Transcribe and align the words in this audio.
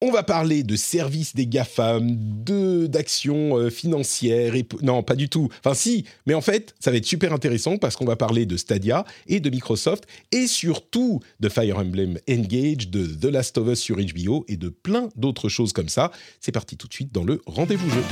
On 0.00 0.10
va 0.10 0.22
parler 0.22 0.64
de 0.64 0.76
services 0.76 1.34
des 1.34 1.46
GAFAM, 1.46 2.44
d'actions 2.88 3.56
euh, 3.56 3.70
financières 3.70 4.54
et 4.54 4.66
non, 4.82 5.02
pas 5.02 5.14
du 5.14 5.28
tout. 5.28 5.48
Enfin 5.64 5.74
si, 5.74 6.04
mais 6.26 6.34
en 6.34 6.40
fait, 6.40 6.74
ça 6.78 6.90
va 6.90 6.98
être 6.98 7.06
super 7.06 7.32
intéressant 7.32 7.78
parce 7.78 7.96
qu'on 7.96 8.04
va 8.04 8.16
parler 8.16 8.44
de 8.44 8.56
Stadia 8.56 9.04
et 9.26 9.40
de 9.40 9.48
Microsoft 9.48 10.04
et 10.30 10.46
surtout 10.46 11.20
de 11.40 11.48
Fire 11.48 11.78
Emblem 11.78 12.18
Engage, 12.28 12.88
de 12.90 13.06
The 13.06 13.32
Last 13.32 13.56
of 13.56 13.68
Us 13.68 13.80
sur 13.80 13.96
HBO 13.96 14.44
et 14.48 14.56
de 14.56 14.68
plein 14.68 15.08
d'autres 15.16 15.48
choses 15.48 15.72
comme 15.72 15.88
ça. 15.88 16.10
C'est 16.40 16.52
parti 16.52 16.76
tout 16.76 16.88
de 16.88 16.92
suite 16.92 17.12
dans 17.12 17.24
le 17.24 17.40
rendez-vous 17.46 17.88
jeu. 17.88 18.02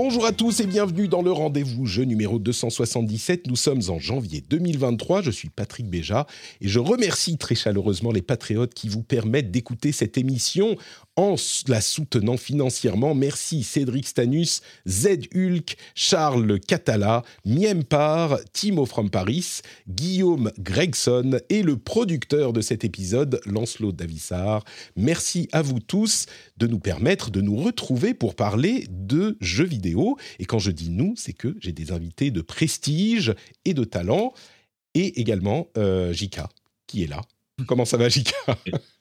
Bonjour 0.00 0.26
à 0.26 0.30
tous 0.30 0.60
et 0.60 0.66
bienvenue 0.66 1.08
dans 1.08 1.22
le 1.22 1.32
rendez-vous 1.32 1.84
jeu 1.84 2.04
numéro 2.04 2.38
277. 2.38 3.48
Nous 3.48 3.56
sommes 3.56 3.80
en 3.88 3.98
janvier 3.98 4.44
2023. 4.48 5.22
Je 5.22 5.32
suis 5.32 5.48
Patrick 5.48 5.90
Béja 5.90 6.28
et 6.60 6.68
je 6.68 6.78
remercie 6.78 7.36
très 7.36 7.56
chaleureusement 7.56 8.12
les 8.12 8.22
patriotes 8.22 8.74
qui 8.74 8.88
vous 8.88 9.02
permettent 9.02 9.50
d'écouter 9.50 9.90
cette 9.90 10.16
émission 10.16 10.76
en 11.18 11.34
la 11.66 11.80
soutenant 11.80 12.36
financièrement. 12.36 13.12
Merci 13.12 13.64
Cédric 13.64 14.06
Stanus, 14.06 14.60
Z 14.86 15.26
Hulk, 15.34 15.76
Charles 15.96 16.60
Catala, 16.60 17.24
Miempar, 17.44 18.38
Timo 18.52 18.86
from 18.86 19.10
Paris, 19.10 19.62
Guillaume 19.88 20.52
Gregson 20.60 21.40
et 21.48 21.64
le 21.64 21.76
producteur 21.76 22.52
de 22.52 22.60
cet 22.60 22.84
épisode, 22.84 23.40
Lancelot 23.46 23.90
Davissard. 23.90 24.64
Merci 24.94 25.48
à 25.50 25.60
vous 25.60 25.80
tous 25.80 26.26
de 26.56 26.68
nous 26.68 26.78
permettre 26.78 27.32
de 27.32 27.40
nous 27.40 27.56
retrouver 27.56 28.14
pour 28.14 28.36
parler 28.36 28.86
de 28.88 29.36
jeux 29.40 29.66
vidéo. 29.66 30.16
Et 30.38 30.44
quand 30.44 30.60
je 30.60 30.70
dis 30.70 30.88
nous, 30.88 31.14
c'est 31.16 31.32
que 31.32 31.56
j'ai 31.58 31.72
des 31.72 31.90
invités 31.90 32.30
de 32.30 32.42
prestige 32.42 33.34
et 33.64 33.74
de 33.74 33.82
talent, 33.82 34.32
et 34.94 35.20
également 35.20 35.66
euh, 35.76 36.12
Jika, 36.12 36.48
qui 36.86 37.02
est 37.02 37.08
là. 37.08 37.22
Comment 37.66 37.84
ça 37.84 37.96
va, 37.96 38.08
Jika? 38.08 38.36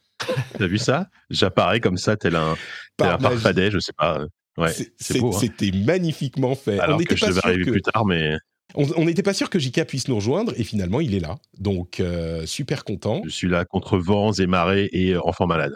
T'as 0.57 0.67
vu 0.67 0.77
ça? 0.77 1.07
J'apparais 1.29 1.79
comme 1.79 1.97
ça, 1.97 2.17
tel 2.17 2.35
un, 2.35 2.55
tel 2.97 3.07
un 3.07 3.19
farfadet, 3.19 3.71
je 3.71 3.79
sais 3.79 3.93
pas. 3.93 4.25
Ouais, 4.57 4.71
hein. 4.71 5.31
C'était 5.39 5.71
magnifiquement 5.71 6.55
fait. 6.55 6.79
Alors 6.79 6.95
on 6.95 6.97
que 6.97 7.03
n'était 7.03 7.15
je 7.15 7.21
pas 7.21 7.27
devais 7.27 7.41
sûr 7.41 7.49
arriver 7.49 7.65
que 7.65 7.71
plus 7.71 7.81
tard, 7.81 8.05
mais 8.05 8.37
on 8.75 9.05
n'était 9.05 9.23
pas 9.23 9.33
sûr 9.33 9.49
que 9.49 9.59
Jika 9.59 9.85
puisse 9.85 10.07
nous 10.07 10.15
rejoindre, 10.15 10.53
et 10.57 10.63
finalement 10.63 10.99
il 10.99 11.15
est 11.15 11.19
là. 11.19 11.37
Donc 11.59 11.99
euh, 11.99 12.45
super 12.45 12.83
content. 12.83 13.21
je 13.23 13.29
suis 13.29 13.47
là 13.47 13.65
contre 13.65 13.97
vents 13.97 14.33
et 14.33 14.47
marées 14.47 14.89
et 14.91 15.11
euh, 15.11 15.21
enfants 15.25 15.47
malades. 15.47 15.75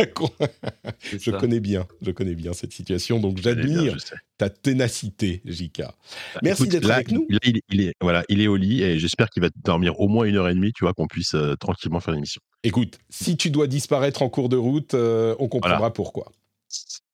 je 1.18 1.30
connais 1.30 1.60
bien, 1.60 1.86
je 2.02 2.10
connais 2.10 2.34
bien 2.34 2.52
cette 2.52 2.72
situation, 2.72 3.18
donc 3.20 3.38
j'admire 3.38 3.96
ta 4.38 4.48
ténacité, 4.48 5.42
Jika. 5.44 5.94
Bah, 6.34 6.40
Merci 6.42 6.68
d'être 6.68 6.90
avec 6.90 7.10
nous. 7.12 7.26
Là, 7.28 7.38
il, 7.44 7.56
est- 7.58 7.62
il 7.70 7.80
est, 7.82 7.92
voilà, 8.00 8.24
il 8.28 8.40
est 8.40 8.46
au 8.48 8.56
lit 8.56 8.82
et 8.82 8.98
j'espère 8.98 9.28
qu'il 9.30 9.42
va 9.42 9.48
dormir 9.64 9.98
au 10.00 10.08
moins 10.08 10.24
une 10.24 10.36
heure 10.36 10.48
et 10.48 10.54
demie, 10.54 10.72
tu 10.72 10.84
vois, 10.84 10.94
qu'on 10.94 11.06
puisse 11.06 11.34
euh, 11.34 11.54
tranquillement 11.56 12.00
faire 12.00 12.14
l'émission. 12.14 12.40
Écoute, 12.64 12.98
si 13.08 13.36
tu 13.36 13.50
dois 13.50 13.66
disparaître 13.66 14.22
en 14.22 14.28
cours 14.28 14.48
de 14.48 14.56
route, 14.56 14.94
euh, 14.94 15.34
on 15.38 15.48
comprendra 15.48 15.78
Voilà. 15.78 15.90
pourquoi. 15.92 16.30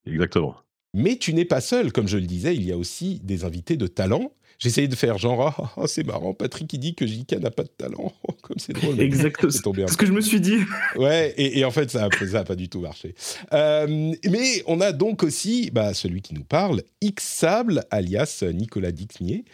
Exactement. 0.06 0.56
Mais 0.94 1.16
tu 1.16 1.34
n'es 1.34 1.44
pas 1.44 1.60
seul, 1.60 1.92
comme 1.92 2.08
je 2.08 2.16
le 2.16 2.26
disais, 2.26 2.54
il 2.54 2.62
y 2.64 2.72
a 2.72 2.76
aussi 2.76 3.20
des 3.22 3.44
invités 3.44 3.76
de 3.76 3.86
talent. 3.86 4.32
J'essayais 4.58 4.88
de 4.88 4.94
faire 4.94 5.18
genre, 5.18 5.54
ah, 5.58 5.72
ah, 5.76 5.86
c'est 5.86 6.04
marrant, 6.06 6.32
Patrick 6.32 6.72
il 6.72 6.78
dit 6.78 6.94
que 6.94 7.06
Jika 7.06 7.38
n'a 7.38 7.50
pas 7.50 7.62
de 7.64 7.68
talent, 7.68 8.12
comme 8.42 8.58
c'est 8.58 8.72
drôle. 8.72 9.00
Exactement. 9.00 9.50
C'est 9.52 9.58
ce 9.92 9.96
que 9.96 10.06
je 10.06 10.12
me 10.12 10.20
suis 10.20 10.40
dit. 10.40 10.58
Ouais, 10.96 11.34
et, 11.36 11.58
et 11.58 11.64
en 11.64 11.70
fait, 11.70 11.90
ça 11.90 12.08
n'a 12.32 12.44
pas 12.44 12.56
du 12.56 12.68
tout 12.68 12.80
marché. 12.80 13.14
Euh, 13.52 13.86
mais 14.30 14.62
on 14.66 14.80
a 14.80 14.92
donc 14.92 15.22
aussi 15.22 15.70
bah, 15.72 15.92
celui 15.94 16.22
qui 16.22 16.34
nous 16.34 16.44
parle, 16.44 16.82
X-Sable, 17.02 17.84
alias 17.90 18.44
Nicolas 18.52 18.92
Dixnier. 18.92 19.44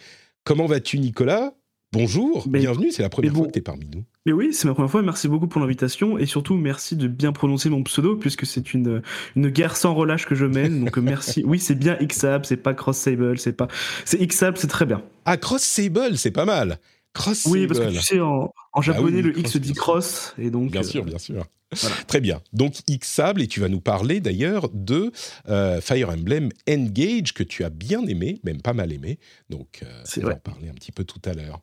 Comment 0.45 0.65
vas-tu, 0.65 0.99
Nicolas? 0.99 1.53
Bonjour, 1.91 2.47
Mais- 2.49 2.59
bienvenue, 2.59 2.91
c'est 2.91 3.03
la 3.03 3.09
première 3.09 3.33
fois 3.33 3.45
que 3.47 3.51
tu 3.51 3.59
es 3.59 3.61
parmi 3.61 3.87
nous. 3.93 4.03
Mais 4.25 4.31
oui, 4.31 4.53
c'est 4.53 4.67
ma 4.67 4.73
première 4.73 4.89
fois. 4.89 5.01
Merci 5.01 5.27
beaucoup 5.27 5.47
pour 5.47 5.59
l'invitation 5.59 6.17
et 6.17 6.25
surtout 6.25 6.55
merci 6.55 6.95
de 6.95 7.07
bien 7.07 7.33
prononcer 7.33 7.69
mon 7.69 7.83
pseudo 7.83 8.15
puisque 8.15 8.45
c'est 8.45 8.73
une, 8.73 9.01
une 9.35 9.49
guerre 9.49 9.75
sans 9.75 9.93
relâche 9.93 10.25
que 10.25 10.35
je 10.35 10.45
mène. 10.45 10.85
Donc 10.85 10.97
euh, 10.97 11.01
merci. 11.01 11.43
Oui, 11.45 11.59
c'est 11.59 11.75
bien 11.75 11.97
Xab, 12.01 12.45
c'est 12.45 12.57
pas 12.57 12.73
Cross 12.73 12.97
Sable, 12.97 13.37
c'est 13.37 13.53
pas. 13.53 13.67
C'est 14.05 14.25
Xab, 14.25 14.55
c'est 14.55 14.67
très 14.67 14.85
bien. 14.85 15.03
Ah, 15.25 15.35
Cross 15.35 15.63
Sable, 15.63 16.17
c'est 16.17 16.31
pas 16.31 16.45
mal. 16.45 16.79
Cross 17.13 17.47
Oui, 17.47 17.67
parce 17.67 17.79
que 17.79 17.89
tu 17.89 18.01
sais, 18.01 18.19
en, 18.21 18.53
en 18.73 18.81
japonais, 18.81 19.17
oui, 19.17 19.21
le 19.21 19.39
X 19.39 19.51
se 19.51 19.57
dit 19.57 19.73
cross 19.73 20.33
et 20.37 20.49
donc. 20.49 20.71
Bien 20.71 20.81
euh, 20.81 20.83
sûr, 20.83 21.05
bien 21.05 21.19
sûr. 21.19 21.45
voilà. 21.73 21.95
Très 22.07 22.21
bien. 22.21 22.41
Donc 22.53 22.75
X-Sable, 22.87 23.41
et 23.41 23.47
tu 23.47 23.59
vas 23.59 23.69
nous 23.69 23.81
parler 23.81 24.19
d'ailleurs 24.19 24.69
de 24.73 25.11
euh, 25.47 25.79
Fire 25.81 26.09
Emblem 26.09 26.49
Engage, 26.67 27.33
que 27.33 27.43
tu 27.43 27.63
as 27.63 27.69
bien 27.69 28.05
aimé, 28.07 28.39
même 28.43 28.61
pas 28.61 28.73
mal 28.73 28.91
aimé. 28.91 29.19
Donc 29.49 29.81
euh, 29.83 30.03
on 30.17 30.21
va 30.21 30.33
en 30.33 30.37
parler 30.37 30.69
un 30.69 30.73
petit 30.73 30.91
peu 30.91 31.03
tout 31.03 31.21
à 31.25 31.33
l'heure. 31.33 31.61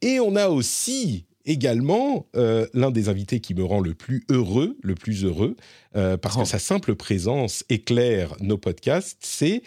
Et 0.00 0.20
on 0.20 0.36
a 0.36 0.48
aussi 0.48 1.26
également 1.48 2.26
euh, 2.36 2.66
l'un 2.74 2.90
des 2.92 3.08
invités 3.08 3.40
qui 3.40 3.54
me 3.54 3.64
rend 3.64 3.80
le 3.80 3.94
plus 3.94 4.24
heureux, 4.30 4.76
le 4.82 4.94
plus 4.94 5.24
heureux, 5.24 5.56
euh, 5.96 6.16
parce 6.16 6.36
Oh. 6.36 6.42
que 6.42 6.46
sa 6.48 6.58
simple 6.60 6.94
présence 6.94 7.64
éclaire 7.68 8.34
nos 8.40 8.58
podcasts, 8.58 9.18
c'est 9.22 9.62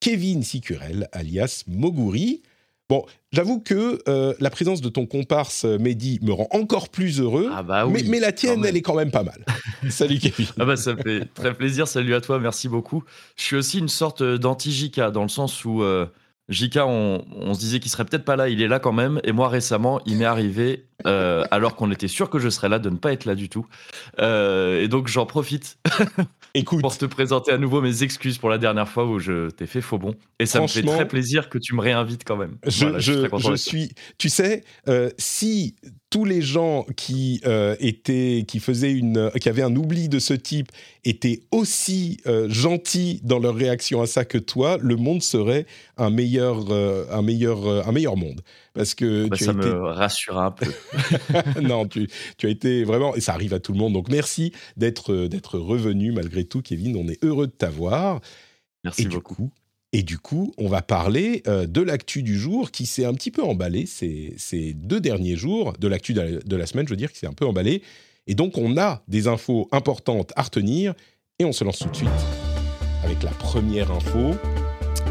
Kevin 0.00 0.42
Sicurel, 0.42 1.08
alias 1.12 1.64
Moguri. 1.68 2.42
Bon, 2.88 3.04
j'avoue 3.32 3.60
que 3.60 3.98
euh, 4.08 4.32
la 4.40 4.48
présence 4.48 4.80
de 4.80 4.88
ton 4.88 5.04
comparse 5.04 5.64
Mehdi 5.64 6.18
me 6.22 6.32
rend 6.32 6.48
encore 6.52 6.88
plus 6.88 7.20
heureux, 7.20 7.50
Ah 7.52 7.62
bah 7.62 7.84
mais, 7.86 8.00
oui. 8.02 8.08
mais 8.08 8.18
la 8.18 8.32
tienne, 8.32 8.64
elle 8.64 8.76
est 8.78 8.82
quand 8.82 8.94
même 8.94 9.10
pas 9.10 9.24
mal. 9.24 9.44
Salut 9.90 10.18
Kevin. 10.18 10.46
Ah 10.58 10.64
bah 10.64 10.76
ça 10.76 10.94
me 10.94 11.02
fait 11.02 11.26
très 11.34 11.52
plaisir. 11.52 11.86
Salut 11.86 12.14
à 12.14 12.22
toi, 12.22 12.38
merci 12.40 12.66
beaucoup. 12.66 13.04
Je 13.36 13.42
suis 13.42 13.56
aussi 13.56 13.78
une 13.78 13.88
sorte 13.88 14.22
d'anti-JK 14.22 15.00
dans 15.12 15.22
le 15.22 15.28
sens 15.28 15.66
où 15.66 15.82
JK, 16.48 16.78
on, 16.78 17.24
on 17.36 17.54
se 17.54 17.60
disait 17.60 17.78
qu'il 17.80 17.90
serait 17.90 18.04
peut-être 18.04 18.24
pas 18.24 18.36
là, 18.36 18.48
il 18.48 18.62
est 18.62 18.68
là 18.68 18.78
quand 18.78 18.92
même. 18.92 19.20
Et 19.24 19.32
moi 19.32 19.48
récemment, 19.48 20.00
il 20.06 20.16
m'est 20.16 20.24
arrivé, 20.24 20.86
euh, 21.06 21.44
alors 21.50 21.76
qu'on 21.76 21.90
était 21.90 22.08
sûr 22.08 22.30
que 22.30 22.38
je 22.38 22.48
serais 22.48 22.68
là, 22.68 22.78
de 22.78 22.88
ne 22.90 22.96
pas 22.96 23.12
être 23.12 23.24
là 23.26 23.34
du 23.34 23.48
tout. 23.48 23.66
Euh, 24.20 24.80
et 24.82 24.88
donc 24.88 25.08
j'en 25.08 25.26
profite 25.26 25.78
Écoute, 26.54 26.80
pour 26.80 26.96
te 26.96 27.04
présenter 27.04 27.52
à 27.52 27.58
nouveau 27.58 27.82
mes 27.82 28.02
excuses 28.02 28.38
pour 28.38 28.48
la 28.48 28.56
dernière 28.58 28.88
fois 28.88 29.04
où 29.04 29.18
je 29.18 29.50
t'ai 29.50 29.66
fait 29.66 29.82
faux 29.82 29.98
bon. 29.98 30.14
Et 30.38 30.46
ça 30.46 30.60
me 30.60 30.66
fait 30.66 30.82
très 30.82 31.06
plaisir 31.06 31.50
que 31.50 31.58
tu 31.58 31.74
me 31.74 31.80
réinvites 31.82 32.24
quand 32.24 32.36
même. 32.36 32.56
je, 32.66 32.86
Voilà, 32.86 33.00
suis 33.00 33.12
je- 33.50 33.54
suis. 33.56 33.92
Tu 34.16 34.28
sais, 34.30 34.64
euh, 34.88 35.10
si 35.18 35.76
tous 36.10 36.24
les 36.24 36.40
gens 36.40 36.86
qui 36.96 37.40
euh, 37.44 37.76
étaient, 37.80 38.44
qui 38.48 38.60
faisaient 38.60 38.92
une, 38.92 39.30
qui 39.40 39.48
avaient 39.48 39.62
un 39.62 39.74
oubli 39.76 40.08
de 40.08 40.18
ce 40.18 40.32
type, 40.34 40.72
étaient 41.04 41.42
aussi 41.50 42.18
euh, 42.26 42.48
gentils 42.48 43.20
dans 43.24 43.38
leur 43.38 43.54
réaction 43.54 44.00
à 44.00 44.06
ça 44.06 44.24
que 44.24 44.38
toi, 44.38 44.78
le 44.80 44.96
monde 44.96 45.22
serait 45.22 45.66
un 45.98 46.10
meilleur, 46.10 46.64
euh, 46.70 47.04
un 47.10 47.22
meilleur, 47.22 47.66
un 47.86 47.92
meilleur 47.92 48.16
monde. 48.16 48.40
Parce 48.72 48.94
que 48.94 49.26
Bah, 49.26 49.36
tu 49.36 49.44
ça 49.44 49.50
as 49.50 49.54
été 49.54 49.68
me 49.68 49.80
rassure 49.80 50.38
un 50.38 50.50
peu. 50.50 50.72
non, 51.62 51.86
tu, 51.86 52.08
tu 52.38 52.46
as 52.46 52.50
été 52.50 52.84
vraiment, 52.84 53.14
et 53.14 53.20
ça 53.20 53.34
arrive 53.34 53.52
à 53.52 53.60
tout 53.60 53.72
le 53.72 53.78
monde, 53.78 53.92
donc 53.92 54.08
merci 54.08 54.52
d'être 54.76 55.26
d'être 55.26 55.58
revenu 55.58 56.12
malgré 56.12 56.44
tout, 56.44 56.62
Kevin. 56.62 56.96
On 56.96 57.08
est 57.08 57.22
heureux 57.24 57.46
de 57.48 57.52
t'avoir. 57.52 58.20
Merci 58.84 59.02
et 59.02 59.06
du 59.06 59.16
beaucoup. 59.16 59.34
coup, 59.34 59.50
et 59.92 60.02
du 60.02 60.18
coup, 60.18 60.52
on 60.58 60.68
va 60.68 60.82
parler 60.82 61.42
euh, 61.46 61.66
de 61.66 61.80
l'actu 61.80 62.22
du 62.22 62.38
jour 62.38 62.70
qui 62.70 62.84
s'est 62.86 63.04
un 63.04 63.14
petit 63.14 63.30
peu 63.30 63.42
emballé 63.42 63.86
ces, 63.86 64.34
deux 64.74 65.00
derniers 65.00 65.36
jours, 65.36 65.72
de 65.78 65.88
l'actu 65.88 66.12
de, 66.14 66.56
la- 66.56 66.66
semaine, 66.66 66.86
je 66.86 66.90
veux 66.90 66.96
dire, 66.96 67.10
qui 67.12 67.18
s'est 67.18 67.26
un 67.26 67.32
peu 67.32 67.46
emballé. 67.46 67.82
Et 68.26 68.34
donc, 68.34 68.58
on 68.58 68.76
a 68.76 69.02
des 69.08 69.26
infos 69.28 69.66
importantes 69.72 70.32
à 70.36 70.42
retenir, 70.42 70.94
et 71.38 71.44
on 71.44 71.52
se 71.52 71.64
lance 71.64 71.78
tout 71.78 71.88
de 71.88 71.96
suite 71.96 72.08
avec 73.04 73.22
la 73.22 73.30
première 73.30 73.90
info 73.90 74.34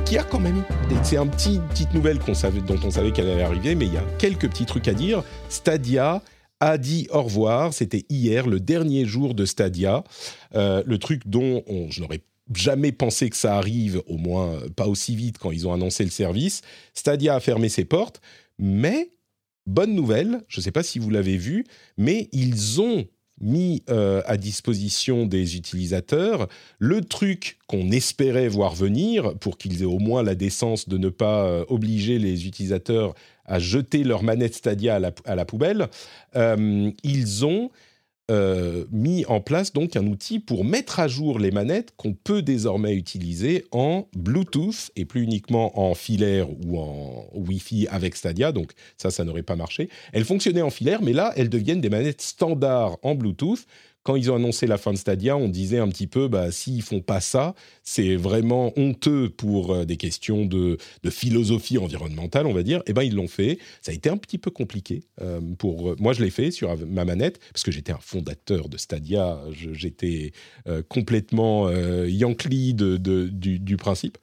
qui 0.06 0.18
a 0.18 0.24
quand 0.24 0.40
même. 0.40 0.64
C'est 1.04 1.18
un 1.18 1.26
petit 1.28 1.60
petite 1.70 1.94
nouvelle 1.94 2.20
dont 2.20 2.78
on 2.84 2.92
savait 2.92 3.12
qu'elle 3.12 3.30
allait 3.30 3.42
arriver, 3.44 3.76
mais 3.76 3.86
il 3.88 3.94
y 3.94 3.98
a 3.98 4.04
quelques 4.20 4.48
petits 4.50 4.66
trucs 4.66 4.88
à 4.88 4.94
dire. 4.94 5.24
Stadia 5.50 6.22
a 6.60 6.78
dit 6.78 7.08
au 7.12 7.24
revoir. 7.24 7.74
C'était 7.74 8.06
hier, 8.10 8.46
le 8.48 8.60
dernier 8.60 9.06
jour 9.06 9.34
de 9.34 9.46
Stadia. 9.46 10.04
Euh, 10.56 10.84
le 10.86 10.98
truc 10.98 11.24
dont 11.26 11.64
on- 11.68 11.90
je 11.90 12.02
n'aurais 12.02 12.22
jamais 12.54 12.92
pensé 12.92 13.30
que 13.30 13.36
ça 13.36 13.58
arrive, 13.58 14.02
au 14.08 14.18
moins 14.18 14.54
euh, 14.54 14.70
pas 14.70 14.88
aussi 14.88 15.16
vite 15.16 15.38
quand 15.38 15.52
ils 15.52 15.68
ont 15.68 15.74
annoncé 15.74 16.04
le 16.04 16.10
service. 16.10 16.62
Stadia 16.94 17.36
a 17.36 17.40
fermé 17.40 17.70
ses 17.70 17.86
portes, 17.86 18.22
mais 18.58 19.10
bonne 19.66 19.94
nouvelle, 19.94 20.42
je 20.48 20.60
ne 20.60 20.64
sais 20.64 20.72
pas 20.72 20.84
si 20.84 21.00
vous 21.00 21.10
l'avez 21.10 21.38
vu, 21.38 21.66
mais 21.98 22.30
ils 22.32 22.82
ont 22.82 23.06
mis 23.40 23.84
euh, 23.92 24.24
à 24.26 24.36
disposition 24.36 25.28
des 25.28 25.58
utilisateurs 25.58 26.48
le 26.80 27.02
truc 27.02 27.60
qu'on 27.68 27.92
espérait 27.92 28.48
voir 28.48 28.74
venir 28.74 29.38
pour 29.38 29.60
qu'ils 29.60 29.84
aient 29.84 29.86
au 29.86 30.00
moins 30.00 30.24
la 30.24 30.34
décence 30.34 30.90
de 30.90 30.98
ne 30.98 31.10
pas 31.10 31.46
euh, 31.46 31.66
obliger 31.68 32.18
les 32.18 32.48
utilisateurs 32.48 33.14
à 33.46 33.60
jeter 33.60 34.04
leur 34.04 34.24
manette 34.24 34.56
Stadia 34.56 34.96
à 34.96 35.36
la, 35.36 35.46
poubelle. 35.46 35.88
Ils 36.36 37.46
ont 37.46 37.70
euh, 38.30 38.84
mis 38.92 39.26
en 39.28 39.40
place 39.40 39.72
donc 39.72 39.96
un 39.96 40.06
outil 40.06 40.40
pour 40.40 40.66
mettre 40.66 41.00
à 41.00 41.08
jour 41.08 41.40
les 41.40 41.52
manettes 41.52 41.94
qu'on 41.96 42.14
peut 42.14 42.42
désormais 42.42 42.94
utiliser 42.94 43.66
en 43.72 44.08
Bluetooth 44.18 44.92
et 44.98 45.06
plus 45.06 45.24
uniquement 45.24 45.80
en 45.80 45.94
filaire 45.94 46.50
ou 46.50 46.78
en 46.78 47.26
Wi-Fi 47.34 47.88
avec 47.88 48.18
Stadia. 48.18 48.52
Donc 48.52 48.74
ça, 48.98 49.12
ça 49.12 49.24
n'aurait 49.24 49.44
pas 49.44 49.56
marché. 49.56 49.90
Elles 50.12 50.26
fonctionnaient 50.26 50.62
en 50.62 50.70
filaire, 50.70 51.02
mais 51.02 51.14
là, 51.14 51.32
elles 51.38 51.50
deviennent 51.50 51.80
des 51.80 51.90
manettes 51.90 52.22
standards 52.22 52.98
en 53.02 53.16
Bluetooth 53.16 53.66
quand 54.08 54.16
ils 54.16 54.32
ont 54.32 54.36
annoncé 54.36 54.68
la 54.68 54.78
fin 54.78 54.94
de 54.94 54.98
Stadia, 54.98 55.36
on 55.36 55.50
disait 55.50 55.80
un 55.80 55.90
petit 55.90 56.08
peu, 56.08 56.30
bah, 56.30 56.50
s'ils 56.50 56.82
font 56.82 57.02
pas 57.02 57.20
ça, 57.20 57.56
c'est 57.84 58.16
vraiment 58.16 58.72
honteux 58.78 59.28
pour 59.28 59.74
euh, 59.74 59.84
des 59.84 59.98
questions 59.98 60.46
de, 60.46 60.78
de, 61.04 61.10
philosophie 61.10 61.78
environnementale, 61.78 62.48
on 62.48 62.54
va 62.54 62.64
dire. 62.64 62.82
Eh 62.88 62.94
ben 62.94 63.04
ils 63.04 63.14
l'ont 63.14 63.28
fait. 63.28 63.60
Ça 63.82 63.92
a 63.92 63.94
été 63.94 64.10
un 64.10 64.16
petit 64.16 64.38
peu 64.38 64.50
compliqué 64.50 65.04
euh, 65.22 65.42
pour 65.58 66.00
moi. 66.00 66.14
Je 66.14 66.24
l'ai 66.24 66.30
fait 66.30 66.52
sur 66.52 66.74
ma 66.88 67.04
manette 67.04 67.42
parce 67.52 67.64
que 67.64 67.72
j'étais 67.72 67.92
un 67.92 68.00
fondateur 68.00 68.70
de 68.70 68.78
Stadia. 68.78 69.42
J'étais 69.52 70.32
euh, 70.70 70.82
complètement 70.88 71.68
euh, 71.68 72.10
yankee 72.10 72.74
de, 72.74 72.96
de, 72.96 73.28
du, 73.28 73.60
du, 73.60 73.76
principe. 73.76 74.18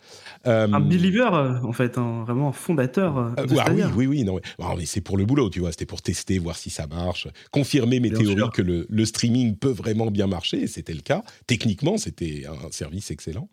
un 0.46 0.80
believer 0.80 1.28
en 1.62 1.72
fait, 1.72 1.98
un, 1.98 2.24
vraiment 2.24 2.48
un 2.48 2.52
fondateur. 2.52 3.34
De 3.36 3.54
ah, 3.58 3.70
oui, 3.70 3.82
oui, 3.94 4.06
oui, 4.06 4.24
non, 4.24 4.40
mais 4.78 4.86
c'est 4.86 5.02
pour 5.02 5.18
le 5.18 5.26
boulot, 5.26 5.50
tu 5.50 5.60
vois. 5.60 5.72
C'était 5.72 5.84
pour 5.84 6.00
tester, 6.00 6.38
voir 6.38 6.56
si 6.56 6.70
ça 6.70 6.86
marche, 6.86 7.28
confirmer 7.50 8.00
mes 8.00 8.08
Bien 8.08 8.20
théories 8.20 8.36
sûr. 8.36 8.50
que 8.50 8.62
le, 8.62 8.86
le 8.88 9.04
streaming 9.04 9.56
peut 9.56 9.73
vraiment 9.74 10.10
bien 10.10 10.26
marcher, 10.26 10.62
et 10.62 10.66
c'était 10.66 10.94
le 10.94 11.00
cas. 11.00 11.24
Techniquement, 11.46 11.98
c'était 11.98 12.44
un 12.46 12.70
service 12.70 13.10
excellent. 13.10 13.48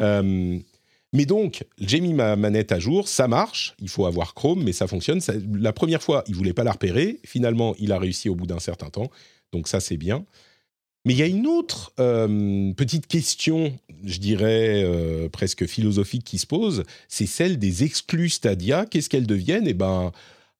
Euh, 0.00 0.58
mais 1.12 1.26
donc, 1.26 1.64
j'ai 1.78 2.00
mis 2.00 2.12
ma 2.12 2.34
manette 2.34 2.72
à 2.72 2.80
jour, 2.80 3.06
ça 3.08 3.28
marche, 3.28 3.74
il 3.80 3.88
faut 3.88 4.06
avoir 4.06 4.34
Chrome, 4.34 4.64
mais 4.64 4.72
ça 4.72 4.86
fonctionne. 4.86 5.20
La 5.52 5.72
première 5.72 6.02
fois, 6.02 6.24
il 6.26 6.34
voulait 6.34 6.52
pas 6.52 6.64
la 6.64 6.72
repérer, 6.72 7.20
finalement, 7.24 7.74
il 7.78 7.92
a 7.92 7.98
réussi 7.98 8.28
au 8.28 8.34
bout 8.34 8.46
d'un 8.46 8.58
certain 8.58 8.90
temps, 8.90 9.10
donc 9.52 9.68
ça 9.68 9.80
c'est 9.80 9.96
bien. 9.96 10.24
Mais 11.04 11.12
il 11.12 11.18
y 11.18 11.22
a 11.22 11.26
une 11.26 11.46
autre 11.46 11.92
euh, 12.00 12.72
petite 12.72 13.06
question, 13.06 13.78
je 14.04 14.18
dirais 14.18 14.82
euh, 14.84 15.28
presque 15.28 15.66
philosophique 15.66 16.24
qui 16.24 16.38
se 16.38 16.46
pose, 16.46 16.82
c'est 17.08 17.26
celle 17.26 17.58
des 17.58 17.84
exclus 17.84 18.30
Stadia. 18.30 18.86
Qu'est-ce 18.86 19.10
qu'elles 19.10 19.26
deviennent? 19.26 19.68
Eh 19.68 19.74
ben, 19.74 20.12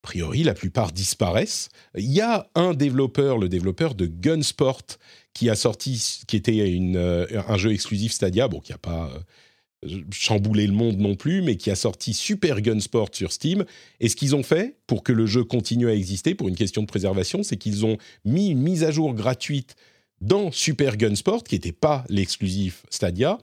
a 0.05 0.07
priori, 0.07 0.43
la 0.43 0.53
plupart 0.53 0.93
disparaissent. 0.93 1.71
Il 1.97 2.13
y 2.13 2.21
a 2.21 2.47
un 2.55 2.75
développeur, 2.75 3.39
le 3.39 3.49
développeur 3.49 3.95
de 3.95 4.05
Gunsport, 4.05 4.83
qui 5.33 5.49
a 5.49 5.55
sorti, 5.55 6.21
qui 6.29 6.37
était 6.37 6.79
euh, 6.95 7.27
un 7.49 7.57
jeu 7.57 7.73
exclusif 7.73 8.13
Stadia, 8.13 8.47
bon, 8.47 8.61
qui 8.61 8.73
n'a 8.73 8.79
pas 8.79 9.11
euh, 9.87 10.03
chamboulé 10.13 10.67
le 10.67 10.75
monde 10.75 10.99
non 10.99 11.15
plus, 11.15 11.41
mais 11.41 11.57
qui 11.57 11.71
a 11.71 11.75
sorti 11.75 12.13
Super 12.13 12.61
Gunsport 12.61 13.09
sur 13.13 13.33
Steam. 13.33 13.65
Et 14.01 14.11
ce 14.11 14.17
qu'ils 14.17 14.37
ont 14.37 14.43
fait 14.43 14.77
pour 14.87 15.05
que 15.05 15.13
le 15.13 15.25
jeu 15.25 15.43
continue 15.43 15.89
à 15.89 15.95
exister, 15.95 16.35
pour 16.35 16.49
une 16.49 16.57
question 16.57 16.83
de 16.83 16.87
préservation, 16.87 17.43
c'est 17.43 17.57
qu'ils 17.57 17.87
ont 17.87 17.97
mis 18.27 18.51
une 18.51 18.61
mise 18.61 18.85
à 18.85 18.91
jour 18.91 19.15
gratuite 19.15 19.75
dans 20.21 20.53
Super 20.53 20.99
Gunsport, 20.99 21.45
qui 21.45 21.55
n'était 21.55 21.73
pas 21.73 22.05
l'exclusif 22.11 22.85
Stadia, 22.91 23.39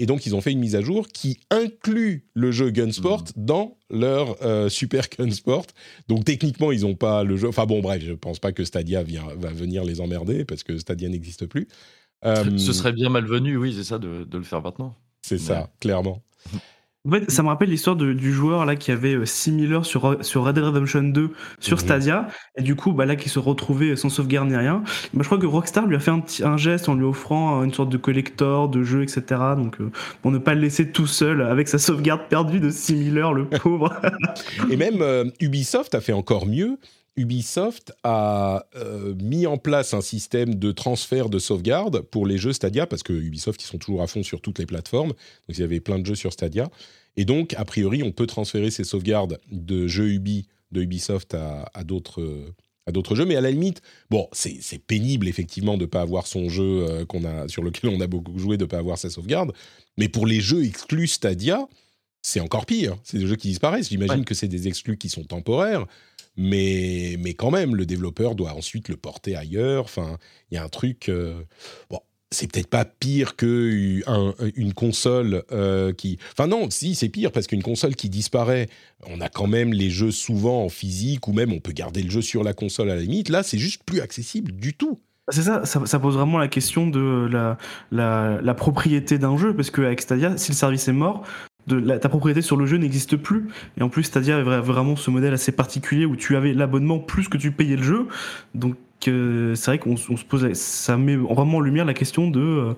et 0.00 0.06
donc, 0.06 0.24
ils 0.24 0.34
ont 0.34 0.40
fait 0.40 0.50
une 0.50 0.60
mise 0.60 0.74
à 0.76 0.80
jour 0.80 1.08
qui 1.08 1.38
inclut 1.50 2.24
le 2.32 2.50
jeu 2.50 2.70
Gunsport 2.70 3.20
mmh. 3.22 3.44
dans 3.44 3.76
leur 3.90 4.42
euh, 4.42 4.70
Super 4.70 5.04
Gunsport. 5.10 5.66
Donc, 6.08 6.24
techniquement, 6.24 6.72
ils 6.72 6.80
n'ont 6.80 6.94
pas 6.94 7.22
le 7.22 7.36
jeu. 7.36 7.48
Enfin, 7.48 7.66
bon, 7.66 7.80
bref, 7.80 8.02
je 8.02 8.12
ne 8.12 8.16
pense 8.16 8.38
pas 8.38 8.50
que 8.50 8.64
Stadia 8.64 9.02
vient, 9.02 9.26
va 9.36 9.50
venir 9.50 9.84
les 9.84 10.00
emmerder 10.00 10.46
parce 10.46 10.62
que 10.62 10.78
Stadia 10.78 11.10
n'existe 11.10 11.44
plus. 11.44 11.68
Euh, 12.24 12.56
Ce 12.56 12.72
serait 12.72 12.92
bien 12.92 13.10
malvenu, 13.10 13.58
oui, 13.58 13.74
c'est 13.76 13.84
ça, 13.84 13.98
de, 13.98 14.24
de, 14.24 14.38
le 14.38 14.44
faire 14.44 14.62
maintenant. 14.62 14.96
C'est 15.20 15.38
ça, 15.38 15.70
clairement. 15.80 16.22
En 17.08 17.12
fait, 17.12 17.30
ça 17.30 17.42
me 17.42 17.48
rappelle 17.48 17.70
l'histoire 17.70 17.96
du 17.96 18.32
joueur 18.32 18.66
là 18.66 18.76
qui 18.76 18.92
avait 18.92 19.24
6000 19.24 19.72
euh, 19.72 19.76
heures 19.76 19.86
sur, 19.86 20.22
sur 20.22 20.44
Red 20.44 20.56
Dead 20.56 20.64
Redemption 20.64 21.02
2 21.02 21.30
sur 21.58 21.78
mmh. 21.78 21.80
Stadia 21.80 22.28
et 22.58 22.62
du 22.62 22.76
coup 22.76 22.92
bah 22.92 23.06
là 23.06 23.16
qui 23.16 23.30
se 23.30 23.38
retrouvait 23.38 23.96
sans 23.96 24.10
sauvegarde 24.10 24.48
ni 24.48 24.56
rien. 24.56 24.82
Bah, 25.14 25.20
je 25.22 25.24
crois 25.24 25.38
que 25.38 25.46
Rockstar 25.46 25.86
lui 25.86 25.96
a 25.96 25.98
fait 25.98 26.10
un 26.10 26.22
un 26.42 26.56
geste 26.58 26.90
en 26.90 26.94
lui 26.94 27.04
offrant 27.04 27.64
une 27.64 27.72
sorte 27.72 27.88
de 27.88 27.96
collector 27.96 28.68
de 28.68 28.82
jeu 28.82 29.02
etc. 29.02 29.22
Donc 29.56 29.80
euh, 29.80 29.90
pour 30.20 30.30
ne 30.30 30.36
pas 30.36 30.54
le 30.54 30.60
laisser 30.60 30.92
tout 30.92 31.06
seul 31.06 31.40
avec 31.40 31.68
sa 31.68 31.78
sauvegarde 31.78 32.28
perdue 32.28 32.60
de 32.60 32.68
6000 32.68 33.16
heures 33.16 33.32
le 33.32 33.46
pauvre. 33.46 33.98
et 34.70 34.76
même 34.76 35.00
euh, 35.00 35.24
Ubisoft 35.40 35.94
a 35.94 36.02
fait 36.02 36.12
encore 36.12 36.46
mieux. 36.46 36.76
Ubisoft 37.20 37.92
a 38.02 38.66
euh, 38.76 39.14
mis 39.22 39.46
en 39.46 39.58
place 39.58 39.92
un 39.94 40.00
système 40.00 40.54
de 40.54 40.72
transfert 40.72 41.28
de 41.28 41.38
sauvegarde 41.38 42.00
pour 42.00 42.26
les 42.26 42.38
jeux 42.38 42.52
Stadia, 42.52 42.86
parce 42.86 43.02
que 43.02 43.12
Ubisoft, 43.12 43.62
ils 43.62 43.66
sont 43.66 43.78
toujours 43.78 44.02
à 44.02 44.06
fond 44.06 44.22
sur 44.22 44.40
toutes 44.40 44.58
les 44.58 44.66
plateformes, 44.66 45.10
donc 45.10 45.50
il 45.50 45.60
y 45.60 45.64
avait 45.64 45.80
plein 45.80 45.98
de 45.98 46.06
jeux 46.06 46.14
sur 46.14 46.32
Stadia. 46.32 46.70
Et 47.16 47.24
donc, 47.24 47.54
a 47.58 47.64
priori, 47.64 48.02
on 48.02 48.12
peut 48.12 48.26
transférer 48.26 48.70
ces 48.70 48.84
sauvegardes 48.84 49.38
de 49.50 49.86
jeux 49.86 50.08
Ubi, 50.08 50.46
de 50.72 50.82
Ubisoft 50.82 51.34
à, 51.34 51.70
à 51.74 51.84
d'autres 51.84 52.54
à 52.86 52.92
d'autres 52.92 53.14
jeux, 53.14 53.26
mais 53.26 53.36
à 53.36 53.40
la 53.40 53.50
limite, 53.50 53.82
bon, 54.10 54.26
c'est 54.32 54.78
pénible 54.78 55.28
effectivement 55.28 55.76
de 55.76 55.82
ne 55.82 55.86
pas 55.86 56.00
avoir 56.00 56.26
son 56.26 56.48
jeu 56.48 56.86
euh, 56.88 57.04
qu'on 57.04 57.24
a, 57.24 57.46
sur 57.46 57.62
lequel 57.62 57.90
on 57.90 58.00
a 58.00 58.06
beaucoup 58.06 58.38
joué, 58.38 58.56
de 58.56 58.64
ne 58.64 58.68
pas 58.68 58.78
avoir 58.78 58.98
sa 58.98 59.10
sauvegarde, 59.10 59.52
mais 59.98 60.08
pour 60.08 60.26
les 60.26 60.40
jeux 60.40 60.64
exclus 60.64 61.08
Stadia, 61.08 61.68
c'est 62.22 62.40
encore 62.40 62.66
pire. 62.66 62.96
C'est 63.02 63.18
des 63.18 63.26
jeux 63.26 63.36
qui 63.36 63.48
disparaissent. 63.48 63.88
J'imagine 63.88 64.20
ouais. 64.20 64.24
que 64.24 64.34
c'est 64.34 64.48
des 64.48 64.68
exclus 64.68 64.98
qui 64.98 65.08
sont 65.08 65.24
temporaires, 65.24 65.86
mais, 66.36 67.16
mais 67.18 67.34
quand 67.34 67.50
même, 67.50 67.76
le 67.76 67.86
développeur 67.86 68.34
doit 68.34 68.52
ensuite 68.54 68.88
le 68.88 68.96
porter 68.96 69.36
ailleurs. 69.36 69.84
Enfin, 69.84 70.18
il 70.50 70.54
y 70.54 70.58
a 70.58 70.64
un 70.64 70.68
truc. 70.68 71.08
Euh, 71.08 71.42
bon, 71.90 72.00
c'est 72.30 72.50
peut-être 72.50 72.68
pas 72.68 72.84
pire 72.84 73.34
que 73.36 74.00
un, 74.06 74.34
une 74.54 74.72
console 74.72 75.42
euh, 75.50 75.92
qui. 75.92 76.18
Enfin 76.32 76.46
non, 76.46 76.70
si 76.70 76.94
c'est 76.94 77.08
pire 77.08 77.32
parce 77.32 77.46
qu'une 77.46 77.62
console 77.62 77.96
qui 77.96 78.08
disparaît, 78.08 78.68
on 79.06 79.20
a 79.20 79.28
quand 79.28 79.48
même 79.48 79.72
les 79.72 79.90
jeux 79.90 80.12
souvent 80.12 80.64
en 80.64 80.68
physique 80.68 81.26
ou 81.26 81.32
même 81.32 81.52
on 81.52 81.60
peut 81.60 81.72
garder 81.72 82.02
le 82.02 82.10
jeu 82.10 82.22
sur 82.22 82.44
la 82.44 82.52
console 82.52 82.90
à 82.90 82.94
la 82.94 83.02
limite. 83.02 83.28
Là, 83.28 83.42
c'est 83.42 83.58
juste 83.58 83.82
plus 83.84 84.00
accessible 84.00 84.52
du 84.52 84.74
tout. 84.74 85.00
C'est 85.32 85.42
ça, 85.42 85.64
ça, 85.64 85.98
pose 86.00 86.16
vraiment 86.16 86.38
la 86.38 86.48
question 86.48 86.88
de 86.88 87.28
la, 87.30 87.56
la, 87.92 88.40
la 88.42 88.54
propriété 88.54 89.16
d'un 89.16 89.36
jeu, 89.36 89.54
parce 89.54 89.70
qu'avec 89.70 90.00
Stadia, 90.00 90.36
si 90.36 90.50
le 90.50 90.56
service 90.56 90.88
est 90.88 90.92
mort, 90.92 91.24
de 91.66 91.76
la, 91.76 91.98
ta 91.98 92.08
propriété 92.08 92.42
sur 92.42 92.56
le 92.56 92.66
jeu 92.66 92.76
n'existe 92.76 93.16
plus. 93.16 93.48
Et 93.78 93.82
en 93.82 93.88
plus, 93.88 94.04
Stadia 94.04 94.36
avait 94.36 94.60
vraiment 94.60 94.96
ce 94.96 95.10
modèle 95.10 95.32
assez 95.34 95.52
particulier 95.52 96.04
où 96.04 96.16
tu 96.16 96.36
avais 96.36 96.52
l'abonnement 96.52 96.98
plus 96.98 97.28
que 97.28 97.36
tu 97.36 97.52
payais 97.52 97.76
le 97.76 97.82
jeu. 97.82 98.06
Donc 98.54 98.76
euh, 99.08 99.54
c'est 99.54 99.70
vrai 99.72 99.78
qu'on 99.78 99.96
se 99.96 100.24
pose, 100.24 100.52
ça 100.54 100.96
met 100.96 101.16
vraiment 101.16 101.58
en 101.58 101.60
lumière 101.60 101.84
la 101.84 101.94
question 101.94 102.30
de 102.30 102.40
euh, 102.40 102.74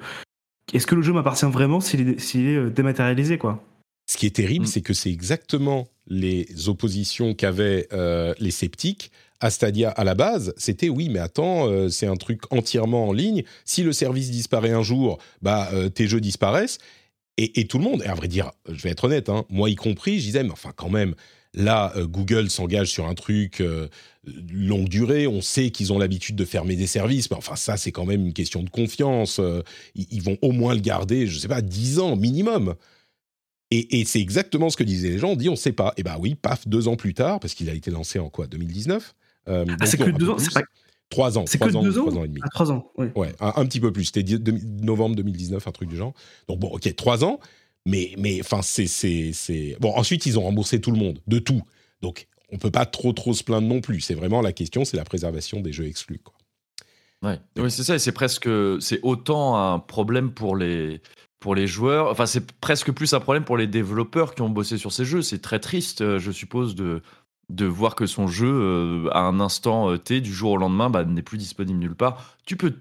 est-ce 0.73 0.87
que 0.87 0.95
le 0.95 1.03
jeu 1.03 1.13
m'appartient 1.13 1.47
vraiment 1.47 1.81
s'il 1.81 2.09
est, 2.09 2.21
s'il 2.21 2.47
est, 2.47 2.71
dématérialisé, 2.71 3.39
quoi? 3.39 3.63
Ce 4.07 4.17
qui 4.17 4.27
est 4.27 4.37
terrible, 4.37 4.65
mmh. 4.65 4.69
c'est 4.69 4.81
que 4.83 4.95
c'est 4.95 5.11
exactement 5.11 5.89
les 6.07 6.69
oppositions 6.69 7.35
qu'avaient 7.35 7.89
euh, 7.93 8.35
les 8.39 8.51
sceptiques 8.51 9.11
à 9.43 9.51
Stadia 9.51 9.91
à 9.91 10.05
la 10.05 10.15
base, 10.15 10.55
c'était 10.57 10.89
oui, 10.89 11.09
mais 11.09 11.19
attends, 11.19 11.67
euh, 11.67 11.89
c'est 11.89 12.07
un 12.07 12.15
truc 12.15 12.43
entièrement 12.51 13.09
en 13.09 13.13
ligne. 13.13 13.43
Si 13.65 13.83
le 13.83 13.93
service 13.93 14.31
disparaît 14.31 14.71
un 14.71 14.83
jour, 14.83 15.19
bah 15.43 15.69
euh, 15.73 15.89
tes 15.89 16.07
jeux 16.07 16.21
disparaissent. 16.21 16.79
Et, 17.39 17.61
et, 17.61 17.67
tout 17.67 17.79
le 17.79 17.85
monde, 17.85 18.03
et 18.03 18.07
à 18.07 18.15
vrai 18.15 18.29
dire, 18.29 18.53
je 18.69 18.83
vais 18.83 18.91
être 18.91 19.05
honnête, 19.05 19.29
hein, 19.29 19.45
moi 19.49 19.71
y 19.71 19.75
compris, 19.75 20.19
je 20.19 20.27
disais, 20.27 20.43
mais 20.43 20.51
enfin 20.51 20.73
quand 20.77 20.91
même, 20.91 21.15
là, 21.55 21.93
euh, 21.97 22.07
Google 22.07 22.51
s'engage 22.51 22.89
sur 22.89 23.07
un 23.07 23.15
truc 23.15 23.61
euh, 23.61 23.89
longue 24.53 24.89
durée, 24.89 25.27
on 25.27 25.41
sait 25.41 25.71
qu'ils 25.71 25.93
ont 25.93 25.99
l'habitude 25.99 26.37
de 26.37 26.45
fermer 26.45 26.77
des 26.77 26.87
services, 26.87 27.31
mais 27.31 27.37
enfin 27.37 27.57
ça, 27.57 27.77
c'est 27.77 27.93
quand 27.93 28.05
même 28.05 28.27
une 28.27 28.35
question 28.35 28.63
de 28.63 28.71
confiance. 28.71 29.39
Euh, 29.39 29.63
ils, 29.95 30.07
ils, 30.11 30.23
vont 30.23 30.37
au 30.43 30.53
moins 30.53 30.75
le 30.75 30.81
garder, 30.81 31.27
je 31.27 31.39
sais 31.39 31.49
pas, 31.49 31.63
10 31.63 32.01
ans 32.01 32.17
minimum. 32.17 32.75
Et, 33.71 34.01
et 34.01 34.05
c'est 34.05 34.21
exactement 34.21 34.69
ce 34.69 34.77
que 34.77 34.85
disaient 34.85 35.09
les 35.09 35.19
gens, 35.19 35.31
on 35.31 35.37
dit, 35.37 35.49
on 35.49 35.57
sait 35.57 35.73
pas. 35.73 35.95
Et 35.97 36.03
ben 36.03 36.17
oui, 36.21 36.35
paf, 36.35 36.69
deux 36.69 36.89
ans 36.89 36.97
plus 36.97 37.15
tard, 37.15 37.41
parce 37.41 37.55
qu'il 37.55 37.71
a 37.71 37.75
été 37.75 37.91
lancé 37.91 38.19
en 38.19 38.29
quoi, 38.29 38.47
2019 38.47 39.15
euh, 39.49 39.65
ah, 39.81 39.87
c'est 39.87 39.97
que 39.97 40.11
deux 40.11 40.31
ans, 40.31 40.39
c'est 40.39 40.53
pas... 40.53 40.63
Trois 41.13 41.37
ans. 41.37 41.45
C'est 41.47 41.59
que 41.59 41.65
ans, 41.65 41.83
deux 41.83 41.99
ans, 41.99 42.07
trois 42.07 42.21
ans 42.21 42.25
et 42.25 42.29
demi. 42.29 42.41
Ah, 42.43 42.49
trois 42.49 42.73
ans, 42.73 42.91
oui. 42.97 43.09
Ouais, 43.15 43.35
un, 43.39 43.53
un, 43.57 43.67
petit 43.67 43.81
peu 43.81 43.93
plus. 43.93 44.07
C'était 44.07 44.25
novembre 44.81 45.15
2019, 45.17 45.69
un 45.69 45.71
truc 45.71 45.91
du 45.91 45.97
genre. 45.97 46.15
Donc 46.49 46.59
bon, 46.59 46.69
ok, 46.69 46.97
trois 46.97 47.23
ans. 47.23 47.39
Mais, 47.85 48.15
mais, 48.17 48.41
enfin, 48.41 48.63
c'est, 48.63 48.87
c'est, 48.87 49.33
c'est. 49.35 49.77
Bon, 49.79 49.93
ensuite, 49.95 50.25
ils 50.25 50.39
ont 50.39 50.43
remboursé 50.43 50.81
tout 50.81 50.91
le 50.91 50.99
monde, 50.99 51.21
de 51.27 51.39
tout. 51.39 51.61
Donc, 52.01 52.29
on 52.51 52.57
peut 52.57 52.71
pas 52.71 52.87
trop, 52.87 53.13
trop 53.13 53.35
se 53.35 53.45
plaindre 53.45 53.69
non 53.69 53.83
plus. 53.83 54.01
C'est 54.01 54.15
vraiment 54.15 54.41
la 54.41 54.53
question, 54.53 54.87
c'est 54.87 54.97
la 54.97 55.05
préservation 55.05 55.61
des 55.61 55.73
jeux 55.73 55.87
exclus, 55.87 56.19
quoi. 56.19 56.35
Ouais, 57.23 57.39
oui, 57.59 57.71
c'est 57.71 57.85
ça. 57.85 57.97
Et 57.97 57.99
c'est 57.99 58.13
presque. 58.13 58.49
C'est 58.81 59.01
autant 59.03 59.57
un 59.57 59.79
problème 59.81 60.33
pour 60.33 60.57
les 60.57 61.03
pour 61.41 61.55
les 61.55 61.67
joueurs. 61.67 62.09
Enfin, 62.09 62.25
c'est 62.25 62.53
presque 62.53 62.91
plus 62.91 63.13
un 63.13 63.21
problème 63.21 63.45
pour 63.45 63.59
les 63.59 63.67
développeurs 63.67 64.35
qui 64.35 64.41
ont 64.41 64.49
bossé 64.49 64.79
sur 64.79 64.93
ces 64.93 65.05
jeux. 65.05 65.21
C'est 65.21 65.43
très 65.43 65.59
triste, 65.59 66.19
je 66.19 66.31
suppose, 66.31 66.75
de, 66.75 67.03
de 67.55 67.67
voir 67.67 67.95
que 67.95 68.07
son 68.07 68.27
jeu, 68.29 68.51
euh, 68.51 69.09
à 69.13 69.21
un 69.21 69.41
instant 69.41 69.91
euh, 69.91 69.99
T, 69.99 70.21
du 70.21 70.33
jour 70.33 70.53
au 70.53 70.57
lendemain, 70.57 70.91
bah, 70.91 71.05
n'est 71.05 71.23
plus 71.23 71.39
disponible 71.39 71.79
nulle 71.79 71.95
part. 71.95 72.37
Tu 72.47 72.57
peux 72.57 72.75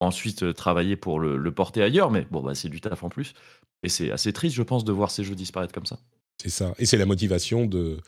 ensuite 0.00 0.42
euh, 0.42 0.52
travailler 0.52 0.96
pour 0.96 1.20
le, 1.20 1.36
le 1.36 1.52
porter 1.52 1.82
ailleurs, 1.82 2.10
mais 2.10 2.26
bon, 2.30 2.42
bah, 2.42 2.54
c'est 2.54 2.68
du 2.68 2.80
taf 2.80 3.02
en 3.04 3.08
plus. 3.08 3.34
Et 3.82 3.88
c'est 3.88 4.10
assez 4.10 4.32
triste, 4.32 4.56
je 4.56 4.62
pense, 4.62 4.84
de 4.84 4.92
voir 4.92 5.10
ces 5.10 5.24
jeux 5.24 5.34
disparaître 5.34 5.72
comme 5.74 5.86
ça. 5.86 5.98
C'est 6.42 6.48
ça. 6.50 6.74
Et 6.78 6.86
c'est 6.86 6.96
la 6.96 7.06
motivation 7.06 7.66
de, 7.66 7.98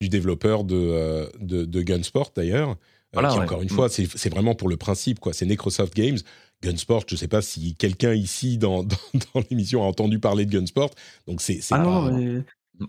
du 0.00 0.08
développeur 0.08 0.64
de, 0.64 0.74
euh, 0.76 1.26
de, 1.40 1.64
de 1.64 1.82
Gunsport, 1.82 2.32
d'ailleurs. 2.34 2.76
Voilà, 3.12 3.30
qui, 3.30 3.38
ouais. 3.38 3.44
encore 3.44 3.62
une 3.62 3.68
Mm. 3.70 3.74
fois, 3.74 3.88
c'est 3.88 4.28
vraiment 4.28 4.54
pour 4.54 4.68
le 4.68 4.76
principe, 4.76 5.18
quoi. 5.20 5.32
C'est 5.32 5.46
Microsoft 5.46 5.94
Games. 5.94 6.18
Gunsport, 6.62 7.04
je 7.08 7.14
ne 7.14 7.18
sais 7.18 7.28
pas 7.28 7.40
si 7.40 7.74
quelqu'un 7.76 8.12
ici 8.14 8.58
dans, 8.58 8.82
dans, 8.84 8.96
dans 9.34 9.42
l'émission 9.50 9.82
a 9.82 9.86
entendu 9.86 10.18
parler 10.18 10.44
de 10.44 10.50
Gunsport. 10.52 10.90
Donc, 11.26 11.40
c'est 11.40 11.60
Ah 11.70 11.78
pas. 11.78 11.84
non, 11.84 12.02
mais- 12.12 12.42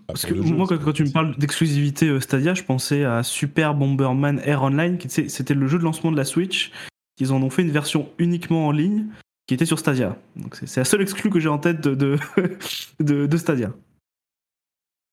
Parce 0.06 0.22
pour 0.22 0.30
que 0.30 0.34
le 0.36 0.42
jeu, 0.46 0.54
moi, 0.54 0.66
quand, 0.68 0.78
quand 0.78 0.92
tu 0.92 1.04
me 1.04 1.10
parles 1.10 1.36
d'exclusivité 1.36 2.08
euh, 2.08 2.20
Stadia, 2.20 2.54
je 2.54 2.62
pensais 2.62 3.04
à 3.04 3.22
Super 3.22 3.74
Bomberman 3.74 4.40
Air 4.44 4.62
Online, 4.62 4.98
qui 4.98 5.06
était- 5.08 5.28
c'était 5.28 5.54
le 5.54 5.66
jeu 5.66 5.78
de 5.78 5.84
lancement 5.84 6.12
de 6.12 6.16
la 6.16 6.24
Switch. 6.24 6.70
Ils 7.18 7.32
en 7.32 7.42
ont 7.42 7.50
fait 7.50 7.62
une 7.62 7.70
version 7.72 8.08
uniquement 8.18 8.66
en 8.68 8.70
ligne, 8.72 9.06
qui 9.46 9.54
était 9.54 9.66
sur 9.66 9.78
Stadia. 9.78 10.16
Donc 10.36 10.56
c'est 10.64 10.80
la 10.80 10.84
seule 10.84 11.02
exclue 11.02 11.28
que 11.30 11.40
j'ai 11.40 11.48
en 11.48 11.58
tête 11.58 11.80
de, 11.80 11.94
de, 11.94 12.18
de- 13.00 13.26
de 13.26 13.36
Stadia. 13.36 13.72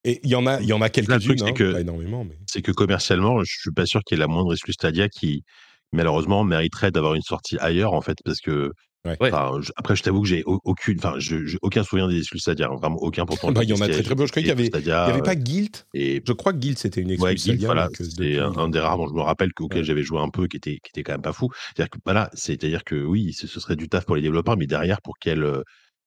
Et 0.03 0.19
il 0.23 0.29
y 0.29 0.35
en 0.35 0.45
a, 0.45 0.61
il 0.61 0.67
y 0.67 0.73
en 0.73 0.81
a 0.81 0.89
quelques-unes, 0.89 1.41
hein, 1.43 1.51
que- 1.53 1.73
pas 1.73 1.81
énormément, 1.81 2.23
mais. 2.23 2.37
C'est 2.47 2.61
que 2.61 2.71
commercialement, 2.71 3.39
je 3.43 3.51
suis 3.59 3.71
pas 3.71 3.85
sûr 3.85 4.01
qu'il 4.03 4.17
y 4.17 4.19
ait 4.19 4.23
la 4.23 4.27
moindre 4.27 4.53
exclus 4.53 4.73
Stadia 4.73 5.09
qui, 5.09 5.43
malheureusement, 5.91 6.43
mériterait 6.43 6.91
d'avoir 6.91 7.15
une 7.15 7.21
sortie 7.23 7.57
ailleurs, 7.59 7.93
en 7.93 8.01
fait, 8.01 8.17
parce 8.23 8.39
que. 8.39 8.71
Ouais. 9.07 9.17
Ouais. 9.21 9.31
enfin, 9.33 9.59
je- 9.61 9.71
après, 9.75 9.95
je 9.95 10.03
t'avoue 10.03 10.21
que 10.21 10.27
j'ai 10.27 10.43
au- 10.45 10.59
aucune, 10.63 10.97
enfin, 10.99 11.15
je- 11.17 11.57
aucun 11.61 11.83
souvenir 11.83 12.07
des 12.07 12.17
exclus 12.19 12.39
Stadia, 12.39 12.67
vraiment 12.67 12.97
aucun 12.97 13.25
pourtant. 13.25 13.51
Bah, 13.51 13.63
il 13.63 13.69
y 13.69 13.73
en 13.73 13.81
a 13.81 13.87
très 13.87 14.03
très 14.03 14.15
peu. 14.15 14.25
Je 14.25 14.31
crois 14.31 14.41
qu'il 14.41 14.47
y 14.47 14.51
avait, 14.51 14.67
il 14.67 14.85
y 14.85 14.91
avait 14.91 15.21
pas 15.21 15.35
Guilt. 15.35 15.87
Et 15.93 16.21
Je 16.25 16.33
crois 16.33 16.53
que 16.53 16.57
Guilt 16.57 16.77
c'était 16.77 17.01
une 17.01 17.09
Ouais, 17.09 17.13
exclus 17.33 17.53
Guild, 17.53 17.59
Stadia, 17.59 17.67
voilà, 17.67 17.89
c'est 17.93 18.09
depuis- 18.17 18.37
un, 18.39 18.51
un 18.57 18.69
des 18.69 18.79
rares 18.79 18.97
dont 18.97 19.07
je 19.07 19.13
me 19.13 19.21
rappelle 19.21 19.53
que- 19.53 19.63
auquel 19.63 19.79
Ouais. 19.79 19.83
j'avais 19.85 20.03
joué 20.03 20.19
un 20.19 20.29
peu, 20.29 20.47
qui 20.47 20.57
était, 20.57 20.79
qui 20.83 20.89
était 20.89 21.03
quand 21.03 21.13
même 21.13 21.21
pas 21.21 21.33
fou. 21.33 21.49
C'est-à-dire 21.75 21.89
que, 21.91 21.97
voilà, 22.05 22.29
c'est-à-dire 22.33 22.83
que 22.83 22.95
oui, 22.95 23.33
ce, 23.33 23.47
ce 23.47 23.59
serait 23.59 23.75
du 23.75 23.87
taf 23.89 24.05
pour 24.05 24.15
les 24.15 24.21
développeurs, 24.21 24.57
mais 24.57 24.67
derrière, 24.67 25.01
pour 25.01 25.15
quel, 25.19 25.43
euh, 25.43 25.61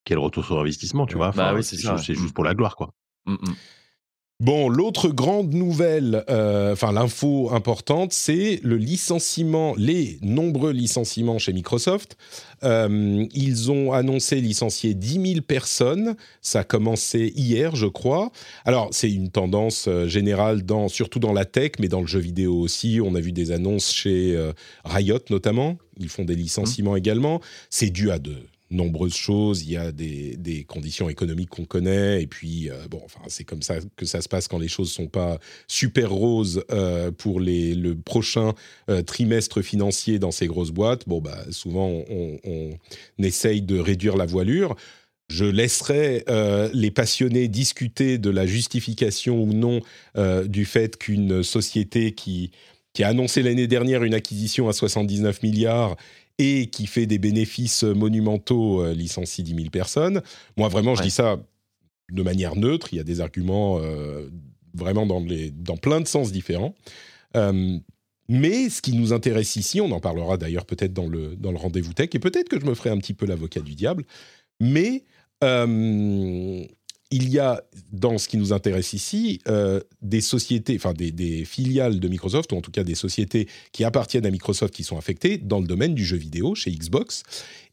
quel 0.04 0.19
retour 0.19 0.45
sur 0.45 0.59
investissement, 0.61 1.07
tu 1.07 1.14
Ouais. 1.14 1.19
vois? 1.19 1.30
Bah 1.30 1.52
oui, 1.54 1.62
c'est 1.62 1.76
ouais. 1.87 1.97
juste 1.99 2.21
Mm. 2.30 2.33
pour 2.33 2.45
la 2.45 2.54
gloire, 2.54 2.76
quoi. 2.76 2.92
Mm, 3.26 3.33
mm. 3.35 3.54
Bon, 4.40 4.70
l'autre 4.70 5.11
grande 5.11 5.52
nouvelle, 5.52 6.25
euh, 6.30 6.73
enfin 6.73 6.92
l'info 6.92 7.50
importante, 7.52 8.14
c'est 8.14 8.59
le 8.62 8.78
licenciement, 8.78 9.75
les 9.76 10.18
nombreux 10.23 10.73
licenciements 10.73 11.38
chez 11.38 11.52
Microsoft. 11.52 12.16
Euh, 12.62 13.26
ils 13.35 13.70
ont 13.70 13.92
annoncé 13.92 14.40
licencier 14.40 14.94
10 14.94 15.32
000 15.32 15.40
personnes. 15.42 16.16
Ça 16.40 16.61
a 16.61 16.64
commencé 16.64 17.35
hier, 17.37 17.76
je 17.76 17.87
crois. 17.87 18.32
Alors, 18.64 18.88
c'est 18.92 19.12
une 19.12 19.28
tendance 19.28 19.88
euh, 19.88 20.09
générale, 20.09 20.62
dans, 20.62 20.88
surtout 20.88 21.18
dans 21.18 21.35
la 21.35 21.44
tech, 21.44 21.73
mais 21.78 21.88
dans 21.88 22.00
le 22.00 22.06
jeu 22.06 22.20
vidéo 22.20 22.54
aussi. 22.54 22.99
On 23.04 23.14
a 23.14 23.20
vu 23.20 23.32
des 23.32 23.52
annonces 23.52 23.92
chez 23.92 24.35
euh, 24.35 24.54
Riot 24.87 25.18
notamment. 25.28 25.76
Ils 25.99 26.09
font 26.09 26.25
des 26.25 26.35
licenciements 26.35 26.97
également. 26.97 27.42
C'est 27.68 27.90
dû 27.90 28.11
à 28.11 28.18
de 28.18 28.37
nombreuses 28.70 29.14
choses. 29.14 29.62
Il 29.62 29.72
y 29.72 29.76
a 29.76 29.92
des, 29.92 30.64
conditions 30.68 31.08
économiques 31.08 31.50
qu'on 31.50 31.64
connaît. 31.64 32.22
Et 32.22 32.26
puis, 32.26 32.70
euh, 32.70 32.86
bon, 32.88 33.00
enfin, 33.04 33.20
c'est 33.28 33.44
comme 33.44 33.62
ça 33.62 33.76
que 33.96 34.06
ça 34.06 34.20
se 34.20 34.28
passe 34.28 34.48
quand 34.48 34.58
les 34.58 34.68
choses 34.68 34.92
sont 34.92 35.08
pas 35.08 35.38
super 35.66 36.10
roses 36.10 36.64
euh, 36.70 37.10
pour 37.10 37.40
le 37.40 37.94
prochain 37.94 38.54
euh, 38.88 39.02
trimestre 39.02 39.62
financier 39.62 40.18
dans 40.18 40.30
ces 40.30 40.46
grosses 40.46 40.70
boîtes. 40.70 41.08
Bon, 41.08 41.20
bah, 41.20 41.38
souvent, 41.50 42.04
on, 42.10 42.70
essaye 43.18 43.62
de 43.62 43.78
réduire 43.78 44.16
la 44.16 44.26
voilure. 44.26 44.76
Je 45.28 45.44
laisserai 45.44 46.24
les 46.72 46.90
passionnés 46.90 47.48
discuter 47.48 48.18
de 48.18 48.30
la 48.30 48.46
justification 48.46 49.42
ou 49.42 49.52
non 49.52 49.80
du 50.46 50.64
fait 50.64 50.96
qu'une 50.96 51.42
société 51.42 52.12
qui 52.12 52.50
a 52.98 53.08
annoncé 53.08 53.42
l'année 53.42 53.66
dernière 53.66 54.02
une 54.04 54.14
acquisition 54.14 54.68
à 54.68 54.72
79 54.72 55.42
milliards 55.42 55.96
et 56.40 56.68
qui 56.68 56.87
fait 56.87 57.04
des 57.04 57.18
bénéfices 57.18 57.82
monumentaux 57.82 58.82
euh, 58.82 58.94
licencie 58.94 59.42
10 59.42 59.54
000 59.54 59.66
personnes. 59.68 60.23
Moi, 60.56 60.68
vraiment, 60.68 60.94
je 60.94 61.02
dis 61.02 61.11
ça 61.11 61.38
de 62.11 62.23
manière 62.23 62.56
neutre. 62.56 62.88
Il 62.92 62.97
y 62.97 63.00
a 63.00 63.04
des 63.04 63.20
arguments 63.20 63.78
euh, 63.78 64.30
vraiment 64.73 65.04
dans, 65.04 65.20
les, 65.20 65.50
dans 65.50 65.76
plein 65.76 66.00
de 66.00 66.09
sens 66.09 66.32
différents. 66.32 66.75
Euh, 67.37 67.78
mais 68.30 68.70
ce 68.70 68.80
qui 68.80 68.94
nous 68.94 69.12
intéresse 69.12 69.56
ici, 69.56 69.82
on 69.82 69.90
en 69.90 70.00
parlera 70.00 70.38
d'ailleurs 70.38 70.64
peut-être 70.64 70.94
dans 70.94 71.09
le, 71.09 71.37
dans 71.37 71.52
le 71.52 71.59
rendez-vous 71.59 71.92
tech, 71.92 72.09
et 72.14 72.18
peut-être 72.18 72.49
que 72.49 72.59
je 72.59 72.64
me 72.64 72.75
ferai 72.75 72.88
un 72.88 72.97
petit 72.97 73.12
peu 73.14 73.26
l'avocat 73.26 73.61
du 73.61 73.75
diable, 73.75 74.04
mais 74.61 75.04
il 77.11 77.29
y 77.29 77.38
a 77.38 77.62
dans 77.93 78.19
ce 78.19 78.29
qui 78.29 78.37
nous 78.37 78.52
intéresse 78.52 78.93
ici 78.93 79.40
euh, 79.49 79.81
des 80.02 80.21
sociétés, 80.21 80.76
enfin 80.76 80.93
des, 80.93 81.11
des 81.11 81.45
filiales 81.45 81.99
de 81.99 82.09
Microsoft, 82.09 82.52
ou 82.52 82.57
en 82.57 82.61
tout 82.61 82.71
cas 82.71 82.85
des 82.85 82.95
sociétés 82.95 83.49
qui 83.73 83.83
appartiennent 83.85 84.26
à 84.26 84.31
Microsoft 84.31 84.73
qui 84.75 84.85
sont 84.85 84.97
affectées 84.97 85.37
dans 85.38 85.59
le 85.61 85.67
domaine 85.67 85.95
du 85.95 86.05
jeu 86.05 86.17
vidéo 86.17 86.55
chez 86.55 86.71
Xbox, 86.71 87.23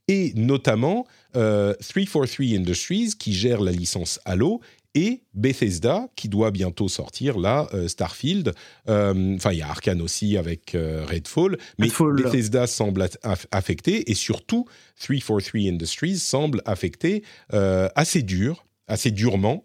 et 0.07 0.33
notamment 0.35 1.05
euh, 1.35 1.73
343 1.81 2.45
Industries 2.57 3.11
qui 3.19 3.33
gère 3.33 3.61
la 3.61 3.71
licence 3.71 4.19
Halo 4.25 4.61
et 4.95 5.21
Bethesda 5.35 6.07
qui 6.15 6.27
doit 6.29 6.49
bientôt 6.49 6.87
sortir 6.87 7.37
là 7.37 7.67
euh, 7.73 7.87
Starfield. 7.87 8.53
Euh, 8.89 9.35
Enfin, 9.35 9.51
il 9.51 9.59
y 9.59 9.61
a 9.61 9.69
Arkane 9.69 10.01
aussi 10.01 10.37
avec 10.37 10.75
Redfall, 10.75 11.57
mais 11.77 11.87
Redfall. 11.87 12.15
Bethesda 12.23 12.65
semble 12.65 13.03
at- 13.03 13.19
aff- 13.23 13.45
affecté 13.51 14.09
et 14.09 14.15
surtout 14.15 14.65
343 14.99 15.61
Industries 15.71 16.17
semble 16.17 16.61
affecté 16.65 17.23
euh, 17.53 17.87
assez 17.95 18.23
dur, 18.23 18.65
assez 18.87 19.11
durement, 19.11 19.63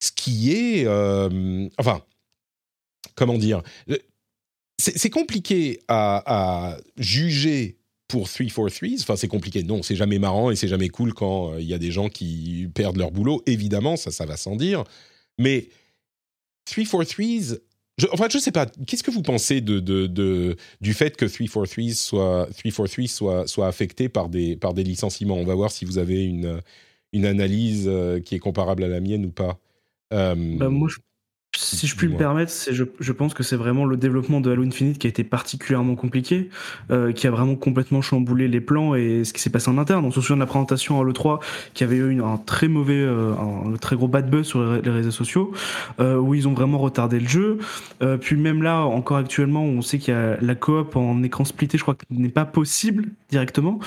ce 0.00 0.12
qui 0.12 0.52
est, 0.52 0.84
euh, 0.86 1.68
enfin, 1.78 2.02
comment 3.14 3.38
dire, 3.38 3.62
euh, 3.90 3.98
c'est 4.78 5.10
compliqué 5.10 5.80
à, 5.88 6.76
juger 6.98 7.78
pour 8.08 8.28
343, 8.28 9.00
enfin 9.00 9.16
c'est 9.16 9.28
compliqué, 9.28 9.62
non, 9.62 9.82
c'est 9.82 9.96
jamais 9.96 10.18
marrant 10.18 10.50
et 10.50 10.56
c'est 10.56 10.68
jamais 10.68 10.88
cool 10.88 11.14
quand 11.14 11.52
euh, 11.52 11.60
il 11.60 11.66
y 11.66 11.74
a 11.74 11.78
des 11.78 11.90
gens 11.90 12.08
qui 12.08 12.68
perdent 12.74 12.98
leur 12.98 13.10
boulot, 13.10 13.42
évidemment, 13.46 13.96
ça, 13.96 14.10
ça 14.10 14.26
va 14.26 14.36
sans 14.36 14.56
dire, 14.56 14.84
mais 15.38 15.68
343, 16.66 17.56
je, 17.96 18.06
enfin 18.12 18.26
je 18.30 18.38
sais 18.38 18.50
pas, 18.50 18.66
qu'est-ce 18.86 19.04
que 19.04 19.12
vous 19.12 19.22
pensez 19.22 19.60
de- 19.60 19.78
du 20.80 20.94
fait 20.94 21.16
que 21.16 21.24
343 21.24 21.94
soit, 21.94 22.48
343 22.50 23.08
soit, 23.08 23.46
soit 23.46 23.68
affecté 23.68 24.08
par 24.08 24.28
des, 24.28 24.56
par 24.56 24.74
des 24.74 24.82
licenciements? 24.82 25.36
On 25.36 25.44
va 25.44 25.54
voir 25.54 25.70
si 25.70 25.84
vous 25.84 25.98
avez 25.98 26.24
une, 26.24 26.60
une 27.14 27.24
analyse 27.24 27.86
euh, 27.88 28.20
qui 28.20 28.34
est 28.34 28.38
comparable 28.38 28.84
à 28.84 28.88
la 28.88 29.00
mienne 29.00 29.24
ou 29.24 29.30
pas. 29.30 29.58
Euh, 30.12 30.34
Bah, 30.58 30.68
moi, 30.68 30.88
je- 30.88 30.98
si 31.56 31.86
je 31.86 31.94
puis 31.96 32.08
me 32.08 32.12
permettre, 32.18 32.50
c'est- 32.50 32.72
je, 32.72 32.84
je 33.00 33.12
pense 33.12 33.34
que 33.34 33.42
c'est 33.42 33.56
vraiment 33.56 33.84
le 33.84 33.96
développement 33.96 34.40
de 34.40 34.50
Halo 34.50 34.62
Infinite 34.64 34.98
qui 34.98 35.06
a 35.06 35.10
été 35.10 35.24
particulièrement 35.24 35.94
compliqué, 35.94 36.48
euh, 36.90 37.12
qui 37.12 37.26
a 37.26 37.30
vraiment 37.30 37.54
complètement 37.56 38.02
chamboulé 38.02 38.48
les 38.48 38.60
plans 38.60 38.94
et 38.94 39.24
ce 39.24 39.32
qui 39.32 39.40
s'est 39.40 39.50
passé 39.50 39.70
en 39.70 39.78
interne. 39.78 40.04
On 40.04 40.10
se 40.10 40.20
souvient 40.20 40.36
de 40.36 40.40
la 40.40 40.46
présentation 40.46 41.00
à 41.00 41.04
l'E3 41.04 41.40
qui 41.74 41.84
avait 41.84 41.96
eu 41.96 42.10
une- 42.10 42.20
un 42.20 42.36
très 42.38 42.68
mauvais, 42.68 42.94
euh, 42.94 43.32
un 43.34 43.76
très 43.76 43.96
gros 43.96 44.08
bad 44.08 44.28
buzz 44.30 44.46
sur 44.46 44.62
les, 44.64 44.82
les 44.82 44.90
réseaux 44.90 45.10
sociaux, 45.10 45.52
euh, 46.00 46.16
où 46.18 46.34
ils 46.34 46.48
ont 46.48 46.54
vraiment 46.54 46.78
retardé 46.78 47.20
le 47.20 47.28
jeu. 47.28 47.58
Euh, 48.02 48.16
puis 48.16 48.36
même 48.36 48.62
là, 48.62 48.80
encore 48.82 49.16
actuellement, 49.18 49.62
on 49.64 49.82
sait 49.82 49.98
qu'il 49.98 50.14
y 50.14 50.16
a 50.16 50.36
la 50.40 50.54
coop 50.54 50.96
en 50.96 51.22
écran 51.22 51.44
splitté, 51.44 51.78
je 51.78 51.82
crois 51.82 51.94
que 51.94 52.04
n'est 52.10 52.28
pas 52.28 52.44
possible 52.44 53.06
directement. 53.30 53.78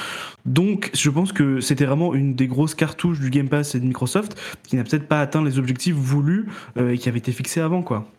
Donc, 0.45 0.91
je 0.93 1.09
pense 1.09 1.31
que 1.31 1.59
c'était 1.61 1.85
vraiment 1.85 2.13
une 2.13 2.35
des 2.35 2.47
grosses 2.47 2.75
cartouches 2.75 3.19
du 3.19 3.29
Game 3.29 3.49
Pass 3.49 3.75
et 3.75 3.79
de 3.79 3.85
Microsoft 3.85 4.39
qui 4.67 4.75
n'a 4.75 4.83
peut-être 4.83 5.07
pas 5.07 5.21
atteint 5.21 5.43
les 5.43 5.59
objectifs 5.59 5.95
voulus 5.95 6.47
euh, 6.77 6.91
et 6.91 6.97
qui 6.97 7.09
avaient 7.09 7.19
été 7.19 7.31
fixés 7.31 7.56
avant, 7.59 7.83
quoi. 7.83 8.11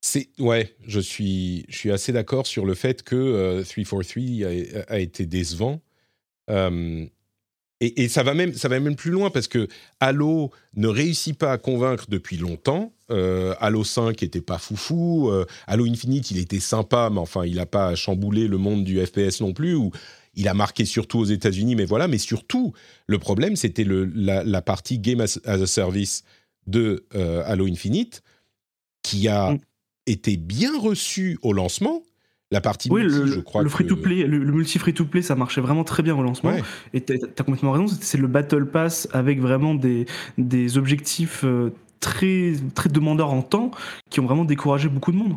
C'est 0.00 0.28
ouais, 0.38 0.76
je 0.86 1.00
suis 1.00 1.64
je 1.70 1.78
suis 1.78 1.90
assez 1.90 2.12
d'accord 2.12 2.46
sur 2.46 2.66
le 2.66 2.74
fait 2.74 3.02
que 3.02 3.16
euh, 3.16 3.62
343 3.64 4.82
a, 4.90 4.94
a 4.94 4.98
été 4.98 5.24
décevant. 5.24 5.80
Euh, 6.50 7.06
et, 7.80 8.04
et 8.04 8.08
ça 8.08 8.22
va 8.22 8.34
même 8.34 8.52
ça 8.52 8.68
va 8.68 8.78
même 8.80 8.96
plus 8.96 9.10
loin 9.10 9.30
parce 9.30 9.48
que 9.48 9.66
Halo 10.00 10.50
ne 10.74 10.88
réussit 10.88 11.36
pas 11.38 11.52
à 11.52 11.58
convaincre 11.58 12.04
depuis 12.08 12.36
longtemps. 12.36 12.92
Euh, 13.10 13.54
Halo 13.60 13.82
5 13.82 14.22
était 14.22 14.40
pas 14.40 14.58
foufou. 14.58 15.30
Euh, 15.30 15.46
Halo 15.66 15.86
Infinite, 15.86 16.30
il 16.30 16.38
était 16.38 16.60
sympa, 16.60 17.08
mais 17.10 17.20
enfin, 17.20 17.44
il 17.44 17.56
n'a 17.56 17.66
pas 17.66 17.94
chamboulé 17.94 18.46
le 18.46 18.58
monde 18.58 18.84
du 18.84 19.04
FPS 19.04 19.40
non 19.40 19.52
plus. 19.52 19.78
Il 20.34 20.48
a 20.48 20.54
marqué 20.54 20.84
surtout 20.84 21.18
aux 21.20 21.24
États-Unis, 21.24 21.76
mais 21.76 21.84
voilà. 21.84 22.08
Mais 22.08 22.18
surtout, 22.18 22.72
le 23.06 23.18
problème, 23.18 23.56
c'était 23.56 23.84
la, 23.86 24.44
la 24.44 24.62
partie 24.62 24.98
Game 24.98 25.20
as 25.20 25.38
a 25.44 25.66
Service 25.66 26.24
de 26.66 27.04
euh, 27.14 27.42
Halo 27.46 27.66
Infinite 27.66 28.22
qui 29.02 29.28
a 29.28 29.52
Mm. 29.52 29.58
été 30.06 30.36
bien 30.36 30.78
reçue 30.78 31.38
au 31.42 31.52
lancement. 31.52 32.02
La 32.50 32.60
partie 32.60 32.88
Oui, 32.90 33.02
multi, 33.02 33.18
le, 33.18 33.26
je 33.26 33.40
crois 33.40 33.62
le 33.62 33.68
que- 33.68 33.72
free-to-play, 33.72 34.24
le, 34.24 34.38
le 34.38 34.52
multi-free-to-play, 34.52 35.22
ça 35.22 35.34
marchait 35.34 35.60
vraiment 35.60 35.82
très 35.84 36.02
bien 36.02 36.14
au 36.16 36.22
lancement. 36.22 36.50
Ouais. 36.52 36.62
Et 36.92 37.00
t'as 37.00 37.14
as 37.14 37.42
complètement 37.42 37.72
raison, 37.72 37.86
c'est- 37.88 38.18
le 38.18 38.28
Battle 38.28 38.66
Pass 38.66 39.08
avec 39.12 39.40
vraiment 39.40 39.74
des, 39.74 40.06
des 40.38 40.78
objectifs 40.78 41.42
euh, 41.44 41.70
très, 42.00 42.54
très 42.74 42.88
demandeurs 42.90 43.32
en 43.32 43.42
temps 43.42 43.70
qui 44.10 44.20
ont 44.20 44.26
vraiment 44.26 44.44
découragé 44.44 44.88
beaucoup 44.88 45.10
de 45.10 45.16
monde. 45.16 45.36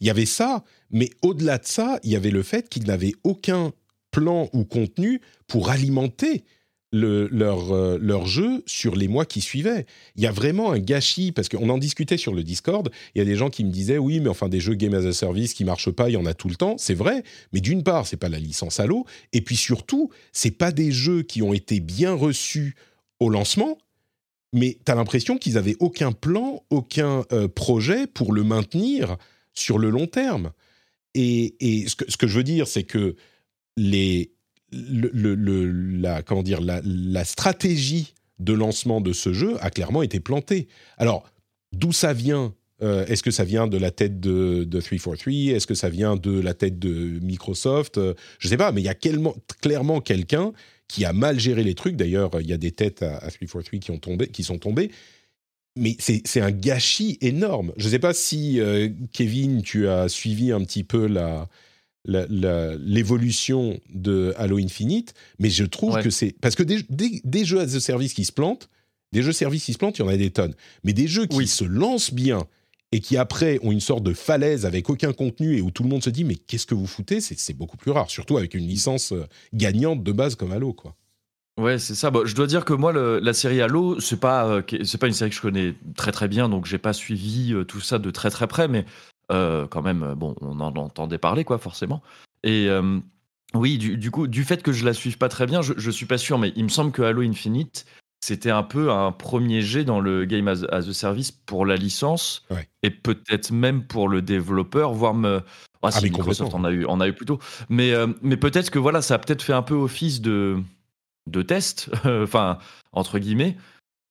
Il 0.00 0.06
y 0.06 0.10
avait 0.10 0.26
ça, 0.26 0.64
mais 0.90 1.10
au-delà 1.22 1.58
de 1.58 1.66
ça, 1.66 2.00
il 2.02 2.10
y 2.10 2.16
avait 2.16 2.30
le 2.32 2.42
fait 2.42 2.68
qu'ils 2.68 2.86
n'avaient 2.86 3.12
aucun 3.22 3.72
plan 4.10 4.48
ou 4.52 4.64
contenu 4.64 5.20
pour 5.46 5.68
alimenter 5.70 6.44
le- 6.92 7.28
leur, 7.28 7.72
euh, 7.72 8.24
jeu 8.26 8.62
sur 8.66 8.96
les 8.96 9.08
mois 9.08 9.24
qui 9.26 9.40
suivaient. 9.40 9.86
Il 10.16 10.22
y 10.22 10.26
a 10.26 10.32
vraiment 10.32 10.72
un 10.72 10.78
gâchis, 10.78 11.32
parce 11.32 11.48
qu'on 11.48 11.68
en 11.68 11.78
discutait 11.78 12.16
sur 12.16 12.34
le 12.34 12.42
Discord, 12.42 12.90
il 13.14 13.18
y 13.18 13.22
a 13.22 13.24
des 13.24 13.36
gens 13.36 13.50
qui 13.50 13.64
me 13.64 13.70
disaient, 13.70 13.98
oui, 13.98 14.20
mais 14.20 14.28
enfin 14.28 14.48
des 14.48 14.60
jeux 14.60 14.74
Game 14.74 14.94
as 14.94 15.04
a 15.06 15.12
Service 15.12 15.54
qui 15.54 15.64
marchent 15.64 15.90
pas, 15.90 16.08
il 16.08 16.14
y 16.14 16.16
en 16.16 16.26
a 16.26 16.34
tout 16.34 16.48
le 16.48 16.56
temps, 16.56 16.76
c'est 16.78 16.94
vrai, 16.94 17.22
mais 17.52 17.60
d'une 17.60 17.82
part, 17.82 18.06
c'est 18.06 18.16
pas 18.16 18.28
la 18.28 18.38
licence 18.38 18.80
Halo, 18.80 19.04
et 19.32 19.40
puis 19.40 19.56
surtout, 19.56 20.10
c'est 20.32 20.50
pas 20.50 20.72
des 20.72 20.90
jeux 20.90 21.22
qui 21.22 21.42
ont 21.42 21.52
été 21.52 21.80
bien 21.80 22.14
reçus 22.14 22.74
au 23.20 23.28
lancement, 23.28 23.78
mais 24.54 24.78
tu 24.84 24.90
as 24.90 24.94
l'impression 24.94 25.36
qu'ils 25.36 25.58
avaient 25.58 25.76
aucun 25.80 26.12
plan, 26.12 26.62
aucun 26.70 27.24
euh, 27.32 27.48
projet 27.48 28.06
pour 28.06 28.32
le 28.32 28.44
maintenir 28.44 29.16
sur 29.52 29.78
le 29.78 29.90
long 29.90 30.06
terme. 30.06 30.52
et, 31.14 31.54
et 31.60 31.88
ce, 31.88 31.96
que, 31.96 32.10
ce 32.10 32.16
que 32.16 32.26
je 32.26 32.36
veux 32.38 32.44
dire, 32.44 32.66
c'est 32.68 32.84
que 32.84 33.16
les, 33.76 34.32
la, 36.60 37.24
stratégie 37.24 38.14
de 38.38 38.52
lancement 38.52 39.00
de 39.00 39.12
ce 39.12 39.32
jeu 39.32 39.56
a 39.60 39.70
clairement 39.70 40.02
été 40.02 40.20
plantée. 40.20 40.68
Alors, 40.96 41.24
d'où 41.72 41.92
ça 41.92 42.12
vient 42.12 42.54
Euh, 42.80 43.04
Est-ce 43.06 43.24
que 43.24 43.32
ça 43.32 43.42
vient 43.42 43.66
de 43.66 43.76
la 43.76 43.90
tête 43.90 44.20
de, 44.20 44.62
de 44.62 44.80
343 44.80 45.32
Est-ce 45.56 45.66
que 45.66 45.74
ça 45.74 45.88
vient 45.88 46.14
de 46.14 46.38
la 46.38 46.54
tête 46.54 46.78
de 46.78 47.18
Microsoft? 47.20 47.98
Euh, 47.98 48.14
Je 48.38 48.46
ne 48.46 48.50
sais 48.50 48.56
pas, 48.56 48.70
mais 48.70 48.80
il 48.80 48.84
y 48.84 48.88
a 48.88 48.94
clairement 48.94 50.00
quelqu'un 50.00 50.52
qui 50.86 51.04
a 51.04 51.12
mal 51.12 51.40
géré 51.40 51.64
les 51.64 51.74
trucs. 51.74 51.96
D'ailleurs, 51.96 52.30
il 52.40 52.46
y 52.46 52.52
a 52.52 52.56
des 52.56 52.70
têtes 52.70 53.02
à, 53.02 53.16
à 53.16 53.30
343 53.32 53.80
qui, 53.80 53.90
ont 53.90 53.98
tombé, 53.98 54.28
qui 54.28 54.44
sont 54.44 54.58
tombées. 54.58 54.92
Mais 55.76 55.96
c'est 55.98 56.40
un 56.40 56.52
gâchis 56.52 57.18
énorme. 57.20 57.72
Je 57.76 57.86
ne 57.86 57.90
sais 57.90 57.98
pas 57.98 58.14
si, 58.14 58.60
euh, 58.60 58.88
Kevin, 59.12 59.62
tu 59.62 59.88
as 59.88 60.08
suivi 60.08 60.52
un 60.52 60.62
petit 60.62 60.84
peu 60.84 61.06
la- 61.08 61.48
l'évolution 62.04 63.78
de 63.94 64.34
Halo 64.36 64.58
Infinite, 64.58 65.14
mais 65.38 65.50
je 65.50 65.64
trouve 65.64 65.94
Ouais. 65.94 66.02
que 66.02 66.10
c'est... 66.10 66.34
Parce 66.40 66.54
que 66.54 66.62
des, 66.62 66.82
des- 66.90 67.20
des 67.24 67.44
jeux 67.44 67.60
as 67.60 67.74
a 67.74 67.80
service 67.80 68.14
qui 68.14 68.24
se 68.24 68.32
plantent, 68.32 68.68
des 69.12 69.22
jeux 69.22 69.32
services 69.32 69.64
qui 69.64 69.72
se 69.72 69.78
plantent, 69.78 69.98
il 69.98 70.02
y 70.02 70.04
en 70.04 70.08
a 70.08 70.16
des 70.16 70.30
tonnes. 70.30 70.54
Mais 70.84 70.92
des 70.92 71.08
jeux 71.08 71.26
qui 71.26 71.36
Oui. 71.38 71.46
se 71.46 71.64
lancent 71.64 72.12
bien 72.12 72.46
et 72.92 73.00
qui 73.00 73.16
après 73.16 73.58
ont 73.62 73.72
une 73.72 73.80
sorte 73.80 74.02
de 74.02 74.12
falaise 74.14 74.64
avec 74.66 74.88
aucun 74.90 75.12
contenu 75.12 75.56
et 75.56 75.60
où 75.60 75.70
tout 75.70 75.82
le 75.82 75.88
monde 75.88 76.02
se 76.02 76.10
dit 76.10 76.24
mais 76.24 76.34
qu'est-ce 76.36 76.66
que 76.66 76.74
vous 76.74 76.86
foutez? 76.86 77.20
C'est, 77.20 77.52
beaucoup 77.54 77.76
plus 77.76 77.90
rare, 77.90 78.10
surtout 78.10 78.36
avec 78.38 78.54
une 78.54 78.66
licence 78.66 79.12
euh, 79.12 79.26
gagnante 79.52 80.02
de 80.02 80.12
base 80.12 80.34
comme 80.34 80.52
Halo. 80.52 80.72
Quoi. 80.72 80.94
Ouais, 81.58 81.78
c'est 81.78 81.94
ça. 81.94 82.10
Bon, 82.10 82.24
je 82.24 82.34
dois 82.34 82.46
dire 82.46 82.64
que 82.64 82.72
moi, 82.72 82.92
le- 82.92 83.18
la 83.18 83.32
série 83.32 83.60
Halo, 83.60 83.98
c'est 84.00 84.20
pas, 84.20 84.46
euh, 84.48 84.62
c'est 84.84 84.98
pas 84.98 85.06
une 85.08 85.12
série 85.12 85.30
que 85.30 85.36
je 85.36 85.40
connais 85.42 85.74
très 85.96 86.12
très 86.12 86.28
bien, 86.28 86.48
donc 86.48 86.66
j'ai 86.66 86.78
pas 86.78 86.92
suivi 86.92 87.52
euh, 87.52 87.64
tout 87.64 87.80
ça 87.80 87.98
de 87.98 88.10
très 88.10 88.30
très 88.30 88.46
près, 88.46 88.68
mais 88.68 88.84
quand 89.30 89.82
même, 89.82 90.02
euh, 90.02 90.14
bon, 90.14 90.34
on 90.40 90.60
en 90.60 90.74
entendait 90.76 91.18
parler, 91.18 91.44
quoi, 91.44 91.58
forcément. 91.58 92.02
Et 92.44 92.66
euh, 92.68 92.98
oui, 93.54 93.78
du, 93.78 93.96
du 93.96 94.10
coup, 94.10 94.26
du 94.26 94.44
fait 94.44 94.62
que 94.62 94.72
je 94.72 94.84
la 94.84 94.92
suive 94.94 95.18
pas 95.18 95.28
très 95.28 95.46
bien, 95.46 95.62
je, 95.62 95.74
je 95.76 95.90
suis 95.90 96.06
pas 96.06 96.18
sûr, 96.18 96.38
mais 96.38 96.52
il 96.56 96.64
me 96.64 96.68
semble 96.68 96.92
que 96.92 97.02
Halo 97.02 97.22
Infinite, 97.22 97.86
c'était 98.20 98.50
un 98.50 98.62
peu 98.62 98.90
un 98.90 99.12
premier 99.12 99.62
jet 99.62 99.84
dans 99.84 100.00
le 100.00 100.24
game 100.24 100.48
as, 100.48 100.64
as 100.70 100.88
a 100.88 100.92
service 100.92 101.30
pour 101.30 101.66
la 101.66 101.76
licence, 101.76 102.44
Ouais. 102.50 102.68
et 102.82 102.90
peut-être 102.90 103.50
même 103.52 103.84
pour 103.84 104.08
le 104.08 104.22
développeur, 104.22 104.92
voire 104.92 105.14
me. 105.14 105.42
Ah, 105.82 105.92
si, 105.92 106.02
mais 106.04 106.10
Microsoft 106.10 106.50
complètement. 106.50 106.68
a 106.68 106.72
eu, 106.72 106.84
en 106.86 107.00
a 107.00 107.06
eu 107.08 107.12
plutôt. 107.12 107.38
Mais, 107.68 107.92
euh, 107.92 108.08
mais 108.20 108.36
peut-être 108.36 108.70
que 108.70 108.80
voilà, 108.80 109.00
ça 109.00 109.14
a 109.14 109.18
peut-être 109.18 109.42
fait 109.42 109.52
un 109.52 109.62
peu 109.62 109.74
office 109.74 110.20
de, 110.20 110.60
de 111.28 111.42
test, 111.42 111.90
enfin, 112.04 112.58
entre 112.92 113.18
guillemets. 113.20 113.56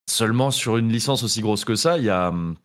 Seulement 0.10 0.52
sur 0.52 0.78
une 0.78 0.90
licence 0.92 1.24
aussi 1.24 1.42
grosse 1.42 1.66
que 1.66 1.76
ça, 1.76 1.98
il 1.98 2.06
y 2.06 2.10
a 2.10 2.30
hum, 2.30 2.56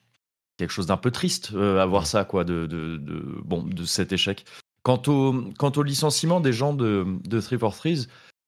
quelque 0.57 0.71
chose 0.71 0.87
d'un 0.87 0.97
peu 0.97 1.11
triste 1.11 1.51
euh, 1.55 1.81
à 1.81 1.87
voir 1.87 2.07
ça, 2.07 2.25
quoi, 2.25 2.45
de, 2.45 2.67
de, 2.67 2.97
de- 2.97 3.41
bon, 3.45 3.63
de 3.63 3.85
cet 3.85 4.13
échec. 4.13 4.45
Quant 4.83 5.01
au, 5.07 5.45
quant 5.59 5.73
au 5.77 5.83
licenciement 5.83 6.41
des 6.41 6.53
gens 6.53 6.75
de, 6.75 7.07
de 7.25 7.41
343, 7.41 8.07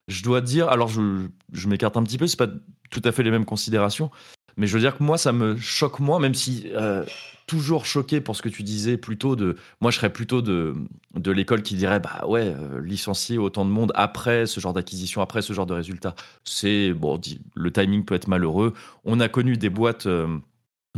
je 0.09 0.23
dois 0.23 0.41
dire, 0.41 0.69
alors 0.69 0.89
je, 0.89 1.27
je 1.53 1.69
m'écarte 1.69 1.97
un 1.97 2.03
petit 2.03 2.19
peu, 2.19 2.27
c'est 2.27 2.37
pas 2.39 2.49
tout 2.91 3.03
à 3.05 3.13
fait 3.13 3.23
les 3.23 3.31
mêmes 3.31 3.45
considérations, 3.47 4.11
mais 4.57 4.67
je 4.67 4.75
veux 4.75 4.81
dire 4.81 4.97
que 4.97 5.03
moi, 5.03 5.19
ça 5.19 5.33
me 5.33 5.57
choque 5.57 6.01
moins, 6.01 6.19
même 6.21 6.35
si 6.35 6.71
euh, 6.75 7.05
toujours 7.47 7.87
choqué 7.87 8.21
pour 8.21 8.37
ce 8.37 8.43
que 8.43 8.49
tu 8.49 8.63
disais 8.63 8.97
plutôt 8.97 9.35
de. 9.37 9.57
Moi, 9.81 9.91
je 9.91 9.97
serais 9.97 10.13
plutôt 10.13 10.43
de, 10.43 10.75
de 11.15 11.31
l'école 11.31 11.63
qui 11.63 11.75
dirait 11.75 12.01
bah 12.01 12.25
ouais, 12.27 12.55
euh, 12.57 12.81
licencier 12.81 13.39
autant 13.39 13.65
de 13.65 13.71
monde 13.71 13.93
après 13.95 14.47
ce 14.47 14.61
genre 14.61 14.73
d'acquisition, 14.73 15.23
après 15.23 15.43
ce 15.43 15.53
genre 15.53 15.67
de 15.67 15.75
résultat, 15.75 16.15
c'est 16.45 16.93
bon, 16.93 17.21
le 17.55 17.73
timing 17.73 18.05
peut 18.05 18.15
être 18.15 18.29
malheureux. 18.29 18.75
On 19.05 19.21
a 19.21 19.29
connu 19.29 19.57
des 19.57 19.71
boîtes 19.71 20.07
euh, 20.07 20.39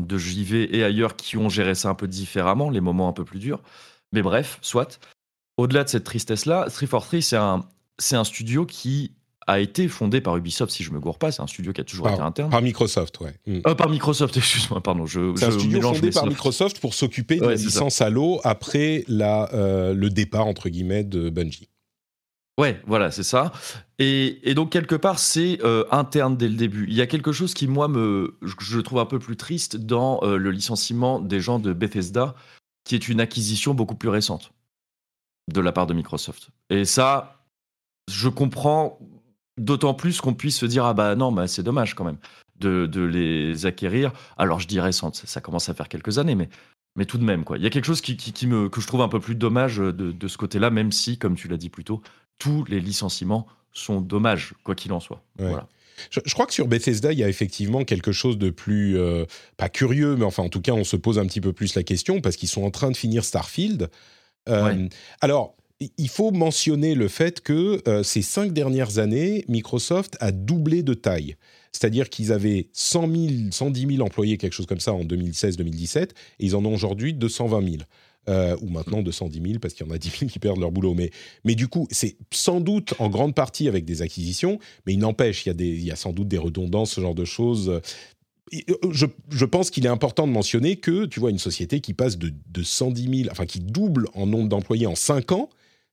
de 0.00 0.18
JV 0.18 0.76
et 0.76 0.84
ailleurs 0.84 1.16
qui 1.16 1.36
ont 1.36 1.48
géré 1.48 1.74
ça 1.74 1.88
un 1.88 1.94
peu 1.94 2.08
différemment, 2.08 2.70
les 2.70 2.80
moments 2.80 3.08
un 3.08 3.12
peu 3.12 3.24
plus 3.24 3.38
durs. 3.38 3.60
Mais 4.12 4.22
bref, 4.22 4.58
soit. 4.62 4.98
Au-delà 5.56 5.84
de 5.84 5.88
cette 5.88 6.04
tristesse-là, 6.04 6.66
343, 6.68 7.22
c'est 7.22 7.36
un, 7.36 7.64
c'est 7.98 8.16
un 8.16 8.24
studio 8.24 8.66
qui 8.66 9.12
a 9.46 9.60
été 9.60 9.86
fondé 9.88 10.20
par 10.20 10.36
Ubisoft, 10.36 10.72
si 10.72 10.82
je 10.82 10.90
me 10.90 10.98
gourre 10.98 11.18
pas. 11.18 11.30
C'est 11.32 11.40
un 11.40 11.46
studio 11.46 11.72
qui 11.72 11.80
a 11.80 11.84
toujours 11.84 12.08
été 12.10 12.20
interne. 12.20 12.50
par 12.50 12.60
Microsoft, 12.62 13.20
ouais. 13.20 13.32
Mm. 13.46 13.60
Euh, 13.66 13.74
par 13.74 13.88
Microsoft, 13.88 14.36
excuse-moi, 14.36 14.82
pardon. 14.82 15.06
Je, 15.06 15.34
C'est 15.36 15.46
un 15.46 15.50
studio 15.52 15.80
fondé 15.80 16.10
par. 16.10 16.26
Microsoft 16.26 16.80
pour 16.80 16.94
s'occuper 16.94 17.36
de 17.36 17.42
Ouais, 17.42 17.50
la 17.52 17.56
c'est 17.56 17.62
ça. 17.64 17.68
licence 17.80 18.00
Halo 18.00 18.40
après 18.44 19.04
la, 19.08 19.48
euh, 19.54 19.94
le 19.94 20.10
départ, 20.10 20.46
entre 20.46 20.68
guillemets, 20.68 21.04
de 21.04 21.30
Bungie. 21.30 21.68
Ouais, 22.58 22.80
voilà, 22.86 23.10
c'est 23.10 23.22
ça. 23.22 23.52
Et, 23.98 24.54
donc, 24.54 24.72
quelque 24.72 24.94
part, 24.94 25.18
c'est 25.18 25.58
euh, 25.62 25.84
interne 25.90 26.36
dès 26.38 26.48
le 26.48 26.54
début. 26.54 26.86
Il 26.88 26.94
y 26.94 27.02
a 27.02 27.06
quelque 27.06 27.32
chose 27.32 27.52
qui, 27.52 27.68
moi, 27.68 27.86
me, 27.86 28.38
je, 28.42 28.80
trouve 28.80 28.98
un 28.98 29.06
peu 29.06 29.18
plus 29.18 29.36
triste 29.36 29.76
dans 29.76 30.20
euh, 30.22 30.38
le 30.38 30.50
licenciement 30.50 31.20
des 31.20 31.40
gens 31.40 31.58
de 31.58 31.74
Bethesda, 31.74 32.34
qui 32.84 32.94
est 32.94 33.08
une 33.08 33.20
acquisition 33.20 33.74
beaucoup 33.74 33.94
plus 33.94 34.08
récente 34.08 34.52
de 35.52 35.60
la 35.60 35.72
part 35.72 35.86
de 35.86 35.92
Microsoft. 35.92 36.48
Et 36.70 36.86
ça, 36.86 37.44
je 38.10 38.28
comprends 38.28 38.98
d'autant 39.58 39.92
plus 39.92 40.20
qu'on 40.22 40.34
puisse 40.34 40.58
se 40.58 40.66
dire 40.66 40.84
ah 40.84 40.94
bah 40.94 41.14
non, 41.14 41.34
c'est 41.46 41.62
dommage 41.62 41.94
quand 41.94 42.04
même 42.04 42.18
de, 42.58 43.04
les 43.04 43.66
acquérir. 43.66 44.12
Alors, 44.38 44.60
je 44.60 44.66
dis 44.66 44.80
récente, 44.80 45.16
ça, 45.16 45.40
commence 45.42 45.68
à 45.68 45.74
faire 45.74 45.88
quelques 45.88 46.18
années, 46.18 46.34
mais 46.34 47.04
tout 47.04 47.18
de 47.18 47.24
même, 47.24 47.44
quoi. 47.44 47.58
Il 47.58 47.64
y 47.64 47.66
a 47.66 47.70
quelque 47.70 47.84
chose 47.84 48.00
qui, 48.00 48.46
me, 48.46 48.70
que 48.70 48.80
je 48.80 48.86
trouve 48.86 49.02
un 49.02 49.08
peu 49.08 49.20
plus 49.20 49.34
dommage 49.34 49.76
de, 49.76 49.90
de 49.90 50.28
ce 50.28 50.38
côté-là, 50.38 50.70
même 50.70 50.90
si, 50.90 51.18
comme 51.18 51.36
tu 51.36 51.48
l'as 51.48 51.58
dit 51.58 51.68
plus 51.68 51.84
tôt, 51.84 52.02
tous 52.38 52.64
les 52.68 52.80
licenciements 52.80 53.46
sont 53.72 54.00
dommages, 54.00 54.54
quoi 54.64 54.74
qu'il 54.74 54.92
en 54.92 55.00
soit. 55.00 55.22
Ouais. 55.38 55.48
Voilà. 55.48 55.68
Je, 56.10 56.20
je 56.24 56.34
crois 56.34 56.46
que 56.46 56.52
sur 56.52 56.68
Bethesda, 56.68 57.12
il 57.12 57.18
y 57.18 57.24
a 57.24 57.28
effectivement 57.28 57.84
quelque 57.84 58.12
chose 58.12 58.36
de 58.38 58.50
plus, 58.50 58.98
euh, 58.98 59.24
pas 59.56 59.68
curieux, 59.68 60.16
mais 60.16 60.24
enfin 60.24 60.42
en 60.42 60.48
tout 60.48 60.60
cas, 60.60 60.72
on 60.72 60.84
se 60.84 60.96
pose 60.96 61.18
un 61.18 61.26
petit 61.26 61.40
peu 61.40 61.52
plus 61.52 61.74
la 61.74 61.82
question 61.82 62.20
parce 62.20 62.36
qu'ils 62.36 62.48
sont 62.48 62.64
en 62.64 62.70
train 62.70 62.90
de 62.90 62.96
finir 62.96 63.24
Starfield. 63.24 63.88
Euh, 64.48 64.74
Ouais. 64.74 64.88
Alors, 65.20 65.56
il 65.98 66.08
faut 66.08 66.30
mentionner 66.30 66.94
le 66.94 67.08
fait 67.08 67.40
que 67.40 67.82
euh, 67.88 68.02
ces 68.02 68.22
cinq 68.22 68.52
dernières 68.52 68.98
années, 68.98 69.44
Microsoft 69.48 70.16
a 70.20 70.32
doublé 70.32 70.82
de 70.82 70.94
taille. 70.94 71.36
C'est-à-dire 71.72 72.08
qu'ils 72.08 72.32
avaient 72.32 72.68
100 72.72 73.00
000, 73.10 73.32
110 73.50 73.96
000 73.96 74.06
employés, 74.06 74.38
quelque 74.38 74.54
chose 74.54 74.64
comme 74.66 74.80
ça, 74.80 74.94
en 74.94 75.04
2016-2017, 75.04 75.98
et 75.98 76.10
ils 76.38 76.56
en 76.56 76.64
ont 76.64 76.72
aujourd'hui 76.72 77.12
220 77.12 77.62
000. 77.62 77.76
Euh, 78.28 78.56
ou 78.60 78.68
maintenant 78.68 79.02
210 79.02 79.40
000 79.40 79.58
parce 79.60 79.72
qu'il 79.74 79.86
y 79.86 79.88
en 79.88 79.92
a 79.94 79.98
10 79.98 80.10
000 80.18 80.30
qui 80.30 80.38
perdent 80.40 80.58
leur 80.58 80.72
boulot. 80.72 80.94
Mais, 80.94 81.10
mais 81.44 81.54
du 81.54 81.68
coup, 81.68 81.86
c'est 81.92 82.16
sans 82.32 82.60
doute 82.60 82.94
en 82.98 83.08
grande 83.08 83.34
partie 83.36 83.68
avec 83.68 83.84
des 83.84 84.02
acquisitions, 84.02 84.58
mais 84.86 84.94
il 84.94 84.98
n'empêche, 84.98 85.46
il 85.46 85.48
y, 85.48 85.50
a 85.50 85.54
des, 85.54 85.68
il 85.68 85.84
y 85.84 85.92
a 85.92 85.96
sans 85.96 86.12
doute 86.12 86.26
des 86.28 86.38
redondances, 86.38 86.92
ce 86.92 87.00
genre 87.00 87.14
de 87.14 87.24
choses. 87.24 87.68
Euh, 87.68 87.80
Je, 88.90 89.06
je 89.30 89.44
pense 89.44 89.70
qu'il 89.70 89.86
est 89.86 89.88
important 89.88 90.26
de 90.26 90.32
mentionner 90.32 90.76
que, 90.76 91.04
tu 91.06 91.18
vois, 91.20 91.30
une 91.30 91.38
société 91.38 91.80
qui 91.80 91.94
passe 91.94 92.16
de, 92.18 92.32
de 92.48 92.62
110 92.62 93.18
000, 93.22 93.30
enfin 93.30 93.46
qui 93.46 93.60
double 93.60 94.08
en 94.14 94.26
nombre 94.26 94.48
d'employés 94.48 94.86
en 94.86 94.94
5 94.94 95.32
ans, 95.32 95.48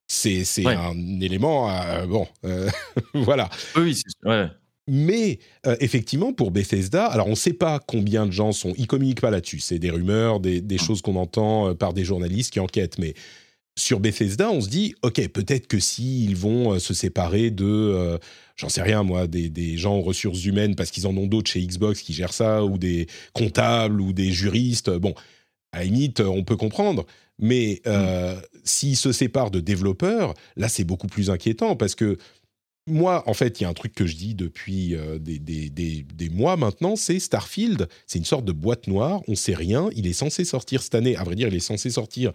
c'est 0.07 0.43
Ouais. 0.65 0.75
un 0.75 1.19
élément, 1.21 1.69
euh, 1.71 2.05
bon, 2.05 2.27
euh, 2.45 2.69
voilà. 3.13 3.49
Oui, 3.75 3.95
c'est 3.95 4.29
ouais. 4.29 4.47
Mais 4.87 5.39
euh, 5.65 5.77
effectivement, 5.79 6.33
pour 6.33 6.51
Bethesda, 6.51 7.05
alors 7.05 7.27
on 7.27 7.31
ne 7.31 7.35
sait 7.35 7.53
pas 7.53 7.79
combien 7.79 8.25
de 8.25 8.31
gens 8.31 8.51
sont. 8.51 8.73
Ils 8.77 8.87
communiquent 8.87 9.21
pas 9.21 9.31
là-dessus. 9.31 9.59
C'est 9.59 9.79
des 9.79 9.89
rumeurs, 9.89 10.39
des, 10.39 10.59
des 10.59 10.77
choses 10.77 11.01
qu'on 11.01 11.15
entend 11.15 11.69
euh, 11.69 11.73
par 11.73 11.93
des 11.93 12.03
journalistes 12.03 12.51
qui 12.51 12.59
enquêtent. 12.59 12.99
Mais 12.99 13.13
sur 13.75 13.99
Bethesda, 13.99 14.51
on 14.51 14.61
se 14.61 14.69
dit, 14.69 14.93
ok, 15.01 15.27
peut-être 15.29 15.67
que 15.67 15.79
s'ils 15.79 16.35
vont 16.35 16.73
euh, 16.73 16.79
se 16.79 16.93
séparer 16.93 17.49
de, 17.49 17.65
euh, 17.65 18.17
j'en 18.55 18.69
sais 18.69 18.81
rien 18.81 19.03
moi, 19.03 19.27
des, 19.27 19.49
des 19.49 19.77
gens 19.77 19.95
aux 19.95 20.01
ressources 20.01 20.45
humaines 20.45 20.75
parce 20.75 20.91
qu'ils 20.91 21.07
en 21.07 21.15
ont 21.17 21.27
d'autres 21.27 21.49
chez 21.49 21.65
Xbox 21.65 22.01
qui 22.01 22.13
gèrent 22.13 22.33
ça, 22.33 22.63
ou 22.65 22.77
des 22.77 23.07
comptables 23.33 24.01
ou 24.01 24.13
des 24.13 24.31
juristes. 24.31 24.89
Bon, 24.89 25.13
à 25.71 25.79
la 25.79 25.85
limite, 25.85 26.19
on 26.19 26.43
peut 26.43 26.57
comprendre. 26.57 27.05
Mais 27.39 27.81
euh, 27.87 28.39
s'ils 28.63 28.97
se 28.97 29.11
séparent 29.11 29.51
de 29.51 29.59
développeurs, 29.59 30.33
là, 30.55 30.69
c'est 30.69 30.83
beaucoup 30.83 31.07
plus 31.07 31.29
inquiétant 31.29 31.75
parce 31.75 31.95
que 31.95 32.17
moi, 32.87 33.23
en 33.27 33.33
fait, 33.33 33.59
il 33.59 33.63
y 33.63 33.65
a 33.65 33.69
un 33.69 33.73
truc 33.73 33.93
que 33.95 34.05
je 34.05 34.15
dis 34.15 34.35
depuis 34.35 34.95
euh, 34.95 35.17
des, 35.19 35.39
des- 35.39 35.69
des- 35.69 36.05
des 36.13 36.29
mois 36.29 36.57
maintenant, 36.57 36.95
c'est 36.95 37.19
Starfield, 37.19 37.87
c'est 38.07 38.19
une 38.19 38.25
sorte 38.25 38.43
de 38.45 38.51
boîte 38.51 38.87
noire, 38.87 39.21
on 39.27 39.35
sait 39.35 39.55
rien, 39.55 39.89
il 39.95 40.05
est 40.07 40.13
censé 40.13 40.43
sortir 40.43 40.81
cette 40.83 40.95
année, 40.95 41.15
à 41.15 41.23
vrai 41.23 41.35
dire, 41.35 41.47
il 41.47 41.55
est 41.55 41.59
censé 41.59 41.89
sortir 41.89 42.31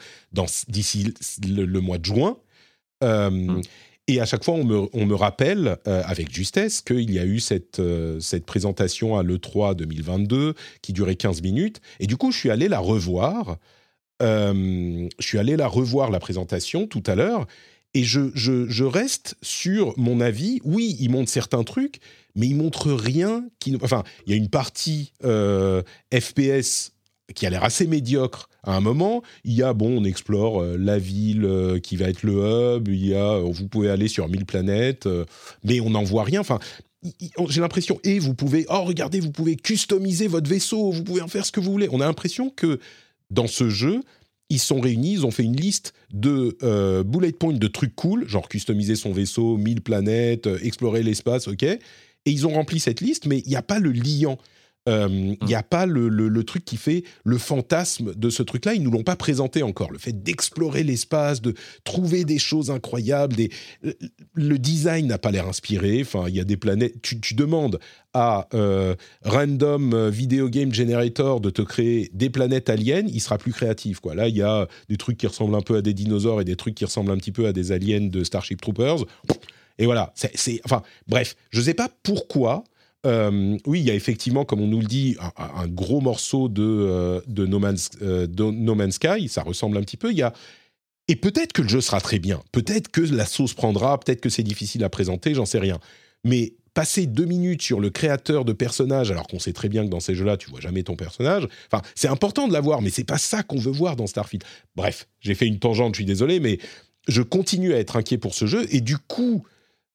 d'ici 0.69 1.13
le, 1.47 1.65
le 1.67 1.81
mois 1.81 1.99
de 1.99 2.05
juin. 2.07 2.39
Euh, 3.05 3.31
Mm. 3.31 3.61
Et 4.11 4.21
à 4.23 4.25
chaque 4.25 4.43
fois, 4.43 4.55
on 4.55 4.65
me, 4.65 4.89
on 4.95 5.05
me 5.05 5.15
rappelle, 5.15 5.77
euh, 5.87 6.03
avec 6.07 6.35
justesse, 6.35 6.81
qu'il 6.81 7.11
y 7.13 7.19
a 7.19 7.27
eu 7.27 7.41
cette, 7.41 7.83
cette 8.21 8.47
présentation 8.47 9.19
à 9.19 9.23
l'E3 9.23 9.75
2022 9.75 10.55
qui 10.81 10.95
durait 10.95 11.15
15 11.17 11.43
minutes. 11.43 11.83
Et 12.01 12.07
du 12.07 12.17
coup, 12.17 12.33
je 12.33 12.39
suis 12.39 12.49
allé 12.51 12.69
la 12.69 12.79
revoir. 12.79 13.59
Je 14.21 15.07
suis 15.21 15.39
allé 15.39 15.57
la 15.57 15.67
revoir, 15.69 16.11
la 16.11 16.21
présentation, 16.21 16.87
tout 16.87 17.03
à 17.07 17.15
l'heure. 17.15 17.47
Et 17.99 18.05
je, 18.05 18.85
reste 18.85 19.35
sur 19.43 19.93
mon 19.99 20.21
avis. 20.21 20.61
Oui, 20.63 20.97
il 21.01 21.11
montre 21.11 21.29
certains 21.29 21.65
trucs, 21.65 21.99
mais 22.37 22.47
il 22.47 22.55
montre 22.55 22.93
rien 22.93 23.45
qui. 23.59 23.77
Enfin, 23.83 24.05
il 24.25 24.31
y 24.31 24.35
a 24.35 24.37
une 24.37 24.49
partie 24.49 25.13
euh, 25.25 25.83
FPS 26.15 26.93
qui 27.35 27.45
a 27.45 27.51
l'air 27.51 27.65
assez 27.65 27.89
médiocre 27.89 28.51
à 28.63 28.77
un 28.77 28.81
moment. 28.81 29.25
Il 29.43 29.55
y 29.55 29.65
a, 29.65 29.73
bon, 29.73 30.01
on 30.01 30.05
explore 30.05 30.63
euh, 30.63 30.77
la 30.79 30.97
ville 31.01 31.45
euh, 31.45 31.81
qui 31.81 31.97
va 31.97 32.09
être 32.09 32.23
le 32.23 32.77
hub, 32.77 32.87
il 32.87 33.05
y 33.05 33.17
a, 33.17 33.41
vous 33.41 33.67
pouvez 33.67 33.91
aller 33.91 34.07
sur 34.07 34.29
1000 34.29 34.47
planètes, 34.47 35.09
mais 35.65 35.81
on 35.81 35.91
n'en 35.91 36.05
voit 36.05 36.23
rien. 36.23 36.41
Enfin, 36.41 36.61
j'ai 37.49 37.61
l'impression, 37.61 37.99
et 38.05 38.21
vous 38.21 38.35
pouvez, 38.35 38.65
oh, 38.69 38.85
regardez, 38.85 39.19
vous 39.19 39.33
pouvez 39.33 39.57
customiser 39.57 40.29
votre 40.29 40.49
vaisseau, 40.49 40.93
vous 40.93 41.03
pouvez 41.03 41.21
en 41.21 41.29
faire 41.29 41.45
ce 41.45 41.51
que 41.51 41.59
vous 41.59 41.73
voulez. 41.73 41.89
On 41.91 42.01
a 42.01 42.07
l'impression 42.07 42.49
que 42.49 42.79
dans 43.31 43.49
ce 43.49 43.69
jeu, 43.69 44.03
ils 44.51 44.59
sont 44.59 44.81
réunis, 44.81 45.13
ils 45.13 45.27
ont 45.27 45.31
fait 45.31 45.45
une 45.45 45.57
liste 45.57 45.93
de 46.13 46.57
euh, 46.63 47.03
bullet 47.03 47.33
points 47.33 47.53
de 47.53 47.69
trucs 47.69 47.95
cool, 47.95 48.27
genre 48.29 48.49
customiser 48.49 48.97
son 48.97 49.13
vaisseau, 49.13 49.57
1000 49.59 49.83
planètes, 49.83 50.47
euh, 50.47 50.59
explorer 50.63 51.03
l'espace, 51.03 51.49
ok. 51.49 51.63
Et 51.63 51.79
ils 52.27 52.47
ont 52.47 52.53
rempli 52.53 52.81
cette 52.81 53.01
liste, 53.01 53.27
mais 53.27 53.41
il 53.41 53.49
n'y 53.49 53.57
a 53.57 53.63
pas 53.63 53.79
le 53.79 53.93
liant. 53.93 54.39
Il 54.89 55.47
n'y 55.47 55.55
a 55.55 55.63
pas 55.63 55.87
le, 55.87 56.09
le- 56.09 56.29
le 56.29 56.45
truc 56.45 56.65
qui 56.65 56.77
fait 56.77 57.05
le 57.25 57.37
fantasme 57.39 58.15
de 58.15 58.31
ce 58.31 58.43
truc-là. 58.43 58.75
Ils 58.75 58.83
nous 58.83 58.91
l'ont 58.91 59.03
pas 59.03 59.17
présenté 59.17 59.63
encore. 59.63 59.91
Le 59.93 59.99
fait 59.99 60.23
d'explorer 60.23 60.83
l'espace, 60.83 61.43
de 61.43 61.55
trouver 61.85 62.25
des 62.25 62.39
choses 62.39 62.71
incroyables, 62.71 63.37
des... 63.37 63.51
le- 64.35 64.59
design 64.59 65.07
n'a 65.07 65.19
pas 65.19 65.31
l'air 65.31 65.47
inspiré. 65.47 66.01
Enfin, 66.01 66.25
il 66.29 66.35
y 66.37 66.41
a 66.41 66.45
des 66.45 66.57
planètes. 66.57 67.01
Tu, 67.03 67.21
tu 67.21 67.35
demandes 67.35 67.79
à 68.15 68.49
euh, 68.55 68.95
Random 69.23 69.93
euh, 69.93 70.11
Video 70.11 70.49
Game 70.49 70.73
Generator 70.73 71.41
de 71.41 71.51
te 71.51 71.63
créer 71.63 72.11
des 72.15 72.31
planètes 72.31 72.71
aliens, 72.71 73.05
il 73.07 73.21
sera 73.21 73.37
plus 73.39 73.53
créatif. 73.53 74.01
Quoi. 74.01 74.15
Là, 74.15 74.29
il 74.29 74.37
y 74.37 74.43
a 74.43 74.67
des 74.89 74.97
trucs 74.97 75.19
qui 75.19 75.27
ressemblent 75.27 75.55
un 75.55 75.61
peu 75.61 75.77
à 75.77 75.83
des 75.83 75.93
dinosaures 75.95 76.41
et 76.41 76.45
des 76.45 76.57
trucs 76.57 76.75
qui 76.75 76.85
ressemblent 76.87 77.11
un 77.13 77.19
petit 77.19 77.33
peu 77.33 77.47
à 77.47 77.53
des 77.53 77.71
aliens 77.73 78.09
de 78.09 78.25
Starship 78.25 78.61
Troopers. 78.61 79.05
Et 79.79 79.85
voilà. 79.85 80.13
C'est, 80.15 80.61
enfin, 80.65 80.83
bref, 81.07 81.37
je 81.51 81.61
sais 81.61 81.75
pas 81.75 81.91
pourquoi. 82.03 82.65
Euh, 83.07 83.57
oui, 83.67 83.81
il 83.81 83.87
y 83.87 83.91
a 83.91 83.95
effectivement, 83.95 84.45
comme 84.45 84.61
on 84.61 84.67
nous 84.67 84.81
le 84.81 84.87
dit, 84.87 85.17
un, 85.37 85.69
gros 85.69 86.01
morceau 86.01 86.49
de, 86.49 86.63
euh, 86.63 87.21
de, 87.27 87.47
no 87.47 87.59
Man's, 87.59 87.91
euh, 88.03 88.27
de 88.27 88.45
No 88.45 88.75
Man's 88.75 88.95
Sky. 88.95 89.29
Ça 89.29 89.43
ressemble 89.43 89.77
un 89.77 89.83
petit 89.83 89.97
peu. 89.97 90.11
Il 90.11 90.19
y 90.19 90.23
a 90.23 90.33
et 91.11 91.17
peut-être 91.17 91.55
que 91.55 91.63
le 91.63 91.69
jeu 91.69 91.81
sera 91.81 92.01
très 92.03 92.19
bien. 92.19 92.43
Peut-être 92.53 92.89
que 92.89 93.01
la 93.01 93.25
sauce 93.25 93.55
prendra. 93.55 93.99
Peut-être 93.99 94.21
que 94.21 94.29
c'est 94.29 94.43
difficile 94.43 94.85
à 94.85 94.91
présenter. 94.91 95.33
J'en 95.33 95.47
sais 95.47 95.59
rien. 95.59 95.79
Mais 96.23 96.53
passer 96.75 97.07
deux 97.07 97.25
minutes 97.25 97.63
sur 97.63 97.81
le 97.81 97.91
créateur 97.91 98.45
de 98.45 98.53
personnages, 98.53 99.11
alors 99.11 99.27
qu'on 99.27 99.39
sait 99.39 99.55
très 99.55 99.69
bien 99.69 99.85
que 99.85 99.91
dans 99.91 100.01
ces 100.01 100.15
jeux-là, 100.15 100.37
tu 100.37 100.51
vois 100.51 100.61
jamais 100.61 100.83
ton 100.83 100.97
personnage. 100.97 101.49
Enfin, 101.73 101.83
c'est 101.95 102.09
important 102.09 102.47
de 102.47 102.53
l'avoir, 102.53 102.83
mais 102.83 102.91
c'est 102.91 103.05
pas 103.05 103.19
ça 103.19 103.43
qu'on 103.43 103.59
veut 103.59 103.73
voir 103.73 103.97
dans 103.97 104.07
Starfield. 104.07 104.45
Bref, 104.77 105.09
j'ai 105.21 105.35
fait 105.35 105.47
une 105.47 105.59
tangente, 105.59 105.95
je 105.95 105.99
suis 105.99 106.05
désolé, 106.05 106.41
mais 106.41 106.59
je 107.09 107.23
continue 107.23 107.73
à 107.73 107.79
être 107.79 107.97
inquiet 107.97 108.19
pour 108.19 108.35
ce 108.35 108.47
jeu. 108.47 108.67
Et 108.71 108.81
du 108.81 108.99
coup, 108.99 109.45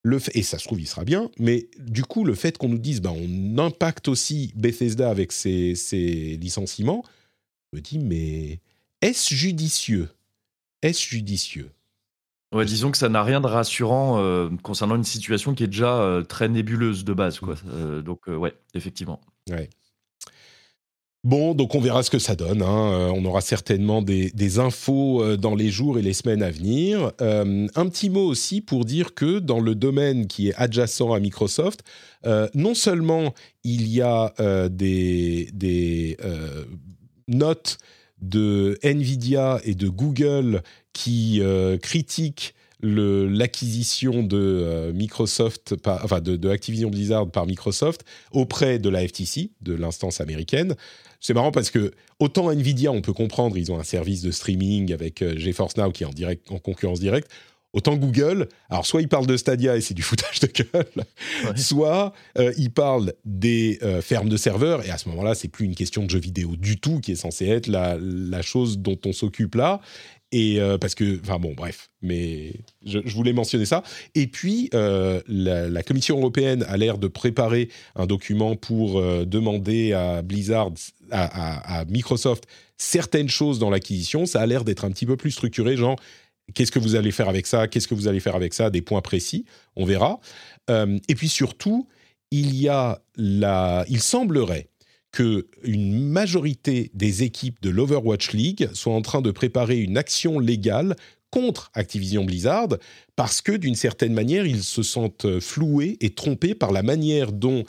le 0.04 0.18
fait, 0.18 0.36
et 0.36 0.42
ça 0.42 0.58
se 0.58 0.64
trouve, 0.64 0.80
il 0.80 0.86
sera 0.86 1.04
bien, 1.04 1.30
mais 1.38 1.68
du 1.78 2.04
coup, 2.04 2.24
le 2.24 2.34
fait 2.34 2.58
qu'on 2.58 2.68
nous 2.68 2.78
dise, 2.78 3.00
ben, 3.00 3.14
on 3.16 3.58
impacte 3.58 4.06
aussi 4.06 4.52
Bethesda 4.54 5.08
avec 5.10 5.32
ses, 5.32 5.74
ses 5.74 6.36
licenciements, 6.36 7.02
je 7.72 7.78
me 7.78 7.82
dis, 7.82 7.98
mais 7.98 8.60
est-ce 9.00 9.34
judicieux? 9.34 10.10
Est-ce 10.82 11.08
judicieux? 11.08 11.70
Ouais, 12.52 12.66
disons 12.66 12.90
que 12.90 12.98
ça 12.98 13.08
n'a 13.08 13.24
rien 13.24 13.40
de 13.40 13.46
rassurant 13.46 14.18
euh, 14.18 14.50
concernant 14.62 14.94
une 14.94 15.04
situation 15.04 15.54
qui 15.54 15.64
est 15.64 15.68
déjà 15.68 15.98
euh, 15.98 16.22
très 16.22 16.48
nébuleuse 16.48 17.04
de 17.04 17.14
base. 17.14 17.40
Quoi. 17.40 17.56
Euh, 17.66 18.02
donc, 18.02 18.26
ouais, 18.26 18.54
effectivement. 18.74 19.20
Ouais. 19.50 19.70
Bon, 21.24 21.54
donc 21.54 21.74
on 21.74 21.80
verra 21.80 22.02
ce 22.02 22.10
que 22.10 22.18
ça 22.18 22.36
donne. 22.36 22.60
hein. 22.60 22.92
Euh, 22.92 23.12
on 23.14 23.24
aura 23.24 23.40
certainement 23.40 24.02
des, 24.02 24.58
infos 24.58 25.22
euh, 25.22 25.36
dans 25.38 25.54
les 25.54 25.70
jours 25.70 25.98
et 25.98 26.02
les 26.02 26.12
semaines 26.12 26.42
à 26.42 26.50
venir. 26.50 27.12
Euh, 27.22 27.66
un 27.74 27.88
petit 27.88 28.10
mot 28.10 28.26
aussi 28.26 28.60
pour 28.60 28.84
dire 28.84 29.14
que 29.14 29.38
dans 29.38 29.58
le 29.58 29.74
domaine 29.74 30.26
qui 30.26 30.48
est 30.48 30.54
adjacent 30.56 31.14
à 31.14 31.20
Microsoft, 31.20 31.80
non 32.54 32.74
seulement 32.74 33.34
il 33.64 33.86
y 33.88 34.00
a 34.00 34.32
des, 34.70 36.16
notes 37.28 37.78
de 38.20 38.78
Nvidia 38.82 39.60
et 39.64 39.74
de 39.74 39.88
Google 39.88 40.62
qui 40.94 41.42
critiquent 41.82 42.54
l'acquisition 42.80 44.22
de 44.22 44.90
Microsoft, 44.94 45.76
par- 45.76 46.02
enfin 46.04 46.20
de, 46.20 46.36
de 46.36 46.48
Activision 46.48 46.88
Blizzard 46.90 47.30
par 47.30 47.46
Microsoft 47.46 48.04
auprès 48.32 48.78
de 48.78 48.88
la 48.88 49.06
FTC, 49.06 49.50
de 49.60 49.74
l'instance 49.74 50.20
américaine. 50.20 50.76
C'est 51.24 51.32
marrant 51.32 51.52
parce 51.52 51.70
que 51.70 51.92
autant 52.18 52.50
Nvidia, 52.50 52.92
on 52.92 53.00
peut 53.00 53.14
comprendre, 53.14 53.56
ils 53.56 53.72
ont 53.72 53.80
un 53.80 53.82
service 53.82 54.20
de 54.20 54.30
streaming 54.30 54.92
avec 54.92 55.22
euh, 55.22 55.38
GeForce 55.38 55.74
Now 55.78 55.90
qui 55.90 56.02
est 56.02 56.06
en, 56.06 56.10
direct, 56.10 56.50
en 56.50 56.58
concurrence 56.58 57.00
directe. 57.00 57.30
Autant 57.72 57.96
Google, 57.96 58.46
alors 58.68 58.84
soit 58.84 59.00
ils 59.00 59.08
parlent 59.08 59.26
de 59.26 59.38
Stadia 59.38 59.74
et 59.74 59.80
c'est 59.80 59.94
du 59.94 60.02
foutage 60.10 60.40
de 60.40 60.48
gueule, 60.48 60.84
Ouais. 61.46 61.56
soit 61.56 62.12
euh, 62.36 62.52
ils 62.58 62.70
parlent 62.70 63.14
des 63.24 63.78
euh, 63.82 64.02
fermes 64.02 64.28
de 64.28 64.36
serveurs 64.36 64.84
et 64.84 64.90
à 64.90 64.98
ce 64.98 65.08
moment-là, 65.08 65.34
c'est 65.34 65.48
plus 65.48 65.64
une 65.64 65.74
question 65.74 66.04
de 66.04 66.10
jeux 66.10 66.20
vidéo 66.20 66.56
du 66.56 66.78
tout 66.78 67.00
qui 67.00 67.12
est 67.12 67.16
censée 67.16 67.46
être 67.46 67.68
la, 67.68 67.96
la 67.98 68.42
chose 68.42 68.78
dont 68.78 68.98
on 69.06 69.14
s'occupe 69.14 69.54
là. 69.54 69.80
Et 70.36 70.60
euh, 70.60 70.78
parce 70.78 70.96
que, 70.96 71.20
enfin 71.20 71.38
bon, 71.38 71.54
bref, 71.56 71.90
mais 72.02 72.54
je, 72.84 72.98
voulais 73.14 73.32
mentionner 73.32 73.66
ça. 73.66 73.84
Et 74.16 74.26
puis, 74.26 74.68
euh, 74.74 75.20
la, 75.28 75.84
Commission 75.84 76.18
européenne 76.18 76.64
a 76.66 76.76
l'air 76.76 76.98
de 76.98 77.06
préparer 77.06 77.68
un 77.94 78.06
document 78.06 78.56
pour 78.56 78.98
euh, 78.98 79.24
demander 79.24 79.92
à 79.92 80.22
Blizzard, 80.22 80.72
à, 81.12 81.84
Microsoft, 81.88 82.48
certaines 82.76 83.28
choses 83.28 83.60
dans 83.60 83.70
l'acquisition. 83.70 84.26
Ça 84.26 84.40
a 84.40 84.46
l'air 84.46 84.64
d'être 84.64 84.84
un 84.84 84.90
petit 84.90 85.06
peu 85.06 85.16
plus 85.16 85.30
structuré, 85.30 85.76
genre, 85.76 86.00
qu'est-ce 86.52 86.72
que 86.72 86.80
vous 86.80 86.96
allez 86.96 87.12
faire 87.12 87.28
avec 87.28 87.46
ça 87.46 87.68
Qu'est-ce 87.68 87.86
que 87.86 87.94
vous 87.94 88.08
allez 88.08 88.18
faire 88.18 88.34
avec 88.34 88.54
ça 88.54 88.70
Des 88.70 88.82
points 88.82 89.02
précis, 89.02 89.44
on 89.76 89.84
verra. 89.84 90.18
Et 90.68 91.14
puis 91.14 91.28
surtout, 91.28 91.86
il 92.32 92.56
y 92.56 92.68
a 92.68 93.00
la, 93.14 93.84
il 93.88 94.00
semblerait 94.00 94.68
que 95.14 95.46
une 95.62 96.08
majorité 96.08 96.90
des 96.92 97.22
équipes 97.22 97.62
de 97.62 97.70
l'Overwatch 97.70 98.32
League 98.32 98.68
soient 98.72 98.94
en 98.94 99.00
train 99.00 99.22
de 99.22 99.30
préparer 99.30 99.78
une 99.78 99.96
action 99.96 100.40
légale 100.40 100.96
contre 101.30 101.70
Activision 101.74 102.24
Blizzard 102.24 102.70
parce 103.14 103.40
que 103.40 103.52
d'une 103.52 103.76
certaine 103.76 104.12
manière 104.12 104.44
ils 104.44 104.64
se 104.64 104.82
sentent 104.82 105.38
floués 105.38 105.96
et 106.00 106.10
trompés 106.10 106.56
par 106.56 106.72
la 106.72 106.82
manière 106.82 107.30
dont 107.30 107.62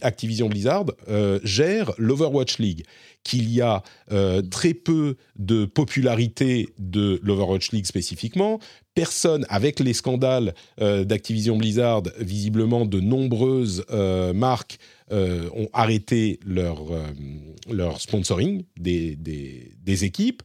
Activision 0.00 0.48
Blizzard 0.48 0.86
euh, 1.08 1.38
gère 1.44 1.92
l'Overwatch 1.98 2.58
League 2.58 2.84
qu'il 3.24 3.50
y 3.50 3.60
a 3.60 3.82
euh, 4.10 4.40
très 4.40 4.72
peu 4.72 5.16
de 5.38 5.66
popularité 5.66 6.70
de 6.78 7.20
l'Overwatch 7.22 7.72
League 7.72 7.86
spécifiquement. 7.86 8.58
Personne, 8.94 9.44
avec 9.50 9.80
les 9.80 9.92
scandales 9.92 10.54
euh, 10.80 11.04
d'Activision 11.04 11.56
Blizzard, 11.56 12.04
visiblement 12.18 12.86
de 12.86 13.00
nombreuses 13.00 13.84
marques 14.34 14.78
euh, 15.12 15.48
ont 15.54 15.68
arrêté 15.72 16.40
leur, 16.44 16.92
euh, 16.92 17.04
leur 17.70 18.00
sponsoring 18.00 18.64
des, 18.78 19.16
des, 19.16 19.72
des 19.82 20.04
équipes. 20.04 20.42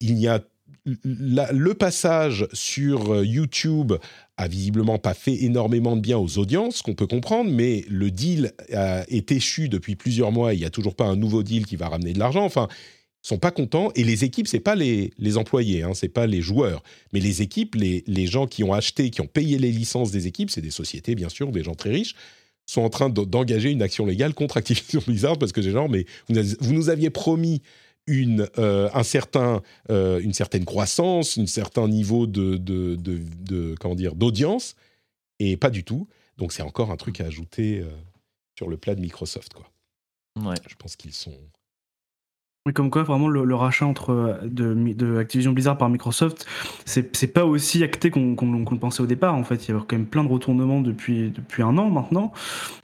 Il 0.00 0.18
y 0.18 0.28
a 0.28 0.42
le 1.02 1.72
passage 1.72 2.46
sur 2.52 3.14
euh, 3.14 3.24
YouTube 3.24 3.94
a 4.36 4.48
visiblement 4.48 4.98
pas 4.98 5.14
fait 5.14 5.44
énormément 5.44 5.96
de 5.96 6.02
bien 6.02 6.18
aux 6.18 6.38
audiences, 6.38 6.82
qu'on 6.82 6.94
peut 6.94 7.06
comprendre, 7.06 7.50
mais 7.50 7.84
le 7.88 8.10
deal 8.10 8.52
est 8.68 9.32
échu 9.32 9.68
depuis 9.68 9.96
plusieurs 9.96 10.32
mois. 10.32 10.52
Il 10.52 10.58
n'y 10.58 10.66
a 10.66 10.70
toujours 10.70 10.96
pas 10.96 11.04
un 11.04 11.16
nouveau 11.16 11.42
deal 11.42 11.64
qui 11.64 11.76
va 11.76 11.88
ramener 11.88 12.12
de 12.12 12.18
l'argent. 12.18 12.44
Enfin, 12.44 12.68
sont 13.24 13.38
pas 13.38 13.50
contents. 13.50 13.90
Et 13.96 14.04
les 14.04 14.22
équipes, 14.22 14.46
c'est 14.46 14.60
pas 14.60 14.74
les, 14.74 15.12
les 15.18 15.38
employés, 15.38 15.82
hein, 15.82 15.92
c'est 15.94 16.08
pas 16.08 16.26
les 16.26 16.42
joueurs, 16.42 16.82
mais 17.12 17.20
les 17.20 17.42
équipes, 17.42 17.74
les, 17.74 18.04
les 18.06 18.26
gens 18.26 18.46
qui 18.46 18.62
ont 18.62 18.72
acheté, 18.72 19.10
qui 19.10 19.22
ont 19.22 19.26
payé 19.26 19.58
les 19.58 19.72
licences 19.72 20.10
des 20.12 20.26
équipes, 20.26 20.50
c'est 20.50 20.60
des 20.60 20.70
sociétés 20.70 21.14
bien 21.14 21.30
sûr, 21.30 21.50
des 21.50 21.64
gens 21.64 21.74
très 21.74 21.90
riches, 21.90 22.14
sont 22.66 22.82
en 22.82 22.90
train 22.90 23.10
de- 23.10 23.24
d'engager 23.24 23.70
une 23.70 23.82
action 23.82 24.06
légale 24.06 24.34
contre 24.34 24.56
Activision 24.56 25.02
Blizzard 25.06 25.38
parce 25.38 25.52
que 25.52 25.62
c'est 25.62 25.70
genre, 25.70 25.88
mais 25.88 26.06
vous, 26.28 26.34
nous- 26.34 26.56
vous 26.60 26.72
nous 26.72 26.88
aviez 26.88 27.10
promis 27.10 27.62
une, 28.06 28.48
euh, 28.58 28.90
un 28.92 29.02
certain, 29.02 29.62
euh, 29.90 30.20
une 30.20 30.34
certaine 30.34 30.64
croissance, 30.64 31.38
un 31.38 31.46
certain 31.46 31.88
niveau 31.88 32.26
de, 32.26 32.56
de, 32.56 32.96
de- 32.96 33.22
de- 33.40 33.74
comment 33.80 33.94
dire 33.94 34.14
d'audience, 34.14 34.76
et 35.38 35.56
pas 35.56 35.70
du 35.70 35.84
tout. 35.84 36.06
Donc 36.36 36.52
c'est 36.52 36.62
encore 36.62 36.90
un 36.90 36.96
truc 36.96 37.20
à 37.20 37.26
ajouter 37.26 37.78
euh, 37.80 37.88
sur 38.58 38.68
le 38.68 38.76
plat 38.76 38.94
de 38.94 39.00
Microsoft, 39.00 39.54
quoi. 39.54 39.70
Ouais. 40.42 40.56
Je 40.68 40.74
pense 40.74 40.96
qu'ils 40.96 41.12
sont. 41.12 41.32
Oui, 42.66 42.72
comme 42.72 42.90
quoi, 42.90 43.02
vraiment, 43.02 43.28
le, 43.28 43.44
le 43.44 43.54
rachat 43.54 43.84
entre 43.84 44.10
euh, 44.10 44.38
de, 44.42 44.72
de 44.94 45.18
Activision 45.18 45.52
Blizzard 45.52 45.76
par 45.76 45.90
Microsoft, 45.90 46.46
c'est 46.86 47.26
pas 47.26 47.44
aussi 47.44 47.84
acté 47.84 48.10
qu'on 48.10 48.30
le 48.30 48.78
pensait 48.78 49.02
au 49.02 49.06
départ. 49.06 49.34
En 49.34 49.44
fait, 49.44 49.68
il 49.68 49.74
y 49.74 49.76
a 49.76 49.80
quand 49.80 49.96
même 49.96 50.06
plein 50.06 50.24
de 50.24 50.30
retournements 50.30 50.80
depuis, 50.80 51.30
depuis 51.30 51.62
un 51.62 51.76
an 51.76 51.90
maintenant, 51.90 52.32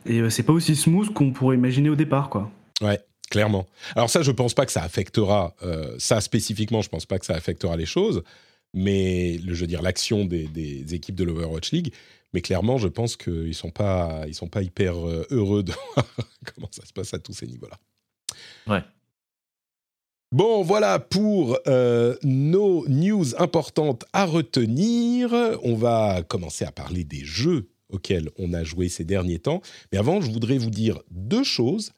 et 0.05 0.19
euh, 0.21 0.29
c'est 0.29 0.43
pas 0.43 0.53
aussi 0.53 0.77
smooth 0.77 1.15
qu'on 1.15 1.33
pourrait 1.33 1.57
imaginer 1.57 1.89
au 1.89 1.97
départ, 1.97 2.29
quoi. 2.29 2.51
Ouais, 2.83 3.01
clairement. 3.31 3.67
Alors 3.97 4.11
ça, 4.11 4.21
je 4.21 4.31
pense 4.33 4.53
pas 4.53 4.67
que 4.67 4.73
ça 4.73 4.83
affectera 4.83 5.55
euh, 5.63 5.95
ça 5.99 6.21
spécifiquement. 6.21 6.83
Je 6.83 6.91
pense 6.91 7.07
pas 7.07 7.19
que 7.19 7.25
ça 7.25 7.35
affectera 7.35 7.79
les 7.79 7.87
choses, 7.87 8.23
mais 8.75 9.39
le, 9.39 9.55
je 9.55 9.63
veux 9.63 9.67
dire 9.67 9.81
l'action 9.81 10.27
des, 10.27 10.47
des 10.47 10.95
équipes 10.95 11.17
de 11.17 11.25
l'Overwatch 11.25 11.73
League. 11.73 11.95
Mais 12.35 12.43
clairement, 12.43 12.77
je 12.77 12.87
pense 12.87 13.17
qu'ils 13.17 13.55
sont 13.55 13.71
pas, 13.71 14.25
ils 14.29 14.35
sont 14.35 14.47
pas 14.47 14.61
hyper 14.61 14.95
heureux 15.31 15.63
de 15.63 15.73
voir 15.73 16.07
comment 16.55 16.69
ça 16.71 16.85
se 16.85 16.93
passe 16.93 17.15
à 17.15 17.19
tous 17.19 17.33
ces 17.33 17.47
niveaux-là. 17.47 17.79
Ouais. 18.67 18.83
Bon, 20.33 20.63
voilà 20.63 21.01
pour 21.01 21.59
euh, 21.67 22.15
nos 22.23 22.87
news 22.87 23.35
importantes 23.39 24.05
à 24.13 24.27
retenir. 24.27 25.35
On 25.65 25.75
va 25.75 26.23
commencer 26.23 26.65
à 26.65 26.71
parler 26.71 27.03
des 27.03 27.25
jeux 27.25 27.69
auxquels 27.89 28.31
on 28.39 28.53
a 28.53 28.63
joué 28.63 28.89
ces 28.89 29.03
derniers 29.03 29.41
temps. 29.41 29.61
Mais 29.91 29.99
avant, 29.99 30.21
je 30.21 30.31
voudrais 30.31 30.57
vous 30.57 30.71
dire 30.71 31.01
deux 31.11 31.43
choses. 31.43 31.91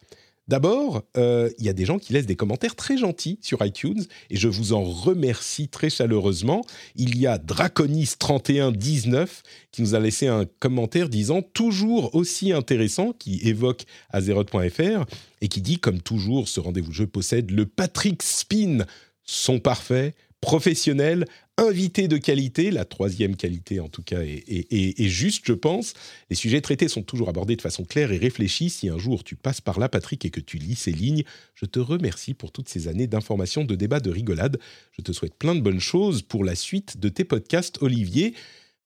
D'abord, 0.48 1.02
euh, 1.16 1.50
il 1.58 1.64
y 1.64 1.68
a 1.68 1.72
des 1.72 1.84
gens 1.84 1.98
qui 1.98 2.12
laissent 2.12 2.26
des 2.26 2.34
commentaires 2.34 2.74
très 2.74 2.96
gentils 2.98 3.38
sur 3.42 3.64
iTunes 3.64 4.02
et 4.28 4.36
je 4.36 4.48
vous 4.48 4.72
en 4.72 4.82
remercie 4.82 5.68
très 5.68 5.88
chaleureusement. 5.88 6.64
Il 6.96 7.16
y 7.16 7.28
a 7.28 7.38
Draconis3119 7.38 9.28
qui 9.70 9.82
nous 9.82 9.94
a 9.94 10.00
laissé 10.00 10.26
un 10.26 10.44
commentaire 10.58 11.08
disant 11.08 11.42
toujours 11.42 12.12
aussi 12.14 12.52
intéressant, 12.52 13.12
qui 13.12 13.40
évoque 13.46 13.84
Azeroth.fr 14.10 15.04
et 15.40 15.48
qui 15.48 15.60
dit 15.60 15.78
comme 15.78 16.02
toujours, 16.02 16.48
ce 16.48 16.58
rendez-vous 16.58 16.92
jeu 16.92 17.06
possède 17.06 17.52
le 17.52 17.64
Patrick 17.64 18.20
Spin, 18.22 18.84
son 19.24 19.60
parfait, 19.60 20.14
professionnels, 20.40 21.24
invités 21.58 22.08
de 22.08 22.16
qualité, 22.16 22.70
la 22.70 22.84
troisième 22.84 23.36
qualité 23.36 23.80
en 23.80 23.88
tout 23.88 24.02
cas 24.02 24.20
est, 24.22 25.08
juste, 25.08 25.44
je 25.46 25.52
pense. 25.52 25.94
Les 26.30 26.36
sujets 26.36 26.60
traités 26.60 26.88
sont 26.88 27.02
toujours 27.02 27.28
abordés 27.28 27.56
de 27.56 27.62
façon 27.62 27.84
claire 27.84 28.12
et 28.12 28.18
réfléchie. 28.18 28.70
Si 28.70 28.88
un 28.88 28.98
jour 28.98 29.24
tu 29.24 29.36
passes 29.36 29.60
par 29.60 29.78
là, 29.78 29.88
Patrick, 29.88 30.24
et 30.24 30.30
que 30.30 30.40
tu 30.40 30.56
lis 30.56 30.76
ces 30.76 30.92
lignes, 30.92 31.24
je 31.54 31.66
te 31.66 31.78
remercie 31.78 32.34
pour 32.34 32.52
toutes 32.52 32.68
ces 32.68 32.88
années 32.88 33.06
d'information, 33.06 33.64
de 33.64 33.74
débat, 33.74 34.00
de 34.00 34.10
rigolade. 34.10 34.58
Je 34.92 35.02
te 35.02 35.12
souhaite 35.12 35.34
plein 35.34 35.54
de 35.54 35.60
bonnes 35.60 35.80
choses 35.80 36.22
pour 36.22 36.44
la 36.44 36.54
suite 36.54 36.98
de 36.98 37.08
tes 37.08 37.24
podcasts, 37.24 37.78
Olivier. 37.82 38.34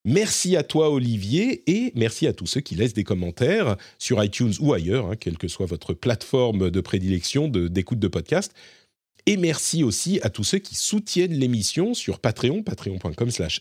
Merci 0.09 0.55
à 0.55 0.63
toi, 0.63 0.91
Olivier, 0.91 1.65
et 1.67 1.91
merci 1.97 2.29
à 2.29 2.33
tous 2.33 2.47
ceux 2.47 2.61
qui 2.61 2.77
laissent 2.77 2.95
des 2.95 3.03
commentaires 3.03 3.77
sur 3.99 4.23
iTunes 4.23 4.53
ou 4.61 4.73
ailleurs, 4.73 5.11
hein, 5.11 5.17
quelle 5.17 5.37
que 5.37 5.49
soit 5.49 5.67
votre 5.67 5.95
plateforme 5.95 6.71
de 6.71 6.81
prédilection 6.81 7.49
d'écoute 7.49 7.99
de, 7.99 8.07
podcast. 8.07 8.55
Et 9.29 9.37
merci 9.37 9.83
aussi 9.83 10.21
à 10.23 10.31
tous 10.31 10.45
ceux 10.45 10.59
qui 10.59 10.77
soutiennent 10.77 11.35
l'émission 11.35 11.95
sur 11.95 12.21
Patreon, 12.21 12.63
patreon.com 12.63 13.31
slash. 13.31 13.61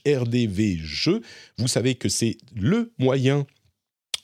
Vous 1.58 1.68
savez 1.68 1.96
que 1.96 2.08
c'est 2.08 2.38
le 2.56 2.94
moyen 3.00 3.48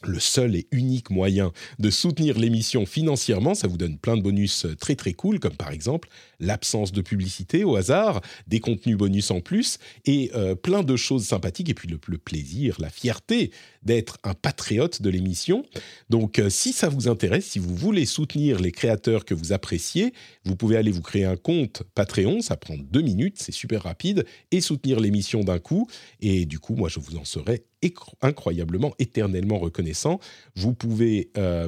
le 0.03 0.19
seul 0.19 0.55
et 0.55 0.67
unique 0.71 1.09
moyen 1.09 1.51
de 1.79 1.89
soutenir 1.89 2.37
l'émission 2.37 2.85
financièrement. 2.85 3.53
Ça 3.53 3.67
vous 3.67 3.77
donne 3.77 3.97
plein 3.97 4.17
de 4.17 4.21
bonus 4.21 4.65
très 4.79 4.95
très 4.95 5.13
cool, 5.13 5.39
comme 5.39 5.55
par 5.55 5.71
exemple 5.71 6.09
l'absence 6.41 6.91
de 6.91 7.01
publicité 7.01 7.63
au 7.63 7.75
hasard, 7.75 8.21
des 8.47 8.59
contenus 8.59 8.97
bonus 8.97 9.31
en 9.31 9.39
plus 9.39 9.77
et 10.05 10.31
euh, 10.35 10.55
plein 10.55 10.83
de 10.83 10.95
choses 10.95 11.25
sympathiques. 11.25 11.69
Et 11.69 11.73
puis 11.73 11.87
le, 11.87 12.17
plaisir, 12.17 12.75
la 12.79 12.89
fierté 12.89 13.51
d'être 13.83 14.17
un 14.23 14.33
patriote 14.33 15.01
de 15.01 15.09
l'émission. 15.09 15.65
Donc 16.09 16.39
euh, 16.39 16.49
si 16.49 16.73
ça 16.73 16.89
vous 16.89 17.07
intéresse, 17.07 17.45
si 17.45 17.59
vous 17.59 17.75
voulez 17.75 18.05
soutenir 18.05 18.59
les 18.59 18.71
créateurs 18.71 19.25
que 19.25 19.33
vous 19.33 19.53
appréciez, 19.53 20.13
vous 20.45 20.55
pouvez 20.55 20.77
aller 20.77 20.91
vous 20.91 21.01
créer 21.01 21.25
un 21.25 21.37
compte 21.37 21.83
Patreon. 21.95 22.41
Ça 22.41 22.57
prend 22.57 22.75
deux 22.77 23.01
minutes, 23.01 23.37
c'est 23.39 23.51
super 23.51 23.83
rapide, 23.83 24.25
et 24.51 24.61
soutenir 24.61 24.99
l'émission 24.99 25.43
d'un 25.43 25.59
coup. 25.59 25.87
Et 26.19 26.45
du 26.45 26.59
coup, 26.59 26.75
moi, 26.75 26.89
je 26.89 26.99
vous 26.99 27.17
en 27.17 27.25
serai 27.25 27.63
incroyablement, 28.21 28.93
éternellement 28.99 29.57
reconnaissant. 29.57 30.19
Vous 30.55 30.73
pouvez, 30.73 31.31
euh, 31.37 31.67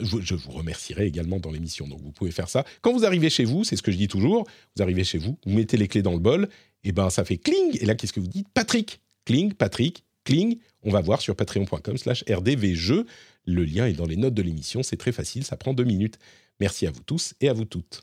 je, 0.00 0.34
vous 0.34 0.50
remercierai 0.50 1.06
également 1.06 1.38
dans 1.38 1.50
l'émission, 1.50 1.86
donc 1.86 2.00
vous 2.02 2.12
pouvez 2.12 2.30
faire 2.30 2.48
ça. 2.48 2.64
Quand 2.80 2.92
vous 2.92 3.04
arrivez 3.04 3.30
chez 3.30 3.44
vous, 3.44 3.64
c'est 3.64 3.76
ce 3.76 3.82
que 3.82 3.92
je 3.96 4.02
dis 4.02 4.08
toujours, 4.08 4.46
vous 4.76 4.82
arrivez 4.82 5.04
chez 5.04 5.18
vous, 5.18 5.38
vous 5.44 5.54
mettez 5.54 5.76
les 5.76 5.88
clés 5.88 6.02
dans 6.02 6.12
le 6.12 6.18
bol, 6.18 6.48
et 6.84 6.92
ben 6.92 7.10
ça 7.10 7.24
fait 7.24 7.36
cling, 7.36 7.78
et 7.80 7.86
là 7.86 7.94
qu'est-ce 7.94 8.12
que 8.12 8.20
vous 8.20 8.28
dites? 8.28 8.48
Patrick, 8.50 9.00
cling, 9.24 9.52
Patrick, 9.54 10.04
cling, 10.24 10.58
on 10.82 10.90
va 10.90 11.00
voir 11.00 11.20
sur 11.20 11.34
patreon.com 11.34 11.96
slash 11.96 12.24
rdvjeux, 12.28 13.06
le 13.44 13.64
lien 13.64 13.86
est 13.86 13.94
dans 13.94 14.06
les 14.06 14.16
notes 14.16 14.34
de 14.34 14.42
l'émission, 14.42 14.82
c'est 14.82 14.96
très 14.96 15.12
facile, 15.12 15.44
ça 15.44 15.56
prend 15.56 15.74
deux 15.74 15.84
minutes. 15.84 16.18
Merci 16.60 16.86
à 16.86 16.90
vous 16.90 17.02
tous 17.02 17.34
et 17.40 17.48
à 17.48 17.52
vous 17.52 17.64
toutes. 17.64 18.02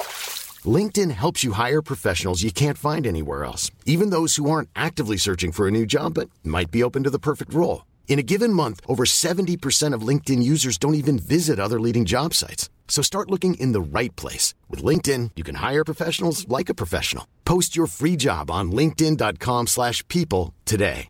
LinkedIn 0.65 1.11
helps 1.11 1.43
you 1.43 1.53
hire 1.53 1.81
professionals 1.81 2.43
you 2.43 2.51
can't 2.51 2.77
find 2.77 3.07
anywhere 3.07 3.45
else, 3.45 3.71
even 3.85 4.11
those 4.11 4.35
who 4.35 4.49
aren't 4.49 4.69
actively 4.75 5.17
searching 5.17 5.51
for 5.51 5.67
a 5.67 5.71
new 5.71 5.85
job 5.85 6.13
but 6.13 6.29
might 6.43 6.69
be 6.69 6.83
open 6.83 7.03
to 7.03 7.09
the 7.09 7.17
perfect 7.17 7.53
role. 7.53 7.85
In 8.07 8.19
a 8.19 8.23
given 8.23 8.53
month, 8.53 8.81
over 8.87 9.05
70% 9.05 9.95
of 9.95 10.07
LinkedIn 10.07 10.43
users 10.43 10.77
don't 10.77 10.95
even 10.95 11.17
visit 11.17 11.59
other 11.59 11.79
leading 11.79 12.05
job 12.05 12.33
sites. 12.33 12.69
So 12.89 13.01
start 13.01 13.31
looking 13.31 13.53
in 13.55 13.71
the 13.71 13.81
right 13.81 14.13
place. 14.17 14.53
With 14.69 14.83
LinkedIn, 14.83 15.31
you 15.37 15.43
can 15.43 15.55
hire 15.55 15.83
professionals 15.85 16.45
like 16.49 16.69
a 16.69 16.75
professional. 16.75 17.25
Post 17.45 17.75
your 17.75 17.87
free 17.87 18.17
job 18.17 18.51
on 18.51 18.71
linkedin.com 18.71 19.67
slash 19.67 20.05
people 20.09 20.53
today. 20.65 21.07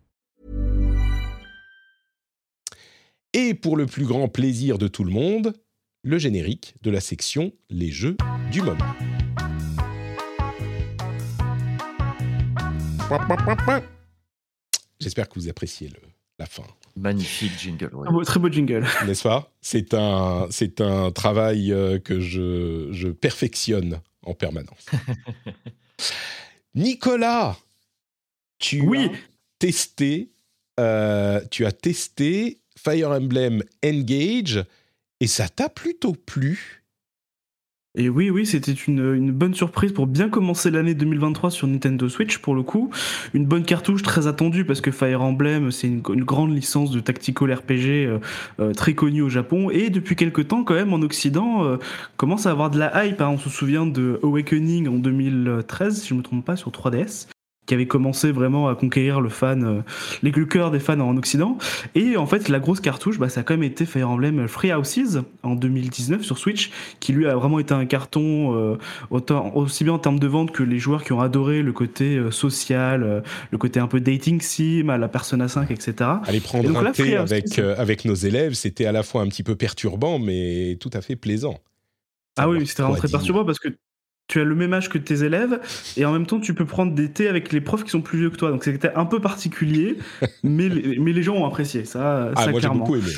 Et 3.34 3.54
pour 3.54 3.78
le 3.78 3.86
plus 3.86 4.06
grand 4.06 4.28
plaisir 4.28 4.78
de 4.78 4.90
tout 4.90 5.06
le 5.06 5.12
monde, 5.12 5.54
le 6.04 6.18
générique 6.18 6.76
de 6.82 6.92
la 6.92 7.00
section 7.00 7.54
Les 7.70 7.90
jeux 7.90 8.18
du 8.52 8.62
moment. 8.62 8.94
J'espère 15.00 15.28
que 15.28 15.40
vous 15.40 15.50
appréciez 15.50 15.90
le, 15.90 16.00
la 16.40 16.46
fin. 16.46 16.64
Magnifique 16.96 17.58
jingle. 17.58 17.92
très 18.26 18.40
beau 18.40 18.50
jingle. 18.50 18.86
N'est-ce 19.06 19.24
pas? 19.24 19.52
C'est 19.62 19.94
un, 19.94 20.48
c'est 20.50 20.82
un 20.82 21.12
travail 21.12 21.72
euh, 21.72 22.00
que 22.00 22.20
je, 22.20 22.90
je 22.92 23.08
perfectionne 23.10 24.02
en 24.24 24.34
permanence. 24.34 24.86
Nicolas, 26.76 27.58
tu 28.60 28.82
oui. 28.82 29.06
as 29.06 29.18
testé, 29.60 30.32
euh, 30.80 31.42
tu 31.50 31.66
as 31.66 31.72
testé 31.72 32.60
Fire 32.78 33.12
Emblem 33.12 33.64
Engage 33.84 34.64
et 35.20 35.28
ça 35.28 35.50
t'a 35.50 35.70
plutôt 35.70 36.14
plu? 36.14 36.81
Et 37.96 38.08
oui, 38.08 38.30
oui, 38.30 38.46
c'était 38.46 38.72
une, 38.72 39.32
bonne 39.32 39.54
surprise 39.54 39.92
pour 39.92 40.08
bien 40.08 40.30
commencer 40.30 40.72
l'année 40.72 40.94
2023 40.94 41.52
sur 41.52 41.68
Nintendo 41.68 42.08
Switch 42.08 42.38
pour 42.38 42.56
le 42.56 42.64
coup. 42.64 42.90
Une 43.34 43.46
bonne 43.46 43.66
cartouche 43.66 44.02
très 44.02 44.28
attendue 44.28 44.64
parce 44.64 44.80
que 44.80 44.92
Fire 44.92 45.22
Emblem, 45.22 45.72
c'est 45.72 45.88
une, 45.88 46.00
grande 46.00 46.56
licence 46.56 46.92
de 46.92 47.02
tactical 47.02 47.52
RPG 47.52 48.08
euh, 48.08 48.20
euh, 48.62 48.74
très 48.74 48.94
connue 48.94 49.22
au 49.22 49.28
Japon 49.28 49.70
et 49.72 49.90
depuis 49.90 50.16
quelques 50.16 50.48
temps 50.48 50.64
quand 50.64 50.76
même 50.76 50.94
en 50.94 51.02
Occident 51.02 51.66
euh, 51.66 51.78
commence 52.16 52.46
à 52.46 52.52
avoir 52.52 52.70
de 52.70 52.80
la 52.80 53.06
hype. 53.06 53.20
Hein. 53.20 53.32
On 53.34 53.38
se 53.38 53.50
souvient 53.50 53.86
de 53.86 54.22
Awakening 54.24 54.88
en 54.88 54.98
2013, 54.98 56.02
si 56.02 56.08
je 56.08 56.14
ne 56.14 56.20
me 56.20 56.24
trompe 56.24 56.46
pas, 56.46 56.56
sur 56.56 56.72
3DS 56.72 57.28
qui 57.66 57.76
avait 57.76 57.86
commencé 57.86 58.32
vraiment 58.32 58.68
à 58.68 58.76
conquérir 58.76 59.22
le 59.22 59.30
fan, 59.30 59.64
euh, 59.64 59.82
les 60.24 60.32
le 60.32 60.46
cœur 60.46 60.72
des 60.72 60.80
fans 60.80 61.00
en 61.00 61.16
Occident. 61.18 61.58
Et 61.94 62.18
en 62.18 62.26
fait, 62.26 62.50
la 62.50 62.60
grosse 62.60 62.80
cartouche, 62.80 63.20
bah, 63.20 63.30
ça 63.30 63.42
a 63.42 63.44
quand 63.44 63.54
même 63.54 63.64
été 63.64 63.86
Fire 63.86 64.10
Emblem 64.10 64.48
Free 64.48 64.74
Houses 64.74 65.22
en 65.44 65.56
2019 65.56 66.24
sur 66.24 66.38
Switch, 66.38 66.72
qui 67.00 67.14
lui 67.14 67.28
a 67.28 67.36
vraiment 67.36 67.60
été 67.60 67.74
un 67.74 67.86
carton 67.86 68.56
euh, 68.56 68.78
autant, 69.12 69.56
aussi 69.56 69.84
bien 69.84 69.94
en 69.94 70.00
termes 70.00 70.20
de 70.20 70.28
vente 70.28 70.52
que 70.52 70.64
les 70.64 70.80
joueurs 70.80 71.04
qui 71.04 71.14
ont 71.14 71.22
adoré 71.22 71.62
le 71.62 71.72
côté 71.72 72.16
euh, 72.16 72.32
social, 72.32 73.24
le 73.52 73.58
côté 73.58 73.80
un 73.80 73.88
peu 73.88 74.00
dating 74.00 74.42
sim, 74.42 74.90
à 74.90 74.98
la 74.98 75.08
Persona 75.08 75.48
5, 75.48 75.70
etc. 75.70 76.10
Aller 76.26 76.40
prendre 76.40 76.68
donc, 76.68 76.84
un 76.84 76.92
thé 76.92 77.16
avec, 77.16 77.60
avec 77.60 78.06
nos 78.06 78.16
élèves, 78.16 78.54
c'était 78.54 78.86
à 78.86 78.92
la 78.92 79.04
fois 79.04 79.22
un 79.22 79.28
petit 79.28 79.44
peu 79.44 79.56
perturbant, 79.56 80.18
mais 80.18 80.78
tout 80.80 80.90
à 80.94 81.02
fait 81.02 81.16
plaisant. 81.16 81.60
Ah 82.38 82.50
oui, 82.50 82.66
c'était 82.66 82.82
vraiment 82.82 82.98
très 82.98 83.10
perturbant 83.10 83.46
parce 83.46 83.60
que 83.60 83.70
tu 84.32 84.40
as 84.40 84.46
le 84.46 84.56
même 84.56 84.74
âge 84.74 84.88
que 84.88 84.98
tes 84.98 85.24
élèves 85.26 85.60
et 85.98 86.06
en 86.06 86.14
même 86.14 86.26
temps 86.26 86.40
tu 86.40 86.54
peux 86.54 86.66
prendre 86.66 86.94
des 86.96 87.12
thés 87.12 87.28
avec 87.28 87.52
les 87.52 87.60
profs 87.60 87.84
qui 87.84 87.90
sont 87.90 88.02
plus 88.02 88.18
vieux 88.18 88.30
que 88.30 88.38
toi. 88.38 88.50
Donc 88.50 88.64
c'était 88.64 88.94
un 88.96 89.06
peu 89.06 89.20
particulier, 89.20 89.98
mais, 90.44 90.70
les, 90.70 90.98
mais 91.00 91.12
les 91.12 91.22
gens 91.22 91.36
ont 91.36 91.46
apprécié 91.46 91.84
ça. 91.84 92.32
Ah, 92.36 92.44
ça 92.46 92.52
moi 92.52 92.62
j'ai 92.62 92.70
beaucoup 92.70 92.96
aimé. 92.96 93.12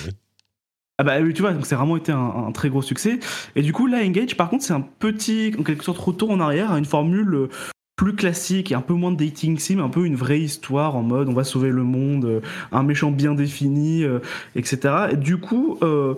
Ah 0.97 1.03
bah 1.03 1.17
tu 1.33 1.41
vois, 1.41 1.53
donc 1.53 1.65
c'est 1.65 1.75
vraiment 1.75 1.97
été 1.97 2.11
un, 2.11 2.51
très 2.51 2.69
gros 2.69 2.81
succès. 2.81 3.19
Et 3.55 3.61
du 3.61 3.73
coup 3.73 3.85
là, 3.85 3.99
Engage, 4.03 4.35
par 4.35 4.49
contre, 4.49 4.63
c'est 4.63 4.73
un 4.73 4.81
petit, 4.81 5.53
en 5.59 5.63
quelque 5.63 5.83
sorte, 5.83 5.97
retour 5.99 6.31
en 6.31 6.39
arrière 6.39 6.71
à 6.71 6.79
une 6.79 6.85
formule 6.85 7.49
plus 7.95 8.15
classique 8.15 8.71
et 8.71 8.75
un 8.75 8.81
peu 8.81 8.93
moins 8.93 9.11
de 9.11 9.23
dating 9.23 9.59
sim, 9.59 9.79
un 9.79 9.89
peu 9.89 10.05
une 10.05 10.15
vraie 10.15 10.39
histoire 10.39 10.95
en 10.95 11.03
mode 11.03 11.29
on 11.29 11.33
va 11.33 11.43
sauver 11.43 11.69
le 11.69 11.83
monde, 11.83 12.41
un 12.71 12.83
méchant 12.83 13.11
bien 13.11 13.35
défini, 13.35 14.03
euh, 14.03 14.19
etc. 14.55 15.09
Et 15.11 15.15
du 15.15 15.37
coup, 15.37 15.77
euh, 15.83 16.15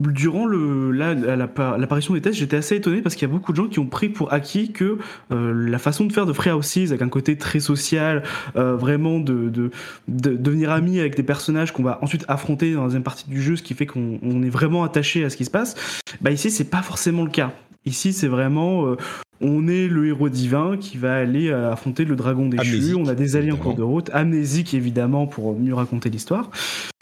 durant 0.00 0.46
le, 0.46 0.90
l'apparition 0.92 2.14
des 2.14 2.22
tests, 2.22 2.38
j'étais 2.38 2.56
assez 2.56 2.76
étonné 2.76 3.02
parce 3.02 3.14
qu'il 3.14 3.28
y 3.28 3.30
a 3.30 3.34
beaucoup 3.34 3.52
de 3.52 3.56
gens 3.56 3.68
qui 3.68 3.78
ont 3.78 3.86
pris 3.86 4.08
pour 4.08 4.32
acquis 4.32 4.72
que 4.72 4.98
euh, 5.30 5.52
la 5.52 5.78
façon 5.78 6.06
de 6.06 6.12
faire 6.12 6.24
de 6.24 6.32
Free 6.32 6.50
Houses, 6.50 6.90
avec 6.90 7.02
un 7.02 7.08
côté 7.08 7.36
très 7.36 7.60
social, 7.60 8.22
euh, 8.56 8.76
vraiment 8.76 9.20
de, 9.20 9.50
de, 9.50 9.70
devenir 10.08 10.70
ami 10.70 10.98
avec 10.98 11.16
des 11.16 11.22
personnages 11.22 11.72
qu'on 11.72 11.82
va 11.82 11.98
ensuite 12.02 12.24
affronter 12.28 12.72
dans 12.72 12.80
la 12.80 12.86
deuxième 12.86 13.02
partie 13.02 13.28
du 13.28 13.42
jeu, 13.42 13.56
ce 13.56 13.62
qui 13.62 13.74
fait 13.74 13.86
qu'on 13.86 14.42
est 14.42 14.50
vraiment 14.50 14.84
attaché 14.84 15.22
à 15.24 15.30
ce 15.30 15.36
qui 15.36 15.44
se 15.44 15.50
passe, 15.50 16.02
bah 16.22 16.30
ici 16.30 16.50
c'est 16.50 16.64
pas 16.70 16.82
forcément 16.82 17.24
le 17.24 17.30
cas. 17.30 17.52
Ici 17.84 18.14
c'est 18.14 18.28
vraiment 18.28 18.86
euh, 18.86 18.96
on 19.42 19.68
est 19.68 19.86
le 19.86 20.06
héros 20.06 20.30
divin 20.30 20.76
qui 20.78 20.96
va 20.96 21.16
aller 21.16 21.50
affronter 21.50 22.04
le 22.04 22.16
dragon 22.16 22.46
déchu. 22.48 22.94
on 22.94 23.06
a 23.06 23.14
des 23.14 23.36
alliés 23.36 23.52
en 23.52 23.56
cours 23.56 23.74
de 23.74 23.82
route, 23.82 24.10
amnésique 24.12 24.74
évidemment 24.74 25.26
pour 25.26 25.58
mieux 25.58 25.74
raconter 25.74 26.10
l'histoire. 26.10 26.50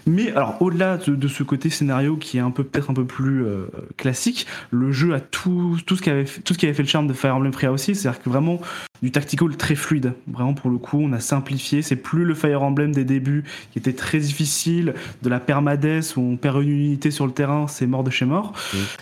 Mais 0.06 0.30
alors, 0.30 0.56
au-delà 0.62 0.96
de, 0.96 1.14
de 1.14 1.28
ce 1.28 1.42
côté 1.42 1.68
scénario 1.68 2.16
qui 2.16 2.38
est 2.38 2.40
un 2.40 2.50
peu 2.50 2.64
peut-être 2.64 2.90
un 2.90 2.94
peu 2.94 3.04
plus 3.04 3.44
euh, 3.44 3.66
classique, 3.98 4.46
le 4.70 4.90
jeu 4.90 5.12
a 5.12 5.20
tout, 5.20 5.76
tout 5.84 5.96
ce 5.96 6.02
qui 6.02 6.08
avait 6.08 6.24
fait, 6.24 6.40
tout 6.40 6.54
ce 6.54 6.58
qui 6.58 6.64
avait 6.64 6.74
fait 6.74 6.82
le 6.82 6.88
charme 6.88 7.06
de 7.08 7.12
Fire 7.12 7.36
Emblem 7.36 7.52
Three 7.52 7.66
Houses, 7.66 7.80
c'est-à-dire 7.82 8.22
que 8.22 8.30
vraiment 8.30 8.58
du 9.02 9.10
tactical 9.10 9.54
très 9.56 9.74
fluide. 9.74 10.12
Vraiment 10.26 10.54
pour 10.54 10.70
le 10.70 10.78
coup, 10.78 10.98
on 10.98 11.12
a 11.12 11.20
simplifié. 11.20 11.82
C'est 11.82 11.96
plus 11.96 12.24
le 12.24 12.34
Fire 12.34 12.62
Emblem 12.62 12.92
des 12.92 13.04
débuts 13.04 13.44
qui 13.72 13.78
était 13.78 13.92
très 13.92 14.18
difficile, 14.18 14.94
de 15.22 15.28
la 15.28 15.40
permadesse 15.40 16.16
où 16.16 16.20
on 16.22 16.36
perd 16.36 16.62
une 16.62 16.70
unité 16.70 17.10
sur 17.10 17.26
le 17.26 17.32
terrain, 17.32 17.66
c'est 17.68 17.86
mort 17.86 18.02
de 18.02 18.10
chez 18.10 18.24
mort. 18.24 18.54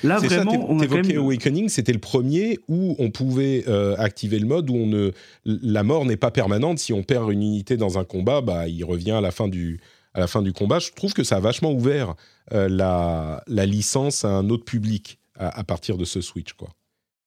Là 0.03 0.19
ça, 0.19 0.27
vraiment, 0.27 0.51
t'é- 0.53 0.59
on 0.69 0.81
a 0.81 0.87
quand 0.89 1.07
même. 1.07 1.17
Awakening, 1.19 1.69
c'était 1.69 1.93
le 1.93 1.99
premier 2.01 2.59
où 2.69 2.97
on 2.99 3.11
pouvait 3.11 3.65
euh, 3.69 3.95
activer 3.99 4.39
le 4.41 4.47
mode 4.47 4.71
où 4.71 4.75
on 4.75 4.87
ne, 4.87 5.13
la 5.45 5.83
mort 5.85 6.05
n'est 6.05 6.17
pas 6.17 6.33
permanente. 6.33 6.79
Si 6.81 6.93
on 6.93 7.03
perd 7.05 7.31
une 7.31 7.43
unité 7.43 7.77
dans 7.77 7.97
un 7.99 8.05
combat, 8.05 8.41
bah, 8.41 8.67
il 8.67 8.83
revient 8.85 9.13
à 9.13 9.21
la 9.21 9.31
fin 9.31 9.47
du, 9.49 9.79
à 10.17 10.21
la 10.21 10.27
fin 10.27 10.43
du 10.43 10.53
combat. 10.53 10.81
Je 10.81 10.91
trouve 10.91 11.13
que 11.13 11.23
ça 11.23 11.37
a 11.37 11.41
vachement 11.41 11.71
ouvert 11.73 12.15
euh, 12.53 12.69
la, 12.69 13.43
la 13.47 13.67
licence 13.67 14.25
à 14.25 14.31
un 14.31 14.51
autre 14.51 14.65
public 14.65 15.19
à, 15.39 15.57
à 15.61 15.63
partir 15.63 15.97
de 15.99 16.05
ce 16.05 16.21
Switch. 16.21 16.55
Quoi. 16.55 16.69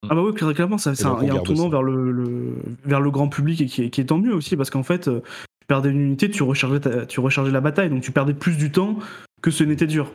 Ah 0.09 0.15
bah 0.15 0.21
oui, 0.23 0.33
clairement, 0.33 0.77
ça, 0.77 0.91
donc, 0.93 1.23
y 1.23 1.29
a 1.29 1.33
un 1.33 1.39
tournant 1.39 1.65
ça. 1.65 1.69
vers 1.69 1.83
le, 1.83 2.11
le- 2.11 2.55
vers 2.85 3.01
le 3.01 3.11
grand 3.11 3.27
public 3.27 3.61
et 3.61 3.65
qui 3.67 3.83
est, 3.83 3.89
qui 3.89 4.01
est 4.01 4.05
tant 4.05 4.17
mieux 4.17 4.33
aussi 4.33 4.55
parce 4.57 4.69
qu'en 4.69 4.83
fait, 4.83 5.07
euh, 5.07 5.19
tu 5.61 5.67
perdais 5.67 5.89
une 5.89 5.99
unité, 6.01 6.29
tu 6.31 6.41
rechargeais, 6.43 6.79
ta- 6.79 7.05
tu 7.05 7.19
rechargeais 7.19 7.51
la 7.51 7.61
bataille, 7.61 7.89
donc 7.89 8.01
tu 8.01 8.11
perdais 8.11 8.33
plus 8.33 8.57
du 8.57 8.71
temps 8.71 8.97
que 9.41 9.51
ce 9.51 9.63
n'était 9.63 9.87
dur. 9.87 10.11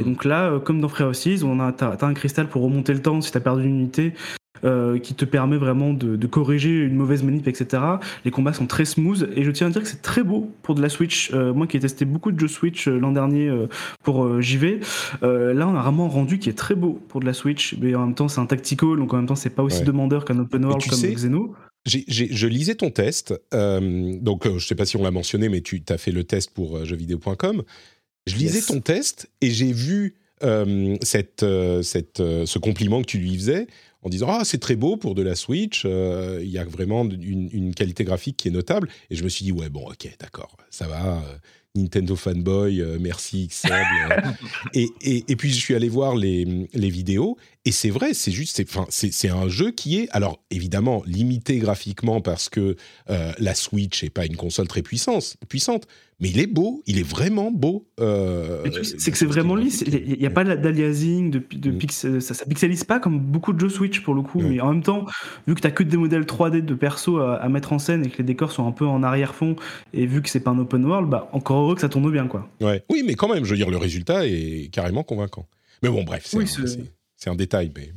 Et 0.00 0.04
donc 0.04 0.24
là, 0.24 0.50
euh, 0.50 0.58
comme 0.58 0.80
dans 0.80 0.88
Free 0.88 1.04
Houses, 1.04 1.44
on 1.44 1.60
a, 1.60 1.72
t'as, 1.72 1.96
t'as 1.96 2.06
un 2.06 2.14
cristal 2.14 2.48
pour 2.48 2.62
remonter 2.62 2.92
le 2.92 3.00
temps 3.00 3.20
si 3.20 3.32
t'as 3.32 3.40
perdu 3.40 3.64
une 3.64 3.78
unité. 3.80 4.12
Euh, 4.64 4.98
qui 4.98 5.14
te 5.14 5.24
permet 5.24 5.56
vraiment 5.56 5.92
de, 5.92 6.16
de 6.16 6.26
corriger 6.26 6.70
une 6.70 6.94
mauvaise 6.94 7.22
manip, 7.22 7.46
etc. 7.48 7.82
Les 8.24 8.30
combats 8.30 8.52
sont 8.52 8.66
très 8.66 8.84
smooth 8.84 9.30
et 9.36 9.44
je 9.44 9.50
tiens 9.50 9.68
à 9.68 9.70
dire 9.70 9.82
que 9.82 9.88
c'est 9.88 10.02
très 10.02 10.22
beau 10.22 10.50
pour 10.62 10.74
de 10.74 10.82
la 10.82 10.88
Switch. 10.88 11.30
Euh, 11.32 11.52
moi 11.54 11.66
qui 11.66 11.76
ai 11.76 11.80
testé 11.80 12.04
beaucoup 12.04 12.32
de 12.32 12.38
jeux 12.40 12.48
Switch 12.48 12.88
euh, 12.88 12.98
l'an 12.98 13.12
dernier 13.12 13.50
pour 14.02 14.40
JV, 14.40 14.80
là 15.22 15.66
on 15.68 15.76
a 15.76 15.82
vraiment 15.82 16.06
un 16.06 16.08
rendu 16.08 16.38
qui 16.38 16.48
est 16.48 16.58
très 16.58 16.74
beau 16.74 17.00
pour 17.08 17.20
de 17.20 17.26
la 17.26 17.32
Switch, 17.32 17.76
mais 17.80 17.94
en 17.94 18.06
même 18.06 18.14
temps 18.14 18.28
c'est 18.28 18.40
un 18.40 18.46
tactical, 18.46 18.96
donc 18.96 19.12
en 19.14 19.16
même 19.18 19.26
temps 19.26 19.34
c'est 19.36 19.50
pas 19.50 19.62
aussi 19.62 19.78
Ouais. 19.80 19.84
demandeur 19.84 20.24
qu'un 20.24 20.38
open 20.38 20.64
world 20.64 20.84
comme 20.88 20.98
sais- 20.98 21.12
Xeno. 21.12 21.54
Je 21.86 22.46
lisais 22.46 22.74
ton 22.74 22.90
test, 22.90 23.34
euh, 23.54 24.18
donc 24.20 24.46
euh, 24.46 24.58
je 24.58 24.66
sais 24.66 24.74
pas 24.74 24.84
si 24.84 24.96
on 24.96 25.02
l'a 25.02 25.10
mentionné, 25.10 25.48
mais 25.48 25.60
tu 25.62 25.82
as 25.88 25.96
fait 25.98 26.10
le 26.10 26.24
test 26.24 26.50
pour 26.52 26.76
euh, 26.76 26.84
jeuxvideo.com. 26.84 27.62
Je 28.26 28.34
lisais 28.36 28.58
Yes. 28.58 28.66
ton 28.66 28.80
test 28.80 29.30
et 29.40 29.50
j'ai 29.50 29.72
vu 29.72 30.14
cette, 31.02 31.44
cette, 31.82 32.18
ce 32.18 32.58
compliment 32.58 33.00
que 33.00 33.06
tu 33.06 33.18
lui 33.18 33.34
faisais 33.34 33.66
en 34.02 34.08
disant 34.08 34.28
ah 34.30 34.44
c'est 34.44 34.58
très 34.58 34.76
beau 34.76 34.96
pour 34.96 35.14
de 35.14 35.22
la 35.22 35.34
Switch, 35.34 35.82
euh, 35.84 36.40
il 36.42 36.50
y 36.50 36.58
a 36.58 36.64
vraiment 36.64 37.04
une, 37.04 37.48
une 37.52 37.74
qualité 37.74 38.04
graphique 38.04 38.36
qui 38.36 38.48
est 38.48 38.52
notable. 38.52 38.88
Et 39.10 39.16
je 39.16 39.24
me 39.24 39.28
suis 39.28 39.44
dit 39.44 39.52
ouais 39.52 39.68
bon 39.68 39.88
ok 39.88 40.08
d'accord 40.20 40.56
ça 40.70 40.86
va. 40.86 41.18
euh, 41.18 41.38
Nintendo 41.74 42.16
fanboy, 42.16 42.80
euh, 42.80 42.98
merci 43.00 43.48
et, 44.74 44.88
et, 45.02 45.24
et 45.28 45.36
puis 45.36 45.50
je 45.50 45.56
suis 45.60 45.74
allé 45.74 45.88
voir 45.88 46.16
les, 46.16 46.66
les 46.72 46.90
vidéos 46.90 47.36
et 47.68 47.70
c'est 47.70 47.90
vrai, 47.90 48.14
c'est 48.14 48.30
juste, 48.30 48.62
c'est, 48.88 49.28
un 49.28 49.48
jeu 49.50 49.72
qui 49.72 49.98
est, 49.98 50.08
alors 50.12 50.42
évidemment 50.50 51.02
limité 51.04 51.58
graphiquement 51.58 52.22
parce 52.22 52.48
que 52.48 52.76
euh, 53.10 53.32
la 53.38 53.54
Switch 53.54 54.02
n'est 54.02 54.08
pas 54.08 54.24
une 54.24 54.36
console 54.36 54.66
très 54.68 54.80
puissante, 54.80 55.36
puissante, 55.50 55.86
mais 56.18 56.30
il 56.30 56.40
est 56.40 56.46
beau, 56.46 56.82
il 56.86 56.98
est 56.98 57.06
vraiment 57.06 57.50
beau. 57.50 57.86
euh, 58.00 58.62
tu 58.70 58.82
c'est 58.84 59.10
que 59.10 59.18
c'est 59.18 59.26
vraiment 59.26 59.54
lisse, 59.54 59.84
il 59.86 60.18
n'y 60.18 60.24
a 60.24 60.30
pas 60.30 60.44
d'aliasing, 60.44 61.30
de, 61.30 61.42
de 61.52 61.70
Mm. 61.72 62.20
ça, 62.20 62.32
ça 62.34 62.46
pixelise 62.46 62.84
pas 62.84 63.00
comme 63.00 63.20
beaucoup 63.20 63.52
de 63.52 63.60
jeux 63.60 63.68
Switch 63.68 64.00
pour 64.02 64.14
le 64.14 64.22
coup, 64.22 64.38
Ouais. 64.38 64.48
mais 64.48 64.60
en 64.62 64.72
même 64.72 64.82
temps, 64.82 65.04
vu 65.46 65.54
que 65.54 65.60
t'as 65.60 65.70
que 65.70 65.82
des 65.82 65.98
modèles 65.98 66.24
3D 66.24 66.62
de 66.64 66.74
perso 66.74 67.18
à, 67.18 67.34
à 67.36 67.48
mettre 67.50 67.74
en 67.74 67.78
scène 67.78 68.06
et 68.06 68.08
que 68.08 68.16
les 68.16 68.24
décors 68.24 68.50
sont 68.50 68.66
un 68.66 68.72
peu 68.72 68.86
en 68.86 69.02
arrière-fond, 69.02 69.56
et 69.92 70.06
vu 70.06 70.22
que 70.22 70.30
c'est 70.30 70.40
pas 70.40 70.52
un 70.52 70.58
open 70.58 70.86
world, 70.86 71.10
bah 71.10 71.28
encore 71.34 71.60
heureux 71.64 71.74
que 71.74 71.82
ça 71.82 71.90
tourne 71.90 72.10
bien 72.10 72.28
quoi. 72.28 72.48
Ouais. 72.62 72.82
Oui, 72.88 73.02
mais 73.04 73.14
quand 73.14 73.28
même, 73.28 73.44
je 73.44 73.50
veux 73.50 73.58
dire, 73.58 73.68
le 73.68 73.76
résultat 73.76 74.26
est 74.26 74.70
carrément 74.72 75.02
convaincant. 75.02 75.46
Mais 75.82 75.90
bon, 75.90 76.02
bref, 76.02 76.24
c'est, 76.26 76.38
Oui, 76.38 76.46
c'est- 77.18 77.28
un 77.30 77.34
détail. 77.34 77.70
Mais... 77.76 77.92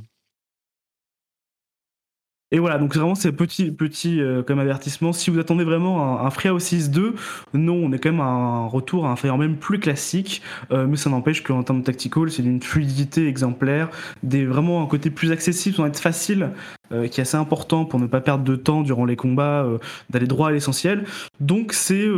Et 2.54 2.60
voilà, 2.60 2.78
donc 2.78 2.94
vraiment 2.94 3.16
c'est 3.16 3.32
petit 3.32 3.72
petit 3.72 4.20
euh, 4.20 4.44
comme 4.44 4.60
avertissement. 4.60 5.14
Si 5.14 5.30
vous 5.30 5.40
attendez 5.40 5.64
vraiment 5.64 6.20
un, 6.20 6.26
un 6.26 6.30
Free 6.32 6.50
Houses 6.50 6.90
2, 6.90 7.16
non, 7.54 7.76
on 7.76 7.94
est 7.94 8.00
quand 8.00 8.12
même 8.12 8.20
à 8.20 8.26
un 8.26 8.66
retour 8.66 9.06
à 9.06 9.12
un 9.12 9.16
Fire 9.16 9.36
Emblem 9.36 9.56
plus 9.56 9.80
classique, 9.80 10.42
euh, 10.74 10.86
mais 10.86 10.98
ça 10.98 11.10
n'empêche 11.10 11.44
qu'en 11.44 11.64
termes 11.64 11.80
de 11.80 11.86
tactical, 11.86 12.30
c'est 12.30 12.42
d'une 12.44 12.62
fluidité 12.62 13.26
exemplaire, 13.26 13.90
des 14.22 14.46
vraiment 14.46 14.84
un 14.84 14.86
côté 14.88 15.10
plus 15.12 15.32
accessible, 15.32 15.78
sans 15.78 15.86
être 15.86 16.02
facile, 16.02 16.50
euh, 16.92 17.08
qui 17.08 17.22
est 17.22 17.24
assez 17.24 17.38
important 17.38 17.86
pour 17.86 18.02
ne 18.02 18.08
pas 18.08 18.20
perdre 18.20 18.44
de 18.44 18.58
temps 18.58 18.82
durant 18.82 19.06
les 19.06 19.16
combats, 19.16 19.66
d'aller 20.10 20.28
droit 20.28 20.50
à 20.50 20.52
l'essentiel. 20.52 21.06
Donc 21.40 21.72
c'est 21.72 22.10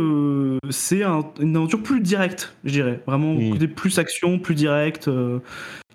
c'est 0.70 1.04
un- 1.04 1.22
une 1.38 1.54
aventure 1.54 1.80
plus 1.80 2.00
directe, 2.00 2.56
je 2.64 2.72
dirais, 2.72 3.00
vraiment 3.06 3.34
Mm. 3.34 3.50
côté 3.50 3.68
plus 3.68 4.00
action, 4.00 4.40
plus 4.40 4.56
direct. 4.56 5.08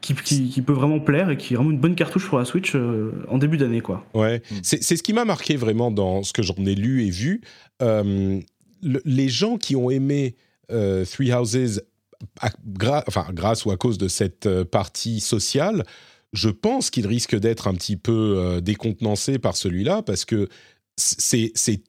Qui, 0.02 0.14
qui, 0.16 0.50
qui 0.50 0.62
peut 0.62 0.74
vraiment 0.74 1.00
plaire 1.00 1.30
et 1.30 1.38
qui 1.38 1.54
est 1.54 1.58
vraiment 1.58 1.72
une 1.72 1.80
bonne 1.80 1.96
cartouche 1.96 2.28
pour 2.28 2.40
la 2.40 2.46
Switch 2.46 2.74
euh, 2.76 3.12
en 3.28 3.38
début 3.38 3.58
d'année 3.58 3.82
quoi. 3.82 4.06
Ouais, 4.14 4.42
Mm. 4.52 4.56
c'est 4.64 4.84
c'est 4.84 4.96
ce 4.98 5.04
qui 5.04 5.14
m'a 5.14 5.26
marqué 5.26 5.56
vraiment 5.58 5.92
dans 5.92 6.24
ce 6.24 6.34
que 6.34 6.42
j'en 6.44 6.56
ai 6.66 6.76
lu 6.76 7.06
et 7.06 7.10
vu. 7.10 7.42
Euh, 7.82 8.40
le- 8.82 9.02
les 9.06 9.28
gens 9.30 9.58
qui 9.58 9.76
ont 9.76 9.90
aimé 9.90 10.36
euh, 10.72 11.04
Three 11.06 11.34
Houses, 11.34 11.82
à- 12.42 12.50
gra- 12.78 13.04
enfin, 13.08 13.26
grâce 13.34 13.66
ou 13.66 13.72
à 13.72 13.78
cause 13.78 13.98
de 13.98 14.08
cette 14.08 14.48
partie 14.66 15.20
sociale, 15.20 15.84
je 16.32 16.50
pense 16.50 16.90
qu'ils 16.90 17.08
risquent 17.08 17.38
d'être 17.38 17.68
un 17.68 17.74
petit 17.74 17.98
peu 17.98 18.36
euh, 18.38 18.62
décontenancés 18.62 19.40
par 19.40 19.56
celui-là 19.58 20.02
parce 20.04 20.26
que 20.26 20.48
c'est 20.96 21.52
c'est 21.56 21.82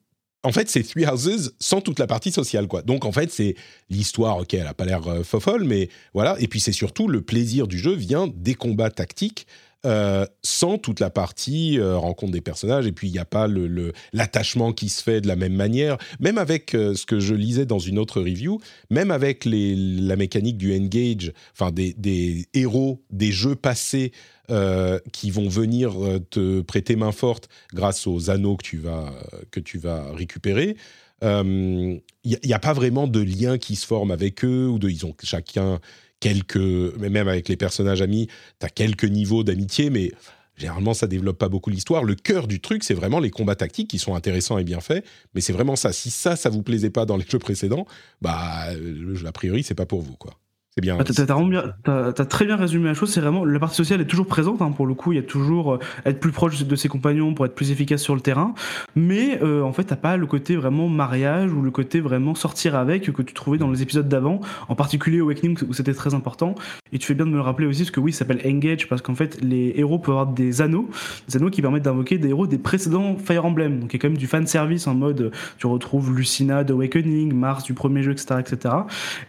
en 0.42 0.52
fait, 0.52 0.70
c'est 0.70 0.82
Three 0.82 1.06
Houses 1.06 1.52
sans 1.58 1.80
toute 1.80 1.98
la 1.98 2.06
partie 2.06 2.32
sociale, 2.32 2.66
quoi. 2.66 2.82
Donc, 2.82 3.04
en 3.04 3.12
fait, 3.12 3.30
c'est 3.30 3.56
l'histoire, 3.90 4.38
ok, 4.38 4.54
elle 4.54 4.66
a 4.66 4.74
pas 4.74 4.86
l'air 4.86 5.06
euh, 5.06 5.22
fofolle, 5.22 5.64
mais 5.64 5.88
voilà. 6.14 6.36
Et 6.40 6.48
puis, 6.48 6.60
c'est 6.60 6.72
surtout 6.72 7.08
le 7.08 7.20
plaisir 7.20 7.66
du 7.66 7.78
jeu 7.78 7.94
vient 7.94 8.26
des 8.34 8.54
combats 8.54 8.90
tactiques 8.90 9.46
euh, 9.86 10.26
sans 10.42 10.76
toute 10.76 11.00
la 11.00 11.08
partie 11.08 11.78
euh, 11.78 11.96
rencontre 11.96 12.32
des 12.32 12.40
personnages. 12.40 12.86
Et 12.86 12.92
puis, 12.92 13.08
il 13.08 13.12
n'y 13.12 13.18
a 13.18 13.24
pas 13.24 13.46
le- 13.46 13.66
le- 13.66 13.92
l'attachement 14.12 14.72
qui 14.72 14.88
se 14.88 15.02
fait 15.02 15.20
de 15.20 15.28
la 15.28 15.36
même 15.36 15.54
manière. 15.54 15.96
Même 16.20 16.38
avec 16.38 16.70
ce 16.72 17.04
que 17.06 17.18
je 17.20 17.34
lisais 17.34 17.66
dans 17.66 17.78
une 17.78 17.98
autre 17.98 18.20
review, 18.20 18.60
même 18.90 19.10
avec 19.10 19.44
la 19.46 20.16
mécanique 20.16 20.58
du 20.58 20.74
engage, 20.74 21.32
enfin, 21.52 21.70
des 21.72 22.46
héros 22.54 23.02
des 23.10 23.32
jeux 23.32 23.56
passés 23.56 24.12
euh, 24.50 24.98
qui 25.12 25.30
vont 25.30 25.48
venir 25.48 26.02
euh, 26.02 26.18
te 26.18 26.60
prêter 26.60 26.96
main 26.96 27.12
forte 27.12 27.48
grâce 27.72 28.06
aux 28.06 28.30
anneaux 28.30 28.56
que 28.56 28.64
tu 28.64 28.78
vas, 28.78 29.12
que 29.50 29.60
tu 29.60 29.78
vas 29.78 30.12
récupérer. 30.12 30.76
Il 31.22 32.00
n'y 32.24 32.52
a, 32.52 32.58
pas 32.58 32.72
vraiment 32.72 33.06
de 33.06 33.20
lien 33.20 33.58
qui 33.58 33.76
se 33.76 33.86
forme 33.86 34.10
avec 34.10 34.44
eux, 34.44 34.68
ou 34.68 34.78
de, 34.78 34.88
ils 34.88 35.06
ont 35.06 35.14
chacun 35.22 35.80
quelques, 36.20 36.56
même 36.56 37.28
avec 37.28 37.48
les 37.48 37.56
personnages 37.56 38.02
amis, 38.02 38.28
tu 38.58 38.66
as 38.66 38.68
quelques 38.68 39.04
niveaux 39.04 39.42
d'amitié, 39.42 39.90
mais 39.90 40.12
généralement 40.56 40.94
ça 40.94 41.06
développe 41.06 41.38
pas 41.38 41.48
beaucoup 41.48 41.70
l'histoire. 41.70 42.04
Le 42.04 42.14
cœur 42.14 42.46
du 42.46 42.60
truc, 42.60 42.84
c'est 42.84 42.94
vraiment 42.94 43.20
les 43.20 43.30
combats 43.30 43.56
tactiques 43.56 43.88
qui 43.88 43.98
sont 43.98 44.14
intéressants 44.14 44.58
et 44.58 44.64
bien 44.64 44.80
faits, 44.80 45.04
mais 45.34 45.40
c'est 45.40 45.52
vraiment 45.52 45.76
ça. 45.76 45.92
Si 45.92 46.10
ça, 46.10 46.36
ça 46.36 46.50
vous 46.50 46.62
plaisait 46.62 46.90
pas 46.90 47.06
dans 47.06 47.16
les 47.16 47.26
jeux 47.26 47.38
précédents, 47.38 47.86
bah, 48.20 48.66
euh, 48.70 49.26
a 49.26 49.32
priori, 49.32 49.62
c'est 49.62 49.74
pas 49.74 49.86
pour 49.86 50.02
vous, 50.02 50.16
quoi. 50.16 50.38
C'est 50.76 50.82
bien. 50.82 50.96
Ah, 51.00 52.12
T'as 52.14 52.24
très 52.26 52.46
bien 52.46 52.54
résumé 52.54 52.86
la 52.86 52.94
chose. 52.94 53.10
C'est 53.12 53.20
vraiment 53.20 53.44
la 53.44 53.58
partie 53.58 53.74
sociale 53.74 54.00
est 54.00 54.06
toujours 54.06 54.26
présente. 54.28 54.62
hein, 54.62 54.70
pour 54.70 54.86
le 54.86 54.94
coup, 54.94 55.10
il 55.10 55.16
y 55.16 55.18
a 55.18 55.22
toujours 55.22 55.74
euh, 55.74 55.78
être 56.04 56.20
plus 56.20 56.30
proche 56.30 56.62
de 56.64 56.76
ses 56.76 56.88
compagnons 56.88 57.34
pour 57.34 57.44
être 57.44 57.56
plus 57.56 57.72
efficace 57.72 58.00
sur 58.00 58.14
le 58.14 58.20
terrain. 58.20 58.54
Mais 58.94 59.42
euh, 59.42 59.62
en 59.62 59.72
fait, 59.72 59.82
t'as 59.82 59.96
pas 59.96 60.16
le 60.16 60.26
côté 60.26 60.54
vraiment 60.54 60.88
mariage 60.88 61.52
ou 61.52 61.60
le 61.60 61.72
côté 61.72 61.98
vraiment 62.00 62.36
sortir 62.36 62.76
avec 62.76 63.10
que 63.10 63.22
tu 63.22 63.34
trouvais 63.34 63.58
dans 63.58 63.68
les 63.68 63.82
épisodes 63.82 64.08
d'avant, 64.08 64.40
en 64.68 64.76
particulier 64.76 65.18
Awakening 65.18 65.58
où 65.68 65.72
c'était 65.72 65.92
très 65.92 66.14
important. 66.14 66.54
Et 66.92 66.98
tu 66.98 67.06
fais 67.06 67.14
bien 67.14 67.26
de 67.26 67.30
me 67.30 67.36
le 67.36 67.42
rappeler 67.42 67.66
aussi, 67.66 67.82
parce 67.82 67.90
que 67.90 68.00
oui, 68.00 68.12
ça 68.12 68.20
s'appelle 68.20 68.40
Engage 68.46 68.88
parce 68.88 69.02
qu'en 69.02 69.14
fait, 69.16 69.40
les 69.42 69.74
héros 69.76 69.98
peuvent 69.98 70.14
avoir 70.14 70.26
des 70.28 70.62
anneaux, 70.62 70.88
des 71.28 71.36
anneaux 71.36 71.50
qui 71.50 71.62
permettent 71.62 71.82
d'invoquer 71.82 72.18
des 72.18 72.28
héros 72.28 72.46
des 72.46 72.58
précédents 72.58 73.16
Fire 73.16 73.44
Emblem. 73.44 73.80
Donc 73.80 73.92
il 73.92 73.96
y 73.96 73.98
a 73.98 74.02
quand 74.02 74.08
même 74.08 74.18
du 74.18 74.28
fan 74.28 74.46
service 74.46 74.86
en 74.86 74.94
mode 74.94 75.32
tu 75.58 75.66
retrouves 75.66 76.14
Lucina 76.16 76.62
d'Awakening, 76.62 77.32
Mars 77.34 77.64
du 77.64 77.74
premier 77.74 78.04
jeu, 78.04 78.12
etc., 78.12 78.36
etc. 78.38 78.74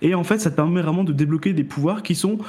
Et 0.04 0.14
en 0.14 0.24
fait, 0.24 0.38
ça 0.38 0.52
te 0.52 0.56
permet 0.56 0.82
vraiment 0.82 1.04
de 1.04 1.14
débloquer 1.32 1.54
des 1.54 1.64
pouvoirs 1.64 2.04
qui 2.04 2.14
sont 2.16 2.40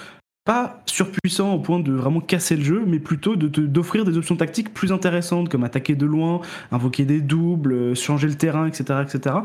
pas 0.45 0.83
surpuissants 0.87 1.55
au 1.55 1.61
point 1.61 1.79
de 1.79 1.93
vraiment 1.93 2.21
casser 2.21 2.57
le 2.57 2.65
jeu, 2.65 2.83
mais 2.85 2.99
plutôt 2.99 3.37
de 3.37 3.47
te- 3.47 3.61
d'offrir 3.61 4.05
des 4.05 4.17
options 4.19 4.35
tactiques 4.37 4.75
plus 4.75 4.91
intéressantes, 4.91 5.49
comme 5.49 5.63
attaquer 5.63 5.95
de 5.95 6.05
loin, 6.05 6.41
invoquer 6.73 7.05
des 7.05 7.21
doubles, 7.21 7.73
euh, 7.73 7.95
changer 7.95 8.27
le 8.27 8.35
terrain, 8.35 8.67
etc., 8.67 9.03
etc. 9.05 9.37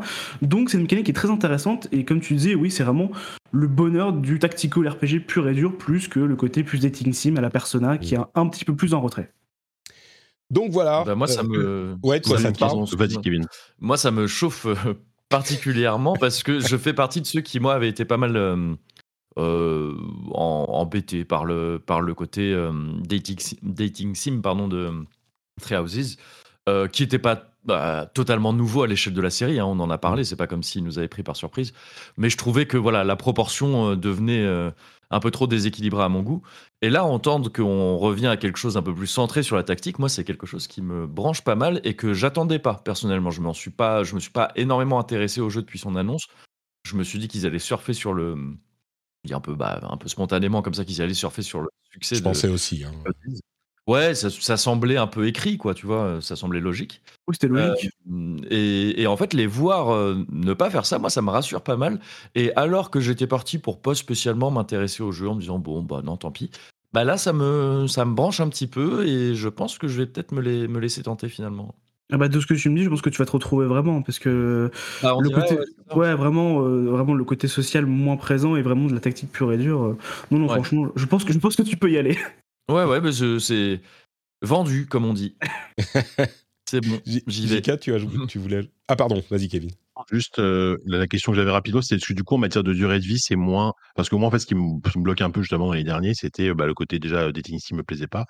Donc 0.42 0.70
c'est 0.70 0.76
une 0.76 0.82
mécanique 0.82 1.04
qui 1.04 1.12
est 1.12 1.14
très 1.14 1.30
intéressante, 1.30 1.86
et 1.92 2.04
comme 2.04 2.18
tu 2.20 2.34
disais, 2.34 2.56
oui, 2.56 2.72
c'est 2.72 2.82
vraiment 2.82 3.12
le 3.52 3.68
bonheur 3.68 4.12
du 4.12 4.40
tactical 4.40 4.88
RPG 4.88 5.20
pur 5.24 5.48
et 5.48 5.54
dur, 5.54 5.78
plus 5.78 6.08
que 6.08 6.18
le 6.18 6.34
côté 6.34 6.64
plus 6.64 6.80
dating 6.80 7.12
sim 7.12 7.36
à 7.36 7.40
la 7.42 7.50
Persona, 7.50 7.96
qui 7.96 8.16
est 8.16 8.18
un, 8.34 8.48
petit 8.48 8.64
peu 8.64 8.74
plus 8.74 8.92
en 8.92 9.00
retrait. 9.00 9.30
Donc 10.50 10.72
voilà. 10.72 11.04
Bah, 11.06 11.14
moi, 11.14 11.28
ça 11.28 11.42
Euh, 11.42 11.94
me. 11.94 11.96
Ouais, 12.02 12.20
toi, 12.20 12.36
ça 12.38 12.42
ça 12.42 12.48
me- 12.48 12.54
te 12.54 12.58
parle 12.58 12.70
pardon, 12.72 12.84
Vas-y, 12.86 12.94
excuse-moi. 13.14 13.22
Kevin. 13.22 13.46
Moi, 13.78 13.96
ça 13.98 14.10
me 14.10 14.26
chauffe 14.26 14.66
euh, 14.66 14.74
particulièrement 15.28 16.14
parce 16.18 16.42
que 16.42 16.58
je 16.58 16.76
fais 16.76 16.92
partie 16.92 17.20
de 17.20 17.26
ceux 17.26 17.40
qui, 17.42 17.60
moi, 17.60 17.74
avaient 17.74 17.88
été 17.88 18.04
pas 18.04 18.16
mal 18.16 18.34
euh, 18.36 18.74
euh, 19.38 19.94
en- 20.32 20.66
embêtés 20.68 21.24
par 21.24 21.44
le, 21.44 21.78
par 21.84 22.00
le 22.00 22.14
côté 22.14 22.52
euh, 22.52 22.72
dating, 23.04 23.38
sim- 23.38 23.56
dating 23.62 24.14
sim 24.14 24.40
pardon, 24.42 24.68
de 24.68 24.90
Three 25.60 25.76
Houses. 25.76 26.16
euh, 26.68 26.86
qui 26.88 27.02
n'était 27.02 27.18
pas 27.18 27.44
bah, 27.64 28.10
totalement 28.14 28.52
nouveau 28.52 28.82
à 28.82 28.86
l'échelle 28.86 29.14
de 29.14 29.20
la 29.22 29.30
série. 29.30 29.58
hein, 29.58 29.64
on 29.66 29.80
en 29.80 29.90
a 29.90 29.98
parlé, 29.98 30.24
c'est 30.24 30.36
pas 30.36 30.46
comme 30.46 30.62
s'il 30.62 30.84
nous 30.84 30.98
avait 30.98 31.08
pris 31.08 31.22
par 31.22 31.36
surprise. 31.36 31.72
Mais 32.16 32.30
je 32.30 32.36
trouvais 32.36 32.66
que 32.66 32.76
voilà, 32.76 33.04
la 33.04 33.16
proportion 33.16 33.92
euh, 33.92 33.96
devenait 33.96 34.44
euh, 34.44 34.70
un 35.10 35.20
peu 35.20 35.30
trop 35.30 35.46
déséquilibrée 35.46 36.02
à 36.04 36.08
mon 36.08 36.22
goût. 36.22 36.42
Et 36.82 36.90
là, 36.90 37.04
entendre 37.04 37.50
qu'on 37.50 37.96
revient 37.96 38.26
à 38.26 38.36
quelque 38.36 38.58
chose 38.58 38.76
un 38.76 38.82
peu 38.82 38.94
plus 38.94 39.06
centré 39.06 39.42
sur 39.42 39.56
la 39.56 39.62
tactique, 39.64 39.98
moi, 39.98 40.08
c'est 40.10 40.24
quelque 40.24 40.46
chose 40.46 40.66
qui 40.66 40.82
me 40.82 41.06
branche 41.06 41.42
pas 41.42 41.54
mal 41.56 41.80
et 41.84 41.94
que 41.96 42.12
j'attendais 42.14 42.58
pas 42.58 42.74
personnellement. 42.74 43.30
Je 43.30 43.40
m'en 43.40 43.54
suis 43.54 43.70
pas, 43.70 44.04
je 44.04 44.14
me 44.14 44.20
suis 44.20 44.30
pas 44.30 44.52
énormément 44.56 44.98
intéressé 44.98 45.40
au 45.40 45.48
jeu 45.50 45.62
depuis 45.62 45.78
son 45.78 45.96
annonce. 45.96 46.26
Je 46.84 46.96
me 46.96 47.02
suis 47.04 47.18
dit 47.18 47.28
qu'ils 47.28 47.46
allaient 47.46 47.58
surfer 47.58 47.94
sur 47.94 48.12
le, 48.14 48.36
un 49.30 49.40
peu, 49.40 49.54
bah, 49.54 49.80
un 49.82 49.96
peu 49.96 50.08
spontanément 50.08 50.62
comme 50.62 50.74
ça, 50.74 50.84
qu'ils 50.84 51.02
allaient 51.02 51.14
surfer 51.14 51.42
sur 51.42 51.60
le 51.60 51.68
succès. 51.92 52.16
Je 52.16 52.20
de- 52.20 52.24
pensais 52.24 52.48
aussi. 52.48 52.84
hein. 52.84 52.92
Ouais, 53.86 54.14
ça, 54.14 54.28
ça 54.28 54.58
semblait 54.58 54.98
un 54.98 55.06
peu 55.06 55.26
écrit, 55.26 55.56
quoi, 55.56 55.72
tu 55.72 55.86
vois, 55.86 56.20
ça 56.20 56.36
semblait 56.36 56.60
logique. 56.60 57.00
Oui, 57.26 57.34
c'était 57.34 57.48
logique. 57.48 57.90
Euh, 58.10 58.36
et, 58.50 59.00
et 59.00 59.06
en 59.06 59.16
fait, 59.16 59.32
les 59.32 59.46
voir 59.46 59.88
euh, 59.94 60.26
ne 60.30 60.52
pas 60.52 60.68
faire 60.68 60.84
ça, 60.84 60.98
moi, 60.98 61.08
ça 61.08 61.22
me 61.22 61.30
rassure 61.30 61.62
pas 61.62 61.76
mal. 61.78 61.98
Et 62.34 62.52
alors 62.54 62.90
que 62.90 63.00
j'étais 63.00 63.26
parti 63.26 63.58
pour 63.58 63.80
pas 63.80 63.94
spécialement 63.94 64.50
m'intéresser 64.50 65.02
au 65.02 65.10
jeu 65.10 65.26
en 65.28 65.34
me 65.34 65.40
disant, 65.40 65.58
bon, 65.58 65.82
bah 65.82 66.02
non, 66.04 66.18
tant 66.18 66.30
pis. 66.30 66.50
Bah 66.92 67.04
là, 67.04 67.16
ça 67.16 67.32
me, 67.32 67.86
ça 67.86 68.04
me 68.04 68.14
branche 68.14 68.40
un 68.40 68.48
petit 68.50 68.66
peu 68.66 69.06
et 69.06 69.34
je 69.34 69.48
pense 69.48 69.78
que 69.78 69.88
je 69.88 69.98
vais 70.02 70.06
peut-être 70.06 70.32
me, 70.32 70.42
les- 70.42 70.68
me 70.68 70.80
laisser 70.80 71.02
tenter 71.02 71.30
finalement. 71.30 71.74
Ah 72.10 72.16
bah, 72.16 72.28
de 72.28 72.40
ce 72.40 72.46
que 72.46 72.54
tu 72.54 72.70
me 72.70 72.76
dis, 72.76 72.84
je 72.84 72.88
pense 72.88 73.02
que 73.02 73.10
tu 73.10 73.18
vas 73.18 73.26
te 73.26 73.32
retrouver 73.32 73.66
vraiment 73.66 74.00
parce 74.02 74.18
que 74.18 74.70
Bah, 75.02 75.14
le 75.20 75.28
dirait, 75.28 75.42
côté, 75.42 75.58
ouais, 75.94 76.14
vraiment, 76.14 76.62
euh, 76.64 76.88
vraiment 76.90 77.14
le 77.14 77.24
côté 77.24 77.48
social 77.48 77.84
moins 77.86 78.16
présent 78.16 78.56
et 78.56 78.62
vraiment 78.62 78.86
de 78.86 78.94
la 78.94 79.00
tactique 79.00 79.30
pure 79.30 79.52
et 79.52 79.58
dure. 79.58 79.82
euh, 79.84 79.98
non, 80.30 80.38
non, 80.38 80.46
Ouais. 80.46 80.54
franchement, 80.54 80.90
je 80.96 81.04
pense 81.04 81.24
que 81.24 81.32
je 81.32 81.38
pense 81.38 81.54
que 81.56 81.62
tu 81.62 81.76
peux 81.76 81.90
y 81.90 81.98
aller. 81.98 82.16
Ouais, 82.70 82.84
ouais, 82.84 83.00
je- 83.12 83.38
c'est 83.38 83.80
vendu, 84.42 84.86
comme 84.86 85.06
on 85.06 85.14
dit. 85.14 85.34
c'est 86.68 86.82
bon, 86.86 87.00
j'y 87.06 87.46
vais. 87.46 87.62
Tu, 87.62 87.70
as, 87.70 87.78
tu 88.28 88.38
voulais. 88.38 88.68
Ah, 88.88 88.96
pardon, 88.96 89.22
vas-y, 89.30 89.48
Kevin. 89.48 89.70
Juste, 90.12 90.38
euh, 90.38 90.76
la, 90.86 91.06
question 91.06 91.32
que 91.32 91.36
j'avais 91.36 91.50
rapido, 91.50 91.80
c'est 91.82 91.98
que 91.98 92.12
du 92.12 92.22
coup, 92.24 92.34
en 92.34 92.38
matière 92.38 92.62
de 92.62 92.72
durée 92.72 93.00
de 93.00 93.04
vie, 93.04 93.18
c'est 93.18 93.36
moins. 93.36 93.72
Parce 93.96 94.08
que 94.08 94.16
moi, 94.16 94.28
en 94.28 94.30
fait, 94.30 94.38
ce 94.38 94.46
qui 94.46 94.54
me, 94.54 94.80
qui 94.90 94.98
bloquait 94.98 95.24
un 95.24 95.30
peu 95.30 95.40
justement 95.40 95.66
dans 95.66 95.72
les 95.72 95.82
derniers, 95.82 96.12
c'était 96.14 96.52
bah, 96.54 96.66
le 96.66 96.74
côté 96.74 96.98
déjà 96.98 97.22
euh, 97.22 97.32
dating 97.32 97.58
sim 97.58 97.74
me 97.76 97.82
plaisait 97.82 98.06
pas. 98.06 98.26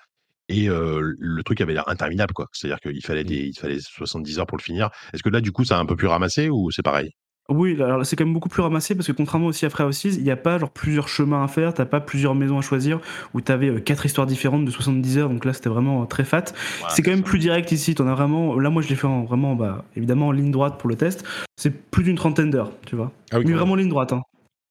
Et 0.49 0.69
euh, 0.69 1.13
le 1.17 1.43
truc 1.43 1.61
avait 1.61 1.73
l'air 1.73 1.87
interminable, 1.87 2.33
quoi. 2.33 2.47
C'est-à-dire 2.51 2.79
qu'il 2.79 3.03
fallait, 3.05 3.23
des, 3.23 3.47
il 3.47 3.57
fallait 3.57 3.79
70 3.79 4.39
heures 4.39 4.47
pour 4.47 4.57
le 4.57 4.63
finir. 4.63 4.89
Est-ce 5.13 5.23
que 5.23 5.29
là, 5.29 5.41
du 5.41 5.51
coup, 5.51 5.63
ça 5.63 5.77
a 5.77 5.79
un 5.79 5.85
peu 5.85 5.95
plus 5.95 6.07
ramassé 6.07 6.49
ou 6.49 6.71
c'est 6.71 6.81
pareil? 6.81 7.11
Oui, 7.49 7.81
alors 7.81 8.05
c'est 8.05 8.15
quand 8.15 8.25
même 8.25 8.33
beaucoup 8.33 8.49
plus 8.49 8.61
ramassé 8.61 8.93
parce 8.93 9.07
que 9.07 9.11
contrairement 9.11 9.47
aussi 9.47 9.65
à 9.65 9.71
Frère 9.71 9.89
il 10.03 10.23
n'y 10.23 10.29
a 10.29 10.37
pas 10.37 10.59
genre 10.59 10.69
plusieurs 10.69 11.07
chemins 11.07 11.43
à 11.43 11.47
faire, 11.47 11.73
t'as 11.73 11.85
pas 11.85 11.99
plusieurs 11.99 12.35
maisons 12.35 12.59
à 12.59 12.61
choisir 12.61 12.99
où 13.33 13.41
t'avais 13.41 13.69
euh, 13.69 13.79
quatre 13.79 14.05
histoires 14.05 14.27
différentes 14.27 14.65
de 14.65 14.71
70 14.71 15.17
heures, 15.17 15.29
donc 15.29 15.45
là 15.45 15.53
c'était 15.53 15.69
vraiment 15.69 16.03
euh, 16.03 16.05
très 16.05 16.25
fat. 16.25 16.45
c'est 16.89 17.01
quand 17.01 17.09
même 17.09 17.23
plus 17.23 17.39
direct 17.39 17.71
ici, 17.71 17.95
t'en 17.95 18.07
as 18.07 18.13
vraiment. 18.13 18.59
Là, 18.59 18.69
moi 18.69 18.83
je 18.83 18.89
l'ai 18.89 18.95
fait 18.95 19.07
en, 19.07 19.23
vraiment, 19.23 19.55
bah, 19.55 19.83
évidemment 19.95 20.27
en 20.27 20.31
ligne 20.31 20.51
droite 20.51 20.77
pour 20.77 20.89
le 20.89 20.95
test. 20.95 21.25
C'est 21.55 21.71
plus 21.71 22.03
d'une 22.03 22.15
trentaine 22.15 22.51
d'heures, 22.51 22.71
tu 22.85 22.95
vois. 22.95 23.11
Ah 23.31 23.39
oui, 23.39 23.45
Mais 23.47 23.53
vraiment 23.53 23.73
ligne 23.73 23.89
droite. 23.89 24.13
Hein. 24.13 24.21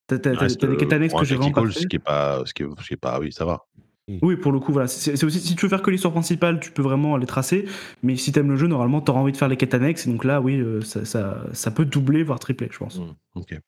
T'as, 0.07 0.17
des 0.17 0.77
quêtes 0.77 0.93
annexes 0.93 1.15
que 1.15 1.25
j'ai 1.25 1.35
vraiment 1.35 1.53
pas 1.53 1.67
fait. 1.67 1.81
ce 1.81 1.87
qui 1.87 1.97
est 1.97 1.99
pas, 1.99 2.43
ce 2.47 2.55
qui 2.55 2.63
est, 2.63 2.67
ce 2.81 2.87
qui 2.87 2.95
est 2.95 2.97
pas, 2.97 3.19
oui, 3.19 3.33
ça 3.33 3.45
va. 3.45 3.65
Oui, 4.23 4.37
pour 4.37 4.53
le 4.53 4.61
coup, 4.61 4.73
voilà. 4.73 4.89
C'est, 4.89 5.23
aussi, 5.23 5.41
si 5.41 5.55
tu 5.55 5.67
veux 5.67 5.69
faire 5.69 5.83
que 5.83 5.91
l'histoire 5.91 6.13
principale, 6.13 6.61
tu 6.61 6.71
peux 6.71 6.83
vraiment 6.83 7.17
les 7.17 7.27
tracer. 7.27 7.67
Mais 8.03 8.17
si 8.17 8.33
t'aimes 8.33 8.51
le 8.51 8.57
jeu, 8.57 8.67
normalement, 8.67 9.01
t'auras 9.01 9.21
envie 9.21 9.33
de 9.33 9.37
faire 9.37 9.49
les 9.49 9.57
quêtes 9.57 9.75
annexes. 9.75 10.07
Et 10.07 10.11
donc 10.11 10.25
là, 10.25 10.41
oui, 10.41 10.57
euh, 10.57 10.81
ça, 10.81 11.05
ça, 11.05 11.45
ça 11.53 11.71
peut 11.71 11.85
doubler, 11.85 12.23
voire 12.23 12.39
tripler, 12.39 12.69
je 12.73 12.79
pense. 12.79 12.99
Mm. 12.99 13.15
Ok. 13.35 13.59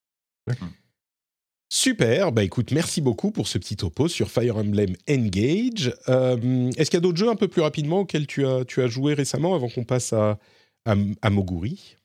Super, 1.72 2.32
bah 2.32 2.43
écoute, 2.43 2.72
merci 2.72 3.01
beaucoup 3.01 3.30
pour 3.30 3.47
ce 3.47 3.57
petit 3.57 3.76
topo 3.76 4.09
sur 4.09 4.28
Fire 4.28 4.57
Emblem 4.57 4.97
Engage. 5.09 5.95
Euh, 6.09 6.68
Est-ce 6.76 6.91
qu'il 6.91 6.97
y 6.97 6.99
a 6.99 7.01
d'autres 7.01 7.18
jeux 7.18 7.28
un 7.30 7.36
peu 7.36 7.47
plus 7.47 7.62
rapidement 7.62 8.01
auxquels 8.01 8.26
tu 8.26 8.45
as, 8.45 8.64
tu 8.64 8.82
as 8.82 8.88
joué 8.88 9.14
récemment 9.14 9.55
avant 9.55 9.68
qu'on 9.68 9.84
passe 9.84 10.12
à, 10.12 10.41
à, 10.84 10.97
à 11.22 11.30
Moguri? 11.30 11.97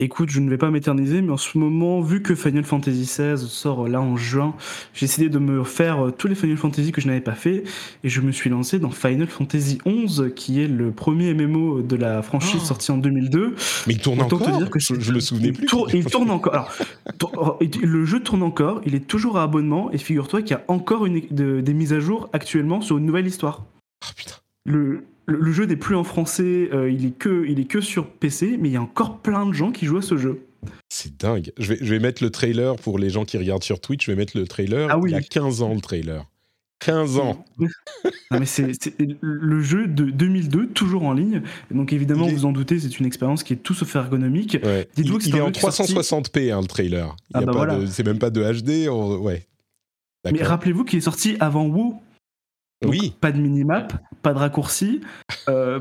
Écoute, 0.00 0.28
je 0.28 0.40
ne 0.40 0.50
vais 0.50 0.58
pas 0.58 0.72
m'éterniser, 0.72 1.22
mais 1.22 1.30
en 1.30 1.36
ce 1.36 1.56
moment, 1.56 2.00
vu 2.00 2.20
que 2.20 2.34
Final 2.34 2.64
Fantasy 2.64 3.02
XVI 3.04 3.38
sort 3.38 3.84
euh, 3.84 3.88
là 3.88 4.00
en 4.00 4.16
juin, 4.16 4.54
j'ai 4.92 5.06
décidé 5.06 5.28
de 5.28 5.38
me 5.38 5.62
faire 5.62 6.06
euh, 6.06 6.10
tous 6.10 6.26
les 6.26 6.34
Final 6.34 6.56
Fantasy 6.56 6.90
que 6.90 7.00
je 7.00 7.06
n'avais 7.06 7.20
pas 7.20 7.36
fait, 7.36 7.62
et 8.02 8.08
je 8.08 8.20
me 8.20 8.32
suis 8.32 8.50
lancé 8.50 8.80
dans 8.80 8.90
Final 8.90 9.28
Fantasy 9.28 9.78
XI, 9.86 10.32
qui 10.34 10.60
est 10.60 10.66
le 10.66 10.90
premier 10.90 11.32
MMO 11.32 11.82
de 11.82 11.94
la 11.94 12.22
franchise 12.22 12.60
Oh. 12.62 12.66
sorti 12.66 12.90
en 12.90 12.98
2002. 12.98 13.54
Mais 13.86 13.94
il 13.94 14.00
tourne 14.00 14.20
Autant 14.20 14.34
encore 14.36 14.52
te 14.52 14.58
dire 14.58 14.70
que 14.70 14.80
je, 14.80 14.98
je 14.98 15.12
me 15.12 15.20
souvenais 15.20 15.48
il 15.48 15.52
plus. 15.54 15.66
tourne- 15.66 15.90
il 15.94 16.04
tourne 16.04 16.30
encore. 16.30 16.54
Alors, 16.54 16.70
tour- 17.18 17.58
le 17.80 18.04
jeu 18.04 18.18
tourne 18.20 18.42
encore, 18.42 18.80
il 18.84 18.96
est 18.96 19.06
toujours 19.06 19.38
à 19.38 19.44
abonnement, 19.44 19.92
et 19.92 19.98
figure-toi 19.98 20.42
qu'il 20.42 20.56
y 20.56 20.58
a 20.58 20.64
encore 20.66 21.06
une, 21.06 21.22
de- 21.30 21.60
des 21.60 21.72
mises 21.74 21.92
à 21.92 22.00
jour 22.00 22.28
actuellement 22.32 22.80
sur 22.80 22.98
une 22.98 23.06
nouvelle 23.06 23.28
histoire. 23.28 23.64
Ah 24.04 24.08
putain. 24.16 24.34
Le, 24.66 25.04
le, 25.26 25.38
le 25.38 25.52
jeu 25.52 25.64
n'est 25.66 25.76
plus 25.76 25.96
en 25.96 26.04
français, 26.04 26.68
euh, 26.72 26.90
il, 26.90 27.06
est 27.06 27.10
que, 27.18 27.44
il 27.48 27.60
est 27.60 27.64
que 27.64 27.80
sur 27.80 28.08
PC, 28.10 28.56
mais 28.60 28.68
il 28.68 28.72
y 28.72 28.76
a 28.76 28.82
encore 28.82 29.18
plein 29.18 29.46
de 29.46 29.52
gens 29.52 29.72
qui 29.72 29.86
jouent 29.86 29.98
à 29.98 30.02
ce 30.02 30.16
jeu. 30.16 30.46
C'est 30.88 31.18
dingue. 31.20 31.52
Je 31.58 31.74
vais, 31.74 31.78
je 31.80 31.90
vais 31.94 31.98
mettre 32.00 32.22
le 32.22 32.30
trailer 32.30 32.76
pour 32.76 32.98
les 32.98 33.10
gens 33.10 33.24
qui 33.24 33.36
regardent 33.36 33.64
sur 33.64 33.80
Twitch. 33.80 34.06
Je 34.06 34.10
vais 34.12 34.16
mettre 34.16 34.36
le 34.38 34.46
trailer. 34.46 34.88
Ah 34.90 34.98
oui. 34.98 35.10
Il 35.10 35.12
y 35.14 35.16
a 35.16 35.20
15 35.22 35.60
ans 35.62 35.74
le 35.74 35.80
trailer. 35.80 36.24
15 36.80 37.18
ans. 37.18 37.44
Non, 38.30 38.40
mais 38.40 38.46
c'est 38.46 38.72
le 39.20 39.60
jeu 39.60 39.86
de 39.86 40.04
2002, 40.10 40.68
toujours 40.68 41.04
en 41.04 41.12
ligne. 41.12 41.42
Donc 41.70 41.92
évidemment, 41.92 42.26
est- 42.26 42.32
vous 42.32 42.46
en 42.46 42.52
doutez, 42.52 42.80
c'est 42.80 42.98
une 42.98 43.06
expérience 43.06 43.44
qui 43.44 43.52
est 43.52 43.56
tout 43.56 43.74
sauf 43.74 43.94
ergonomique. 43.94 44.58
Ouais. 44.62 44.88
Il, 44.96 45.04
que 45.04 45.24
il 45.24 45.36
est 45.36 45.40
en 45.40 45.46
jeu 45.46 45.52
qui 45.52 45.60
est 45.64 45.70
sorti- 45.70 45.94
360p 45.94 46.52
hein, 46.52 46.60
le 46.60 46.66
trailer. 46.66 47.14
Ah 47.32 47.42
bah 47.42 47.52
voilà. 47.52 47.78
C'est 47.86 48.04
même 48.04 48.18
pas 48.18 48.30
de 48.30 48.42
HD. 48.42 48.88
on- 48.90 49.18
Ouais. 49.18 49.46
Mais 50.30 50.42
rappelez-vous 50.42 50.84
qu'il 50.84 50.98
est 50.98 51.02
sorti 51.02 51.36
avant 51.38 51.64
WoW. 51.66 52.00
Donc, 52.84 52.92
Oui. 52.92 53.12
Pas 53.20 53.32
de 53.32 53.40
minimap, 53.40 53.92
pas 54.22 54.32
de 54.32 54.38
raccourci, 54.38 55.00
euh, 55.48 55.80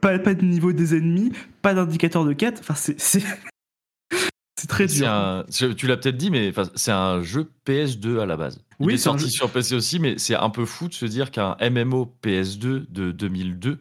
pas, 0.00 0.18
pas 0.18 0.34
de 0.34 0.44
niveau 0.44 0.72
des 0.72 0.94
ennemis, 0.96 1.32
pas 1.62 1.74
d'indicateur 1.74 2.24
de 2.24 2.32
quête. 2.32 2.58
Enfin, 2.60 2.74
c'est 2.74 3.00
c'est 3.00 3.22
c'est 4.58 4.66
très 4.68 4.88
C'est 4.88 5.00
dur. 5.00 5.10
un- 5.10 5.44
tu 5.50 5.86
l'as 5.86 5.96
peut-être 5.96 6.16
dit, 6.16 6.30
mais 6.30 6.48
enfin, 6.50 6.64
c'est 6.74 6.92
un 6.92 7.22
jeu 7.22 7.50
PS2 7.66 8.20
à 8.20 8.26
la 8.26 8.36
base. 8.36 8.60
Il 8.80 8.86
Oui, 8.86 8.94
est 8.94 8.98
sorti 8.98 9.24
jeu- 9.24 9.30
sur 9.30 9.50
PC 9.50 9.74
aussi, 9.74 9.98
mais 9.98 10.16
c'est 10.18 10.34
un 10.36 10.50
peu 10.50 10.64
fou 10.64 10.88
de 10.88 10.94
se 10.94 11.06
dire 11.06 11.30
qu'un 11.30 11.56
MMO 11.60 12.12
PS2 12.22 12.86
de 12.88 13.12
2002, 13.12 13.78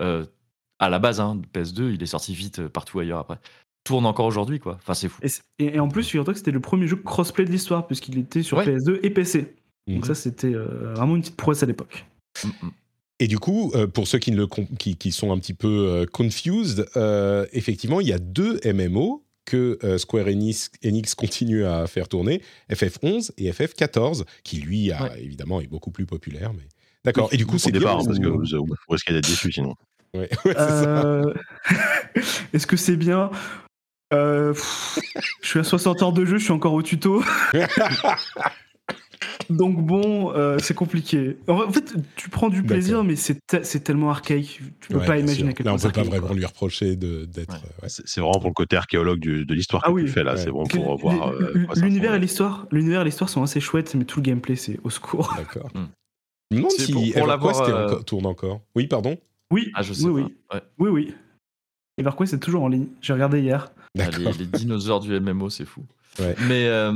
euh, 0.00 0.24
à 0.78 0.88
la 0.88 0.98
base, 0.98 1.20
hein, 1.20 1.40
PS2, 1.52 1.92
il 1.94 2.02
est 2.02 2.06
sorti 2.06 2.34
vite 2.34 2.60
euh, 2.60 2.68
partout 2.68 2.98
ailleurs 3.00 3.18
après, 3.18 3.38
tourne 3.84 4.06
encore 4.06 4.26
aujourd'hui, 4.26 4.60
quoi. 4.60 4.76
Enfin, 4.80 4.94
c'est 4.94 5.08
fou. 5.08 5.18
Et, 5.22 5.28
c'est- 5.28 5.42
et- 5.58 5.76
et 5.76 5.80
en 5.80 5.88
plus, 5.88 6.04
figure-toi 6.06 6.34
que 6.34 6.38
c'était 6.38 6.50
le 6.50 6.60
premier 6.60 6.86
jeu 6.86 6.96
crossplay 6.96 7.44
de 7.44 7.50
l'histoire, 7.50 7.86
puisqu'il 7.86 8.18
était 8.18 8.42
sur 8.42 8.58
Ouais. 8.58 8.64
PS2 8.66 9.00
et 9.02 9.10
PC. 9.10 9.54
Donc 9.88 9.98
Mhm. 10.00 10.04
ça, 10.04 10.14
c'était 10.14 10.54
euh, 10.54 10.92
vraiment 10.94 11.16
une 11.16 11.22
petite 11.22 11.36
prouesse 11.36 11.62
à 11.62 11.66
l'époque. 11.66 12.06
Mm, 12.44 12.48
mm. 12.66 12.70
Et 13.22 13.26
du 13.28 13.38
coup, 13.38 13.70
euh, 13.74 13.86
pour 13.86 14.08
ceux 14.08 14.18
qui, 14.18 14.30
ne 14.32 14.36
le 14.38 14.46
com- 14.46 14.66
qui, 14.78 14.96
qui 14.96 15.12
sont 15.12 15.30
un 15.30 15.38
petit 15.38 15.52
peu 15.54 15.68
euh, 15.68 16.06
confused, 16.06 16.86
euh, 16.96 17.44
effectivement, 17.52 18.00
il 18.00 18.08
y 18.08 18.12
a 18.14 18.18
deux 18.18 18.58
MMO 18.64 19.22
que 19.44 19.78
euh, 19.84 19.98
Square 19.98 20.26
Enix, 20.28 20.70
Enix 20.84 21.14
continue 21.14 21.64
à 21.64 21.86
faire 21.86 22.08
tourner, 22.08 22.40
FF11 22.70 23.32
et 23.36 23.50
FF14, 23.50 24.24
qui 24.42 24.56
lui, 24.58 24.90
a, 24.92 25.02
Ouais. 25.02 25.22
évidemment, 25.22 25.60
est 25.60 25.66
beaucoup 25.66 25.90
plus 25.90 26.06
populaire. 26.06 26.52
Mais... 26.54 26.66
D'accord. 27.04 27.28
Et 27.32 27.36
du 27.36 27.46
coup, 27.46 27.58
c'est 27.58 27.72
départ, 27.72 27.98
bien, 27.98 28.06
parce 28.06 28.18
que 28.18 28.26
ou- 28.26 28.38
vous, 28.42 28.66
vous 28.66 28.74
risquez 28.88 29.12
d'être 29.12 29.28
déçu 29.28 29.52
sinon. 29.52 29.74
Ouais, 30.14 30.20
ouais, 30.44 30.54
c'est 30.54 30.54
ça. 30.54 31.04
Euh, 31.04 31.34
Est-ce 32.54 32.66
que 32.66 32.76
c'est 32.76 32.96
bien? 32.96 33.30
Euh, 34.12 34.54
Je 35.42 35.46
suis 35.48 35.58
à 35.60 35.64
60 35.64 36.02
heures 36.02 36.12
de 36.12 36.24
jeu, 36.24 36.38
je 36.38 36.44
suis 36.44 36.52
encore 36.52 36.72
au 36.72 36.82
tuto. 36.82 37.22
Donc 39.48 39.78
bon, 39.84 40.32
euh, 40.34 40.58
c'est 40.60 40.74
compliqué. 40.74 41.38
En 41.48 41.70
fait, 41.72 41.94
tu 42.16 42.28
prends 42.28 42.48
du 42.48 42.62
plaisir, 42.62 43.02
mais 43.04 43.16
c'est 43.16 43.38
te- 43.46 43.62
c'est 43.62 43.80
tellement 43.80 44.10
archaïque. 44.10 44.60
Tu 44.80 44.88
peux 44.88 44.98
Ouais, 44.98 45.06
pas 45.06 45.18
imaginer 45.18 45.54
quel 45.54 45.64
Là, 45.66 45.72
point 45.72 45.74
on 45.76 45.78
c'est 45.78 45.88
peut 45.88 46.02
pas 46.02 46.08
vraiment 46.08 46.26
quoi. 46.28 46.36
lui 46.36 46.44
reprocher 46.44 46.96
de- 46.96 47.24
d'être. 47.24 47.54
Ouais. 47.54 47.60
euh, 47.80 47.82
ouais. 47.82 47.88
C'est 47.88 48.20
vraiment 48.20 48.38
pour 48.38 48.50
le 48.50 48.54
côté 48.54 48.76
archéologue 48.76 49.18
du- 49.20 49.46
de 49.46 49.54
l'histoire 49.54 49.82
Ah 49.84 49.88
que 49.88 49.92
oui. 49.94 50.04
tu 50.04 50.10
fais 50.10 50.22
là. 50.24 50.34
Ouais. 50.34 50.38
C'est 50.40 50.50
bon 50.50 50.64
pour 50.66 50.96
voir. 50.98 51.28
euh, 51.30 51.66
L'univers 51.76 52.14
et 52.14 52.18
l'histoire, 52.18 52.66
l'univers 52.70 53.00
et 53.02 53.04
l'histoire 53.04 53.30
sont 53.30 53.42
assez 53.42 53.60
chouettes, 53.60 53.94
mais 53.94 54.04
tout 54.04 54.20
le 54.20 54.24
gameplay 54.24 54.56
c'est 54.56 54.78
au 54.84 54.90
secours. 54.90 55.32
D'accord. 55.36 55.70
Hmm. 55.74 55.86
Je 56.50 56.56
me 56.56 56.60
demande 56.62 56.72
si 56.72 56.92
pour- 56.92 57.02
pour 57.02 57.16
EverQuest 57.22 57.60
euh, 57.68 58.00
tourne 58.02 58.26
encore. 58.26 58.60
Oui, 58.74 58.86
pardon? 58.88 59.16
Oui, 59.52 59.70
Ah, 59.74 59.82
je 59.82 59.92
sais 59.92 60.04
oui, 60.06 60.22
pas. 60.22 60.28
oui, 60.28 60.34
Ouais. 60.52 60.62
oui, 60.78 60.88
oui. 60.90 61.14
EverQuest 61.98 62.30
c'est 62.32 62.38
toujours 62.40 62.62
en 62.62 62.68
ligne. 62.68 62.86
J'ai 63.00 63.12
regardé 63.12 63.40
hier. 63.40 63.72
Ah, 63.98 64.04
les 64.38 64.46
dinosaures 64.46 65.00
du 65.00 65.12
MMO, 65.18 65.50
c'est 65.50 65.64
fou. 65.64 65.84
Mais, 66.40 66.66
euh, 66.66 66.92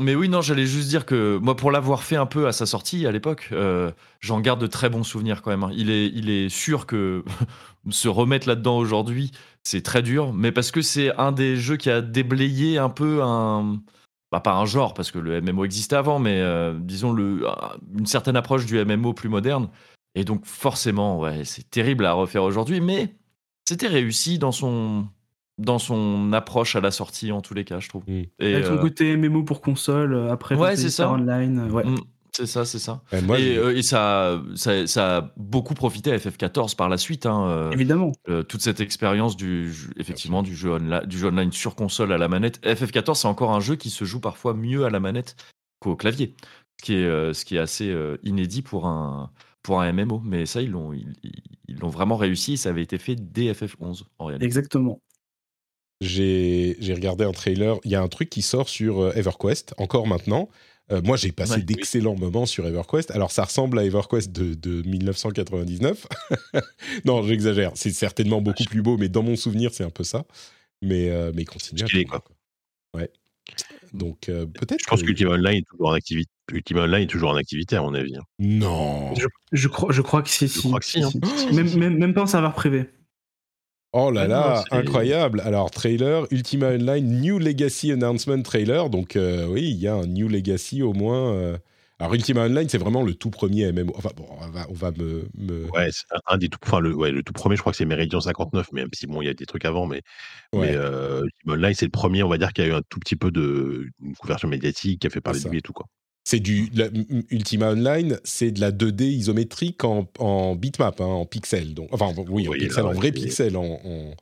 mais 0.00 0.14
oui, 0.14 0.28
non, 0.28 0.40
j'allais 0.40 0.66
juste 0.66 0.88
dire 0.88 1.06
que 1.06 1.38
moi, 1.38 1.56
pour 1.56 1.70
l'avoir 1.70 2.02
fait 2.02 2.16
un 2.16 2.26
peu 2.26 2.46
à 2.46 2.52
sa 2.52 2.66
sortie 2.66 3.06
à 3.06 3.12
l'époque, 3.12 3.48
euh, 3.52 3.90
j'en 4.20 4.40
garde 4.40 4.60
de 4.60 4.66
très 4.66 4.88
bons 4.88 5.04
souvenirs 5.04 5.42
quand 5.42 5.50
même. 5.50 5.64
hein. 5.64 5.70
Il 5.74 5.90
est, 5.90 6.06
il 6.06 6.30
est 6.30 6.48
sûr 6.48 6.86
que 6.86 7.24
se 7.90 8.08
remettre 8.08 8.48
là-dedans 8.48 8.78
aujourd'hui, 8.78 9.32
c'est 9.62 9.82
très 9.82 10.02
dur, 10.02 10.32
mais 10.32 10.52
parce 10.52 10.70
que 10.70 10.82
c'est 10.82 11.14
un 11.16 11.32
des 11.32 11.56
jeux 11.56 11.76
qui 11.76 11.90
a 11.90 12.00
déblayé 12.00 12.78
un 12.78 12.90
peu 12.90 13.22
un. 13.22 13.80
Bah, 14.32 14.40
pas 14.40 14.54
un 14.54 14.66
genre, 14.66 14.92
parce 14.92 15.12
que 15.12 15.18
le 15.20 15.40
MMO 15.40 15.64
existait 15.64 15.94
avant, 15.96 16.18
mais 16.18 16.40
euh, 16.40 16.76
disons 16.80 17.12
le, 17.12 17.46
une 17.96 18.06
certaine 18.06 18.36
approche 18.36 18.66
du 18.66 18.76
MMO 18.84 19.12
plus 19.14 19.28
moderne. 19.28 19.68
Et 20.16 20.24
donc, 20.24 20.46
forcément, 20.46 21.22
c'est 21.44 21.70
terrible 21.70 22.06
à 22.06 22.12
refaire 22.14 22.42
aujourd'hui, 22.42 22.80
mais 22.80 23.14
c'était 23.68 23.86
réussi 23.86 24.38
dans 24.38 24.50
son, 24.50 25.06
dans 25.58 25.78
son 25.78 26.32
approche 26.32 26.76
à 26.76 26.80
la 26.80 26.90
sortie, 26.90 27.32
en 27.32 27.40
tous 27.40 27.54
les 27.54 27.64
cas, 27.64 27.80
je 27.80 27.88
trouve. 27.88 28.02
Mm. 28.06 28.22
Et, 28.40 28.54
Avec 28.54 28.66
son 28.66 28.74
euh, 28.74 28.78
côté 28.78 29.16
MMO 29.16 29.42
pour 29.44 29.60
console, 29.60 30.14
euh, 30.14 30.30
après 30.32 30.54
Ouais, 30.54 30.76
c'est 30.76 30.90
ça. 30.90 31.10
Online. 31.10 31.58
euh, 31.60 31.70
ouais. 31.70 31.84
mm, 31.84 31.96
C'est 32.32 32.44
ça, 32.46 32.66
c'est 32.66 32.78
ça. 32.78 33.00
Moi, 33.24 33.38
et 33.40 33.56
euh, 33.56 33.80
ça, 33.80 34.42
ça, 34.56 34.86
ça 34.86 35.16
a 35.16 35.32
beaucoup 35.38 35.72
profité 35.72 36.12
à 36.12 36.18
FF14 36.18 36.76
par 36.76 36.90
la 36.90 36.98
suite. 36.98 37.24
hein, 37.24 37.46
euh, 37.48 37.70
Évidemment. 37.70 38.12
euh, 38.28 38.42
toute 38.42 38.60
cette 38.60 38.80
expérience 38.80 39.36
du 39.38 39.72
jeu- 39.72 39.90
effectivement 39.96 40.42
du 40.42 40.54
jeu, 40.54 40.72
online, 40.72 41.06
du 41.06 41.16
jeu 41.18 41.28
online 41.28 41.50
sur 41.52 41.74
console 41.74 42.12
à 42.12 42.18
la 42.18 42.28
manette. 42.28 42.60
FF14, 42.66 43.14
c'est 43.14 43.28
encore 43.28 43.52
un 43.52 43.60
jeu 43.60 43.76
qui 43.76 43.88
se 43.88 44.04
joue 44.04 44.20
parfois 44.20 44.52
mieux 44.52 44.84
à 44.84 44.90
la 44.90 45.00
manette 45.00 45.36
qu'au 45.80 45.96
clavier, 45.96 46.34
ce 46.78 46.84
qui 46.84 46.94
est, 46.94 47.04
euh, 47.06 47.32
ce 47.32 47.46
qui 47.46 47.56
est 47.56 47.60
assez 47.60 47.88
euh, 47.90 48.18
inédit 48.22 48.60
pour 48.60 48.86
un, 48.86 49.30
pour 49.62 49.80
un 49.80 49.90
MMO. 49.90 50.20
Mais 50.22 50.44
ça, 50.44 50.60
ils 50.60 50.70
l'ont 50.70 50.92
ils, 50.92 51.14
ils- 51.22 51.42
ils 51.68 51.78
l'ont 51.78 51.88
vraiment 51.88 52.16
réussi 52.16 52.52
et 52.52 52.56
ça 52.56 52.68
avait 52.68 52.82
été 52.82 52.96
fait 52.98 53.16
dès 53.16 53.50
FF11 53.52 54.04
en 54.18 54.26
réalité. 54.26 54.44
Exactement. 54.46 55.00
J'ai 56.00 56.76
regardé 56.94 57.24
un 57.24 57.32
trailer. 57.32 57.78
Il 57.84 57.90
y 57.90 57.94
a 57.94 58.02
un 58.02 58.08
truc 58.08 58.30
qui 58.30 58.42
sort 58.42 58.68
sur 58.68 59.00
euh, 59.00 59.12
EverQuest, 59.14 59.74
encore 59.78 60.06
maintenant. 60.06 60.48
Euh, 60.92 61.00
moi, 61.02 61.16
j'ai 61.16 61.32
passé 61.32 61.54
Ouais. 61.54 61.62
d'excellents 61.62 62.14
moments 62.14 62.46
sur 62.46 62.64
EverQuest. 62.66 63.10
Alors, 63.10 63.32
ça 63.32 63.42
ressemble 63.44 63.78
à 63.78 63.84
EverQuest 63.84 64.30
de, 64.30 64.54
de 64.54 64.82
1999. 64.88 66.06
non, 67.04 67.22
j'exagère. 67.24 67.72
C'est 67.74 67.90
certainement 67.90 68.40
beaucoup 68.40 68.64
plus 68.64 68.82
beau, 68.82 68.96
mais 68.96 69.08
dans 69.08 69.22
mon 69.24 69.34
souvenir, 69.36 69.72
c'est 69.74 69.82
un 69.84 69.90
peu 69.90 70.04
ça. 70.04 70.24
Mais, 70.82 71.10
euh, 71.10 71.32
mais 71.34 71.42
il 71.42 71.46
continue 71.46 71.82
à 71.82 72.04
quoi. 72.04 72.22
Ouais. 72.94 73.10
Donc, 73.92 74.28
euh, 74.28 74.46
peut-être. 74.46 74.80
Je 74.80 74.86
pense 74.88 75.00
que- 75.00 75.06
qu'Ultima 75.06 75.30
Online 75.32 75.56
est 75.58 75.66
toujours 75.68 75.88
en 75.88 75.92
activité. 75.94 76.30
Ultima 76.52 76.82
Online 76.82 77.02
est 77.02 77.06
toujours 77.08 77.30
en 77.30 77.36
activité, 77.36 77.74
à 77.74 77.82
mon 77.82 77.94
avis. 77.94 78.16
hein. 78.16 78.22
Non. 78.38 79.12
Je, 79.16 79.26
je 79.52 79.66
crois, 79.68 79.92
je 79.92 80.02
crois 80.02 80.22
que 80.22 80.28
si, 80.28 80.46
Je 80.46 80.52
si. 80.52 80.68
crois 80.68 80.78
que 80.78 80.86
si, 80.86 81.02
hein. 81.02 81.10
Même, 81.52 81.74
même, 81.76 81.96
même 81.98 82.14
pas 82.14 82.22
en 82.22 82.26
serveur 82.26 82.52
privé. 82.54 82.84
Oh 83.92 84.10
là 84.10 84.22
Ah 84.22 84.26
là, 84.28 84.64
non, 84.70 84.78
incroyable. 84.78 85.40
Alors, 85.40 85.70
trailer, 85.70 86.26
Ultima 86.30 86.68
Online, 86.68 87.20
New 87.20 87.38
Legacy 87.38 87.92
Announcement 87.92 88.42
Trailer. 88.42 88.90
Donc, 88.90 89.16
euh, 89.16 89.46
oui, 89.46 89.62
il 89.70 89.76
y 89.78 89.88
a 89.88 89.94
un 89.94 90.06
New 90.06 90.28
Legacy 90.28 90.82
au 90.82 90.92
moins. 90.92 91.32
euh. 91.32 91.58
Alors, 91.98 92.12
Ultima 92.14 92.42
Online, 92.42 92.68
c'est 92.68 92.76
vraiment 92.76 93.02
le 93.02 93.14
tout 93.14 93.30
premier 93.30 93.72
MMO. 93.72 93.94
Enfin, 93.96 94.10
bon, 94.14 94.26
on 94.30 94.48
va, 94.50 94.66
on 94.68 94.74
va 94.74 94.90
me. 94.90 95.28
me- 95.34 95.64
Ouais, 95.70 95.88
c'est 95.92 96.04
un- 96.26 96.36
des 96.36 96.48
tout, 96.50 96.58
enfin 96.62 96.80
le, 96.80 96.94
ouais, 96.94 97.10
le 97.10 97.22
tout 97.22 97.32
premier, 97.32 97.56
je 97.56 97.62
crois 97.62 97.72
que 97.72 97.78
c'est 97.78 97.86
Meridian 97.86 98.20
59, 98.20 98.70
même 98.72 98.88
si 98.92 99.06
bon, 99.06 99.22
il 99.22 99.26
y 99.26 99.28
a 99.30 99.34
des 99.34 99.46
trucs 99.46 99.64
avant, 99.64 99.86
mais, 99.86 100.02
Ouais. 100.52 100.72
mais 100.72 100.76
euh, 100.76 101.22
Ultima 101.24 101.54
Online, 101.54 101.74
c'est 101.74 101.86
le 101.86 101.90
premier, 101.90 102.22
on 102.22 102.28
va 102.28 102.36
dire, 102.38 102.52
qui 102.52 102.60
a 102.60 102.66
eu 102.66 102.72
un 102.72 102.82
tout 102.90 102.98
petit 102.98 103.16
peu 103.16 103.30
de 103.30 103.88
une 104.02 104.14
couverture 104.16 104.48
médiatique, 104.50 105.00
qui 105.00 105.06
a 105.06 105.10
fait 105.10 105.22
parler 105.22 105.40
de 105.40 105.48
lui 105.48 105.58
et 105.58 105.62
tout 105.62 105.72
quoi. 105.72 105.86
C'est 106.28 106.40
du. 106.40 106.68
la- 106.74 106.88
Ultima 107.30 107.70
Online, 107.70 108.18
c'est 108.24 108.50
de 108.50 108.60
la 108.60 108.72
2D 108.72 109.04
isométrique 109.04 109.84
en, 109.84 110.08
en 110.18 110.56
bitmap, 110.56 111.00
hein, 111.00 111.04
en 111.04 111.24
pixels. 111.24 111.72
Donc, 111.72 111.88
enfin, 111.92 112.12
oui, 112.28 112.48
en 112.48 112.50
Oui, 112.50 112.58
pixels, 112.58 112.82
là, 112.82 112.90
en 112.90 112.94
vrai 112.94 113.12
pixels, 113.12 113.56
en, 113.56 113.78
en, 113.84 114.14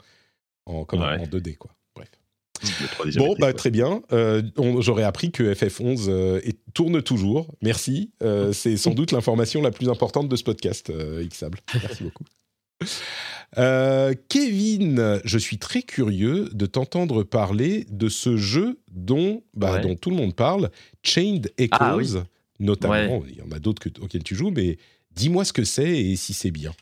en, 0.67 0.85
comment, 0.85 1.07
Ouais. 1.07 1.19
en 1.19 1.25
2D, 1.27 1.57
quoi. 1.57 1.71
Bref. 1.97 2.11
Le 2.63 2.87
3D 3.11 3.17
Bon, 3.17 3.35
bah, 3.39 3.47
ouais. 3.47 3.53
très 3.55 3.71
bien. 3.71 4.03
Euh, 4.13 4.43
J'aurais 4.81 5.03
appris 5.05 5.31
que 5.33 5.55
FF11 5.55 6.07
euh, 6.11 6.41
tourne 6.75 7.01
toujours. 7.01 7.49
Merci. 7.63 8.11
Euh, 8.23 8.53
c'est 8.53 8.77
sans 8.77 8.93
doute 8.93 9.11
l'information 9.11 9.63
la 9.63 9.71
plus 9.71 9.89
importante 9.89 10.29
de 10.29 10.37
ce 10.37 10.45
podcast, 10.45 10.93
Xable. 11.31 11.59
Merci 11.83 12.05
beaucoup. 12.05 12.25
Euh, 13.57 14.15
Kevin, 14.29 15.21
je 15.25 15.39
suis 15.39 15.59
très 15.59 15.83
curieux 15.83 16.49
de 16.53 16.67
t'entendre 16.67 17.23
parler 17.23 17.87
de 17.91 18.09
ce 18.09 18.37
jeu 18.37 18.81
dont, 18.91 19.43
bah, 19.55 19.75
Ouais. 19.75 19.81
dont 19.81 19.95
tout 19.95 20.11
le 20.11 20.17
monde 20.17 20.35
parle, 20.35 20.71
Chained 21.03 21.53
Echoes, 21.59 21.77
Ah 21.81 21.97
oui. 21.97 22.09
notamment. 22.59 23.23
Il 23.29 23.37
y 23.37 23.43
en 23.43 23.53
a 23.55 23.59
d'autres 23.61 23.81
que- 23.81 24.01
auxquels 24.01 24.25
tu 24.25 24.35
joues, 24.35 24.51
mais 24.51 24.77
dis-moi 25.15 25.45
ce 25.45 25.53
que 25.53 25.63
c'est 25.65 25.89
et 25.89 26.17
si 26.17 26.33
c'est 26.35 26.51
bien. 26.51 26.73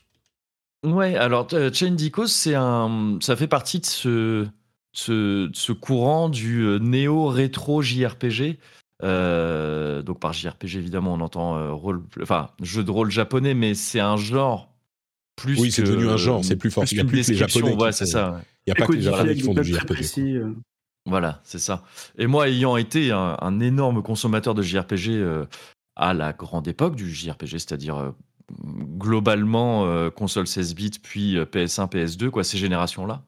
Ouais, 0.84 1.14
alors 1.14 1.46
euh, 1.53 1.70
Chain 1.72 1.96
Echoes, 1.96 2.26
c'est 2.26 2.55
un, 2.55 3.18
ça 3.20 3.36
fait 3.36 3.46
partie 3.48 3.78
de 3.80 3.86
ce, 3.86 4.46
ce, 4.92 5.50
ce 5.53 5.72
courant 5.72 6.28
du 6.30 6.62
euh, 6.62 6.78
néo-rétro 6.78 7.82
JRPG. 7.82 8.59
Euh, 9.05 10.00
donc 10.03 10.20
par 10.20 10.32
JRPG 10.32 10.76
évidemment 10.78 11.14
on 11.14 11.20
entend 11.20 11.76
rôle, 11.76 12.03
enfin 12.22 12.50
jeu 12.62 12.82
de 12.84 12.90
rôle 12.90 13.11
japonais, 13.11 13.53
mais 13.55 13.74
c'est 13.74 13.98
un 14.00 14.16
genre 14.16 14.72
plus. 15.37 15.59
Oui, 15.61 15.70
c'est 15.72 15.83
devenu 15.83 16.09
un 16.09 16.16
genre, 16.16 16.45
c'est 16.45 16.57
plus 16.57 16.70
fort. 16.70 16.85
Il 16.91 16.97
y 16.97 17.01
a 17.01 17.05
plus 17.05 17.11
que 17.11 17.16
les 17.16 17.22
description, 17.22 17.61
Japonais 17.61 17.76
qui 17.76 17.83
Ouais, 17.83 17.93
c'est 17.93 18.07
ça. 18.07 18.41
Il 18.66 18.72
n'y 18.72 18.72
a 18.72 18.74
pas 18.74 18.87
que 18.87 18.93
les 18.93 19.03
Japonais 19.03 19.35
qui 19.35 19.43
font 19.43 19.55
du 19.55 19.64
JRPG. 19.64 19.87
précis, 19.87 20.37
euh. 20.37 20.53
Voilà, 21.07 21.41
c'est 21.43 21.59
ça. 21.59 21.83
Et 22.16 22.26
moi, 22.26 22.49
ayant 22.49 22.76
été 22.76 23.11
un, 23.11 23.37
un 23.41 23.61
énorme 23.61 24.03
consommateur 24.03 24.55
de 24.55 24.62
JRPG 24.62 25.11
euh, 25.11 25.47
à 25.97 26.14
la 26.14 26.33
grande 26.33 26.68
époque 26.68 26.95
du 26.95 27.12
JRPG, 27.12 27.59
c'est-à-dire 27.59 27.97
euh, 27.97 28.11
globalement 28.99 29.87
euh, 29.87 30.11
console 30.11 30.47
16 30.47 30.74
bits, 30.74 30.91
puis 31.03 31.37
euh, 31.37 31.45
PS1, 31.45 31.91
PS2, 31.91 32.30
quoi, 32.30 32.45
ces 32.45 32.59
générations-là, 32.59 33.22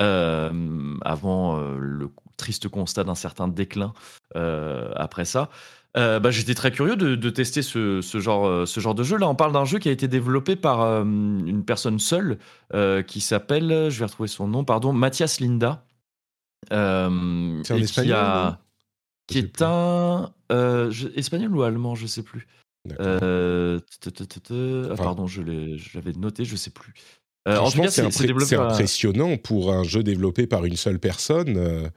euh, 0.00 0.94
avant 1.02 1.58
euh, 1.58 1.76
le 1.78 2.08
triste 2.36 2.68
constat 2.68 3.02
d'un 3.02 3.16
certain 3.16 3.48
déclin 3.48 3.92
euh, 4.36 4.92
après 4.94 5.24
ça. 5.24 5.50
Euh, 5.96 6.20
bah, 6.20 6.30
j'étais 6.30 6.54
très 6.54 6.70
curieux 6.70 6.96
de, 6.96 7.14
de 7.16 7.30
tester 7.30 7.62
ce, 7.62 8.00
ce 8.02 8.20
genre, 8.20 8.46
euh, 8.46 8.66
ce 8.66 8.78
genre 8.80 8.94
de 8.94 9.02
jeu. 9.02 9.16
Là, 9.16 9.28
on 9.28 9.34
parle 9.34 9.52
d'un 9.52 9.64
jeu 9.64 9.78
qui 9.78 9.88
a 9.88 9.92
été 9.92 10.06
développé 10.08 10.54
par 10.56 10.82
euh, 10.82 11.02
une 11.02 11.64
personne 11.64 11.98
seule 11.98 12.38
euh, 12.74 13.02
qui 13.02 13.20
s'appelle, 13.20 13.88
je 13.90 13.98
vais 13.98 14.04
retrouver 14.04 14.28
son 14.28 14.46
nom, 14.48 14.64
pardon, 14.64 14.92
Mathias 14.92 15.40
Linda. 15.40 15.84
C'est 17.64 17.74
et 17.74 17.78
qui 17.78 17.84
espagnol, 17.84 18.14
a- 18.16 18.50
non? 18.50 18.56
Qui 19.26 19.38
est 19.38 19.42
plus. 19.42 19.64
un 19.64 20.30
je- 20.50 21.08
espagnol 21.16 21.54
ou 21.56 21.62
allemand, 21.62 21.94
je 21.94 22.06
sais 22.06 22.22
plus. 22.22 22.46
D'accord. 22.84 23.06
Euh, 23.22 23.78
t- 24.00 24.10
t- 24.10 24.26
t- 24.26 24.40
t- 24.40 24.82
ah, 24.90 24.94
pardon, 24.96 25.26
je 25.26 25.42
l'ai, 25.42 25.76
j'avais 25.76 26.12
noté, 26.12 26.44
je 26.44 26.56
sais 26.56 26.70
plus. 26.70 26.94
En 27.46 27.70
tout 27.70 27.78
cas, 27.82 27.90
c'est 27.90 28.02
impressionnant 28.72 29.36
pour 29.38 29.72
un 29.72 29.82
jeu 29.82 30.02
développé 30.02 30.46
par 30.46 30.64
une 30.64 30.76
seule 30.76 30.98
personne. 30.98 31.90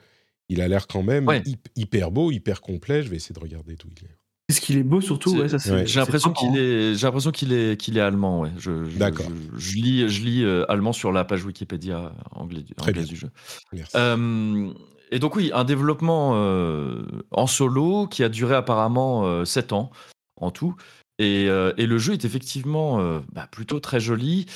Il 0.52 0.62
a 0.62 0.68
l'air 0.68 0.88
quand 0.88 1.04
même 1.04 1.28
Ouais. 1.28 1.42
hyper 1.76 2.12
beau, 2.12 2.32
hyper 2.32 2.62
complet. 2.62 3.04
Je 3.04 3.10
vais 3.10 3.16
essayer 3.18 3.34
de 3.34 3.40
regarder 3.40 3.76
d'où 3.76 3.88
il 3.90 4.06
est. 4.06 4.18
Est-ce 4.50 4.60
qu'il 4.60 4.78
est 4.78 4.84
beau 4.84 5.00
surtout? 5.00 5.32
Ouais, 5.38 5.48
Ouais. 5.72 5.86
J'ai 5.88 6.00
l'impression 6.02 6.34
qu'il 6.34 6.58
est, 6.58 6.94
j'ai 6.96 7.08
l'impression 7.08 7.32
qu'il 7.32 7.54
est, 7.54 7.80
qu'il 7.80 7.98
est 7.98 8.02
allemand, 8.02 8.42
ouais. 8.42 8.52
Je, 8.58 8.84
je- 8.86 8.98
D'accord. 8.98 9.28
Je, 9.56 9.60
je 9.60 9.76
lis, 9.78 10.10
je 10.10 10.22
lis 10.24 10.44
euh, 10.44 10.70
allemand 10.70 10.92
sur 10.92 11.12
la 11.14 11.24
page 11.24 11.46
Wikipédia 11.46 12.12
anglais, 12.32 12.64
du- 13.04 13.16
jeu. 13.16 13.30
Merci. 13.72 13.92
Euh, 13.96 14.74
et 15.12 15.20
donc 15.20 15.36
oui, 15.38 15.52
un 15.54 15.64
développement 15.64 16.34
euh, 16.36 17.04
en 17.32 17.48
solo 17.48 18.08
qui 18.08 18.24
a 18.24 18.30
duré 18.30 18.56
apparemment 18.56 19.46
7 19.46 19.72
ans 19.72 19.90
en 20.36 20.52
tout. 20.52 20.76
Et, 21.20 21.48
euh, 21.48 21.72
et 21.78 21.86
le 21.86 21.98
jeu 21.98 22.14
est 22.14 22.26
effectivement 22.26 23.00
euh, 23.00 23.20
bah, 23.32 23.48
plutôt 23.52 23.80
très 23.80 24.00
joli. 24.02 24.48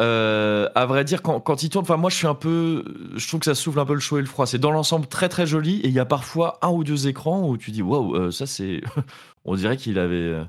Euh, 0.00 0.68
à 0.74 0.86
vrai 0.86 1.04
dire, 1.04 1.22
quand, 1.22 1.62
il 1.62 1.68
tourne, 1.68 1.86
moi 2.00 2.10
je 2.10 2.16
suis 2.16 2.26
un 2.26 2.34
peu, 2.34 2.84
je 3.14 3.28
trouve 3.28 3.40
que 3.40 3.46
ça 3.46 3.54
souffle 3.54 3.78
un 3.78 3.84
peu 3.84 3.94
le 3.94 4.00
chaud 4.00 4.18
et 4.18 4.22
le 4.22 4.26
froid. 4.26 4.46
C'est 4.46 4.58
dans 4.58 4.70
l'ensemble 4.70 5.06
très 5.06 5.28
très 5.28 5.46
joli 5.46 5.80
et 5.80 5.88
il 5.88 5.94
y 5.94 6.00
a 6.00 6.04
parfois 6.04 6.58
un 6.62 6.70
ou 6.70 6.82
deux 6.82 7.08
écrans 7.08 7.48
où 7.48 7.56
tu 7.56 7.70
dis 7.70 7.82
waouh, 7.82 8.16
euh, 8.16 8.30
ça 8.30 8.46
c'est, 8.46 8.80
on 9.44 9.54
dirait 9.54 9.76
qu'il 9.76 9.98
avait, 9.98 10.16
euh, 10.16 10.44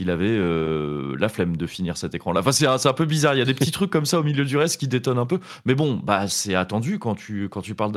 avait 0.00 0.26
euh, 0.28 1.16
la 1.18 1.28
flemme 1.28 1.56
de 1.56 1.66
finir 1.66 1.96
cet 1.96 2.14
écran-là. 2.14 2.40
Enfin 2.40 2.52
c'est 2.52 2.66
un, 2.66 2.76
un 2.84 2.92
peu 2.92 3.06
bizarre. 3.06 3.34
Il 3.34 3.38
y 3.38 3.42
a 3.42 3.46
des 3.46 3.54
petits 3.54 3.72
trucs 3.72 3.90
comme 3.90 4.06
ça 4.06 4.20
au 4.20 4.22
milieu 4.22 4.44
du 4.44 4.56
reste 4.56 4.78
qui 4.78 4.88
détonnent 4.88 5.18
un 5.18 5.26
peu. 5.26 5.40
Mais 5.64 5.74
bon, 5.74 5.94
bah 5.94 6.28
c'est 6.28 6.54
attendu 6.54 6.98
quand 6.98 7.14
tu 7.14 7.48
quand 7.48 7.62
tu 7.62 7.74
parles 7.74 7.92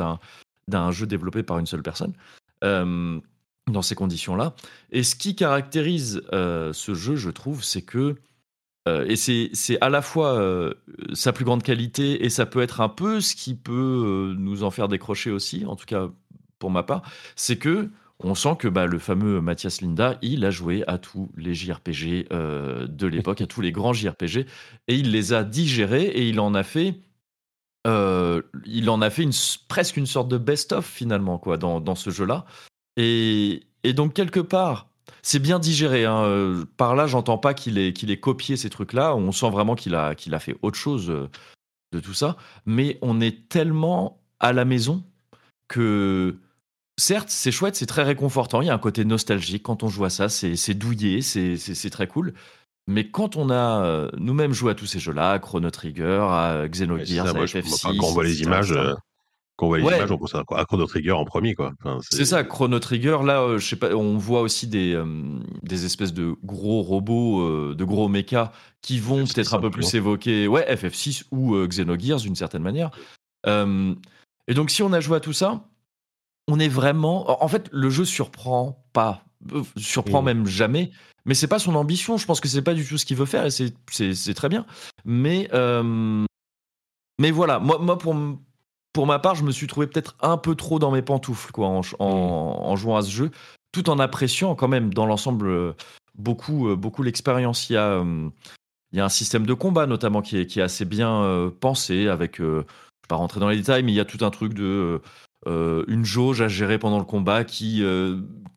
d'un 0.68 0.92
jeu 0.92 1.06
développé 1.08 1.44
par 1.44 1.60
une 1.60 1.66
seule 1.66 1.84
personne. 1.84 2.14
Dans 2.62 3.84
ces 3.84 3.94
conditions-là. 3.94 4.56
Et 4.92 5.04
ce 5.04 5.16
qui 5.16 5.36
caractérise 5.36 6.24
ce 6.32 6.94
jeu, 6.96 7.16
je 7.16 7.30
trouve, 7.30 7.64
c'est 7.64 7.84
que 7.84 8.16
euh, 8.88 9.06
et 9.08 9.16
c'est 9.16 9.50
c'est 9.54 9.80
à 9.82 9.90
la 9.90 10.02
fois 10.02 10.40
euh, 10.40 10.74
sa 11.14 11.34
plus 11.34 11.46
grande 11.46 11.64
qualité 11.64 12.24
et 12.24 12.30
ça 12.30 12.46
peut 12.46 12.62
être 12.62 12.82
un 12.82 12.90
peu 12.90 13.20
ce 13.22 13.36
qui 13.36 13.56
peut 13.56 14.34
euh, 14.34 14.36
nous 14.38 14.64
en 14.64 14.72
faire 14.72 14.88
décrocher 14.88 15.32
aussi, 15.32 15.66
en 15.66 15.76
tout 15.76 15.86
cas 15.86 16.08
pour 16.60 16.72
ma 16.72 16.84
part, 16.84 17.04
c'est 17.36 17.58
que 17.58 17.90
on 18.22 18.36
sent 18.36 18.56
que 18.60 18.68
bah, 18.68 18.86
le 18.86 19.00
fameux 19.00 19.40
Mathias 19.40 19.82
Linda, 19.82 20.18
il 20.22 20.44
a 20.44 20.52
joué 20.52 20.84
à 20.88 20.98
tous 20.98 21.32
les 21.38 21.54
JRPG 21.54 22.28
de 22.30 23.08
l'époque, 23.08 23.40
à 23.40 23.48
tous 23.48 23.62
les 23.62 23.72
grands 23.72 23.94
JRPG, 23.94 24.46
et 24.90 24.96
il 24.96 25.12
les 25.12 25.32
a 25.32 25.46
digérés 25.46 26.04
et 26.04 26.28
il 26.28 26.42
en 26.42 26.54
a 26.54 26.64
fait, 26.64 27.00
euh, 27.88 28.42
il 28.66 28.90
en 28.90 29.02
a 29.02 29.10
fait 29.10 29.24
une, 29.24 29.32
presque 29.70 29.96
une 29.96 30.06
sorte 30.06 30.28
de 30.28 30.38
best-of 30.38 30.86
finalement 30.86 31.38
quoi 31.38 31.56
dans, 31.58 31.80
dans 31.80 31.96
ce 31.96 32.10
jeu-là. 32.10 32.46
Et, 32.98 33.64
et 33.84 33.94
donc 33.94 34.14
quelque 34.14 34.42
part, 34.42 34.89
c'est 35.22 35.40
bien 35.40 35.60
digéré. 35.60 36.06
hein. 36.06 36.64
Par 36.78 36.96
là, 36.96 37.08
j'entends 37.08 37.38
pas 37.38 37.54
qu'il 37.54 37.78
ait, 37.78 37.94
qu'il 37.94 38.12
ait 38.12 38.20
copié 38.20 38.58
ces 38.58 38.70
trucs-là. 38.70 39.16
On 39.16 39.32
sent 39.32 39.50
vraiment 39.50 39.76
qu'il 39.76 39.96
a, 39.96 40.16
qu'il 40.16 40.34
a 40.34 40.40
fait 40.40 40.56
autre 40.62 40.78
chose 40.78 41.10
euh, 41.10 41.28
de 41.94 42.00
tout 42.00 42.14
ça. 42.14 42.38
Mais 42.66 42.98
on 43.02 43.20
est 43.22 43.48
tellement 43.50 44.20
à 44.40 44.54
la 44.54 44.66
maison 44.66 45.04
que, 45.68 46.38
certes, 47.00 47.30
c'est 47.30 47.52
chouette, 47.52 47.76
c'est 47.76 47.86
très 47.86 48.04
réconfortant. 48.04 48.62
Il 48.62 48.68
y 48.68 48.70
a 48.70 48.74
un 48.74 48.78
côté 48.80 49.06
nostalgique 49.06 49.64
quand 49.64 49.84
on 49.84 49.88
joue 49.90 50.06
à 50.06 50.10
ça. 50.10 50.30
C'est 50.30 50.56
c'est 50.56 50.74
douillé, 50.74 51.22
c'est 51.22 51.58
c'est- 51.58 51.76
c'est 51.76 51.90
très 51.90 52.08
cool. 52.08 52.34
Mais 52.88 53.08
quand 53.10 53.36
on 53.36 53.52
a 53.52 53.84
euh, 53.86 54.10
nous-mêmes 54.18 54.52
joué 54.54 54.72
à 54.72 54.76
tous 54.76 54.88
ces 54.88 55.00
jeux-là, 55.00 55.32
à 55.34 55.40
Chrono 55.40 55.70
Trigger, 55.70 56.26
à 56.30 56.66
Xenogears, 56.68 57.28
à 57.28 57.34
moi, 57.34 57.46
je- 57.46 57.60
FF6, 57.60 57.74
enfin, 57.74 57.96
quand 58.00 58.08
on 58.08 58.12
voit 58.14 58.24
les 58.24 58.42
images, 58.42 58.72
euh, 58.72 58.96
quand 59.60 59.66
on 59.66 59.70
voit 59.70 59.78
les 59.80 59.84
Ouais. 59.84 59.98
images, 59.98 60.10
on 60.12 60.18
pense 60.18 60.34
à, 60.36 60.44
à 60.56 60.64
Chrono 60.66 60.86
Trigger 60.86 61.12
en 61.12 61.26
premier, 61.26 61.54
quoi. 61.54 61.74
Enfin, 61.84 62.00
C'est 62.02 62.24
ça, 62.24 62.46
Chrono 62.46 62.80
Trigger. 62.80 63.18
Là, 63.26 63.42
euh, 63.42 63.58
je 63.58 63.68
sais 63.68 63.76
pas, 63.76 63.94
on 63.94 64.18
voit 64.18 64.40
aussi 64.42 64.68
des, 64.68 64.94
euh, 64.94 65.06
des 65.64 65.84
espèces 65.84 66.14
de 66.14 66.34
gros 66.46 66.82
robots, 66.82 67.42
euh, 67.42 67.76
de 67.76 67.84
gros 67.84 68.08
mechas 68.08 68.54
qui 68.82 69.00
vont 69.00 69.26
FF6 69.26 69.34
peut-être 69.36 69.54
un 69.56 69.60
peu 69.60 69.70
plus 69.70 69.94
évoquer 69.96 70.48
ouais, 70.48 70.66
FF6 70.74 71.26
ou 71.32 71.58
Xenogears 71.68 72.22
d'une 72.22 72.36
certaine 72.36 72.64
manière. 72.64 72.92
Et 73.46 74.54
donc, 74.54 74.70
si 74.72 74.82
on 74.82 74.94
a 74.94 75.00
joué 75.02 75.18
à 75.18 75.20
tout 75.20 75.34
ça, 75.34 75.66
on 76.48 76.58
est 76.60 76.70
vraiment. 76.70 77.44
En 77.44 77.48
fait, 77.50 77.68
le 77.74 77.90
jeu 77.90 78.06
surprend 78.06 78.82
pas 78.94 79.24
surprend 79.78 80.22
Mm. 80.22 80.26
même 80.26 80.46
jamais. 80.48 80.92
Mais 81.26 81.34
c'est 81.34 81.48
pas 81.48 81.60
son 81.60 81.76
ambition. 81.76 82.18
Je 82.18 82.26
pense 82.26 82.40
que 82.40 82.48
c'est 82.48 82.62
pas 82.62 82.74
du 82.74 82.86
tout 82.86 82.98
ce 82.98 83.06
qu'il 83.06 83.18
veut 83.18 83.26
faire 83.26 83.46
et 83.46 83.52
c'est- 83.52 84.34
très 84.34 84.50
bien. 84.50 84.66
Mais 85.06 85.50
mais 87.22 87.32
voilà, 87.32 87.60
moi, 87.60 87.78
moi 87.80 87.98
pour 87.98 88.16
pour 88.94 89.06
ma 89.06 89.20
part, 89.20 89.36
je 89.36 89.44
me 89.44 89.52
suis 89.52 89.68
trouvé 89.68 89.88
peut-être 89.88 90.16
un 90.22 90.38
peu 90.38 90.56
trop 90.56 90.80
dans 90.80 90.92
mes 90.92 91.02
pantoufles 91.02 91.52
quoi 91.52 91.68
en, 92.00 92.76
jouant 92.76 92.98
à 92.98 93.02
ce 93.02 93.10
jeu, 93.10 93.32
tout 93.72 93.90
en 93.90 94.00
appréciant 94.00 94.56
quand 94.56 94.68
même 94.68 94.94
dans 94.94 95.06
l'ensemble 95.06 95.48
euh, 95.48 95.74
beaucoup 96.16 96.70
euh, 96.70 96.76
beaucoup 96.76 97.04
l'expérience. 97.04 97.70
Il 97.70 97.74
y 97.74 97.78
a 97.78 98.02
euh, 98.02 98.30
il 98.92 98.98
y 98.98 99.02
a 99.02 99.06
un 99.06 99.10
système 99.10 99.46
de 99.46 99.54
combat 99.54 99.86
notamment 99.86 100.24
qui 100.24 100.38
est, 100.38 100.58
assez 100.58 100.84
bien 100.84 101.52
pensé 101.60 102.08
avec, 102.08 102.38
je 102.40 102.44
ne 102.44 102.58
vais 102.62 102.66
pas 103.08 103.18
rentrer 103.18 103.40
dans 103.40 103.48
les 103.48 103.58
détails, 103.58 103.84
mais 103.84 103.92
il 103.92 103.96
y 103.96 104.00
a 104.00 104.06
tout 104.06 104.26
un 104.26 104.32
truc 104.32 104.56
de 104.56 105.00
une 105.46 106.04
jauge 106.04 106.42
à 106.42 106.48
gérer 106.48 106.80
pendant 106.80 106.98
le 106.98 107.06
combat 107.06 107.44
qui, 107.44 107.84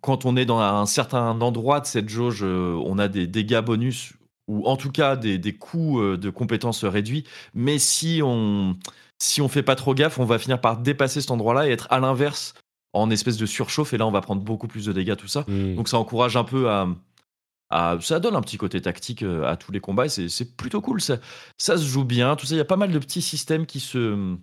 quand 0.01 0.25
on 0.25 0.35
est 0.37 0.47
dans 0.47 0.59
un 0.59 0.87
certain 0.87 1.39
endroit 1.43 1.81
de 1.81 1.87
cette 1.87 2.09
jauge, 2.09 2.43
on 2.43 2.99
a 2.99 3.09
des 3.09 3.27
dégâts 3.27 3.61
bonus 3.61 4.15
ou 4.49 4.67
en 4.67 4.79
tout 4.79 4.91
cas 4.91 5.17
des, 5.17 5.37
des 5.37 5.53
coûts 5.53 6.01
de 6.01 6.31
compétences 6.31 6.87
réduits. 6.87 7.25
Mais 7.53 7.79
si 7.79 8.23
on 8.25 8.79
si 9.23 9.41
on 9.41 9.49
fait 9.49 9.63
pas 9.63 9.77
trop 9.77 9.95
gaffe, 9.95 10.19
on 10.19 10.25
va 10.25 10.39
finir 10.39 10.61
par 10.61 10.77
dépasser 10.79 11.21
cet 11.21 11.31
endroit-là 11.31 11.69
et 11.69 11.71
être 11.73 11.87
à 11.91 12.01
l'inverse 12.01 12.55
en 12.93 13.11
espèce 13.11 13.37
de 13.37 13.47
surchauffe 13.47 13.93
et 13.95 13.99
là 13.99 14.07
on 14.07 14.11
va 14.11 14.21
prendre 14.21 14.43
beaucoup 14.43 14.69
plus 14.69 14.85
de 14.87 14.93
dégâts 14.93 15.17
tout 15.17 15.29
ça. 15.29 15.45
Mm. 15.49 15.77
Donc 15.77 15.89
ça 15.89 15.97
encourage 15.99 16.37
un 16.37 16.45
peu 16.45 16.69
à, 16.69 16.89
à- 17.71 17.97
ça 18.01 18.21
donne 18.21 18.35
un 18.37 18.41
petit 18.43 18.59
côté 18.59 18.81
tactique 18.83 19.23
euh, 19.23 19.45
à 19.51 19.57
tous 19.57 19.73
les 19.73 19.81
combats 19.81 20.07
et 20.07 20.09
c'est- 20.09 20.57
plutôt 20.57 20.81
cool. 20.81 21.01
Ça, 21.01 21.19
ça 21.57 21.77
se 21.79 21.85
joue 21.85 22.05
bien, 22.05 22.37
tout 22.37 22.47
ça. 22.47 22.55
Il 22.55 22.59
y 22.59 22.61
a 22.61 22.65
pas 22.67 22.77
mal 22.77 22.91
de 22.93 22.99
petits 22.99 23.23
systèmes 23.23 23.65
qui 23.67 23.81
se, 23.81 24.35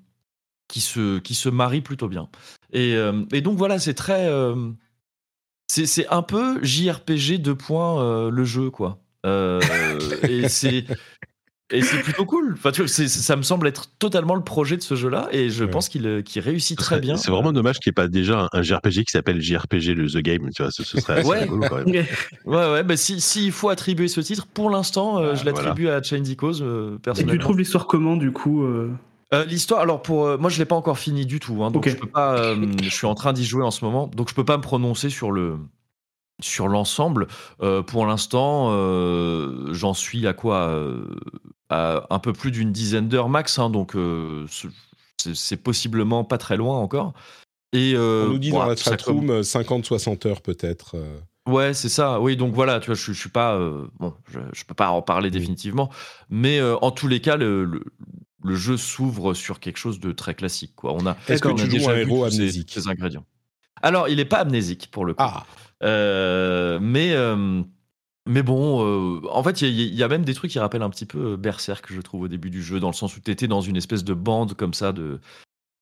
qui 0.67 0.81
se, 0.81 1.19
qui 1.19 1.35
se 1.35 1.49
marient 1.49 1.81
plutôt 1.81 2.07
bien. 2.07 2.29
Et, 2.73 2.95
euh, 2.95 3.23
et 3.33 3.41
donc 3.41 3.57
voilà, 3.57 3.79
c'est 3.79 3.93
très. 3.95 4.27
euh, 4.29 4.71
c'est 5.67 6.07
un 6.07 6.23
peu 6.23 6.63
JRPG 6.63 7.37
2 7.39 7.55
points 7.55 8.01
euh, 8.03 8.31
le 8.31 8.43
jeu, 8.45 8.69
quoi. 8.71 8.99
Et 10.29 10.47
c'est. 10.49 10.85
Et 11.71 11.81
c'est 11.83 11.99
plutôt 12.01 12.25
cool. 12.25 12.53
Enfin, 12.57 12.71
tu 12.71 12.81
vois, 12.81 12.87
ça 12.87 13.35
me 13.35 13.43
semble 13.43 13.67
être 13.67 13.91
totalement 13.99 14.33
le 14.35 14.41
projet 14.43 14.75
de 14.75 14.81
ce 14.81 14.95
jeu-là, 14.95 15.27
et 15.31 15.49
je 15.49 15.65
Ouais. 15.65 15.69
pense 15.69 15.87
qu'il 15.87 16.07
euh, 16.07 16.21
qu'il 16.23 16.41
réussit 16.41 16.77
très 16.77 16.95
serait- 16.95 17.01
bien. 17.01 17.15
C'est 17.17 17.29
vraiment 17.29 17.51
dommage 17.51 17.79
qu'il 17.79 17.89
n'y 17.89 17.93
ait 17.93 18.01
pas 18.03 18.07
déjà 18.07 18.41
un, 18.41 18.49
un 18.53 18.61
JRPG 18.63 19.03
qui 19.05 19.11
s'appelle 19.11 19.39
JRPG 19.41 19.93
le 19.93 20.07
The 20.09 20.17
Game. 20.17 20.49
Tu 20.55 20.63
vois, 20.63 20.71
ce, 20.71 20.83
ce 20.83 20.99
serait 20.99 21.19
assez 21.19 21.29
Ouais. 21.29 21.39
rigolo 21.43 21.63
quand 21.69 21.85
même. 21.85 21.85
Ouais, 22.45 22.71
ouais. 22.71 22.83
Bah, 22.83 22.97
si, 22.97 23.21
s'il 23.21 23.51
faut 23.51 23.69
attribuer 23.69 24.07
ce 24.07 24.19
titre, 24.21 24.47
pour 24.47 24.69
l'instant, 24.71 25.19
euh, 25.19 25.31
Ah, 25.33 25.35
je 25.35 25.45
l'attribue 25.45 25.89
à 25.89 26.01
Chain 26.01 26.23
Cause 26.37 26.61
euh, 26.63 26.95
Et 26.95 26.99
personnellement. 26.99 27.33
tu 27.33 27.39
trouves 27.39 27.57
l'histoire 27.59 27.85
comment, 27.87 28.15
du 28.17 28.31
coup 28.31 28.63
euh? 28.63 28.89
Euh, 29.31 29.45
L'histoire, 29.45 29.81
alors 29.81 30.01
pour 30.01 30.25
euh, 30.25 30.37
moi 30.39 30.49
je 30.49 30.57
l'ai 30.57 30.65
pas 30.65 30.75
encore 30.75 30.97
fini 30.97 31.27
du 31.27 31.39
tout, 31.39 31.63
hein, 31.63 31.69
donc 31.69 31.87
je 31.87 31.95
peux 31.95 32.07
pas. 32.07 32.33
euh, 32.35 32.65
je 32.81 32.89
suis 32.89 33.05
en 33.05 33.13
train 33.13 33.31
d'y 33.31 33.45
jouer 33.45 33.63
en 33.63 33.69
ce 33.69 33.85
moment, 33.85 34.07
donc 34.07 34.27
je 34.27 34.33
peux 34.33 34.43
pas 34.43 34.57
me 34.57 34.63
prononcer 34.63 35.11
sur 35.11 35.31
le 35.31 35.57
sur 36.41 36.67
l'ensemble. 36.67 37.27
Euh, 37.61 37.83
pour 37.83 38.07
l'instant, 38.07 38.69
euh, 38.71 39.67
j'en 39.71 39.93
suis 39.93 40.25
à 40.25 40.33
quoi 40.33 40.69
euh, 40.69 41.03
À 41.69 42.07
un 42.09 42.19
peu 42.19 42.33
plus 42.33 42.51
d'une 42.51 42.71
dizaine 42.71 43.07
d'heures 43.07 43.29
max, 43.29 43.59
hein, 43.59 43.69
donc 43.69 43.95
euh, 43.95 44.45
c'est- 45.17 45.57
possiblement 45.57 46.23
pas 46.23 46.37
très 46.37 46.57
loin 46.57 46.77
encore. 46.79 47.13
Et 47.73 47.93
euh, 47.95 48.25
On 48.25 48.29
nous 48.33 48.39
dit 48.39 48.49
dans 48.51 48.65
la 48.65 48.75
chatroom 48.75 49.41
50-60 49.41 50.25
heures 50.27 50.41
peut-être. 50.41 50.95
euh. 50.97 51.19
Ouais, 51.47 51.73
c'est 51.75 51.89
ça. 51.89 52.19
Oui, 52.19 52.35
donc 52.37 52.53
voilà, 52.53 52.79
tu 52.79 52.87
vois, 52.87 52.95
je, 52.95 53.11
je 53.13 53.19
suis 53.19 53.29
pas 53.29 53.55
euh, 53.55 53.85
bon, 53.99 54.13
je, 54.31 54.39
je 54.53 54.63
peux 54.65 54.73
pas 54.73 54.89
en 54.89 55.01
parler 55.03 55.29
définitivement, 55.31 55.89
mais 56.29 56.59
euh, 56.59 56.75
en 56.81 56.89
tous 56.91 57.07
les 57.07 57.21
cas, 57.21 57.37
le, 57.37 57.65
le, 57.65 57.83
le 58.43 58.55
jeu 58.55 58.75
s'ouvre 58.77 59.33
sur 59.35 59.59
quelque 59.59 59.77
chose 59.77 59.99
de 59.99 60.11
très 60.11 60.33
classique. 60.35 60.73
Quoi. 60.75 60.93
On 60.93 61.05
a, 61.05 61.15
Est-ce 61.27 61.41
que 61.41 61.49
tu 61.49 61.65
joues 61.65 61.67
déjà 61.77 61.91
un 61.91 61.97
héros 61.97 62.27
ces- 62.29 62.35
amnésique? 62.37 62.71
ces 62.73 62.87
ingrédients. 62.87 63.25
Alors, 63.81 64.09
il 64.09 64.19
est 64.19 64.25
pas 64.25 64.37
amnésique 64.39 64.89
pour 64.91 65.05
le 65.05 65.13
coup. 65.13 65.23
Ah, 65.23 65.45
Euh, 65.83 66.79
mais 66.81 67.13
euh, 67.13 67.61
mais 68.29 68.43
bon, 68.43 68.85
euh, 68.85 69.21
en 69.31 69.43
fait, 69.43 69.61
il 69.61 69.69
y, 69.69 69.81
a- 69.81 69.85
il 69.85 69.95
y 69.95 70.03
a 70.03 70.07
même 70.07 70.23
des 70.23 70.33
trucs 70.33 70.51
qui 70.51 70.59
rappellent 70.59 70.81
un 70.83 70.89
petit 70.89 71.05
peu 71.05 71.33
euh, 71.33 71.37
Berserk, 71.37 71.91
je 71.91 72.01
trouve, 72.01 72.21
au 72.23 72.27
début 72.27 72.49
du 72.49 72.63
jeu, 72.63 72.79
dans 72.79 72.87
le 72.89 72.93
sens 72.93 73.17
où 73.17 73.19
tu 73.19 73.31
étais 73.31 73.47
dans 73.47 73.61
une 73.61 73.75
espèce 73.77 74.03
de 74.03 74.13
bande 74.13 74.53
comme 74.55 74.73
ça 74.73 74.91
de 74.91 75.19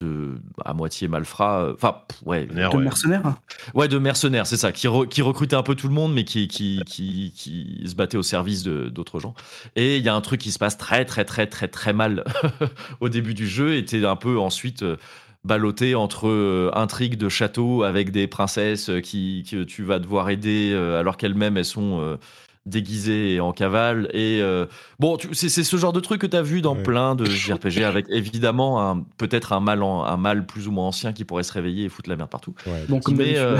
de 0.02 0.36
à 0.64 0.76
moitié 0.76 1.08
malfrat 1.08 1.62
euh, 1.64 1.74
enfin 1.74 2.04
ouais 2.24 2.46
De 2.46 2.54
ouais. 2.78 2.84
mercenaires 2.84 3.38
Ouais, 3.74 3.88
de 3.88 3.98
mercenaires, 3.98 4.46
c'est 4.46 4.56
ça, 4.58 4.72
qui, 4.72 4.86
re- 4.88 5.08
qui 5.08 5.24
recrutait 5.24 5.56
un 5.56 5.64
peu 5.64 5.74
tout 5.74 5.88
le 5.88 5.94
monde, 5.96 6.14
mais 6.14 6.24
qui, 6.24 6.48
qui, 6.48 6.84
qui, 6.86 7.34
qui 7.36 7.82
se 7.88 7.96
battait 7.96 8.18
au 8.18 8.22
service 8.24 8.62
de- 8.62 8.90
d'autres 8.90 9.20
gens. 9.20 9.34
Et 9.76 9.98
il 9.98 10.04
y 10.04 10.10
a 10.10 10.14
un 10.16 10.22
truc 10.22 10.40
qui 10.40 10.52
se 10.52 10.60
passe 10.60 10.78
très, 10.78 11.04
très, 11.06 11.26
très, 11.26 11.48
très, 11.48 11.68
très 11.68 11.94
mal 11.94 12.26
au 13.00 13.10
début 13.10 13.34
du 13.34 13.48
jeu, 13.48 13.76
et 13.76 13.86
t'es 13.86 14.06
un 14.06 14.16
peu 14.16 14.38
ensuite 14.40 14.84
euh, 14.84 14.98
ballotté 15.44 15.96
entre 15.96 16.28
euh, 16.28 16.72
intrigues 16.74 17.16
de 17.18 17.30
château 17.30 17.84
avec 17.84 18.12
des 18.12 18.28
princesses 18.28 18.90
euh, 18.90 19.00
qui, 19.02 19.46
que 19.50 19.64
tu 19.64 19.84
vas 19.84 20.00
devoir 20.00 20.30
aider 20.30 20.72
euh, 20.74 21.00
alors 21.00 21.18
qu'elles-mêmes, 21.18 21.58
elles 21.58 21.66
sont 21.66 22.00
euh, 22.02 22.18
déguisées 22.66 23.36
et 23.36 23.40
en 23.40 23.54
cavale. 23.54 24.10
Et 24.14 24.40
euh, 24.42 24.66
bon, 25.00 25.16
tu- 25.16 25.34
c'est 25.34 25.48
c'est 25.48 25.64
ce 25.64 25.78
genre 25.78 25.94
de 25.94 26.02
truc 26.02 26.20
que 26.20 26.28
tu 26.28 26.36
as 26.36 26.42
vu 26.42 26.62
dans 26.62 26.76
Ouais. 26.76 26.84
plein 26.84 27.16
de 27.16 27.24
JRPG, 27.24 27.84
avec 27.86 28.08
évidemment 28.10 28.90
un- 28.92 29.06
peut-être 29.18 29.54
un 29.54 29.62
mal, 29.62 29.84
en- 29.84 30.04
un 30.04 30.18
mal 30.18 30.46
plus 30.46 30.68
ou 30.68 30.72
moins 30.72 30.88
ancien 30.88 31.14
qui 31.14 31.24
pourrait 31.24 31.44
se 31.44 31.54
réveiller 31.54 31.86
et 31.86 31.90
foutre 31.90 32.10
la 32.10 32.18
merde 32.18 32.30
partout. 32.30 32.54
ouais. 32.66 32.84
Bon, 32.90 33.00
Mais 33.16 33.38
euh, 33.38 33.58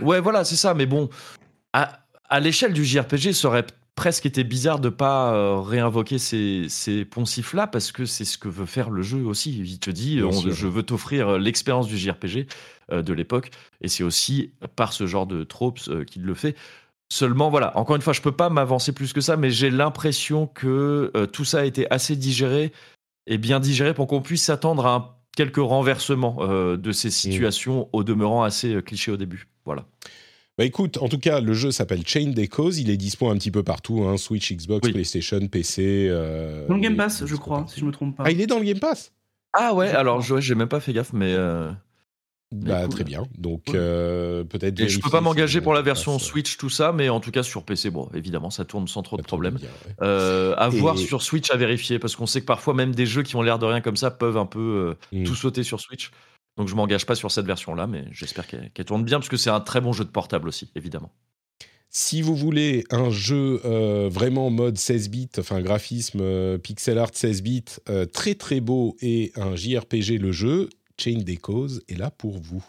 ouais, 0.00 0.20
voilà, 0.20 0.42
c'est 0.44 0.56
ça. 0.56 0.72
Mais 0.72 0.86
bon, 0.86 1.10
à, 1.74 1.98
à 2.30 2.40
l'échelle 2.40 2.72
du 2.72 2.82
JRPG, 2.84 3.32
ça 3.34 3.48
aurait 3.48 3.66
presque 3.96 4.26
été 4.26 4.44
bizarre 4.44 4.78
de 4.78 4.88
pas 4.90 5.34
euh, 5.34 5.58
réinvoquer 5.60 6.18
ces, 6.18 6.66
ces 6.68 7.04
poncifs-là 7.04 7.66
parce 7.66 7.90
que 7.90 8.04
c'est 8.04 8.24
ce 8.24 8.38
que 8.38 8.48
veut 8.48 8.66
faire 8.66 8.90
le 8.90 9.02
jeu 9.02 9.24
aussi. 9.24 9.58
Il 9.58 9.78
te 9.80 9.90
dit, 9.90 10.20
on- 10.22 10.30
je 10.52 10.66
veux 10.68 10.82
t'offrir 10.84 11.28
euh, 11.30 11.38
l'expérience 11.38 11.88
du 11.88 11.98
JRPG 11.98 12.46
euh, 12.92 13.02
de 13.02 13.12
l'époque, 13.12 13.50
et 13.80 13.88
c'est 13.88 14.04
aussi 14.04 14.52
par 14.76 14.92
ce 14.92 15.06
genre 15.08 15.26
de 15.26 15.42
tropes 15.42 15.80
euh, 15.88 16.04
qu'il 16.04 16.22
le 16.22 16.34
fait. 16.34 16.54
Seulement, 17.10 17.50
voilà, 17.50 17.76
encore 17.76 17.96
une 17.96 18.02
fois, 18.02 18.12
je 18.12 18.20
peux 18.20 18.32
pas 18.32 18.50
m'avancer 18.50 18.92
plus 18.92 19.12
que 19.12 19.20
ça, 19.20 19.36
mais 19.36 19.50
j'ai 19.50 19.70
l'impression 19.70 20.46
que 20.46 21.10
tout 21.32 21.44
ça 21.44 21.60
a 21.60 21.64
été 21.64 21.90
assez 21.90 22.16
digéré 22.16 22.72
et 23.28 23.38
bien 23.38 23.60
digéré 23.60 23.94
pour 23.94 24.06
qu'on 24.08 24.22
puisse 24.22 24.42
s'attendre 24.44 24.86
à 24.86 24.94
un- 24.94 25.08
quelques 25.36 25.56
renversements 25.58 26.38
de 26.76 26.92
ces 26.92 27.10
situations 27.10 27.88
au 27.92 28.02
demeurant 28.02 28.42
assez 28.42 28.82
clichés 28.82 29.12
au 29.12 29.16
début. 29.16 29.46
Voilà. 29.64 29.84
Bah 30.58 30.64
écoute, 30.64 30.96
en 31.02 31.08
tout 31.08 31.18
cas, 31.18 31.40
le 31.40 31.52
jeu 31.52 31.70
s'appelle 31.70 32.00
Chain 32.06 32.28
des 32.30 32.48
Causes. 32.48 32.78
Il 32.78 32.88
est 32.88 32.96
dispo 32.96 33.28
un 33.28 33.36
petit 33.36 33.50
peu 33.50 33.62
partout, 33.62 34.04
hein, 34.04 34.16
Switch, 34.16 34.50
Xbox, 34.52 34.86
Oui. 34.86 34.92
PlayStation, 34.94 35.46
PC. 35.48 36.06
euh, 36.10 36.66
Dans 36.66 36.74
le 36.76 36.80
Game 36.80 36.96
Pass, 36.96 37.26
je 37.26 37.36
crois, 37.36 37.66
si 37.68 37.80
je 37.80 37.84
me 37.84 37.92
trompe 37.92 38.16
pas. 38.16 38.22
Ah, 38.26 38.30
il 38.30 38.40
est 38.40 38.46
dans 38.46 38.58
le 38.58 38.64
Game 38.64 38.78
Pass? 38.80 39.12
Ah 39.52 39.74
ouais, 39.74 39.90
alors 39.90 40.22
je- 40.22 40.40
j'ai 40.40 40.54
même 40.54 40.68
pas 40.68 40.80
fait 40.80 40.94
gaffe, 40.94 41.12
mais 41.12 41.32
euh, 41.34 41.70
Bah 42.52 42.82
cool. 42.82 42.88
très 42.90 43.04
bien. 43.04 43.24
Donc 43.36 43.64
Cool. 43.66 43.76
euh, 43.76 44.44
peut-être. 44.44 44.80
et 44.80 44.88
je 44.88 44.98
peux 44.98 45.10
pas 45.10 45.20
m'engager 45.20 45.60
pour 45.60 45.74
la 45.74 45.82
version 45.82 46.18
Switch, 46.18 46.56
tout 46.56 46.70
ça, 46.70 46.90
mais 46.92 47.10
en 47.10 47.20
tout 47.20 47.30
cas 47.32 47.42
sur 47.42 47.62
PC, 47.62 47.90
bon, 47.90 48.08
évidemment, 48.14 48.48
ça 48.50 48.64
tourne 48.64 48.88
sans 48.88 49.02
trop 49.02 49.16
de 49.18 49.22
ça 49.22 49.28
tourne 49.28 49.42
problèmes. 49.42 49.54
bien, 49.60 49.68
ouais. 49.86 49.94
Euh, 50.02 50.54
à 50.56 50.68
Et- 50.68 50.78
voir 50.78 50.96
sur 50.96 51.20
Switch 51.20 51.50
à 51.50 51.56
vérifier 51.58 51.98
parce 51.98 52.16
qu'on 52.16 52.26
sait 52.26 52.40
que 52.40 52.46
parfois 52.46 52.72
même 52.72 52.94
des 52.94 53.04
jeux 53.04 53.22
qui 53.22 53.36
ont 53.36 53.42
l'air 53.42 53.58
de 53.58 53.66
rien 53.66 53.82
comme 53.82 53.96
ça 53.96 54.10
peuvent 54.10 54.38
un 54.38 54.46
peu 54.46 54.96
euh, 55.12 55.18
Mm. 55.20 55.24
tout 55.24 55.34
sauter 55.34 55.64
sur 55.64 55.80
Switch. 55.80 56.10
Donc 56.56 56.68
je 56.68 56.74
m'engage 56.74 57.04
pas 57.06 57.14
sur 57.14 57.30
cette 57.30 57.46
version-là, 57.46 57.86
mais 57.86 58.04
j'espère 58.12 58.46
qu'elle 58.46 58.70
tourne 58.86 59.04
bien 59.04 59.18
parce 59.18 59.28
que 59.28 59.36
c'est 59.36 59.50
un 59.50 59.60
très 59.60 59.80
bon 59.80 59.92
jeu 59.92 60.04
de 60.04 60.10
portable 60.10 60.48
aussi, 60.48 60.70
évidemment. 60.74 61.12
Si 61.90 62.20
vous 62.22 62.34
voulez 62.34 62.84
un 62.90 63.10
jeu 63.10 63.60
euh, 63.64 64.08
vraiment 64.10 64.50
mode 64.50 64.76
16 64.76 65.08
bits, 65.08 65.28
enfin 65.38 65.60
graphisme 65.60 66.20
euh, 66.20 66.58
pixel 66.58 66.98
art 66.98 67.10
16 67.12 67.42
bits, 67.42 67.64
euh, 67.88 68.06
très 68.06 68.34
très 68.34 68.60
beau 68.60 68.96
et 69.00 69.32
un 69.36 69.54
JRPG 69.54 70.18
le 70.18 70.32
jeu, 70.32 70.68
Chain 70.98 71.18
des 71.22 71.36
Causes 71.36 71.82
est 71.88 71.96
là 71.96 72.10
pour 72.10 72.38
vous. 72.40 72.64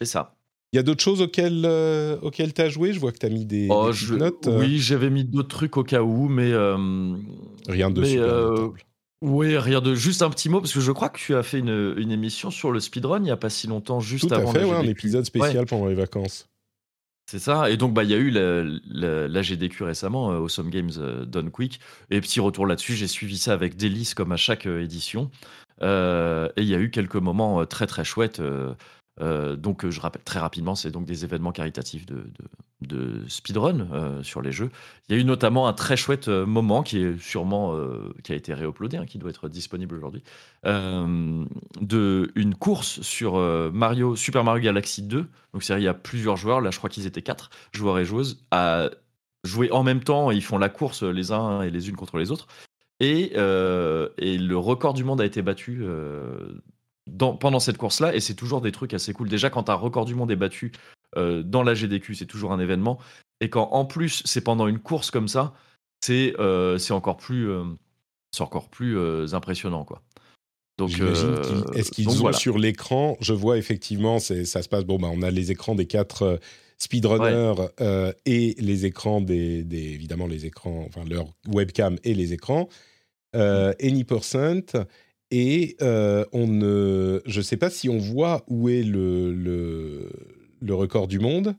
C'est 0.00 0.06
ça. 0.06 0.34
Il 0.72 0.76
y 0.76 0.78
a 0.80 0.82
d'autres 0.82 1.02
choses 1.04 1.20
auxquelles, 1.20 1.62
euh, 1.64 2.18
auxquelles 2.22 2.52
tu 2.52 2.60
as 2.62 2.68
joué? 2.68 2.92
Je 2.92 2.98
vois 2.98 3.12
que 3.12 3.18
tu 3.18 3.26
as 3.26 3.30
mis 3.30 3.46
des, 3.46 3.68
Oh, 3.70 3.84
des 3.86 3.90
petites 3.92 4.06
je- 4.08 4.14
notes. 4.14 4.48
Oui, 4.50 4.78
j'avais 4.78 5.10
mis 5.10 5.24
d'autres 5.24 5.48
trucs 5.56 5.76
au 5.76 5.84
cas 5.84 6.02
où, 6.02 6.28
mais 6.28 6.52
Rien 7.68 7.90
de 7.90 8.00
mais, 8.00 8.08
super 8.08 8.26
notable. 8.26 8.80
Oui, 9.26 9.56
rien 9.56 9.80
de 9.80 9.94
juste 9.94 10.20
un 10.20 10.28
petit 10.28 10.50
mot 10.50 10.60
parce 10.60 10.74
que 10.74 10.80
je 10.80 10.92
crois 10.92 11.08
que 11.08 11.18
tu 11.18 11.34
as 11.34 11.42
fait 11.42 11.58
une, 11.58 11.94
une 11.96 12.12
émission 12.12 12.50
sur 12.50 12.70
le 12.70 12.78
speedrun 12.78 13.20
il 13.22 13.26
y 13.28 13.30
a 13.30 13.38
pas 13.38 13.48
si 13.48 13.66
longtemps, 13.66 13.98
juste 13.98 14.28
Tout 14.28 14.34
à 14.34 14.38
avant 14.38 14.52
fait, 14.52 14.64
ouais, 14.64 14.76
un 14.76 14.82
épisode 14.82 15.24
spécial 15.24 15.64
pendant 15.64 15.86
les 15.86 15.94
vacances. 15.94 16.46
C'est 17.30 17.38
ça. 17.38 17.70
Et 17.70 17.78
donc, 17.78 17.94
bah, 17.94 18.04
il 18.04 18.10
y 18.10 18.14
a 18.14 18.18
eu 18.18 18.28
la, 18.28 18.64
la- 18.84 19.26
la 19.28 19.42
GDQ 19.42 19.84
récemment, 19.84 20.30
euh, 20.30 20.40
Awesome 20.40 20.68
Games 20.68 20.90
euh, 20.98 21.24
Done 21.24 21.50
Quick. 21.50 21.80
Et 22.10 22.20
petit 22.20 22.38
retour 22.38 22.66
là-dessus, 22.66 22.92
j'ai 22.96 23.06
suivi 23.08 23.38
ça 23.38 23.54
avec 23.54 23.76
délice 23.76 24.12
comme 24.12 24.30
à 24.30 24.36
chaque 24.36 24.66
euh, 24.66 24.82
édition. 24.82 25.30
Euh, 25.80 26.50
et 26.58 26.62
il 26.62 26.68
y 26.68 26.74
a 26.74 26.78
eu 26.78 26.90
quelques 26.90 27.16
moments 27.16 27.64
très 27.64 27.86
très 27.86 28.04
chouettes. 28.04 28.40
euh, 28.40 28.74
euh, 29.20 29.56
donc, 29.56 29.84
euh, 29.84 29.90
je 29.90 30.00
rappelle 30.00 30.22
très 30.22 30.40
rapidement, 30.40 30.74
c'est 30.74 30.90
donc 30.90 31.04
des 31.04 31.24
événements 31.24 31.52
caritatifs 31.52 32.06
de, 32.06 32.24
speedrun 33.28 33.88
euh, 33.92 34.22
sur 34.22 34.42
les 34.42 34.52
jeux. 34.52 34.70
Il 35.08 35.16
y 35.16 35.18
a 35.18 35.20
eu 35.20 35.24
notamment 35.24 35.68
un 35.68 35.72
très 35.72 35.96
chouette 35.96 36.28
moment 36.28 36.82
qui 36.82 36.98
est 36.98 37.18
sûrement 37.18 37.74
qui 38.22 38.32
a 38.32 38.34
été 38.34 38.52
réuploadé, 38.52 38.98
hein, 38.98 39.06
qui 39.06 39.18
doit 39.18 39.30
être 39.30 39.48
disponible 39.48 39.94
aujourd'hui, 39.94 40.22
de 40.64 42.30
une 42.34 42.54
course 42.54 43.00
sur 43.00 43.36
Mario 43.72 44.16
Super 44.16 44.44
Mario 44.44 44.62
Galaxy 44.62 45.02
2. 45.02 45.26
Donc, 45.52 45.62
c'est 45.62 45.74
il 45.78 45.82
y 45.82 45.88
a 45.88 45.94
plusieurs 45.94 46.36
joueurs. 46.36 46.60
Là, 46.60 46.70
je 46.70 46.78
crois 46.78 46.90
qu'ils 46.90 47.06
étaient 47.06 47.22
quatre 47.22 47.50
joueurs 47.72 47.98
et 47.98 48.04
joueuses 48.04 48.44
à 48.50 48.90
jouer 49.44 49.70
en 49.72 49.82
même 49.82 50.02
temps. 50.02 50.30
Ils 50.30 50.44
font 50.44 50.58
la 50.58 50.68
course 50.68 51.02
les 51.02 51.32
uns 51.32 51.62
et 51.62 51.70
les 51.70 51.88
unes 51.88 51.96
contre 51.96 52.18
les 52.18 52.30
autres. 52.30 52.48
Et, 53.00 53.30
le 53.34 54.54
record 54.56 54.92
du 54.92 55.04
monde 55.04 55.22
a 55.22 55.24
été 55.24 55.40
battu 55.40 55.84
dans- 57.10 57.36
pendant 57.36 57.60
cette 57.60 57.76
course-là. 57.78 58.14
Et 58.14 58.20
c'est 58.20 58.34
toujours 58.34 58.60
des 58.60 58.72
trucs 58.72 58.94
assez 58.94 59.12
cool. 59.12 59.28
Déjà, 59.28 59.50
quand 59.50 59.68
un 59.70 59.74
record 59.74 60.04
du 60.04 60.14
monde 60.14 60.30
est 60.30 60.36
battu 60.36 60.72
euh, 61.16 61.42
dans 61.42 61.62
la 61.62 61.74
GDQ, 61.74 62.14
c'est 62.14 62.26
toujours 62.26 62.52
un 62.52 62.60
événement. 62.60 62.98
Et 63.40 63.50
quand 63.50 63.68
en 63.72 63.84
plus 63.84 64.22
c'est 64.24 64.40
pendant 64.40 64.66
une 64.66 64.78
course 64.78 65.10
comme 65.10 65.28
ça, 65.28 65.54
c'est 66.04 66.34
euh, 66.38 66.78
encore 66.90 67.16
plus, 67.16 67.48
euh, 67.50 67.64
encore 68.40 68.68
plus 68.68 68.96
euh, 68.98 69.26
impressionnant, 69.32 69.84
quoi. 69.84 70.02
Donc, 70.76 70.98
euh, 71.00 71.62
Est-ce 71.74 71.92
qu'ils 71.92 72.08
ont 72.08 72.14
voilà. 72.14 72.36
sur 72.36 72.58
l'écran 72.58 73.16
Je 73.20 73.32
vois 73.32 73.58
effectivement, 73.58 74.18
ça 74.18 74.44
se 74.44 74.68
passe. 74.68 74.84
Bon, 74.84 74.98
bah, 74.98 75.08
on 75.12 75.22
a 75.22 75.30
les 75.30 75.52
écrans 75.52 75.76
des 75.76 75.86
quatre 75.86 76.40
speedrunners 76.78 77.54
et 78.26 78.54
les 78.58 78.84
écrans 78.84 79.20
des, 79.20 79.62
des- 79.62 79.92
évidemment 79.92 80.26
les 80.26 80.46
écrans, 80.46 80.84
enfin 80.88 81.04
leur 81.04 81.26
webcam 81.46 81.96
et 82.02 82.12
les 82.14 82.32
écrans. 82.32 82.68
Euh, 83.36 83.72
Any 83.80 84.02
percent 84.04 84.74
et 85.30 85.76
euh, 85.82 86.24
on 86.32 86.46
ne, 86.46 87.20
je 87.26 87.40
sais 87.40 87.56
pas 87.56 87.70
si 87.70 87.88
on 87.88 87.98
voit 87.98 88.44
où 88.48 88.68
est 88.68 88.82
le 88.82 89.32
le, 89.32 90.10
le 90.60 90.74
record 90.74 91.08
du 91.08 91.18
monde. 91.18 91.54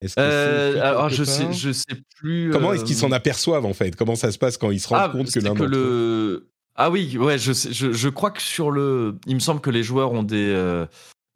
Est-ce 0.00 0.16
que 0.16 0.20
Euh, 0.20 0.70
c'est 0.72 0.76
écrit 0.78 0.86
alors 0.88 1.08
quelque 1.08 1.16
je 1.16 1.24
sais, 1.24 1.42
part? 1.44 1.52
je 1.52 1.72
sais 1.72 2.02
plus. 2.16 2.50
Comment 2.50 2.70
euh, 2.70 2.72
est-ce 2.74 2.84
qu'ils 2.84 2.96
s'en 2.96 3.12
aperçoivent 3.12 3.64
en 3.66 3.72
fait? 3.72 3.96
Comment 3.96 4.16
ça 4.16 4.30
se 4.32 4.38
passe 4.38 4.56
quand 4.58 4.70
ils 4.70 4.80
se 4.80 4.88
rendent 4.88 5.00
Ah, 5.02 5.08
compte 5.08 5.30
que 5.30 5.40
l'un 5.40 5.54
le. 5.54 6.48
Ah 6.76 6.90
oui, 6.90 7.16
ouais, 7.16 7.38
je, 7.38 7.52
sais- 7.52 7.72
je, 7.72 7.92
je 7.92 8.08
crois 8.08 8.30
que 8.30 8.42
sur 8.42 8.70
le. 8.70 9.16
Il 9.26 9.34
me 9.34 9.40
semble 9.40 9.60
que 9.60 9.70
les 9.70 9.82
joueurs 9.82 10.12
ont 10.12 10.22
des. 10.24 10.52
euh, 10.52 10.86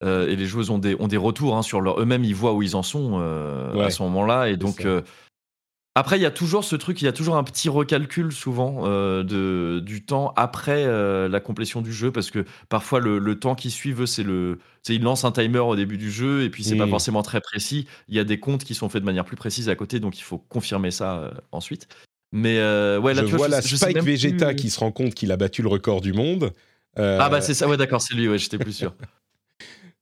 et 0.02 0.36
les 0.36 0.46
joueuses 0.46 0.70
ont 0.70 0.78
des, 0.78 0.96
ont 1.00 1.08
des 1.08 1.16
retours 1.16 1.56
hein, 1.56 1.62
sur 1.62 1.80
leur. 1.80 2.00
Eux-mêmes, 2.00 2.24
ils 2.24 2.34
voient 2.34 2.52
où 2.54 2.62
ils 2.62 2.76
en 2.76 2.82
sont 2.82 3.18
Ouais, 3.74 3.84
à 3.84 3.90
ce 3.90 4.02
moment-là. 4.02 4.48
Et 4.50 4.56
donc. 4.56 4.86
Après, 5.94 6.16
il 6.18 6.22
y 6.22 6.26
a 6.26 6.30
toujours 6.30 6.62
ce 6.62 6.76
truc, 6.76 7.02
il 7.02 7.06
y 7.06 7.08
a 7.08 7.12
toujours 7.12 7.36
un 7.36 7.42
petit 7.42 7.68
recalcul 7.68 8.30
souvent 8.30 8.82
euh, 8.84 9.24
de, 9.24 9.80
du 9.80 10.04
temps 10.04 10.32
après 10.36 10.84
euh, 10.86 11.28
la 11.28 11.40
complétion 11.40 11.82
du 11.82 11.92
jeu, 11.92 12.12
parce 12.12 12.30
que 12.30 12.44
parfois 12.68 13.00
le, 13.00 13.18
le 13.18 13.38
temps 13.40 13.56
qui 13.56 13.70
suit, 13.72 13.92
eux, 13.98 14.06
c'est 14.06 14.22
le, 14.22 14.58
c'est 14.84 14.94
ils 14.94 15.02
lancent 15.02 15.24
un 15.24 15.32
timer 15.32 15.58
au 15.58 15.74
début 15.74 15.98
du 15.98 16.10
jeu 16.12 16.42
et 16.44 16.50
puis 16.50 16.62
c'est 16.62 16.76
pas 16.76 16.86
Mm. 16.86 16.90
forcément 16.90 17.22
très 17.22 17.40
précis. 17.40 17.88
Il 18.08 18.14
y 18.14 18.20
a 18.20 18.24
des 18.24 18.38
comptes 18.38 18.62
qui 18.62 18.74
sont 18.76 18.88
faits 18.88 19.00
de 19.02 19.06
manière 19.06 19.24
plus 19.24 19.34
précise 19.36 19.68
à 19.68 19.74
côté, 19.74 19.98
donc 19.98 20.16
il 20.18 20.22
faut 20.22 20.38
confirmer 20.38 20.92
ça 20.92 21.18
euh, 21.18 21.30
ensuite. 21.50 21.88
Mais 22.30 22.58
euh, 22.58 23.00
ouais, 23.00 23.12
là, 23.14 23.22
je 23.22 23.26
tu 23.26 23.30
vois, 23.30 23.38
vois 23.38 23.46
je 23.48 23.50
la 23.52 23.62
sais- 23.62 23.68
je 23.68 23.76
sais 23.76 23.84
Spike 23.86 23.96
même 23.96 24.04
Vegeta 24.04 24.46
plus- 24.48 24.56
qui 24.56 24.70
se 24.70 24.78
rend 24.78 24.92
compte 24.92 25.14
qu'il 25.14 25.32
a 25.32 25.36
battu 25.36 25.62
le 25.62 25.68
record 25.68 26.00
du 26.00 26.12
monde. 26.12 26.52
Euh, 26.98 27.18
Ah 27.20 27.28
bah 27.28 27.40
c'est 27.40 27.54
ça, 27.54 27.66
ouais 27.68 27.76
d'accord, 27.76 28.02
c'est 28.02 28.14
lui, 28.14 28.28
ouais, 28.28 28.38
j'étais 28.38 28.58
plus 28.58 28.72
sûr. 28.72 28.94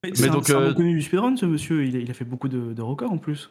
Mais, 0.05 0.11
Mais 0.11 0.17
c'est 0.17 0.29
un- 0.29 0.33
donc, 0.33 0.47
c'est 0.47 0.55
un 0.55 0.61
euh, 0.61 0.69
reconnu 0.69 0.93
du 0.93 1.01
speedrun, 1.03 1.37
ce 1.37 1.47
monsieur. 1.47 1.87
Il 1.87 1.97
a, 1.97 2.01
il 2.01 2.11
a 2.11 2.15
fait 2.15 2.25
beaucoup 2.27 2.49
de, 2.49 2.75
de 2.75 2.83
records 2.83 3.13
en 3.13 3.19
plus. 3.19 3.51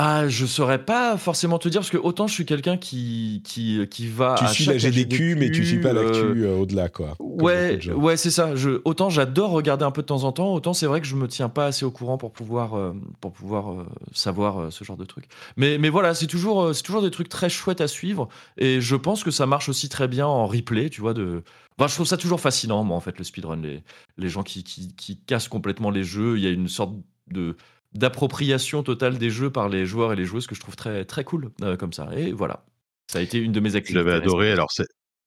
Ah, 0.00 0.28
je 0.28 0.46
saurais 0.46 0.84
pas 0.84 1.16
forcément 1.16 1.58
te 1.58 1.68
dire 1.68 1.80
parce 1.80 1.90
que 1.90 1.96
autant 1.96 2.28
je 2.28 2.32
suis 2.32 2.46
quelqu'un 2.46 2.76
qui 2.76 3.42
qui 3.44 3.84
qui 3.90 4.06
va 4.06 4.36
tu 4.38 4.44
à 4.44 4.46
suis 4.46 4.64
la 4.64 4.78
GDQ, 4.78 5.34
mais 5.34 5.50
tu 5.50 5.66
suis 5.66 5.80
pas 5.80 5.92
l'actu 5.92 6.20
euh, 6.20 6.34
euh, 6.46 6.56
au-delà, 6.56 6.88
quoi. 6.88 7.16
Ouais, 7.18 7.80
ouais, 7.90 8.16
c'est 8.16 8.30
ça. 8.30 8.54
Je, 8.54 8.80
autant 8.84 9.10
j'adore 9.10 9.50
regarder 9.50 9.84
un 9.84 9.90
peu 9.90 10.02
de 10.02 10.06
temps 10.06 10.22
en 10.22 10.30
temps, 10.30 10.54
autant 10.54 10.72
c'est 10.72 10.86
vrai 10.86 11.00
que 11.00 11.06
je 11.08 11.16
me 11.16 11.26
tiens 11.26 11.48
pas 11.48 11.66
assez 11.66 11.84
au 11.84 11.90
courant 11.90 12.16
pour 12.16 12.30
pouvoir, 12.30 12.74
euh, 12.74 12.92
pour 13.20 13.32
pouvoir 13.32 13.72
euh, 13.72 13.86
savoir 14.12 14.72
ce 14.72 14.84
genre 14.84 14.96
de 14.96 15.04
trucs. 15.04 15.26
Mais, 15.56 15.78
mais 15.78 15.88
voilà, 15.88 16.14
c'est 16.14 16.28
toujours, 16.28 16.72
c'est 16.76 16.84
toujours 16.84 17.02
des 17.02 17.10
trucs 17.10 17.28
très 17.28 17.50
chouettes 17.50 17.80
à 17.80 17.88
suivre, 17.88 18.28
et 18.56 18.80
je 18.80 18.94
pense 18.94 19.24
que 19.24 19.32
ça 19.32 19.46
marche 19.46 19.68
aussi 19.68 19.88
très 19.88 20.06
bien 20.06 20.28
en 20.28 20.46
replay, 20.46 20.90
tu 20.90 21.00
vois. 21.00 21.12
De, 21.12 21.42
enfin, 21.76 21.88
je 21.88 21.94
trouve 21.94 22.06
ça 22.06 22.16
toujours 22.16 22.40
fascinant, 22.40 22.84
moi, 22.84 22.96
en 22.96 23.00
fait, 23.00 23.18
le 23.18 23.24
speedrun, 23.24 23.60
les, 23.62 23.82
les 24.16 24.28
gens 24.28 24.44
qui, 24.44 24.62
qui, 24.62 24.94
qui 24.94 25.18
cassent 25.18 25.48
complètement 25.48 25.90
les 25.90 26.04
jeux. 26.04 26.38
Il 26.38 26.44
y 26.44 26.46
a 26.46 26.50
une 26.50 26.68
sorte 26.68 26.92
de 27.32 27.56
d'appropriation 27.92 28.82
totale 28.82 29.18
des 29.18 29.30
jeux 29.30 29.50
par 29.50 29.68
les 29.68 29.86
joueurs 29.86 30.12
et 30.12 30.16
les 30.16 30.24
joueuses 30.24 30.46
que 30.46 30.54
je 30.54 30.60
trouve 30.60 30.76
très 30.76 31.04
très 31.04 31.24
cool 31.24 31.50
euh, 31.62 31.76
comme 31.76 31.92
ça. 31.92 32.08
Et 32.16 32.32
voilà, 32.32 32.64
ça 33.10 33.18
a 33.18 33.22
été 33.22 33.38
une 33.38 33.52
de 33.52 33.60
mes 33.60 33.76
activités. 33.76 33.98
J'avais 34.04 34.12
adoré. 34.16 34.52
Alors, 34.52 34.68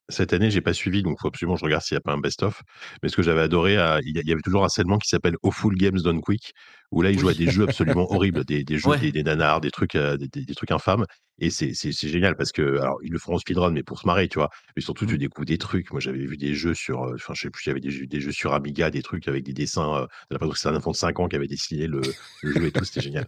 cette 0.10 0.34
année, 0.34 0.52
j'ai 0.52 0.62
pas 0.62 0.74
suivi, 0.74 1.04
donc 1.04 1.18
faut 1.22 1.28
absolument 1.30 1.56
que 1.56 1.60
je 1.62 1.66
regarde 1.66 1.84
s'il 1.84 1.96
n'y 1.96 2.00
a 2.00 2.02
pas 2.02 2.12
un 2.14 2.20
best-of. 2.20 2.62
Mais 3.02 3.10
ce 3.10 3.16
que 3.16 3.22
j'avais 3.24 3.42
adoré, 3.42 3.78
euh, 3.78 4.00
il 4.06 4.16
y 4.16 4.20
a- 4.20 4.22
il 4.22 4.28
y 4.28 4.32
avait 4.32 4.42
toujours 4.42 4.64
un 4.66 4.70
segment 4.70 4.98
qui 4.98 5.08
s'appelle 5.08 5.36
Awful 5.44 5.76
Games 5.76 6.00
Done 6.00 6.22
Quick, 6.22 6.54
où 6.92 7.02
là, 7.02 7.10
ils 7.12 7.18
jouent 7.20 7.30
à 7.30 7.34
des 7.34 7.50
jeux 7.50 7.64
absolument 7.64 8.12
horribles, 8.12 8.44
des, 8.46 8.64
des 8.64 8.78
jeux, 8.78 8.90
Ouais. 8.90 9.00
des, 9.00 9.12
des 9.12 9.24
nanars, 9.24 9.62
des 9.62 9.72
trucs, 9.72 9.96
euh, 9.96 10.18
des, 10.18 10.28
des- 10.28 10.54
trucs 10.56 10.72
infâmes. 10.72 11.06
Et 11.40 11.50
c'est 11.50 11.74
génial 11.92 12.36
parce 12.36 12.52
que, 12.52 12.62
alors, 12.80 13.00
ils 13.04 13.12
le 13.12 13.18
font 13.18 13.34
en 13.34 13.38
speedrun, 13.40 13.72
mais 13.72 13.82
pour 13.84 14.00
se 14.00 14.06
marrer, 14.06 14.28
tu 14.28 14.38
vois. 14.40 14.50
Mais 14.76 14.82
surtout, 14.82 15.06
Mmh. 15.06 15.10
tu 15.10 15.18
découvres 15.18 15.46
des 15.46 15.58
trucs. 15.58 15.90
Moi, 15.92 16.00
j'avais 16.00 16.26
vu 16.26 16.38
des 16.38 16.54
jeux 16.54 16.74
sur, 16.74 17.04
euh, 17.04 17.16
enfin, 17.16 17.34
je 17.34 17.42
sais 17.42 17.50
plus, 17.50 17.64
j'avais 17.64 17.80
des, 17.80 17.90
jeux- 17.92 18.06
des 18.08 18.20
jeux 18.22 18.32
sur 18.34 18.54
Amiga, 18.54 18.92
des 18.92 19.02
trucs 19.02 19.28
avec 19.28 19.44
des 19.44 19.54
dessins. 19.54 20.08
Euh, 20.32 20.38
que 20.38 20.58
c'est 20.58 20.68
un 20.70 20.76
enfant 20.76 20.92
de 20.92 20.98
5 20.98 21.20
ans 21.20 21.28
qui 21.28 21.36
avait 21.36 21.48
dessiné 21.48 21.88
le, 21.88 22.02
le 22.44 22.52
jeu 22.54 22.66
et 22.68 22.72
tout, 22.72 22.84
c'était 22.84 23.02
génial. 23.02 23.28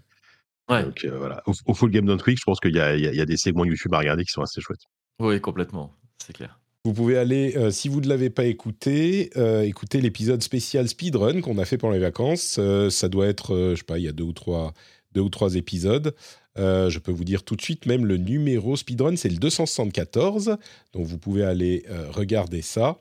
Ouais. 0.69 0.83
Donc, 0.83 1.03
euh, 1.05 1.17
voilà. 1.17 1.41
Au, 1.45 1.53
au 1.65 1.73
Full 1.73 1.91
Game 1.91 2.05
Done 2.05 2.21
Quick, 2.21 2.37
je 2.37 2.43
pense 2.45 2.59
qu'il 2.59 2.75
y, 2.75 2.79
il 2.79 3.05
il 3.05 3.15
y 3.15 3.21
a 3.21 3.25
des 3.25 3.37
segments 3.37 3.65
YouTube 3.65 3.93
à 3.93 3.99
regarder 3.99 4.23
qui 4.25 4.31
sont 4.31 4.41
assez 4.41 4.61
chouettes. 4.61 4.83
Oui, 5.19 5.39
complètement, 5.41 5.95
c'est 6.17 6.33
clair. 6.33 6.59
Vous 6.85 6.91
pouvez 6.91 7.17
aller, 7.17 7.55
euh, 7.55 7.71
si 7.71 7.87
vous 7.87 8.01
ne 8.01 8.09
l'avez 8.09 8.29
pas 8.29 8.43
écouté, 8.43 9.29
euh, 9.37 9.61
écouter 9.61 10.01
l'épisode 10.01 10.43
spécial 10.43 10.89
speedrun 10.89 11.39
qu'on 11.39 11.57
a 11.57 11.63
fait 11.63 11.77
pendant 11.77 11.93
les 11.93 11.99
vacances. 11.99 12.57
Euh, 12.59 12.89
ça 12.89 13.07
doit 13.07 13.27
être, 13.27 13.71
je 13.71 13.77
sais 13.77 13.85
pas, 13.85 13.99
il 13.99 14.03
y 14.03 14.09
a 14.09 14.11
deux 14.11 14.25
ou 14.25 14.33
trois, 14.33 14.73
deux 15.13 15.21
ou 15.21 15.29
trois 15.29 15.55
épisodes. 15.55 16.13
Je 16.57 16.99
peux 16.99 17.13
vous 17.13 17.23
dire 17.23 17.43
tout 17.43 17.55
de 17.55 17.61
suite, 17.61 17.85
même 17.85 18.05
le 18.05 18.17
numéro 18.17 18.75
speedrun, 18.75 19.15
c'est 19.15 19.29
le 19.29 19.37
274. 19.37 20.57
Donc 20.91 21.05
vous 21.05 21.17
pouvez 21.17 21.45
aller 21.45 21.85
regarder 22.09 22.61
ça. 22.61 22.99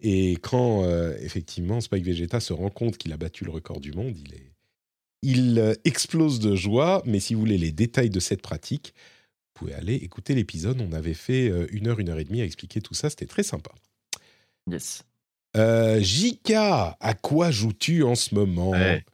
Et 0.00 0.34
quand 0.40 0.88
effectivement 1.20 1.80
Spike 1.80 2.04
Vegeta 2.04 2.38
se 2.40 2.52
rend 2.52 2.70
compte 2.70 2.96
qu'il 2.96 3.12
a 3.12 3.16
battu 3.16 3.44
le 3.44 3.50
record 3.50 3.80
du 3.80 3.92
monde, 3.92 4.14
il 5.22 5.76
explose 5.84 6.38
de 6.38 6.54
joie. 6.54 7.02
Mais 7.04 7.20
si 7.20 7.34
vous 7.34 7.40
voulez 7.40 7.58
les 7.58 7.72
détails 7.72 8.10
de 8.10 8.20
cette 8.20 8.40
pratique, 8.40 8.94
pouvez 9.58 9.74
aller 9.74 9.94
écouter 9.94 10.34
l'épisode. 10.34 10.80
On 10.80 10.92
avait 10.92 11.14
fait 11.14 11.48
euh, 11.48 11.66
une 11.70 11.86
heure, 11.88 11.98
une 11.98 12.08
heure 12.08 12.18
et 12.18 12.24
demie 12.24 12.40
à 12.40 12.44
expliquer 12.44 12.80
tout 12.80 12.94
ça. 12.94 13.10
C'était 13.10 13.26
très 13.26 13.42
sympa. 13.42 13.70
Yes. 14.70 15.02
Euh, 15.56 16.00
Jika, 16.00 16.96
à 17.00 17.14
quoi 17.14 17.50
joues-tu 17.50 18.02
en 18.02 18.14
ce 18.14 18.34
moment? 18.34 18.70
Ouais. 18.70 19.04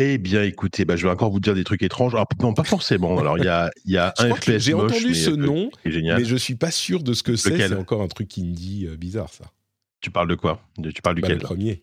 Eh 0.00 0.18
bien, 0.18 0.44
écoutez, 0.44 0.84
bah, 0.84 0.94
je 0.96 1.06
vais 1.06 1.12
encore 1.12 1.30
vous 1.30 1.40
dire 1.40 1.54
des 1.54 1.64
trucs 1.64 1.82
étranges. 1.82 2.14
Alors, 2.14 2.28
non, 2.40 2.54
pas 2.54 2.62
forcément. 2.64 3.18
Alors, 3.18 3.36
il 3.38 3.44
y 3.44 3.48
a, 3.48 3.70
y 3.84 3.96
un 3.98 4.12
FPS 4.12 4.58
J'ai 4.58 4.74
entendu 4.74 5.08
mais, 5.08 5.14
ce 5.14 5.30
euh, 5.30 5.36
nom, 5.36 5.70
qui 5.82 5.88
est 5.88 5.90
génial. 5.92 6.18
mais 6.20 6.24
je 6.24 6.36
suis 6.36 6.54
pas 6.54 6.70
sûr 6.70 7.02
de 7.02 7.12
ce 7.14 7.22
que 7.22 7.34
c'est. 7.34 7.56
C'est 7.56 7.74
encore 7.74 8.02
un 8.02 8.08
truc 8.08 8.36
indie 8.38 8.86
euh, 8.86 8.96
bizarre, 8.96 9.32
ça. 9.32 9.50
Tu 10.00 10.10
parles 10.12 10.28
de 10.28 10.36
quoi? 10.36 10.62
De- 10.76 10.92
Tu 10.92 11.02
parles 11.02 11.16
Bah, 11.16 11.22
duquel? 11.22 11.38
le 11.38 11.42
premier. 11.44 11.82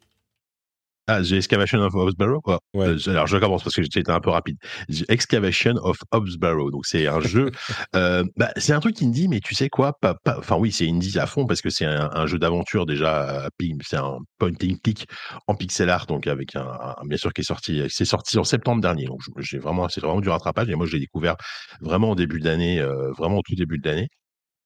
Ah, 1.08 1.22
j'ai 1.22 1.38
Excavation 1.38 1.80
of 1.82 1.94
Hobbsbarrow 1.94 2.42
Ouais. 2.46 2.58
Ouais. 2.74 2.88
Euh, 2.88 3.12
alors, 3.12 3.28
je 3.28 3.38
commence 3.38 3.64
parce 3.64 3.76
que 3.76 3.82
été 3.84 4.12
un 4.12 4.20
peu 4.20 4.32
rapide. 4.32 4.58
J'ai 4.90 5.06
Excavation 5.10 5.76
of 5.84 5.98
Hobbsbarrow. 6.12 6.72
Donc, 6.72 6.86
c'est 6.88 7.06
un 7.08 7.20
jeu. 7.20 7.52
euh, 7.96 8.24
bah, 8.38 8.52
c'est 8.58 8.74
un 8.74 8.80
truc 8.80 9.00
indie, 9.04 9.28
mais 9.28 9.40
tu 9.40 9.54
sais 9.54 9.70
quoi 9.70 9.94
pas, 10.02 10.16
pas- 10.24 10.38
Enfin, 10.40 10.56
oui, 10.58 10.72
c'est 10.72 10.88
indie 10.90 11.20
à 11.20 11.28
fond 11.28 11.46
parce 11.46 11.62
que 11.62 11.70
c'est 11.70 11.86
un, 11.86 12.10
un 12.12 12.26
jeu 12.26 12.40
d'aventure 12.40 12.86
déjà. 12.88 13.48
pi- 13.58 13.76
C'est 13.84 13.98
un 13.98 14.18
point 14.40 14.50
and 14.50 14.76
click 14.84 15.06
en 15.48 15.56
pixel 15.56 15.90
art, 15.92 16.08
donc 16.08 16.26
avec 16.28 16.56
un, 16.56 16.62
un- 16.66 16.96
bien 17.06 17.18
sûr 17.18 17.34
qui 17.34 17.42
est 17.42 17.44
sorti. 17.44 17.84
C'est 17.90 18.06
sorti 18.06 18.38
en 18.40 18.44
septembre 18.44 18.82
dernier. 18.82 19.06
Donc, 19.06 19.20
j'ai 19.40 19.60
vraiment, 19.60 19.88
c'est 19.90 20.02
vraiment 20.02 20.22
du 20.22 20.30
rattrapage. 20.30 20.70
Et 20.70 20.76
moi, 20.76 20.88
je 20.88 20.94
l'ai 20.94 21.00
découvert 21.00 21.36
vraiment 21.82 22.12
au 22.12 22.16
début 22.16 22.42
euh, 22.46 23.12
vraiment 23.18 23.38
au 23.38 23.42
tout 23.44 23.56
début 23.56 23.78
de 23.78 23.88
l'année. 23.88 24.10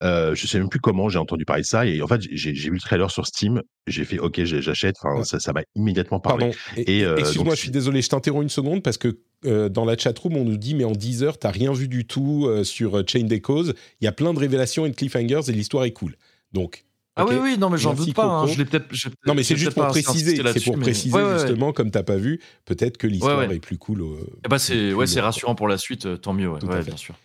Euh, 0.02 0.34
je 0.34 0.48
sais 0.48 0.60
même 0.60 0.70
plus 0.70 0.80
comment 0.80 1.10
j'ai 1.10 1.20
entendu 1.20 1.44
parler 1.44 1.64
de 1.64 1.68
ça 1.68 1.86
et 1.86 2.02
en 2.02 2.08
fait 2.08 2.22
j'ai 2.32 2.54
vu 2.54 2.70
le 2.76 2.80
trailer 2.80 3.12
sur 3.12 3.28
Steam 3.28 3.62
j'ai 3.86 4.06
fait 4.06 4.18
ok 4.18 4.46
j'achète 4.46 4.96
enfin 5.04 5.26
ça 5.26 5.42
ça 5.42 5.52
m'a 5.52 5.62
immédiatement 5.76 6.22
parlé 6.22 6.52
Pardon. 6.52 6.58
Et- 6.78 7.00
Et, 7.00 7.04
euh, 7.06 7.18
Excuse-moi, 7.18 7.54
je 7.54 7.60
suis 7.60 7.70
désolé, 7.72 8.02
je 8.02 8.08
t'interromps 8.08 8.44
une 8.44 8.48
seconde 8.50 8.82
parce 8.82 8.98
que 8.98 9.20
euh, 9.46 9.68
dans 9.68 9.84
la 9.84 9.98
chatroom, 9.98 10.38
on 10.38 10.46
nous 10.46 10.56
dit 10.56 10.74
mais 10.74 10.86
en 10.86 10.94
10 10.94 11.24
heures, 11.24 11.38
t'as 11.38 11.52
rien 11.52 11.74
vu 11.74 11.90
du 11.90 12.06
tout 12.06 12.46
euh, 12.48 12.64
sur 12.64 13.04
Chain 13.08 13.24
des 13.26 13.42
Causes. 13.42 13.74
Il 14.00 14.06
y 14.06 14.08
a 14.08 14.14
plein 14.14 14.34
de 14.34 14.40
révélations 14.40 14.86
et 14.86 14.90
de 14.90 14.96
cliffhangers 14.96 15.50
et 15.50 15.52
l'histoire 15.52 15.84
est 15.84 15.92
cool. 15.92 16.16
Donc. 16.54 16.86
Ah 17.18 17.26
oui, 17.28 17.36
oui, 17.42 17.58
non, 17.58 17.70
mais 17.70 17.78
j'en 17.78 17.94
doute 17.94 18.14
pas. 18.14 18.24
hein, 18.26 18.48
je 18.48 18.58
l'ai 18.58 18.64
peut-être. 18.64 18.86
j'ai 18.92 19.10
Non, 19.28 19.34
mais 19.34 19.44
c'est 19.44 19.58
juste 19.58 19.74
pour 19.74 19.88
préciser. 19.88 20.38
C'est 20.38 20.64
pour 20.64 20.78
mais- 20.78 20.84
préciser 20.84 21.14
Ouais, 21.14 21.24
ouais, 21.24 21.34
ouais. 21.34 21.40
justement, 21.40 21.74
comme 21.74 21.92
t'as 21.92 22.04
pas 22.04 22.16
vu, 22.16 22.40
peut-être 22.64 22.98
que 22.98 23.08
l'histoire 23.08 23.38
Ouais, 23.40 23.48
ouais. 23.48 23.56
est 23.58 23.60
plus 23.60 23.78
cool. 23.78 24.02
au- 24.02 24.18
Eh 24.46 24.48
ben, 24.48 24.58
c'est 24.58 25.20
rassurant 25.20 25.56
pour 25.56 25.68
la 25.68 25.78
suite, 25.78 26.06
euh, 26.06 26.16
tant 26.16 26.32
mieux. 26.32 26.48
Ouais, 26.50 26.60
Tout 26.60 26.68
à 26.68 26.76
Ouais, 26.76 26.82
fait. 26.82 26.88
bien 26.92 26.96
sûr. 26.98 27.16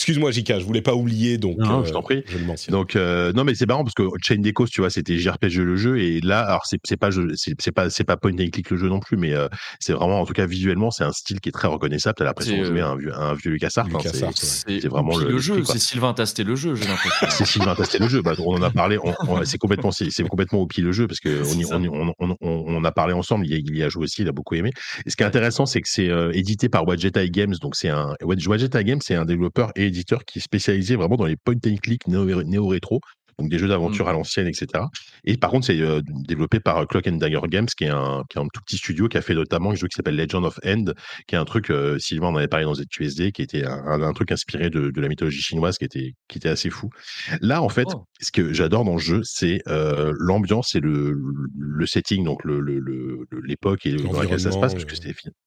Excuse-moi, 0.00 0.30
Jika, 0.30 0.58
je 0.58 0.64
voulais 0.64 0.80
pas 0.80 0.94
oublier, 0.94 1.36
donc 1.36 1.58
Non, 1.58 1.82
euh, 1.82 1.84
je 1.84 1.92
t'en 1.92 2.00
prie. 2.00 2.22
je 2.26 2.38
le 2.38 2.44
mentionne. 2.46 2.72
Donc 2.72 2.96
euh, 2.96 3.34
non 3.34 3.44
mais 3.44 3.54
c'est 3.54 3.66
marrant 3.66 3.84
parce 3.84 3.92
que 3.92 4.02
Chain 4.22 4.38
Decos 4.38 4.66
tu 4.68 4.80
vois 4.80 4.88
c'était 4.88 5.18
JRPG 5.18 5.58
le 5.58 5.76
jeu 5.76 5.98
et 6.00 6.20
là 6.22 6.40
alors 6.40 6.64
c'est 6.64 6.78
c'est 6.84 6.96
pas 6.96 7.10
jeu- 7.10 7.28
c'est 7.34 7.52
c'est 7.60 7.70
pas 7.70 7.90
c'est 7.90 8.04
pas 8.04 8.16
point 8.16 8.32
and 8.32 8.48
click 8.50 8.70
le 8.70 8.78
jeu 8.78 8.88
non 8.88 8.98
plus 8.98 9.18
mais 9.18 9.34
euh, 9.34 9.46
c'est 9.78 9.92
vraiment 9.92 10.20
en 10.22 10.24
tout 10.24 10.32
cas 10.32 10.46
visuellement 10.46 10.90
c'est 10.90 11.04
un 11.04 11.12
style 11.12 11.38
qui 11.40 11.50
est 11.50 11.52
très 11.52 11.68
reconnaissable 11.68 12.14
t'as 12.16 12.24
l'impression 12.24 12.56
de 12.58 12.64
jouer 12.64 12.80
euh, 12.80 12.86
à 12.86 12.88
un 12.88 12.96
vieux 12.96 13.12
un 13.14 13.34
vieux 13.34 13.50
LucasArts 13.50 13.86
hein, 13.86 13.98
LucasArts, 13.98 14.32
c'est- 14.36 14.88
vraiment 14.88 15.18
le- 15.18 15.38
jeu. 15.38 15.62
C'est 15.66 15.78
Sylvain 15.78 16.14
Tasté 16.14 16.44
le 16.44 16.54
jeu, 16.56 16.74
j'ai 16.76 16.86
l'impression. 16.86 17.26
c'est 17.30 17.44
Sylvain 17.44 17.74
Tastet 17.74 17.98
le 17.98 18.08
jeu 18.08 18.22
bah, 18.22 18.32
on 18.38 18.54
en 18.54 18.62
a 18.62 18.70
parlé 18.70 18.98
c'est 19.44 19.58
complètement 19.58 19.90
c'est 19.90 20.10
c'est 20.10 20.24
complètement 20.26 20.60
au 20.60 20.66
pied 20.66 20.82
le 20.82 20.92
jeu 20.92 21.06
parce 21.06 21.20
que 21.20 21.42
on, 21.42 21.74
on, 21.76 21.82
y- 21.82 21.88
on, 21.90 22.14
on, 22.18 22.36
on- 22.40 22.64
on 22.66 22.84
a 22.84 22.92
parlé 22.92 23.12
ensemble 23.12 23.46
il 23.46 23.52
y 23.52 23.54
a, 23.54 23.58
il 23.58 23.76
y 23.76 23.82
a 23.82 23.90
joué 23.90 24.04
aussi 24.04 24.22
il 24.22 24.28
a 24.28 24.32
beaucoup 24.32 24.54
aimé 24.54 24.70
et 25.04 25.10
ce 25.10 25.16
qui 25.16 25.22
est 25.22 25.26
intéressant 25.26 25.66
c'est 25.66 25.82
que 25.82 25.88
c'est 25.90 26.08
euh, 26.08 26.30
édité 26.32 26.68
par 26.70 26.86
Wadjet 26.88 27.12
Eye 27.16 27.30
Games 27.30 27.54
donc 27.60 27.76
c'est 27.76 27.90
un 27.90 28.14
Games 28.82 29.00
c'est 29.02 29.14
un 29.14 29.24
développeur 29.26 29.72
et 29.76 29.89
éditeur 29.90 30.24
qui 30.24 30.38
est 30.38 30.42
spécialisé 30.42 30.96
vraiment 30.96 31.16
dans 31.16 31.26
les 31.26 31.36
point 31.36 31.54
and 31.66 31.76
click 31.82 32.06
néo- 32.08 32.42
néo-rétro 32.44 33.00
donc 33.40 33.50
des 33.50 33.58
jeux 33.58 33.68
d'aventure 33.68 34.08
à 34.08 34.12
l'ancienne, 34.12 34.46
etc. 34.46 34.84
Et 35.24 35.36
par 35.36 35.50
contre, 35.50 35.66
c'est 35.66 35.80
euh, 35.80 36.00
développé 36.28 36.60
par 36.60 36.78
euh, 36.78 36.84
Clock 36.86 37.06
and 37.08 37.16
Dagger 37.16 37.40
Games, 37.48 37.66
qui 37.76 37.84
est, 37.84 37.88
un, 37.88 38.22
qui 38.28 38.38
est 38.38 38.40
un 38.40 38.46
tout 38.52 38.60
petit 38.64 38.76
studio 38.76 39.08
qui 39.08 39.16
a 39.18 39.22
fait 39.22 39.34
notamment 39.34 39.70
un 39.70 39.74
jeu 39.74 39.88
qui 39.88 39.96
s'appelle 39.96 40.16
Legend 40.16 40.44
of 40.44 40.58
End, 40.64 40.84
qui 41.26 41.34
est 41.34 41.38
un 41.38 41.44
truc, 41.44 41.70
euh, 41.70 41.98
Sylvain 41.98 42.28
en 42.28 42.36
avait 42.36 42.48
parlé 42.48 42.64
dans 42.66 42.74
ZQSD, 42.74 43.32
qui 43.32 43.42
était 43.42 43.64
un, 43.64 44.02
un 44.02 44.12
truc 44.12 44.30
inspiré 44.32 44.70
de, 44.70 44.90
de 44.90 45.00
la 45.00 45.08
mythologie 45.08 45.40
chinoise, 45.42 45.78
qui 45.78 45.84
était, 45.86 46.12
qui 46.28 46.38
était 46.38 46.48
assez 46.48 46.70
fou. 46.70 46.90
Là, 47.40 47.62
en 47.62 47.68
fait, 47.68 47.86
Oh. 47.94 48.04
ce 48.20 48.30
que 48.30 48.52
j'adore 48.52 48.84
dans 48.84 48.94
le 48.94 49.00
jeu, 49.00 49.20
c'est 49.24 49.60
euh, 49.66 50.12
l'ambiance 50.18 50.74
et 50.74 50.80
le, 50.80 51.16
le 51.58 51.86
setting, 51.86 52.24
donc 52.24 52.44
le- 52.44 52.60
le- 52.60 52.78
le- 52.78 53.26
l'époque 53.44 53.86
et 53.86 53.96
dans 53.96 54.20
laquelle 54.20 54.40
ça 54.40 54.52
se 54.52 54.58
passe, 54.58 54.74
parce 54.74 54.84
que 54.84 54.94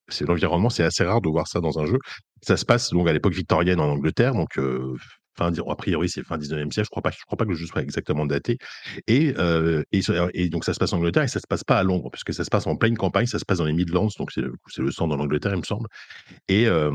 c'est 0.10 0.26
l'environnement, 0.28 0.70
c'est 0.70 0.84
assez 0.84 1.04
rare 1.04 1.22
de 1.22 1.30
voir 1.30 1.48
ça 1.48 1.60
dans 1.62 1.80
un 1.80 1.86
jeu. 1.86 1.98
Ça 2.42 2.58
se 2.58 2.66
passe 2.66 2.90
donc 2.90 3.08
à 3.08 3.14
l'époque 3.14 3.34
victorienne 3.34 3.80
en 3.80 3.88
Angleterre, 3.90 4.34
donc 4.34 4.58
euh, 4.58 4.94
fin, 5.38 5.52
a 5.54 5.76
priori 5.76 6.10
c'est 6.10 6.24
fin 6.24 6.38
19e 6.38 6.72
siècle. 6.72 6.86
Je 6.86 6.90
crois 6.90 7.02
crois 7.26 7.38
pas 7.38 7.46
que 7.46 7.50
le 7.52 7.56
jeu 7.56 7.66
soit 7.66 7.82
exactement 7.82 8.26
daté. 8.26 8.58
Et, 9.08 9.34
euh, 9.38 9.84
donc 10.52 10.66
ça 10.66 10.74
se 10.74 10.80
passe 10.80 10.94
en 10.94 10.98
Angleterre 10.98 11.24
et 11.24 11.28
ça 11.28 11.40
se 11.40 11.48
passe 11.48 11.64
pas 11.64 11.78
à 11.80 11.84
Londres, 11.84 12.10
puisque 12.12 12.34
ça 12.34 12.44
se 12.44 12.50
passe 12.50 12.68
en 12.68 12.76
pleine 12.76 12.98
campagne, 12.98 13.26
ça 13.26 13.40
se 13.40 13.46
passe 13.46 13.58
dans 13.60 13.66
les 13.66 13.74
Midlands, 13.74 14.10
donc 14.18 14.32
c'est 14.32 14.42
le 14.82 14.92
centre 14.92 15.14
de 15.16 15.20
l'Angleterre, 15.22 15.54
il 15.54 15.60
me 15.60 15.64
semble. 15.64 15.88
Et 16.48 16.68
euh, 16.68 16.92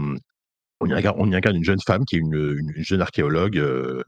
on 0.81 0.87
y 0.89 0.95
incarne, 0.95 1.57
une 1.57 1.65
jeune 1.65 1.81
femme 1.87 2.05
qui 2.05 2.17
est 2.17 2.21
une, 2.21 2.35
une- 2.35 2.73
une 2.77 2.85
jeune 2.85 3.03
archéologue 3.03 3.59
euh, 3.59 4.03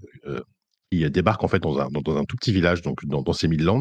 qui 0.91 1.09
débarque 1.11 1.45
en 1.45 1.49
fait 1.49 1.61
dans 1.61 1.79
un, 1.79 1.89
dans, 1.91 2.17
un 2.17 2.25
tout 2.25 2.37
petit 2.37 2.53
village, 2.53 2.83
donc 2.83 3.05
dans, 3.07 3.23
dans 3.23 3.33
ces 3.33 3.49
Midlands, 3.49 3.81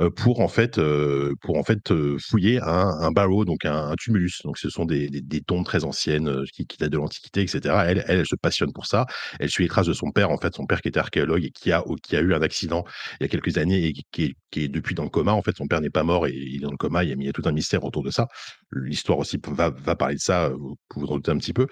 euh, 0.00 0.10
pour 0.10 0.40
en 0.40 0.48
fait, 0.48 0.78
euh, 0.78 1.34
pour 1.40 1.58
en 1.58 1.64
fait 1.64 1.90
euh, 1.90 2.16
fouiller 2.18 2.60
un, 2.62 2.88
un 3.00 3.10
barrow, 3.10 3.44
donc 3.44 3.64
un, 3.64 3.94
tumulus. 3.98 4.42
Donc 4.44 4.58
ce 4.58 4.70
sont 4.70 4.84
des, 4.84 5.08
des, 5.08 5.20
des 5.20 5.40
tombes 5.40 5.64
très 5.64 5.84
anciennes 5.84 6.44
qui, 6.52 6.66
qui 6.66 6.76
datent 6.76 6.90
de 6.90 6.98
l'Antiquité, 6.98 7.42
etc. 7.42 7.74
Elle, 7.88 8.04
elle, 8.06 8.26
se 8.26 8.36
passionne 8.36 8.72
pour 8.72 8.86
ça. 8.86 9.06
Elle 9.40 9.50
suit 9.50 9.64
les 9.64 9.68
traces 9.68 9.86
de 9.86 9.92
son 9.92 10.10
père, 10.12 10.30
en 10.30 10.38
fait, 10.38 10.54
son 10.54 10.66
père 10.66 10.82
qui 10.82 10.88
était 10.88 11.00
archéologue 11.00 11.44
et 11.44 11.50
qui 11.50 11.72
a, 11.72 11.82
qui 12.02 12.16
a 12.16 12.20
eu 12.20 12.34
un 12.34 12.42
accident 12.42 12.84
il 13.20 13.24
y 13.24 13.26
a 13.26 13.28
quelques 13.28 13.58
années 13.58 13.86
et 13.86 13.92
qui, 14.12 14.24
est, 14.24 14.34
qui 14.50 14.64
est 14.64 14.68
depuis 14.68 14.94
dans 14.94 15.04
le 15.04 15.10
coma. 15.10 15.32
En 15.32 15.42
fait, 15.42 15.56
son 15.56 15.66
père 15.66 15.80
n'est 15.80 15.90
pas 15.90 16.04
mort 16.04 16.26
et 16.26 16.32
il 16.32 16.56
est 16.56 16.60
dans 16.60 16.70
le 16.70 16.76
coma. 16.76 17.02
Il 17.02 17.22
y 17.22 17.28
a, 17.28 17.32
tout 17.32 17.42
un 17.46 17.52
mystère 17.52 17.82
autour 17.84 18.02
de 18.02 18.10
ça. 18.10 18.28
L'histoire 18.72 19.18
aussi 19.18 19.38
va, 19.48 19.70
va 19.70 19.96
parler 19.96 20.14
de 20.14 20.20
ça. 20.20 20.50
Vous 20.50 20.76
vous 20.94 21.06
en 21.06 21.16
douter 21.16 21.32
un 21.32 21.38
petit 21.38 21.52
peu. 21.52 21.66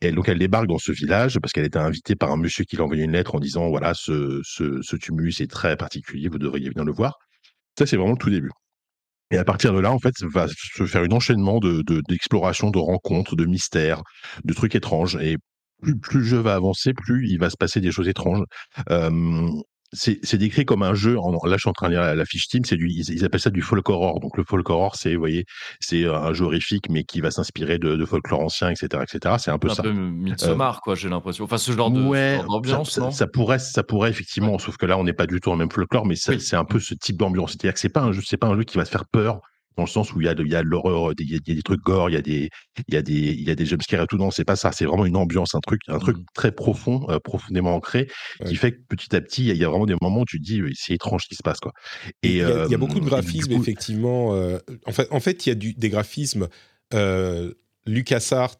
Et 0.00 0.12
donc 0.12 0.28
elle 0.28 0.38
débarque 0.38 0.66
dans 0.66 0.78
ce 0.78 0.92
village 0.92 1.38
parce 1.40 1.52
qu'elle 1.52 1.64
était 1.64 1.78
invitée 1.78 2.14
par 2.14 2.30
un 2.30 2.36
monsieur 2.36 2.64
qui 2.64 2.76
lui 2.76 2.82
a 2.82 2.84
envoyé 2.84 3.04
une 3.04 3.12
lettre 3.12 3.34
en 3.34 3.40
disant 3.40 3.68
voilà 3.68 3.94
ce, 3.94 4.19
ce, 4.44 4.96
tumulus 4.96 5.40
est 5.40 5.50
très 5.50 5.76
particulier, 5.76 6.28
vous 6.28 6.38
devriez 6.38 6.68
venir 6.70 6.84
le 6.84 6.92
voir. 6.92 7.18
Ça 7.78 7.86
c'est 7.86 7.96
vraiment 7.96 8.12
le 8.12 8.18
tout 8.18 8.30
début. 8.30 8.50
Et 9.32 9.38
à 9.38 9.44
partir 9.44 9.72
de 9.74 9.80
là, 9.80 9.92
en 9.92 9.98
fait, 10.00 10.14
va 10.24 10.46
se 10.48 10.86
faire 10.86 11.02
un 11.02 11.12
enchaînement 11.12 11.60
de 11.60 11.82
de- 11.82 12.02
d'explorations, 12.08 12.70
de, 12.70 12.78
rencontres, 12.78 13.36
de 13.36 13.46
mystères, 13.46 14.02
de 14.44 14.52
trucs 14.54 14.74
étranges. 14.74 15.16
Et 15.16 15.36
plus, 15.82 16.18
le 16.20 16.24
jeu 16.24 16.38
va 16.38 16.54
avancer, 16.56 16.92
plus 16.94 17.28
il 17.28 17.38
va 17.38 17.50
se 17.50 17.56
passer 17.56 17.80
des 17.80 17.92
choses 17.92 18.08
étranges. 18.08 18.42
C'est 19.92 20.36
décrit 20.36 20.64
comme 20.64 20.82
un 20.82 20.94
jeu. 20.94 21.18
En, 21.18 21.32
là, 21.46 21.56
je 21.56 21.60
suis 21.60 21.68
en 21.68 21.72
train 21.72 21.88
de 21.88 21.92
lire 21.94 22.02
la, 22.02 22.14
la 22.14 22.24
fiche 22.24 22.44
Steam. 22.44 22.64
C'est 22.64 22.76
du, 22.76 22.88
ils, 22.88 23.10
ils 23.10 23.24
appellent 23.24 23.40
ça 23.40 23.50
du 23.50 23.62
folk 23.62 23.88
horror. 23.88 24.20
Donc 24.20 24.36
le 24.36 24.44
folk 24.44 24.68
horror, 24.70 24.94
c'est, 24.96 25.14
vous 25.14 25.20
voyez, 25.20 25.44
c'est 25.80 26.04
un 26.06 26.32
jeu 26.32 26.44
horrifique, 26.44 26.88
mais 26.90 27.04
qui 27.04 27.20
va 27.20 27.30
s'inspirer 27.30 27.78
de, 27.78 27.96
de 27.96 28.04
folklore 28.04 28.40
ancien, 28.40 28.70
etc., 28.70 29.02
etc. 29.02 29.36
C'est 29.38 29.50
un 29.50 29.58
peu 29.58 29.70
un 29.70 29.74
ça. 29.74 29.82
peu 29.82 29.92
Midsommar, 29.92 30.80
quoi, 30.80 30.94
j'ai 30.94 31.08
l'impression. 31.08 31.44
Enfin, 31.44 31.58
ce 31.58 31.72
genre 31.72 31.90
de 31.90 32.00
ce 32.02 32.06
Ouais, 32.06 32.40
genre 32.64 32.86
ça, 32.86 33.00
non? 33.00 33.10
ça, 33.10 33.18
ça 33.18 33.26
pourrait, 33.26 33.58
ça 33.58 33.82
pourrait 33.82 34.10
effectivement, 34.10 34.58
sauf 34.58 34.76
que 34.76 34.86
là, 34.86 34.98
on 34.98 35.04
n'est 35.04 35.12
pas 35.12 35.26
du 35.26 35.40
tout 35.40 35.50
en 35.50 35.56
même 35.56 35.70
folklore, 35.70 36.06
mais 36.06 36.14
Oui. 36.28 36.40
c'est 36.40 36.56
un 36.56 36.64
peu 36.64 36.78
ce 36.80 36.94
type 36.94 37.16
d'ambiance. 37.16 37.52
C'est-à-dire 37.52 37.74
que 37.74 37.80
c'est 37.80 37.88
pas 37.88 38.02
un 38.02 38.12
jeu, 38.12 38.22
c'est 38.24 38.36
pas 38.36 38.46
un 38.48 38.56
jeu 38.56 38.64
qui 38.64 38.76
va 38.78 38.84
se 38.84 38.90
faire 38.90 39.04
peur 39.06 39.40
dans 39.80 39.84
le 39.86 39.90
sens 39.90 40.12
où 40.12 40.20
il 40.20 40.26
y 40.26 40.28
a 40.28 40.34
de, 40.34 40.44
il 40.44 40.50
y 40.50 40.54
a 40.54 40.62
de 40.62 40.68
l'horreur, 40.68 41.12
il 41.18 41.30
y, 41.30 41.34
a, 41.34 41.38
il 41.46 41.48
y 41.48 41.52
a 41.52 41.54
des 41.54 41.62
trucs 41.62 41.80
gore, 41.80 42.10
il 42.10 42.12
y 42.12 42.16
a 42.16 42.20
des, 42.20 42.50
il 42.86 42.94
y 42.94 42.96
a 42.98 43.02
des, 43.02 43.14
il 43.14 43.42
y 43.42 43.50
a 43.50 43.54
des 43.54 43.64
jumpscares 43.64 44.02
et 44.04 44.06
tout. 44.06 44.18
Non, 44.18 44.30
c'est 44.30 44.44
pas 44.44 44.56
ça. 44.56 44.72
C'est 44.72 44.84
vraiment 44.84 45.06
une 45.06 45.16
ambiance, 45.16 45.54
un 45.54 45.60
truc, 45.60 45.80
un 45.88 45.98
truc 45.98 46.18
Mhm. 46.18 46.24
très 46.34 46.52
profond, 46.52 47.06
euh, 47.08 47.18
profondément 47.18 47.74
ancré, 47.74 48.06
Ouais. 48.40 48.46
qui 48.50 48.56
fait 48.56 48.72
que 48.72 48.78
petit 48.88 49.16
à 49.16 49.22
petit, 49.22 49.42
il 49.42 49.46
y 49.48 49.50
a- 49.52 49.54
il 49.54 49.60
y 49.60 49.64
a 49.64 49.68
vraiment 49.70 49.86
des 49.86 49.96
moments 50.02 50.20
où 50.20 50.24
tu 50.26 50.38
te 50.38 50.44
dis, 50.44 50.60
euh, 50.60 50.70
c'est 50.74 50.92
étrange 50.94 51.22
ce 51.22 51.28
qui 51.28 51.34
se 51.34 51.42
passe, 51.42 51.60
quoi. 51.60 51.72
Il 52.22 52.32
y, 52.32 52.42
a, 52.42 52.48
euh, 52.48 52.64
il 52.68 52.72
y 52.72 52.74
a 52.74 52.78
beaucoup 52.78 53.00
de 53.00 53.06
graphismes, 53.06 53.54
coup- 53.54 53.62
effectivement. 53.62 54.34
euh, 54.34 54.58
en, 54.86 54.92
fait, 54.92 55.08
en 55.10 55.20
fait, 55.20 55.46
il 55.46 55.48
y 55.48 55.52
a 55.52 55.54
du, 55.54 55.72
des 55.72 55.88
graphismes 55.88 56.48
euh, 56.92 57.54
LucasArts 57.86 58.58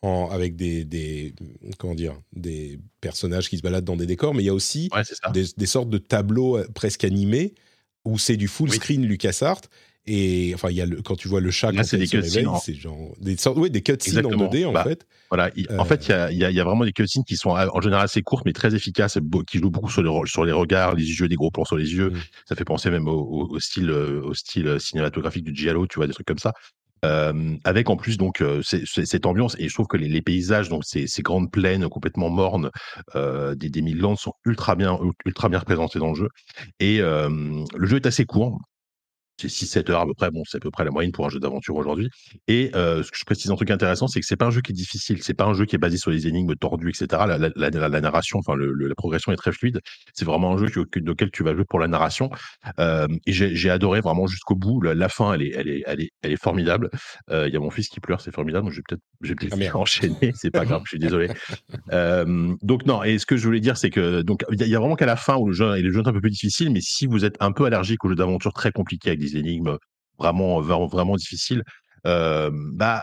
en, 0.00 0.28
avec 0.30 0.56
des, 0.56 0.84
des, 0.84 1.34
comment 1.78 1.94
dire, 1.94 2.14
des 2.34 2.78
personnages 3.00 3.48
qui 3.50 3.58
se 3.58 3.62
baladent 3.62 3.84
dans 3.84 3.96
des 3.96 4.06
décors, 4.06 4.34
mais 4.34 4.42
il 4.42 4.46
y 4.46 4.48
a 4.50 4.54
aussi 4.54 4.88
Ouais, 4.94 5.02
des, 5.32 5.44
des 5.56 5.66
sortes 5.66 5.90
de 5.90 5.98
tableaux 5.98 6.56
euh, 6.56 6.66
presque 6.74 7.04
animés 7.04 7.54
où 8.04 8.18
c'est 8.18 8.36
du 8.36 8.48
full 8.48 8.68
Oui. 8.70 8.76
screen 8.76 9.06
LucasArts. 9.06 9.60
Et 10.06 10.50
enfin, 10.54 10.68
il 10.70 10.76
y 10.76 10.80
a 10.80 10.86
le, 10.86 11.00
quand 11.00 11.14
tu 11.14 11.28
vois 11.28 11.40
le 11.40 11.50
chat 11.52 11.70
Là, 11.70 11.84
c'est 11.84 11.96
des 11.96 12.08
cutscenes, 12.08 12.48
c'est 12.60 12.74
genre 12.74 13.14
des 13.20 13.36
sortes, 13.36 13.56
ouais, 13.58 13.70
des 13.70 13.82
cutscenes 13.82 14.16
en 14.16 14.30
Exactement. 14.30 14.50
2D 14.50 14.64
en 14.66 14.72
Bah, 14.72 14.82
fait. 14.82 15.06
Voilà, 15.30 15.50
il- 15.54 15.68
Euh, 15.70 15.78
en 15.78 15.84
fait, 15.84 16.06
il 16.08 16.38
y 16.38 16.44
a, 16.44 16.50
y 16.50 16.54
y 16.54 16.60
vraiment 16.60 16.84
des 16.84 16.92
cutscenes 16.92 17.22
qui 17.24 17.36
sont 17.36 17.50
en 17.50 17.80
général 17.80 18.04
assez 18.04 18.20
courtes, 18.22 18.44
mais 18.44 18.52
très 18.52 18.74
efficaces, 18.74 19.18
qui 19.46 19.58
jouent 19.58 19.70
beaucoup 19.70 19.90
sur, 19.90 20.02
les 20.02 20.52
regards, 20.52 20.94
les 20.94 21.04
yeux, 21.04 21.28
des 21.28 21.36
gros 21.36 21.50
plans 21.52 21.64
sur 21.64 21.76
les 21.76 21.94
yeux. 21.94 22.10
Mm. 22.10 22.20
Ça 22.46 22.56
fait 22.56 22.64
penser 22.64 22.90
même 22.90 23.06
au, 23.06 23.58
style, 23.60 23.90
euh, 23.90 24.22
au 24.24 24.34
style 24.34 24.66
euh, 24.66 24.78
cinématographique 24.80 25.44
du 25.44 25.54
Giallo, 25.54 25.86
tu 25.86 25.96
vois, 26.00 26.08
des 26.08 26.12
trucs 26.14 26.26
comme 26.26 26.38
ça. 26.38 26.52
Euh, 27.04 27.56
avec 27.64 27.90
en 27.90 27.96
plus 27.96 28.16
donc 28.16 28.40
euh, 28.40 28.60
cette 28.62 29.26
ambiance 29.26 29.56
et 29.58 29.68
je 29.68 29.74
trouve 29.74 29.88
que 29.88 29.96
les, 29.96 30.06
les 30.06 30.22
paysages 30.22 30.68
donc 30.68 30.84
ces, 30.84 31.08
ces 31.08 31.20
grandes 31.22 31.50
plaines 31.50 31.88
complètement 31.88 32.30
mornes 32.30 32.70
euh, 33.16 33.56
des, 33.56 33.70
des 33.70 33.82
Midlands 33.82 34.14
sont 34.14 34.34
ultra 34.44 34.76
bien 34.76 34.96
ultra 35.26 35.48
bien 35.48 35.58
représentés 35.58 35.98
dans 35.98 36.10
le 36.10 36.14
jeu 36.14 36.28
et 36.78 36.98
le 37.00 37.64
jeu 37.88 37.96
est 37.96 38.06
assez 38.06 38.24
court 38.24 38.60
c'est 39.38 39.48
6-7 39.48 39.90
heures 39.90 40.00
à 40.00 40.06
peu 40.06 40.14
près. 40.14 40.30
Bon, 40.30 40.42
c'est 40.46 40.58
à 40.58 40.60
peu 40.60 40.70
près 40.70 40.84
la 40.84 40.90
moyenne 40.90 41.12
pour 41.12 41.26
un 41.26 41.28
jeu 41.28 41.40
d'aventure 41.40 41.74
aujourd'hui. 41.76 42.08
Et 42.48 42.70
euh, 42.74 43.02
ce 43.02 43.10
que 43.10 43.16
je 43.18 43.24
précise 43.24 43.50
un 43.50 43.56
truc 43.56 43.70
intéressant, 43.70 44.06
c'est 44.06 44.20
que 44.20 44.26
c'est 44.26 44.36
pas 44.36 44.46
un 44.46 44.50
jeu 44.50 44.60
qui 44.60 44.72
est 44.72 44.74
difficile. 44.74 45.22
C'est 45.22 45.34
pas 45.34 45.44
un 45.46 45.54
jeu 45.54 45.64
qui 45.64 45.74
est 45.76 45.78
basé 45.78 45.96
sur 45.96 46.10
les 46.10 46.26
énigmes 46.28 46.54
tordues, 46.54 46.90
etc. 46.90 47.24
La, 47.26 47.38
la, 47.38 47.50
la, 47.56 47.88
la 47.88 48.00
narration, 48.00 48.38
enfin, 48.38 48.54
le, 48.54 48.72
le- 48.72 48.86
la 48.88 48.94
progression 48.94 49.32
est 49.32 49.36
très 49.36 49.52
fluide. 49.52 49.80
C'est 50.14 50.24
vraiment 50.24 50.52
un 50.52 50.58
jeu 50.58 50.66
que, 50.66 50.80
que- 50.80 51.10
auquel 51.10 51.30
tu 51.30 51.42
vas 51.42 51.54
jouer 51.54 51.64
pour 51.68 51.80
la 51.80 51.88
narration. 51.88 52.30
Euh, 52.78 53.08
et 53.26 53.32
j'ai 53.32 53.70
adoré 53.70 54.00
vraiment 54.00 54.26
jusqu'au 54.26 54.54
bout. 54.54 54.80
La, 54.82 55.08
fin, 55.08 55.32
elle 55.34 55.42
est, 55.42 55.52
elle 55.56 55.68
est, 55.68 55.82
elle 55.86 56.00
est, 56.02 56.10
elle 56.22 56.32
est 56.32 56.42
formidable. 56.42 56.90
Euh, 57.30 57.48
Il 57.48 57.54
y 57.54 57.56
a 57.56 57.60
mon 57.60 57.70
fils 57.70 57.88
qui 57.88 58.00
pleure, 58.00 58.20
c'est 58.20 58.32
formidable. 58.34 58.64
Donc, 58.66 58.72
je 58.72 58.78
vais 58.78 58.82
peut-être, 58.88 59.02
je 59.22 59.28
vais 59.30 59.34
peut-être 59.34 59.70
Ah, 59.74 59.76
enchaîner. 59.78 60.32
C'est 60.36 60.50
pas 60.50 60.64
grave, 60.64 60.82
je 60.84 60.90
suis 60.90 60.98
désolé. 60.98 61.28
Donc 62.62 62.86
non, 62.86 63.02
et 63.02 63.18
ce 63.18 63.26
que 63.26 63.36
je 63.36 63.44
voulais 63.44 63.60
dire, 63.60 63.76
c'est 63.76 63.90
que 63.90 64.22
donc 64.22 64.44
il 64.50 64.58
y, 64.60 64.62
a- 64.62 64.66
il 64.66 64.70
y 64.72 64.76
a 64.76 64.78
vraiment 64.78 64.96
qu'à 64.96 65.06
la 65.06 65.16
fin 65.16 65.36
où 65.36 65.46
le 65.48 65.52
jeu 65.52 65.76
et 65.76 65.82
le 65.82 65.92
jeu 65.92 66.00
est 66.02 66.08
un 66.08 66.12
peu 66.12 66.20
plus 66.20 66.30
difficile, 66.30 66.70
mais 66.70 66.80
si 66.80 67.06
vous 67.06 67.24
êtes 67.24 67.36
un 67.40 67.52
peu 67.52 67.64
allergique 67.64 68.04
aux 68.04 68.08
jeux 68.08 68.14
d'aventure 68.14 68.52
très 68.52 68.72
compliqués 68.72 69.10
avec 69.10 69.20
des 69.22 69.36
énigmes 69.38 69.76
vraiment 70.18 70.60
vraiment, 70.60 71.16
difficiles, 71.16 71.62
euh, 72.06 72.50
bah 72.52 73.02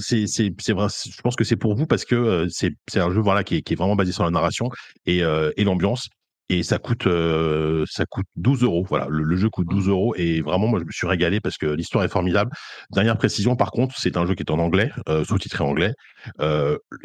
c'est 0.00 0.26
c'est 0.26 0.52
c'est 0.60 0.72
vrai. 0.72 0.86
Je 0.88 1.20
pense 1.22 1.36
que 1.36 1.44
c'est 1.44 1.56
pour 1.56 1.74
vous 1.74 1.86
parce 1.86 2.04
que 2.04 2.46
c'est 2.50 2.72
c'est 2.88 3.00
un 3.00 3.10
jeu 3.12 3.20
voilà 3.20 3.44
qui 3.44 3.56
est, 3.56 3.62
qui 3.62 3.72
est 3.74 3.76
vraiment 3.76 3.96
basé 3.96 4.12
sur 4.12 4.24
la 4.24 4.30
narration 4.30 4.68
et 5.06 5.22
euh, 5.22 5.50
et 5.56 5.64
l'ambiance. 5.64 6.08
Et 6.50 6.62
ça 6.62 6.78
coûte, 6.78 7.06
euh, 7.06 7.84
ça 7.90 8.06
coûte 8.06 8.24
12 8.36 8.62
euros. 8.62 8.82
Voilà, 8.88 9.06
le, 9.10 9.22
le 9.22 9.36
jeu 9.36 9.50
coûte 9.50 9.66
12 9.68 9.86
euros. 9.88 10.14
Et 10.16 10.40
vraiment, 10.40 10.66
moi, 10.66 10.80
je 10.80 10.86
me 10.86 10.90
suis 10.90 11.06
régalé 11.06 11.40
parce 11.40 11.58
que 11.58 11.66
l'histoire 11.66 12.04
est 12.04 12.08
formidable. 12.08 12.50
Dernière 12.90 13.18
précision, 13.18 13.54
par 13.54 13.70
contre, 13.70 13.98
c'est 13.98 14.16
un 14.16 14.24
jeu 14.24 14.34
qui 14.34 14.44
est 14.44 14.50
en 14.50 14.58
anglais, 14.58 14.90
euh, 15.10 15.24
sous-titré 15.24 15.62
anglais. 15.62 15.92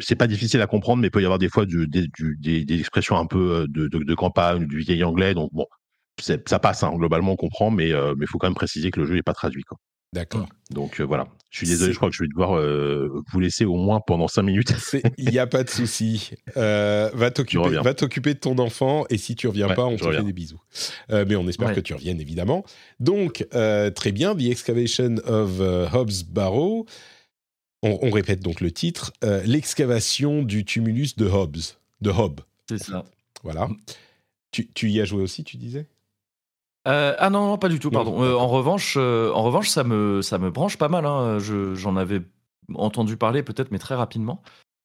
C'est 0.00 0.16
pas 0.16 0.26
difficile 0.26 0.60
à 0.60 0.66
comprendre, 0.66 1.00
mais 1.02 1.08
il 1.08 1.10
peut 1.10 1.20
y 1.22 1.24
avoir 1.24 1.38
des 1.38 1.48
fois 1.48 1.66
du, 1.66 1.86
des, 1.86 2.06
du- 2.16 2.36
des, 2.40 2.64
des 2.64 2.78
expressions 2.80 3.16
un 3.18 3.26
peu 3.26 3.66
de, 3.68 3.88
de, 3.88 3.98
de 3.98 4.14
campagne, 4.14 4.66
du 4.66 4.78
vieil 4.78 5.04
anglais. 5.04 5.34
Donc 5.34 5.50
bon, 5.52 5.66
ça 6.20 6.58
passe. 6.58 6.82
Hein, 6.82 6.92
globalement, 6.96 7.32
on 7.32 7.36
comprend, 7.36 7.70
mais 7.70 7.88
il 7.90 8.12
mais 8.16 8.26
faut 8.26 8.38
quand 8.38 8.46
même 8.48 8.54
préciser 8.54 8.90
que 8.90 9.00
le 9.00 9.06
jeu 9.06 9.14
n'est 9.14 9.22
pas 9.22 9.34
traduit. 9.34 9.62
Quoi. 9.62 9.78
D'accord. 10.12 10.46
Donc 10.70 11.00
euh, 11.00 11.04
voilà. 11.04 11.26
Je 11.50 11.58
suis 11.58 11.66
désolé, 11.66 11.88
C'est- 11.88 11.92
je 11.94 11.96
crois 11.98 12.08
que 12.08 12.14
je 12.14 12.22
vais 12.22 12.28
devoir 12.28 12.56
euh, 12.56 13.22
vous 13.32 13.40
laisser 13.40 13.64
au 13.64 13.74
moins 13.76 14.00
pendant 14.00 14.28
5 14.28 14.42
minutes. 14.42 14.72
Il 15.18 15.28
n'y 15.30 15.40
a 15.40 15.46
pas 15.48 15.64
de 15.64 15.70
souci. 15.70 16.30
Euh, 16.56 17.10
va 17.14 17.32
t'occuper, 17.32 17.62
reviens. 17.64 17.82
va 17.82 17.94
t'occuper 17.94 18.34
de 18.34 18.38
ton 18.38 18.58
enfant 18.58 19.06
et 19.10 19.18
si 19.18 19.34
tu 19.34 19.48
reviens 19.48 19.66
Ouais, 19.68 19.74
pas, 19.74 19.84
on 19.86 19.96
te 19.96 20.08
fait 20.08 20.22
des 20.22 20.32
bisous. 20.32 20.60
Euh, 21.10 21.24
mais 21.28 21.34
on 21.34 21.48
espère 21.48 21.68
Ouais. 21.68 21.74
que 21.74 21.80
tu 21.80 21.94
reviennes 21.94 22.20
évidemment. 22.20 22.64
Donc 23.00 23.44
euh, 23.54 23.90
très 23.90 24.12
bien, 24.12 24.36
The 24.36 24.42
Excavation 24.42 25.16
of 25.26 25.58
euh, 25.60 25.88
Hobbs 25.92 26.22
Barrow. 26.28 26.86
On, 27.82 27.98
on 28.02 28.10
répète 28.10 28.40
donc 28.40 28.60
le 28.60 28.70
titre, 28.70 29.12
euh, 29.24 29.42
l'excavation 29.44 30.42
du 30.42 30.64
tumulus 30.64 31.16
de 31.16 31.26
Hobbes, 31.26 31.56
de 32.00 32.10
Hobbes. 32.10 32.40
C'est 32.68 32.78
ça. 32.78 33.04
Voilà. 33.42 33.68
Tu, 34.52 34.68
tu 34.72 34.90
y 34.90 35.00
as 35.00 35.04
joué 35.04 35.22
aussi, 35.22 35.42
tu 35.44 35.56
disais? 35.56 35.86
Euh, 36.86 37.14
ah 37.18 37.30
non, 37.30 37.48
non, 37.48 37.58
pas 37.58 37.68
du 37.68 37.78
tout, 37.78 37.88
Non, 37.90 38.04
pardon. 38.04 38.22
Euh, 38.22 38.34
en 38.34 38.46
revanche, 38.48 38.96
euh, 38.98 39.30
en 39.32 39.42
revanche, 39.42 39.68
ça 39.68 39.84
me, 39.84 40.20
ça 40.22 40.38
me 40.38 40.50
branche 40.50 40.76
pas 40.76 40.88
mal. 40.88 41.06
hein. 41.06 41.38
Je- 41.38 41.74
J'en 41.74 41.96
avais 41.96 42.20
entendu 42.74 43.16
parler 43.16 43.42
peut-être, 43.42 43.70
mais 43.70 43.78
très 43.78 43.94
rapidement. 43.94 44.42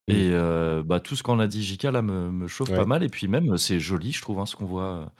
Mm. 0.07 0.11
Et 0.13 0.83
bah, 0.85 0.99
tout 0.99 1.15
ce 1.15 1.23
qu'on 1.23 1.39
a 1.39 1.47
dit, 1.47 1.63
JK, 1.63 1.83
là, 1.83 2.01
me, 2.01 2.31
me 2.31 2.47
chauffe 2.47 2.69
Ouais. 2.69 2.77
pas 2.77 2.85
mal. 2.85 3.03
Et 3.03 3.09
puis 3.09 3.27
même, 3.27 3.57
c'est 3.57 3.79
joli, 3.79 4.11
je 4.11 4.21
trouve, 4.21 4.39
hein, 4.39 4.45
ce 4.45 4.55
qu'on 4.55 4.65
voit. 4.65 5.11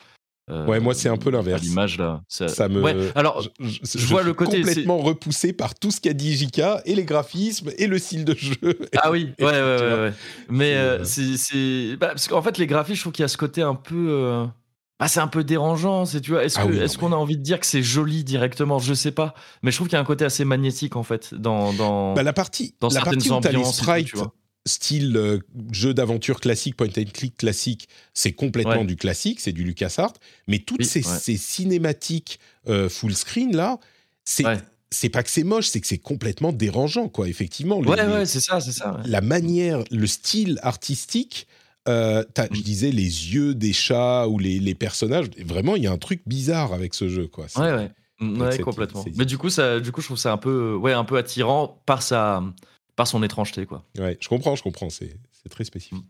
Ouais, 0.50 0.80
moi, 0.80 0.96
c'est 0.96 1.10
un 1.10 1.18
peu 1.18 1.30
l'inverse. 1.30 1.62
L'image, 1.62 2.00
là. 2.00 2.24
Ça, 2.28 2.48
Ça 2.48 2.68
me. 2.70 2.82
Ouais, 2.82 2.96
alors, 3.14 3.40
je, 3.44 3.50
je- 3.84 4.00
je 4.00 4.08
vois 4.08 4.22
suis 4.22 4.28
le 4.30 4.34
côté, 4.34 4.62
complètement 4.62 4.98
repoussé 4.98 5.54
par 5.54 5.76
tout 5.78 5.92
ce 5.92 6.02
qu'a 6.02 6.14
dit 6.14 6.36
JK 6.36 6.62
et 6.86 6.96
les 6.96 7.04
graphismes 7.06 7.70
et 7.78 7.86
le 7.86 8.00
style 8.00 8.26
de 8.26 8.34
jeu. 8.36 8.56
Ah 9.04 9.12
oui, 9.12 9.30
ouais, 9.40 9.46
ouais, 9.46 9.52
ouais. 9.52 10.14
Mais 10.50 10.76
C'est, 11.04 11.36
c'est. 11.36 11.38
c'est- 11.92 11.96
bah, 11.98 12.08
parce 12.08 12.28
qu'en 12.28 12.42
fait, 12.42 12.58
les 12.58 12.66
graphismes, 12.66 12.96
je 12.96 13.02
trouve 13.02 13.14
qu'il 13.14 13.22
y 13.22 13.26
a 13.26 13.28
ce 13.28 13.38
côté 13.38 13.62
un 13.62 13.76
peu. 13.76 14.48
Ah, 15.02 15.08
c'est 15.08 15.22
un 15.22 15.28
peu 15.28 15.46
dérangeant, 15.46 16.06
c'est 16.06 16.20
tu 16.22 16.32
vois. 16.32 16.44
Est-ce 16.44 16.60
Ah 16.60 16.66
oui, 16.68 16.78
qu'on 17.00 17.14
a 17.14 17.16
envie 17.16 17.38
de 17.38 17.42
dire 17.42 17.60
que 17.60 17.66
c'est 17.66 17.82
joli 17.84 18.24
directement? 18.26 18.80
Je 18.80 18.94
sais 18.94 19.12
pas, 19.12 19.34
mais 19.64 19.72
je 19.72 19.78
trouve 19.78 19.88
qu'il 19.88 19.96
y 19.96 19.98
a 19.98 20.02
un 20.02 20.06
côté 20.06 20.26
assez 20.26 20.44
magnétique 20.44 20.96
en 20.98 21.04
fait 21.04 21.34
dans 21.34 21.72
dans. 21.74 22.14
Bah, 22.14 22.24
la 22.24 22.34
partie, 22.34 22.76
Dans 22.82 22.90
la 22.90 23.02
partie 23.02 23.32
où 23.32 23.40
t'as 23.40 23.52
les 23.52 23.62
tout, 23.64 23.72
sprites 23.72 24.14
style 24.66 25.16
euh, 25.16 25.40
jeu 25.72 25.94
d'aventure 25.94 26.42
classique, 26.42 26.76
point 26.76 26.88
and 26.98 27.06
click 27.14 27.38
classique, 27.38 27.88
c'est 28.14 28.34
complètement 28.34 28.80
Ouais. 28.82 28.86
du 28.86 28.98
classique, 28.98 29.40
c'est 29.40 29.54
du 29.54 29.64
LucasArts. 29.64 30.14
Mais 30.48 30.60
toutes 30.60 30.80
Oui, 30.80 30.86
ces, 30.86 31.00
ouais. 31.08 31.18
ces 31.20 31.38
cinématiques 31.38 32.40
euh, 32.68 32.90
full 32.90 33.16
screen 33.16 33.56
là, 33.56 33.80
c'est 34.26 34.46
Ouais. 34.46 34.58
c'est 34.92 35.10
pas 35.10 35.24
que 35.24 35.30
c'est 35.30 35.44
moche, 35.46 35.68
c'est 35.70 35.80
que 35.80 35.88
c'est 35.88 35.98
complètement 35.98 36.52
dérangeant, 36.52 37.08
quoi. 37.08 37.30
Effectivement, 37.30 37.82
les- 37.82 37.88
Ouais, 37.90 38.26
c'est 38.26 38.42
ça, 38.42 38.60
c'est 38.60 38.74
ça. 38.74 38.96
ouais. 38.96 39.02
la 39.06 39.22
manière, 39.22 39.84
le 39.92 40.06
style 40.08 40.60
artistique. 40.62 41.48
Euh, 41.88 42.24
Mm. 42.24 42.56
Je 42.56 42.62
disais 42.62 42.92
les 42.92 43.34
yeux 43.34 43.56
des 43.56 43.74
chats 43.74 44.28
ou 44.28 44.38
les, 44.40 44.60
les 44.60 44.76
personnages. 44.76 45.28
Vraiment, 45.44 45.76
il 45.76 45.84
y 45.84 45.88
a 45.88 45.92
un 45.92 45.98
truc 45.98 46.22
bizarre 46.26 46.74
avec 46.74 46.94
ce 46.94 47.08
jeu, 47.10 47.28
quoi. 47.28 47.46
Ouais, 47.56 47.74
ouais. 47.74 47.92
Mm, 48.20 48.42
Ouais, 48.42 48.52
c'est- 48.52 48.64
complètement. 48.64 49.06
Mais 49.16 49.26
du 49.26 49.38
coup, 49.38 49.50
ça, 49.50 49.80
du 49.80 49.92
coup, 49.92 50.02
je 50.02 50.08
trouve 50.08 50.18
ça 50.18 50.32
un 50.34 50.38
peu, 50.38 50.76
ouais, 50.76 50.94
un 50.94 51.06
peu 51.06 51.18
attirant 51.18 51.82
par 51.86 52.02
sa, 52.02 52.44
par 52.96 53.08
son 53.08 53.24
étrangeté, 53.24 53.66
quoi. 53.66 53.84
Ouais, 53.98 54.18
je 54.20 54.28
comprends, 54.28 54.56
je 54.56 54.64
comprends. 54.64 54.90
C'est 54.90 55.16
c'est 55.32 55.50
très 55.50 55.64
spécifique. 55.64 56.04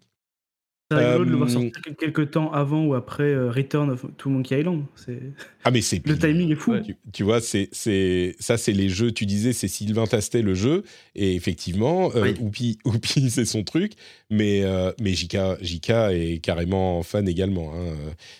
C'est 0.91 0.97
rigolo 0.97 1.25
de 1.25 1.29
le 1.29 1.35
voir 1.37 1.49
Euh, 1.49 1.51
sortir 1.53 1.71
quel- 1.83 1.95
quelques 1.95 2.31
temps 2.31 2.51
avant 2.51 2.83
ou 2.85 2.95
après 2.95 3.23
euh, 3.31 3.51
Return 3.51 3.91
of 3.91 4.05
to 4.17 4.29
Monkey 4.29 4.59
Island. 4.59 4.85
C'est- 4.95 5.19
Ah, 5.63 5.69
mais 5.69 5.81
c'est 5.81 6.03
Le 6.07 6.17
timing 6.17 6.51
est 6.51 6.55
fou. 6.55 6.71
Ouais. 6.71 6.81
Tu, 6.81 6.95
tu 7.13 7.23
vois, 7.23 7.41
c'est, 7.41 7.69
c'est, 7.71 8.35
ça, 8.39 8.57
c'est 8.57 8.71
les 8.73 8.89
jeux. 8.89 9.11
Tu 9.11 9.27
disais, 9.27 9.53
c'est 9.53 9.67
Sylvain 9.67 10.07
Tastet 10.07 10.41
le 10.41 10.55
jeu. 10.55 10.83
Et 11.15 11.35
effectivement, 11.35 12.09
euh, 12.15 12.23
Oui. 12.23 12.35
Oupi, 12.39 12.79
Oupi, 12.85 13.29
c'est 13.29 13.45
son 13.45 13.63
truc. 13.63 13.93
Mais, 14.31 14.63
euh, 14.63 14.91
mais 14.99 15.13
JK, 15.13 15.37
JK 15.61 15.89
est 16.11 16.39
carrément 16.43 17.03
fan 17.03 17.27
également. 17.27 17.71
hein. 17.75 17.93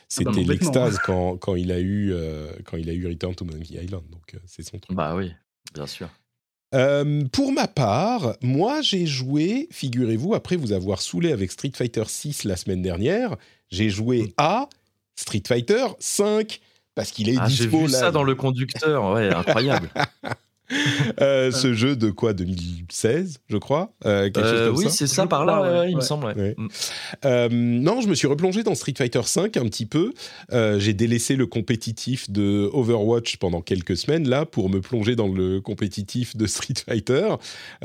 C'était 0.08 0.26
bah, 0.26 0.32
complètement. 0.32 0.52
l'extase 0.54 1.00
quand, 1.06 1.38
quand, 1.38 1.56
il 1.56 1.72
a 1.72 1.80
eu, 1.80 2.12
euh, 2.14 2.52
quand 2.66 2.78
il 2.78 2.90
a 2.90 2.94
eu 2.94 3.06
Return 3.08 3.36
to 3.36 3.46
Monkey 3.46 3.76
Island. 3.84 4.04
Donc, 4.12 4.34
euh, 4.34 4.40
c'est 4.48 4.64
son 4.64 4.80
truc. 4.80 4.98
Bah 4.98 5.16
oui, 5.16 5.32
bien 5.76 5.86
sûr. 5.86 6.10
Euh, 6.76 7.24
pour 7.32 7.52
ma 7.52 7.68
part, 7.68 8.36
moi, 8.42 8.82
j'ai 8.82 9.06
joué, 9.08 9.68
figurez-vous, 9.72 10.36
après 10.36 10.56
vous 10.56 10.72
avoir 10.72 11.02
saoulé 11.02 11.32
avec 11.32 11.52
Street 11.52 11.72
Fighter 11.76 12.04
6 12.06 12.44
la 12.44 12.56
semaine 12.56 12.82
dernière, 12.82 13.36
j'ai 13.72 13.88
Mm. 13.88 13.90
joué 13.90 14.34
à 14.38 14.68
Street 15.16 15.42
Fighter 15.48 15.86
5 16.00 16.60
parce 16.96 17.12
qu'il 17.12 17.30
est 17.30 17.38
Ah, 17.40 17.48
j'ai 17.50 17.66
vu 17.68 17.88
là. 17.88 17.98
ça 18.00 18.12
dans 18.12 18.24
le 18.24 18.36
conducteur, 18.36 19.14
ouais, 19.14 19.30
incroyable. 19.34 19.90
Euh, 21.22 21.52
ce 21.52 21.74
jeu 21.74 21.96
de 21.96 22.10
quoi 22.12 22.34
2016, 22.34 23.40
je 23.48 23.58
crois 23.58 23.92
euh, 24.06 24.30
quelque 24.30 24.42
chose 24.42 24.54
Euh, 24.54 24.68
comme 24.70 24.78
oui, 24.78 24.86
c'est 24.90 25.08
ça 25.08 25.26
par 25.28 25.46
là, 25.46 25.62
ouais, 25.62 25.80
ouais, 25.80 25.92
il 25.92 25.96
me 25.96 26.02
semble. 26.02 26.26
ouais. 26.28 26.36
Ouais. 26.36 26.56
Mm. 26.58 26.68
Euh, 27.26 27.50
non, 27.52 28.02
je 28.02 28.08
me 28.08 28.14
suis 28.16 28.28
replongé 28.28 28.64
dans 28.64 28.76
Street 28.76 28.94
Fighter 28.98 29.22
5 29.24 29.58
un 29.58 29.66
petit 29.66 29.86
peu. 29.86 30.14
Euh, 30.52 30.80
j'ai 30.80 30.94
délaissé 30.94 31.36
le 31.36 31.48
compétitif 31.48 32.30
de 32.30 32.70
Overwatch 32.74 33.38
pendant 33.38 33.62
quelques 33.62 33.98
semaines 33.98 34.28
là 34.30 34.46
pour 34.46 34.70
me 34.70 34.80
plonger 34.82 35.16
dans 35.16 35.28
le 35.28 35.60
compétitif 35.62 36.36
de 36.38 36.46
Street 36.46 36.76
Fighter. 36.86 37.30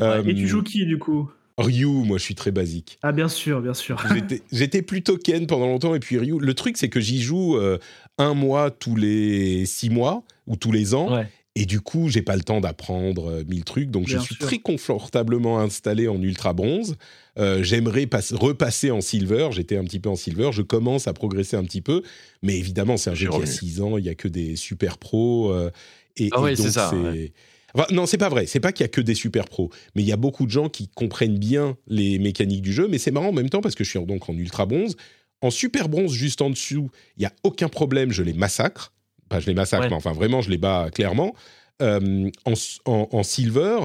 Euh, 0.01 0.23
Et 0.25 0.35
tu 0.35 0.47
joues 0.49 0.63
qui 0.63 0.85
du 0.87 0.99
coup? 0.99 1.31
Ryu, 1.57 1.87
moi 1.87 2.19
je 2.19 2.23
suis 2.25 2.35
très 2.35 2.51
basique. 2.51 2.99
Ah 3.03 3.13
bien 3.13 3.29
sûr, 3.29 3.61
bien 3.61 3.75
sûr. 3.75 4.03
J'étais- 4.13 4.43
J'étais 4.53 4.83
plutôt 4.83 5.17
Ken 5.17 5.47
pendant 5.47 5.67
longtemps 5.67 5.95
et 5.95 6.01
puis 6.01 6.19
Ryu. 6.19 6.39
Le 6.41 6.55
truc 6.55 6.77
c'est 6.77 6.89
que 6.89 7.01
j'y 7.01 7.23
joue 7.23 7.57
euh, 7.57 7.79
un 8.19 8.35
mois 8.35 8.71
tous 8.73 8.97
les 8.97 9.65
six 9.65 9.89
mois 9.89 10.25
ou 10.49 10.57
tous 10.57 10.73
les 10.73 10.95
ans. 10.95 11.15
Ouais. 11.17 11.29
Et 11.57 11.67
du 11.67 11.81
coup, 11.81 12.09
j'ai 12.09 12.23
pas 12.23 12.35
le 12.35 12.43
temps 12.43 12.61
d'apprendre 12.61 13.31
euh, 13.31 13.45
mille 13.47 13.63
trucs, 13.65 13.91
donc 13.91 14.09
je 14.09 14.19
suis 14.19 14.35
sûr. 14.35 14.45
très 14.47 14.59
confortablement 14.59 15.61
installé 15.61 16.09
en 16.09 16.21
ultra 16.21 16.53
bronze. 16.53 16.97
Euh, 17.39 17.63
J'aimerais 17.63 18.07
passe- 18.07 18.33
repasser 18.33 18.91
en 18.91 19.01
silver. 19.01 19.49
J'étais 19.53 19.77
un 19.77 19.85
petit 19.85 20.01
peu 20.01 20.09
en 20.09 20.17
silver. 20.17 20.51
Je 20.53 20.63
commence 20.63 21.07
à 21.07 21.13
progresser 21.13 21.57
un 21.57 21.63
petit 21.65 21.81
peu, 21.81 22.03
mais 22.43 22.59
évidemment, 22.59 22.97
c'est 22.97 23.11
un 23.11 23.15
jeu 23.15 23.29
qui 23.29 23.35
a 23.35 23.39
revenu. 23.39 23.53
6 23.53 23.81
ans. 23.83 23.99
Il 23.99 24.05
y 24.05 24.09
a 24.09 24.15
que 24.17 24.27
des 24.29 24.57
super 24.57 24.99
pros. 24.99 25.53
euh, 25.53 25.71
et, 26.17 26.29
Ah 26.33 26.39
et 26.39 26.43
ouais, 26.43 26.57
c'est 26.57 26.63
donc 26.65 26.73
ça, 26.73 26.91
c'est- 26.91 26.97
ouais. 26.97 27.33
Enfin, 27.77 27.87
non, 27.93 28.07
c'est 28.07 28.19
pas 28.19 28.29
vrai. 28.29 28.47
C'est 28.47 28.61
pas 28.61 28.71
qu'il 28.73 28.83
y 28.85 28.87
a 28.87 28.89
que 28.89 29.01
des 29.01 29.15
super 29.17 29.47
pros, 29.47 29.71
mais 29.97 30.03
il 30.03 30.09
y 30.09 30.13
a 30.13 30.17
beaucoup 30.17 30.47
de 30.47 30.51
gens 30.51 30.69
qui 30.69 30.89
comprennent 30.89 31.39
bien 31.39 31.77
les 31.89 32.19
mécaniques 32.21 32.63
du 32.63 32.73
jeu. 32.73 32.87
Mais 32.89 32.99
c'est 32.99 33.11
marrant 33.11 33.29
en 33.29 33.33
même 33.33 33.51
temps 33.51 33.61
parce 33.61 33.75
que 33.75 33.83
je 33.85 33.91
suis 33.91 34.05
donc 34.07 34.29
en 34.29 34.35
ultra 34.35 34.65
bronze. 34.67 34.97
En 35.41 35.51
super 35.51 35.89
bronze, 35.89 36.13
juste 36.13 36.41
en 36.41 36.51
dessous, 36.51 36.89
il 37.17 37.23
y 37.25 37.27
a 37.27 37.33
aucun 37.43 37.69
problème. 37.69 38.13
Je 38.13 38.23
les 38.23 38.33
massacre. 38.33 38.93
Pas 39.35 39.41
je 39.41 39.47
les 39.47 39.55
massacre, 39.55 39.85
Ouais. 39.85 39.89
mais 39.91 39.97
enfin 39.97 40.13
vraiment, 40.13 40.41
je 40.43 40.51
les 40.51 40.59
bats 40.59 40.89
clairement. 40.95 41.35
Euh, 41.83 42.31
en, 42.45 42.53
en- 42.85 43.09
en 43.11 43.23
silver, 43.23 43.79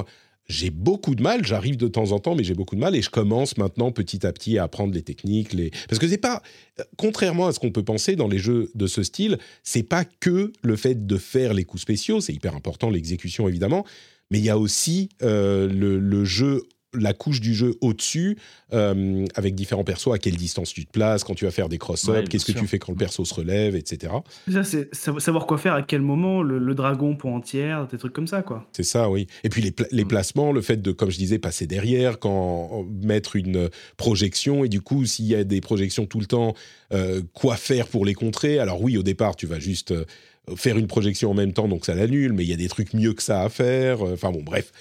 j'ai 0.47 0.69
beaucoup 0.69 1.15
de 1.15 1.21
mal. 1.23 1.45
J'arrive 1.45 1.77
de 1.77 1.87
temps 1.87 2.11
en 2.11 2.19
temps, 2.19 2.35
mais 2.35 2.43
j'ai 2.43 2.53
beaucoup 2.55 2.75
de 2.75 2.79
mal. 2.81 2.95
Et 2.95 3.01
je 3.01 3.09
commence 3.09 3.57
maintenant 3.57 3.91
petit 3.91 4.25
à 4.25 4.31
petit 4.33 4.57
à 4.57 4.63
apprendre 4.63 4.93
les 4.93 5.01
techniques. 5.01 5.53
Les... 5.53 5.71
Parce 5.87 5.99
que 5.99 6.07
c'est 6.07 6.17
pas, 6.17 6.41
contrairement 6.97 7.47
à 7.47 7.51
ce 7.53 7.59
qu'on 7.59 7.71
peut 7.71 7.83
penser 7.83 8.15
dans 8.15 8.27
les 8.27 8.39
jeux 8.39 8.69
de 8.75 8.87
ce 8.87 9.03
style, 9.03 9.37
c'est 9.63 9.83
pas 9.83 10.05
que 10.05 10.51
le 10.61 10.75
fait 10.75 11.05
de 11.07 11.17
faire 11.17 11.53
les 11.53 11.63
coups 11.65 11.81
spéciaux. 11.81 12.19
C'est 12.21 12.33
hyper 12.33 12.55
important, 12.55 12.89
l'exécution 12.89 13.47
évidemment. 13.47 13.85
Mais 14.31 14.37
il 14.39 14.45
y 14.45 14.49
a 14.51 14.57
aussi 14.59 15.09
euh, 15.23 15.67
le, 15.67 15.97
le 15.99 16.25
jeu, 16.25 16.61
la 16.97 17.13
couche 17.13 17.39
du 17.39 17.53
jeu 17.53 17.75
au-dessus, 17.81 18.37
euh, 18.73 19.25
avec 19.35 19.53
différents 19.53 19.83
persos, 19.83 20.11
à 20.13 20.17
quelle 20.17 20.35
distance 20.37 20.73
tu 20.73 20.85
te 20.85 20.91
places, 20.91 21.23
quand 21.23 21.35
tu 21.35 21.45
vas 21.45 21.51
faire 21.51 21.69
des 21.69 21.77
cross-up, 21.77 22.09
Ouais, 22.15 22.19
bien 22.21 22.27
qu'est-ce 22.29 22.45
que 22.45 22.51
tu 22.51 22.65
fais 22.67 22.79
quand 22.79 22.91
le 22.91 22.97
perso 22.97 23.25
se 23.25 23.33
relève, 23.33 23.75
etc. 23.75 24.11
Ça, 24.51 24.63
c'est 24.63 24.93
sa- 24.95 25.19
savoir 25.19 25.45
quoi 25.45 25.57
faire 25.59 25.73
à 25.73 25.83
quel 25.83 26.01
moment, 26.01 26.41
le, 26.41 26.57
le 26.57 26.73
dragon 26.75 27.15
pour 27.15 27.31
entière, 27.31 27.87
des 27.87 27.97
trucs 27.99 28.13
comme 28.13 28.25
ça, 28.27 28.41
quoi. 28.41 28.67
C'est 28.73 28.83
ça, 28.83 29.09
oui. 29.09 29.27
Et 29.43 29.49
puis 29.49 29.61
les, 29.61 29.71
pla- 29.71 29.85
les 29.91 30.03
placements, 30.05 30.51
le 30.51 30.61
fait 30.61 30.81
de, 30.81 30.91
comme 30.91 31.11
je 31.11 31.17
disais, 31.17 31.37
passer 31.37 31.67
derrière, 31.67 32.17
quand 32.19 32.85
mettre 33.03 33.35
une 33.35 33.69
projection, 33.97 34.63
et 34.63 34.69
du 34.69 34.81
coup, 34.81 35.05
s'il 35.05 35.25
y 35.25 35.35
a 35.35 35.43
des 35.43 35.61
projections 35.61 36.05
tout 36.07 36.19
le 36.19 36.25
temps, 36.25 36.53
euh, 36.93 37.21
quoi 37.33 37.55
faire 37.55 37.87
pour 37.87 38.05
les 38.05 38.13
contrer 38.15 38.59
Alors 38.59 38.81
oui, 38.81 38.97
au 38.97 39.03
départ, 39.03 39.35
tu 39.35 39.45
vas 39.45 39.59
juste 39.59 39.91
euh, 39.91 40.05
faire 40.55 40.77
une 40.77 40.87
projection 40.87 41.29
en 41.29 41.33
même 41.35 41.53
temps, 41.53 41.67
donc 41.67 41.85
ça 41.85 41.93
l'annule, 41.93 42.33
mais 42.33 42.43
il 42.43 42.49
y 42.49 42.53
a 42.53 42.57
des 42.57 42.67
trucs 42.69 42.93
mieux 42.95 43.13
que 43.13 43.21
ça 43.21 43.41
à 43.41 43.49
faire. 43.49 44.03
Euh, 44.03 44.13
Enfin 44.13 44.31
bon, 44.31 44.41
bref. 44.41 44.71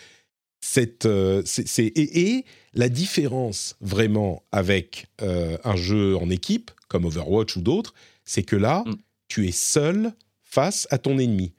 Cette, 0.60 1.06
euh, 1.06 1.42
c'est, 1.44 1.82
et, 1.86 2.20
et 2.36 2.44
la 2.74 2.88
différence 2.88 3.76
vraiment 3.80 4.42
avec 4.52 5.06
euh, 5.22 5.56
un 5.64 5.76
jeu 5.76 6.16
en 6.16 6.30
équipe, 6.30 6.70
comme 6.88 7.04
Overwatch 7.04 7.56
ou 7.56 7.60
d'autres, 7.60 7.94
c'est 8.24 8.42
que 8.42 8.56
là, 8.56 8.82
Mm. 8.86 8.94
tu 9.28 9.46
es 9.48 9.52
seul 9.52 10.12
face 10.42 10.86
à 10.90 10.98
ton 10.98 11.18
ennemi. 11.18 11.52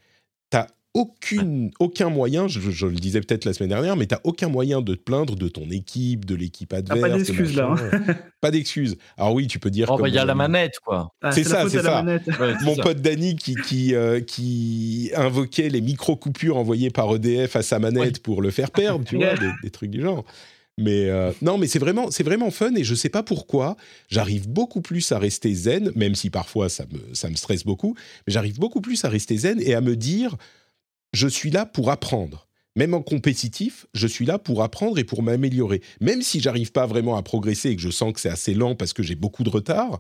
Aucune, 1.00 1.72
aucun 1.80 2.10
moyen, 2.10 2.50
je, 2.50 2.60
je 2.60 2.86
le 2.86 2.96
disais 2.96 3.22
peut-être 3.22 3.46
la 3.46 3.54
semaine 3.54 3.70
dernière, 3.70 3.96
mais 3.96 4.06
tu 4.06 4.16
aucun 4.26 4.50
moyen 4.50 4.82
de 4.82 4.96
te 4.96 5.02
plaindre 5.02 5.38
de 5.38 5.48
ton 5.48 5.70
équipe, 5.70 6.26
de 6.26 6.36
l'équipe 6.36 6.74
adverse. 6.74 7.00
pas 7.00 7.10
de 7.10 7.18
d'excuses, 7.18 7.56
là, 7.56 7.70
machin. 7.70 8.16
pas 8.42 8.52
d'excuses. 8.52 8.98
Alors 9.18 9.34
oui, 9.34 9.48
tu 9.48 9.60
peux 9.60 9.72
dire. 9.72 9.90
Oh, 9.90 9.98
bah, 9.98 10.10
il 10.10 10.14
y 10.14 10.18
a 10.18 10.26
la 10.26 10.36
manette, 10.36 10.80
quoi. 10.84 11.14
Ah, 11.22 11.32
C'est 11.32 11.46
ça, 11.46 11.70
c'est 11.70 11.82
ça. 11.82 12.04
Ouais, 12.04 12.20
Mon 12.64 12.76
ça. 12.76 12.84
pote 12.84 13.02
Danny 13.02 13.38
qui, 13.38 13.56
qui, 13.56 13.96
euh, 13.96 14.20
qui 14.20 15.12
invoquait 15.16 15.70
les 15.70 15.80
micro-coupures 15.80 16.58
envoyées 16.58 16.90
par 16.90 17.16
EDF 17.16 17.56
à 17.56 17.62
sa 17.62 17.80
manette 17.80 18.22
pour 18.22 18.42
le 18.42 18.52
faire 18.52 18.72
perdre, 18.72 19.06
tu 19.06 19.16
vois, 19.18 19.36
des, 19.36 19.50
des 19.64 19.70
trucs 19.70 19.92
du 19.92 20.02
genre. 20.02 20.26
Mais 20.78 21.10
euh, 21.10 21.32
non, 21.42 21.58
mais 21.58 21.68
c'est 21.68 21.80
vraiment, 21.80 22.10
c'est 22.10 22.24
vraiment 22.24 22.52
fun 22.52 22.74
et 22.76 22.84
je 22.86 22.96
sais 22.96 23.10
pas 23.10 23.22
pourquoi. 23.22 23.76
J'arrive 24.10 24.48
beaucoup 24.48 24.82
plus 24.82 25.12
à 25.12 25.20
rester 25.20 25.54
zen, 25.54 25.92
même 25.96 26.16
si 26.16 26.30
parfois 26.30 26.70
ça 26.70 26.86
me, 26.92 27.14
ça 27.14 27.30
me 27.30 27.36
stresse 27.36 27.66
beaucoup. 27.66 27.96
Mais 28.26 28.34
j'arrive 28.34 28.60
beaucoup 28.60 28.80
plus 28.80 29.04
à 29.04 29.10
rester 29.10 29.38
zen 29.38 29.62
et 29.62 29.74
à 29.74 29.82
me 29.82 29.98
dire, 29.98 30.38
je 31.14 31.28
suis 31.28 31.50
là 31.52 31.66
pour 31.66 31.92
apprendre. 31.92 32.48
Même 32.76 32.94
en 32.94 33.02
compétitif, 33.02 33.88
je 33.94 34.08
suis 34.08 34.26
là 34.26 34.38
pour 34.40 34.62
apprendre 34.64 35.00
et 35.00 35.04
pour 35.04 35.24
m'améliorer. 35.24 35.82
Même 36.02 36.22
si 36.22 36.40
j'arrive 36.40 36.72
pas 36.72 36.86
vraiment 36.86 37.18
à 37.18 37.24
progresser 37.24 37.70
et 37.72 37.76
que 37.76 37.82
je 37.82 37.90
sens 37.90 38.14
que 38.14 38.20
c'est 38.20 38.30
assez 38.30 38.54
lent 38.54 38.76
parce 38.76 38.94
que 38.94 39.04
j'ai 39.04 39.16
beaucoup 39.16 39.44
de 39.44 39.50
retard, 39.50 40.00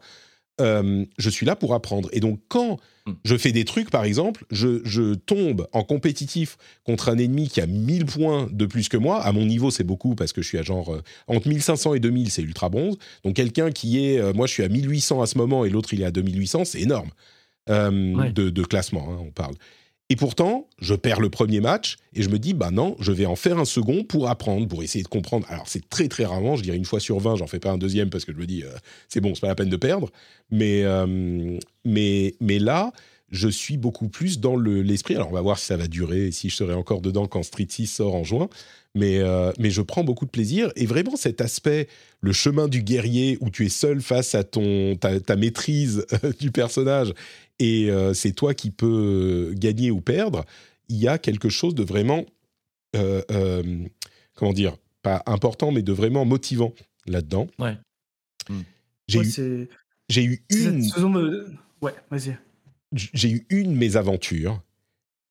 euh, 0.61 1.05
je 1.17 1.29
suis 1.29 1.45
là 1.45 1.55
pour 1.55 1.73
apprendre. 1.73 2.09
Et 2.13 2.19
donc, 2.19 2.39
quand 2.47 2.77
Mm. 3.07 3.13
je 3.23 3.37
fais 3.37 3.51
des 3.53 3.65
trucs, 3.65 3.89
par 3.89 4.03
exemple, 4.03 4.45
je, 4.51 4.81
je 4.83 5.15
tombe 5.15 5.67
en 5.71 5.83
compétitif 5.83 6.57
contre 6.83 7.09
un 7.09 7.17
ennemi 7.17 7.47
qui 7.49 7.59
a 7.61 7.65
1000 7.65 8.05
points 8.05 8.47
de 8.51 8.65
plus 8.65 8.87
que 8.89 8.97
moi. 8.97 9.21
À 9.21 9.31
mon 9.31 9.45
niveau, 9.45 9.71
c'est 9.71 9.85
beaucoup 9.85 10.15
parce 10.15 10.31
que 10.33 10.41
je 10.41 10.47
suis 10.47 10.57
à 10.59 10.63
genre 10.63 10.93
euh, 10.93 11.01
entre 11.27 11.47
1500 11.47 11.95
et 11.95 11.99
2000, 11.99 12.29
c'est 12.29 12.43
ultra 12.43 12.69
bronze. 12.69 12.97
Donc, 13.23 13.35
quelqu'un 13.37 13.71
qui 13.71 14.05
est, 14.05 14.19
euh, 14.19 14.33
moi, 14.33 14.45
je 14.47 14.53
suis 14.53 14.63
à 14.63 14.69
1800 14.69 15.21
à 15.21 15.27
ce 15.27 15.37
moment 15.37 15.65
et 15.65 15.69
l'autre 15.69 15.93
il 15.93 16.01
est 16.01 16.05
à 16.05 16.11
2800, 16.11 16.65
c'est 16.65 16.81
énorme 16.81 17.09
euh, 17.69 18.15
Ouais. 18.15 18.31
de, 18.31 18.49
de 18.49 18.63
classement. 18.63 19.07
hein, 19.11 19.17
on 19.25 19.31
parle. 19.31 19.55
Et 20.11 20.15
pourtant, 20.15 20.67
je 20.79 20.95
perds 20.95 21.19
le 21.19 21.29
premier 21.29 21.59
match 21.59 21.97
et 22.15 22.23
je 22.23 22.29
me 22.29 22.39
dis, 22.39 22.55
bah 22.55 22.71
non, 22.71 22.95
je 22.99 23.11
vais 23.11 23.27
en 23.27 23.35
faire 23.35 23.59
un 23.59 23.65
second 23.65 24.03
pour 24.03 24.27
apprendre, 24.27 24.67
pour 24.67 24.81
essayer 24.81 25.03
de 25.03 25.07
comprendre. 25.07 25.45
Alors, 25.49 25.67
c'est 25.67 25.87
très 25.87 26.07
très 26.07 26.25
rarement, 26.25 26.55
je 26.55 26.63
dirais 26.63 26.77
une 26.77 26.85
fois 26.85 26.99
sur 26.99 27.19
20, 27.19 27.35
j'en 27.35 27.45
fais 27.45 27.59
pas 27.59 27.69
un 27.69 27.77
deuxième 27.77 28.09
parce 28.09 28.25
que 28.25 28.33
je 28.33 28.37
me 28.37 28.47
dis, 28.47 28.63
euh, 28.63 28.71
c'est 29.07 29.21
bon, 29.21 29.35
c'est 29.35 29.41
pas 29.41 29.47
la 29.47 29.55
peine 29.55 29.69
de 29.69 29.77
perdre. 29.77 30.09
Mais, 30.49 30.83
euh, 30.83 31.59
mais, 31.85 32.33
mais 32.41 32.57
là, 32.57 32.91
je 33.31 33.47
suis 33.47 33.77
beaucoup 33.77 34.09
plus 34.09 34.39
dans 34.39 34.55
le- 34.55 34.81
l'esprit. 34.81 35.15
Alors, 35.15 35.29
on 35.29 35.33
va 35.33 35.41
voir 35.41 35.59
si 35.59 35.65
ça 35.65 35.77
va 35.77 35.87
durer 35.87 36.27
et 36.27 36.31
si 36.31 36.49
je 36.49 36.55
serai 36.55 36.73
encore 36.73 37.01
dedans 37.01 37.27
quand 37.27 37.43
Street 37.43 37.67
6 37.69 37.87
sort 37.87 38.15
en 38.15 38.23
juin. 38.23 38.49
Mais, 38.95 39.19
euh, 39.19 39.51
mais 39.59 39.69
je 39.69 39.81
prends 39.81 40.03
beaucoup 40.03 40.25
de 40.25 40.31
plaisir. 40.31 40.71
Et 40.75 40.85
vraiment, 40.87 41.15
cet 41.15 41.41
aspect, 41.41 41.87
le 42.21 42.31
chemin 42.33 42.67
du 42.67 42.81
guerrier 42.81 43.37
où 43.39 43.49
tu 43.51 43.65
es 43.65 43.69
seul 43.69 44.01
face 44.01 44.33
à 44.33 44.43
ton, 44.43 44.95
ta, 44.95 45.19
ta 45.19 45.35
maîtrise 45.35 46.05
euh, 46.23 46.31
du 46.39 46.49
personnage 46.51 47.13
et 47.59 47.91
euh, 47.91 48.13
c'est 48.15 48.31
toi 48.31 48.53
qui 48.55 48.71
peux 48.71 49.53
gagner 49.55 49.91
ou 49.91 50.01
perdre, 50.01 50.43
il 50.87 50.97
y 50.97 51.07
a 51.07 51.19
quelque 51.19 51.49
chose 51.49 51.75
de 51.75 51.83
vraiment, 51.83 52.25
euh, 52.95 53.21
euh, 53.31 53.61
comment 54.33 54.53
dire, 54.53 54.75
pas 55.03 55.21
important, 55.27 55.71
mais 55.71 55.83
de 55.83 55.93
vraiment 55.93 56.25
motivant 56.25 56.73
là-dedans. 57.05 57.47
Ouais. 57.59 57.77
J'ai 59.07 59.19
Ouais, 59.19 59.25
eu, 59.25 59.29
c'est 59.29 59.69
j'ai 60.09 60.23
eu 60.23 60.43
une 60.49 60.81
cette 60.83 60.93
saison 60.95 61.09
de- 61.11 61.47
Ouais, 61.81 61.93
vas-y. 62.09 62.37
J'ai 62.93 63.29
eu 63.31 63.45
une 63.49 63.75
mésaventure, 63.75 64.61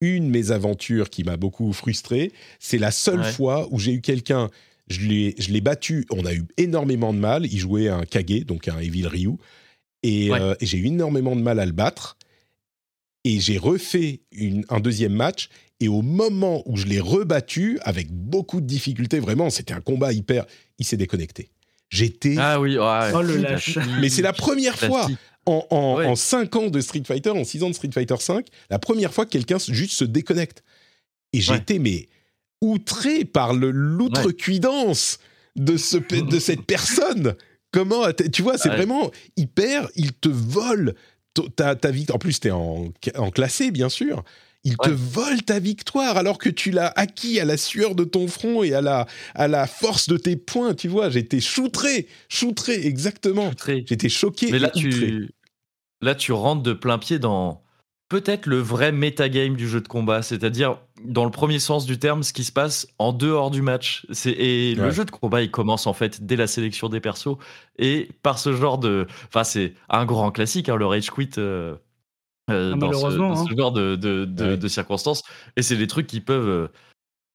une 0.00 0.28
mésaventure 0.30 1.10
qui 1.10 1.24
m'a 1.24 1.36
beaucoup 1.36 1.72
frustré. 1.72 2.32
C'est 2.60 2.78
la 2.78 2.90
seule 2.90 3.20
Ouais. 3.20 3.32
fois 3.32 3.68
où 3.72 3.78
j'ai 3.78 3.92
eu 3.92 4.00
quelqu'un. 4.00 4.48
Je 4.88 5.00
l'ai, 5.06 5.34
je 5.38 5.50
l'ai 5.50 5.60
battu. 5.60 6.06
On 6.10 6.24
a 6.24 6.32
eu 6.34 6.44
énormément 6.56 7.12
de 7.12 7.18
mal. 7.18 7.46
Il 7.46 7.58
jouait 7.58 7.88
un 7.88 8.04
Kage, 8.04 8.46
donc 8.46 8.68
un 8.68 8.78
Evil 8.78 9.06
Ryu. 9.06 9.32
Et, 10.02 10.30
Ouais. 10.30 10.40
euh, 10.40 10.54
et 10.60 10.66
j'ai 10.66 10.78
eu 10.78 10.86
énormément 10.86 11.34
de 11.36 11.42
mal 11.42 11.58
à 11.58 11.66
le 11.66 11.72
battre. 11.72 12.16
Et 13.24 13.40
j'ai 13.40 13.58
refait 13.58 14.20
une- 14.32 14.64
un 14.68 14.80
deuxième 14.80 15.12
match. 15.12 15.48
Et 15.80 15.88
au 15.88 16.02
moment 16.02 16.62
où 16.66 16.76
je 16.76 16.86
l'ai 16.86 17.00
rebattu, 17.00 17.78
avec 17.82 18.10
beaucoup 18.10 18.60
de 18.60 18.66
difficultés, 18.66 19.18
vraiment, 19.20 19.50
c'était 19.50 19.74
un 19.74 19.80
combat 19.80 20.12
hyper. 20.12 20.46
Il 20.78 20.84
s'est 20.86 20.96
déconnecté. 20.96 21.50
J'étais. 21.90 22.36
Ah 22.38 22.60
oui, 22.60 22.78
ouais. 22.78 23.10
Oh, 23.14 23.22
le 23.22 23.36
lâche. 23.36 23.78
Mais 24.00 24.08
c'est 24.08 24.22
la 24.22 24.32
première 24.44 24.78
fois. 24.78 25.08
En, 25.48 25.66
en, 25.70 25.96
Ouais. 25.96 26.06
en 26.06 26.14
5 26.16 26.56
ans 26.56 26.68
de 26.68 26.80
Street 26.80 27.02
Fighter, 27.06 27.30
en 27.30 27.44
6 27.44 27.62
ans 27.62 27.68
de 27.70 27.74
Street 27.74 27.90
Fighter 27.92 28.16
5, 28.18 28.46
la 28.70 28.78
première 28.78 29.12
fois 29.12 29.24
que 29.26 29.30
quelqu'un 29.30 29.58
juste 29.58 29.92
se 29.94 30.04
déconnecte. 30.04 30.62
Et 31.32 31.40
Ouais. 31.48 31.56
été, 31.58 31.78
mais, 31.78 32.08
outré 32.60 33.24
par 33.24 33.52
l'outrecuidance 33.54 35.18
de, 35.56 35.76
ce, 35.76 35.96
de 36.30 36.38
cette 36.38 36.62
personne. 36.62 37.34
Comment, 37.70 38.04
tu 38.32 38.42
vois, 38.42 38.56
c'est 38.58 38.68
vraiment 38.70 39.10
hyper, 39.36 39.88
il 39.94 40.12
te 40.12 40.28
vole 40.28 40.94
ta, 41.56 41.74
ta 41.76 41.90
victoire. 41.90 42.16
En 42.16 42.18
plus, 42.18 42.40
t'es 42.40 42.50
en, 42.50 42.92
en 43.16 43.30
classé, 43.30 43.70
bien 43.70 43.88
sûr. 43.88 44.24
Il 44.64 44.76
te 44.76 44.90
vole 44.90 45.42
ta 45.42 45.60
victoire 45.60 46.16
alors 46.16 46.36
que 46.38 46.48
tu 46.48 46.70
l'as 46.72 46.92
acquis 46.96 47.38
à 47.40 47.44
la 47.44 47.56
sueur 47.56 47.94
de 47.94 48.04
ton 48.04 48.26
front 48.26 48.62
et 48.64 48.74
à 48.74 48.80
la, 48.80 49.06
à 49.34 49.46
la 49.48 49.66
force 49.66 50.08
de 50.08 50.16
tes 50.16 50.34
poings, 50.36 50.74
tu 50.74 50.88
vois. 50.88 51.10
J'étais 51.10 51.40
choutré, 51.40 52.08
choutré, 52.28 52.86
exactement. 52.86 53.52
J'étais 53.66 54.08
choqué. 54.08 54.50
Mais 54.50 54.58
là, 54.58 54.70
et 54.74 54.78
outré. 54.86 54.90
tu, 55.06 55.30
là, 56.00 56.14
tu 56.14 56.32
rentres 56.32 56.62
de 56.62 56.72
plein 56.72 56.98
pied 56.98 57.18
dans 57.18 57.62
peut-être 58.08 58.46
le 58.46 58.58
vrai 58.58 58.90
metagame 58.90 59.54
du 59.54 59.68
jeu 59.68 59.82
de 59.82 59.88
combat, 59.88 60.22
c'est-à-dire, 60.22 60.78
dans 61.04 61.24
le 61.26 61.30
premier 61.30 61.58
sens 61.58 61.84
du 61.84 61.98
terme, 61.98 62.22
ce 62.22 62.32
qui 62.32 62.42
se 62.44 62.52
passe 62.52 62.88
en 62.98 63.12
dehors 63.12 63.50
du 63.50 63.60
match. 63.60 64.06
Et 64.24 64.74
Ouais. 64.78 64.84
le 64.86 64.90
jeu 64.90 65.04
de 65.04 65.10
combat, 65.10 65.42
il 65.42 65.50
commence 65.50 65.86
en 65.86 65.92
fait 65.92 66.24
dès 66.24 66.36
la 66.36 66.46
sélection 66.46 66.88
des 66.88 67.00
persos. 67.00 67.36
Et 67.78 68.08
par 68.22 68.38
ce 68.38 68.54
genre 68.54 68.78
de. 68.78 69.06
Enfin, 69.26 69.44
c'est 69.44 69.74
un 69.90 70.06
grand 70.06 70.30
classique, 70.30 70.68
hein, 70.70 70.76
le 70.76 70.86
Rage 70.86 71.10
Quit. 71.10 71.30
euh, 71.38 71.76
euh, 72.50 72.72
Ah, 72.74 72.76
dans 72.78 72.86
ce, 72.92 72.96
malheureusement, 72.96 73.28
dans 73.34 73.44
ce 73.46 73.52
hein. 73.52 73.56
genre 73.58 73.72
de, 73.72 73.94
de, 73.96 74.24
de- 74.24 74.44
Ouais. 74.44 74.56
de 74.56 74.68
circonstances. 74.68 75.22
Et 75.56 75.62
c'est 75.62 75.76
des 75.76 75.86
trucs 75.86 76.06
qui 76.06 76.20
peuvent 76.22 76.48
euh, 76.48 76.68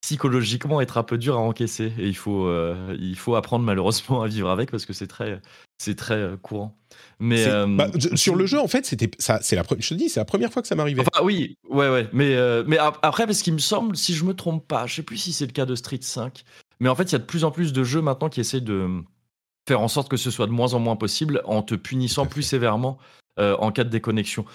psychologiquement 0.03 0.81
être 0.81 0.97
un 0.97 1.03
peu 1.03 1.17
durs 1.17 1.37
à 1.37 1.39
encaisser. 1.39 1.93
Et 1.97 2.07
il 2.07 2.15
faut, 2.15 2.45
euh, 2.45 2.95
il 2.99 3.17
faut 3.17 3.35
apprendre 3.35 3.63
malheureusement 3.63 4.21
à 4.21 4.27
vivre 4.27 4.49
avec 4.49 4.69
parce 4.69 4.85
que 4.85 4.91
c'est 4.91 5.07
très, 5.07 5.41
c'est 5.77 5.95
très 5.95 6.15
euh, 6.15 6.35
courant. 6.35 6.77
Mais 7.19 7.45
euh, 7.47 7.65
bah, 7.67 7.87
sur 8.15 8.35
le 8.35 8.45
jeu, 8.45 8.59
en 8.59 8.67
fait, 8.67 8.85
c'était 8.85 9.09
ça. 9.17 9.39
C'est 9.41 9.55
la, 9.55 9.63
je 9.79 9.87
te 9.89 9.93
dis, 9.93 10.09
c'est 10.09 10.19
la 10.19 10.25
première 10.25 10.51
fois 10.51 10.61
que 10.61 10.67
ça 10.67 10.75
m'arrivait. 10.75 11.01
Enfin, 11.01 11.23
oui, 11.25 11.57
ouais, 11.69 11.89
ouais. 11.89 12.09
Mais, 12.11 12.35
euh, 12.35 12.65
mais 12.67 12.77
ap- 12.77 12.99
après, 13.01 13.25
parce 13.25 13.41
qu'il 13.41 13.53
me 13.53 13.59
semble, 13.59 13.95
si 13.95 14.13
je 14.13 14.25
me 14.25 14.33
trompe 14.33 14.67
pas, 14.67 14.87
je 14.87 14.95
sais 14.95 15.03
plus 15.03 15.17
si 15.17 15.31
c'est 15.31 15.45
le 15.45 15.53
cas 15.53 15.65
de 15.65 15.73
Street 15.75 15.99
5, 16.01 16.43
mais 16.81 16.89
en 16.89 16.95
fait, 16.95 17.03
il 17.03 17.13
y 17.13 17.15
a 17.15 17.19
de 17.19 17.23
plus 17.23 17.45
en 17.45 17.51
plus 17.51 17.71
de 17.71 17.83
jeux 17.85 18.01
maintenant 18.01 18.27
qui 18.27 18.41
essaient 18.41 18.59
de 18.61 18.89
faire 19.69 19.79
en 19.79 19.87
sorte 19.87 20.09
que 20.09 20.17
ce 20.17 20.31
soit 20.31 20.47
de 20.47 20.51
moins 20.51 20.73
en 20.73 20.79
moins 20.79 20.97
possible 20.97 21.41
en 21.45 21.61
te 21.61 21.75
punissant 21.75 22.25
plus 22.25 22.43
sévèrement. 22.43 22.97
Euh, 23.39 23.55
en 23.57 23.71
cas 23.71 23.83
de 23.83 23.89
déconnexion. 23.89 24.45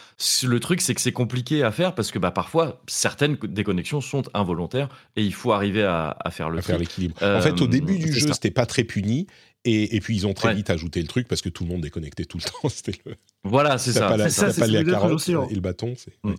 Le 0.44 0.60
truc, 0.60 0.80
c'est 0.80 0.94
que 0.94 1.00
c'est 1.00 1.12
compliqué 1.12 1.62
à 1.62 1.70
faire 1.72 1.94
parce 1.94 2.10
que 2.10 2.18
bah, 2.18 2.30
parfois, 2.30 2.80
certaines 2.86 3.36
co- 3.36 3.46
déconnexions 3.46 4.00
sont 4.00 4.22
involontaires 4.34 4.88
et 5.16 5.22
il 5.24 5.34
faut 5.34 5.52
arriver 5.52 5.82
à, 5.82 6.16
à 6.24 6.30
faire 6.30 6.50
le 6.50 6.58
à 6.58 6.62
faire 6.62 6.78
l'équilibre. 6.78 7.14
Euh, 7.22 7.38
en 7.38 7.42
fait, 7.42 7.60
au 7.60 7.66
début 7.66 7.98
du 7.98 8.12
jeu, 8.12 8.32
c'était 8.32 8.50
pas 8.50 8.66
très 8.66 8.84
puni. 8.84 9.26
Et, 9.64 9.96
et 9.96 10.00
puis, 10.00 10.14
ils 10.16 10.26
ont 10.26 10.34
très 10.34 10.48
Ouais. 10.48 10.54
vite 10.54 10.70
ajouté 10.70 11.00
le 11.02 11.08
truc 11.08 11.26
parce 11.26 11.40
que 11.42 11.48
tout 11.48 11.64
le 11.64 11.70
monde 11.70 11.80
déconnectait 11.80 12.24
tout 12.24 12.38
le 12.38 12.42
temps. 12.62 12.68
C'était 12.68 12.92
le. 13.04 13.16
Voilà, 13.44 13.76
c'est 13.78 13.92
ça. 13.92 14.08
pas, 14.08 14.16
la, 14.16 14.28
C'est 14.30 14.52
ça, 14.52 14.60
pas 14.60 14.66
la 14.68 14.84
carotte 14.84 15.12
aussi, 15.12 15.32
alors. 15.32 15.48
et 15.50 15.54
le 15.54 15.60
bâton. 15.60 15.94
c'est- 15.96 16.12
Mm. 16.22 16.34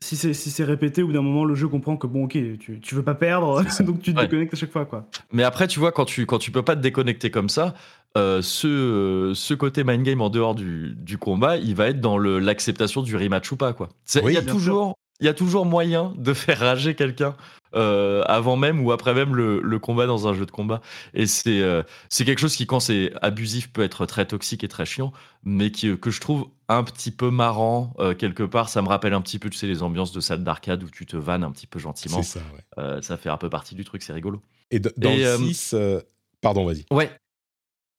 Si 0.00 0.16
c'est 0.16 0.34
si 0.34 0.50
c'est 0.50 0.64
répété, 0.64 1.02
au 1.02 1.06
bout 1.06 1.14
d'un 1.14 1.22
moment, 1.22 1.46
le 1.46 1.54
jeu 1.54 1.66
comprend 1.66 1.96
que 1.96 2.06
bon, 2.06 2.24
ok, 2.24 2.36
tu, 2.58 2.78
tu 2.82 2.94
veux 2.94 3.02
pas 3.04 3.14
perdre, 3.14 3.62
donc 3.80 4.02
tu 4.02 4.12
te 4.12 4.18
Ouais. 4.18 4.26
déconnectes 4.26 4.52
à 4.52 4.56
chaque 4.58 4.70
fois, 4.72 4.84
quoi. 4.84 5.08
Mais 5.32 5.44
après, 5.44 5.66
tu 5.66 5.78
vois, 5.78 5.92
quand 5.92 6.04
tu, 6.04 6.26
quand 6.26 6.38
tu 6.38 6.50
peux 6.50 6.62
pas 6.62 6.76
te 6.76 6.82
déconnecter 6.82 7.30
comme 7.30 7.48
ça, 7.48 7.72
euh, 8.16 8.42
ce, 8.42 8.66
euh, 8.66 9.34
ce 9.34 9.54
côté 9.54 9.84
mind 9.84 10.02
game 10.04 10.20
en 10.20 10.30
dehors 10.30 10.54
du, 10.54 10.94
du 10.96 11.18
combat, 11.18 11.56
il 11.56 11.74
va 11.74 11.88
être 11.88 12.00
dans 12.00 12.18
l'acceptation 12.18 13.02
du 13.02 13.16
rematch 13.16 13.50
ou 13.52 13.56
pas. 13.56 13.72
quoi. 13.72 13.88
Oui, 14.16 14.32
il, 14.32 14.34
y 14.34 14.36
a 14.36 14.42
toujours, 14.42 14.94
il 15.20 15.26
y 15.26 15.28
a 15.28 15.34
toujours 15.34 15.66
moyen 15.66 16.12
de 16.16 16.32
faire 16.32 16.58
rager 16.60 16.94
quelqu'un 16.94 17.36
euh, 17.74 18.22
avant 18.26 18.56
même 18.56 18.80
ou 18.84 18.92
après 18.92 19.14
même 19.14 19.34
le, 19.34 19.60
le 19.60 19.78
combat 19.80 20.06
dans 20.06 20.28
un 20.28 20.34
jeu 20.34 20.46
de 20.46 20.50
combat. 20.52 20.80
Et 21.12 21.26
c'est 21.26 21.60
euh, 21.60 21.82
quelque 22.16 22.38
chose 22.38 22.54
qui, 22.54 22.66
quand 22.66 22.78
c'est 22.78 23.12
abusif, 23.20 23.72
peut 23.72 23.82
être 23.82 24.06
très 24.06 24.26
toxique 24.26 24.62
et 24.62 24.68
très 24.68 24.86
chiant, 24.86 25.12
mais 25.42 25.72
qui, 25.72 25.98
que 25.98 26.10
je 26.12 26.20
trouve 26.20 26.46
un 26.68 26.84
petit 26.84 27.10
peu 27.10 27.30
marrant 27.30 27.94
euh, 27.98 28.14
quelque 28.14 28.44
part. 28.44 28.68
Ça 28.68 28.80
me 28.80 28.88
rappelle 28.88 29.12
un 29.12 29.20
petit 29.20 29.40
peu, 29.40 29.50
tu 29.50 29.58
sais, 29.58 29.66
les 29.66 29.82
ambiances 29.82 30.12
de 30.12 30.20
salle 30.20 30.44
d'arcade 30.44 30.84
où 30.84 30.88
tu 30.88 31.04
te 31.04 31.16
vannes 31.16 31.42
un 31.42 31.50
petit 31.50 31.66
peu 31.66 31.80
gentiment. 31.80 32.22
C'est 32.22 32.38
ça, 32.38 32.44
ouais. 32.76 33.02
Ça 33.02 33.16
fait 33.16 33.28
un 33.28 33.36
peu 33.38 33.50
partie 33.50 33.74
du 33.74 33.84
truc, 33.84 34.02
c'est 34.02 34.12
rigolo. 34.12 34.40
Et 34.70 34.78
dans 34.78 35.10
Et, 35.10 35.18
le 35.18 35.26
euh, 35.26 35.38
6, 35.38 35.74
euh, 35.74 36.00
pardon, 36.40 36.64
vas-y. 36.64 36.84
Ouais. 36.92 37.10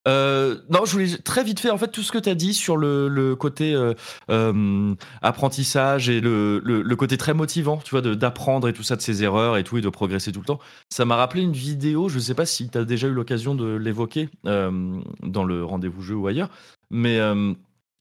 Euh, 0.08 0.62
non, 0.70 0.86
je 0.86 0.92
voulais 0.92 1.18
très 1.18 1.44
vite 1.44 1.60
fait 1.60 1.72
en 1.72 1.78
fait 1.78 1.88
tout 1.88 2.04
ce 2.04 2.12
que 2.12 2.18
tu 2.20 2.30
as 2.30 2.36
dit 2.36 2.54
sur 2.54 2.78
le, 2.78 3.36
côté 3.36 3.74
euh, 3.74 3.94
euh, 4.30 4.94
apprentissage 5.22 6.10
et 6.10 6.22
le, 6.22 6.60
le, 6.64 6.96
côté 6.96 7.18
très 7.18 7.34
motivant, 7.34 7.78
tu 7.78 7.92
vois, 7.92 8.02
d'apprendre 8.02 8.68
et 8.68 8.74
tout 8.74 8.84
ça 8.84 8.96
de 8.96 9.02
ses 9.02 9.24
erreurs 9.24 9.58
et 9.58 9.64
tout 9.64 9.78
et 9.78 9.82
de 9.82 9.90
progresser 9.90 10.32
tout 10.32 10.40
le 10.42 10.46
temps. 10.46 10.60
Ça 10.90 11.06
m'a 11.06 11.16
rappelé 11.16 11.42
une 11.42 11.54
vidéo, 11.54 12.08
je 12.10 12.20
sais 12.20 12.36
pas 12.36 12.46
si 12.46 12.70
tu 12.70 12.78
as 12.78 12.86
déjà 12.86 13.08
eu 13.08 13.14
l'occasion 13.14 13.56
de 13.56 13.76
l'évoquer 13.76 14.30
dans 14.44 15.44
le 15.44 15.64
rendez-vous 15.66 16.02
jeu 16.02 16.16
ou 16.16 16.28
ailleurs, 16.28 16.50
mais 16.92 17.20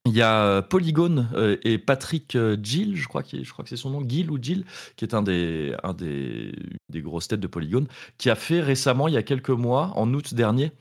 il 0.07 0.13
y 0.13 0.21
a 0.23 0.61
Polygone 0.63 1.31
euh, 1.35 1.57
et 1.63 1.79
Patrick 1.79 2.37
Gill, 2.63 2.95
je 2.97 3.09
crois, 3.09 3.23
est- 3.23 3.43
je 3.43 3.53
crois 3.53 3.63
que 3.65 3.71
c'est 3.71 3.77
son 3.77 3.89
nom, 3.91 4.03
Gill 4.07 4.31
ou 4.31 4.39
Gill, 4.41 4.67
qui 4.97 5.05
est 5.07 5.15
un 5.15 5.23
des, 5.23 5.75
un 5.83 5.95
des, 5.95 6.53
des 6.91 7.01
grosses 7.01 7.29
têtes 7.29 7.41
de 7.41 7.47
Polygone, 7.47 7.87
qui 8.19 8.29
a 8.29 8.35
fait 8.35 8.61
récemment, 8.61 9.09
il 9.09 9.15
y 9.15 9.17
a 9.17 9.23
quelques 9.23 9.49
mois, 9.51 9.93
en 9.97 10.13
août 10.13 10.35
dernier, 10.35 10.73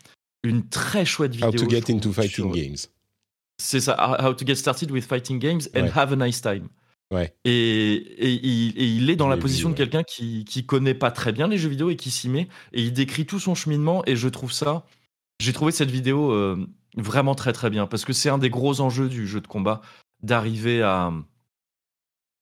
une 0.44 0.68
très 0.68 1.06
chouette 1.06 1.34
vidéo. 1.34 1.50
How 1.50 1.52
to 1.54 1.70
get 1.70 1.82
trouve, 1.82 1.96
into 1.96 2.12
fighting 2.14 2.32
sur- 2.36 2.52
games. 2.52 2.78
C'est 3.62 3.80
ça, 3.80 4.18
How 4.24 4.34
to 4.34 4.46
get 4.46 4.56
started 4.56 4.92
with 4.92 5.06
fighting 5.06 5.40
games 5.40 5.70
and 5.76 5.84
Ouais. 5.84 5.92
have 5.96 6.12
a 6.12 6.16
nice 6.16 6.42
time. 6.42 6.68
Ouais. 7.12 7.34
Et, 7.46 7.94
et 7.94 8.30
il, 8.44 8.78
et 8.78 8.86
il 8.86 9.10
est 9.10 9.16
dans 9.16 9.28
Je 9.30 9.36
la 9.36 9.38
position 9.38 9.70
vu, 9.70 9.74
de 9.76 9.78
quelqu'un 9.78 10.04
qui, 10.04 10.44
qui 10.46 10.66
connaît 10.66 10.96
pas 10.96 11.12
très 11.12 11.32
bien 11.32 11.48
les 11.48 11.58
jeux 11.60 11.70
vidéo 11.70 11.90
et 11.92 11.96
qui 11.96 12.10
s'y 12.10 12.28
met. 12.30 12.48
Et 12.74 12.82
il 12.82 12.92
décrit 12.94 13.26
tout 13.26 13.40
son 13.40 13.54
cheminement. 13.54 14.04
Et 14.08 14.16
je 14.16 14.28
trouve 14.28 14.52
ça. 14.52 14.86
J'ai 15.40 15.54
trouvé 15.54 15.72
cette 15.72 15.92
vidéo 15.92 16.32
euh, 16.32 16.68
vraiment 16.98 17.36
très 17.36 17.54
très 17.54 17.70
bien. 17.70 17.86
Parce 17.86 18.04
que 18.04 18.14
c'est 18.14 18.30
un 18.30 18.40
des 18.40 18.50
gros 18.50 18.82
enjeux 18.82 19.10
du 19.10 19.28
jeu 19.28 19.42
de 19.42 19.48
combat 19.48 19.82
d'arriver 20.24 20.82
à, 20.82 21.12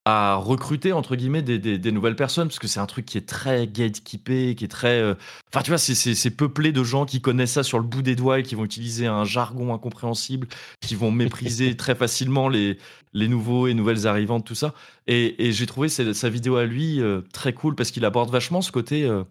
à 0.05 0.35
recruter 0.35 0.93
entre 0.93 1.15
guillemets 1.15 1.43
des, 1.43 1.59
des- 1.59 1.77
des 1.77 1.91
nouvelles 1.91 2.15
personnes. 2.15 2.47
Parce 2.47 2.57
que 2.59 2.67
c'est 2.67 2.79
un 2.79 2.85
truc 2.87 3.05
qui 3.05 3.17
est 3.19 3.27
très 3.27 3.67
gatekeepé, 3.67 4.55
qui 4.55 4.65
est 4.65 4.67
très. 4.67 4.99
euh, 4.99 5.13
Enfin, 5.53 5.61
tu 5.63 5.69
vois, 5.71 5.77
c'est- 5.77 5.93
c'est 5.95 6.15
c'est 6.15 6.31
peuplé 6.31 6.71
de 6.71 6.83
gens 6.83 7.05
qui 7.05 7.21
connaissent 7.21 7.53
ça 7.53 7.63
sur 7.63 7.77
le 7.77 7.85
bout 7.85 8.01
des 8.01 8.15
doigts 8.15 8.39
et 8.39 8.43
qui 8.43 8.55
vont 8.55 8.65
utiliser 8.65 9.05
un 9.07 9.25
jargon 9.25 9.73
incompréhensible, 9.73 10.47
qui 10.81 10.95
vont 10.95 11.11
mépriser 11.11 11.75
très 11.77 11.93
facilement 11.95 12.49
les, 12.49 12.77
les 13.13 13.27
nouveaux 13.27 13.67
et 13.67 13.73
nouvelles 13.75 14.07
arrivantes, 14.07 14.45
tout 14.45 14.55
ça. 14.55 14.73
Et, 15.07 15.47
et 15.47 15.51
j'ai 15.51 15.65
trouvé 15.67 15.87
sa, 15.89 16.13
sa 16.13 16.29
vidéo 16.29 16.55
à 16.55 16.65
lui 16.65 16.99
euh, 17.01 17.21
très 17.33 17.53
cool 17.53 17.75
parce 17.75 17.91
qu'il 17.91 18.03
aborde 18.05 18.31
vachement 18.31 18.61
ce 18.61 18.71
côté 18.71 19.03
euh, 19.05 19.23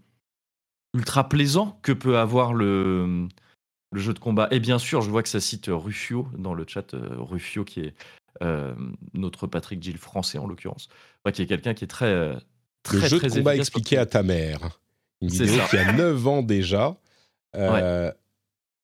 ultra 0.95 1.29
plaisant 1.29 1.79
que 1.83 1.93
peut 1.93 2.19
avoir 2.19 2.53
le, 2.55 3.27
le 3.93 4.01
jeu 4.01 4.13
de 4.13 4.19
combat. 4.19 4.49
Et 4.51 4.61
bien 4.61 4.79
sûr, 4.79 5.03
je 5.03 5.11
vois 5.11 5.23
que 5.23 5.29
ça 5.29 5.41
cite 5.41 5.67
Rufio 5.69 6.29
dans 6.37 6.55
le 6.55 6.65
chat, 6.67 6.95
Rufio 7.19 7.65
qui 7.65 7.81
est 7.81 7.95
euh, 8.43 8.75
notre 9.15 9.47
Patrick 9.47 9.83
Gill 9.83 9.99
français 9.99 10.39
en 10.39 10.47
l'occurrence, 10.47 10.89
Ouais, 11.25 11.33
qui 11.33 11.43
est 11.43 11.47
quelqu'un 11.47 11.75
qui 11.75 11.85
est 11.85 11.89
très. 11.89 12.07
euh, 12.07 12.35
très 12.83 12.97
Le 12.99 13.07
jeu 13.09 13.19
très 13.19 13.29
de 13.29 13.35
combat 13.35 13.57
expliqué 13.57 13.99
à 13.99 14.07
ta 14.07 14.23
mère. 14.23 14.81
Une 15.21 15.29
vidéo 15.29 15.59
ça. 15.59 15.67
qui 15.69 15.77
a 15.77 15.93
9 15.93 16.27
ans 16.27 16.43
déjà. 16.43 16.97
Euh, 17.57 18.11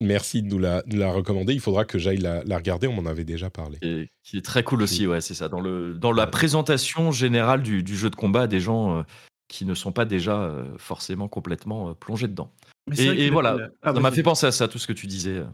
Merci 0.03 0.43
de 0.43 0.49
nous 0.49 0.59
la, 0.59 0.83
de 0.83 0.99
la 0.99 1.11
recommander. 1.11 1.55
Il 1.55 1.61
faudra 1.61 1.87
que 1.87 1.99
j'aille 1.99 2.19
la, 2.19 2.45
la 2.45 2.57
regarder. 2.59 2.87
On 2.87 2.93
m'en 2.93 3.09
avait 3.09 3.25
déjà 3.25 3.49
parlé. 3.49 3.79
Et 3.81 4.11
qui 4.23 4.37
est 4.37 4.45
très 4.45 4.63
cool 4.63 4.83
aussi, 4.83 5.07
ouais, 5.07 5.23
c'est 5.23 5.33
ça. 5.33 5.49
Dans, 5.49 5.61
le, 5.63 5.95
dans 5.95 6.13
la 6.13 6.27
présentation 6.27 7.13
générale 7.13 7.63
du, 7.63 7.83
du 7.83 7.97
jeu 7.97 8.11
de 8.11 8.15
combat 8.17 8.47
des 8.47 8.61
gens 8.61 8.99
euh, 8.99 9.03
qui 9.49 9.65
ne 9.65 9.75
sont 9.75 9.93
pas 9.93 10.05
déjà 10.05 10.41
euh, 10.43 10.65
forcément 10.77 11.29
complètement 11.29 11.91
euh, 11.91 11.93
plongés 11.95 12.29
dedans. 12.29 12.51
Mais 12.89 12.97
Et, 13.05 13.31
voilà, 13.31 13.57
la- 13.57 13.69
ah, 13.83 13.93
ça 13.95 14.01
m'a 14.01 14.11
vas-y. 14.11 14.17
fait 14.17 14.23
penser 14.23 14.47
à 14.47 14.53
ça, 14.53 14.69
tout 14.69 14.79
ce 14.79 14.87
que 14.87 14.93
tu 14.93 15.07
disais. 15.09 15.39
euh. 15.39 15.45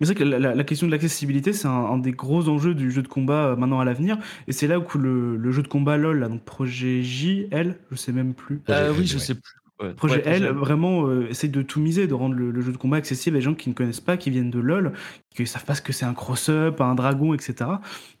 Mais 0.00 0.06
c'est 0.06 0.12
vrai 0.12 0.14
que 0.16 0.24
la, 0.24 0.38
la- 0.38 0.54
la 0.54 0.64
question 0.64 0.86
de 0.86 0.92
l'accessibilité, 0.92 1.52
c'est 1.54 1.66
un, 1.66 1.70
un 1.70 1.96
des 1.98 2.12
gros 2.12 2.48
enjeux 2.48 2.74
du 2.74 2.90
jeu 2.90 3.00
de 3.02 3.08
combat 3.08 3.46
euh, 3.48 3.56
maintenant 3.56 3.80
à 3.80 3.84
l'avenir. 3.86 4.18
Et 4.48 4.52
c'est 4.52 4.66
là 4.66 4.78
où 4.78 4.84
le, 4.98 5.36
le 5.36 5.50
jeu 5.50 5.62
de 5.62 5.68
combat 5.68 5.96
LOL, 5.96 6.18
là, 6.18 6.28
donc 6.28 6.44
Projet 6.44 7.02
J, 7.02 7.46
L, 7.50 7.78
je 7.90 7.96
sais 7.96 8.12
même 8.12 8.34
plus. 8.34 8.60
Euh, 8.68 8.92
oui, 8.98 9.06
je 9.06 9.14
ouais. 9.14 9.20
sais 9.20 9.34
plus. 9.34 9.54
Ouais, 9.80 9.92
Projet 9.94 10.16
ouais, 10.16 10.36
L, 10.36 10.46
vraiment, 10.50 11.06
euh, 11.08 11.26
essaye 11.30 11.50
de 11.50 11.62
tout 11.62 11.80
miser, 11.80 12.06
de 12.06 12.14
rendre 12.14 12.34
le, 12.34 12.50
le 12.50 12.60
jeu 12.60 12.70
de 12.70 12.76
combat 12.76 12.98
accessible 12.98 13.36
à 13.36 13.40
des 13.40 13.44
gens 13.44 13.54
qui 13.54 13.70
ne 13.70 13.74
connaissent 13.74 14.00
pas, 14.00 14.16
qui 14.18 14.30
viennent 14.30 14.50
de 14.50 14.60
LoL, 14.60 14.92
qui 15.34 15.42
ne 15.42 15.46
savent 15.46 15.64
pas 15.64 15.74
ce 15.74 15.82
que 15.82 15.92
c'est 15.92 16.04
un 16.04 16.14
cross-up, 16.14 16.80
un 16.82 16.94
dragon, 16.94 17.32
etc. 17.34 17.70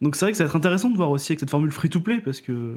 Donc 0.00 0.16
c'est 0.16 0.24
vrai 0.24 0.32
que 0.32 0.38
ça 0.38 0.44
va 0.44 0.48
être 0.48 0.56
intéressant 0.56 0.90
de 0.90 0.96
voir 0.96 1.10
aussi 1.10 1.32
avec 1.32 1.40
cette 1.40 1.50
formule 1.50 1.70
free-to-play, 1.70 2.20
parce 2.22 2.40
que 2.40 2.76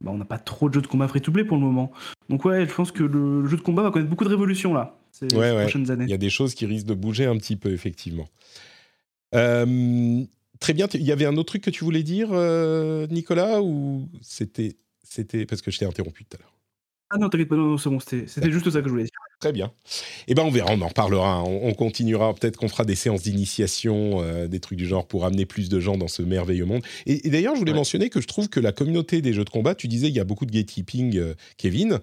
bah, 0.00 0.10
on 0.12 0.18
n'a 0.18 0.24
pas 0.24 0.38
trop 0.38 0.68
de 0.68 0.74
jeux 0.74 0.82
de 0.82 0.86
combat 0.86 1.08
free-to-play 1.08 1.44
pour 1.44 1.56
le 1.56 1.62
moment. 1.62 1.90
Donc 2.28 2.44
ouais, 2.44 2.66
je 2.66 2.72
pense 2.74 2.92
que 2.92 3.02
le, 3.02 3.42
le 3.42 3.48
jeu 3.48 3.56
de 3.56 3.62
combat 3.62 3.82
va 3.82 3.90
connaître 3.90 4.10
beaucoup 4.10 4.24
de 4.24 4.28
révolutions 4.30 4.72
là, 4.74 4.98
ces, 5.12 5.24
Ouais, 5.26 5.30
ces 5.30 5.36
ouais. 5.56 5.62
prochaines 5.62 5.90
années. 5.90 6.04
Il 6.04 6.10
y 6.10 6.14
a 6.14 6.18
des 6.18 6.30
choses 6.30 6.54
qui 6.54 6.66
risquent 6.66 6.86
de 6.86 6.94
bouger 6.94 7.26
un 7.26 7.36
petit 7.36 7.56
peu, 7.56 7.72
effectivement. 7.72 8.26
Euh, 9.34 10.24
très 10.60 10.72
bien. 10.72 10.86
Il 10.94 11.02
y 11.02 11.12
avait 11.12 11.26
un 11.26 11.36
autre 11.36 11.48
truc 11.48 11.62
que 11.62 11.70
tu 11.70 11.84
voulais 11.84 12.02
dire, 12.02 12.28
euh, 12.32 13.06
Nicolas, 13.08 13.60
ou 13.62 14.08
c'était, 14.22 14.76
c'était 15.02 15.46
parce 15.46 15.62
que 15.62 15.70
je 15.70 15.78
t'ai 15.78 15.84
interrompu 15.84 16.24
tout 16.24 16.36
à 16.36 16.40
l'heure. 16.40 16.54
Ah 17.10 17.16
non, 17.18 17.28
t'inquiète 17.30 17.48
pas, 17.48 17.56
non, 17.56 17.70
non, 17.70 17.78
c'est 17.78 17.88
bon, 17.88 18.00
c'était 18.00 18.26
c'était 18.26 18.50
juste 18.52 18.68
ça 18.70 18.80
que 18.80 18.86
je 18.86 18.90
voulais 18.90 19.04
dire. 19.04 19.10
Très 19.40 19.52
bien. 19.52 19.72
Eh 20.26 20.34
ben 20.34 20.42
on 20.42 20.50
verra, 20.50 20.72
on 20.72 20.80
en 20.82 20.88
reparlera. 20.88 21.42
On, 21.44 21.68
on 21.68 21.72
continuera. 21.74 22.34
Peut-être 22.34 22.56
qu'on 22.56 22.68
fera 22.68 22.84
des 22.84 22.96
séances 22.96 23.22
d'initiation, 23.22 24.20
euh, 24.20 24.48
des 24.48 24.58
trucs 24.60 24.78
du 24.78 24.86
genre 24.86 25.06
pour 25.06 25.24
amener 25.24 25.46
plus 25.46 25.68
de 25.68 25.78
gens 25.80 25.96
dans 25.96 26.08
ce 26.08 26.22
merveilleux 26.22 26.64
monde. 26.64 26.82
Et, 27.06 27.26
et 27.26 27.30
d'ailleurs, 27.30 27.54
je 27.54 27.60
voulais 27.60 27.72
Ouais. 27.72 27.78
mentionner 27.78 28.10
que 28.10 28.20
je 28.20 28.26
trouve 28.26 28.48
que 28.48 28.58
la 28.60 28.72
communauté 28.72 29.22
des 29.22 29.32
jeux 29.32 29.44
de 29.44 29.50
combat, 29.50 29.74
tu 29.76 29.86
disais, 29.86 30.08
il 30.08 30.14
y 30.14 30.20
a 30.20 30.24
beaucoup 30.24 30.44
de 30.44 30.50
gatekeeping, 30.50 31.16
euh, 31.18 31.34
Kevin. 31.56 32.00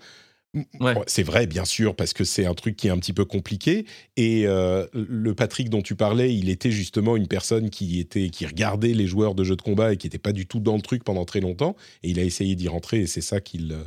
Ouais. 0.79 0.95
C'est 1.07 1.23
vrai, 1.23 1.47
bien 1.47 1.65
sûr, 1.65 1.95
parce 1.97 2.13
que 2.13 2.23
c'est 2.23 2.45
un 2.45 2.53
truc 2.53 2.77
qui 2.77 2.87
est 2.87 2.89
un 2.89 2.97
petit 2.97 3.11
peu 3.11 3.25
compliqué. 3.25 3.85
Et 4.15 4.47
euh, 4.47 4.87
le 4.93 5.35
Patrick 5.35 5.69
dont 5.69 5.81
tu 5.81 5.95
parlais, 5.95 6.33
il 6.33 6.47
était 6.49 6.71
justement 6.71 7.17
une 7.17 7.27
personne 7.27 7.69
qui 7.69 7.99
était 7.99 8.29
qui 8.29 8.45
regardait 8.45 8.93
les 8.93 9.05
joueurs 9.05 9.35
de 9.35 9.43
jeux 9.43 9.57
de 9.57 9.61
combat 9.61 9.91
et 9.91 9.97
qui 9.97 10.07
n'était 10.07 10.17
pas 10.17 10.31
du 10.31 10.45
tout 10.47 10.61
dans 10.61 10.77
le 10.77 10.81
truc 10.81 11.03
pendant 11.03 11.25
très 11.25 11.41
longtemps. 11.41 11.75
Et 12.03 12.11
il 12.11 12.19
a 12.19 12.23
essayé 12.23 12.55
d'y 12.55 12.69
rentrer 12.69 13.01
et 13.01 13.07
c'est 13.07 13.19
ça 13.19 13.41
qu'il 13.41 13.73
euh, 13.73 13.83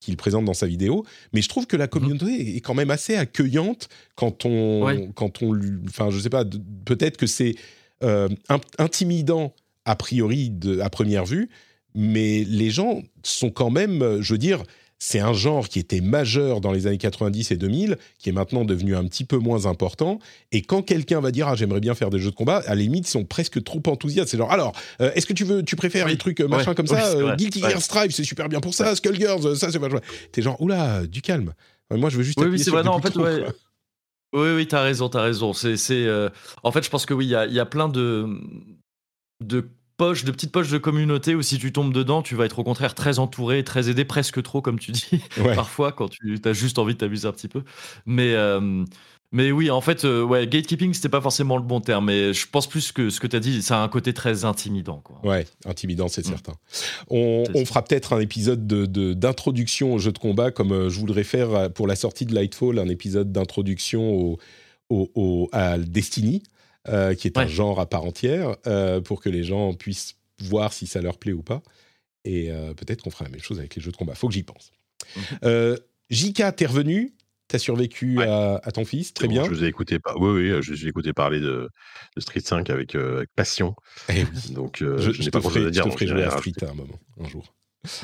qu'il 0.00 0.16
présente 0.16 0.44
dans 0.46 0.54
sa 0.54 0.66
vidéo. 0.66 1.04
Mais 1.32 1.42
je 1.42 1.48
trouve 1.48 1.66
que 1.66 1.76
la 1.76 1.86
communauté 1.86 2.56
est 2.56 2.60
quand 2.60 2.74
même 2.74 2.90
assez 2.90 3.14
accueillante 3.14 3.88
quand 4.16 4.44
on, 4.46 4.82
Ouais. 4.84 5.10
quand 5.14 5.42
on, 5.42 5.52
lui- 5.52 5.78
enfin, 5.88 6.10
je 6.10 6.18
sais 6.18 6.30
pas, 6.30 6.44
peut-être 6.84 7.16
que 7.16 7.26
c'est 7.26 7.54
euh, 8.02 8.28
in- 8.48 8.60
intimidant 8.78 9.54
a 9.84 9.94
priori 9.94 10.48
de, 10.50 10.80
à 10.80 10.88
première 10.88 11.26
vue, 11.26 11.50
mais 11.94 12.44
les 12.44 12.70
gens 12.70 13.02
sont 13.22 13.50
quand 13.50 13.70
même, 13.70 14.00
euh, 14.02 14.22
je 14.22 14.32
veux 14.34 14.38
dire, 14.38 14.62
c'est 15.02 15.18
un 15.18 15.32
genre 15.32 15.66
qui 15.68 15.78
était 15.78 16.02
majeur 16.02 16.60
dans 16.60 16.72
les 16.72 16.86
années 16.86 16.98
90 16.98 17.50
et 17.50 17.56
2000, 17.56 17.96
qui 18.18 18.28
est 18.28 18.32
maintenant 18.32 18.66
devenu 18.66 18.94
un 18.94 19.04
petit 19.06 19.24
peu 19.24 19.38
moins 19.38 19.64
important. 19.64 20.18
Et 20.52 20.60
quand 20.60 20.82
quelqu'un 20.82 21.20
va 21.20 21.30
dire 21.30 21.48
ah 21.48 21.56
j'aimerais 21.56 21.80
bien 21.80 21.94
faire 21.94 22.10
des 22.10 22.18
jeux 22.18 22.30
de 22.30 22.36
combat, 22.36 22.58
à 22.66 22.68
la 22.68 22.74
limite 22.76 23.08
ils 23.08 23.10
sont 23.10 23.24
presque 23.24 23.64
trop 23.64 23.82
enthousiastes. 23.86 24.28
C'est 24.28 24.36
genre 24.36 24.52
alors 24.52 24.72
euh, 25.00 25.10
est-ce 25.14 25.24
que 25.26 25.32
tu 25.32 25.44
veux, 25.44 25.64
tu 25.64 25.74
préfères 25.74 26.04
Oui. 26.04 26.12
les 26.12 26.18
trucs 26.18 26.40
euh, 26.40 26.48
machin 26.48 26.70
Ouais. 26.70 26.74
comme 26.76 26.86
Oui, 26.90 26.96
ça, 26.96 27.16
euh. 27.16 27.34
Guilty. 27.34 27.60
Gear 27.60 27.80
Strive 27.80 28.10
c'est 28.10 28.24
super 28.24 28.48
bien 28.50 28.60
pour 28.60 28.74
ça, 28.74 28.94
Skullgirls 28.94 29.56
ça 29.56 29.72
c'est 29.72 29.78
pas 29.80 29.88
T'es 30.32 30.42
genre 30.42 30.60
oula 30.60 31.06
du 31.06 31.22
calme. 31.22 31.54
Moi 31.90 32.10
je 32.10 32.18
veux 32.18 32.22
juste 32.22 32.38
Oui, 32.38 32.48
oui, 32.48 32.58
c'est 32.58 32.70
vrai. 32.70 32.82
Non, 32.84 32.92
en 32.92 33.00
fait, 33.00 33.16
ouais. 33.16 33.44
Oui, 34.32 34.48
oui, 34.54 34.68
t'as 34.68 34.82
raison, 34.82 35.08
t'as 35.08 35.22
raison. 35.22 35.52
C'est, 35.52 35.76
c'est, 35.76 36.04
euh, 36.06 36.28
En 36.62 36.70
fait, 36.70 36.84
je 36.84 36.90
pense 36.90 37.04
que 37.04 37.14
oui, 37.14 37.26
il 37.26 37.30
y 37.30 37.34
a, 37.34 37.46
y 37.46 37.58
a 37.58 37.66
plein 37.66 37.88
de, 37.88 38.28
de 39.42 39.66
poches, 40.00 40.24
de 40.24 40.30
petites 40.32 40.50
poches 40.52 40.70
de 40.70 40.78
communauté 40.78 41.34
où 41.34 41.42
si 41.42 41.58
tu 41.58 41.72
tombes 41.72 41.92
dedans, 41.92 42.22
tu 42.22 42.34
vas 42.34 42.46
être 42.46 42.58
au 42.58 42.64
contraire 42.64 42.94
très 42.94 43.18
entouré, 43.18 43.62
très 43.64 43.90
aidé, 43.90 44.04
presque 44.04 44.42
trop, 44.42 44.62
comme 44.62 44.78
tu 44.78 44.92
dis, 44.92 45.10
Ouais. 45.38 45.54
parfois, 45.54 45.92
quand 45.92 46.08
tu 46.08 46.40
as 46.44 46.52
juste 46.54 46.78
envie 46.78 46.94
de 46.94 46.98
t'amuser 46.98 47.28
un 47.28 47.32
petit 47.32 47.48
peu. 47.48 47.62
Mais, 48.06 48.32
euh, 48.34 48.84
mais 49.32 49.52
oui, 49.52 49.70
en 49.70 49.80
fait, 49.80 50.04
euh, 50.04 50.22
ouais, 50.24 50.46
gatekeeping, 50.48 50.92
c'était 50.94 51.08
pas 51.08 51.20
forcément 51.20 51.56
le 51.56 51.62
bon 51.62 51.80
terme, 51.80 52.06
mais 52.06 52.32
je 52.32 52.46
pense 52.50 52.66
plus 52.66 52.90
que 52.92 53.10
ce 53.10 53.20
que 53.20 53.26
t'as 53.28 53.38
dit, 53.38 53.62
ça 53.62 53.80
a 53.80 53.84
un 53.84 53.88
côté 53.88 54.12
très 54.12 54.44
intimidant. 54.44 55.00
Quoi. 55.04 55.20
Ouais, 55.22 55.46
intimidant, 55.66 56.08
c'est 56.08 56.26
Mm. 56.26 56.30
certain. 56.30 56.52
On, 57.10 57.44
fera 57.66 57.84
peut-être 57.84 58.12
un 58.14 58.20
épisode 58.20 58.66
de- 58.66 58.86
de- 58.86 59.12
d'introduction 59.14 59.94
au 59.94 59.98
jeu 59.98 60.10
de 60.12 60.18
combat, 60.18 60.50
comme 60.50 60.72
euh, 60.72 60.88
je 60.90 60.98
voudrais 60.98 61.24
faire 61.24 61.70
pour 61.72 61.86
la 61.86 61.94
sortie 61.94 62.26
de 62.26 62.34
Lightfall, 62.34 62.78
un 62.78 62.88
épisode 62.88 63.30
d'introduction 63.32 64.10
au, 64.12 64.38
au- 64.88 65.10
au- 65.14 65.48
à 65.52 65.78
Destiny, 65.78 66.42
euh, 66.88 67.14
qui 67.14 67.26
est 67.28 67.36
un 67.38 67.46
genre 67.46 67.80
à 67.80 67.86
part 67.88 68.04
entière, 68.04 68.56
euh, 68.66 69.00
pour 69.00 69.20
que 69.20 69.28
les 69.28 69.44
gens 69.44 69.74
puissent 69.74 70.16
voir 70.42 70.72
si 70.72 70.86
ça 70.86 71.00
leur 71.02 71.18
plaît 71.18 71.32
ou 71.32 71.42
pas. 71.42 71.62
Et 72.24 72.50
euh, 72.50 72.74
peut-être 72.74 73.02
qu'on 73.02 73.10
fera 73.10 73.24
la 73.24 73.30
même 73.30 73.42
chose 73.42 73.58
avec 73.58 73.74
les 73.76 73.82
jeux 73.82 73.92
de 73.92 73.96
combat. 73.96 74.14
Faut 74.14 74.28
que 74.28 74.34
j'y 74.34 74.42
pense. 74.42 74.72
Euh, 75.44 75.76
Jika, 76.10 76.52
t'es 76.52 76.66
revenu? 76.66 77.14
T'as 77.48 77.58
survécu 77.58 78.18
Ouais. 78.18 78.26
à, 78.28 78.60
à 78.62 78.70
ton 78.70 78.84
fils, 78.84 79.12
très 79.12 79.26
Bon, 79.26 79.32
bien. 79.32 79.44
Je 79.44 79.50
vous 79.50 79.64
ai 79.64 79.66
écouté, 79.66 79.98
par... 79.98 80.20
oui, 80.20 80.50
oui, 80.52 80.62
je 80.62 80.72
vous 80.72 80.84
ai 80.84 80.88
écouté 80.88 81.12
parler 81.12 81.40
de, 81.40 81.68
de 82.16 82.20
Street 82.20 82.40
5 82.40 82.70
avec, 82.70 82.94
avec 82.94 83.28
passion. 83.34 83.74
Eh 84.08 84.22
oui. 84.22 84.52
Donc, 84.54 84.76
je, 84.78 85.22
n'ai 85.22 85.30
pas 85.30 85.40
grand 85.40 85.50
chose 85.50 85.66
à 85.66 85.70
dire. 85.70 85.84
je 85.84 85.88
te 85.88 85.94
ferai 85.94 86.06
jouer 86.06 86.22
à 86.24 86.30
Street 86.30 86.52
à 86.62 86.70
un 86.70 86.74
moment, 86.74 86.98
un 87.18 87.28
jour. 87.28 87.52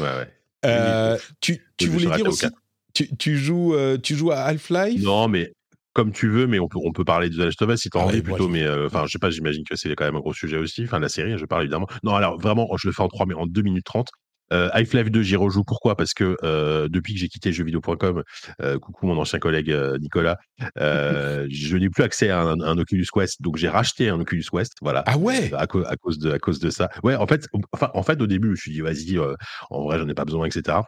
Ouais, 0.00 0.04
ouais. 0.04 0.28
Oui, 0.64 1.20
tu 1.40 1.62
tu 1.76 1.88
voulais 1.88 2.14
dire 2.16 2.26
aussi, 2.26 2.46
tu, 2.92 3.14
tu 3.16 3.36
joues, 3.38 3.74
euh, 3.74 3.98
tu 3.98 4.16
joues 4.16 4.32
à 4.32 4.38
Half-Life? 4.40 5.02
Non, 5.02 5.28
mais 5.28 5.52
comme 5.96 6.12
tu 6.12 6.28
veux, 6.28 6.46
mais 6.46 6.58
on 6.60 6.68
peut, 6.68 6.78
on 6.84 6.92
peut 6.92 7.04
parler 7.04 7.30
de 7.30 7.34
The 7.36 7.46
Last 7.46 7.62
of 7.62 7.70
Us 7.72 7.80
si 7.80 7.88
t'as 7.90 8.00
Ah 8.00 8.04
envie 8.04 8.16
ouais, 8.18 8.22
plutôt. 8.22 8.46
je- 8.48 8.52
Mais 8.52 8.62
euh, 8.64 8.86
enfin, 8.86 9.04
je 9.06 9.12
sais 9.12 9.18
pas, 9.18 9.30
j'imagine 9.30 9.64
que 9.64 9.74
c'est 9.76 9.94
quand 9.96 10.04
même 10.04 10.16
un 10.16 10.20
gros 10.20 10.34
sujet 10.34 10.58
aussi. 10.58 10.84
Enfin, 10.84 10.98
la 11.00 11.08
série, 11.08 11.36
je 11.38 11.44
parle 11.46 11.62
évidemment. 11.62 11.86
Non, 12.04 12.14
alors 12.14 12.38
vraiment, 12.38 12.68
je 12.76 12.86
le 12.88 12.92
fais 12.92 13.02
en 13.02 13.08
3, 13.08 13.24
mais 13.26 13.34
en 13.34 13.46
2 13.46 13.62
minutes 13.62 13.86
30. 13.86 14.08
Euh, 14.52 14.68
Half-Life 14.74 15.10
2, 15.10 15.22
j'y 15.22 15.34
rejoue. 15.34 15.64
Pourquoi? 15.64 15.96
Parce 15.96 16.14
que 16.14 16.36
euh, 16.44 16.86
depuis 16.88 17.14
que 17.14 17.18
j'ai 17.18 17.26
quitté 17.26 17.52
jeuxvideo.com, 17.52 18.22
euh, 18.62 18.78
coucou 18.78 19.08
mon 19.08 19.18
ancien 19.18 19.40
collègue 19.40 19.72
euh, 19.72 19.98
Nicolas, 19.98 20.36
euh, 20.78 21.46
je 21.50 21.76
n'ai 21.76 21.90
plus 21.90 22.04
accès 22.04 22.30
à 22.30 22.42
un, 22.42 22.60
un 22.60 22.78
Oculus 22.78 23.06
Quest, 23.12 23.42
donc 23.42 23.56
j'ai 23.56 23.68
racheté 23.68 24.08
un 24.08 24.20
Oculus 24.20 24.44
Quest. 24.52 24.74
Voilà. 24.82 25.02
Ah 25.06 25.18
ouais? 25.18 25.50
à, 25.52 25.66
cause- 25.66 25.84
à 25.86 25.96
cause 25.96 26.18
de 26.20 26.30
à 26.30 26.38
cause 26.38 26.60
de 26.60 26.70
ça. 26.70 26.88
Ouais, 27.02 27.16
en 27.16 27.26
fait, 27.26 27.48
enfin, 27.72 27.90
en 27.94 28.04
fait, 28.04 28.22
au 28.22 28.28
début, 28.28 28.46
je 28.46 28.50
me 28.52 28.56
suis 28.56 28.70
dit 28.70 28.80
vas-y, 28.82 29.18
euh, 29.18 29.34
en 29.70 29.82
vrai, 29.82 29.98
j'en 29.98 30.08
ai 30.08 30.14
pas 30.14 30.24
besoin, 30.24 30.46
etc. 30.46 30.78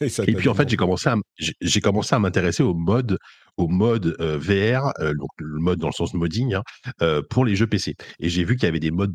Et, 0.00 0.06
puis 0.34 0.48
en 0.48 0.54
fait, 0.54 0.60
donné 0.62 0.70
j'ai 0.70 0.76
commencé 0.78 1.08
à 1.10 1.12
m- 1.12 1.20
j'ai 1.38 1.52
j'ai 1.60 1.80
commencé 1.82 2.14
à 2.14 2.18
m'intéresser 2.18 2.62
au 2.62 2.72
mode 2.72 3.18
au 3.56 3.68
mode 3.68 4.16
euh, 4.20 4.38
VR, 4.38 4.92
euh, 5.00 5.14
donc 5.14 5.30
le 5.38 5.58
mode 5.58 5.78
dans 5.78 5.88
le 5.88 5.92
sens 5.92 6.14
modding, 6.14 6.54
hein, 6.54 6.62
euh, 7.02 7.22
pour 7.28 7.44
les 7.44 7.56
jeux 7.56 7.66
PC. 7.66 7.96
Et 8.20 8.28
j'ai 8.28 8.44
vu 8.44 8.56
qu'il 8.56 8.64
y 8.64 8.68
avait 8.68 8.80
des 8.80 8.90
modes 8.90 9.14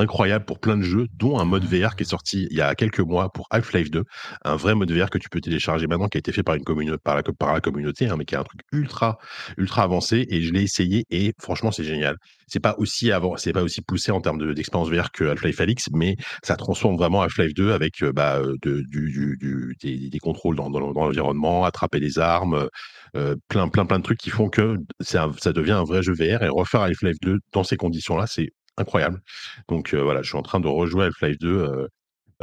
incroyables 0.00 0.44
pour 0.44 0.58
plein 0.58 0.76
de 0.76 0.82
jeux, 0.82 1.06
dont 1.14 1.38
un 1.38 1.44
mode 1.44 1.64
VR 1.64 1.96
qui 1.96 2.02
est 2.02 2.06
sorti 2.06 2.48
il 2.50 2.56
y 2.56 2.60
a 2.60 2.74
quelques 2.74 3.00
mois 3.00 3.32
pour 3.32 3.46
Half-Life 3.50 3.90
2, 3.90 4.04
un 4.44 4.56
vrai 4.56 4.74
mode 4.74 4.90
VR 4.92 5.10
que 5.10 5.18
tu 5.18 5.28
peux 5.28 5.40
télécharger 5.40 5.86
maintenant, 5.86 6.08
qui 6.08 6.18
a 6.18 6.20
été 6.20 6.32
fait 6.32 6.42
par 6.42 6.54
une 6.54 6.64
commune 6.64 6.96
par 6.98 7.14
la, 7.16 7.22
par 7.22 7.52
la 7.52 7.60
communauté, 7.60 8.08
hein, 8.08 8.16
mais 8.18 8.24
qui 8.24 8.34
est 8.34 8.38
un 8.38 8.44
truc 8.44 8.60
ultra 8.72 9.18
ultra 9.56 9.82
avancé. 9.82 10.26
Et 10.30 10.42
je 10.42 10.52
l'ai 10.52 10.62
essayé 10.62 11.04
et 11.10 11.32
franchement, 11.40 11.70
c'est 11.70 11.84
génial. 11.84 12.16
C'est 12.46 12.60
pas 12.60 12.74
aussi 12.78 13.12
avant, 13.12 13.36
c'est 13.36 13.52
pas 13.52 13.62
aussi 13.62 13.80
poussé 13.82 14.10
en 14.10 14.20
termes 14.20 14.38
de- 14.38 14.52
d'expérience 14.52 14.88
VR 14.90 15.12
que 15.12 15.24
Half-Life 15.24 15.60
Alix, 15.60 15.88
mais 15.92 16.16
ça 16.42 16.56
transforme 16.56 16.96
vraiment 16.96 17.22
Half-Life 17.22 17.54
2 17.54 17.72
avec 17.72 18.02
euh, 18.02 18.12
bah, 18.12 18.38
euh, 18.38 18.56
de- 18.62 18.82
du, 18.88 19.10
du- 19.12 19.36
du- 19.38 19.76
des, 19.82 20.08
des 20.10 20.18
contrôles 20.18 20.56
dans, 20.56 20.68
dans- 20.70 20.92
dans 20.92 21.04
l'environnement, 21.04 21.64
attraper 21.64 22.00
des 22.00 22.18
armes, 22.18 22.68
euh, 23.16 23.36
plein, 23.48 23.68
plein, 23.68 23.86
plein 23.86 23.98
de 23.98 24.04
trucs 24.04 24.18
qui 24.18 24.30
font 24.30 24.48
que 24.48 24.76
un- 25.14 25.32
ça 25.38 25.52
devient 25.52 25.72
un 25.72 25.84
vrai 25.84 26.02
jeu 26.02 26.12
VR 26.14 26.42
et 26.42 26.48
refaire 26.48 26.80
Half-Life 26.82 27.18
2 27.22 27.38
dans 27.52 27.64
ces 27.64 27.76
conditions-là, 27.76 28.26
c'est 28.26 28.50
incroyable. 28.80 29.20
Donc 29.68 29.94
euh, 29.94 30.02
voilà, 30.02 30.22
je 30.22 30.28
suis 30.28 30.38
en 30.38 30.42
train 30.42 30.60
de 30.60 30.66
rejouer 30.68 31.04
Half-Life 31.06 31.38
2 31.38 31.48
euh, 31.48 31.86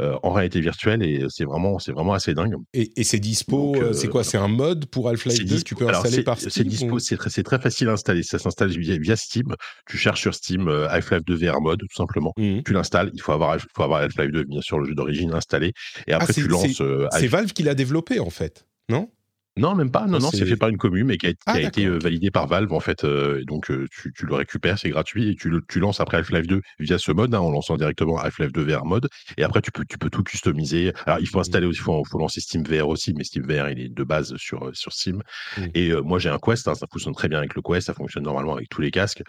euh, 0.00 0.16
en 0.22 0.30
réalité 0.30 0.60
virtuelle 0.60 1.02
et 1.02 1.24
c'est 1.28 1.44
vraiment, 1.44 1.80
c'est 1.80 1.90
vraiment 1.90 2.12
assez 2.12 2.32
dingue. 2.32 2.54
Et, 2.72 2.92
et 2.96 3.02
c'est 3.02 3.18
dispo, 3.18 3.74
euh, 3.74 3.92
c'est 3.92 4.06
quoi? 4.06 4.22
C'est 4.22 4.38
un 4.38 4.46
mode 4.46 4.86
pour 4.86 5.08
Half-Life 5.08 5.38
C'est 5.38 5.42
2 5.44 5.56
dispo- 5.56 5.64
Tu 5.64 5.74
peux 5.74 5.88
installer 5.88 6.14
c'est- 6.18 6.22
par 6.22 6.38
C'est 6.38 6.50
Steam 6.50 6.68
dispo, 6.68 6.86
ou- 6.94 6.98
c'est 7.00 7.16
très, 7.16 7.30
c'est 7.30 7.42
très 7.42 7.58
facile 7.58 7.88
à 7.88 7.92
installer. 7.94 8.22
Ça 8.22 8.38
s'installe 8.38 8.70
via, 8.70 8.96
via 8.96 9.16
Steam. 9.16 9.56
Tu 9.88 9.96
cherches 9.98 10.20
sur 10.20 10.34
Steam 10.34 10.68
euh, 10.68 10.88
Half-Life 10.88 11.24
2 11.26 11.34
VR 11.34 11.60
mode, 11.60 11.80
tout 11.80 11.96
simplement. 11.96 12.32
Mhm. 12.38 12.62
Tu 12.62 12.72
l'installes. 12.74 13.10
Il 13.12 13.20
faut 13.20 13.32
avoir, 13.32 13.56
il 13.56 13.62
faut 13.74 13.82
avoir 13.82 14.02
Half-Life 14.02 14.30
2, 14.30 14.44
bien 14.44 14.60
sûr, 14.60 14.78
le 14.78 14.86
jeu 14.86 14.94
d'origine 14.94 15.34
installé. 15.34 15.72
Et 16.06 16.12
après, 16.12 16.26
Ah, 16.30 16.32
c'est- 16.32 16.42
tu 16.42 16.46
lances. 16.48 16.80
C'est 17.18 17.26
Valve 17.26 17.52
qui 17.52 17.64
l'a 17.64 17.74
développé 17.74 18.20
en 18.20 18.30
fait, 18.30 18.66
non? 18.88 19.10
Non, 19.58 19.74
même 19.74 19.90
pas. 19.90 20.06
Non, 20.06 20.14
Ah, 20.16 20.18
non, 20.20 20.30
c'est- 20.30 20.46
fait 20.46 20.56
par 20.56 20.68
une 20.68 20.76
commune, 20.78 21.06
mais 21.06 21.16
qui 21.18 21.26
a, 21.26 21.32
qui 21.32 21.38
Ah, 21.46 21.52
a 21.52 21.60
été 21.60 21.82
d'accord, 21.82 21.96
euh, 21.96 21.98
validé 21.98 22.30
par 22.30 22.46
Valve, 22.46 22.72
en 22.72 22.80
fait. 22.80 23.04
euh, 23.04 23.42
donc, 23.44 23.70
euh, 23.70 23.86
tu, 23.90 24.12
tu 24.16 24.24
le 24.26 24.34
récupères, 24.34 24.78
c'est 24.78 24.88
gratuit, 24.90 25.30
et 25.30 25.34
tu, 25.36 25.50
le, 25.50 25.60
tu 25.68 25.80
lances 25.80 26.00
après 26.00 26.16
Half-Life 26.18 26.46
2 26.46 26.62
via 26.78 26.98
ce 26.98 27.12
mode, 27.12 27.34
hein, 27.34 27.40
en 27.40 27.50
lançant 27.50 27.76
directement 27.76 28.18
Half-Life 28.18 28.52
2 28.52 28.62
VR 28.62 28.84
mode. 28.84 29.08
Et 29.36 29.42
après, 29.42 29.60
tu 29.60 29.70
peux, 29.70 29.84
tu 29.88 29.98
peux 29.98 30.10
tout 30.10 30.22
customiser. 30.22 30.92
Alors, 31.06 31.18
il 31.20 31.26
faut 31.28 31.40
installer 31.40 31.66
aussi, 31.66 31.80
il 31.80 31.82
faut, 31.82 32.02
faut 32.04 32.18
lancer 32.18 32.40
Steam 32.40 32.62
VR 32.64 32.88
aussi, 32.88 33.12
mais 33.14 33.24
Steam 33.24 33.44
VR, 33.44 33.68
il 33.70 33.80
est 33.80 33.88
de 33.88 34.04
base 34.04 34.34
sur, 34.36 34.66
euh, 34.68 34.70
sur 34.74 34.92
Steam. 34.92 35.22
Mm. 35.58 35.62
Et 35.74 35.92
moi, 36.02 36.18
j'ai 36.18 36.28
un 36.30 36.38
Quest, 36.38 36.66
hein, 36.68 36.74
ça 36.74 36.86
fonctionne 36.90 37.14
très 37.14 37.28
bien 37.28 37.38
avec 37.38 37.54
le 37.54 37.62
Quest, 37.62 37.86
ça 37.88 37.94
fonctionne 37.94 38.24
normalement 38.24 38.54
avec 38.56 38.68
tous 38.68 38.80
les 38.80 38.90
casques. 38.90 39.22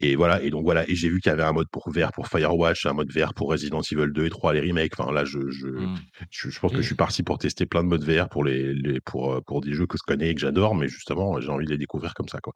Et 0.00 0.16
voilà, 0.16 0.42
et 0.42 0.50
donc 0.50 0.64
voilà, 0.64 0.88
et 0.90 0.94
j'ai 0.94 1.08
vu 1.08 1.20
qu'il 1.20 1.30
y 1.30 1.32
avait 1.32 1.42
un 1.44 1.52
mode 1.52 1.68
pour 1.70 1.90
VR 1.90 2.12
pour 2.12 2.28
Firewatch, 2.28 2.86
un 2.86 2.92
mode 2.92 3.10
VR 3.12 3.34
pour 3.34 3.48
Resident 3.50 3.80
Evil 3.82 4.12
2 4.12 4.26
et 4.26 4.30
3, 4.30 4.52
les 4.54 4.60
remakes. 4.60 4.92
Enfin, 4.98 5.12
là, 5.12 5.24
je, 5.24 5.38
je, 5.50 5.66
Mm. 5.68 5.96
je, 6.30 6.50
je 6.50 6.58
pense 6.60 6.72
que 6.72 6.80
je 6.82 6.86
suis 6.86 6.94
parti 6.96 7.22
pour 7.22 7.38
tester 7.38 7.66
plein 7.66 7.82
de 7.84 7.88
modes 7.88 8.04
VR 8.04 8.28
pour 8.28 8.44
les, 8.44 8.74
les- 8.74 9.00
pour 9.00 9.42
pour 9.46 9.60
des 9.60 9.72
jeux 9.76 9.86
que 9.86 9.96
je 9.98 10.02
connais 10.06 10.30
et 10.30 10.34
que 10.34 10.40
j'adore, 10.40 10.74
mais 10.74 10.88
justement 10.88 11.40
j'ai 11.40 11.48
envie 11.50 11.66
de 11.66 11.70
les 11.70 11.78
découvrir 11.78 12.14
comme 12.14 12.28
ça 12.28 12.38
quoi. 12.40 12.52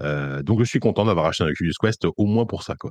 Euh, 0.00 0.42
donc 0.42 0.60
je 0.60 0.64
suis 0.64 0.80
content 0.80 1.04
d'avoir 1.04 1.26
acheté 1.26 1.44
un 1.44 1.48
Oculus 1.48 1.72
Quest 1.80 2.04
au 2.16 2.26
moins 2.26 2.46
pour 2.46 2.62
ça 2.62 2.74
quoi. 2.74 2.90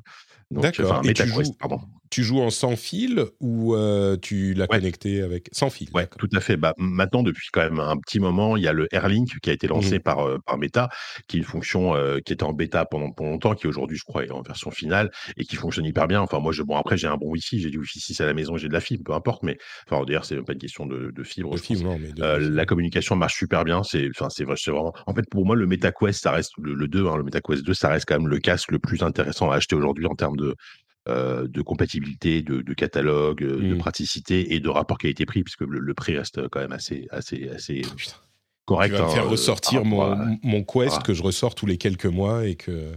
D'accord. 0.51 1.01
Et 1.05 1.13
tu 1.13 1.27
joues- 1.27 1.53
pardon. 1.59 1.79
Tu 2.11 2.21
joues 2.21 2.41
en 2.41 2.51
sans 2.51 2.75
fil 2.75 3.25
ou 3.39 3.73
euh, 3.75 4.17
tu 4.21 4.53
l'as 4.53 4.65
Ouais. 4.69 4.77
connecté 4.77 5.21
avec 5.23 5.49
sans 5.51 5.71
fil 5.71 5.89
Ouais, 5.95 6.07
tout 6.19 6.29
à 6.35 6.39
fait. 6.39 6.57
Bah, 6.57 6.73
maintenant, 6.77 7.23
depuis 7.23 7.47
quand 7.51 7.61
même 7.61 7.79
un 7.79 7.97
petit 7.97 8.19
moment, 8.19 8.55
il 8.55 8.61
y 8.63 8.67
a 8.67 8.73
le 8.73 8.87
Airlink 8.93 9.39
qui 9.41 9.49
a 9.49 9.53
été 9.53 9.65
lancé 9.67 9.95
Mhm. 9.95 9.99
par, 10.01 10.19
euh, 10.27 10.37
par 10.45 10.59
Meta, 10.59 10.89
qui 11.27 11.37
est 11.37 11.39
une 11.39 11.45
fonction 11.45 11.93
qui 12.23 12.33
était 12.33 12.43
en 12.43 12.53
bêta 12.53 12.85
pendant, 12.85 13.09
pendant 13.11 13.31
longtemps, 13.31 13.55
qui 13.55 13.65
aujourd'hui, 13.65 13.97
je 13.97 14.03
crois, 14.03 14.23
est 14.25 14.31
en 14.31 14.41
version 14.43 14.69
finale 14.69 15.09
et 15.37 15.45
qui 15.45 15.55
fonctionne 15.55 15.85
hyper 15.85 16.07
bien. 16.07 16.21
Enfin, 16.21 16.39
moi, 16.39 16.51
je, 16.51 16.61
bon, 16.61 16.75
après, 16.77 16.97
j'ai 16.97 17.07
un 17.07 17.17
bon 17.17 17.29
Wi-Fi, 17.31 17.59
j'ai 17.59 17.69
du 17.71 17.79
Wi-Fi 17.79 17.99
6 17.99 18.21
à 18.21 18.27
la 18.27 18.33
maison, 18.35 18.57
j'ai 18.57 18.67
de 18.67 18.73
la 18.73 18.79
fibre, 18.81 19.03
peu 19.05 19.13
importe, 19.13 19.41
mais 19.41 19.57
enfin, 19.89 20.03
d'ailleurs, 20.05 20.25
c'est 20.25 20.35
pas 20.43 20.53
une 20.53 20.59
question 20.59 20.85
de, 20.85 21.09
de 21.11 21.23
fibre. 21.23 21.49
De 21.51 21.57
je 21.57 21.61
pense. 21.63 21.67
film, 21.67 21.83
non, 21.89 21.97
mais 21.99 22.11
de- 22.11 22.47
la 22.49 22.65
communication 22.67 23.15
marche 23.15 23.37
super 23.39 23.62
bien. 23.63 23.83
C'est, 23.83 24.09
enfin, 24.09 24.29
c'est 24.29 24.43
vrai- 24.43 24.55
c'est 24.57 24.71
vraiment. 24.71 24.93
En 25.07 25.13
fait, 25.13 25.29
pour 25.29 25.45
moi, 25.45 25.55
le 25.55 25.65
MetaQuest, 25.67 26.21
ça 26.23 26.31
reste 26.31 26.51
le, 26.61 26.73
le 26.73 26.87
2, 26.87 27.07
hein, 27.07 27.17
le 27.17 27.23
MetaQuest 27.23 27.63
2, 27.65 27.73
ça 27.73 27.89
reste 27.89 28.05
quand 28.07 28.17
même 28.19 28.27
le 28.27 28.39
casque 28.39 28.71
le 28.71 28.79
plus 28.79 29.03
intéressant 29.03 29.51
à 29.51 29.55
acheter 29.55 29.75
aujourd'hui 29.75 30.05
en 30.07 30.15
termes 30.15 30.37
de 30.37 30.55
euh, 31.09 31.47
de 31.49 31.61
compatibilité, 31.61 32.41
de, 32.41 32.61
de 32.61 32.73
catalogue, 32.73 33.43
euh, 33.43 33.57
de 33.59 33.73
Mm. 33.75 33.77
praticité 33.77 34.53
et 34.53 34.61
de 34.61 34.69
rapport 34.69 34.97
qualité-prix, 34.97 35.43
puisque 35.43 35.59
le, 35.61 35.79
le 35.79 35.93
prix 35.93 36.17
reste 36.17 36.47
quand 36.47 36.61
même 36.61 36.71
assez 36.71 37.07
assez 37.11 37.49
assez 37.49 37.81
Ah, 37.85 37.93
putain. 37.97 38.13
correct. 38.65 38.91
Tu 38.93 38.97
vas 38.97 39.03
me 39.03 39.09
hein, 39.09 39.13
faire 39.13 39.25
euh, 39.25 39.27
ressortir 39.27 39.83
mon, 39.83 40.01
à- 40.01 40.27
mon 40.43 40.63
Quest 40.63 40.95
Ah. 40.99 41.03
que 41.03 41.13
je 41.13 41.21
ressors 41.21 41.55
tous 41.55 41.65
les 41.65 41.77
quelques 41.77 42.05
mois 42.05 42.45
et 42.47 42.55
que 42.55 42.93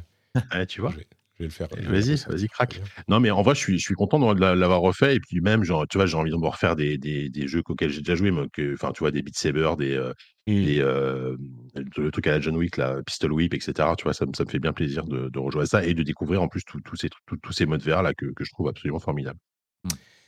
Ouais, 0.55 0.67
tu 0.67 0.81
vois? 0.83 0.91
je 0.93 0.99
vais- 0.99 1.07
Je 1.39 1.45
vais 1.45 1.49
le 1.49 1.51
faire. 1.53 1.69
Vas-y, 1.77 2.17
vas-y, 2.29 2.49
craque. 2.49 2.81
Non, 3.09 3.21
mais 3.21 3.31
en 3.31 3.43
vrai, 3.43 3.55
je 3.55 3.61
suis, 3.61 3.79
je 3.79 3.85
suis 3.85 3.95
content 3.95 4.19
de 4.35 4.41
l'avoir 4.41 4.81
refait. 4.81 5.17
Et 5.17 5.21
puis 5.21 5.41
même, 5.41 5.65
genre, 5.65 5.87
tu 5.87 5.99
vois, 5.99 6.07
j'ai 6.07 6.17
envie 6.17 6.31
de 6.31 6.37
me 6.37 6.47
refaire 6.47 6.77
des, 6.77 6.97
des, 6.97 7.29
des 7.29 7.47
jeux 7.47 7.63
auxquels 7.67 7.91
j'ai 7.91 8.01
déjà 8.01 8.15
joué. 8.15 8.31
Enfin, 8.73 8.93
tu 8.93 9.01
vois, 9.01 9.11
des 9.11 9.23
Beat 9.23 9.37
Saber, 9.37 9.71
des, 9.79 9.93
euh, 9.95 10.13
Mmh. 10.49 10.65
des 10.65 10.81
euh, 10.81 11.37
le 11.97 12.11
truc 12.13 12.27
à 12.29 12.31
la 12.31 12.41
John 12.41 12.57
Wick, 12.57 12.77
la 12.77 13.03
Pistol 13.03 13.33
Whip, 13.33 13.53
etc. 13.53 13.97
Tu 13.97 14.05
vois, 14.05 14.15
ça, 14.15 14.27
me- 14.27 14.33
ça 14.33 14.45
me 14.45 14.49
fait 14.49 14.61
bien 14.61 14.73
plaisir 14.73 15.05
de, 15.05 15.29
de 15.29 15.39
rejouer 15.41 15.63
à 15.63 15.67
ça 15.67 15.85
et 15.85 15.93
de 15.93 16.05
découvrir 16.05 16.41
en 16.41 16.47
plus 16.49 16.63
tous 16.65 16.97
ces, 17.53 17.67
modes 17.67 17.83
VR 17.83 18.03
là 18.03 18.15
que, 18.15 18.27
que 18.27 18.45
je 18.45 18.51
trouve 18.53 18.69
absolument 18.69 19.01
formidables. 19.01 19.41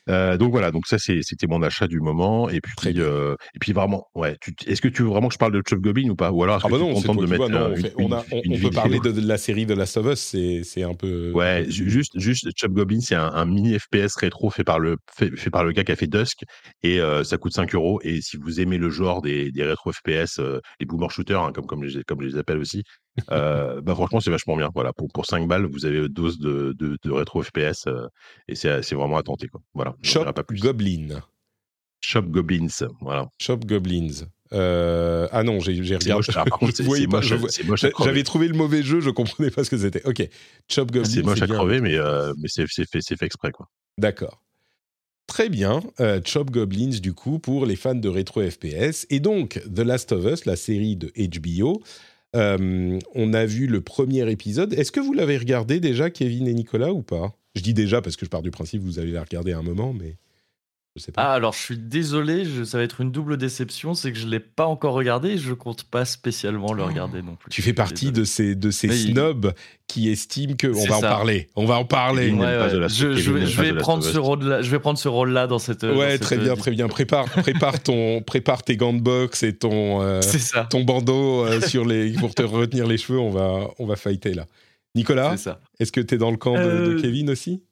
Euh, 0.09 0.37
donc 0.37 0.51
voilà, 0.53 0.71
donc 0.71 0.87
ça 0.87 0.99
c'est- 0.99 1.21
c'était 1.23 1.47
mon 1.47 1.63
achat 1.63 1.87
du 1.87 2.01
moment 2.01 2.49
et 2.49 2.61
puis 2.61 3.01
euh, 3.01 3.35
et 3.55 3.59
puis 3.59 3.73
vraiment 3.73 4.07
ouais. 4.15 4.37
Est-ce 4.67 4.81
que 4.81 4.89
tu 4.89 5.03
veux 5.03 5.09
vraiment 5.09 5.29
que 5.29 5.35
je 5.35 5.39
parle 5.39 5.53
de 5.53 5.63
Chop 5.69 5.81
Goblin 5.81 6.09
ou 6.11 6.17
pas? 6.17 6.31
Ou 6.33 6.43
alors 6.43 6.57
est-ce 6.57 6.65
Ah 6.67 6.69
que 6.69 6.73
bah 6.73 6.79
tu 6.79 6.85
non, 6.85 6.89
de 7.23 7.27
mettre 7.27 7.37
vois. 7.37 7.49
Non, 7.49 7.59
euh, 7.59 7.69
on, 7.69 7.75
une, 7.77 7.83
fait- 7.83 7.93
on, 7.99 8.13
a- 8.13 8.25
une- 8.33 8.39
on- 8.39 8.43
une 8.45 8.53
on 8.55 8.59
peut 8.59 8.71
parler 8.71 9.01
de, 9.01 9.11
de 9.13 9.27
la 9.27 9.39
série 9.39 9.67
The 9.67 9.71
Last 9.73 9.97
of 9.97 10.07
Us. 10.07 10.19
C'est 10.65 10.83
un 10.83 10.95
peu. 10.95 11.31
Ouais, 11.33 11.67
ju- 11.69 11.91
juste, 11.91 12.19
juste 12.19 12.47
Goblin, 12.75 13.01
c'est 13.01 13.15
un, 13.15 13.31
un 13.33 13.45
mini 13.45 13.79
FPS 13.79 14.17
rétro 14.17 14.51
fait 14.51 14.65
par 14.65 14.79
le 14.79 14.97
fait, 15.15 15.35
fait 15.37 15.51
par 15.51 15.65
le 15.65 15.73
gars 15.73 15.85
qui 15.85 15.93
a 15.93 15.97
fait 15.97 16.07
Dusk 16.07 16.43
et 16.83 17.01
euh, 17.01 17.25
ça 17.25 17.37
coûte 17.37 17.53
5 17.53 17.75
euros. 17.75 18.01
Et 18.03 18.21
si 18.21 18.37
vous 18.37 18.61
aimez 18.61 18.79
le 18.79 18.91
genre 18.91 19.23
des, 19.23 19.51
des 19.53 19.63
rétro 19.65 19.93
FPS, 19.93 20.41
les 20.81 20.87
boomer 20.87 21.11
shooters, 21.11 21.43
hein, 21.43 21.53
comme 21.53 21.67
comme 21.67 21.85
je, 21.87 22.01
comme 22.01 22.23
je 22.23 22.29
les 22.29 22.37
appelle 22.39 22.59
aussi, 22.59 22.83
euh, 23.31 23.81
bah 23.81 23.95
franchement 23.95 24.21
c'est 24.21 24.31
vachement 24.31 24.57
bien. 24.57 24.71
Voilà, 24.75 24.93
pour 24.93 25.09
pour 25.13 25.27
5 25.27 25.47
balles, 25.49 25.67
vous 25.67 25.87
avez 25.87 25.99
une 25.99 26.09
dose 26.09 26.39
de, 26.39 26.75
de, 26.79 26.99
de 27.03 27.11
rétro 27.11 27.43
FPS 27.43 27.87
euh, 27.87 28.07
et 28.49 28.55
c'est 28.55 28.83
c'est 28.83 28.95
vraiment 28.95 29.17
à 29.17 29.23
tenter 29.23 29.49
quoi. 29.49 29.61
Voilà, 29.75 29.95
Shop 30.03 30.25
pas 30.33 30.43
plus. 30.45 30.61
Goblin. 30.61 31.23
Shop 32.01 32.23
Goblins, 32.23 32.69
voilà. 33.01 33.29
Shop 33.41 33.59
Goblins. 33.67 34.27
Euh, 34.53 35.29
ah 35.31 35.43
non, 35.43 35.61
j'ai 35.61 35.75
j'ai 35.83 35.99
C'est 36.01 36.13
regardé. 36.13 36.29
ah, 36.37 36.45
c'est 36.73 36.85
c'est 36.85 37.77
c'est. 37.77 37.93
J'avais 38.03 38.23
trouvé 38.23 38.49
le 38.49 38.55
mauvais 38.55 38.83
jeu, 38.83 39.01
je 39.01 39.11
comprenais 39.11 39.51
pas 39.51 39.65
ce 39.65 39.71
que 39.71 39.77
c'était. 39.79 40.07
Ok, 40.07 40.27
Shop 40.71 40.87
Goblin. 40.87 41.05
C'est 41.05 41.23
moche 41.23 41.43
à 41.43 41.47
bien. 41.47 41.57
crever, 41.57 41.81
mais, 41.81 41.97
euh, 41.97 42.33
mais 42.39 42.49
c'est 42.49 42.65
c'est 42.69 42.89
fait, 42.89 43.01
c'est 43.03 43.17
fait 43.17 43.27
exprès 43.27 43.51
quoi. 43.51 43.69
D'accord. 43.99 44.43
Très 45.27 45.51
bien. 45.51 45.83
Euh, 46.01 46.23
Chop 46.25 46.51
Goblins, 46.51 47.01
du 47.03 47.13
coup, 47.13 47.39
pour 47.39 47.67
les 47.67 47.77
fans 47.77 47.95
de 47.95 48.09
rétro 48.09 48.41
FPS. 48.49 49.07
Et 49.11 49.21
donc, 49.21 49.61
The 49.67 49.81
Last 49.81 50.13
of 50.13 50.25
Us, 50.25 50.47
la 50.47 50.57
série 50.57 50.97
de 50.97 51.13
HBO. 51.15 51.83
Euh, 52.37 52.99
on 53.15 53.33
a 53.33 53.47
vu 53.47 53.67
le 53.67 53.81
premier 53.81 54.31
épisode. 54.31 54.73
Est-ce 54.75 54.93
que 54.93 55.01
vous 55.01 55.13
l'avez 55.13 55.39
regardé 55.39 55.81
déjà, 55.81 56.11
Kevin 56.11 56.47
et 56.47 56.55
Nicolas, 56.55 56.93
ou 56.93 57.03
pas? 57.03 57.35
Je 57.55 57.63
dis 57.63 57.75
déjà 57.75 58.03
parce 58.03 58.17
que 58.17 58.25
je 58.25 58.31
pars 58.31 58.43
du 58.43 58.51
principe 58.51 58.81
que 58.83 58.87
vous 58.87 58.99
allez 58.99 59.13
la 59.13 59.23
regarder 59.23 59.53
à 59.53 59.59
un 59.59 59.63
moment, 59.63 59.93
mais 59.93 60.17
je 60.97 61.03
sais 61.03 61.13
pas. 61.13 61.23
Ah, 61.23 61.33
alors 61.35 61.53
je 61.53 61.59
suis 61.61 61.79
désolé, 61.79 62.45
je- 62.45 62.65
ça 62.65 62.79
va 62.79 62.85
être 62.85 63.01
une 63.01 63.13
double 63.13 63.37
déception, 63.37 63.95
c'est 63.95 64.11
que 64.13 64.19
je 64.19 64.27
l'ai 64.27 64.41
pas 64.41 64.67
encore 64.67 64.95
regardé 64.95 65.31
et 65.31 65.39
je 65.39 65.53
compte 65.53 65.85
pas 65.85 66.05
spécialement 66.05 66.73
le 66.73 66.83
regarder 66.83 67.23
non 67.23 67.37
plus. 67.37 67.51
tu 67.51 67.63
fais 67.63 67.73
partie 67.73 68.07
Désolé. 68.07 68.21
de 68.21 68.25
ces, 68.25 68.55
de 68.57 68.71
ces 68.71 68.89
snobs 68.91 69.53
qui 69.87 70.09
estiment 70.11 70.55
que... 70.57 70.67
On 70.67 70.75
C'est 70.75 70.89
va 70.89 70.97
en 70.97 71.01
parler. 71.01 71.49
On 71.57 71.65
va 71.67 71.77
en 71.79 71.85
parler. 71.85 72.31
Ouais, 72.33 72.39
ouais, 72.41 72.89
Je, 72.89 73.07
vais, 73.31 73.47
je 73.47 73.73
prendre 73.79 74.05
of 74.05 74.11
ce 74.13 74.19
Us. 74.19 74.25
rôle-là. 74.25 74.63
Je 74.63 74.71
vais 74.71 74.79
prendre 74.81 74.99
ce 74.99 75.09
rôle-là 75.09 75.47
dans 75.47 75.59
cette. 75.59 75.85
dans 75.85 75.97
Ouais, 75.97 76.13
cette, 76.13 76.23
très 76.23 76.37
bien, 76.39 76.53
euh, 76.53 76.57
très 76.57 76.73
bien. 76.73 76.89
Prépare, 76.89 77.27
prépare, 77.27 77.81
ton, 77.83 78.21
prépare 78.27 78.63
tes 78.65 78.77
gants 78.77 78.93
de 78.93 79.01
boxe 79.01 79.43
et 79.45 79.57
ton... 79.57 80.03
euh, 80.03 80.21
C'est 80.21 80.39
ça. 80.41 80.65
ton 80.69 80.83
bandeau 80.85 81.45
euh, 81.47 81.61
sur 81.61 81.85
les 81.87 82.11
pour 82.13 82.35
te 82.35 82.43
retenir 82.43 82.87
les 82.87 82.99
cheveux, 82.99 83.19
on 83.21 83.31
va 83.31 83.69
on 83.79 83.87
va 83.87 83.95
fighter 83.97 84.35
là. 84.35 84.47
Nicolas, 84.95 85.37
est-ce 85.79 85.93
que 85.93 86.01
tu 86.01 86.15
es 86.17 86.19
dans 86.19 86.31
le 86.33 86.37
camp 86.39 86.55
de, 86.55 86.95
de 86.95 87.01
Kevin 87.01 87.31
aussi? 87.31 87.63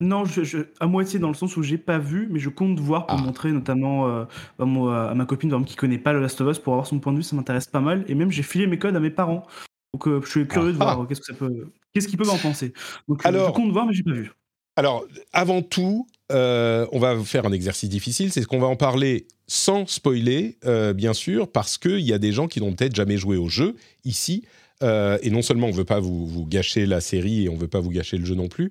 Non, 0.00 0.24
je, 0.24 0.42
je- 0.42 0.58
à 0.80 0.86
moitié 0.86 1.18
dans 1.20 1.28
le 1.28 1.34
sens 1.34 1.56
où 1.56 1.62
j'ai 1.62 1.78
pas 1.78 1.98
vu, 1.98 2.26
mais 2.30 2.40
je 2.40 2.48
compte 2.48 2.78
voir 2.80 3.06
pour 3.06 3.18
Ah. 3.18 3.22
montrer 3.22 3.52
notamment 3.52 4.08
euh, 4.08 4.24
à, 4.58 4.64
moi- 4.64 5.10
à 5.10 5.14
ma 5.14 5.24
copine 5.24 5.50
par 5.50 5.58
exemple, 5.58 5.70
qui 5.70 5.76
connaît 5.76 5.98
pas 5.98 6.12
le 6.12 6.20
Last 6.20 6.40
of 6.40 6.50
Us 6.50 6.58
pour 6.58 6.72
avoir 6.72 6.86
son 6.86 6.98
point 6.98 7.12
de 7.12 7.18
vue, 7.18 7.22
ça 7.22 7.36
m'intéresse 7.36 7.66
pas 7.68 7.80
mal. 7.80 8.04
Et 8.08 8.14
même 8.14 8.30
j'ai 8.30 8.42
filé 8.42 8.66
mes 8.66 8.78
codes 8.78 8.96
à 8.96 9.00
mes 9.00 9.10
parents, 9.10 9.46
donc 9.92 10.08
euh, 10.08 10.20
je 10.24 10.28
suis 10.30 10.46
curieux 10.48 10.72
de 10.72 10.78
Ah. 10.80 10.84
voir 10.84 11.02
euh, 11.02 11.06
qu'est-ce 11.06 11.20
que 11.20 11.26
ça 11.26 11.34
peut, 11.34 11.68
qu'est-ce 11.92 12.08
qu'ils 12.08 12.18
peuvent 12.18 12.30
en 12.30 12.38
penser. 12.38 12.72
Donc 13.08 13.24
euh, 13.24 13.28
Alors- 13.28 13.48
je 13.48 13.52
compte 13.52 13.70
voir, 13.72 13.86
mais 13.86 13.92
j'ai 13.94 14.02
pas 14.02 14.12
vu. 14.12 14.32
Alors, 14.76 15.04
avant 15.32 15.62
tout, 15.62 16.08
euh, 16.32 16.84
on 16.90 16.98
va 16.98 17.16
faire 17.22 17.46
un 17.46 17.52
exercice 17.52 17.88
difficile, 17.88 18.32
c'est 18.32 18.44
qu'on 18.44 18.58
va 18.58 18.66
en 18.66 18.74
parler 18.74 19.28
sans 19.46 19.86
spoiler, 19.86 20.58
euh, 20.64 20.92
bien 20.92 21.12
sûr, 21.12 21.46
parce 21.52 21.78
qu'il 21.78 22.00
y 22.00 22.12
a 22.12 22.18
des 22.18 22.32
gens 22.32 22.48
qui 22.48 22.58
n'ont 22.60 22.72
peut-être 22.72 22.96
jamais 22.96 23.16
joué 23.16 23.36
au 23.36 23.48
jeu 23.48 23.76
ici. 24.04 24.44
euh, 24.82 25.16
et 25.22 25.30
non 25.30 25.40
seulement 25.40 25.68
on 25.68 25.70
veut 25.70 25.84
pas 25.84 26.00
vous, 26.00 26.26
vous 26.26 26.44
gâcher 26.44 26.84
la 26.84 27.00
série 27.00 27.44
et 27.44 27.48
on 27.48 27.54
veut 27.54 27.68
pas 27.68 27.78
vous 27.78 27.90
gâcher 27.90 28.18
le 28.18 28.24
jeu 28.24 28.34
non 28.34 28.48
plus, 28.48 28.70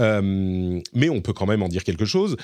euh, 0.00 0.80
mais 0.92 1.08
on 1.08 1.20
peut 1.20 1.32
quand 1.32 1.46
même 1.46 1.62
en 1.62 1.68
dire 1.68 1.84
quelque 1.84 2.04
chose. 2.04 2.36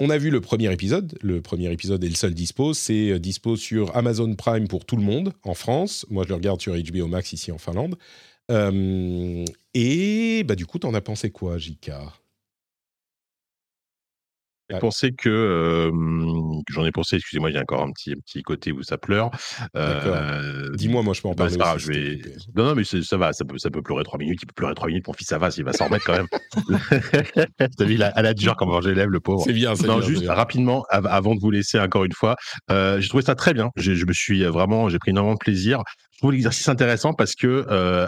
On 0.00 0.10
a 0.10 0.18
vu 0.18 0.30
le 0.30 0.40
premier 0.40 0.72
épisode. 0.72 1.16
Le 1.22 1.40
premier 1.40 1.70
épisode 1.72 2.02
est 2.02 2.08
le 2.08 2.14
seul 2.14 2.34
dispo. 2.34 2.74
C'est 2.74 3.10
euh, 3.10 3.18
dispo 3.18 3.56
sur 3.56 3.96
Amazon 3.96 4.34
Prime 4.34 4.66
pour 4.66 4.84
tout 4.84 4.96
le 4.96 5.02
monde 5.02 5.32
en 5.44 5.54
France. 5.54 6.04
Moi, 6.10 6.24
je 6.24 6.30
le 6.30 6.34
regarde 6.34 6.60
sur 6.60 6.74
HBO 6.74 7.06
Max 7.06 7.32
ici 7.32 7.52
en 7.52 7.58
Finlande. 7.58 7.96
Euh, 8.50 9.44
et 9.72 10.44
bah, 10.44 10.56
du 10.56 10.66
coup, 10.66 10.78
t'en 10.78 10.94
as 10.94 11.00
pensé 11.00 11.30
quoi, 11.30 11.58
Jika 11.58 12.12
J'ai 14.70 14.76
Ouais. 14.76 14.80
pensé 14.80 15.12
que 15.12 15.28
euh, 15.28 15.90
j'en 16.70 16.86
ai 16.86 16.90
pensé, 16.90 17.16
excusez-moi, 17.16 17.50
il 17.50 17.54
y 17.54 17.58
a 17.58 17.60
encore 17.60 17.82
un 17.82 17.90
petit, 17.92 18.12
un 18.12 18.20
petit 18.24 18.42
côté 18.42 18.72
où 18.72 18.82
ça 18.82 18.96
pleure. 18.96 19.30
Euh, 19.76 20.70
Dis-moi, 20.74 21.02
moi, 21.02 21.12
je 21.12 21.20
peux 21.20 21.28
en 21.28 21.32
bah, 21.34 21.48
parler 21.50 21.76
aussi, 21.76 21.88
vais. 21.90 22.14
occupé. 22.14 22.32
Non, 22.56 22.64
non, 22.64 22.74
mais 22.74 22.84
ça 22.84 23.16
va, 23.18 23.34
ça 23.34 23.44
peut, 23.44 23.58
ça 23.58 23.68
peut 23.70 23.82
pleurer 23.82 24.04
trois 24.04 24.18
minutes. 24.18 24.38
Il 24.42 24.46
peut 24.46 24.54
pleurer 24.56 24.74
trois 24.74 24.88
minutes. 24.88 25.06
Mon 25.06 25.12
fils, 25.12 25.26
ça 25.28 25.36
va, 25.36 25.50
il 25.54 25.64
va 25.64 25.74
s'en 25.74 25.84
remettre 25.86 26.06
quand 26.06 26.14
même. 26.14 26.28
T'as 27.76 27.84
vu, 27.84 27.94
elle 27.94 28.26
a 28.26 28.34
dur 28.34 28.56
comme 28.56 28.70
manger 28.70 28.94
lève, 28.94 29.10
le 29.10 29.20
pauvre. 29.20 29.44
C'est 29.44 29.52
bien, 29.52 29.74
c'est 29.76 29.86
Non, 29.86 29.96
bien. 29.98 30.02
c'est 30.06 30.08
juste 30.12 30.22
bien. 30.22 30.32
rapidement, 30.34 30.84
av- 30.88 31.06
avant 31.08 31.34
de 31.34 31.40
vous 31.40 31.50
laisser 31.50 31.78
encore 31.78 32.04
une 32.04 32.12
fois, 32.12 32.36
euh, 32.70 33.00
j'ai 33.00 33.08
trouvé 33.08 33.22
ça 33.22 33.34
très 33.34 33.52
bien. 33.52 33.68
J'ai- 33.76 33.96
Je 33.96 34.06
me 34.06 34.12
suis 34.14 34.44
vraiment, 34.44 34.88
j'ai 34.88 34.98
pris 34.98 35.10
énormément 35.10 35.34
de 35.34 35.38
plaisir. 35.40 35.82
Je 36.12 36.18
trouve 36.18 36.32
l'exercice 36.32 36.68
intéressant 36.68 37.12
parce 37.12 37.34
que 37.34 38.06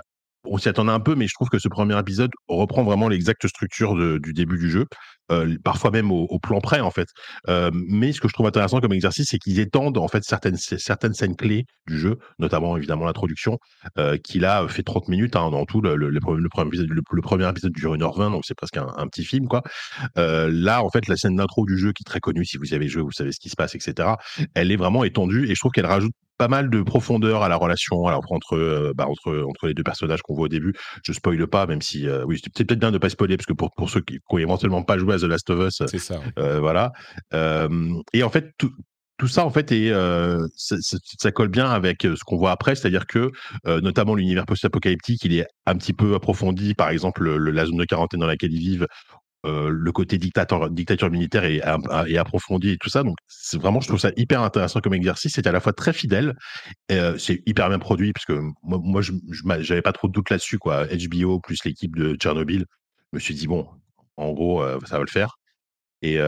on 0.49 0.59
s'y 0.59 0.69
attendait 0.69 0.93
un 0.93 1.01
peu, 1.01 1.17
mais 1.17 1.27
je 1.27 1.35
trouve 1.35 1.49
que 1.49 1.59
ce 1.59 1.67
premier 1.69 1.99
épisode 1.99 2.31
reprend 2.47 2.85
vraiment 2.85 3.09
l'exacte 3.09 3.47
structure 3.49 3.97
de- 3.97 4.19
du 4.19 4.33
début 4.33 4.59
du 4.59 4.71
jeu, 4.71 4.85
euh, 5.33 5.57
parfois 5.65 5.91
même 5.91 6.11
au, 6.13 6.25
au 6.31 6.39
plan 6.39 6.61
près 6.61 6.81
en 6.81 6.91
fait. 6.91 7.09
Euh, 7.49 7.71
mais 7.75 8.13
ce 8.13 8.21
que 8.21 8.29
je 8.29 8.33
trouve 8.35 8.47
intéressant 8.47 8.81
comme 8.81 8.93
exercice, 8.93 9.29
c'est 9.31 9.39
qu'ils 9.39 9.59
étendent 9.61 9.99
en 9.99 10.09
fait 10.09 10.23
certaines 10.25 10.57
certaines 10.57 11.15
scènes 11.15 11.37
clés 11.37 11.65
du 11.87 11.99
jeu, 11.99 12.19
notamment 12.39 12.77
évidemment 12.77 13.05
l'introduction, 13.07 13.59
euh, 13.99 14.17
qui 14.19 14.39
là 14.39 14.67
fait 14.69 14.83
30 14.83 15.09
minutes 15.09 15.37
hein, 15.37 15.51
dans 15.51 15.65
tout. 15.65 15.81
Le, 15.81 15.97
le- 15.97 16.11
le 16.11 16.21
premier, 16.21 16.77
le 16.79 17.03
premier 17.03 17.23
premier 17.23 17.49
épisode 17.49 17.73
dure 17.73 17.95
1h20, 17.95 18.31
donc 18.33 18.45
c'est 18.47 18.55
presque 18.55 18.77
un, 18.77 18.89
un 18.97 19.07
petit 19.09 19.25
film 19.25 19.49
quoi. 19.49 19.63
Euh, 20.19 20.49
là, 20.53 20.83
en 20.83 20.91
fait, 20.91 21.09
la 21.09 21.17
scène 21.17 21.37
d'intro 21.37 21.65
du 21.67 21.79
jeu, 21.79 21.93
qui 21.93 22.03
est 22.03 22.09
très 22.11 22.21
connue, 22.21 22.45
si 22.45 22.57
vous 22.59 22.67
y 22.73 22.75
avez 22.75 22.89
joué, 22.89 23.03
vous 23.03 23.13
savez 23.13 23.33
ce 23.33 23.41
qui 23.41 23.49
se 23.49 23.57
passe, 23.57 23.75
etc. 23.75 24.09
Elle 24.55 24.71
est 24.73 24.77
vraiment 24.77 25.05
étendue 25.05 25.45
et 25.51 25.55
je 25.55 25.61
trouve 25.61 25.73
qu'elle 25.73 25.87
rajoute 25.87 26.13
pas 26.39 26.49
mal 26.49 26.71
de 26.71 26.83
profondeur 26.83 27.43
à 27.43 27.49
la 27.49 27.57
relation 27.57 28.07
alors 28.07 28.23
entre 28.31 28.57
euh, 28.57 28.93
bah, 28.95 29.07
entre 29.09 29.45
entre 29.49 29.67
les 29.69 29.75
deux 29.75 29.83
personnages 29.83 30.23
qu'on 30.23 30.35
voit 30.35 30.45
au 30.45 30.49
début. 30.49 30.75
Je 31.03 31.13
spoile 31.13 31.47
pas, 31.47 31.67
même 31.67 31.83
si 31.83 32.07
euh, 32.09 32.25
oui, 32.27 32.41
c'est 32.43 32.53
peut-être 32.67 32.79
bien 32.79 32.93
de 32.93 32.99
pas 32.99 33.09
spoiler 33.09 33.37
parce 33.37 33.47
que 33.47 33.53
pour 33.53 33.71
pour 33.77 33.91
ceux 33.91 34.01
qui 34.01 34.19
n'ont 34.31 34.39
éventuellement 34.39 34.83
pas 34.83 34.99
joué 34.99 35.15
à 35.15 35.19
The 35.19 35.23
Last 35.25 35.49
of 35.51 35.67
Us, 35.69 35.83
C'est 35.87 35.99
ça. 35.99 36.21
euh, 36.39 36.61
voilà. 36.61 36.93
Euh, 37.35 37.69
et 38.13 38.23
en 38.23 38.31
fait, 38.31 38.51
tout, 38.59 38.71
tout 39.19 39.29
ça, 39.29 39.47
en 39.47 39.51
fait, 39.51 39.73
est, 39.73 39.91
euh, 39.93 40.47
ça, 40.57 40.77
ça- 40.81 40.99
ça 41.19 41.33
colle 41.33 41.49
bien 41.49 41.71
avec 41.71 42.05
euh, 42.05 42.17
ce 42.17 42.25
qu'on 42.25 42.37
voit 42.37 42.51
après, 42.51 42.75
c'est-à-dire 42.75 43.07
que, 43.07 43.31
euh, 43.67 43.81
notamment 43.81 44.15
l'univers 44.15 44.45
post-apocalyptique, 44.45 45.25
il 45.25 45.33
est 45.39 45.47
un 45.65 45.75
petit 45.77 45.95
peu 45.95 46.15
approfondi. 46.15 46.75
Par 46.75 46.91
exemple, 46.91 47.25
le- 47.25 47.51
la 47.51 47.65
zone 47.65 47.79
de 47.79 47.85
quarantaine 47.87 48.21
dans 48.21 48.27
laquelle 48.27 48.53
ils 48.53 48.61
vivent, 48.61 48.87
euh, 49.45 49.69
le 49.71 49.93
côté 49.93 50.19
dictateur, 50.19 50.71
dictature 50.71 51.11
militaire 51.11 51.45
est, 51.45 51.61
approfondi 52.17 52.71
et 52.71 52.77
tout 52.79 52.89
ça. 52.89 53.03
Donc, 53.03 53.17
c'est 53.29 53.61
vraiment, 53.61 53.81
je 53.81 53.89
trouve 53.89 54.01
ça 54.01 54.11
hyper 54.17 54.43
intéressant 54.43 54.81
comme 54.81 54.95
exercice. 54.95 55.35
C'est 55.35 55.47
à 55.47 55.53
la 55.53 55.61
fois 55.61 55.73
très 55.73 55.93
fidèle, 55.93 56.35
euh, 56.91 57.17
c'est 57.19 57.43
hyper 57.47 57.69
bien 57.69 57.79
produit, 57.79 58.13
parce 58.13 58.25
que 58.25 58.41
moi, 58.63 59.03
je 59.03 59.13
j'avais 59.61 59.83
pas 59.83 59.93
trop 59.93 60.09
de 60.09 60.13
doute 60.13 60.31
là-dessus, 60.31 60.59
quoi. 60.59 60.87
HBO 60.87 61.41
plus 61.41 61.65
l'équipe 61.65 61.95
de 61.95 62.15
Tchernobyl, 62.15 62.65
je 63.13 63.17
me 63.17 63.21
suis 63.21 63.35
dit, 63.35 63.47
bon, 63.47 63.69
en 64.17 64.33
gros, 64.33 64.63
euh, 64.63 64.79
ça 64.87 64.99
va 64.99 65.05
le 65.05 65.11
faire. 65.11 65.37
Et, 66.03 66.19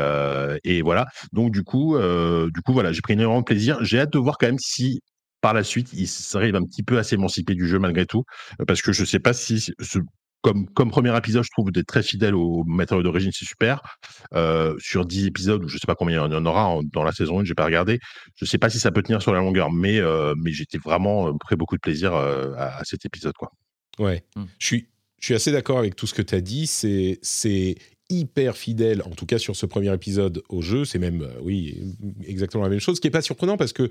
voilà. 0.82 1.06
Donc 1.32 1.52
du 1.52 1.62
coup, 1.62 1.96
du 1.98 2.62
coup 2.62 2.72
voilà, 2.72 2.92
j'ai 2.92 3.00
pris 3.00 3.14
énormément 3.14 3.40
de 3.40 3.44
plaisir. 3.44 3.78
J'ai 3.82 4.00
hâte 4.00 4.12
de 4.12 4.18
voir 4.18 4.38
quand 4.38 4.46
même 4.46 4.58
si 4.58 5.00
par 5.40 5.54
la 5.54 5.62
suite 5.62 5.92
il 5.92 6.08
s'arrive 6.08 6.56
un 6.56 6.64
petit 6.64 6.82
peu 6.82 6.98
à 6.98 7.04
s'émanciper 7.04 7.54
du 7.54 7.68
jeu 7.68 7.78
malgré 7.78 8.06
tout, 8.06 8.24
parce 8.66 8.82
que 8.82 8.92
je 8.92 9.04
sais 9.04 9.20
pas 9.20 9.32
si 9.32 9.60
ce, 9.60 9.98
comme 10.42 10.68
comme 10.70 10.90
premier 10.90 11.16
épisode, 11.16 11.42
je 11.44 11.50
trouve 11.50 11.70
d'être 11.72 11.86
très 11.86 12.02
fidèle 12.02 12.34
au 12.34 12.64
matériau 12.64 13.02
d'origine, 13.02 13.30
c'est 13.32 13.44
super. 13.44 13.80
Euh, 14.34 14.74
sur 14.78 15.04
10 15.06 15.26
épisodes, 15.26 15.64
ou 15.64 15.68
je 15.68 15.78
sais 15.78 15.86
pas 15.86 15.94
combien 15.94 16.26
il 16.26 16.32
y 16.32 16.36
en 16.36 16.46
aura 16.46 16.66
en- 16.68 16.82
dans 16.82 17.02
la 17.04 17.12
saison 17.12 17.40
1, 17.40 17.44
j'ai 17.44 17.54
pas 17.54 17.64
regardé. 17.64 17.98
Je 18.36 18.44
sais 18.44 18.58
pas 18.58 18.70
si 18.70 18.78
ça 18.78 18.90
peut 18.92 19.02
tenir 19.02 19.20
sur 19.22 19.32
la 19.32 19.40
longueur, 19.40 19.70
mais 19.72 19.98
euh, 19.98 20.34
mais 20.42 20.52
j'étais 20.52 20.78
vraiment 20.78 21.28
euh, 21.28 21.32
pris 21.38 21.56
beaucoup 21.56 21.76
de 21.76 21.80
plaisir 21.80 22.14
euh, 22.14 22.52
à, 22.56 22.78
à 22.78 22.84
cet 22.84 23.04
épisode 23.04 23.34
quoi. 23.34 23.50
Ouais. 23.98 24.22
Mm. 24.36 24.44
Je 24.58 24.66
suis, 24.66 24.88
je 25.20 25.24
suis 25.26 25.34
assez 25.34 25.50
d'accord 25.52 25.78
avec 25.78 25.96
tout 25.96 26.06
ce 26.06 26.14
que 26.14 26.22
tu 26.22 26.34
as 26.34 26.40
dit. 26.40 26.66
C'est, 26.68 27.18
c'est 27.22 27.74
hyper 28.10 28.56
fidèle, 28.56 29.02
en 29.02 29.10
tout 29.10 29.26
cas 29.26 29.38
sur 29.38 29.54
ce 29.56 29.66
premier 29.66 29.92
épisode, 29.92 30.42
au 30.48 30.62
jeu. 30.62 30.84
C'est 30.84 30.98
même, 31.00 31.22
euh, 31.22 31.40
oui, 31.42 31.96
exactement 32.24 32.62
la 32.62 32.70
même 32.70 32.80
chose, 32.80 32.96
ce 32.96 33.00
qui 33.00 33.08
n'est 33.08 33.12
pas 33.12 33.22
surprenant 33.22 33.56
parce 33.56 33.72
que 33.72 33.90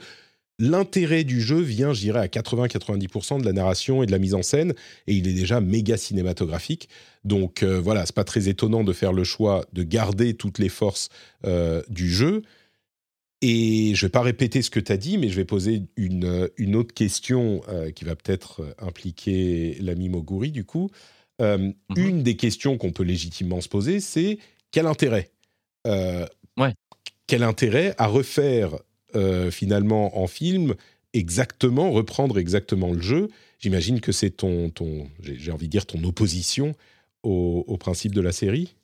l'intérêt 0.60 1.24
du 1.24 1.42
jeu 1.42 1.60
vient, 1.60 1.94
je 1.94 2.02
dirais, 2.02 2.20
à 2.20 2.28
80-90% 2.28 3.40
de 3.40 3.46
la 3.46 3.54
narration 3.54 4.02
et 4.04 4.06
de 4.06 4.12
la 4.12 4.20
mise 4.20 4.34
en 4.34 4.42
scène, 4.42 4.74
et 5.06 5.14
il 5.14 5.28
est 5.28 5.34
déjà 5.34 5.62
méga 5.62 5.98
cinématographique. 5.98 6.90
Donc 7.24 7.64
euh, 7.64 7.80
voilà, 7.80 8.06
c'est 8.06 8.16
pas 8.16 8.24
très 8.24 8.50
étonnant 8.50 8.84
de 8.84 8.94
faire 8.94 9.14
le 9.14 9.24
choix 9.24 9.66
de 9.74 9.84
garder 9.84 10.34
toutes 10.34 10.60
les 10.60 10.70
forces 10.70 11.10
euh, 11.46 11.84
du 11.90 12.10
jeu. 12.10 12.42
Et 13.44 13.94
je 13.94 14.06
vais 14.06 14.10
pas 14.10 14.22
répéter 14.22 14.64
ce 14.64 14.72
que 14.72 14.80
tu 14.80 14.92
as 14.92 14.98
dit, 14.98 15.20
mais 15.20 15.30
je 15.30 15.36
vais 15.36 15.46
poser 15.46 15.84
une, 15.96 16.26
euh, 16.26 16.48
une 16.58 16.76
autre 16.76 16.94
question 16.94 17.62
euh, 17.70 17.92
qui 17.92 18.04
va 18.04 18.16
peut-être 18.16 18.76
impliquer 18.80 19.78
l'ami 19.80 20.10
Moguri, 20.10 20.52
du 20.52 20.64
coup. 20.64 20.90
Mhm. 21.40 21.76
Une 21.96 22.24
des 22.24 22.36
questions 22.36 22.80
qu'on 22.80 22.92
peut 22.92 23.04
légitimement 23.04 23.62
se 23.62 23.70
poser, 23.70 24.00
c'est 24.00 24.40
quel 24.72 24.88
intérêt 24.88 25.30
Ouais. 25.86 26.74
Quel 27.28 27.44
intérêt 27.44 27.94
à 28.00 28.08
refaire 28.08 28.80
euh, 29.18 29.52
finalement 29.52 30.18
en 30.22 30.27
film 30.27 30.76
exactement, 31.14 31.91
reprendre 31.91 32.38
exactement 32.38 32.91
le 32.94 33.02
jeu 33.02 33.30
J'imagine 33.60 34.02
que 34.02 34.11
c'est 34.11 34.30
ton, 34.30 34.69
ton 34.69 35.10
j'ai 35.22 35.52
envie 35.52 35.65
de 35.68 35.72
dire, 35.72 35.85
ton 35.88 36.03
opposition 36.03 36.76
au, 37.23 37.65
au 37.68 37.77
principe 37.77 38.14
de 38.14 38.22
la 38.22 38.31
série 38.31 38.76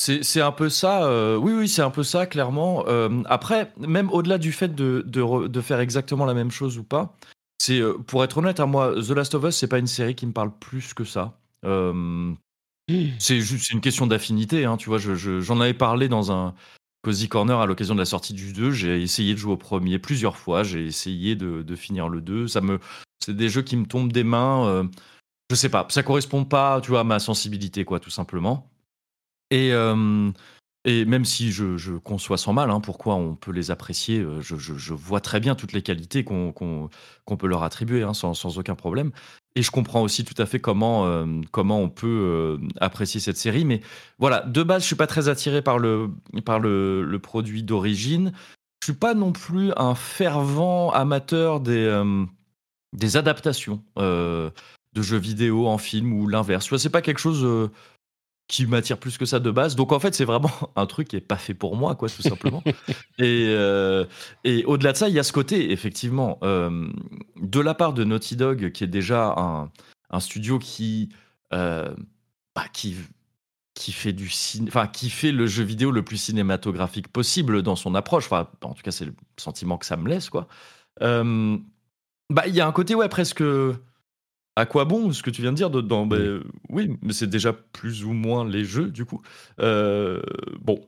C'est 0.00 0.40
un 0.40 0.52
peu 0.52 0.68
ça, 0.68 1.04
euh, 1.04 1.36
oui, 1.36 1.52
oui, 1.54 1.68
c'est 1.68 1.82
un 1.82 1.90
peu 1.90 2.02
ça, 2.02 2.26
clairement. 2.26 2.84
Euh, 2.86 3.22
après, 3.26 3.72
même 3.78 4.10
au-delà 4.10 4.38
du 4.38 4.52
fait 4.52 4.74
de, 4.74 5.02
de, 5.06 5.20
re- 5.22 5.48
de 5.48 5.60
faire 5.60 5.80
exactement 5.80 6.24
la 6.26 6.34
même 6.34 6.50
chose 6.50 6.78
ou 6.78 6.84
pas, 6.84 7.16
c'est, 7.58 7.80
euh, 7.80 7.94
pour 7.94 8.22
être 8.24 8.38
honnête, 8.38 8.60
à 8.60 8.66
moi, 8.66 8.94
The 8.94 9.10
Last 9.10 9.34
of 9.34 9.44
Us, 9.44 9.56
c'est 9.56 9.68
pas 9.68 9.78
une 9.78 9.86
série 9.86 10.14
qui 10.14 10.26
me 10.26 10.32
parle 10.32 10.52
plus 10.58 10.94
que 10.94 11.04
ça. 11.04 11.38
Euh, 11.64 12.32
c'est 13.18 13.40
juste 13.40 13.70
une 13.70 13.80
question 13.80 14.06
d'affinité, 14.06 14.64
hein, 14.64 14.76
tu 14.76 14.88
vois. 14.88 14.98
je- 14.98 15.14
je- 15.14 15.40
J'en 15.40 15.60
avais 15.60 15.74
parlé 15.74 16.08
dans 16.08 16.30
un 16.32 16.54
Cozy 17.02 17.28
Corner 17.28 17.58
à 17.58 17.66
l'occasion 17.66 17.94
de 17.94 18.00
la 18.00 18.04
sortie 18.04 18.34
du 18.34 18.52
2. 18.52 18.70
J'ai 18.72 19.02
essayé 19.02 19.34
de 19.34 19.38
jouer 19.38 19.52
au 19.52 19.56
premier 19.56 19.98
plusieurs 19.98 20.36
fois. 20.36 20.62
J'ai 20.62 20.86
essayé 20.86 21.36
de, 21.36 21.76
finir 21.76 22.08
le 22.08 22.20
2. 22.20 22.48
Ça 22.48 22.60
me, 22.60 22.80
c'est 23.24 23.36
des 23.36 23.48
jeux 23.48 23.62
qui 23.62 23.76
me 23.76 23.86
tombent 23.86 24.12
des 24.12 24.24
mains. 24.24 24.66
euh, 24.66 24.84
je 25.50 25.56
sais 25.56 25.70
pas, 25.70 25.86
ça 25.90 26.02
correspond 26.02 26.44
pas, 26.44 26.80
tu 26.82 26.90
vois, 26.90 27.00
à 27.00 27.04
ma 27.04 27.18
sensibilité, 27.18 27.84
quoi, 27.84 28.00
tout 28.00 28.10
simplement. 28.10 28.70
Et, 29.50 29.72
euh, 29.72 30.30
et 30.84 31.04
même 31.04 31.24
si 31.24 31.52
je, 31.52 31.96
conçois 31.98 32.38
sans 32.38 32.52
mal 32.52 32.70
hein, 32.70 32.80
pourquoi 32.80 33.14
on 33.14 33.34
peut 33.34 33.50
les 33.50 33.70
apprécier, 33.70 34.20
euh, 34.20 34.40
je, 34.40 34.94
vois 34.94 35.20
très 35.20 35.40
bien 35.40 35.54
toutes 35.54 35.72
les 35.72 35.82
qualités 35.82 36.24
qu'on 36.24 36.52
peut 37.38 37.46
leur 37.46 37.62
attribuer 37.62 38.02
hein, 38.02 38.14
sans 38.14 38.58
aucun 38.58 38.74
problème. 38.74 39.12
Et 39.58 39.62
je 39.62 39.72
comprends 39.72 40.02
aussi 40.02 40.24
tout 40.24 40.40
à 40.40 40.46
fait 40.46 40.60
comment, 40.60 41.06
euh, 41.06 41.26
comment 41.50 41.80
on 41.80 41.88
peut 41.88 42.06
euh, 42.06 42.58
apprécier 42.80 43.18
cette 43.18 43.36
série. 43.36 43.64
Mais 43.64 43.80
voilà, 44.20 44.42
de 44.42 44.62
base, 44.62 44.82
je 44.82 44.86
suis 44.86 44.94
pas 44.94 45.08
très 45.08 45.28
attiré 45.28 45.62
par 45.62 45.80
le, 45.80 46.10
par 46.44 46.60
le, 46.60 47.18
produit 47.20 47.64
d'origine. 47.64 48.32
Je 48.80 48.92
suis 48.92 48.96
pas 48.96 49.14
non 49.14 49.32
plus 49.32 49.72
un 49.76 49.96
fervent 49.96 50.92
amateur 50.92 51.58
des, 51.58 51.72
euh, 51.72 52.24
des 52.92 53.16
adaptations 53.16 53.82
de 53.96 54.52
jeux 55.02 55.18
vidéo 55.18 55.66
en 55.66 55.76
film 55.76 56.12
ou 56.12 56.28
l'inverse. 56.28 56.76
C'est 56.76 56.88
pas 56.88 57.02
quelque 57.02 57.18
chose 57.18 57.44
qui 58.48 58.66
m'attire 58.66 58.98
plus 58.98 59.18
que 59.18 59.26
ça 59.26 59.38
de 59.38 59.50
base. 59.50 59.76
Donc 59.76 59.92
en 59.92 60.00
fait, 60.00 60.14
c'est 60.14 60.24
vraiment 60.24 60.50
un 60.76 60.86
truc 60.86 61.08
qui 61.08 61.16
est 61.16 61.20
pas 61.20 61.36
fait 61.36 61.54
pour 61.54 61.76
moi, 61.76 61.94
quoi, 61.94 62.08
tout 62.08 62.22
simplement. 62.22 62.62
et 63.18 63.46
euh, 63.48 64.06
et 64.42 64.64
au-delà 64.64 64.92
de 64.92 64.96
ça, 64.96 65.08
il 65.08 65.14
y 65.14 65.18
a 65.18 65.22
ce 65.22 65.32
côté, 65.32 65.70
effectivement, 65.70 66.38
euh, 66.42 66.88
de 67.40 67.60
la 67.60 67.74
part 67.74 67.92
de 67.92 68.04
Naughty 68.04 68.36
Dog, 68.36 68.72
qui 68.72 68.84
est 68.84 68.88
déjà 68.88 69.34
un, 69.36 69.70
un 70.10 70.20
studio 70.20 70.58
qui, 70.58 71.10
euh, 71.52 71.94
bah, 72.56 72.64
qui 72.72 72.96
qui 73.74 73.92
fait 73.92 74.12
du 74.12 74.28
enfin 74.66 74.88
qui 74.88 75.08
fait 75.08 75.30
le 75.30 75.46
jeu 75.46 75.62
vidéo 75.62 75.92
le 75.92 76.02
plus 76.02 76.16
cinématographique 76.16 77.08
possible 77.08 77.62
dans 77.62 77.76
son 77.76 77.94
approche. 77.94 78.24
Enfin, 78.24 78.48
en 78.62 78.72
tout 78.72 78.82
cas, 78.82 78.90
c'est 78.90 79.04
le 79.04 79.14
sentiment 79.36 79.78
que 79.78 79.86
ça 79.86 79.96
me 79.96 80.08
laisse, 80.08 80.30
quoi. 80.30 80.48
Bah, 82.30 82.46
il 82.46 82.54
y 82.54 82.60
a 82.60 82.66
un 82.66 82.72
côté 82.72 82.94
ouais 82.94 83.08
presque 83.08 83.42
à 84.58 84.66
quoi 84.66 84.84
bon 84.84 85.12
ce 85.12 85.22
que 85.22 85.30
tu 85.30 85.42
viens 85.42 85.52
de 85.52 85.56
dire 85.56 85.70
dedans 85.70 86.02
Oui. 86.02 86.08
Ben, 86.18 86.40
oui 86.70 86.90
mais 87.02 87.12
c'est 87.12 87.26
déjà 87.28 87.52
plus 87.52 88.04
ou 88.04 88.12
moins 88.12 88.44
les 88.46 88.64
jeux 88.64 88.90
du 88.90 89.04
coup 89.04 89.22
Euh, 89.60 90.20
bon 90.60 90.80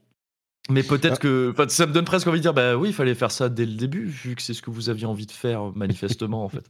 mais 0.69 0.83
peut-être 0.83 1.15
Ah. 1.15 1.17
que 1.19 1.55
ça 1.69 1.87
me 1.87 1.93
donne 1.93 2.05
presque 2.05 2.27
envie 2.29 2.39
de 2.39 2.43
dire 2.43 2.55
bah 2.55 2.77
oui 2.77 2.89
il 2.91 2.95
fallait 2.95 3.15
faire 3.15 3.31
ça 3.31 3.49
dès 3.49 3.67
le 3.67 3.73
début 3.75 4.05
vu 4.07 4.35
que 4.37 4.43
c'est 4.43 4.55
ce 4.55 4.63
que 4.63 4.71
vous 4.71 4.89
aviez 4.91 5.07
envie 5.07 5.27
de 5.27 5.33
faire 5.33 5.73
manifestement 5.75 6.45
en 6.45 6.49
fait 6.49 6.65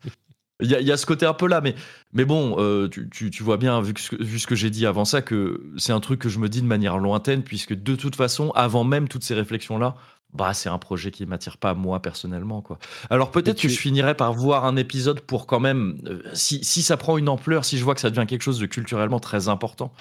il 0.63 0.71
y, 0.71 0.75
a, 0.75 0.81
il 0.81 0.87
y 0.87 0.93
a 0.93 0.99
ce 0.99 1.07
côté 1.07 1.25
un 1.25 1.33
peu 1.33 1.49
là 1.49 1.61
mais 1.63 1.75
mais 2.13 2.25
bon 2.27 2.57
euh, 2.59 2.87
tu, 2.89 3.09
tu- 3.11 3.31
tu 3.31 3.43
vois 3.43 3.57
bien 3.57 3.81
vu, 3.81 3.95
que 3.95 4.01
ce 4.01 4.11
que- 4.11 4.23
vu 4.23 4.39
ce 4.39 4.47
que 4.47 4.55
j'ai 4.55 4.69
dit 4.71 4.85
avant 4.87 5.05
ça 5.07 5.23
que 5.23 5.63
c'est 5.79 5.93
un 5.93 6.01
truc 6.01 6.21
que 6.21 6.29
je 6.29 6.39
me 6.39 6.49
dis 6.51 6.61
de 6.61 6.67
manière 6.67 6.99
lointaine 6.99 7.43
puisque 7.43 7.73
de 7.75 7.95
toute 7.95 8.15
façon 8.15 8.51
avant 8.51 8.85
même 8.85 9.09
toutes 9.09 9.25
ces 9.25 9.35
réflexions 9.35 9.79
là 9.79 9.97
bah 10.33 10.55
c'est 10.55 10.69
un 10.69 10.79
projet 10.79 11.11
qui 11.11 11.27
m'attire 11.27 11.57
pas 11.59 11.75
moi 11.75 12.01
personnellement 12.01 12.63
quoi 12.63 12.79
alors 13.11 13.31
peut-être 13.31 13.57
tu- 13.57 13.67
que 13.67 13.73
je 13.73 13.79
finirai 13.79 14.15
par 14.15 14.33
voir 14.33 14.65
un 14.65 14.77
épisode 14.77 15.21
pour 15.21 15.47
quand 15.47 15.61
même, 15.61 15.99
euh, 16.07 16.23
si, 16.35 16.63
si 16.65 16.83
ça 16.83 16.97
prend 16.97 17.19
une 17.19 17.29
ampleur, 17.29 17.65
si 17.65 17.79
je 17.79 17.85
vois 17.85 17.95
que 17.95 18.01
ça 18.01 18.11
devient 18.11 18.27
quelque 18.29 18.43
chose 18.43 18.59
de 18.61 18.67
culturellement 18.67 19.21
très 19.21 19.49
important 19.49 19.93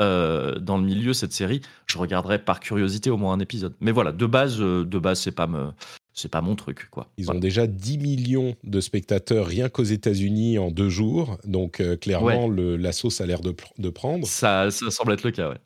euh, 0.00 0.58
dans 0.58 0.76
le 0.76 0.84
milieu 0.84 1.14
cette 1.14 1.32
série, 1.32 1.62
je 1.86 1.96
regarderai 1.98 2.38
par 2.38 2.60
curiosité 2.60 3.08
au 3.08 3.16
moins 3.16 3.32
un 3.32 3.40
épisode. 3.40 3.72
Mais 3.80 3.92
voilà, 3.92 4.12
de 4.12 4.26
base, 4.26 4.60
euh, 4.60 4.84
de 4.84 4.98
base, 4.98 5.20
c'est 5.20 5.32
pas 5.32 5.46
me, 5.46 5.68
c'est 6.12 6.30
pas 6.30 6.42
mon 6.42 6.54
truc 6.54 6.88
quoi. 6.90 7.08
Ils 7.16 7.24
Voilà. 7.24 7.38
ont 7.38 7.40
déjà 7.40 7.66
10 7.66 7.96
millions 7.96 8.56
de 8.62 8.80
spectateurs 8.80 9.46
rien 9.46 9.70
qu'aux 9.70 9.84
États-Unis 9.84 10.58
en 10.58 10.70
deux 10.70 10.90
jours. 10.90 11.38
Donc, 11.46 11.80
euh, 11.80 11.96
clairement, 11.96 12.46
le- 12.48 12.76
la 12.76 12.92
sauce 12.92 13.22
a 13.22 13.26
l'air 13.26 13.40
de, 13.40 13.52
pr- 13.52 13.70
de 13.78 13.88
prendre. 13.88 14.26
Ça, 14.26 14.70
ça 14.70 14.90
semble 14.90 15.12
être 15.14 15.22
le 15.24 15.30
cas, 15.30 15.48
ouais. 15.48 15.58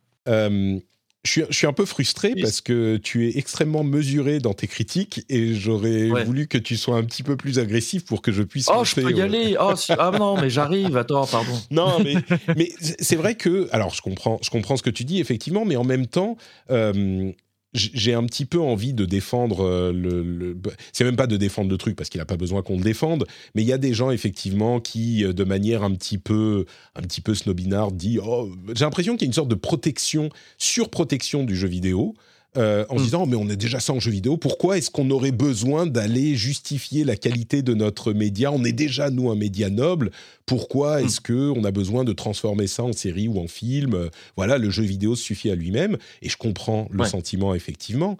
Je, 1.24 1.30
suis, 1.32 1.42
je 1.50 1.54
suis 1.54 1.66
un 1.66 1.74
peu 1.74 1.84
frustré 1.84 2.32
Oui. 2.34 2.40
parce 2.40 2.62
que 2.62 2.96
tu 2.96 3.28
es 3.28 3.36
extrêmement 3.36 3.84
mesuré 3.84 4.38
dans 4.38 4.54
tes 4.54 4.66
critiques 4.66 5.24
et 5.28 5.54
j'aurais 5.54 6.10
Ouais. 6.10 6.24
voulu 6.24 6.46
que 6.48 6.56
tu 6.56 6.78
sois 6.78 6.96
un 6.96 7.04
petit 7.04 7.22
peu 7.22 7.36
plus 7.36 7.58
agressif 7.58 8.06
pour 8.06 8.22
que 8.22 8.32
je 8.32 8.42
puisse. 8.42 8.68
Oh, 8.74 8.84
je 8.84 8.94
peux 8.94 9.10
y 9.12 9.20
aller. 9.20 9.54
Oh, 9.60 9.76
si- 9.76 9.92
ah 9.98 10.12
non, 10.18 10.40
mais 10.40 10.48
j'arrive. 10.48 10.96
Attends, 10.96 11.26
pardon. 11.26 11.52
Non, 11.70 11.98
mais, 12.02 12.14
mais 12.56 12.70
c'est 12.78 13.16
vrai 13.16 13.34
que. 13.34 13.68
Alors, 13.70 13.92
je 13.94 14.00
comprends, 14.00 14.38
je 14.42 14.48
comprends 14.48 14.78
ce 14.78 14.82
que 14.82 14.88
tu 14.90 15.04
dis, 15.04 15.20
effectivement, 15.20 15.64
mais 15.66 15.76
en 15.76 15.84
même 15.84 16.06
temps. 16.06 16.38
euh, 16.70 17.32
j'ai 17.72 18.14
un 18.14 18.24
petit 18.24 18.44
peu 18.46 18.60
envie 18.60 18.92
de 18.94 19.04
défendre 19.04 19.64
euh, 19.64 19.92
le. 19.92 20.22
le- 20.22 20.56
c'est 20.92 21.04
même 21.04 21.16
pas 21.16 21.26
de 21.28 21.36
défendre 21.36 21.70
le 21.70 21.78
truc 21.78 21.96
parce 21.96 22.08
qu'il 22.08 22.18
n'a 22.18 22.24
pas 22.24 22.36
besoin 22.36 22.62
qu'on 22.62 22.76
le 22.76 22.82
défende, 22.82 23.26
mais 23.54 23.62
il 23.62 23.68
y 23.68 23.72
a 23.72 23.78
des 23.78 23.94
gens 23.94 24.10
effectivement 24.10 24.80
qui, 24.80 25.24
euh, 25.24 25.32
de 25.32 25.44
manière 25.44 25.82
un 25.84 25.92
petit 25.94 26.18
peu, 26.18 26.66
un 26.96 27.02
petit 27.02 27.20
peu 27.20 27.34
snobinard, 27.34 27.92
dit 27.92 28.18
oh, 28.24 28.50
j'ai 28.74 28.84
l'impression 28.84 29.14
qu'il 29.14 29.22
y 29.22 29.26
a 29.26 29.30
une 29.30 29.34
sorte 29.34 29.48
de 29.48 29.54
protection, 29.54 30.30
surprotection 30.58 31.44
du 31.44 31.54
jeu 31.56 31.68
vidéo. 31.68 32.14
Euh, 32.56 32.84
en 32.88 32.96
se 32.96 33.02
Mm. 33.02 33.04
disant 33.04 33.26
mais 33.26 33.36
on 33.36 33.48
est 33.48 33.56
déjà 33.56 33.78
ça 33.80 33.92
en 33.92 34.00
jeu 34.00 34.10
vidéo, 34.10 34.36
pourquoi 34.36 34.76
est-ce 34.78 34.90
qu'on 34.90 35.10
aurait 35.10 35.30
besoin 35.32 35.86
d'aller 35.86 36.34
justifier 36.34 37.04
la 37.04 37.16
qualité 37.16 37.62
de 37.62 37.74
notre 37.74 38.12
média? 38.12 38.50
On 38.52 38.64
est 38.64 38.72
déjà 38.72 39.10
nous 39.10 39.30
un 39.30 39.36
média 39.36 39.70
noble, 39.70 40.10
pourquoi 40.46 41.02
est-ce 41.02 41.20
que 41.20 41.50
on 41.56 41.64
a 41.64 41.70
besoin 41.70 42.02
de 42.04 42.12
transformer 42.12 42.66
ça 42.66 42.82
en 42.82 42.92
série 42.92 43.28
ou 43.28 43.38
en 43.38 43.46
film? 43.46 44.10
Voilà, 44.36 44.58
le 44.58 44.68
jeu 44.70 44.82
vidéo 44.82 45.14
suffit 45.16 45.50
à 45.50 45.54
lui-même 45.54 45.96
et 46.22 46.28
je 46.28 46.36
comprends 46.36 46.88
le 46.90 47.00
Ouais. 47.02 47.08
sentiment 47.08 47.54
effectivement. 47.54 48.18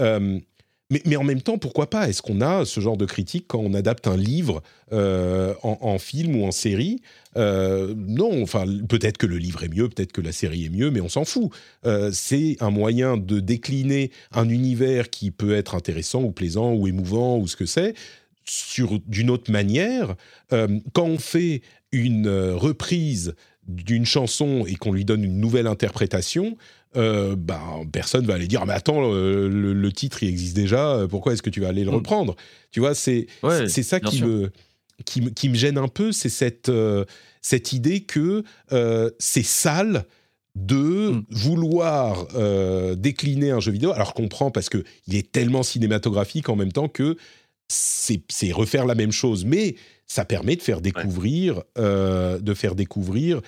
Euh, 0.00 0.38
mais, 0.88 1.16
en 1.16 1.24
même 1.24 1.42
temps, 1.42 1.58
pourquoi 1.58 1.90
pas? 1.90 2.08
Est-ce 2.08 2.22
qu'on 2.22 2.40
a 2.40 2.64
ce 2.64 2.80
genre 2.80 2.96
de 2.96 3.06
critique 3.06 3.46
quand 3.48 3.58
on 3.58 3.74
adapte 3.74 4.06
un 4.06 4.16
livre 4.16 4.62
euh, 4.92 5.52
en, 5.62 5.98
film 5.98 6.36
ou 6.36 6.44
en 6.44 6.52
série? 6.52 7.00
Euh, 7.36 7.92
Non, 7.96 8.42
enfin 8.42 8.64
peut-être 8.88 9.18
que 9.18 9.26
le 9.26 9.36
livre 9.36 9.64
est 9.64 9.68
mieux, 9.68 9.88
peut-être 9.88 10.12
que 10.12 10.20
la 10.20 10.30
série 10.30 10.66
est 10.66 10.68
mieux, 10.68 10.92
mais 10.92 11.00
on 11.00 11.08
s'en 11.08 11.24
fout. 11.24 11.50
Euh, 11.86 12.10
c'est 12.12 12.56
un 12.60 12.70
moyen 12.70 13.16
de 13.16 13.40
décliner 13.40 14.12
un 14.32 14.48
univers 14.48 15.10
qui 15.10 15.32
peut 15.32 15.56
être 15.56 15.74
intéressant 15.74 16.22
ou 16.22 16.30
plaisant 16.30 16.72
ou 16.74 16.86
émouvant 16.86 17.38
ou 17.38 17.48
ce 17.48 17.56
que 17.56 17.66
c'est 17.66 17.94
sur 18.44 19.00
d'une 19.08 19.30
autre 19.30 19.50
manière. 19.50 20.14
Quand 20.50 21.04
on 21.04 21.18
fait 21.18 21.62
une 21.90 22.28
reprise 22.28 23.34
d'une 23.66 24.06
chanson 24.06 24.64
et 24.68 24.76
qu'on 24.76 24.92
lui 24.92 25.04
donne 25.04 25.24
une 25.24 25.40
nouvelle 25.40 25.66
interprétation, 25.66 26.56
euh, 26.96 27.36
ben, 27.36 27.60
personne 27.92 28.26
va 28.26 28.34
aller 28.34 28.46
dire 28.48 28.60
ah, 28.62 28.66
mais 28.66 28.72
attends 28.72 29.12
euh, 29.12 29.48
le, 29.48 29.72
le 29.72 29.92
titre 29.92 30.22
il 30.22 30.28
existe 30.28 30.56
déjà 30.56 30.92
euh, 30.94 31.06
pourquoi 31.08 31.32
est-ce 31.32 31.42
que 31.42 31.50
tu 31.50 31.60
vas 31.60 31.68
aller 31.68 31.84
le 31.84 31.90
Mm. 31.90 31.94
reprendre? 31.96 32.36
Tu 32.70 32.80
vois 32.80 32.94
c'est 32.94 33.26
Ouais, 33.42 33.68
c'est 33.68 33.82
ça 33.82 34.00
qui 34.00 34.16
sûr. 34.18 34.26
me 34.26 34.50
qui, 35.04 35.20
me- 35.20 35.30
qui 35.30 35.48
me 35.48 35.54
gêne 35.54 35.78
un 35.78 35.88
peu 35.88 36.12
c'est 36.12 36.28
cette 36.30 36.68
euh, 36.68 37.04
cette 37.42 37.72
idée 37.72 38.00
que 38.00 38.42
euh, 38.72 39.10
c'est 39.18 39.44
sale 39.44 40.04
de 40.54 41.10
Mm. 41.10 41.24
vouloir 41.30 42.26
décliner 42.96 43.50
un 43.50 43.60
jeu 43.60 43.72
vidéo 43.72 43.92
alors 43.92 44.08
je 44.08 44.14
comprends 44.14 44.50
parce 44.50 44.68
que 44.70 44.84
il 45.06 45.14
est 45.16 45.30
tellement 45.30 45.62
cinématographique 45.62 46.48
en 46.48 46.56
même 46.56 46.72
temps 46.72 46.88
que 46.88 47.16
c'est 47.68 48.52
refaire 48.52 48.86
la 48.86 48.94
même 48.94 49.12
chose 49.12 49.44
mais 49.44 49.76
ça 50.06 50.24
permet 50.24 50.56
de 50.56 50.62
faire 50.62 50.80
découvrir 50.80 51.62
de 51.76 52.54
faire 52.54 52.74
découvrir 52.74 53.40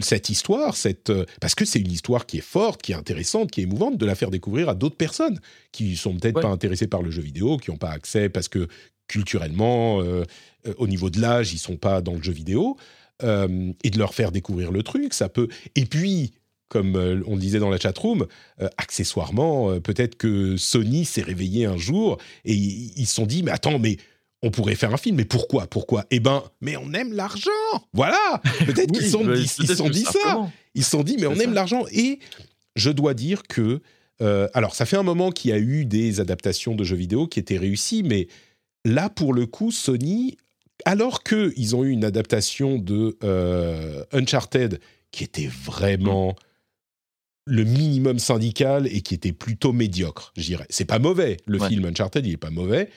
cette 0.00 0.30
histoire, 0.30 0.76
cette, 0.76 1.10
euh, 1.10 1.24
parce 1.40 1.54
que 1.54 1.64
c'est 1.64 1.80
une 1.80 1.92
histoire 1.92 2.24
qui 2.26 2.38
est 2.38 2.40
forte, 2.40 2.80
qui 2.82 2.92
est 2.92 2.94
intéressante, 2.94 3.50
qui 3.50 3.60
est 3.60 3.64
émouvante, 3.64 3.98
de 3.98 4.06
la 4.06 4.14
faire 4.14 4.30
découvrir 4.30 4.68
à 4.68 4.74
d'autres 4.74 4.96
personnes 4.96 5.38
qui 5.72 5.96
sont 5.96 6.16
peut-être 6.16 6.36
Ouais. 6.36 6.42
pas 6.42 6.48
intéressées 6.48 6.86
par 6.86 7.02
le 7.02 7.10
jeu 7.10 7.22
vidéo, 7.22 7.58
qui 7.58 7.70
n'ont 7.70 7.76
pas 7.76 7.90
accès 7.90 8.28
parce 8.28 8.48
que 8.48 8.66
culturellement, 9.08 10.00
euh, 10.00 10.24
euh, 10.66 10.74
au 10.78 10.86
niveau 10.86 11.10
de 11.10 11.20
l'âge, 11.20 11.52
ils 11.52 11.58
sont 11.58 11.76
pas 11.76 12.00
dans 12.00 12.14
le 12.14 12.22
jeu 12.22 12.32
vidéo, 12.32 12.76
euh, 13.22 13.72
et 13.84 13.90
de 13.90 13.98
leur 13.98 14.14
faire 14.14 14.32
découvrir 14.32 14.72
le 14.72 14.82
truc, 14.82 15.12
ça 15.14 15.28
peut. 15.28 15.48
Et 15.76 15.84
puis, 15.84 16.32
comme 16.68 16.96
on 17.26 17.36
disait 17.36 17.58
dans 17.58 17.68
la 17.68 17.78
chatroom, 17.78 18.26
euh, 18.62 18.68
accessoirement, 18.78 19.70
euh, 19.72 19.80
peut-être 19.80 20.16
que 20.16 20.56
Sony 20.56 21.04
s'est 21.04 21.20
réveillé 21.22 21.66
un 21.66 21.76
jour 21.76 22.16
et 22.46 22.54
ils 22.54 23.06
se 23.06 23.14
sont 23.14 23.26
dit, 23.26 23.42
mais 23.42 23.50
attends, 23.50 23.78
mais 23.78 23.98
on 24.42 24.50
pourrait 24.50 24.74
faire 24.74 24.92
un 24.92 24.96
film, 24.96 25.16
mais 25.16 25.24
pourquoi 25.24 25.66
Pourquoi? 25.66 26.04
Eh 26.10 26.18
ben, 26.20 26.42
mais 26.60 26.76
on 26.76 26.92
aime 26.92 27.12
l'argent 27.12 27.50
Voilà 27.92 28.18
Peut-être 28.66 28.90
qu'ils 28.92 29.04
Oui, 29.04 29.10
sont 29.10 29.24
bah, 29.24 29.34
dit, 29.36 29.42
ils 29.60 29.76
sont 29.76 29.84
que 29.86 29.92
dit 29.92 30.02
ça 30.04 30.48
ils 30.74 30.84
se 30.84 30.90
sont 30.90 31.02
dit, 31.02 31.16
mais 31.18 31.26
on 31.26 31.34
aime 31.36 31.52
l'argent. 31.54 31.84
Et 31.92 32.18
je 32.76 32.90
dois 32.90 33.14
dire 33.14 33.42
que. 33.44 33.80
euh, 34.20 34.48
alors, 34.54 34.74
ça 34.74 34.86
fait 34.86 34.96
un 34.96 35.02
moment 35.02 35.30
qu'il 35.30 35.50
y 35.50 35.54
a 35.54 35.58
eu 35.58 35.84
des 35.84 36.18
adaptations 36.20 36.74
de 36.74 36.82
jeux 36.84 36.96
vidéo 36.96 37.26
qui 37.26 37.38
étaient 37.40 37.58
réussies, 37.58 38.02
mais 38.02 38.26
là, 38.84 39.08
pour 39.10 39.32
le 39.34 39.46
coup, 39.46 39.70
Sony 39.70 40.36
alors 40.84 41.22
qu'ils 41.22 41.76
ont 41.76 41.84
eu 41.84 41.90
une 41.90 42.04
adaptation 42.04 42.76
de 42.78 43.16
euh, 43.22 44.02
Uncharted 44.12 44.80
qui 45.12 45.22
était 45.22 45.46
vraiment 45.64 46.34
le 47.46 47.64
minimum 47.64 48.18
syndical 48.18 48.86
et 48.88 49.00
qui 49.00 49.14
était 49.14 49.32
plutôt 49.32 49.72
médiocre, 49.72 50.32
je 50.36 50.42
dirais. 50.42 50.66
C'est 50.70 50.84
pas 50.84 50.98
mauvais, 50.98 51.36
le 51.46 51.60
Ouais. 51.60 51.68
film 51.68 51.84
Uncharted, 51.84 52.24
il 52.26 52.32
est 52.32 52.36
pas 52.36 52.50
mauvais. 52.50 52.88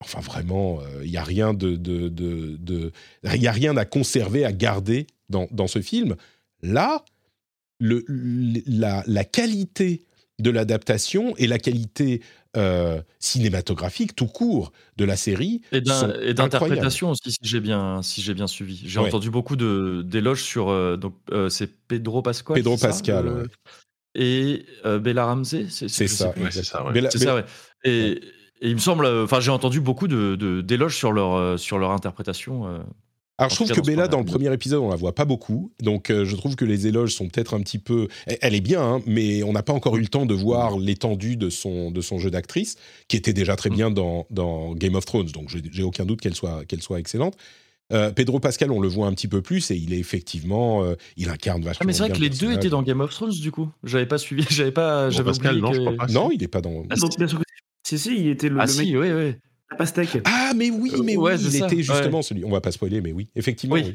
Enfin, 0.00 0.20
vraiment, 0.20 0.80
euh, 0.80 1.04
il 1.04 1.10
y 1.10 1.16
a 1.16 1.24
rien 1.24 1.54
de, 1.54 1.74
de, 1.74 2.08
de, 2.08 2.92
y 3.24 3.46
a 3.48 3.52
rien 3.52 3.76
à 3.76 3.84
conserver, 3.84 4.44
à 4.44 4.52
garder 4.52 5.06
dans, 5.28 5.48
dans 5.50 5.66
ce 5.66 5.80
film. 5.82 6.14
Là, 6.62 7.04
le, 7.80 8.04
la, 8.66 9.02
la 9.06 9.24
qualité 9.24 10.04
de 10.40 10.50
l'adaptation 10.50 11.34
et 11.36 11.48
la 11.48 11.58
qualité 11.58 12.22
euh, 12.56 13.02
cinématographique 13.18 14.14
tout 14.14 14.26
court 14.28 14.72
de 14.96 15.04
la 15.04 15.16
série 15.16 15.62
Et 15.72 15.80
d'interprétation 15.80 17.10
aussi, 17.10 17.32
si 17.32 17.38
j'ai 17.42 17.58
bien, 17.60 18.00
si 18.02 18.22
j'ai 18.22 18.34
bien 18.34 18.46
suivi. 18.46 18.82
J'ai 18.84 19.00
Ouais. 19.00 19.08
entendu 19.08 19.30
beaucoup 19.30 19.56
de 19.56 20.02
d'éloges 20.06 20.42
sur. 20.44 20.68
euh, 20.68 20.96
donc, 20.96 21.14
euh, 21.32 21.48
c'est 21.48 21.66
Pedro 21.88 22.22
Pascal. 22.22 22.54
Pedro 22.56 22.76
ça, 22.76 22.88
Pascal, 22.88 23.28
ouais. 23.28 23.42
Et 24.14 24.64
Bella 24.84 25.26
Ramsey, 25.26 25.66
c'est 25.70 25.88
ça. 25.88 26.32
c'est 26.50 26.64
ça, 26.64 26.84
ouais. 26.84 27.10
Ça. 27.10 27.44
Et, 27.84 28.20
et 28.60 28.68
il 28.68 28.74
me 28.74 28.80
semble, 28.80 29.04
euh, 29.04 29.24
enfin, 29.24 29.40
j'ai 29.40 29.50
entendu 29.50 29.80
beaucoup 29.80 30.08
de 30.08 30.36
de- 30.36 30.60
d'éloges 30.60 30.96
sur 30.96 31.12
leur 31.12 31.34
euh, 31.36 31.56
sur 31.56 31.78
leur 31.78 31.90
interprétation. 31.90 32.66
euh. 32.66 32.78
Alors, 33.40 33.52
En 33.52 33.54
je 33.54 33.54
trouve 33.54 33.70
que 33.70 33.80
Bella, 33.86 34.08
dans 34.08 34.18
le 34.18 34.24
premier 34.24 34.52
épisode, 34.52 34.80
on 34.80 34.88
la 34.90 34.96
voit 34.96 35.14
pas 35.14 35.24
beaucoup. 35.24 35.70
Donc, 35.80 36.10
euh, 36.10 36.24
je 36.24 36.34
trouve 36.34 36.56
que 36.56 36.64
les 36.64 36.88
éloges 36.88 37.14
sont 37.14 37.28
peut-être 37.28 37.54
un 37.54 37.60
petit 37.60 37.78
peu. 37.78 38.08
Elle, 38.40 38.56
est 38.56 38.60
bien, 38.60 38.82
hein, 38.82 39.00
mais 39.06 39.44
on 39.44 39.52
n'a 39.52 39.62
pas 39.62 39.72
encore 39.72 39.96
eu 39.96 40.00
le 40.00 40.08
temps 40.08 40.26
de 40.26 40.34
voir 40.34 40.76
l'étendue 40.76 41.36
de 41.36 41.48
son, 41.48 41.92
de 41.92 42.00
son 42.00 42.18
jeu 42.18 42.32
d'actrice, 42.32 42.74
qui 43.06 43.16
était 43.16 43.32
déjà 43.32 43.54
très 43.54 43.70
Mm. 43.70 43.74
bien 43.74 43.90
dans, 43.92 44.26
dans 44.30 44.74
Game 44.74 44.96
of 44.96 45.04
Thrones. 45.04 45.28
Donc, 45.30 45.54
j'ai 45.70 45.82
aucun 45.84 46.04
doute 46.04 46.20
qu'elle 46.20 46.34
soit, 46.34 46.64
qu'elle 46.64 46.82
soit 46.82 46.98
excellente. 46.98 47.36
Euh, 47.92 48.10
Pedro 48.10 48.40
Pascal, 48.40 48.72
on 48.72 48.80
le 48.80 48.88
voit 48.88 49.06
un 49.06 49.12
petit 49.14 49.28
peu 49.28 49.40
plus 49.40 49.70
et 49.70 49.76
il 49.76 49.92
est 49.94 49.98
effectivement. 50.00 50.82
euh, 50.82 50.96
il 51.16 51.28
incarne 51.30 51.62
vachement 51.62 51.78
Ah, 51.82 51.86
mais 51.86 51.92
c'est 51.92 52.00
vrai 52.00 52.08
que 52.10 52.16
le 52.16 52.22
les 52.24 52.30
deux 52.30 52.50
étaient 52.52 52.68
dans 52.70 52.82
Game 52.82 53.00
of 53.00 53.10
Thrones, 53.14 53.30
du 53.30 53.52
coup. 53.52 53.68
J'avais 53.84 54.06
pas 54.06 54.18
suivi, 54.18 54.44
j'avais 54.50 54.72
pas, 54.72 55.10
j'avais 55.10 55.30
oublié 55.30 55.60
non, 55.60 55.72
je 55.72 55.78
que- 55.78 55.84
crois 55.84 56.06
pas. 56.08 56.12
Non, 56.12 56.30
il 56.32 56.40
n'est 56.40 56.48
pas 56.48 56.60
dans. 56.60 56.82
Ah, 56.90 56.96
donc, 56.96 57.16
bien 57.16 57.28
sûr 57.28 57.38
que 57.38 57.44
si, 57.96 57.98
si, 57.98 58.16
il 58.16 58.28
était 58.28 58.48
le, 58.48 58.58
Ah 58.60 58.66
le 58.66 58.70
si, 58.72 58.78
mec 58.92 59.00
oui, 59.00 59.12
oui. 59.12 59.34
la 59.70 59.76
pastèque. 59.76 60.18
Ah, 60.24 60.52
mais 60.56 60.70
oui, 60.70 60.90
Euh, 60.94 61.02
mais 61.04 61.16
ouais, 61.16 61.32
oui, 61.34 61.38
c'est 61.40 61.56
il 61.56 61.58
ça, 61.60 61.66
était 61.66 61.82
justement 61.82 62.22
celui. 62.22 62.44
On 62.44 62.50
va 62.50 62.60
pas 62.60 62.72
spoiler, 62.72 63.00
mais 63.00 63.12
oui, 63.12 63.28
effectivement. 63.36 63.74
Oui. 63.76 63.82
oui. 63.86 63.94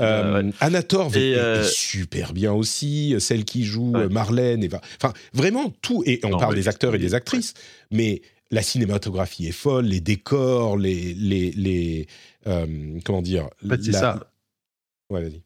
Euh, 0.00 0.40
Euh, 0.40 0.42
ouais. 0.42 0.50
Anna 0.60 0.80
est, 0.80 0.84
euh, 1.16 1.62
est 1.62 1.68
super 1.72 2.32
bien 2.32 2.52
aussi, 2.52 3.14
celle 3.20 3.44
qui 3.44 3.64
joue 3.64 3.92
Ouais. 3.92 4.00
euh, 4.02 4.08
Marlène, 4.08 4.64
et 4.64 4.68
va- 4.68 4.80
enfin 4.96 5.12
vraiment 5.32 5.72
tout. 5.82 6.02
Et 6.04 6.18
on 6.24 6.30
Non, 6.30 6.38
parle 6.38 6.54
ouais, 6.54 6.60
des 6.60 6.66
acteurs 6.68 6.94
et 6.96 6.98
des 6.98 7.14
actrices, 7.14 7.54
mais 7.92 8.20
la 8.50 8.62
cinématographie 8.62 9.46
est 9.46 9.52
folle, 9.52 9.84
les 9.84 10.00
décors, 10.00 10.76
les 10.76 11.14
les, 11.14 11.52
les 11.52 12.06
euh, 12.48 12.98
comment 13.04 13.22
dire. 13.22 13.48
En 13.64 13.68
fait, 13.68 13.82
c'est 13.84 13.92
la- 13.92 14.00
ça. 14.00 14.30
Ouais, 15.10 15.22
vas-y. 15.22 15.42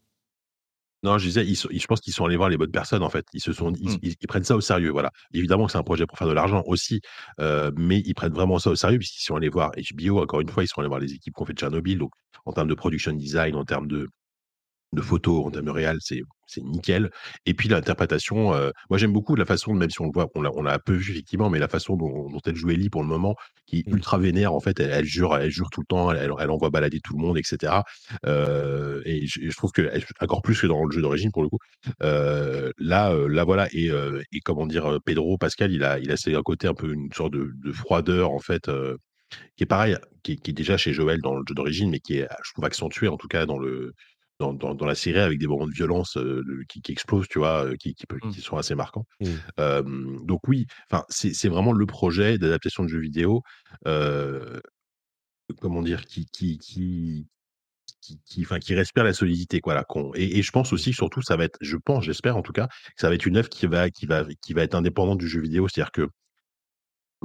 Non, 1.04 1.16
je 1.18 1.26
disais, 1.26 1.46
ils 1.46 1.54
sont- 1.56 1.68
ils- 1.70 1.80
je 1.80 1.86
pense 1.86 2.00
qu'ils 2.00 2.12
sont 2.12 2.24
allés 2.24 2.36
voir 2.36 2.48
les 2.48 2.56
bonnes 2.56 2.72
personnes, 2.72 3.02
en 3.04 3.08
fait. 3.10 3.24
Ils, 3.32 3.40
se 3.40 3.52
sont, 3.52 3.72
ils, 3.74 3.90
Mm. 3.90 3.98
ils- 4.02 4.14
ils 4.20 4.26
prennent 4.26 4.42
ça 4.44 4.56
au 4.56 4.60
sérieux, 4.60 4.90
voilà. 4.90 5.10
Évidemment 5.32 5.66
que 5.66 5.72
c'est 5.72 5.78
un 5.78 5.82
projet 5.84 6.06
pour 6.06 6.18
faire 6.18 6.26
de 6.26 6.32
l'argent 6.32 6.62
aussi, 6.66 7.00
euh, 7.40 7.70
mais 7.76 8.00
ils 8.04 8.14
prennent 8.14 8.32
vraiment 8.32 8.58
ça 8.58 8.70
au 8.70 8.74
sérieux, 8.76 8.98
puisqu'ils 8.98 9.22
sont 9.24 9.36
allés 9.36 9.48
voir 9.48 9.70
HBO, 9.76 10.20
encore 10.22 10.40
une 10.40 10.48
fois, 10.48 10.64
ils 10.64 10.68
sont 10.68 10.80
allés 10.80 10.88
voir 10.88 11.00
les 11.00 11.12
équipes 11.14 11.34
qui 11.34 11.42
ont 11.42 11.44
fait 11.46 11.52
Tchernobyl, 11.54 11.98
donc 11.98 12.10
en 12.46 12.52
termes 12.52 12.68
de 12.68 12.74
production 12.74 13.12
design, 13.12 13.54
en 13.54 13.64
termes 13.64 13.86
de, 13.86 14.08
de 14.93 15.02
photos, 15.02 15.47
en 15.47 15.51
termes 15.51 15.66
de 15.66 15.70
réel, 15.70 15.98
c'est 16.01 16.23
c'est 16.47 16.62
nickel. 16.62 17.10
Et 17.44 17.52
puis 17.52 17.69
l'interprétation, 17.69 18.55
euh, 18.55 18.70
moi 18.89 18.98
j'aime 18.98 19.12
beaucoup 19.12 19.36
la 19.36 19.44
façon, 19.44 19.74
même 19.74 19.90
si 19.90 20.01
on 20.01 20.06
le 20.06 20.12
voit, 20.15 20.28
on 20.35 20.40
l'a 20.43 20.51
on 20.55 20.62
l'a 20.62 20.74
un 20.74 20.78
peu 20.78 20.94
vu 20.94 21.12
effectivement, 21.12 21.51
mais 21.51 21.59
la 21.59 21.69
façon 21.69 21.97
dont, 21.97 22.31
dont 22.31 22.40
elle 22.47 22.56
joue 22.56 22.70
Ellie 22.70 22.89
pour 22.89 23.02
le 23.02 23.09
moment, 23.09 23.35
qui 23.66 23.81
est 23.81 23.86
Mm. 23.86 23.94
ultra 23.94 24.19
vénère, 24.19 24.55
en 24.55 24.60
fait, 24.60 24.81
elle, 24.81 24.90
elle 24.90 25.05
jure, 25.05 25.36
elle 25.36 25.51
jure 25.51 25.69
tout 25.70 25.81
le 25.81 25.86
temps, 25.86 26.10
elle, 26.10 26.32
elle 26.40 26.51
envoie 26.51 26.70
balader 26.70 27.01
tout 27.01 27.15
le 27.16 27.23
monde, 27.23 27.36
etc. 27.39 27.82
Euh, 28.27 29.02
et 29.05 29.27
je, 29.27 29.40
je 29.51 29.56
trouve 29.56 29.73
que, 29.73 29.90
encore 30.23 30.40
plus 30.43 30.60
que 30.60 30.66
dans 30.66 30.85
le 30.85 30.90
jeu 30.90 31.02
d'origine 31.02 31.31
pour 31.32 31.43
le 31.43 31.48
coup, 31.51 31.59
euh, 32.02 32.70
là, 32.78 33.12
là 33.28 33.44
voilà, 33.44 33.69
et, 33.73 33.90
et 34.32 34.40
comment 34.40 34.66
dire, 34.66 34.98
Pedro 35.05 35.36
Pascal, 35.39 35.73
il 35.73 35.85
a, 35.85 35.98
il 35.98 36.10
a 36.10 36.16
c'est 36.16 36.35
un 36.35 36.43
côté 36.43 36.66
un 36.69 36.74
peu 36.74 36.93
une 36.93 37.12
sorte 37.12 37.32
de, 37.32 37.52
de 37.62 37.73
froideur 37.73 38.31
en 38.31 38.39
fait, 38.39 38.70
qui 39.56 39.65
est 39.65 39.66
pareil, 39.66 39.97
qui 40.23 40.32
est, 40.32 40.36
qui 40.36 40.51
est 40.51 40.55
déjà 40.55 40.77
chez 40.77 40.93
Joël 40.93 41.20
dans 41.20 41.35
le 41.36 41.43
jeu 41.47 41.55
d'origine, 41.55 41.90
mais 41.90 42.01
qui 42.01 42.19
est, 42.19 42.28
je 42.44 42.52
trouve, 42.52 42.65
accentué 42.65 43.09
en 43.09 43.16
tout 43.16 43.28
cas 43.28 43.47
dans 43.47 43.59
le 43.59 43.94
dans, 44.39 44.52
dans, 44.52 44.74
dans 44.74 44.86
la 44.86 44.94
série 44.94 45.19
avec 45.19 45.39
des 45.39 45.47
moments 45.47 45.66
de 45.66 45.73
violence 45.74 46.16
euh, 46.16 46.43
le- 46.47 46.65
qui, 46.65 46.81
qui 46.81 46.93
explosent, 46.93 47.28
tu 47.28 47.39
vois, 47.39 47.65
euh, 47.66 47.77
qui, 47.77 47.94
qui, 47.94 48.06
peut- 48.06 48.19
qui 48.32 48.40
sont 48.40 48.56
assez 48.56 48.74
marquants. 48.74 49.05
Mm. 49.20 49.27
Euh, 49.60 50.19
donc 50.23 50.47
oui, 50.48 50.66
c'est 51.09 51.48
vraiment 51.48 51.73
le 51.73 51.86
projet 51.86 52.39
d'adaptation 52.39 52.85
de 52.85 52.89
jeux 52.89 53.01
vidéo, 53.01 53.43
euh, 53.86 54.60
comment 55.60 55.82
dire, 55.82 56.05
qui 56.06 56.27
qui 56.27 56.59
qui 56.59 57.27
enfin, 58.43 58.59
qui 58.59 58.74
respire 58.74 59.02
la 59.05 59.12
solidité, 59.12 59.60
quoi. 59.60 59.74
Là, 59.74 59.85
et, 60.15 60.39
et 60.39 60.43
je 60.43 60.52
pense 60.52 60.73
aussi, 60.73 60.93
surtout, 60.93 61.20
ça 61.23 61.36
va 61.36 61.44
être, 61.44 61.59
je 61.60 61.77
pense, 61.77 62.05
j'espère 62.05 62.36
en 62.36 62.43
tout 62.43 62.52
cas, 62.52 62.69
que 62.69 63.01
ça 63.01 63.09
va 63.09 63.15
être 63.15 63.27
une 63.27 63.36
œuvre 63.36 63.48
qui 63.48 63.66
va, 63.66 63.90
qui 63.90 64.06
va, 64.06 64.24
qui 64.40 64.52
va 64.52 64.62
être 64.62 64.74
indépendante 64.74 65.19
du 65.19 65.28
jeu 65.28 65.40
vidéo. 65.40 65.66
C'est-à-dire 65.69 65.90
que 65.90 66.09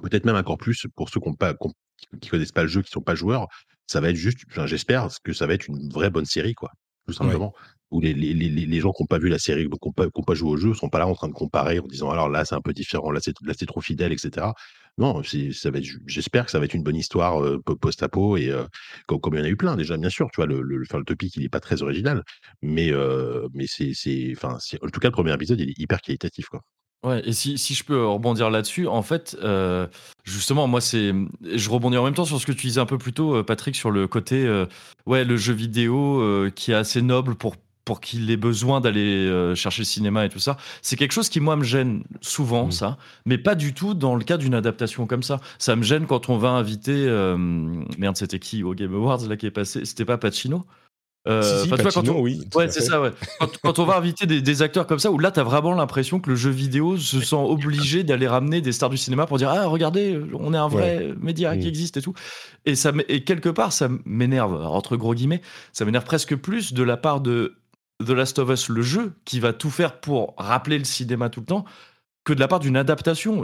peut-être 0.02 0.26
même 0.26 0.36
encore 0.36 0.58
plus 0.58 0.86
pour 0.96 1.10
ceux 1.10 1.20
qui 1.20 1.30
ne 1.30 1.36
pas, 1.36 1.54
qu'on- 1.54 1.74
qui 2.22 2.30
connaissent 2.30 2.52
pas 2.52 2.64
le 2.64 2.68
jeu, 2.70 2.82
qui 2.82 2.90
sont 2.92 3.02
pas 3.02 3.16
joueurs, 3.16 3.48
ça 3.88 4.02
va 4.02 4.10
être 4.10 4.16
juste, 4.16 4.40
j'espère 4.66 5.08
que 5.24 5.34
ça 5.34 5.46
va 5.48 5.54
être 5.54 5.68
une 5.68 5.90
vraie 5.90 6.10
bonne 6.10 6.26
série, 6.26 6.54
quoi, 6.54 6.72
tout 7.08 7.14
simplement. 7.14 7.54
Où 7.92 8.02
les, 8.02 8.14
les, 8.14 8.34
les, 8.34 8.50
les 8.50 8.80
gens 8.80 8.92
qui 8.92 9.04
n'ont 9.04 9.08
pas 9.08 9.20
vu 9.20 9.30
la 9.30 9.38
série, 9.40 9.66
qui 9.66 9.70
n'ont 9.86 9.92
pas, 9.94 10.06
qui 10.06 10.12
ont 10.16 10.24
pas 10.24 10.34
joué 10.34 10.50
au 10.50 10.58
jeu, 10.58 10.74
sont 10.74 10.90
pas 10.90 10.98
là 11.00 11.08
en 11.08 11.14
train 11.14 11.28
de 11.28 11.34
comparer 11.34 11.80
en 11.80 11.86
disant 11.86 12.10
alors 12.10 12.28
là 12.30 12.44
c'est 12.46 12.56
un 12.56 12.62
peu 12.62 12.74
différent, 12.74 13.12
là 13.12 13.20
c'est 13.22 13.66
trop 13.68 13.82
fidèle, 13.82 14.12
etc. 14.14 14.56
Non, 14.98 15.22
ça 15.24 15.72
va 15.72 15.80
j'espère 16.08 16.46
que 16.46 16.52
ça 16.52 16.60
va 16.60 16.66
être 16.66 16.74
une 16.76 16.84
bonne 16.84 16.96
histoire 16.96 17.44
euh, 17.44 17.60
po- 17.64 17.76
post-apo 17.76 18.38
et 18.38 18.50
euh, 18.50 18.66
comme, 19.08 19.20
comme 19.22 19.34
il 19.36 19.40
y 19.40 19.42
en 19.42 19.46
a 19.46 19.50
eu 19.50 19.56
plein 19.58 19.76
déjà, 19.76 19.98
bien 19.98 20.10
sûr. 20.10 20.28
Tu 20.32 20.38
vois, 20.38 20.46
le, 20.48 20.62
le, 20.62 20.82
enfin, 20.84 21.00
le 21.00 21.06
topic 21.06 21.36
il 21.36 21.44
est 21.44 21.50
pas 21.50 21.60
très 21.60 21.82
original, 21.84 22.24
mais 22.62 22.92
euh, 22.92 23.48
mais 23.54 23.66
c'est, 23.68 23.92
c'est, 23.94 24.32
enfin, 24.36 24.58
c'est- 24.60 24.84
en 24.84 24.88
tout 24.90 25.00
cas 25.00 25.08
le 25.10 25.14
premier 25.14 25.34
épisode 25.34 25.60
il 25.60 25.70
est 25.70 25.80
hyper 25.80 26.02
qualitatif, 26.02 26.48
quoi. 26.48 26.62
Ouais, 27.04 27.22
et 27.28 27.34
si, 27.34 27.58
si 27.58 27.74
je 27.74 27.84
peux 27.84 28.06
rebondir 28.08 28.50
là-dessus, 28.50 28.88
en 28.88 29.02
fait, 29.02 29.36
euh, 29.44 29.88
justement, 30.24 30.68
moi, 30.68 30.80
c'est. 30.80 31.12
Je 31.44 31.70
rebondis 31.70 31.98
en 31.98 32.04
même 32.06 32.14
temps 32.14 32.24
sur 32.24 32.40
ce 32.40 32.46
que 32.46 32.54
tu 32.54 32.68
disais 32.68 32.80
un 32.80 32.86
peu 32.86 32.98
plus 32.98 33.12
tôt, 33.12 33.36
euh, 33.36 33.44
Patrick, 33.44 33.76
sur 33.76 33.92
le 33.92 34.08
côté. 34.08 34.46
euh, 34.46 34.66
ouais, 35.06 35.26
le 35.26 35.36
jeu 35.36 35.54
vidéo 35.54 36.22
euh, 36.22 36.50
qui 36.50 36.72
est 36.72 36.76
assez 36.76 37.02
noble 37.02 37.36
pour, 37.36 37.56
pour 37.84 38.00
qu'il 38.00 38.32
ait 38.32 38.38
besoin 38.38 38.80
d'aller 38.80 39.54
chercher 39.56 39.82
le 39.82 39.86
cinéma 39.86 40.26
et 40.26 40.30
tout 40.30 40.40
ça. 40.40 40.56
C'est 40.82 40.96
quelque 40.96 41.12
chose 41.12 41.28
qui, 41.28 41.42
moi, 41.42 41.58
me 41.58 41.66
gêne 41.66 42.04
souvent, 42.22 42.68
Mm. 42.68 42.72
ça, 42.72 42.98
mais 43.26 43.38
pas 43.38 43.56
du 43.56 43.74
tout 43.74 43.94
dans 43.96 44.16
le 44.16 44.24
cas 44.24 44.38
d'une 44.38 44.54
adaptation 44.56 45.06
comme 45.06 45.24
ça. 45.24 45.42
Ça 45.60 45.76
me 45.76 45.84
gêne 45.84 46.06
quand 46.08 46.30
on 46.30 46.38
va 46.38 46.52
inviter. 46.52 46.94
euh, 46.96 47.36
merde, 47.98 48.16
c'était 48.16 48.40
qui 48.40 48.64
au 48.64 48.74
Game 48.74 48.94
Awards, 48.96 49.28
là, 49.28 49.36
qui 49.36 49.46
est 49.46 49.52
passé 49.52 49.84
C'était 49.84 50.06
pas 50.06 50.18
Pacino? 50.18 50.66
Euh, 51.26 51.64
si, 51.64 51.70
vois, 51.70 51.78
quand 51.78 52.10
on- 52.10 52.20
oui. 52.22 52.42
Ouais, 52.54 52.70
c'est 52.70 52.82
ça, 52.82 53.02
ouais. 53.02 53.12
Quand, 53.40 53.50
quand 53.62 53.80
on 53.80 53.86
va 53.86 53.96
inviter 53.98 54.26
des, 54.26 54.42
des 54.42 54.62
acteurs 54.62 54.86
comme 54.86 55.00
ça, 55.00 55.10
où 55.10 55.18
là, 55.18 55.32
t'as 55.32 55.44
vraiment 55.44 55.74
l'impression 55.74 56.20
que 56.20 56.30
le 56.30 56.36
jeu 56.36 56.50
vidéo 56.50 56.98
se 56.98 57.22
sent 57.22 57.36
obligé 57.38 58.04
d'aller 58.04 58.28
ramener 58.28 58.60
des 58.60 58.74
stars 58.74 58.90
du 58.90 58.98
cinéma 58.98 59.26
pour 59.26 59.38
dire 59.38 59.50
Ah, 59.50 59.66
regardez, 59.68 60.20
on 60.34 60.54
est 60.54 60.58
un 60.58 60.68
vrai 60.68 61.14
média 61.22 61.56
qui 61.56 61.66
Mm. 61.66 61.70
existe 61.70 61.98
et 61.98 62.02
tout. 62.02 62.14
Et, 62.66 62.76
ça, 62.76 62.92
et 63.08 63.24
quelque 63.24 63.48
part, 63.50 63.72
ça 63.72 63.88
m'énerve, 64.06 64.54
entre 64.66 64.98
gros 64.98 65.14
guillemets, 65.14 65.42
ça 65.72 65.86
m'énerve 65.86 66.04
presque 66.04 66.36
plus 66.36 66.74
de 66.74 66.84
la 66.84 66.98
part 66.98 67.22
de 67.22 67.56
The 68.06 68.10
Last 68.10 68.40
of 68.40 68.50
Us, 68.50 68.68
le 68.68 68.82
jeu, 68.82 69.14
qui 69.24 69.40
va 69.40 69.54
tout 69.54 69.70
faire 69.70 70.02
pour 70.02 70.34
rappeler 70.38 70.78
le 70.78 70.84
cinéma 70.84 71.30
tout 71.30 71.40
le 71.40 71.46
temps, 71.46 71.64
que 72.26 72.34
de 72.34 72.40
la 72.42 72.50
part 72.50 72.60
d'une 72.60 72.76
adaptation. 72.76 73.44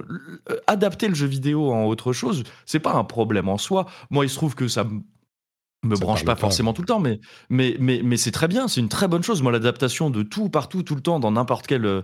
Euh, 0.50 0.58
Adapter 0.68 1.08
le 1.08 1.16
jeu 1.16 1.28
vidéo 1.28 1.72
en 1.72 1.86
autre 1.86 2.12
chose, 2.12 2.44
c'est 2.66 2.80
pas 2.80 2.94
un 2.94 3.06
problème 3.06 3.48
en 3.48 3.58
soi. 3.58 3.86
Moi, 4.10 4.26
il 4.26 4.30
se 4.30 4.36
trouve 4.36 4.56
que 4.56 4.68
ça 4.68 4.86
me 5.84 5.96
Ça 5.96 6.02
branche 6.02 6.26
pas 6.26 6.36
pas. 6.36 6.42
forcément 6.42 6.74
tout 6.74 6.82
le 6.82 6.88
temps, 6.88 7.00
mais, 7.00 7.20
mais, 7.50 7.76
mais, 7.80 8.02
mais 8.04 8.18
c'est 8.18 8.32
très 8.32 8.48
bien, 8.48 8.68
c'est 8.68 8.82
une 8.82 8.90
très 8.90 9.08
bonne 9.08 9.24
chose. 9.24 9.42
Moi, 9.42 9.52
l'adaptation 9.52 10.10
de 10.10 10.24
tout, 10.24 10.50
partout, 10.50 10.84
tout 10.84 10.96
le 10.96 11.02
temps, 11.02 11.20
dans 11.20 11.32
n'importe 11.32 11.68
quelle, 11.68 11.86
euh, 11.86 12.02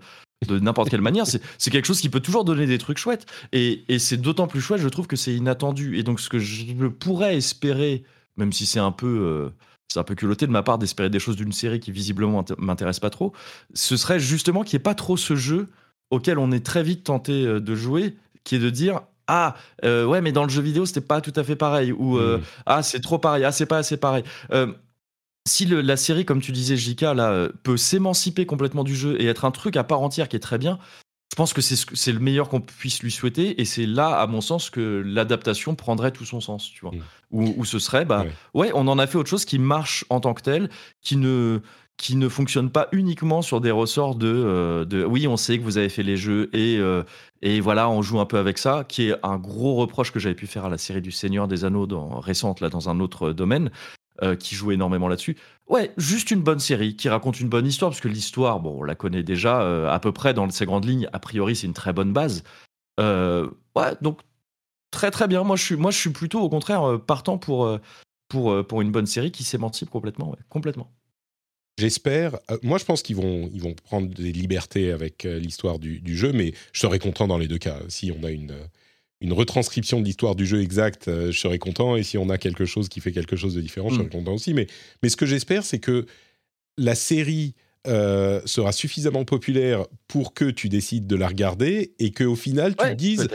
de 0.48 0.60
n'importe 0.60 0.90
quelle 0.90 1.02
manière, 1.02 1.28
c'est 1.28 1.42
c'est 1.58 1.72
quelque 1.72 1.86
chose 1.86 2.02
qui 2.02 2.10
peut 2.10 2.20
toujours 2.22 2.46
donner 2.46 2.68
des 2.68 2.78
trucs 2.78 2.98
chouettes. 2.98 3.26
Et, 3.52 3.84
et 3.94 4.00
c'est 4.00 4.18
d'autant 4.18 4.48
plus 4.48 4.62
chouette, 4.62 4.82
je 4.82 4.88
trouve, 4.90 5.08
que 5.08 5.16
c'est 5.16 5.34
inattendu. 5.36 5.98
Et 5.98 6.04
donc, 6.04 6.20
ce 6.20 6.30
que 6.30 6.40
je 6.40 6.88
pourrais 6.88 7.36
espérer, 7.38 8.04
même 8.38 8.54
si 8.54 8.66
c'est 8.66 8.80
un 8.80 8.92
peu. 8.92 9.08
euh, 9.08 9.50
c'est 9.88 10.00
un 10.00 10.04
peu 10.04 10.16
culotté 10.16 10.48
de 10.48 10.52
ma 10.52 10.64
part 10.64 10.78
d'espérer 10.80 11.10
des 11.12 11.20
choses 11.20 11.36
d'une 11.36 11.52
série 11.52 11.80
qui 11.80 11.92
visiblement 11.92 12.42
m'int- 12.44 12.56
m'intéresse 12.58 13.00
pas 13.00 13.12
trop. 13.12 13.34
Ce 13.76 13.98
serait 13.98 14.20
justement 14.20 14.64
qu'il 14.64 14.78
n'y 14.78 14.82
ait 14.82 14.84
pas 14.84 14.96
trop 14.96 15.16
ce 15.16 15.36
jeu 15.36 15.68
auquel 16.10 16.40
on 16.40 16.52
est 16.52 16.66
très 16.66 16.82
vite 16.84 17.04
tenté 17.04 17.46
euh, 17.46 17.60
de 17.60 17.76
jouer, 17.76 18.16
qui 18.44 18.56
est 18.56 18.60
de 18.60 18.70
dire 18.72 19.02
ah 19.28 19.56
euh, 19.84 20.06
ouais 20.06 20.22
mais 20.22 20.32
dans 20.32 20.44
le 20.44 20.50
jeu 20.50 20.62
vidéo 20.62 20.86
c'était 20.86 21.02
pas 21.02 21.22
tout 21.22 21.34
à 21.36 21.44
fait 21.44 21.56
pareil 21.56 21.92
ou 21.92 22.18
euh, 22.18 22.38
Mm. 22.38 22.42
ah 22.68 22.84
c'est 22.84 23.00
trop 23.00 23.18
pareil, 23.20 23.44
ah 23.44 23.52
c'est 23.52 23.66
pas 23.66 23.78
assez 23.80 23.98
pareil. 23.98 24.24
Euh, 24.52 24.72
si 25.48 25.66
le- 25.66 25.82
la 25.82 25.96
série, 25.98 26.26
comme 26.26 26.42
tu 26.42 26.52
disais, 26.52 26.76
JK, 26.76 27.02
là, 27.02 27.50
peut 27.64 27.78
s'émanciper 27.78 28.46
complètement 28.48 28.84
du 28.84 28.96
jeu 28.96 29.22
et 29.22 29.26
être 29.28 29.46
un 29.46 29.52
truc 29.52 29.78
à 29.78 29.84
part 29.84 30.02
entière 30.02 30.28
qui 30.28 30.36
est 30.36 30.40
très 30.40 30.58
bien, 30.58 30.80
je 31.32 31.36
pense 31.36 31.54
que 31.54 31.62
c'est 31.62 31.76
ce 31.76 32.12
le 32.12 32.20
meilleur 32.20 32.50
qu'on 32.50 32.62
puisse 32.62 33.04
lui 33.04 33.12
souhaiter. 33.12 33.62
Et 33.62 33.66
c'est 33.66 33.86
là, 33.86 34.08
à 34.20 34.26
mon 34.26 34.42
sens, 34.42 34.70
que 34.72 35.04
l'adaptation 35.06 35.76
prendrait 35.76 36.12
tout 36.12 36.26
son 36.26 36.40
sens, 36.42 36.72
tu 36.72 36.82
vois. 36.82 36.92
Mm. 36.96 37.02
Où, 37.32 37.54
où 37.58 37.66
ce 37.66 37.78
serait, 37.78 38.06
bah, 38.06 38.26
ouais. 38.56 38.72
on 38.74 38.88
en 38.88 38.98
a 38.98 39.06
fait 39.06 39.18
autre 39.20 39.30
chose 39.30 39.46
qui 39.46 39.60
marche 39.60 40.04
en 40.10 40.20
tant 40.20 40.34
que 40.34 40.42
tel, 40.42 40.70
qui 41.02 41.16
ne 41.18 41.60
qui 41.98 42.16
ne 42.16 42.28
fonctionne 42.28 42.70
pas 42.70 42.88
uniquement 42.92 43.42
sur 43.42 43.62
des 43.62 43.72
ressorts 43.72 44.16
de, 44.16 44.28
euh, 44.28 44.86
de 44.86 45.06
oui 45.06 45.28
on 45.28 45.38
sait 45.38 45.58
que 45.58 45.64
vous 45.64 45.78
avez 45.78 45.90
fait 45.90 46.04
les 46.04 46.18
jeux 46.18 46.50
et 46.54 46.78
euh, 46.78 47.04
et 47.42 47.62
voilà 47.62 47.90
on 47.90 48.02
joue 48.02 48.20
un 48.20 48.26
peu 48.26 48.38
avec 48.38 48.58
ça 48.58 48.84
qui 48.88 49.10
est 49.10 49.16
un 49.24 49.38
gros 49.38 49.76
reproche 49.76 50.12
que 50.12 50.20
j'avais 50.20 50.36
pu 50.36 50.48
faire 50.48 50.66
à 50.66 50.70
la 50.70 50.78
série 50.78 51.02
du 51.02 51.12
Seigneur 51.12 51.48
des 51.48 51.64
Anneaux 51.64 51.88
dans, 51.88 52.20
récente 52.20 52.60
là 52.60 52.70
dans 52.70 52.90
un 52.90 53.00
autre 53.00 53.32
domaine 53.32 53.72
euh, 54.24 54.36
qui 54.36 54.56
joue 54.56 54.72
énormément 54.72 55.08
là-dessus. 55.08 55.38
Ouais, 55.68 55.94
juste 55.98 56.32
une 56.32 56.42
bonne 56.42 56.60
série 56.60 56.96
qui 56.96 57.10
raconte 57.10 57.40
une 57.40 57.50
bonne 57.50 57.66
histoire, 57.66 57.92
parce 57.92 58.00
que 58.00 58.08
l'histoire, 58.08 58.60
bon, 58.60 58.78
on 58.80 58.84
la 58.84 58.94
connaît 58.94 59.24
déjà 59.24 59.92
à 59.92 60.00
peu 60.00 60.12
près 60.12 60.34
dans 60.34 60.48
ses 60.52 60.66
grandes 60.66 60.86
lignes. 60.86 61.10
A 61.12 61.20
priori, 61.20 61.56
c'est 61.56 61.66
une 61.66 61.74
très 61.74 61.92
bonne 61.92 62.14
base. 62.14 62.44
Ouais, 63.00 63.96
donc 64.02 64.22
très 64.92 65.10
très 65.10 65.28
bien. 65.28 65.44
Moi, 65.44 65.56
je 65.56 65.64
suis, 65.64 65.76
moi, 65.76 65.90
je 65.90 65.98
suis 65.98 66.12
plutôt 66.12 66.40
au 66.40 66.50
contraire 66.50 67.00
partant 67.06 67.40
pour, 67.40 67.78
pour, 68.30 68.66
pour 68.68 68.82
une 68.82 68.92
bonne 68.92 69.08
série 69.08 69.32
qui 69.32 69.44
s'émancipe 69.44 69.90
complètement. 69.90 70.36
complètement. 70.50 70.92
J'espère. 71.78 72.40
euh, 72.52 72.58
moi, 72.64 72.78
je 72.78 72.86
pense 72.86 73.02
qu'ils 73.02 73.16
vont, 73.18 73.50
ils 73.54 73.62
vont 73.62 73.74
prendre 73.74 74.08
des 74.08 74.32
libertés 74.32 74.92
avec 74.92 75.26
euh, 75.26 75.40
l'histoire 75.40 75.78
du, 75.80 76.00
du 76.00 76.16
jeu, 76.18 76.32
mais 76.32 76.54
je 76.74 76.80
serais 76.80 77.00
content 77.00 77.28
dans 77.28 77.38
les 77.38 77.48
deux 77.48 77.58
cas. 77.58 77.80
Si 77.90 78.12
on 78.18 78.24
a 78.24 78.32
une, 78.32 78.52
euh, 78.52 78.66
une 79.22 79.34
retranscription 79.34 80.00
de 80.00 80.06
l'histoire 80.06 80.36
du 80.36 80.46
jeu 80.46 80.62
exacte, 80.62 81.08
euh, 81.10 81.32
je 81.32 81.40
serais 81.40 81.60
content. 81.60 81.98
Et 81.98 82.04
si 82.04 82.18
on 82.18 82.30
a 82.30 82.38
quelque 82.38 82.66
chose 82.66 82.88
qui 82.88 83.02
fait 83.02 83.12
quelque 83.12 83.36
chose 83.36 83.56
de 83.56 83.62
différent, 83.62 83.90
je 83.90 83.96
serais 83.96 84.06
Mm. 84.06 84.10
content 84.10 84.34
aussi. 84.34 84.54
Mais, 84.54 84.68
mais 85.04 85.10
ce 85.10 85.18
que 85.18 85.26
j'espère, 85.26 85.66
c'est 85.66 85.80
que 85.80 86.06
la 86.78 86.96
série 86.96 87.54
sera 87.88 88.72
suffisamment 88.72 89.26
populaire 89.26 89.86
pour 90.08 90.34
que 90.34 90.50
tu 90.50 90.70
décides 90.70 91.06
de 91.06 91.16
la 91.16 91.28
regarder 91.28 91.94
et 92.00 92.10
qu'au 92.10 92.36
final, 92.36 92.76
tu 92.76 92.84
Ouais, 92.84 92.92
te 92.92 92.96
dises. 92.96 93.28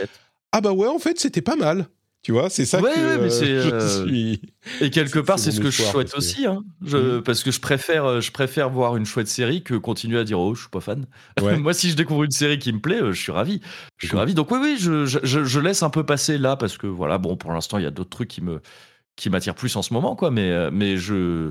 Ah 0.51 0.59
bah 0.59 0.73
ouais, 0.73 0.89
en 0.89 0.99
fait, 0.99 1.17
c'était 1.21 1.41
pas 1.41 1.55
mal. 1.55 1.87
Tu 2.23 2.31
vois, 2.31 2.51
c'est 2.51 2.65
ça 2.65 2.79
Ouais, 2.81 2.93
que 2.93 2.99
ouais, 2.99 3.17
mais 3.17 3.29
je 3.31 3.45
euh, 3.73 4.05
suis. 4.05 4.41
Et 4.79 4.91
quelque 4.91 5.17
part, 5.17 5.39
c'est 5.39 5.49
ce 5.51 5.59
que 5.59 5.71
je 5.71 5.81
souhaite 5.81 5.93
parce 5.93 6.11
que- 6.11 6.17
aussi, 6.17 6.45
hein. 6.45 6.63
Je- 6.85 6.97
Mhm. 7.17 7.23
parce 7.23 7.43
que 7.43 7.49
je 7.51 7.59
préfère, 7.59 8.05
euh, 8.05 8.21
je 8.21 8.31
préfère 8.31 8.69
voir 8.69 8.95
une 8.95 9.05
chouette 9.07 9.27
série 9.27 9.63
que 9.63 9.73
continuer 9.73 10.19
à 10.19 10.23
dire 10.23 10.39
oh, 10.39 10.53
je 10.53 10.61
suis 10.61 10.69
pas 10.69 10.81
fan. 10.81 11.07
Ouais. 11.41 11.57
Moi, 11.57 11.73
si 11.73 11.89
je 11.89 11.95
découvre 11.95 12.23
une 12.23 12.29
série 12.31 12.59
qui 12.59 12.71
me 12.73 12.79
plaît, 12.79 13.01
euh, 13.01 13.11
je 13.11 13.19
suis 13.19 13.31
ravi. 13.31 13.59
Je 13.97 14.05
suis 14.05 14.11
Cool. 14.11 14.19
ravi. 14.19 14.33
Donc 14.35 14.51
oui, 14.51 14.59
oui, 14.61 14.77
je, 14.79 15.05
je, 15.07 15.17
je- 15.23 15.43
je 15.43 15.59
laisse 15.59 15.81
un 15.81 15.89
peu 15.89 16.05
passer 16.05 16.37
là 16.37 16.55
parce 16.55 16.77
que 16.77 16.85
voilà, 16.85 17.17
bon, 17.17 17.35
pour 17.37 17.51
l'instant, 17.53 17.79
il 17.79 17.83
y 17.83 17.87
a 17.87 17.91
d'autres 17.91 18.09
trucs 18.11 18.29
qui 18.29 18.41
me 18.41 18.61
qui 19.15 19.29
m'attirent 19.31 19.55
plus 19.55 19.75
en 19.75 19.81
ce 19.81 19.93
moment, 19.93 20.15
quoi. 20.15 20.29
Mais 20.29 20.69
mais 20.71 20.97
je 20.97 21.49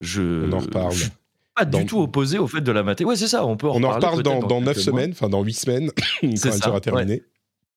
je 0.00 0.48
On 0.48 0.52
en 0.52 0.58
reparle. 0.58 0.92
je 0.94 1.02
suis 1.04 1.10
pas 1.54 1.64
Dans- 1.64 1.78
du 1.78 1.86
tout 1.86 2.00
opposé 2.00 2.38
au 2.38 2.46
fait 2.48 2.60
de 2.60 2.72
la 2.72 2.82
mater. 2.82 3.04
Ouais, 3.04 3.14
c'est 3.16 3.28
ça. 3.28 3.46
On 3.46 3.56
peut 3.56 3.68
en 3.68 3.76
On 3.76 3.84
en 3.84 3.90
reparle 3.92 4.22
dans, 4.24 4.40
dans 4.40 4.60
9 4.60 4.74
quelques 4.74 4.88
mois. 4.88 5.00
semaines, 5.00 5.12
enfin 5.12 5.28
dans 5.28 5.42
8 5.44 5.52
semaines, 5.54 5.90
quand 6.20 6.28
elle 6.28 6.38
sera 6.38 6.80
terminée. 6.80 7.22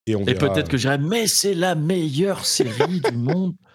Et, 0.07 0.15
on 0.15 0.21
Et 0.25 0.33
verra. 0.33 0.51
peut-être 0.53 0.67
que 0.69 0.77
j'irai, 0.77 0.97
mais 0.97 1.27
c'est 1.27 1.53
la 1.53 1.75
meilleure 1.75 2.45
série 2.45 2.99
du 3.01 3.15
monde. 3.17 3.53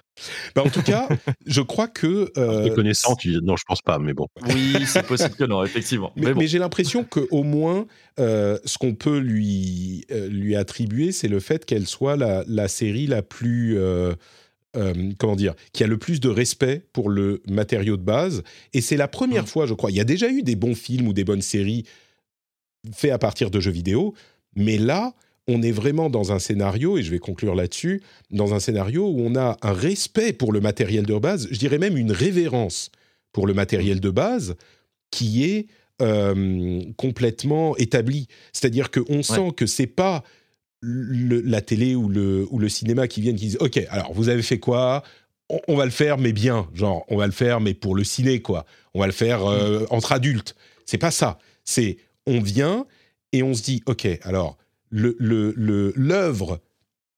Bah, 0.55 0.63
en 0.65 0.71
tout 0.71 0.81
cas, 0.83 1.09
je 1.45 1.61
crois 1.61 1.89
que. 1.89 2.33
euh, 2.39 2.63
Les 2.65 2.71
connaissants, 2.73 3.17
tu 3.17 3.33
dis 3.33 3.39
non, 3.43 3.55
je 3.55 3.65
pense 3.67 3.83
pas, 3.83 3.99
mais 3.99 4.15
bon. 4.15 4.29
Oui, 4.49 4.85
c'est 4.87 5.07
possible 5.07 5.35
que 5.35 5.45
non, 5.45 5.63
effectivement. 5.63 6.11
Mais, 6.17 6.29
Mais, 6.29 6.33
bon. 6.33 6.41
mais 6.41 6.47
j'ai 6.47 6.59
l'impression 6.59 7.05
qu'au 7.05 7.43
moins, 7.43 7.87
euh, 8.19 8.59
ce 8.65 8.79
qu'on 8.79 8.95
peut 8.95 9.19
lui, 9.19 10.07
euh, 10.11 10.27
lui 10.29 10.57
attribuer, 10.57 11.13
c'est 11.13 11.29
le 11.29 11.39
fait 11.39 11.67
qu'elle 11.67 11.87
soit 11.87 12.17
la, 12.17 12.45
la 12.49 12.67
série 12.67 13.07
la 13.07 13.21
plus. 13.21 13.77
euh, 13.77 14.15
euh, 14.79 14.95
comment 15.19 15.37
dire 15.37 15.55
Qui 15.75 15.85
a 15.85 15.87
le 15.87 15.99
plus 15.99 16.19
de 16.19 16.31
respect 16.31 16.87
pour 16.95 17.11
le 17.11 17.43
matériau 17.47 17.99
de 17.99 18.03
base. 18.03 18.43
Et 18.73 18.81
c'est 18.81 18.97
la 18.97 19.09
première 19.09 19.43
Mm. 19.43 19.49
fois, 19.49 19.67
je 19.67 19.75
crois. 19.75 19.91
Il 19.91 19.99
y 19.99 20.01
a 20.01 20.05
déjà 20.05 20.31
eu 20.31 20.43
des 20.43 20.57
bons 20.57 20.75
films 20.75 21.09
ou 21.09 21.13
des 21.13 21.25
bonnes 21.25 21.43
séries 21.43 21.85
faits 22.95 23.13
à 23.13 23.19
partir 23.19 23.51
de 23.51 23.61
jeux 23.61 23.71
vidéo. 23.71 24.15
Mais 24.55 24.79
là, 24.79 25.13
on 25.49 25.63
est 25.63 25.71
vraiment 25.73 26.11
dans 26.11 26.33
un 26.33 26.39
scénario, 26.39 26.99
et 26.99 27.03
je 27.03 27.11
vais 27.11 27.19
conclure 27.19 27.55
là-dessus, 27.55 28.03
dans 28.31 28.53
un 28.55 28.61
scénario 28.61 29.07
où 29.09 29.21
on 29.21 29.37
a 29.37 29.57
un 29.63 29.73
respect 29.73 30.33
pour 30.33 30.53
le 30.53 30.61
matériel 30.61 31.07
de 31.07 31.17
base, 31.19 31.47
je 31.51 31.59
dirais 31.59 31.79
même 31.79 31.97
une 31.97 32.11
révérence 32.13 32.91
pour 33.33 33.47
le 33.47 33.55
matériel 33.55 34.01
de 34.01 34.11
base 34.11 34.57
qui 35.11 35.45
est 35.45 35.67
euh, 36.03 36.83
complètement 36.97 37.77
établi. 37.77 38.29
C'est-à-dire 38.53 38.91
qu'on 38.91 39.23
sent 39.23 39.53
que 39.57 39.67
c'est 39.67 39.87
pas 39.87 40.25
le- 40.81 41.41
la 41.41 41.61
télé 41.61 41.95
ou 41.95 42.09
le, 42.09 42.47
ou 42.51 42.59
le 42.59 42.69
cinéma 42.69 43.09
qui 43.09 43.21
viennent 43.21 43.37
qui 43.37 43.47
disent 43.47 43.59
Ok, 43.61 43.81
alors 43.91 44.13
vous 44.13 44.29
avez 44.29 44.43
fait 44.43 44.59
quoi? 44.59 45.03
On, 45.49 45.61
on 45.69 45.77
va 45.77 45.85
le 45.85 45.91
faire, 45.91 46.19
mais 46.19 46.33
bien. 46.33 46.69
Genre, 46.75 47.05
on 47.09 47.17
va 47.17 47.27
le 47.27 47.33
faire, 47.33 47.61
mais 47.61 47.73
pour 47.73 47.95
le 47.95 48.05
ciné, 48.05 48.41
quoi. 48.43 48.67
On 48.95 49.01
va 49.01 49.07
le 49.07 49.13
faire 49.13 49.47
euh, 49.47 49.87
entre 49.91 50.13
adultes. 50.13 50.55
C'est 50.87 50.99
pas 50.99 51.11
ça. 51.13 51.39
C'est 51.65 51.99
on 52.27 52.41
vient 52.41 52.85
et 53.33 53.43
on 53.43 53.55
se 53.55 53.63
dit 53.63 53.83
Ok, 53.87 54.07
alors 54.23 54.59
l'œuvre 54.91 56.61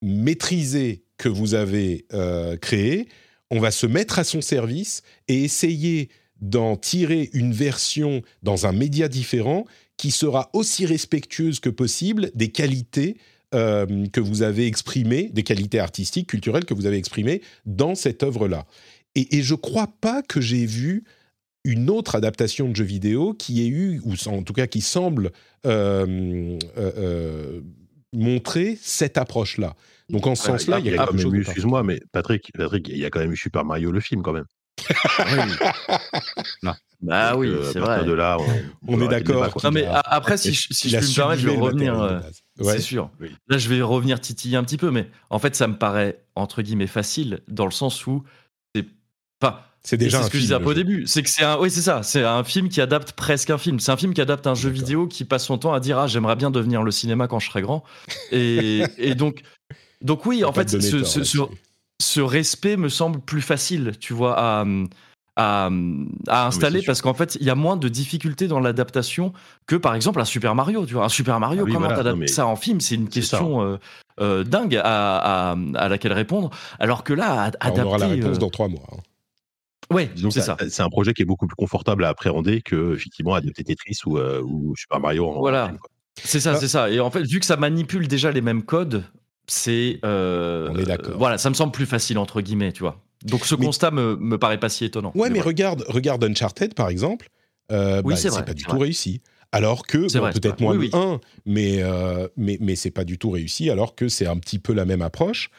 maîtrisée 0.02 1.04
que 1.16 1.28
vous 1.28 1.54
avez 1.54 2.06
euh, 2.12 2.56
créée, 2.56 3.08
on 3.50 3.60
va 3.60 3.70
se 3.70 3.86
mettre 3.86 4.18
à 4.18 4.24
son 4.24 4.40
service 4.40 5.02
et 5.26 5.42
essayer 5.42 6.10
d'en 6.40 6.76
tirer 6.76 7.30
une 7.32 7.52
version 7.52 8.22
dans 8.42 8.66
un 8.66 8.72
média 8.72 9.08
différent 9.08 9.64
qui 9.96 10.10
sera 10.12 10.50
aussi 10.52 10.86
respectueuse 10.86 11.58
que 11.58 11.70
possible 11.70 12.30
des 12.34 12.50
qualités 12.50 13.16
euh, 13.54 14.06
que 14.12 14.20
vous 14.20 14.42
avez 14.42 14.66
exprimées, 14.66 15.30
des 15.32 15.42
qualités 15.42 15.80
artistiques, 15.80 16.28
culturelles 16.28 16.66
que 16.66 16.74
vous 16.74 16.86
avez 16.86 16.98
exprimées 16.98 17.42
dans 17.66 17.94
cette 17.94 18.22
œuvre-là. 18.22 18.66
Et, 19.14 19.38
et 19.38 19.42
je 19.42 19.54
crois 19.54 19.88
pas 20.00 20.22
que 20.22 20.40
j'ai 20.40 20.66
vu 20.66 21.04
une 21.64 21.90
autre 21.90 22.14
adaptation 22.14 22.68
de 22.68 22.76
jeu 22.76 22.84
vidéo 22.84 23.34
qui 23.34 23.62
ait 23.62 23.68
eu, 23.68 24.00
ou 24.04 24.14
en 24.26 24.42
tout 24.42 24.52
cas 24.52 24.66
qui 24.66 24.80
semble 24.80 25.32
montrer 28.12 28.78
cette 28.80 29.18
approche-là. 29.18 29.74
Donc 30.08 30.26
en 30.26 30.34
ce 30.34 30.44
sens-là, 30.44 30.78
il 30.78 30.86
y 30.86 30.94
a 30.98 31.04
quand 31.06 31.12
même 31.12 31.34
eu, 31.34 31.40
excuse-moi, 31.42 31.82
mais 31.82 32.00
Patrick, 32.12 32.50
Patrick, 32.56 32.88
il 32.88 32.96
y 32.98 33.04
a 33.04 33.10
quand 33.10 33.20
même 33.20 33.32
eu 33.32 33.36
Super 33.36 33.64
Mario 33.64 33.92
le 33.92 34.00
film 34.00 34.22
quand 34.22 34.32
même. 34.32 34.46
Bah 37.00 37.30
Donc, 37.30 37.40
oui, 37.40 37.46
euh, 37.48 37.62
à 37.68 37.72
c'est 37.72 37.78
vrai. 37.78 38.04
de 38.04 38.12
là, 38.12 38.38
on, 38.88 38.96
On 38.96 39.00
est 39.00 39.06
d'accord. 39.08 39.56
Non 39.62 39.70
mais 39.70 39.86
après, 39.86 40.36
si 40.36 40.52
je, 40.52 40.66
si 40.72 40.88
je 40.90 40.98
puis 40.98 41.06
me 41.06 41.14
permettre, 41.14 41.40
je 41.42 41.48
vais 41.48 41.56
revenir. 41.56 42.02
euh. 42.02 42.18
Ouais. 42.58 42.72
C'est 42.72 42.80
sûr. 42.80 43.10
Oui. 43.20 43.30
Là, 43.46 43.56
je 43.56 43.68
vais 43.68 43.80
revenir 43.82 44.20
titiller 44.20 44.56
un 44.56 44.64
petit 44.64 44.78
peu, 44.78 44.90
mais 44.90 45.08
en 45.30 45.38
fait, 45.38 45.54
ça 45.54 45.68
me 45.68 45.76
paraît 45.78 46.24
entre 46.34 46.60
guillemets 46.60 46.88
facile 46.88 47.38
dans 47.46 47.66
le 47.66 47.70
sens 47.70 48.04
où 48.08 48.24
c'est 48.74 48.84
pas. 49.38 49.67
C'est 49.88 49.96
déjà 49.96 50.18
c'est 50.18 50.24
ce 50.26 50.30
que 50.30 50.36
je 50.38 50.42
disais 50.42 50.54
un 50.54 50.60
peu 50.60 50.70
au 50.70 50.74
début. 50.74 51.06
C'est 51.06 51.22
que 51.22 51.30
c'est 51.30 51.44
un, 51.44 51.58
oui, 51.58 51.70
c'est 51.70 51.80
ça. 51.80 52.02
C'est 52.02 52.22
un 52.22 52.44
film 52.44 52.68
qui 52.68 52.80
adapte 52.82 53.12
presque 53.12 53.48
un 53.48 53.56
film. 53.56 53.80
C'est 53.80 53.90
un 53.90 53.96
film 53.96 54.12
qui 54.12 54.20
adapte 54.20 54.46
un 54.46 54.54
jeu 54.54 54.68
vidéo 54.68 55.06
qui 55.06 55.24
passe 55.24 55.46
son 55.46 55.56
temps 55.56 55.72
à 55.72 55.80
dire 55.80 55.98
ah 55.98 56.06
j'aimerais 56.06 56.36
bien 56.36 56.50
devenir 56.50 56.82
le 56.82 56.90
cinéma 56.90 57.26
quand 57.26 57.38
je 57.38 57.48
serai 57.48 57.62
grand. 57.62 57.84
Et, 58.30 58.82
et 58.98 59.14
donc, 59.14 59.40
donc 60.02 60.26
oui, 60.26 60.44
en 60.44 60.52
fait, 60.52 60.68
ce, 60.68 60.76
tort 60.76 61.06
ce- 61.06 61.24
ce- 61.24 61.38
là-dessus. 61.38 61.56
ce 62.02 62.20
respect 62.20 62.76
me 62.76 62.90
semble 62.90 63.20
plus 63.20 63.40
facile, 63.40 63.92
tu 63.98 64.12
vois, 64.12 64.34
à, 64.38 64.64
à, 65.36 65.70
à 66.26 66.46
installer 66.46 66.82
parce 66.82 67.00
qu'en 67.00 67.14
fait, 67.14 67.36
il 67.40 67.46
y 67.46 67.50
a 67.50 67.54
moins 67.54 67.76
de 67.78 67.88
difficultés 67.88 68.46
dans 68.46 68.60
l'adaptation 68.60 69.32
que 69.66 69.76
par 69.76 69.94
exemple 69.94 70.20
un 70.20 70.24
Super 70.26 70.54
Mario. 70.54 70.84
Tu 70.84 70.94
vois, 70.94 71.04
un 71.06 71.08
Super 71.08 71.40
Mario, 71.40 71.62
Ah 71.62 71.64
oui, 71.64 71.72
comment 71.72 71.86
voilà, 71.86 71.96
t'adaptes 72.02 72.28
ça 72.28 72.46
en 72.46 72.56
film? 72.56 72.80
C'est 72.80 72.96
une 72.96 73.08
question 73.08 73.62
euh, 73.62 73.76
euh, 74.20 74.44
dingue 74.44 74.76
à, 74.76 74.82
à, 75.52 75.56
à 75.76 75.88
laquelle 75.88 76.12
répondre. 76.12 76.50
Alors 76.78 77.04
que 77.04 77.14
là, 77.14 77.44
ad- 77.44 77.56
Alors, 77.60 77.78
on 77.78 77.82
aura 77.86 77.98
la 77.98 78.04
adapter, 78.06 78.22
réponse 78.22 78.36
euh, 78.36 78.40
dans 78.40 78.50
trois 78.50 78.68
mois. 78.68 78.82
hein. 78.92 78.96
Ouais, 79.90 80.10
c'est 80.30 80.40
ça. 80.42 80.56
C'est 80.68 80.82
un 80.82 80.90
projet 80.90 81.14
qui 81.14 81.22
est 81.22 81.24
beaucoup 81.26 81.46
plus 81.46 81.56
confortable 81.56 82.04
à 82.04 82.08
appréhender 82.10 82.60
que 82.60 82.94
effectivement 82.94 83.34
adapter 83.34 83.64
Tetris 83.64 83.98
ou, 84.06 84.18
euh, 84.18 84.42
ou 84.42 84.74
Super 84.76 85.00
Mario. 85.00 85.26
En 85.26 85.40
Voilà. 85.40 85.72
C'est 86.22 86.40
ça, 86.40 86.52
Ah. 86.54 86.60
c'est 86.60 86.68
ça. 86.68 86.90
Et 86.90 87.00
en 87.00 87.10
fait, 87.10 87.22
vu 87.22 87.40
que 87.40 87.46
ça 87.46 87.56
manipule 87.56 88.08
déjà 88.08 88.30
les 88.32 88.40
mêmes 88.40 88.62
codes, 88.64 89.04
c'est. 89.46 90.00
euh, 90.04 90.68
On 90.72 90.76
est 90.76 90.84
d'accord. 90.84 91.16
Voilà, 91.16 91.38
ça 91.38 91.48
me 91.48 91.54
semble 91.54 91.72
plus 91.72 91.86
facile, 91.86 92.18
entre 92.18 92.40
guillemets, 92.40 92.72
tu 92.72 92.80
vois. 92.80 93.00
Donc 93.24 93.44
ce 93.46 93.54
Mais- 93.54 93.64
constat 93.66 93.90
me, 93.90 94.16
me 94.16 94.36
paraît 94.38 94.60
pas 94.60 94.68
si 94.68 94.84
étonnant. 94.84 95.12
Ouais, 95.14 95.30
mais 95.30 95.40
regarde, 95.40 95.84
regarde 95.88 96.22
Uncharted 96.24 96.74
par 96.74 96.88
exemple. 96.88 97.28
Euh, 97.72 98.02
Oui, 98.04 98.14
bah, 98.14 98.16
c'est 98.16 98.22
c'est 98.22 98.28
vrai, 98.34 98.44
pas 98.44 98.54
du 98.54 98.62
c'est 98.62 98.68
tout 98.68 98.76
vrai. 98.76 98.84
réussi. 98.86 99.20
Alors 99.52 99.86
que, 99.86 100.08
C'est 100.08 100.18
bon, 100.18 100.24
vrai, 100.24 100.32
c'est 100.34 100.42
peut-être 100.42 100.60
moins 100.60 100.76
Oui. 100.76 100.90
1, 100.92 101.20
mais, 101.46 101.82
euh, 101.82 102.28
mais, 102.36 102.58
mais 102.60 102.76
c'est 102.76 102.90
pas 102.90 103.04
du 103.04 103.16
tout 103.16 103.30
réussi, 103.30 103.70
alors 103.70 103.94
que 103.94 104.08
c'est 104.08 104.26
un 104.26 104.36
petit 104.38 104.58
peu 104.58 104.72
la 104.74 104.84
même 104.84 105.00
approche. 105.02 105.50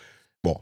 Bon, 0.43 0.55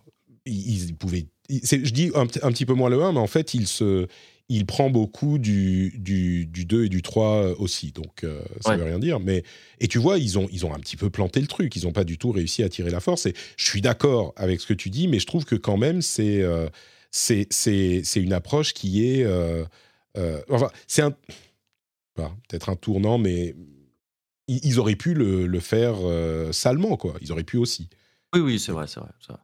ils, 0.46 0.86
ils 0.90 0.96
pouvaient. 0.96 1.28
Je 1.50 1.92
dis 1.92 2.12
un, 2.16 2.26
petit- 2.28 2.40
un 2.44 2.52
petit 2.52 2.66
peu 2.66 2.74
moins 2.74 2.90
le 2.90 3.02
1, 3.02 3.14
mais 3.14 3.20
en 3.20 3.28
fait, 3.28 3.54
il, 3.54 3.68
se, 3.68 4.08
il 4.50 4.66
prend 4.66 4.90
beaucoup 4.90 5.38
du, 5.38 5.94
du, 5.98 6.46
du 6.46 6.66
2 6.66 6.86
et 6.86 6.90
du 6.90 7.02
3 7.02 7.60
aussi. 7.60 7.92
Donc, 7.92 8.24
euh, 8.24 8.42
ça 8.62 8.72
Ouais. 8.72 8.78
veut 8.78 8.84
rien 8.86 9.00
dire. 9.00 9.20
Mais, 9.20 9.44
et 9.80 9.88
tu 9.88 9.98
vois, 9.98 10.18
ils 10.18 10.38
ont, 10.38 10.48
ils 10.52 10.66
ont 10.66 10.74
un 10.74 10.80
petit 10.80 10.98
peu 10.98 11.10
planté 11.10 11.40
le 11.42 11.48
truc. 11.48 11.76
Ils 11.76 11.86
n'ont 11.86 11.94
pas 11.94 12.04
du 12.04 12.18
tout 12.18 12.32
réussi 12.32 12.64
à 12.64 12.70
tirer 12.70 12.90
la 12.90 13.00
force. 13.00 13.26
Et 13.26 13.34
je 13.58 13.66
suis 13.66 13.82
d'accord 13.82 14.34
avec 14.36 14.60
ce 14.62 14.68
que 14.68 14.74
tu 14.74 14.90
dis, 14.90 15.08
mais 15.08 15.20
je 15.20 15.26
trouve 15.28 15.46
que 15.46 15.56
quand 15.56 15.78
même, 15.78 16.02
c'est. 16.02 16.42
euh, 16.42 16.68
c'est 17.10 17.48
c'est 17.52 18.02
c'est 18.04 18.22
une 18.22 18.34
approche 18.34 18.74
qui 18.74 19.08
est 19.08 19.24
euh, 19.24 19.64
euh, 20.18 20.42
enfin 20.50 20.70
c'est 20.88 21.02
un 21.02 21.16
pas, 22.16 22.36
peut-être 22.50 22.68
un 22.70 22.76
tournant 22.76 23.18
mais 23.18 23.56
ils, 24.50 24.60
ils 24.66 24.78
auraient 24.80 24.98
pu 24.98 25.14
le, 25.14 25.48
le 25.48 25.60
faire 25.62 25.96
euh, 26.04 26.52
salement 26.52 26.98
quoi 26.98 27.16
ils 27.22 27.32
auraient 27.32 27.46
pu 27.46 27.56
aussi 27.58 27.88
Oui, 28.36 28.42
oui, 28.42 28.60
c'est 28.60 28.74
vrai, 28.74 28.88
c'est 28.88 29.00
vrai. 29.00 29.10
c'est 29.22 29.32
vrai. 29.32 29.42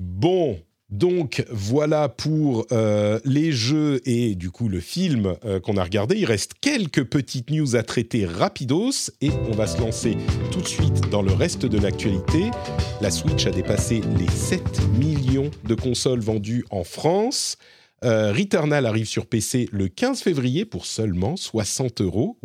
Bon 0.00 0.58
donc 0.88 1.44
voilà 1.50 2.08
pour 2.08 2.64
euh, 2.70 3.18
les 3.24 3.50
jeux 3.50 4.00
et 4.04 4.36
du 4.36 4.52
coup 4.52 4.68
le 4.68 4.78
film 4.78 5.34
euh, 5.44 5.58
qu'on 5.58 5.76
a 5.76 5.82
regardé. 5.82 6.16
Il 6.16 6.26
reste 6.26 6.52
quelques 6.60 7.04
petites 7.04 7.50
news 7.50 7.74
à 7.74 7.82
traiter 7.82 8.24
rapidos 8.24 9.10
et 9.20 9.30
on 9.50 9.52
va 9.52 9.66
se 9.66 9.80
lancer 9.80 10.16
tout 10.52 10.60
de 10.60 10.68
suite 10.68 11.10
dans 11.10 11.22
le 11.22 11.32
reste 11.32 11.66
de 11.66 11.78
l'actualité. 11.78 12.52
La 13.00 13.10
Switch 13.10 13.46
a 13.46 13.50
dépassé 13.50 14.00
les 14.16 14.30
7 14.30 14.62
millions 14.98 15.50
de 15.64 15.74
consoles 15.74 16.20
vendues 16.20 16.64
en 16.70 16.84
France. 16.84 17.56
Euh, 18.04 18.32
Returnal 18.32 18.86
arrive 18.86 19.06
sur 19.06 19.26
PC 19.26 19.68
le 19.72 19.88
15 19.88 20.22
février 20.22 20.64
pour 20.64 20.86
seulement 20.86 21.36
60 21.36 22.00
euros. 22.02 22.38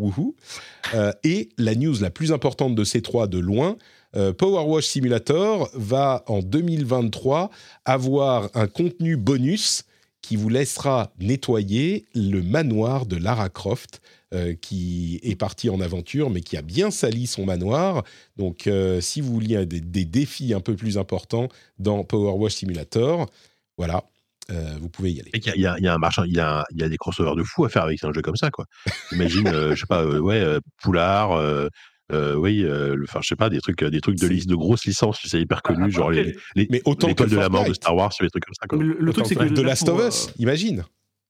Et 1.24 1.50
la 1.58 1.76
news 1.76 1.96
la 2.02 2.10
plus 2.10 2.32
importante 2.32 2.74
de 2.74 2.84
ces 2.84 3.02
trois 3.02 3.28
de 3.28 3.38
loin, 3.38 3.78
euh, 4.16 4.34
Power 4.34 4.64
Wash 4.66 4.86
Simulator 4.86 5.70
va 5.74 6.24
en 6.28 6.40
2023 6.40 7.50
avoir 7.86 8.50
un 8.54 8.68
contenu 8.68 9.16
bonus 9.16 9.84
qui 10.22 10.36
vous 10.36 10.50
laissera 10.50 11.12
nettoyer 11.20 12.06
le 12.14 12.42
manoir 12.42 13.06
de 13.06 13.16
Lara 13.16 13.50
Croft, 13.50 14.02
euh, 14.34 14.54
qui 14.54 15.20
est 15.24 15.36
partie 15.36 15.70
en 15.70 15.82
aventure, 15.82 16.30
mais 16.30 16.42
qui 16.42 16.58
a 16.58 16.62
bien 16.62 16.92
sali 16.92 17.26
son 17.26 17.46
manoir. 17.46 18.04
Donc, 18.38 18.68
euh, 18.68 19.02
si 19.02 19.20
vous 19.20 19.34
vouliez 19.34 19.66
des, 19.66 20.06
défis 20.06 20.54
un 20.54 20.60
peu 20.60 20.76
plus 20.76 20.98
importants 20.98 21.48
dans 21.80 22.04
Power 22.04 22.34
Wash 22.34 22.54
Simulator, 22.56 23.30
voilà, 23.78 24.04
vous 24.82 24.90
pouvez 24.90 25.14
y 25.14 25.22
aller. 25.22 25.32
Il 25.34 25.62
y, 25.62 25.66
a- 25.66 25.94
un 25.94 25.98
marchand, 25.98 26.26
il 26.26 26.34
y 26.34 26.40
a, 26.40 26.66
des 26.72 26.98
crossovers 26.98 27.36
de 27.38 27.44
fou 27.44 27.64
à 27.64 27.70
faire 27.70 27.84
avec 27.84 28.04
un 28.04 28.12
jeu 28.12 28.22
comme 28.22 28.36
ça, 28.36 28.52
quoi. 28.52 28.66
Imagine, 29.14 29.50
je 29.50 29.76
sais 29.80 29.86
pas, 29.88 30.06
ouais, 30.06 30.58
Poulard, 30.84 31.40
euh, 32.12 32.36
oui, 32.36 32.64
euh, 32.64 32.96
enfin, 33.04 33.20
je 33.22 33.28
sais 33.30 33.36
pas, 33.36 33.50
des 33.50 33.60
trucs, 33.62 33.84
des 33.84 34.02
trucs 34.02 34.16
de 34.18 34.28
C'est- 34.28 34.34
liste, 34.34 34.50
de 34.50 34.56
grosses 34.56 34.86
licences, 34.86 35.20
tu 35.20 35.28
sais, 35.30 35.40
hyper 35.42 35.62
connues, 35.62 35.92
genre 35.92 36.12
les, 36.12 36.36
les, 36.56 36.68
Mais 36.70 36.82
autant 36.86 37.08
l'étoile 37.08 37.30
que 37.30 37.36
de 37.36 37.40
la 37.40 37.50
mort 37.50 37.66
de. 37.66 37.74
Star 37.74 37.96
Wars, 37.96 38.12
sur 38.14 38.26
des 38.26 38.30
trucs 38.30 38.46
comme 38.46 38.54
ça, 38.60 38.68
quoi. 38.68 38.78
Le, 38.82 38.98
le 39.00 39.14
truc, 39.14 39.26
c'est 39.28 39.36
que. 39.36 39.44
de 39.46 39.62
Last 39.62 39.88
of 39.90 40.00
euh, 40.00 40.08
Us, 40.10 40.34
imagine. 40.40 40.84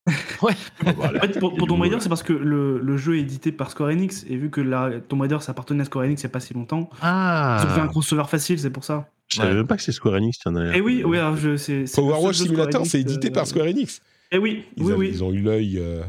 Ouais. 0.42 0.54
Voilà. 0.96 1.20
En 1.20 1.22
fait, 1.22 1.40
pour, 1.40 1.54
pour 1.56 1.68
Tomb 1.68 1.80
Raider, 1.82 1.98
c'est 2.00 2.10
parce 2.10 2.24
que 2.24 2.34
le, 2.34 2.80
le 2.80 2.98
jeu 2.98 3.18
est 3.18 3.22
édité 3.22 3.52
par 3.52 3.70
Square 3.70 3.90
Enix, 3.92 4.26
et 4.28 4.36
vu 4.36 4.50
que 4.50 4.60
la, 4.60 5.00
Tomb 5.08 5.22
Raider, 5.22 5.38
ça 5.42 5.52
appartenait 5.52 5.82
à 5.82 5.86
Square 5.86 6.06
Enix 6.06 6.22
il 6.24 6.26
n'y 6.26 6.30
a 6.30 6.34
pas 6.34 6.40
si 6.40 6.54
longtemps, 6.56 6.90
ils 6.94 6.96
ont 6.96 7.70
fait 7.70 7.80
un 7.80 7.86
Ah, 7.86 7.88
crossover 7.88 8.24
facile, 8.28 8.58
c'est 8.60 8.72
pour 8.72 8.84
ça. 8.84 9.08
je 9.28 9.38
savais 9.38 9.50
Ouais. 9.50 9.56
même 9.58 9.68
pas 9.68 9.78
que 9.78 9.84
c'est 9.84 9.92
Square 9.92 10.16
Enix 10.16 10.40
en 10.48 10.56
a. 10.56 10.76
Et 10.76 10.82
oui, 10.82 11.04
oui, 11.06 11.18
alors 11.20 11.38
je, 11.38 11.56
c'est. 11.56 11.86
c'est 11.86 12.02
Power 12.02 12.16
Square 12.18 12.34
Simulator, 12.36 12.82
Enix, 12.82 12.92
c'est 12.92 13.02
édité 13.02 13.28
euh, 13.28 13.32
par 13.32 13.46
Square 13.46 13.68
Enix. 13.68 14.02
Eh 14.32 14.40
oui, 14.40 14.64
Ils, 14.78 14.84
oui, 14.84 14.92
avaient- 14.92 15.00
oui. 15.00 15.10
ils 15.14 15.24
ont 15.24 15.32
eu 15.34 15.42
l'œil 15.42 15.78
euh, 15.78 16.02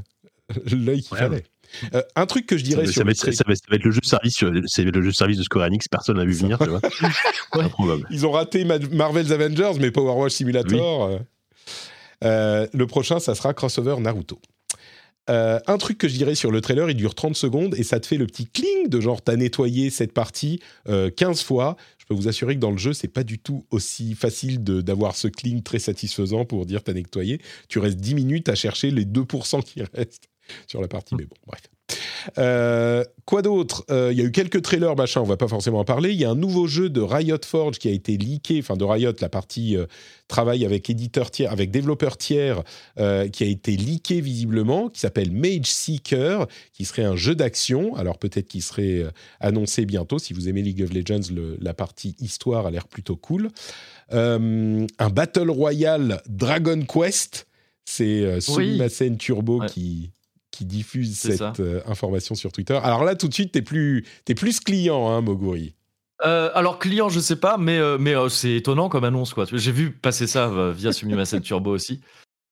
l'œil 0.73 1.03
qu'il 1.03 1.13
Ouais. 1.13 1.19
fallait. 1.21 1.45
Euh, 1.95 2.03
un 2.17 2.27
truc 2.27 2.47
que 2.47 2.57
je 2.57 2.63
Ça 2.63 2.69
dirais 2.69 2.83
va, 2.85 2.93
sur 2.93 2.95
ça, 3.01 3.05
va 3.05 3.11
être, 3.13 3.17
ça 3.19 3.27
va 3.27 3.53
être- 3.53 3.59
ça 3.59 3.65
va 3.71 3.77
être 3.77 3.85
le 3.85 3.91
jeu 3.91 4.01
service, 4.03 4.35
sur- 4.35 4.53
c'est 4.67 4.85
le 4.85 5.03
jeu 5.03 5.09
de 5.11 5.15
service 5.15 5.39
de 5.39 5.43
Square 5.43 5.67
Enix, 5.67 5.89
personne 5.89 6.17
n'a 6.17 6.25
vu 6.25 6.33
venir, 6.33 6.59
tu 6.59 6.69
vois. 6.69 6.81
Improbable. 7.53 8.07
Ils 8.11 8.27
ont 8.27 8.31
raté 8.33 8.65
Ma- 8.65 8.79
Marvel's 8.79 9.31
Avengers, 9.31 9.73
mais 9.81 9.91
Power 9.91 10.13
Wash 10.21 10.33
Simulator. 10.33 11.05
euh, 11.05 11.19
euh, 12.25 12.67
le 12.73 12.87
prochain, 12.87 13.19
ça 13.19 13.35
sera 13.35 13.53
Crossover 13.55 13.97
Naruto. 14.01 14.39
Euh, 15.31 15.61
un 15.69 15.79
truc 15.79 15.99
que 15.99 16.09
je 16.09 16.15
dirais 16.15 16.35
sur 16.35 16.51
le 16.51 16.61
trailer, 16.61 16.91
il 16.91 16.97
dure 16.97 17.15
30 17.15 17.37
secondes 17.37 17.77
et 17.77 17.85
ça 17.85 18.01
te 18.01 18.07
fait 18.09 18.17
le 18.17 18.27
petit 18.27 18.47
cling 18.49 18.89
de 18.89 19.01
genre 19.01 19.23
t'as 19.23 19.37
nettoyé 19.37 19.89
cette 19.91 20.13
partie 20.13 20.59
euh, 20.89 21.11
15 21.11 21.43
fois. 21.43 21.77
Je 21.99 22.07
peux 22.07 22.15
vous 22.15 22.27
assurer 22.27 22.57
que 22.57 22.61
dans 22.61 22.73
le 22.73 22.77
jeu, 22.79 22.93
c'est 22.93 23.07
pas 23.07 23.23
du 23.23 23.39
tout 23.39 23.65
aussi 23.71 24.15
facile 24.17 24.65
de- 24.65 24.81
d'avoir 24.81 25.15
ce 25.15 25.29
cling 25.29 25.63
très 25.63 25.79
satisfaisant 25.79 26.45
pour 26.45 26.67
dire 26.67 26.83
t'as 26.83 26.93
nettoyé. 26.93 27.41
Tu 27.69 27.79
restes 27.79 27.99
10 27.99 28.17
minutes 28.17 28.49
à 28.49 28.57
chercher 28.57 28.91
les 28.91 29.05
2% 29.05 29.63
qui 29.63 29.83
restent 29.95 30.29
sur 30.67 30.81
la 30.81 30.89
partie, 30.89 31.15
mais 31.15 31.25
bon, 31.25 31.37
bref. 31.47 31.61
Euh, 32.39 33.05
quoi 33.25 33.43
d'autre? 33.43 33.85
Euh, 33.91 34.11
Il 34.13 34.19
y 34.19 34.23
a 34.23 34.25
eu 34.25 34.31
quelques 34.31 34.63
trailers, 34.63 34.95
machin, 34.97 35.21
on 35.21 35.25
va 35.25 35.37
pas 35.37 35.49
forcément 35.49 35.81
en 35.81 35.85
parler. 35.85 36.11
Il 36.11 36.21
y 36.21 36.25
a 36.25 36.31
un 36.31 36.35
nouveau 36.37 36.67
jeu 36.69 36.89
de 36.89 37.01
Riot 37.01 37.37
Forge 37.45 37.79
qui 37.79 37.89
a 37.89 37.91
été 37.91 38.17
leaké, 38.17 38.61
enfin 38.61 38.77
de 38.77 38.85
Riot, 38.85 39.13
la 39.21 39.29
partie 39.29 39.77
euh, 39.77 39.87
travail 40.29 40.65
avec 40.65 40.89
éditeur 40.89 41.31
tiers, 41.33 41.51
avec 41.53 41.71
développeur 41.71 42.17
tiers, 42.17 42.63
euh, 42.99 43.29
qui 43.29 43.43
a 43.43 43.47
été 43.47 43.77
leaké 43.77 44.21
visiblement, 44.21 44.89
qui 44.89 45.01
s'appelle 45.01 45.33
Mage 45.33 45.67
Seeker, 45.67 46.47
qui 46.73 46.85
serait 46.85 47.05
un 47.05 47.17
jeu 47.17 47.35
d'action. 47.35 47.95
Alors 47.97 48.19
peut-être 48.19 48.47
qu'il 48.49 48.63
serait 48.63 49.05
annoncé 49.41 49.85
bientôt. 49.85 50.19
Si 50.21 50.33
vous 50.33 50.49
aimez 50.49 50.63
League 50.63 50.83
of 50.83 50.93
Legends, 50.95 51.33
le- 51.35 51.59
la 51.61 51.75
partie 51.75 52.15
histoire 52.21 52.67
a 52.67 52.71
l'air 52.71 52.87
plutôt 52.87 53.17
cool. 53.17 53.49
Un 54.13 54.87
Battle 55.13 55.51
Royale 55.51 56.23
Dragon 56.29 56.81
Quest, 56.83 57.47
c'est 57.85 58.23
euh, 58.23 58.39
Oui. 58.57 58.81
Turbo 59.19 59.61
Ouais. 59.61 59.67
qui 59.67 60.13
qui 60.53 60.65
diffuse 60.65 61.19
cette 61.19 61.59
euh, 61.59 61.81
information 61.87 62.37
sur 62.37 62.53
Twitter. 62.53 62.79
Alors 62.81 63.03
là, 63.05 63.17
tout 63.17 63.27
de 63.27 63.35
suite, 63.35 63.51
t'es 63.53 63.63
plus, 63.63 64.05
t'es 64.25 64.35
plus 64.37 64.61
client, 64.61 65.09
hein, 65.11 65.21
Moguri. 65.21 65.75
Euh, 66.25 66.51
alors 66.55 66.79
client, 66.79 67.09
je 67.09 67.19
sais 67.19 67.37
pas, 67.37 67.59
mais 67.59 67.79
euh, 67.79 67.99
mais 67.99 68.15
c'est 68.29 68.53
étonnant 68.53 68.89
comme 68.89 69.03
annonce 69.03 69.35
quoi. 69.35 69.45
J'ai 69.51 69.73
vu 69.73 69.91
passer 69.91 70.29
ça 70.29 70.71
via 70.71 70.93
Sumimasen 70.93 71.41
Turbo 71.43 71.71
aussi. 71.73 72.01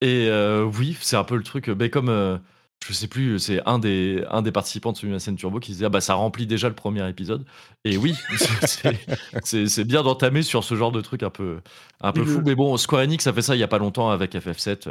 Et 0.00 0.28
oui, 0.64 0.96
c'est 1.00 1.16
un 1.16 1.24
peu 1.24 1.36
le 1.36 1.44
truc. 1.44 1.70
comme 1.92 2.40
je 2.88 2.94
sais 2.94 3.06
plus, 3.06 3.38
c'est 3.38 3.60
un 3.66 3.78
des 3.78 4.24
un 4.30 4.42
des 4.42 4.52
participants 4.52 4.92
de 4.92 4.96
Sumimasen 4.96 5.36
Turbo 5.36 5.60
qui 5.60 5.72
disait 5.72 5.84
ah 5.84 5.90
bah 5.90 6.00
ça 6.00 6.14
remplit 6.14 6.46
déjà 6.46 6.68
le 6.68 6.74
premier 6.74 7.06
épisode. 7.08 7.44
Et 7.84 7.96
oui, 7.96 8.14
c'est- 9.44 9.84
bien 9.84 10.02
d'entamer 10.02 10.42
sur 10.42 10.64
ce 10.64 10.74
genre 10.74 10.90
de 10.90 11.00
truc 11.02 11.22
un 11.22 11.30
peu 11.30 11.58
un 12.00 12.12
peu 12.12 12.24
fou. 12.24 12.40
Mais 12.44 12.54
bon, 12.54 12.76
Square 12.76 13.02
Enix 13.02 13.26
a 13.26 13.32
fait 13.32 13.42
ça 13.42 13.54
il 13.54 13.58
y 13.58 13.62
a 13.62 13.68
pas 13.68 13.78
longtemps 13.78 14.10
avec 14.10 14.34
FF7. 14.34 14.88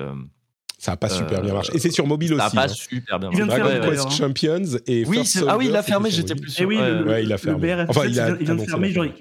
Ça 0.79 0.91
n'a 0.93 0.97
pas 0.97 1.09
super 1.09 1.39
Euh, 1.39 1.41
bien 1.43 1.53
marché. 1.53 1.75
Et 1.75 1.79
c'est 1.79 1.91
sur 1.91 2.07
mobile 2.07 2.29
ça 2.37 2.47
aussi. 2.47 2.57
a 2.57 2.61
pas 2.61 2.65
hein. 2.65 2.67
super 2.73 3.19
bien 3.19 3.29
Il 3.31 3.35
vient 3.35 3.45
de 3.45 3.49
marché. 3.51 3.61
Dragon 3.63 3.81
fermer, 3.83 3.85
Ouais, 3.85 3.89
ouais. 3.89 3.95
Quest 3.95 4.03
d'ailleurs, 4.03 4.17
Champions 4.17 4.79
et 4.87 5.05
Oui, 5.05 5.17
First 5.17 5.43
ah 5.47 5.57
oui, 5.57 5.65
il 5.67 5.71
l'a 5.71 5.83
fermé, 5.83 6.09
j'étais 6.09 6.35
plus 6.35 6.49
Et 6.49 6.55
sûr. 6.55 6.67
oui, 6.67 6.77
Ouais, 6.77 6.89
le, 6.89 7.03
ouais. 7.07 7.23
Il 7.23 7.31
a 7.31 7.35
le 7.35 7.37
fermé. 7.37 7.75
BRF, 7.75 7.89
Enfin, 7.89 8.05
il, 8.07 8.19
a 8.19 8.25
vient, 8.27 8.37
il 8.39 8.45
vient 8.45 8.55
de 8.55 8.61
fermer, 8.65 8.91
genre, 8.91 9.05
il, 9.05 9.11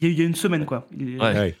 y 0.00 0.06
a, 0.06 0.08
il 0.08 0.18
y 0.18 0.22
a 0.22 0.24
une 0.24 0.34
semaine, 0.34 0.64
quoi. 0.64 0.88
Il 0.98 1.14
est- 1.14 1.20
Ouais. 1.20 1.32
Ouais. 1.34 1.56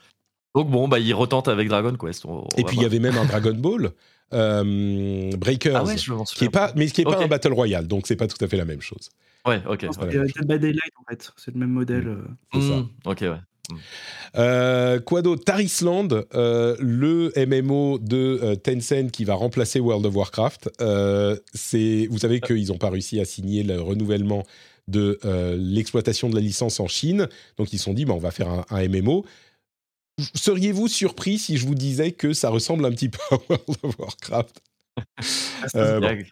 Donc 0.54 0.70
bon, 0.70 0.88
bah 0.88 0.98
il 0.98 1.12
retente 1.14 1.48
avec 1.48 1.68
Dragon 1.68 1.94
Quest. 1.94 2.24
on- 2.26 2.44
on 2.44 2.48
Et 2.58 2.64
puis 2.64 2.76
il 2.76 2.82
y 2.82 2.86
avait 2.86 2.98
même 2.98 3.16
un 3.16 3.24
Dragon 3.24 3.54
Ball 3.54 3.92
euh, 4.34 5.30
Breakers, 5.36 5.76
ah 5.76 5.84
ouais, 5.84 5.96
je 5.98 6.12
m'en 6.12 6.24
qui 6.24 6.44
est 6.44 6.48
pas, 6.50 6.72
mais 6.76 6.86
qui 6.86 7.02
est 7.02 7.04
pas 7.04 7.22
un 7.22 7.26
battle 7.26 7.52
royale, 7.52 7.86
donc 7.86 8.06
c'est 8.06 8.16
pas 8.16 8.26
tout 8.26 8.42
à 8.42 8.48
fait 8.48 8.56
la 8.56 8.64
même 8.64 8.80
chose. 8.80 9.10
Ouais, 9.46 9.60
ok. 9.68 9.86
C'est 9.90 10.00
Ouais. 10.00 10.08
Dead 10.10 10.46
by 10.46 10.58
Daylight, 10.58 10.92
en 10.96 11.04
fait. 11.10 11.30
C'est 11.36 11.52
le 11.52 11.58
même 11.60 11.70
modèle. 11.70 12.06
euh. 12.08 12.16
C'est 12.54 12.60
ça. 12.60 12.76
Hmm, 12.76 12.88
Ok, 13.04 13.18
ouais. 13.22 13.40
Euh, 14.36 15.00
quoi 15.00 15.22
d'autre? 15.22 15.44
Tarisland, 15.44 16.08
euh, 16.34 16.76
le 16.80 17.32
MMO 17.36 17.98
de 17.98 18.40
euh, 18.42 18.56
Tencent 18.56 19.10
qui 19.12 19.24
va 19.24 19.34
remplacer 19.34 19.78
World 19.80 20.04
of 20.06 20.14
Warcraft. 20.16 20.70
Euh, 20.80 21.36
c'est, 21.54 22.06
vous 22.10 22.18
savez 22.18 22.40
qu'ils 22.40 22.68
n'ont 22.68 22.78
pas 22.78 22.90
réussi 22.90 23.20
à 23.20 23.24
signer 23.24 23.62
le 23.62 23.80
renouvellement 23.80 24.44
de 24.88 25.18
euh, 25.24 25.56
l'exploitation 25.58 26.28
de 26.28 26.34
la 26.34 26.40
licence 26.40 26.80
en 26.80 26.88
Chine, 26.88 27.28
donc 27.56 27.72
ils 27.72 27.78
se 27.78 27.84
sont 27.84 27.94
dit, 27.94 28.04
bah, 28.04 28.14
on 28.14 28.18
va 28.18 28.32
faire 28.32 28.48
un, 28.48 28.64
un 28.70 28.88
MMO. 28.88 29.24
Seriez-vous 30.34 30.88
surpris 30.88 31.38
si 31.38 31.56
je 31.56 31.66
vous 31.66 31.74
disais 31.74 32.12
que 32.12 32.32
ça 32.32 32.50
ressemble 32.50 32.84
un 32.84 32.90
petit 32.90 33.08
peu 33.08 33.18
à 33.30 33.36
World 33.48 33.76
of 33.84 33.98
Warcraft? 33.98 34.60
Euh, 35.76 36.00
bon. 36.00 36.24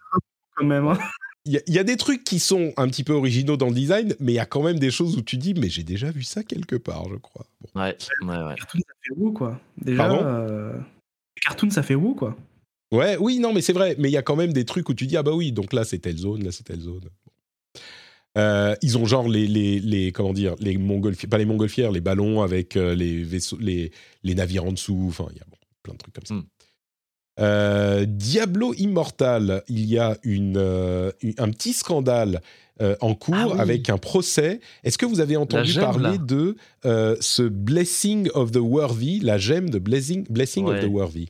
Quand 0.55 0.65
même. 0.65 0.87
hein. 0.87 0.99
Il 1.45 1.53
y, 1.53 1.57
a- 1.57 1.61
il 1.65 1.73
y 1.73 1.79
a 1.79 1.83
des 1.83 1.97
trucs 1.97 2.23
qui 2.23 2.37
sont 2.39 2.71
un 2.77 2.87
petit 2.87 3.03
peu 3.03 3.13
originaux 3.13 3.57
dans 3.57 3.67
le 3.69 3.73
design, 3.73 4.13
mais 4.19 4.33
il 4.33 4.35
y 4.35 4.39
a 4.39 4.45
quand 4.45 4.61
même 4.61 4.77
des 4.77 4.91
choses 4.91 5.17
où 5.17 5.21
tu 5.23 5.37
dis, 5.37 5.53
mais 5.55 5.69
j'ai 5.69 5.83
déjà 5.83 6.11
vu 6.11 6.21
ça 6.23 6.43
quelque 6.43 6.75
part, 6.75 7.09
je 7.09 7.15
crois. 7.15 7.45
Bon. 7.61 7.81
Ouais, 7.81 7.97
ouais, 8.21 8.27
ouais. 8.43 8.55
Cartoon, 8.55 8.79
ça 8.79 8.93
fait 9.01 9.13
wou, 9.17 9.31
quoi. 9.31 9.59
Déjà, 9.77 9.97
Pardon? 10.07 10.21
euh... 10.23 10.77
Cartoon, 11.41 11.69
ça 11.71 11.81
fait 11.83 11.95
wou, 11.95 12.13
quoi. 12.13 12.37
Ouais, 12.91 13.17
oui, 13.17 13.39
non, 13.39 13.53
mais 13.53 13.61
c'est 13.61 13.73
vrai. 13.73 13.95
Mais 13.97 14.09
il 14.09 14.11
y 14.11 14.17
a 14.17 14.21
quand 14.21 14.35
même 14.35 14.53
des 14.53 14.65
trucs 14.65 14.87
où 14.89 14.93
tu 14.93 15.07
dis 15.07 15.17
ah 15.17 15.23
bah 15.23 15.31
oui, 15.33 15.51
donc 15.51 15.71
là 15.73 15.83
c'est 15.85 15.99
telle 15.99 16.17
zone, 16.17 16.43
là 16.43 16.51
c'est 16.51 16.63
telle 16.63 16.81
zone. 16.81 17.05
Euh, 18.37 18.75
ils 18.81 18.97
ont 18.97 19.05
genre 19.05 19.27
les, 19.27 19.47
les, 19.47 19.79
les 19.79 20.11
comment 20.11 20.33
dire 20.33 20.55
les 20.59 20.77
montgolfières, 20.77 21.29
pas 21.29 21.37
les 21.37 21.45
montgolfières, 21.45 21.91
les 21.91 21.99
ballons 22.01 22.41
avec 22.41 22.77
euh, 22.77 22.93
les 22.95 23.23
vaisseaux, 23.23 23.57
les, 23.59 23.91
les 24.23 24.35
navires 24.35 24.65
en 24.65 24.71
dessous. 24.73 25.05
Enfin, 25.09 25.25
il 25.31 25.37
y 25.37 25.41
a 25.41 25.45
bon, 25.49 25.57
plein 25.83 25.93
de 25.93 25.97
trucs 25.99 26.13
comme 26.13 26.25
ça. 26.25 26.33
Mm. 26.35 26.45
Euh, 27.41 28.05
Diablo 28.07 28.73
Immortal, 28.75 29.63
il 29.67 29.85
y 29.85 29.97
a 29.97 30.17
une, 30.23 30.57
euh, 30.57 31.11
un 31.37 31.49
petit 31.49 31.73
scandale 31.73 32.41
euh, 32.81 32.95
en 33.01 33.15
cours 33.15 33.35
Ah 33.37 33.47
oui. 33.47 33.59
avec 33.59 33.89
un 33.89 33.97
procès. 33.97 34.59
Est-ce 34.83 34.97
que 34.97 35.05
vous 35.05 35.19
avez 35.19 35.37
entendu 35.37 35.71
gemme, 35.71 35.83
parler 35.83 36.17
là. 36.17 36.17
de 36.17 36.55
euh, 36.85 37.15
ce 37.19 37.43
Blessing 37.43 38.29
of 38.33 38.51
the 38.51 38.57
Worthy, 38.57 39.19
la 39.19 39.37
gemme 39.37 39.69
de 39.69 39.79
Blessing, 39.79 40.25
Blessing 40.29 40.65
of 40.67 40.79
the 40.79 40.87
Worthy? 40.87 41.29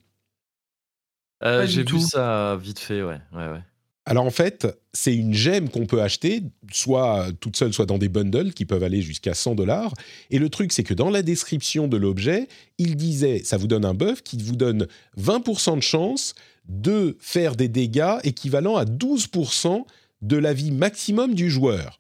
Euh, 1.44 1.66
J'ai 1.66 1.82
vu 1.82 1.86
tout. 1.86 2.00
ça 2.00 2.56
vite 2.62 2.80
fait, 2.80 3.02
ouais. 3.02 3.20
ouais, 3.34 3.48
ouais. 3.50 3.62
Alors 4.06 4.26
en 4.26 4.32
fait, 4.32 4.68
c'est 4.94 5.16
une 5.16 5.34
gemme 5.34 5.70
qu'on 5.70 5.86
peut 5.86 6.02
acheter, 6.02 6.42
soit 6.72 7.28
toute 7.40 7.56
seule, 7.56 7.72
soit 7.72 7.86
dans 7.86 8.00
des 8.00 8.10
bundles 8.10 8.52
qui 8.54 8.66
peuvent 8.66 8.84
aller 8.84 9.02
jusqu'à 9.02 9.36
100 9.36 9.54
dollars. 9.56 9.94
Et 10.32 10.40
le 10.40 10.50
truc, 10.50 10.72
c'est 10.72 10.84
que 10.84 10.96
dans 10.96 11.12
la 11.12 11.22
description 11.22 11.88
de 11.88 11.98
l'objet, 11.98 12.48
il 12.80 12.96
disait, 12.96 13.42
ça 13.44 13.58
vous 13.58 13.68
donne 13.68 13.86
un 13.86 13.94
buff 13.94 14.24
qui 14.24 14.38
vous 14.42 14.56
donne 14.56 14.88
20% 15.20 15.76
de 15.76 15.82
chance 15.82 16.34
de 16.68 17.16
faire 17.20 17.56
des 17.56 17.68
dégâts 17.68 18.18
équivalents 18.24 18.76
à 18.76 18.86
12% 18.86 19.84
de 20.22 20.38
la 20.38 20.54
vie 20.54 20.72
maximum 20.72 21.36
du 21.36 21.50
joueur. 21.52 22.00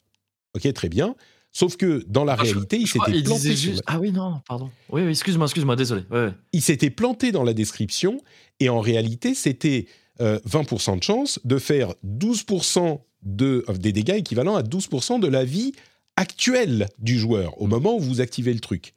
Ok, 0.56 0.72
très 0.74 0.90
bien. 0.90 1.16
Sauf 1.52 1.76
que 1.76 2.04
dans 2.08 2.24
la 2.24 2.34
Ah, 2.34 2.42
réalité, 2.44 2.78
il 2.78 2.88
Je 2.88 2.94
s'était 2.94 3.22
planté. 3.24 3.56
sur 3.56 3.74
Ah 3.86 4.00
oui, 4.00 4.12
non, 4.12 4.42
pardon. 4.48 4.72
Oui, 4.90 5.02
oui, 5.04 5.10
excuse-moi, 5.10 5.46
excuse-moi, 5.46 5.76
désolé. 5.76 6.04
Ouais, 6.10 6.26
ouais. 6.26 6.34
il 6.54 6.62
s'était 6.62 6.90
planté 6.90 7.32
dans 7.32 7.44
la 7.44 7.54
description 7.54 8.22
et 8.60 8.70
en 8.70 8.80
réalité, 8.80 9.36
c'était 9.36 9.86
euh, 10.22 10.40
20% 10.48 11.00
de 11.00 11.04
chance 11.04 11.40
de 11.44 11.58
faire 11.58 11.94
12% 12.06 13.02
de, 13.24 13.66
euh, 13.68 13.74
des 13.74 13.92
dégâts 13.92 14.18
équivalents 14.18 14.56
à 14.56 14.64
12% 14.64 15.20
de 15.20 15.28
la 15.28 15.44
vie 15.44 15.74
actuelle 16.16 16.88
du 17.00 17.18
joueur 17.18 17.60
au 17.62 17.68
moment 17.68 17.96
où 17.96 18.00
vous 18.00 18.22
activez 18.22 18.54
le 18.54 18.60
truc. 18.60 18.94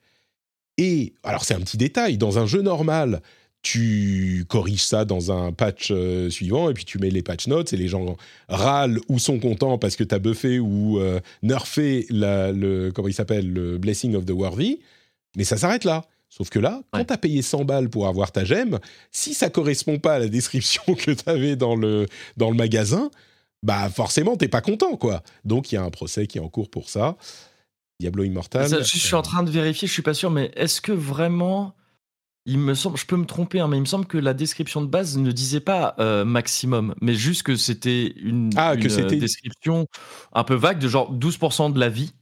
Et 0.78 1.14
alors, 1.22 1.44
c'est 1.44 1.54
un 1.54 1.60
petit 1.60 1.76
détail, 1.76 2.18
dans 2.18 2.38
un 2.38 2.46
jeu 2.46 2.60
normal, 2.60 3.22
tu 3.64 4.44
corriges 4.46 4.84
ça 4.84 5.04
dans 5.04 5.32
un 5.32 5.50
patch 5.50 5.88
euh, 5.90 6.28
suivant 6.28 6.70
et 6.70 6.74
puis 6.74 6.84
tu 6.84 6.98
mets 6.98 7.10
les 7.10 7.22
patch 7.22 7.48
notes 7.48 7.72
et 7.72 7.76
les 7.76 7.88
gens 7.88 8.16
râlent 8.48 9.00
ou 9.08 9.18
sont 9.18 9.40
contents 9.40 9.78
parce 9.78 9.96
que 9.96 10.04
tu 10.04 10.14
as 10.14 10.18
buffé 10.18 10.58
ou 10.58 11.00
euh, 11.00 11.18
nerfé 11.42 12.06
le, 12.10 12.90
comment 12.90 13.08
il 13.08 13.14
s'appelle, 13.14 13.50
le 13.50 13.78
Blessing 13.78 14.14
of 14.16 14.26
the 14.26 14.32
Worthy, 14.32 14.80
mais 15.36 15.44
ça 15.44 15.56
s'arrête 15.56 15.84
là. 15.84 16.04
Sauf 16.36 16.50
que 16.50 16.58
là, 16.58 16.82
quand 16.90 16.98
Ouais. 16.98 17.04
tu 17.06 17.12
as 17.12 17.18
payé 17.18 17.42
100 17.42 17.64
balles 17.64 17.88
pour 17.88 18.08
avoir 18.08 18.32
ta 18.32 18.44
gemme, 18.44 18.80
si 19.12 19.34
ça 19.34 19.50
correspond 19.50 19.98
pas 20.00 20.14
à 20.14 20.18
la 20.18 20.28
description 20.28 20.82
que 20.98 21.12
tu 21.12 21.28
avais 21.30 21.54
dans 21.54 21.76
le, 21.76 22.06
dans 22.36 22.50
le 22.50 22.56
magasin, 22.56 23.10
bah 23.62 23.88
forcément, 23.88 24.36
t'es 24.36 24.48
pas 24.48 24.60
content, 24.60 24.96
quoi. 24.96 25.22
Donc, 25.44 25.70
il 25.70 25.76
y 25.76 25.78
a 25.78 25.82
un 25.84 25.90
procès 25.90 26.26
qui 26.26 26.38
est 26.38 26.40
en 26.40 26.48
cours 26.48 26.70
pour 26.70 26.88
ça. 26.88 27.16
Diablo 28.00 28.24
Immortal. 28.24 28.68
Ça, 28.68 28.82
je 28.82 28.96
suis 28.98 29.14
en 29.14 29.22
train 29.22 29.44
de 29.44 29.50
vérifier, 29.50 29.86
je 29.86 29.92
suis 29.92 30.02
pas 30.02 30.14
sûr, 30.14 30.30
mais 30.32 30.50
est-ce 30.56 30.80
que 30.80 30.90
vraiment 30.92 31.74
il 32.46 32.58
me 32.58 32.74
semble, 32.74 32.98
je 32.98 33.06
peux 33.06 33.16
me 33.16 33.24
tromper, 33.24 33.60
hein, 33.60 33.68
mais 33.68 33.78
il 33.78 33.80
me 33.80 33.86
semble 33.86 34.04
que 34.04 34.18
la 34.18 34.34
description 34.34 34.82
de 34.82 34.86
base 34.86 35.16
ne 35.16 35.30
disait 35.32 35.60
pas 35.60 35.94
euh, 35.98 36.24
maximum, 36.26 36.94
mais 37.00 37.14
juste 37.14 37.42
que 37.44 37.56
c'était 37.56 38.12
une, 38.16 38.50
Ah, 38.56 38.74
une, 38.74 38.90
euh, 38.90 39.08
description 39.08 39.86
un 40.34 40.44
peu 40.44 40.54
vague 40.54 40.78
de 40.78 40.88
genre 40.88 41.10
12% 41.14 41.72
de 41.72 41.80
la 41.80 41.88
vie. 41.88 42.12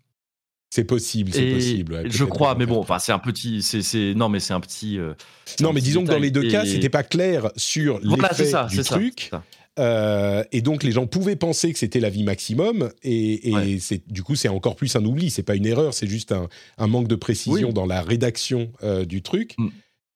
C'est 0.75 0.85
possible, 0.85 1.31
c'est 1.35 1.53
possible. 1.53 1.93
ouais, 1.93 2.05
je 2.09 2.25
crois, 2.25 2.55
mais 2.55 2.65
bon, 2.65 2.79
enfin, 2.79 2.99
c'est 2.99 3.13
un 3.13 3.19
petit, 3.19 3.61
c'est, 3.61 3.83
c'est, 3.83 4.15
non, 4.15 4.31
mais 4.31 4.41
c'est 4.41 4.55
un 4.55 4.61
petit. 4.61 4.97
euh, 4.99 5.13
Non, 5.61 5.69
un 5.69 5.73
mais 5.75 5.81
petit 5.81 5.89
disons 5.89 6.03
que 6.03 6.11
dans 6.11 6.19
les 6.19 6.31
deux 6.31 6.49
cas, 6.49 6.65
c'était 6.65 6.89
pas 6.89 7.03
clair 7.03 7.51
sur 7.57 8.01
Voilà, 8.03 8.29
l'effet 8.31 8.47
ça, 8.47 8.65
du 8.71 8.79
truc. 8.83 9.29
ça. 9.31 9.45
Euh, 9.79 10.45
et 10.51 10.61
donc 10.63 10.83
les 10.83 10.93
gens 10.93 11.07
pouvaient 11.07 11.37
penser 11.37 11.73
que 11.75 11.79
c'était 11.79 12.01
la 12.01 12.09
vie 12.11 12.23
maximum 12.25 12.91
et, 13.03 13.49
et 13.51 13.55
Ouais. 13.55 13.79
c'est 13.81 14.03
du 14.11 14.23
coup 14.23 14.35
c'est 14.35 14.49
encore 14.49 14.77
plus 14.77 14.95
un 14.97 15.05
oubli 15.07 15.31
c'est 15.31 15.43
pas 15.43 15.55
une 15.55 15.65
erreur 15.65 15.95
c'est 15.95 16.07
juste 16.07 16.31
un, 16.33 16.47
un 16.77 16.87
manque 16.89 17.09
de 17.09 17.15
précision 17.15 17.69
Oui. 17.69 17.73
dans 17.75 17.87
la 17.87 18.03
rédaction 18.03 18.71
euh, 18.83 19.07
du 19.07 19.23
truc 19.23 19.55
Mm. 19.57 19.69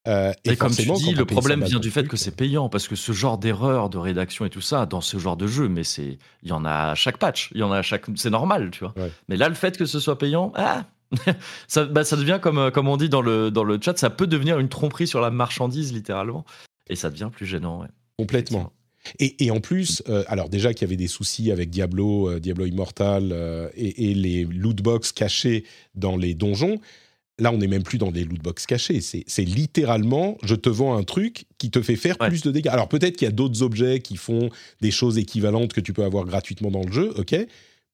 Euh, 0.06 0.32
Et, 0.44 0.56
comme 0.56 0.74
tu 0.74 0.82
dis, 0.82 1.14
le 1.14 1.24
problème 1.24 1.60
100 1.60 1.62
balles 1.62 1.70
vient 1.70 1.80
du 1.80 1.90
fait 1.90 2.06
que 2.06 2.16
c'est 2.16 2.30
euh, 2.30 2.36
payant, 2.36 2.68
parce 2.68 2.88
que 2.88 2.96
ce 2.96 3.12
genre 3.12 3.38
d'erreur 3.38 3.90
de 3.90 3.98
rédaction 3.98 4.44
et 4.44 4.50
tout 4.50 4.60
ça, 4.60 4.86
dans 4.86 5.00
ce 5.00 5.18
genre 5.18 5.36
de 5.36 5.46
jeu, 5.46 5.68
mais 5.68 5.84
c'est, 5.84 6.18
il 6.42 6.48
y 6.48 6.52
en 6.52 6.64
a 6.64 6.90
à 6.90 6.94
chaque 6.94 7.18
patch, 7.18 7.50
il 7.54 7.60
y 7.60 7.62
en 7.62 7.72
a 7.72 7.78
à 7.78 7.82
chaque, 7.82 8.04
c'est 8.16 8.30
normal, 8.30 8.70
tu 8.70 8.80
vois. 8.80 8.94
Ouais. 8.96 9.10
Mais 9.28 9.36
là, 9.36 9.48
le 9.48 9.54
fait 9.54 9.76
que 9.76 9.86
ce 9.86 10.00
soit 10.00 10.18
payant, 10.18 10.52
ah, 10.54 10.84
ça, 11.68 11.84
bah, 11.84 12.04
ça 12.04 12.16
devient 12.16 12.38
comme, 12.40 12.58
euh, 12.58 12.70
comme 12.70 12.88
on 12.88 12.96
dit 12.96 13.08
dans 13.08 13.22
le, 13.22 13.50
dans 13.50 13.64
le 13.64 13.78
chat, 13.80 13.96
ça 13.98 14.10
peut 14.10 14.26
devenir 14.26 14.58
une 14.58 14.68
tromperie 14.68 15.06
sur 15.06 15.20
la 15.20 15.30
marchandise, 15.30 15.92
littéralement, 15.92 16.44
et 16.88 16.96
ça 16.96 17.10
devient 17.10 17.30
plus 17.32 17.46
gênant. 17.46 17.80
ouais. 17.80 17.88
complètement 18.18 18.72
et, 19.18 19.44
et 19.44 19.50
en 19.50 19.60
plus 19.60 20.02
euh, 20.08 20.24
alors 20.28 20.48
déjà 20.48 20.72
qu'il 20.72 20.82
y 20.82 20.88
avait 20.88 20.96
des 20.96 21.08
soucis 21.08 21.50
avec 21.50 21.70
Diablo 21.70 22.30
euh, 22.30 22.40
Diablo 22.40 22.66
Immortal 22.66 23.30
euh, 23.32 23.68
et, 23.76 24.10
et 24.10 24.14
les 24.14 24.44
loot 24.44 24.82
box 24.82 25.12
cachés 25.12 25.64
dans 25.94 26.16
les 26.16 26.34
donjons 26.34 26.80
Là, 27.38 27.52
on 27.52 27.58
n'est 27.58 27.66
même 27.66 27.82
plus 27.82 27.98
dans 27.98 28.10
des 28.10 28.24
loot 28.24 28.40
box 28.42 28.64
cachés. 28.64 29.00
C'est 29.02 29.44
littéralement, 29.44 30.38
je 30.42 30.54
te 30.54 30.68
vends 30.70 30.96
un 30.96 31.02
truc 31.02 31.44
qui 31.58 31.70
te 31.70 31.82
fait 31.82 31.96
faire 31.96 32.16
Ouais. 32.20 32.28
plus 32.28 32.42
de 32.42 32.50
dégâts. 32.50 32.68
Alors 32.68 32.88
peut-être 32.88 33.16
qu'il 33.16 33.26
y 33.26 33.28
a 33.28 33.32
d'autres 33.32 33.62
objets 33.62 34.00
qui 34.00 34.16
font 34.16 34.48
des 34.80 34.90
choses 34.90 35.18
équivalentes 35.18 35.72
que 35.74 35.80
tu 35.80 35.92
peux 35.92 36.04
avoir 36.04 36.24
gratuitement 36.24 36.70
dans 36.70 36.82
le 36.82 36.92
jeu, 36.92 37.12
ok 37.16 37.34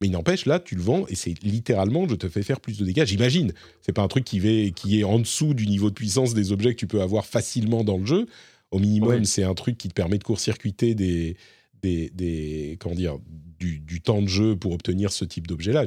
mais 0.01 0.09
il 0.09 0.11
n'empêche, 0.11 0.47
là, 0.47 0.59
tu 0.59 0.75
le 0.75 0.83
vends 0.83 1.07
et 1.09 1.15
c'est 1.15 1.35
littéralement, 1.45 2.09
je 2.09 2.17
te 2.17 2.29
fais 2.29 2.43
faire 2.43 2.59
plus 2.61 2.77
de 2.77 2.85
dégâts. 2.85 3.05
J'imagine. 3.07 3.53
C'est 3.83 3.93
pas 3.93 4.03
un 4.03 4.09
truc 4.09 4.25
qui, 4.25 4.41
va- 4.41 4.71
qui 4.71 4.99
est 4.99 5.05
en 5.05 5.21
dessous 5.21 5.55
du 5.55 5.65
niveau 5.69 5.91
de 5.91 5.95
puissance 5.95 6.35
des 6.35 6.51
objets 6.51 6.71
que 6.75 6.81
tu 6.81 6.89
peux 6.89 7.03
avoir 7.03 7.25
facilement 7.25 7.85
dans 7.85 7.99
le 7.99 8.05
jeu. 8.07 8.27
Au 8.73 8.81
minimum, 8.81 9.25
c'est 9.25 9.45
un 9.45 9.55
truc 9.55 9.79
qui 9.79 9.87
te 9.87 9.95
permet 9.95 10.19
de 10.19 10.25
court-circuiter 10.25 10.97
des, 10.97 11.37
des, 11.83 12.11
des- 12.11 12.79
comment 12.81 12.95
dire, 12.95 13.19
du, 13.59 13.79
du 13.81 14.01
temps 14.01 14.23
de 14.23 14.29
jeu 14.29 14.57
pour 14.57 14.73
obtenir 14.73 15.13
ce 15.13 15.25
type 15.25 15.47
d'objet-là. 15.47 15.85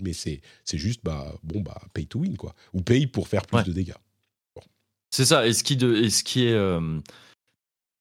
Mais 0.00 0.12
c'est 0.12 0.40
c'est 0.64 0.78
juste, 0.78 1.00
bah, 1.04 1.34
bon, 1.42 1.60
bah, 1.60 1.80
pay 1.94 2.06
to 2.06 2.20
win, 2.20 2.36
quoi. 2.36 2.54
Ou 2.74 2.82
paye 2.82 3.06
pour 3.06 3.28
faire 3.28 3.46
plus 3.46 3.56
Ouais. 3.58 3.64
de 3.64 3.72
dégâts. 3.72 3.94
C'est 5.10 5.24
ça, 5.24 5.46
et 5.46 5.52
ce 5.54 5.64
qui, 5.64 5.76
de, 5.76 5.94
et 5.96 6.10
ce 6.10 6.22
qui 6.22 6.44
est. 6.44 6.52
euh, 6.52 7.00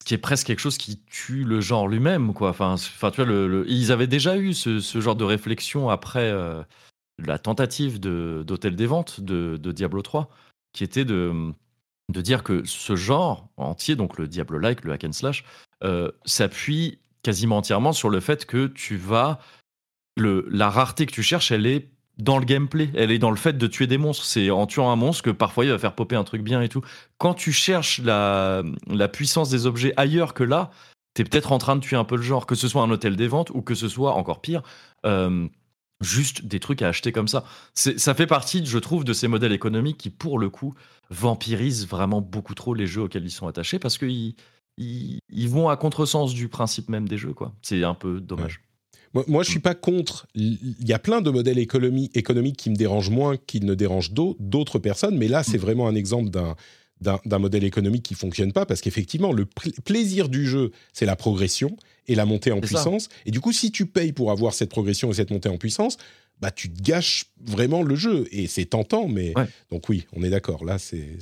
ce 0.02 0.06
qui 0.08 0.14
est 0.14 0.18
presque 0.20 0.48
quelque 0.48 0.60
chose 0.60 0.78
qui 0.78 1.00
tue 1.06 1.44
le 1.44 1.60
genre 1.62 1.88
lui-même, 1.88 2.34
quoi. 2.34 2.50
Enfin, 2.50 2.74
enfin, 2.74 3.12
tu 3.12 3.18
vois, 3.18 3.26
le, 3.26 3.48
le- 3.48 3.70
ils 3.70 3.92
avaient 3.92 4.08
déjà 4.08 4.38
eu 4.38 4.54
ce, 4.54 4.80
ce 4.80 5.02
genre 5.02 5.16
de 5.16 5.24
réflexion 5.26 5.90
après 5.90 6.30
euh, 6.32 6.62
la 7.18 7.38
tentative 7.40 8.00
de- 8.00 8.44
d'hôtel 8.46 8.76
des 8.76 8.86
ventes 8.86 9.20
de, 9.22 9.58
de 9.62 9.72
Diablo 9.72 10.02
3, 10.02 10.30
qui 10.74 10.84
était 10.86 11.04
de, 11.06 11.52
de 12.14 12.22
dire 12.22 12.44
que 12.44 12.64
ce 12.66 12.96
genre 12.96 13.50
entier, 13.58 13.96
donc 13.98 14.18
le 14.18 14.28
Diablo-like, 14.30 14.84
le 14.86 14.94
hack 14.94 15.04
and 15.06 15.12
slash, 15.14 15.44
euh, 15.84 16.10
s'appuie 16.26 17.00
quasiment 17.28 17.58
entièrement 17.58 17.92
sur 17.92 18.10
le 18.10 18.22
fait 18.22 18.46
que 18.46 18.68
tu 18.68 18.96
vas. 18.96 19.40
Le, 20.16 20.48
la 20.50 20.70
rareté 20.70 21.06
que 21.06 21.12
tu 21.12 21.24
cherches, 21.24 21.52
elle 21.52 21.66
est 21.66 21.90
dans 22.18 22.40
le 22.40 22.46
gameplay, 22.46 22.90
elle 22.96 23.12
est 23.12 23.20
dans 23.20 23.32
le 23.32 23.36
fait 23.36 23.58
de 23.58 23.68
tuer 23.68 23.86
des 23.86 23.98
monstres. 23.98 24.24
C'est 24.24 24.50
en 24.50 24.66
tuant 24.66 24.90
un 24.90 24.96
monstre 24.96 25.24
que 25.24 25.30
parfois 25.30 25.66
il 25.66 25.72
va 25.72 25.78
faire 25.78 25.94
popper 25.94 26.16
un 26.16 26.24
truc 26.24 26.42
bien 26.42 26.62
et 26.62 26.70
tout. 26.70 26.82
Quand 27.18 27.34
tu 27.34 27.52
cherches 27.52 28.00
la, 28.00 28.64
la 28.88 29.10
puissance 29.10 29.50
des 29.50 29.66
objets 29.66 29.94
ailleurs 29.98 30.34
que 30.34 30.46
là, 30.46 30.72
t'es 31.14 31.26
peut-être 31.26 31.52
en 31.52 31.58
train 31.58 31.76
de 31.76 31.82
tuer 31.82 31.98
un 31.98 32.06
peu 32.06 32.16
le 32.16 32.22
genre, 32.22 32.46
que 32.46 32.56
ce 32.56 32.70
soit 32.70 32.82
un 32.82 32.90
hôtel 32.90 33.18
des 33.18 33.28
ventes 33.28 33.50
ou 33.50 33.62
que 33.62 33.76
ce 33.76 33.90
soit 33.90 34.14
encore 34.14 34.40
pire. 34.40 34.62
euh, 35.06 35.48
Juste 36.00 36.46
des 36.46 36.60
trucs 36.60 36.84
à 36.84 36.88
acheter 36.90 37.12
comme 37.12 37.28
ça. 37.28 37.44
Ça 37.74 38.14
fait 38.14 38.28
partie, 38.28 38.64
je 38.64 38.78
trouve, 38.78 39.04
de 39.04 39.14
ces 39.14 39.28
modèles 39.28 39.52
économiques 39.52 39.98
qui, 39.98 40.12
pour 40.12 40.38
le 40.38 40.48
coup, 40.48 40.76
vampirisent 41.10 41.88
vraiment 41.88 42.22
beaucoup 42.22 42.54
trop 42.54 42.76
les 42.76 42.86
jeux 42.86 43.02
auxquels 43.02 43.26
ils 43.26 43.32
sont 43.32 43.48
attachés 43.48 43.80
parce 43.80 43.98
qu'ils 43.98 44.36
ils, 44.78 45.20
ils 45.32 45.50
vont 45.50 45.70
à 45.70 45.78
contresens 45.78 46.34
du 46.34 46.48
principe 46.50 46.90
même 46.90 47.08
des 47.08 47.18
jeux. 47.18 47.34
quoi. 47.34 47.54
C'est 47.62 47.84
un 47.84 47.94
peu 47.96 48.20
dommage. 48.22 48.62
Moi, 49.14 49.24
moi, 49.28 49.44
je 49.44 49.50
suis 49.50 49.60
pas 49.60 49.74
contre. 49.74 50.28
Il 50.36 50.76
y 50.86 50.94
a 50.94 51.00
plein 51.00 51.22
de 51.22 51.30
modèles 51.30 51.58
économie- 51.60 52.12
économiques 52.14 52.58
qui 52.58 52.70
me 52.70 52.76
dérangent 52.76 53.10
moins 53.10 53.38
qu'ils 53.38 53.66
ne 53.66 53.74
dérangent 53.74 54.12
d'au- 54.12 54.36
d'autres 54.40 54.80
personnes, 54.80 55.18
mais 55.18 55.28
là, 55.28 55.44
c'est 55.44 55.58
vraiment 55.58 55.88
un 55.88 55.96
exemple 55.96 56.30
d'un 56.30 57.40
modèle 57.40 57.64
économique 57.64 58.04
qui 58.04 58.16
fonctionne 58.16 58.52
pas 58.52 58.66
parce 58.66 58.82
qu'effectivement, 58.82 59.32
le 59.32 59.46
pl- 59.46 59.74
plaisir 59.84 60.28
du 60.30 60.46
jeu, 60.46 60.72
c'est 60.94 61.06
la 61.06 61.16
progression 61.16 61.78
et 62.08 62.16
la 62.16 62.26
montée 62.26 62.52
en 62.52 62.58
ça. 62.62 62.68
puissance. 62.68 63.10
Et 63.26 63.32
du 63.32 63.40
coup, 63.40 63.54
si 63.54 63.72
tu 63.72 63.86
payes 63.86 64.12
pour 64.14 64.30
avoir 64.32 64.54
cette 64.54 64.70
progression 64.70 65.10
et 65.10 65.14
cette 65.14 65.32
montée 65.32 65.50
en 65.50 65.58
puissance, 65.58 65.98
bah 66.40 66.52
tu 66.52 66.68
gâches 66.70 67.26
vraiment 67.44 67.82
le 67.84 67.96
jeu 67.96 68.28
et 68.32 68.46
c'est 68.48 68.66
tentant. 68.66 69.08
Mais 69.08 69.34
Ouais. 69.38 69.48
donc 69.72 69.88
oui, 69.90 70.06
on 70.14 70.22
est 70.22 70.30
d'accord. 70.30 70.66
Là, 70.66 70.78
c'est. 70.78 71.18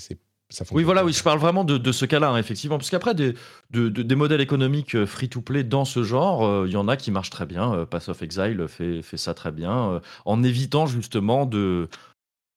Oui, 0.76 0.84
voilà, 0.84 1.04
oui, 1.04 1.12
je 1.14 1.24
parle 1.24 1.40
vraiment 1.40 1.64
de, 1.64 1.78
de 1.78 1.92
ce 1.92 2.06
cas-là, 2.06 2.30
hein, 2.30 2.38
effectivement. 2.38 2.78
Parce 2.78 2.90
qu'après, 2.90 3.16
des, 3.16 3.34
de- 3.72 3.90
de- 3.90 4.04
des 4.04 4.16
modèles 4.16 4.42
économiques 4.42 4.96
euh, 4.96 5.06
free-to-play 5.06 5.64
dans 5.64 5.86
ce 5.86 6.04
genre, 6.04 6.46
euh, 6.46 6.66
il 6.68 6.74
y 6.74 6.78
en 6.78 6.88
a 6.88 6.98
qui 6.98 7.10
marchent 7.12 7.32
très 7.32 7.46
bien. 7.46 7.74
Euh, 7.74 7.86
Pass 7.86 8.10
of 8.10 8.22
Exile 8.22 8.66
fait, 8.68 9.02
fait 9.02 9.18
ça 9.18 9.34
très 9.34 9.52
bien, 9.52 9.92
euh, 9.94 10.00
en 10.26 10.44
évitant 10.44 10.86
justement 10.86 11.46
de. 11.46 11.88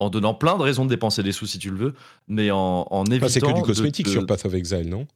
En 0.01 0.11
donnant 0.11 0.33
plein 0.33 0.57
de 0.57 0.63
raisons 0.63 0.85
de 0.85 0.91
dépenser 0.91 1.25
des 1.25 1.33
sous 1.33 1.47
si 1.47 1.59
tu 1.59 1.71
le 1.71 1.77
veux, 1.77 1.95
mais 2.29 2.53
en, 2.53 2.87
en 2.89 3.05
évitant. 3.07 3.29
C'est 3.29 3.41
que 3.41 3.47
du 3.53 3.63
de- 3.63 3.67
cosmétique 3.67 4.07
sur 4.09 4.27
Path 4.27 4.45
of 4.45 4.55
Exile, 4.55 4.89
non? 4.89 5.09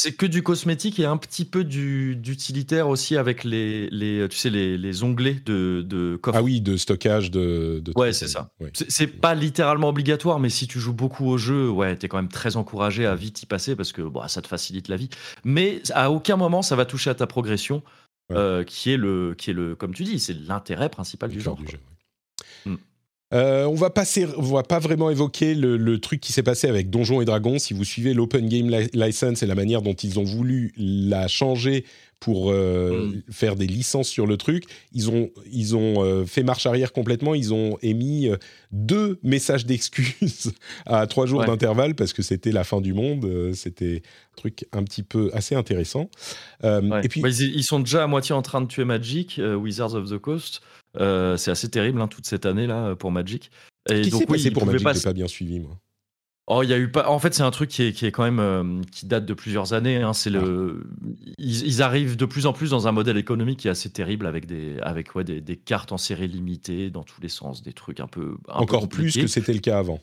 C'est 0.00 0.12
que 0.12 0.26
du 0.26 0.44
cosmétique 0.44 1.00
et 1.00 1.06
un 1.06 1.16
petit 1.16 1.44
peu 1.44 1.64
du- 1.64 2.14
d'utilitaire 2.14 2.88
aussi 2.88 3.16
avec 3.16 3.42
les, 3.42 3.90
les, 3.90 4.28
tu 4.28 4.36
sais, 4.36 4.48
les, 4.48 4.78
les 4.78 5.02
onglets 5.02 5.42
de, 5.44 5.82
de 5.84 6.14
coffre. 6.14 6.38
Ah 6.38 6.42
oui, 6.44 6.60
de 6.60 6.76
stockage 6.76 7.32
de. 7.32 7.80
de 7.84 7.92
Ouais, 7.96 8.12
c'est 8.12 8.28
ça. 8.28 8.52
ouais. 8.60 8.70
C'est- 8.74 8.88
C'est 8.88 9.08
pas 9.08 9.34
littéralement 9.34 9.88
obligatoire, 9.88 10.38
mais 10.38 10.50
si 10.50 10.68
tu 10.68 10.78
joues 10.78 10.92
beaucoup 10.92 11.26
au 11.26 11.36
jeu, 11.36 11.68
ouais, 11.68 11.96
t'es 11.96 12.06
quand 12.06 12.18
même 12.18 12.28
très 12.28 12.56
encouragé 12.56 13.06
à 13.06 13.16
vite 13.16 13.42
y 13.42 13.46
passer 13.46 13.74
parce 13.74 13.90
que 13.90 14.02
bah, 14.02 14.28
ça 14.28 14.40
te 14.40 14.46
facilite 14.46 14.86
la 14.86 14.96
vie. 14.96 15.08
Mais 15.42 15.82
à 15.94 16.12
aucun 16.12 16.36
moment 16.36 16.62
ça 16.62 16.76
va 16.76 16.84
toucher 16.84 17.10
à 17.10 17.14
ta 17.16 17.26
progression, 17.26 17.82
Ouais. 18.30 18.36
euh, 18.36 18.62
qui 18.62 18.92
est 18.92 18.96
le, 18.98 19.34
qui 19.36 19.50
est 19.50 19.54
le, 19.54 19.74
comme 19.74 19.94
tu 19.94 20.04
dis, 20.04 20.20
c'est 20.20 20.34
l'intérêt 20.34 20.90
principal 20.90 21.30
du 21.30 21.38
le 21.38 21.42
cœur 21.42 21.56
genre. 21.56 21.58
du 21.58 21.64
quoi. 21.64 21.72
jeu. 21.72 21.78
Euh, 23.34 23.66
on 23.66 23.74
va 23.74 23.90
va 24.52 24.62
pas 24.62 24.78
vraiment 24.78 25.10
évoquer 25.10 25.54
le, 25.54 25.76
le 25.76 26.00
truc 26.00 26.18
qui 26.20 26.32
s'est 26.32 26.42
passé 26.42 26.66
avec 26.66 26.88
Donjons 26.88 27.20
et 27.20 27.26
Dragons. 27.26 27.58
Si 27.58 27.74
vous 27.74 27.84
suivez 27.84 28.14
l'Open 28.14 28.48
Game 28.48 28.70
Li- 28.70 28.88
License 28.94 29.42
et 29.42 29.46
la 29.46 29.54
manière 29.54 29.82
dont 29.82 29.92
ils 29.92 30.18
ont 30.18 30.24
voulu 30.24 30.72
la 30.78 31.28
changer 31.28 31.84
pour 32.20 32.50
euh, 32.50 33.06
Mm. 33.06 33.22
faire 33.32 33.54
des 33.56 33.66
licences 33.66 34.08
sur 34.08 34.26
le 34.26 34.36
truc, 34.36 34.64
ils 34.92 35.08
ont, 35.10 35.30
ils 35.50 35.76
ont 35.76 36.02
euh, 36.04 36.24
fait 36.24 36.42
marche 36.42 36.66
arrière 36.66 36.92
complètement. 36.92 37.34
Ils 37.34 37.54
ont 37.54 37.78
émis 37.80 38.28
euh, 38.28 38.36
deux 38.72 39.18
messages 39.22 39.66
d'excuses 39.66 40.52
à 40.86 41.06
trois 41.06 41.26
jours 41.26 41.40
Ouais. 41.40 41.46
d'intervalle 41.46 41.94
parce 41.94 42.12
que 42.12 42.22
c'était 42.22 42.50
la 42.52 42.64
fin 42.64 42.80
du 42.80 42.92
monde. 42.92 43.52
C'était 43.54 44.02
un 44.34 44.36
truc 44.36 44.66
un 44.72 44.82
petit 44.82 45.02
peu 45.02 45.30
assez 45.32 45.54
intéressant. 45.54 46.10
Ouais. 46.64 46.80
Et 47.04 47.08
puis, 47.08 47.20
Bah, 47.20 47.28
ils, 47.30 47.54
ils 47.56 47.64
sont 47.64 47.78
déjà 47.80 48.02
à 48.02 48.06
moitié 48.06 48.34
en 48.34 48.42
train 48.42 48.60
de 48.60 48.66
tuer 48.66 48.84
Magic, 48.84 49.40
Wizards 49.40 49.94
of 49.94 50.10
the 50.10 50.18
Coast. 50.18 50.60
C'est 50.96 51.50
assez 51.50 51.68
terrible 51.68 52.00
hein, 52.00 52.08
toute 52.08 52.26
cette 52.26 52.46
année 52.46 52.66
là 52.66 52.96
pour 52.96 53.10
Magic. 53.12 53.50
Et 53.90 54.02
qui 54.02 54.10
donc, 54.10 54.22
s'est 54.22 54.26
oui, 54.28 54.38
passé 54.38 54.50
pour 54.50 54.66
Magic 54.66 54.82
pas 54.82 54.92
J'ai 54.92 55.00
pas 55.02 55.12
bien 55.12 55.28
suivi 55.28 55.60
moi. 55.60 55.78
Oh, 56.50 56.62
il 56.62 56.70
y 56.70 56.72
a 56.72 56.78
eu 56.78 56.90
pas. 56.90 57.10
En 57.10 57.18
fait, 57.18 57.34
c'est 57.34 57.42
un 57.42 57.50
truc 57.50 57.68
qui 57.68 57.82
est, 57.82 57.92
qui 57.92 58.06
est 58.06 58.10
quand 58.10 58.22
même 58.22 58.40
euh, 58.40 58.80
qui 58.90 59.04
date 59.04 59.26
de 59.26 59.34
plusieurs 59.34 59.74
années. 59.74 59.96
hein. 59.96 60.14
C'est 60.14 60.30
le. 60.30 60.86
Ils, 61.36 61.66
ils 61.66 61.82
arrivent 61.82 62.16
de 62.16 62.24
plus 62.24 62.46
en 62.46 62.54
plus 62.54 62.70
dans 62.70 62.88
un 62.88 62.92
modèle 62.92 63.18
économique 63.18 63.60
qui 63.60 63.68
est 63.68 63.70
assez 63.70 63.90
terrible 63.90 64.26
avec 64.26 64.46
des 64.46 64.78
avec 64.80 65.14
ouais, 65.14 65.24
des, 65.24 65.42
des 65.42 65.56
cartes 65.56 65.92
en 65.92 65.98
série 65.98 66.26
limitée 66.26 66.88
dans 66.88 67.02
tous 67.02 67.20
les 67.20 67.28
sens, 67.28 67.62
des 67.62 67.74
trucs 67.74 68.00
un 68.00 68.06
peu 68.06 68.38
un 68.48 68.58
peu 68.58 68.62
Encore 68.62 68.88
plus 68.88 69.14
que 69.14 69.26
c'était 69.26 69.52
le 69.52 69.60
cas 69.60 69.78
avant. 69.78 70.00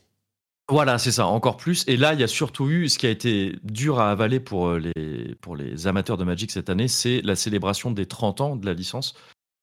Voilà, 0.70 0.98
c'est 1.00 1.12
ça, 1.12 1.28
encore 1.28 1.58
plus. 1.58 1.84
Et 1.88 1.98
là, 1.98 2.14
il 2.14 2.20
y 2.20 2.24
a 2.24 2.28
surtout 2.28 2.70
eu 2.70 2.90
ce 2.90 2.98
qui 3.00 3.06
a 3.08 3.12
été 3.12 3.56
dur 3.64 4.00
à 4.00 4.12
avaler 4.12 4.40
pour 4.40 4.68
euh, 4.68 4.80
les 4.80 5.36
pour 5.42 5.56
les 5.56 5.88
amateurs 5.88 6.18
de 6.18 6.24
Magic 6.24 6.52
cette 6.52 6.70
année, 6.70 6.88
c'est 6.88 7.22
la 7.22 7.36
célébration 7.36 7.90
des 7.90 8.06
30 8.06 8.42
ans 8.42 8.56
de 8.56 8.66
la 8.68 8.74
licence 8.74 9.16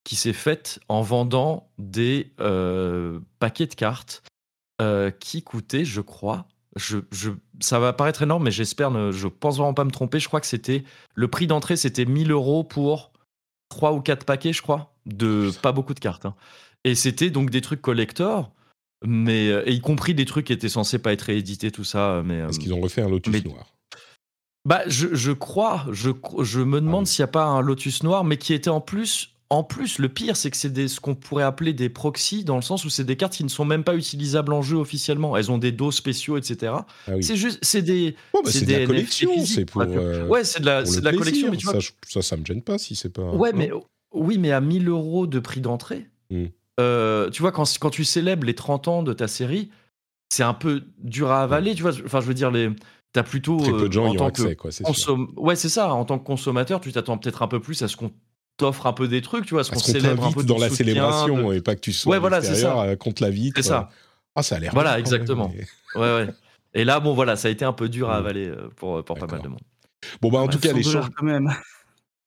qui 0.05 0.17
s'est 0.17 0.33
faite 0.33 0.81
en 0.89 1.03
vendant 1.03 1.71
des 1.79 2.33
euh, 2.41 3.21
paquets 3.39 3.67
de 3.67 3.75
cartes 3.75 4.25
euh, 4.81 5.11
qui 5.13 5.43
coûtaient, 5.43 5.85
je 5.85 6.01
crois, 6.01 6.47
je, 6.77 6.99
je, 7.11 7.31
ça 7.61 7.79
va 7.79 7.93
paraître 7.93 8.23
énorme, 8.23 8.45
mais 8.45 8.51
j'espère, 8.51 8.91
ne, 8.91 9.11
je 9.13 9.29
pense 9.29 9.59
vraiment 9.59 9.75
pas 9.75 9.85
me 9.85 9.91
tromper. 9.91 10.21
Je 10.21 10.29
crois 10.29 10.41
que 10.41 10.47
c'était 10.47 10.85
le 11.15 11.29
prix 11.29 11.47
d'entrée, 11.47 11.77
c'était 11.77 12.05
1000 12.07 12.31
euros 12.31 12.65
pour 12.65 13.13
3 13.69 13.93
ou 13.93 14.01
4 14.01 14.25
paquets, 14.25 14.53
je 14.53 14.63
crois, 14.63 14.95
de 15.07 15.51
pas 15.63 15.73
beaucoup 15.73 15.95
de 15.95 16.01
cartes. 16.01 16.27
hein. 16.27 16.35
Et 16.85 16.95
c'était 16.95 17.31
donc 17.31 17.51
des 17.51 17.61
trucs 17.61 17.81
collector, 17.83 18.53
mais 19.05 19.49
euh, 19.51 19.63
et 19.69 19.73
y 19.73 19.81
compris 19.81 20.15
des 20.15 20.25
trucs 20.25 20.47
qui 20.47 20.53
étaient 20.53 20.69
censés 20.69 20.99
pas 20.99 21.13
être 21.13 21.23
réédités, 21.23 21.71
tout 21.71 21.85
ça. 21.85 22.23
Mais 22.25 22.41
Parce 22.43 22.57
euh, 22.57 22.61
qu'ils 22.61 22.75
ont 22.75 22.81
refait 22.81 23.03
un 23.03 23.09
Lotus 23.09 23.33
mais- 23.33 23.41
noir. 23.43 23.73
bah, 24.65 24.83
je, 24.87 25.15
je 25.15 25.33
crois, 25.33 25.87
je, 25.93 26.11
je 26.43 26.61
me 26.61 26.81
demande 26.81 27.03
oui. 27.03 27.07
s'il 27.07 27.23
n'y 27.23 27.29
a 27.29 27.33
pas 27.33 27.45
un 27.45 27.61
Lotus 27.61 28.03
noir, 28.03 28.25
mais 28.25 28.37
qui 28.37 28.53
était 28.55 28.71
en 28.71 28.81
plus 28.81 29.32
en 29.53 29.63
plus, 29.63 29.99
le 29.99 30.09
pire, 30.09 30.35
c'est 30.37 30.51
que 30.51 30.57
c'est 30.57 30.73
des, 30.73 30.89
ce 30.89 30.99
qu'on 30.99 31.15
pourrait 31.15 31.45
appeler 31.45 31.75
des 31.75 31.89
proxys, 31.91 32.43
dans 32.43 32.57
le 32.57 32.63
sens 32.63 32.85
où 32.87 32.91
c'est 32.91 33.05
des 33.05 33.17
cartes 33.17 33.35
qui 33.35 33.45
ne 33.45 33.49
sont 33.51 33.65
même 33.67 33.85
pas 33.85 33.95
utilisables 33.95 34.53
en 34.53 34.63
jeu 34.63 34.77
officiellement. 34.79 35.37
Elles 35.37 35.51
ont 35.51 35.59
des 35.59 35.73
dos 35.73 35.91
spéciaux, 35.91 36.39
etc. 36.39 36.73
Ah 36.75 36.87
oui. 37.15 37.23
C'est 37.23 37.37
juste, 37.37 37.59
c'est 37.63 37.83
des, 37.83 38.17
Oh, 38.33 38.41
bah, 38.43 38.51
c'est 38.51 38.65
de 38.65 38.73
la 38.73 38.87
collection, 38.87 39.45
c'est 39.45 39.65
pour, 39.67 39.85
vois. 39.85 39.95
euh, 39.95 40.27
ouais, 40.27 40.43
c'est 40.45 40.61
de 40.61 40.67
la, 40.67 40.87
c'est 40.87 41.01
de 41.01 41.05
la 41.05 41.13
collection, 41.13 41.51
mais 41.51 41.59
tu 41.59 41.67
vois. 41.67 41.81
ça, 41.81 41.91
ça, 42.09 42.23
ça 42.23 42.37
me 42.37 42.45
gêne 42.47 42.63
pas 42.63 42.79
si 42.79 42.97
c'est 42.97 43.11
pas. 43.13 43.23
Ouais, 43.31 43.53
non 43.53 43.59
mais 43.59 43.71
oui, 44.15 44.39
mais 44.39 44.53
à 44.53 44.61
1000 44.61 44.89
euros 44.89 45.27
de 45.27 45.39
prix 45.39 45.61
d'entrée, 45.61 46.09
Hmm. 46.31 46.47
euh, 46.81 47.29
tu 47.29 47.43
vois, 47.43 47.53
quand, 47.53 47.65
quand 47.79 47.91
tu 47.91 48.05
célèbres 48.05 48.47
les 48.47 48.55
30 48.55 48.89
ans 48.89 49.03
de 49.03 49.13
ta 49.13 49.29
série, 49.29 49.71
c'est 50.33 50.45
un 50.45 50.55
peu 50.55 50.83
dur 50.99 51.31
à 51.31 51.43
avaler, 51.43 51.75
tu 51.75 51.83
vois. 51.83 51.93
Enfin, 52.07 52.21
je 52.23 52.27
veux 52.27 52.33
dire, 52.33 52.51
les, 52.51 52.71
t'as 53.13 53.23
plutôt 53.23 53.59
Très 53.59 53.71
peu 53.73 53.83
euh, 53.83 53.89
de 53.89 53.93
gens 53.93 54.07
en 54.07 54.15
y 54.15 54.19
ont 54.19 54.27
accès, 54.27 54.57
que 54.57 54.63
quoi, 54.63 54.71
ouais, 55.37 55.57
c'est 55.57 55.69
ça. 55.69 55.93
En 55.93 56.07
tant 56.07 56.19
que 56.19 56.25
consommateur, 56.25 56.81
tu 56.81 56.91
t'attends 56.91 57.19
peut-être 57.19 57.43
un 57.43 57.49
peu 57.49 57.61
plus 57.61 57.83
à 57.83 57.89
ce 57.89 57.99
qu'on 57.99 58.13
t'offre 58.63 58.87
un 58.87 58.93
peu 58.93 59.09
des 59.09 59.21
trucs, 59.23 59.45
tu 59.47 59.55
vois, 59.55 59.61
à 59.61 59.65
ce 59.65 59.71
qu'on 59.71 59.77
Parce 59.77 59.87
qu'on 59.87 59.93
célèbre 59.93 60.25
un 60.27 60.33
peu 60.33 60.43
dans 60.45 60.59
la 60.59 60.71
célébration 60.71 61.49
de- 61.51 61.55
et 61.55 61.61
pas 61.61 61.75
que 61.75 61.81
tu 61.81 61.93
sois 61.93 62.13
Ouais, 62.13 62.19
voilà, 62.19 62.41
ça. 62.43 62.83
euh, 62.83 62.97
contre 62.97 63.23
la 63.23 63.31
vitre. 63.31 63.55
C'est 63.63 63.69
ça. 63.69 63.91
Ah, 64.35 64.43
ça 64.43 64.57
a 64.57 64.59
l'air. 64.59 64.73
Voilà, 64.73 64.99
exactement. 64.99 65.53
mais- 65.55 65.67
Ouais, 66.01 66.15
ouais. 66.25 66.29
Et 66.75 66.85
là, 66.85 67.01
bon, 67.01 67.13
voilà, 67.15 67.37
ça 67.37 67.49
a 67.49 67.51
été 67.51 67.65
un 67.67 67.73
peu 67.75 67.89
dur 67.89 68.11
à 68.11 68.15
Hmm. 68.17 68.25
avaler 68.25 68.49
euh, 68.49 68.69
pour, 68.77 69.05
pour 69.05 69.19
pas 69.19 69.27
mal 69.27 69.43
de 69.43 69.49
monde. 69.49 69.61
Bon, 70.23 70.31
bah, 70.31 70.39
en 70.41 70.49
tout 70.49 70.59
cas, 70.59 70.71
100 70.71 70.77
les 70.79 70.83
dollars 70.83 71.03
choses. 71.05 71.13
quand 71.17 71.27
même. 71.27 71.49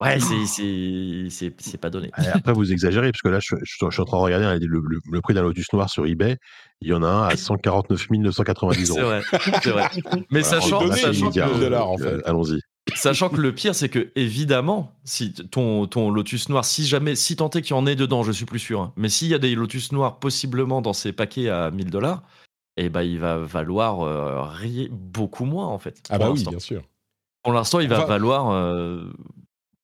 Ouais, 0.02 0.20
c'est- 0.20 0.46
c'est 0.46 1.28
c'est- 1.30 1.56
c'est 1.62 1.78
pas 1.78 1.90
donné. 1.90 2.12
Et 2.22 2.28
Après, 2.28 2.52
vous 2.52 2.70
exagérez, 2.70 3.14
parce 3.14 3.22
que 3.22 3.30
là, 3.30 3.40
je, 3.42 3.56
je- 3.64 3.86
je 3.86 3.92
suis 3.94 4.02
en 4.02 4.06
train 4.06 4.18
de 4.18 4.24
regarder 4.24 4.60
le, 4.68 4.82
le- 4.86 5.00
le 5.10 5.22
prix 5.22 5.34
d'un 5.34 5.42
Lotus 5.42 5.72
Noir 5.72 5.90
sur 5.90 6.06
eBay. 6.06 6.36
Il 6.82 6.90
y 6.90 6.94
en 6.94 7.02
a 7.02 7.08
un 7.08 7.28
à 7.30 7.38
149 7.38 8.06
990 8.12 8.86
C'est 8.88 9.00
euros. 9.00 9.08
vrai, 9.10 9.22
c'est 9.64 9.70
vrai. 9.70 9.88
Mais 10.32 10.42
Voilà, 10.42 10.44
sachant, 10.44 10.92
sachant 10.92 11.30
que- 11.32 11.60
dollar, 11.62 11.90
en 11.90 11.98
fait. 11.98 12.04
Euh, 12.08 12.22
Allons-y. 12.26 12.60
Sachant 12.94 13.30
que 13.30 13.42
le 13.42 13.54
pire, 13.54 13.74
c'est 13.74 13.90
que 13.90 14.12
évidemment, 14.16 14.92
si 15.06 15.34
ton, 15.34 15.88
ton 15.88 16.12
Lotus 16.12 16.50
noir, 16.50 16.64
si 16.64 16.86
jamais, 16.86 17.16
si 17.16 17.36
tant 17.36 17.50
est 17.50 17.62
qu'il 17.62 17.72
y 17.76 17.80
en 17.80 17.88
ait 17.88 17.96
dedans, 17.96 18.22
je 18.24 18.32
suis 18.32 18.46
plus 18.46 18.60
sûr, 18.60 18.80
hein, 18.80 18.94
mais 18.96 19.10
s'il 19.10 19.28
y 19.28 19.34
a 19.34 19.40
des 19.40 19.56
Lotus 19.56 19.92
noirs 19.92 20.20
possiblement 20.20 20.82
dans 20.82 20.94
ces 20.94 21.12
paquets 21.12 21.50
à 21.50 21.72
1000 21.72 21.90
dollars, 21.90 22.22
eh 22.78 22.90
ben 22.90 23.02
il 23.02 23.18
va 23.20 23.38
valoir 23.38 24.02
euh, 24.02 24.88
beaucoup 24.92 25.46
moins 25.46 25.66
en 25.68 25.80
fait. 25.80 26.00
Ah, 26.10 26.20
bah 26.20 26.30
oui, 26.30 26.46
bien 26.48 26.60
sûr. 26.60 26.84
Pour 27.44 27.54
l'instant, 27.54 27.80
il 27.80 27.88
va 27.90 27.98
Enfin- 28.00 28.06
valoir 28.06 28.52
euh, 28.52 29.12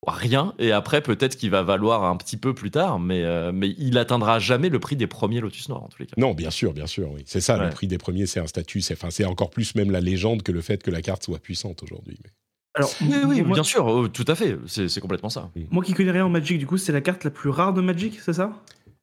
rien, 0.07 0.53
et 0.59 0.71
après 0.71 1.01
peut-être 1.01 1.37
qu'il 1.37 1.49
va 1.49 1.63
valoir 1.63 2.03
un 2.03 2.15
petit 2.17 2.37
peu 2.37 2.53
plus 2.53 2.69
tard, 2.71 2.99
mais, 2.99 3.23
euh, 3.23 3.51
mais 3.51 3.73
il 3.79 3.97
atteindra 3.97 4.37
jamais 4.39 4.69
le 4.69 4.79
prix 4.79 4.95
des 4.95 5.07
premiers 5.07 5.39
Lotus 5.41 5.69
noirs 5.69 5.83
en 5.83 5.87
tous 5.87 5.99
les 5.99 6.05
cas. 6.05 6.13
Non, 6.17 6.33
bien 6.35 6.51
sûr, 6.51 6.71
bien 6.73 6.87
sûr, 6.87 7.09
oui. 7.11 7.23
C'est 7.25 7.41
ça, 7.41 7.57
le 7.57 7.69
prix 7.71 7.87
des 7.87 7.97
premiers, 7.97 8.27
c'est 8.27 8.39
un 8.39 8.47
statut. 8.47 8.81
C'est 8.81 8.93
enfin, 8.93 9.09
c'est 9.09 9.25
encore 9.25 9.49
plus 9.49 9.73
même 9.75 9.89
la 9.89 10.01
légende 10.01 10.43
que 10.43 10.51
le 10.51 10.61
fait 10.61 10.83
que 10.83 10.91
la 10.91 11.01
carte 11.01 11.23
soit 11.23 11.39
puissante 11.39 11.81
aujourd'hui. 11.81 12.19
mais- 12.23 12.29
Alors, 12.73 12.91
Oui, 13.01 13.15
oui, 13.27 13.41
moi, 13.41 13.55
bien 13.55 13.63
sûr, 13.63 13.87
euh, 13.89 14.07
tout 14.07 14.23
à 14.27 14.35
fait, 14.35 14.57
c'est 14.65 14.87
c'est 14.87 15.01
complètement 15.01 15.29
ça. 15.29 15.49
moi 15.71 15.83
qui 15.83 15.93
connais 15.93 16.11
rien 16.11 16.25
en 16.25 16.29
Magic, 16.29 16.57
du 16.57 16.65
coup, 16.67 16.77
c'est 16.77 16.93
la 16.93 17.01
carte 17.01 17.23
la 17.23 17.31
plus 17.31 17.49
rare 17.49 17.73
de 17.73 17.81
Magic, 17.81 18.19
c'est 18.21 18.33
ça? 18.33 18.51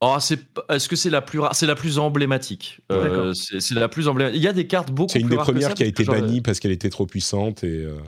Oh, 0.01 0.16
c'est 0.20 0.39
est-ce 0.70 0.89
que 0.89 0.97
c'est 0.97 1.11
la 1.11 1.20
plus 1.20 1.40
rare 1.40 1.55
C'est 1.55 1.66
la 1.66 1.74
plus 1.74 1.99
emblématique? 1.99 2.81
Euh, 2.93 3.03
D'accord. 3.03 3.35
c'est 3.35 3.61
c'est 3.61 3.74
la 3.74 3.89
plus 3.89 4.09
emblématique. 4.09 4.40
Il 4.40 4.45
y 4.45 4.49
a 4.49 4.53
des 4.53 4.66
cartes 4.66 4.90
beaucoup 4.93 5.12
C'est 5.12 5.19
une 5.20 5.27
plus 5.27 5.32
des 5.32 5.36
rares 5.36 5.47
premières 5.47 5.69
ça, 5.69 5.74
qui 5.74 5.82
a 5.82 5.86
été 5.86 6.05
bannie 6.05 6.40
parce 6.40 6.61
qu'elle 6.61 6.70
était 6.73 6.89
trop 6.90 7.07
puissante 7.07 7.65
et. 7.65 7.85
euh, 7.85 7.99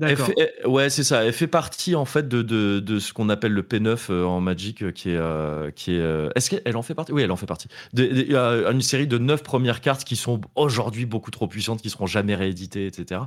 Elle 0.00 0.16
fait- 0.16 0.66
ouais, 0.66 0.90
c'est 0.90 1.02
ça. 1.02 1.24
Elle 1.24 1.32
fait 1.32 1.48
partie 1.48 1.94
en 1.96 2.04
fait 2.04 2.28
de, 2.28 2.42
de, 2.42 2.78
de 2.78 2.98
ce 3.00 3.12
qu'on 3.12 3.28
appelle 3.28 3.52
le 3.52 3.62
P9 3.62 4.06
euh, 4.10 4.24
en 4.24 4.40
Magic, 4.40 4.82
euh, 4.82 4.92
qui 4.92 5.10
est 5.10 5.16
euh, 5.16 5.70
qui 5.72 5.92
est. 5.94 5.98
euh, 6.00 6.30
Est-ce 6.36 6.50
qu'elle 6.50 6.76
en 6.76 6.82
fait 6.82 6.94
partie? 6.94 7.12
Oui, 7.12 7.22
elle 7.22 7.32
en 7.32 7.36
fait 7.36 7.46
partie. 7.46 7.66
De- 7.94 8.04
de- 8.06 8.22
Il 8.22 8.30
y 8.30 8.36
a 8.36 8.70
une 8.70 8.80
série 8.82 9.08
de 9.08 9.18
neuf 9.18 9.42
premières 9.42 9.80
cartes 9.80 10.04
qui 10.04 10.14
sont 10.14 10.40
aujourd'hui 10.54 11.04
beaucoup 11.04 11.30
trop 11.32 11.48
puissantes, 11.48 11.82
qui 11.82 11.90
seront 11.90 12.06
jamais 12.06 12.34
rééditées, 12.36 12.86
etc. 12.86 13.22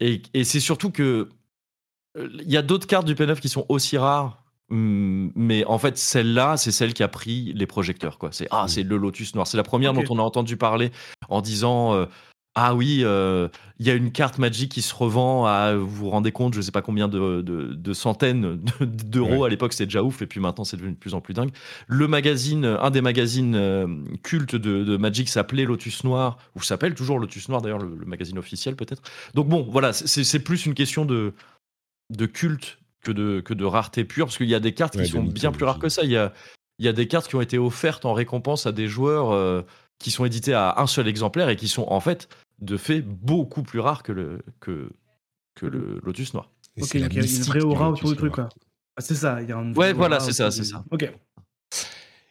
Et, 0.00 0.22
et 0.34 0.42
c'est 0.44 0.60
surtout 0.60 0.90
que 0.90 1.28
il 2.18 2.50
y 2.50 2.56
a 2.56 2.62
d'autres 2.62 2.86
cartes 2.86 3.06
du 3.06 3.14
P9 3.14 3.38
qui 3.40 3.48
sont 3.48 3.66
aussi 3.68 3.98
rares. 3.98 4.42
hum, 4.70 5.30
Mais 5.36 5.64
en 5.66 5.78
fait, 5.78 5.96
celle-là, 5.98 6.56
c'est 6.56 6.72
celle 6.72 6.94
qui 6.94 7.02
a 7.02 7.08
pris 7.08 7.52
les 7.54 7.66
projecteurs. 7.66 8.18
Quoi. 8.18 8.30
C'est 8.32 8.48
ah, 8.50 8.64
c'est 8.68 8.82
le 8.82 8.96
Lotus 8.96 9.34
noir. 9.34 9.46
C'est 9.46 9.58
la 9.58 9.62
première 9.62 9.92
dont 9.92 10.00
on 10.10 10.18
a 10.18 10.22
entendu 10.22 10.56
parler 10.56 10.90
en 11.28 11.40
disant 11.42 11.94
euh, 11.94 12.06
ah 12.58 12.74
oui, 12.74 13.02
euh, 13.04 13.48
il 13.78 13.86
y 13.86 13.90
a 13.90 13.94
une 13.94 14.10
carte 14.10 14.38
Magic 14.38 14.72
qui 14.72 14.80
se 14.80 14.94
revend 14.94 15.44
à, 15.44 15.74
vous 15.76 15.86
vous 15.86 16.08
rendez 16.10 16.32
compte, 16.32 16.54
je 16.54 16.62
sais 16.62 16.72
pas 16.72 16.80
combien 16.80 17.06
de, 17.06 17.42
de- 17.42 17.74
de 17.74 17.92
centaines 17.92 18.58
de- 18.80 18.84
d'euros. 18.86 19.40
Ouais. 19.42 19.46
À 19.46 19.50
l'époque, 19.50 19.74
c'était 19.74 19.84
déjà 19.84 20.02
ouf, 20.02 20.22
et 20.22 20.26
puis 20.26 20.40
maintenant, 20.40 20.64
c'est 20.64 20.78
devenu 20.78 20.92
de 20.92 20.96
plus 20.98 21.12
en 21.12 21.20
plus 21.20 21.34
dingue. 21.34 21.50
Le 21.86 22.08
magazine, 22.08 22.64
un 22.64 22.90
des 22.90 23.02
magazines 23.02 23.54
euh, 23.54 23.86
cultes 24.22 24.56
de, 24.56 24.84
de 24.84 24.96
Magic 24.96 25.28
s'appelait 25.28 25.66
Lotus 25.66 26.02
Noir, 26.02 26.38
ou 26.54 26.62
s'appelle 26.62 26.94
toujours 26.94 27.18
Lotus 27.18 27.48
Noir, 27.50 27.60
d'ailleurs, 27.60 27.78
le, 27.78 27.94
le 27.94 28.06
magazine 28.06 28.38
officiel 28.38 28.74
peut-être. 28.74 29.02
Donc 29.34 29.48
bon, 29.48 29.68
voilà, 29.70 29.92
c'est 29.92 30.40
plus 30.40 30.64
une 30.64 30.74
question 30.74 31.04
de, 31.04 31.34
de 32.16 32.24
culte 32.26 32.78
que 33.02 33.12
de, 33.12 33.40
que 33.40 33.52
de 33.52 33.64
rareté 33.66 34.04
pure, 34.04 34.26
parce 34.26 34.38
qu'il 34.38 34.48
y 34.48 34.54
a 34.54 34.60
des 34.60 34.72
cartes 34.72 34.96
Ouais, 34.96 35.04
qui 35.04 35.10
sont 35.10 35.22
bien 35.22 35.52
plus 35.52 35.64
rares 35.66 35.78
que 35.78 35.90
ça. 35.90 36.02
Il 36.04 36.10
y 36.10 36.16
a, 36.16 36.32
il 36.78 36.86
y 36.86 36.88
a 36.88 36.92
des 36.94 37.06
cartes 37.06 37.28
qui 37.28 37.36
ont 37.36 37.40
été 37.42 37.58
offertes 37.58 38.04
en 38.06 38.14
récompense 38.14 38.66
à 38.66 38.72
des 38.72 38.88
joueurs 38.88 39.30
euh, 39.30 39.62
qui 39.98 40.10
sont 40.10 40.24
édités 40.24 40.54
à 40.54 40.74
un 40.78 40.86
seul 40.86 41.06
exemplaire 41.06 41.48
et 41.50 41.56
qui 41.56 41.68
sont 41.68 41.86
en 41.88 42.00
fait 42.00 42.28
de 42.60 42.76
fait 42.76 43.02
beaucoup 43.02 43.62
plus 43.62 43.80
rares 43.80 44.02
que 44.02 44.12
le, 44.12 44.40
que, 44.60 44.90
que 45.54 45.66
le 45.66 46.00
Lotus 46.02 46.34
Noir. 46.34 46.50
et 46.76 46.82
Ok, 46.82 46.88
c'est 46.90 46.98
la 46.98 47.08
donc 47.08 47.16
il 47.16 47.22
y 47.22 47.34
a 47.34 47.36
une 47.36 47.42
vraie 47.42 47.62
aura 47.62 47.90
autour 47.90 48.10
du 48.10 48.16
truc, 48.16 48.32
quoi. 48.32 48.48
Ah, 48.96 49.02
c'est 49.02 49.14
ça, 49.14 49.42
il 49.42 49.48
y 49.48 49.52
a 49.52 49.56
une 49.56 49.76
Ouais, 49.76 49.86
vraie 49.88 49.92
voilà, 49.92 50.20
c'est 50.20 50.32
ça, 50.32 50.50
c'est 50.50 50.64
ça. 50.64 50.84
Ok. 50.90 51.10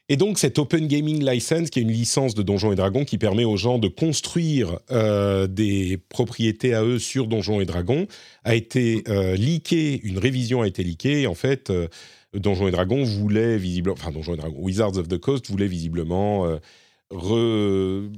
Et 0.08 0.18
donc, 0.18 0.38
cette 0.38 0.60
Open 0.60 0.88
Gaming 0.88 1.28
License, 1.28 1.72
qui 1.72 1.80
est 1.80 1.82
une 1.82 1.92
licence 1.92 2.36
de 2.36 2.44
Donjons 2.44 2.72
et 2.72 2.76
Dragons 2.76 3.06
qui 3.06 3.18
permet 3.18 3.44
aux 3.44 3.58
gens 3.58 3.80
de 3.80 3.88
construire 3.88 4.80
euh, 4.92 5.48
des 5.48 5.98
propriétés 6.10 6.76
à 6.76 6.84
eux 6.84 7.00
sur 7.00 7.26
Donjons 7.26 7.60
et 7.60 7.66
Dragons, 7.66 8.06
a 8.44 8.54
été 8.54 9.04
euh, 9.08 9.36
leakée, 9.36 10.00
une 10.04 10.20
révision 10.20 10.62
a 10.62 10.68
été 10.68 10.84
leakée. 10.84 11.22
Et 11.22 11.28
en 11.28 11.34
fait, 11.34 11.72
euh, 11.72 11.88
Donjons 12.36 12.68
et 12.68 12.72
Dragons 12.72 13.04
voulait 13.04 13.58
visiblement, 13.58 13.96
enfin 13.98 14.12
Donjons 14.12 14.36
et 14.36 14.38
Dragons, 14.38 14.60
Wizards 14.60 14.98
of 14.98 15.08
the 15.08 15.18
Coast 15.18 15.50
voulait 15.50 15.68
visiblement 15.68 16.46
euh, 16.46 16.58
re- 17.12 18.10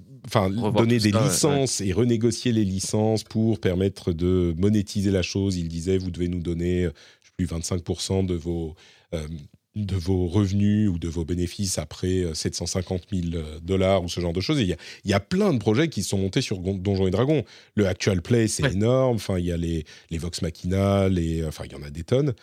donner 0.73 0.99
des 0.99 1.11
ça, 1.11 1.19
ouais, 1.21 1.27
licences 1.29 1.81
et 1.81 1.91
renégocier 1.93 2.51
les 2.51 2.65
licences 2.65 3.23
pour 3.23 3.59
permettre 3.59 4.13
de 4.13 4.53
monétiser 4.57 5.11
la 5.11 5.21
chose. 5.21 5.57
Il 5.57 5.67
disait, 5.67 5.97
vous 5.97 6.11
devez 6.11 6.27
nous 6.27 6.39
donner, 6.41 6.85
euh, 6.85 6.91
plus, 7.37 7.45
25% 7.45 8.25
de 8.25 8.33
vos... 8.35 8.75
euh, 9.13 9.27
de 9.75 9.95
vos 9.95 10.25
revenus 10.25 10.89
ou 10.89 10.97
de 10.97 11.07
vos 11.07 11.23
bénéfices 11.23 11.77
après 11.77 12.23
euh, 12.23 12.33
750 12.33 13.03
000 13.13 13.35
euh, 13.35 13.59
dollars 13.61 14.03
ou 14.03 14.09
ce 14.09 14.19
genre 14.19 14.33
de 14.33 14.41
choses. 14.41 14.59
Il 14.59 14.65
y, 14.65 14.73
a, 14.73 14.77
il 15.05 15.11
y 15.11 15.13
a 15.13 15.19
plein 15.19 15.53
de 15.53 15.59
projets 15.59 15.87
qui 15.87 16.01
se 16.01 16.09
sont 16.09 16.17
montés 16.17 16.41
sur 16.41 16.57
Donjons 16.57 17.05
et 17.05 17.11
Dragons. 17.11 17.43
Le 17.75 17.85
Actual 17.87 18.23
Play, 18.23 18.47
c'est 18.47 18.63
Ouais. 18.63 18.73
énorme. 18.73 19.17
Enfin, 19.17 19.37
il 19.37 19.45
y 19.45 19.51
a 19.51 19.57
les, 19.57 19.85
les 20.09 20.17
Vox 20.17 20.41
Machina, 20.41 21.09
les, 21.09 21.45
enfin, 21.45 21.65
il 21.67 21.73
y 21.73 21.75
en 21.75 21.83
a 21.83 21.91
des 21.91 22.03
tonnes. 22.03 22.33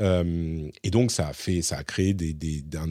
Euh, 0.00 0.68
et 0.84 0.90
donc, 0.90 1.10
ça 1.10 1.26
a, 1.26 1.32
fait, 1.32 1.62
ça 1.62 1.78
a 1.78 1.82
créé 1.82 2.14
des, 2.14 2.32
un, 2.76 2.86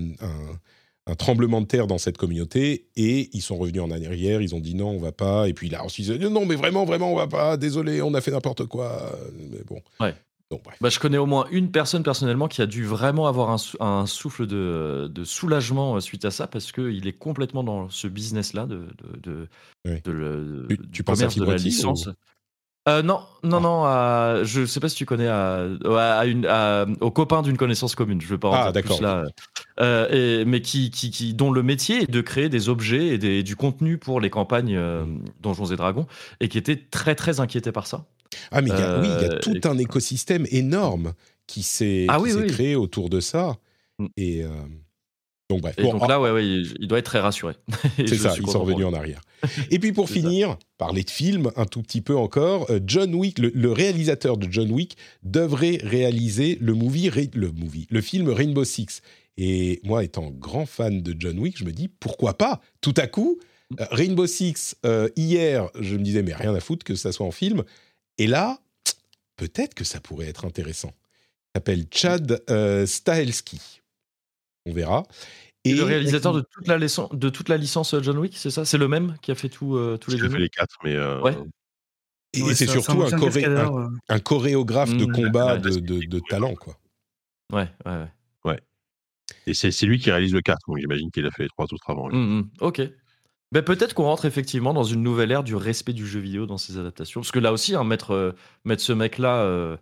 un 1.06 1.16
tremblement 1.16 1.60
de 1.62 1.66
terre 1.68 1.88
dans 1.88 1.98
cette 1.98 2.18
communauté. 2.18 2.88
Et 2.96 3.30
ils 3.36 3.42
sont 3.42 3.58
revenus 3.58 3.82
en 3.82 3.92
arrière. 3.92 4.42
Ils 4.42 4.56
ont 4.56 4.60
dit 4.60 4.76
non, 4.76 4.90
on 4.90 5.00
va 5.00 5.12
pas. 5.12 5.48
Et 5.50 5.54
puis 5.54 5.70
là, 5.70 5.84
ensuite, 5.84 6.08
ils 6.08 6.12
ont 6.14 6.18
dit 6.18 6.30
non, 6.30 6.46
mais 6.46 6.56
vraiment, 6.56 6.86
vraiment, 6.86 7.12
on 7.12 7.16
va 7.16 7.28
pas. 7.28 7.58
Désolé, 7.58 8.02
on 8.02 8.14
a 8.14 8.22
fait 8.22 8.32
n'importe 8.32 8.66
quoi. 8.66 9.12
Mais 9.52 9.64
bon. 9.68 9.82
Ouais. 10.00 10.16
Donc, 10.52 10.64
bref. 10.64 10.78
Bah, 10.82 10.90
je 10.90 11.00
connais 11.00 11.18
au 11.18 11.26
moins 11.26 11.48
une 11.52 11.72
personne 11.72 12.04
personnellement 12.04 12.48
qui 12.48 12.62
a 12.62 12.68
dû 12.68 12.86
vraiment 12.86 13.28
avoir 13.28 13.50
un, 13.50 13.58
sou- 13.58 13.78
un 13.80 14.06
souffle 14.06 14.46
de, 14.46 15.10
de 15.12 15.24
soulagement 15.24 15.96
euh, 15.96 16.00
suite 16.00 16.26
à 16.26 16.32
ça 16.32 16.46
parce 16.48 16.72
qu'il 16.72 17.08
est 17.08 17.18
complètement 17.18 17.64
dans 17.64 17.90
ce 17.90 18.08
business-là 18.08 18.68
de, 18.68 18.76
de, 19.16 19.20
de, 19.32 19.48
Oui. 19.86 20.02
de 20.04 20.12
le, 20.12 20.66
Tu- 20.70 20.78
du 20.78 20.90
tu 20.92 21.04
penses 21.04 21.20
à 21.22 21.28
commerce 21.28 21.38
de 21.38 21.46
la 21.46 21.56
licence. 21.58 22.06
ou- 22.08 22.12
Euh, 22.90 23.02
non, 23.02 23.22
non, 23.44 23.58
Ah. 23.58 23.60
non. 23.62 23.84
à- 23.86 24.44
je 24.44 24.66
sais 24.66 24.82
pas 24.82 24.90
si 24.90 24.96
tu 24.98 25.06
connais 25.06 25.28
à, 25.30 25.68
à 25.86 26.26
une, 26.26 26.42
d'une 27.44 27.58
connaissance 27.58 27.96
commune. 27.96 28.20
Je 28.20 28.28
veux 28.28 28.38
pas 28.38 28.50
en 28.50 28.54
Ah, 28.54 28.72
dire 28.74 28.82
plus 28.84 29.00
là. 29.00 29.24
Euh, 29.80 30.42
et- 30.42 30.46
mais 30.46 30.62
qui, 30.62 30.92
qui, 30.92 31.10
qui, 31.10 31.34
dont 31.34 31.52
le 31.52 31.64
métier 31.64 32.04
est 32.04 32.12
de 32.12 32.20
créer 32.22 32.50
des 32.50 32.68
objets 32.70 33.08
et 33.08 33.18
des, 33.18 33.42
du 33.42 33.56
contenu 33.56 33.98
pour 33.98 34.20
les 34.20 34.30
campagnes 34.30 34.76
euh, 34.76 35.06
Mm. 35.06 35.24
Donjons 35.42 35.66
et 35.68 35.76
Dragons 35.78 36.08
et 36.42 36.50
qui 36.50 36.58
était 36.58 36.76
très 36.76 37.16
très 37.16 37.40
inquiété 37.40 37.72
par 37.72 37.88
ça. 37.88 38.06
Ah, 38.52 38.62
mais 38.62 38.70
il 38.70 38.78
y 38.78 38.82
a- 38.82 39.00
oui, 39.00 39.08
il 39.08 39.22
y 39.22 39.26
a 39.30 39.34
Euh, 39.36 39.40
tout 39.40 39.56
et- 39.56 39.68
un 39.68 39.78
écosystème 39.78 40.46
énorme 40.52 41.14
qui 41.48 41.64
s'est 41.64 42.06
Ah 42.10 42.20
oui, 42.20 42.34
oui. 42.34 42.48
créé 42.48 42.76
autour 42.76 43.10
de 43.10 43.20
ça. 43.22 43.56
Mm. 44.00 44.06
Et 44.18 44.44
euh, 44.44 44.50
donc, 45.50 45.62
bref. 45.62 45.76
Et 45.78 45.84
Bon, 45.84 45.94
donc 45.94 46.10
là, 46.10 46.20
ouais, 46.20 46.32
ouais, 46.32 46.46
il, 46.46 46.74
il 46.80 46.88
doit 46.88 46.98
être 47.00 47.06
très 47.06 47.20
rassuré. 47.22 47.54
C'est 47.98 48.16
ça, 48.16 48.34
ils 48.38 48.48
sont 48.50 48.62
revenus 48.62 48.86
en 48.86 48.94
arrière. 48.94 49.22
Et 49.72 49.80
puis 49.80 49.92
pour 49.92 50.08
ça. 50.08 50.16
finir, 50.16 50.58
parler 50.78 51.04
de 51.04 51.10
film 51.10 51.52
un 51.56 51.66
tout 51.66 51.82
petit 51.82 52.02
peu 52.02 52.16
encore, 52.16 52.70
euh, 52.70 52.80
John 52.86 53.14
Wick, 53.16 53.40
le, 53.40 53.52
le 53.54 53.72
réalisateur 53.72 54.38
de 54.38 54.52
John 54.52 54.72
Wick, 54.72 54.98
devrait 55.24 55.80
réaliser 55.84 56.58
le 56.62 56.74
movie, 56.74 57.10
le 57.34 57.52
movie, 57.52 57.88
le 57.90 58.02
film 58.02 58.30
Rainbow 58.30 58.64
Six. 58.64 59.02
Et 59.38 59.80
moi, 59.84 60.04
étant 60.04 60.30
grand 60.30 60.66
fan 60.66 61.02
de 61.02 61.16
John 61.18 61.40
Wick, 61.40 61.58
je 61.58 61.66
me 61.66 61.72
dis 61.72 61.88
pourquoi 61.88 62.38
pas? 62.38 62.62
Tout 62.82 62.94
à 62.98 63.08
coup, 63.08 63.40
euh, 63.80 63.86
Rainbow 63.92 64.28
Six, 64.28 64.76
euh, 64.86 65.10
hier, 65.16 65.70
je 65.80 65.96
me 65.96 66.04
disais 66.04 66.24
mais 66.24 66.34
rien 66.34 66.54
à 66.54 66.60
foutre 66.60 66.84
que 66.84 66.96
ça 66.96 67.12
soit 67.12 67.26
en 67.26 67.32
film. 67.32 67.64
Et 68.18 68.28
là, 68.28 68.60
peut-être 69.38 69.74
que 69.74 69.84
ça 69.84 70.00
pourrait 70.00 70.28
être 70.28 70.46
intéressant. 70.46 70.94
Il 71.50 71.58
s'appelle 71.58 71.86
Chad 71.92 72.44
euh, 72.50 72.86
Stahelski. 72.86 73.82
On 74.66 74.74
verra. 74.74 75.04
Et 75.66 75.74
le 75.74 75.84
réalisateur 75.84 76.34
de 76.34 76.42
toute 76.42 76.68
la, 76.68 76.78
licence, 76.78 77.10
de 77.14 77.30
toute 77.30 77.48
la 77.50 77.58
licence 77.58 77.96
John 78.02 78.18
Wick, 78.18 78.36
c'est 78.38 78.50
ça? 78.52 78.66
C'est 78.66 78.78
le 78.78 78.88
même 78.88 79.16
qui 79.22 79.32
a 79.32 79.36
fait 79.36 79.50
tout, 79.50 79.76
euh, 79.78 79.98
tous 79.98 80.12
les 80.12 80.18
fait 80.18 80.38
les 80.38 80.50
quatre, 80.50 80.78
mais 80.84 80.96
euh, 80.96 81.22
Ouais. 81.22 81.38
Et 82.36 82.42
Ouais, 82.42 82.56
c'est 82.56 82.68
surtout 82.68 83.04
un, 83.04 83.10
choré- 83.12 83.46
un- 83.46 83.78
euh. 83.78 83.90
un 84.10 84.20
chorégraphe 84.20 84.98
de 84.98 85.06
Mmh, 85.06 85.12
combat 85.12 85.54
ouais, 85.54 85.60
de, 85.60 86.20
talent, 86.30 86.56
quoi. 86.56 86.78
Ouais, 87.52 87.70
ouais, 87.86 88.08
ouais. 88.46 88.60
Et 89.46 89.54
c'est 89.54 89.86
lui 89.86 90.00
qui 90.00 90.10
réalise 90.10 90.34
le 90.34 90.42
4, 90.42 90.60
donc 90.68 90.80
j'imagine 90.80 91.12
qu'il 91.12 91.26
a 91.26 91.32
fait 91.32 91.44
les 91.44 91.50
trois 91.50 91.66
autres 91.66 91.90
avant. 91.90 92.08
Hum, 92.08 92.14
hum, 92.14 92.50
ok. 92.60 92.82
Ben, 93.52 93.62
peut-être 93.62 93.94
qu'on 93.94 94.06
rentre 94.06 94.26
effectivement 94.26 94.74
dans 94.74 94.84
une 94.84 95.04
nouvelle 95.04 95.32
ère 95.32 95.44
du 95.44 95.56
respect 95.56 95.94
du 95.94 96.08
jeu 96.08 96.20
vidéo 96.20 96.48
dans 96.48 96.58
ses 96.58 96.80
adaptations. 96.80 97.22
Parce 97.22 97.32
que 97.32 97.38
là 97.40 97.54
aussi, 97.54 97.76
hein, 97.76 97.84
mettre, 97.84 98.12
euh, 98.12 98.32
mettre 98.66 98.82
ce 98.82 98.94
mec-là 98.94 99.42
euh, 99.44 99.78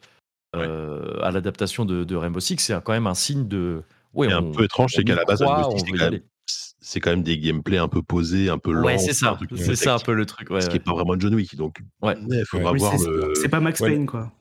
euh, 0.57 1.21
à 1.21 1.31
l'adaptation 1.31 1.85
de, 1.85 2.03
de 2.03 2.15
Rainbow 2.17 2.41
Six, 2.41 2.57
c'est 2.57 2.83
quand 2.83 2.91
même 2.91 3.07
un 3.07 3.15
signe 3.15 3.47
de. 3.47 3.81
Ouais, 4.13 4.27
Et 4.29 4.31
un 4.33 4.39
on- 4.43 4.51
peu 4.51 4.63
étrange, 4.65 4.91
c'est 4.93 5.01
on 5.01 5.03
qu'à 5.05 5.15
la 5.15 5.25
base, 5.25 5.41
on 5.41 5.77
c'est 5.77 5.85
quand, 5.85 5.91
même- 5.97 6.01
aller. 6.01 6.23
c'est 6.45 6.99
quand 6.99 7.11
même 7.11 7.23
des 7.23 7.37
gameplays 7.39 7.77
un 7.77 7.87
peu 7.87 8.01
posés, 8.01 8.49
un 8.49 8.57
peu 8.57 8.71
lents. 8.71 8.83
Ouais, 8.85 8.97
c'est 8.97 9.13
ça. 9.13 9.37
C'est 9.55 9.75
ça 9.75 9.95
un 9.95 9.99
peu 9.99 10.13
le 10.13 10.25
truc. 10.25 10.49
ouais, 10.49 10.61
Ce 10.61 10.67
qui 10.67 10.73
n'est 10.73 10.79
pas 10.79 10.93
vraiment 10.93 11.13
John 11.17 11.33
Wick. 11.35 11.55
Donc, 11.55 11.81
Ouais. 12.01 12.15
il 12.29 12.43
faudra 12.49 12.71
Oui, 12.73 12.79
voir 12.79 12.97
c'est- 12.97 13.07
le. 13.07 13.33
C'est 13.41 13.49
pas 13.49 13.59
Max 13.59 13.79
Ouais. 13.79 13.91
Payne, 13.91 14.05
quoi. 14.05 14.31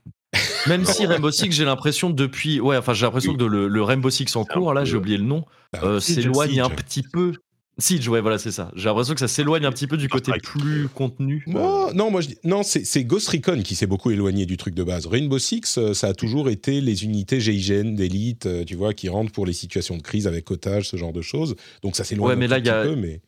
Même 0.69 0.85
si 0.85 1.07
Rainbow 1.07 1.31
Six, 1.31 1.51
j'ai 1.53 1.65
l'impression 1.65 2.11
depuis. 2.11 2.61
Ouais, 2.61 2.77
enfin, 2.77 2.93
j'ai 2.93 3.07
l'impression 3.07 3.33
Oui. 3.33 3.39
que 3.39 3.45
le, 3.45 3.69
le 3.69 3.83
Rainbow 3.83 4.11
Six 4.11 4.35
en 4.37 4.45
cours, 4.45 4.75
là, 4.75 4.85
j'ai 4.85 4.97
oublié 4.97 5.17
le 5.17 5.25
nom, 5.25 5.45
Bah, 5.73 5.81
euh, 5.85 6.01
s'éloigne 6.01 6.61
un 6.61 6.69
petit 6.71 7.03
peu. 7.03 7.33
Siege, 7.81 8.09
ouais, 8.09 8.21
voilà, 8.21 8.39
c'est 8.39 8.53
ça. 8.53 8.71
J'ai 8.77 8.85
l'impression 8.89 9.15
que 9.15 9.21
ça 9.21 9.29
s'éloigne 9.29 9.65
un 9.65 9.73
petit 9.73 9.87
peu 9.87 9.97
du 9.97 10.09
côté 10.09 10.33
plus 10.43 10.89
contenu. 10.89 11.43
Moi, 11.47 11.91
non, 11.95 12.11
moi 12.11 12.21
je 12.21 12.29
dis, 12.29 12.39
non, 12.45 12.63
c'est 12.63 12.85
c'est 12.85 13.05
Ghost 13.05 13.29
Recon 13.29 13.63
qui 13.63 13.75
s'est 13.75 13.87
beaucoup 13.87 14.11
éloigné 14.11 14.47
du 14.47 14.57
truc 14.57 14.75
de 14.75 14.85
base. 14.85 15.07
Rainbow 15.07 15.39
Six, 15.39 15.79
euh, 15.79 15.95
ça 15.95 16.09
a 16.09 16.15
toujours 16.15 16.49
été 16.49 16.81
les 16.81 17.05
unités 17.05 17.41
GIGN 17.41 17.95
d'élite, 17.95 18.47
euh, 18.47 18.65
tu 18.65 18.77
vois, 18.77 18.95
qui 18.95 19.09
rentrent 19.09 19.33
pour 19.33 19.47
les 19.47 19.53
situations 19.53 19.97
de 19.97 20.03
crise 20.03 20.27
avec 20.27 20.51
otages, 20.51 20.89
ce 20.89 20.97
genre 20.97 21.13
de 21.13 21.23
choses. 21.23 21.57
Donc 21.83 21.97
ça 21.97 22.05
s'éloigne 22.05 22.29
Ouais, 22.29 22.35
un 22.35 22.37
mais 22.37 22.47
tout 22.47 22.51
là, 22.53 22.59
y 22.59 22.63
petit 22.63 22.71
a- 22.71 22.83
peu, 22.85 22.97
mais 22.97 23.21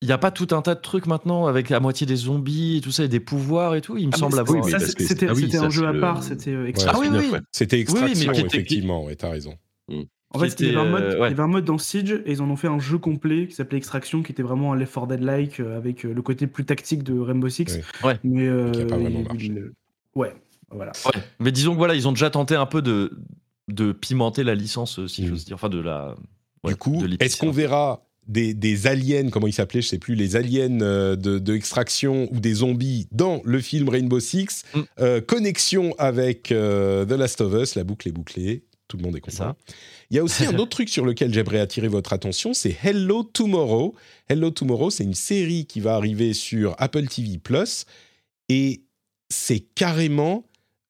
Il 0.00 0.06
n'y 0.06 0.12
a 0.12 0.18
pas 0.18 0.32
tout 0.32 0.48
un 0.50 0.62
tas 0.62 0.74
de 0.74 0.80
trucs 0.80 1.06
maintenant 1.06 1.46
avec 1.46 1.70
à 1.70 1.78
moitié 1.78 2.06
des 2.08 2.16
zombies 2.16 2.78
et 2.78 2.80
tout 2.80 2.90
ça 2.90 3.04
et 3.04 3.08
des 3.08 3.20
pouvoirs 3.20 3.76
et 3.76 3.80
tout. 3.80 3.96
Il 3.96 4.08
me 4.08 4.12
Ah, 4.12 4.16
semble 4.16 4.38
avoir. 4.38 4.64
oui, 4.64 4.72
c'était 4.98 5.28
ah 5.28 5.32
oui, 5.32 5.42
c'était 5.42 5.58
ça, 5.58 5.64
un 5.66 5.70
jeu 5.70 5.86
à 5.86 5.92
le- 5.92 6.00
part, 6.00 6.24
c'était 6.24 6.50
euh, 6.50 6.66
extra. 6.66 6.92
Ah 6.94 6.98
oui, 6.98 7.06
oui. 7.10 7.30
c'était 7.52 7.76
oui, 7.76 7.82
mais 8.02 8.10
extraction, 8.10 8.46
effectivement, 8.46 9.04
ouais, 9.04 9.14
t'as 9.14 9.30
raison. 9.30 9.54
En 10.34 10.38
fait, 10.38 10.54
Qui 10.54 10.64
il 10.64 10.72
y, 10.72 10.76
avait 10.76 10.78
un 10.78 10.82
était, 10.82 10.90
mode, 10.92 11.02
euh, 11.02 11.16
il 11.26 11.30
y 11.30 11.32
avait 11.32 11.42
un 11.42 11.46
mode 11.48 11.64
dans 11.64 11.78
Siege 11.78 12.22
et 12.24 12.32
ils 12.32 12.42
en 12.42 12.50
ont 12.50 12.56
fait 12.56 12.68
un 12.68 12.78
jeu 12.78 12.98
complet 12.98 13.46
qui 13.48 13.54
s'appelait 13.54 13.78
Extraction, 13.78 14.22
qui 14.22 14.32
était 14.32 14.42
vraiment 14.42 14.72
un 14.72 14.76
Left 14.76 14.94
4 14.94 15.06
Dead-like 15.08 15.60
euh, 15.60 15.76
avec 15.76 16.04
euh, 16.04 16.12
le 16.14 16.22
côté 16.22 16.46
plus 16.46 16.64
tactique 16.64 17.02
de 17.02 17.18
Rainbow 17.18 17.48
Six. 17.48 17.66
Ouais. 18.02 18.08
Ouais. 18.08 18.18
Mais 18.24 18.46
euh, 18.46 18.70
qui 18.70 18.80
a 18.82 18.86
pas 18.86 18.96
vraiment 18.96 19.20
il- 19.20 19.24
marché. 19.24 19.46
il- 19.46 19.72
Ouais, 20.14 20.32
voilà. 20.70 20.92
Ouais. 21.06 21.20
Mais 21.40 21.52
disons 21.52 21.72
que 21.72 21.78
voilà, 21.78 21.94
ils 21.94 22.06
ont 22.08 22.12
déjà 22.12 22.30
tenté 22.30 22.54
un 22.54 22.66
peu 22.66 22.82
de, 22.82 23.12
de 23.68 23.92
pimenter 23.92 24.44
la 24.44 24.54
licence, 24.54 25.04
si 25.06 25.22
Mm. 25.24 25.26
j'ose 25.28 25.44
dire. 25.44 25.54
Enfin, 25.56 25.68
de 25.68 25.80
la. 25.80 26.14
ouais, 26.64 26.72
du 26.72 26.76
coup, 26.76 27.02
est-ce 27.20 27.36
qu'on 27.38 27.46
peu. 27.46 27.52
verra 27.56 28.06
des, 28.28 28.54
des 28.54 28.86
aliens, 28.86 29.30
comment 29.30 29.46
ils 29.48 29.52
s'appelaient, 29.52 29.82
je 29.82 29.88
sais 29.88 29.98
plus, 29.98 30.14
les 30.14 30.36
aliens 30.36 30.80
euh, 30.80 31.16
de, 31.16 31.38
de 31.38 31.54
extraction 31.54 32.28
ou 32.32 32.38
des 32.40 32.54
zombies 32.54 33.08
dans 33.10 33.40
le 33.44 33.58
film 33.60 33.88
Rainbow 33.88 34.20
Six 34.20 34.64
Mm. 34.74 34.80
Euh, 35.00 35.20
Connexion 35.20 35.94
avec 35.98 36.52
euh, 36.52 37.04
The 37.04 37.12
Last 37.12 37.40
of 37.40 37.52
Us, 37.54 37.74
la 37.74 37.84
boucle 37.84 38.06
est 38.08 38.12
bouclée, 38.12 38.62
tout 38.88 38.96
le 38.98 39.02
monde 39.02 39.16
est 39.16 39.20
content. 39.20 39.36
ça. 39.36 39.56
Il 40.12 40.16
y 40.16 40.18
a 40.18 40.24
aussi 40.24 40.44
un 40.44 40.58
autre 40.58 40.68
truc 40.68 40.90
sur 40.90 41.06
lequel 41.06 41.32
j'aimerais 41.32 41.58
attirer 41.58 41.88
votre 41.88 42.12
attention, 42.12 42.52
c'est 42.52 42.76
Hello 42.84 43.22
Tomorrow. 43.22 43.94
Hello 44.28 44.50
Tomorrow, 44.50 44.90
c'est 44.90 45.04
une 45.04 45.14
série 45.14 45.64
qui 45.64 45.80
va 45.80 45.94
arriver 45.94 46.34
sur 46.34 46.74
Apple 46.76 47.06
TV 47.08 47.38
Plus 47.38 47.86
et 48.50 48.82
c'est 49.30 49.60
carrément 49.74 50.44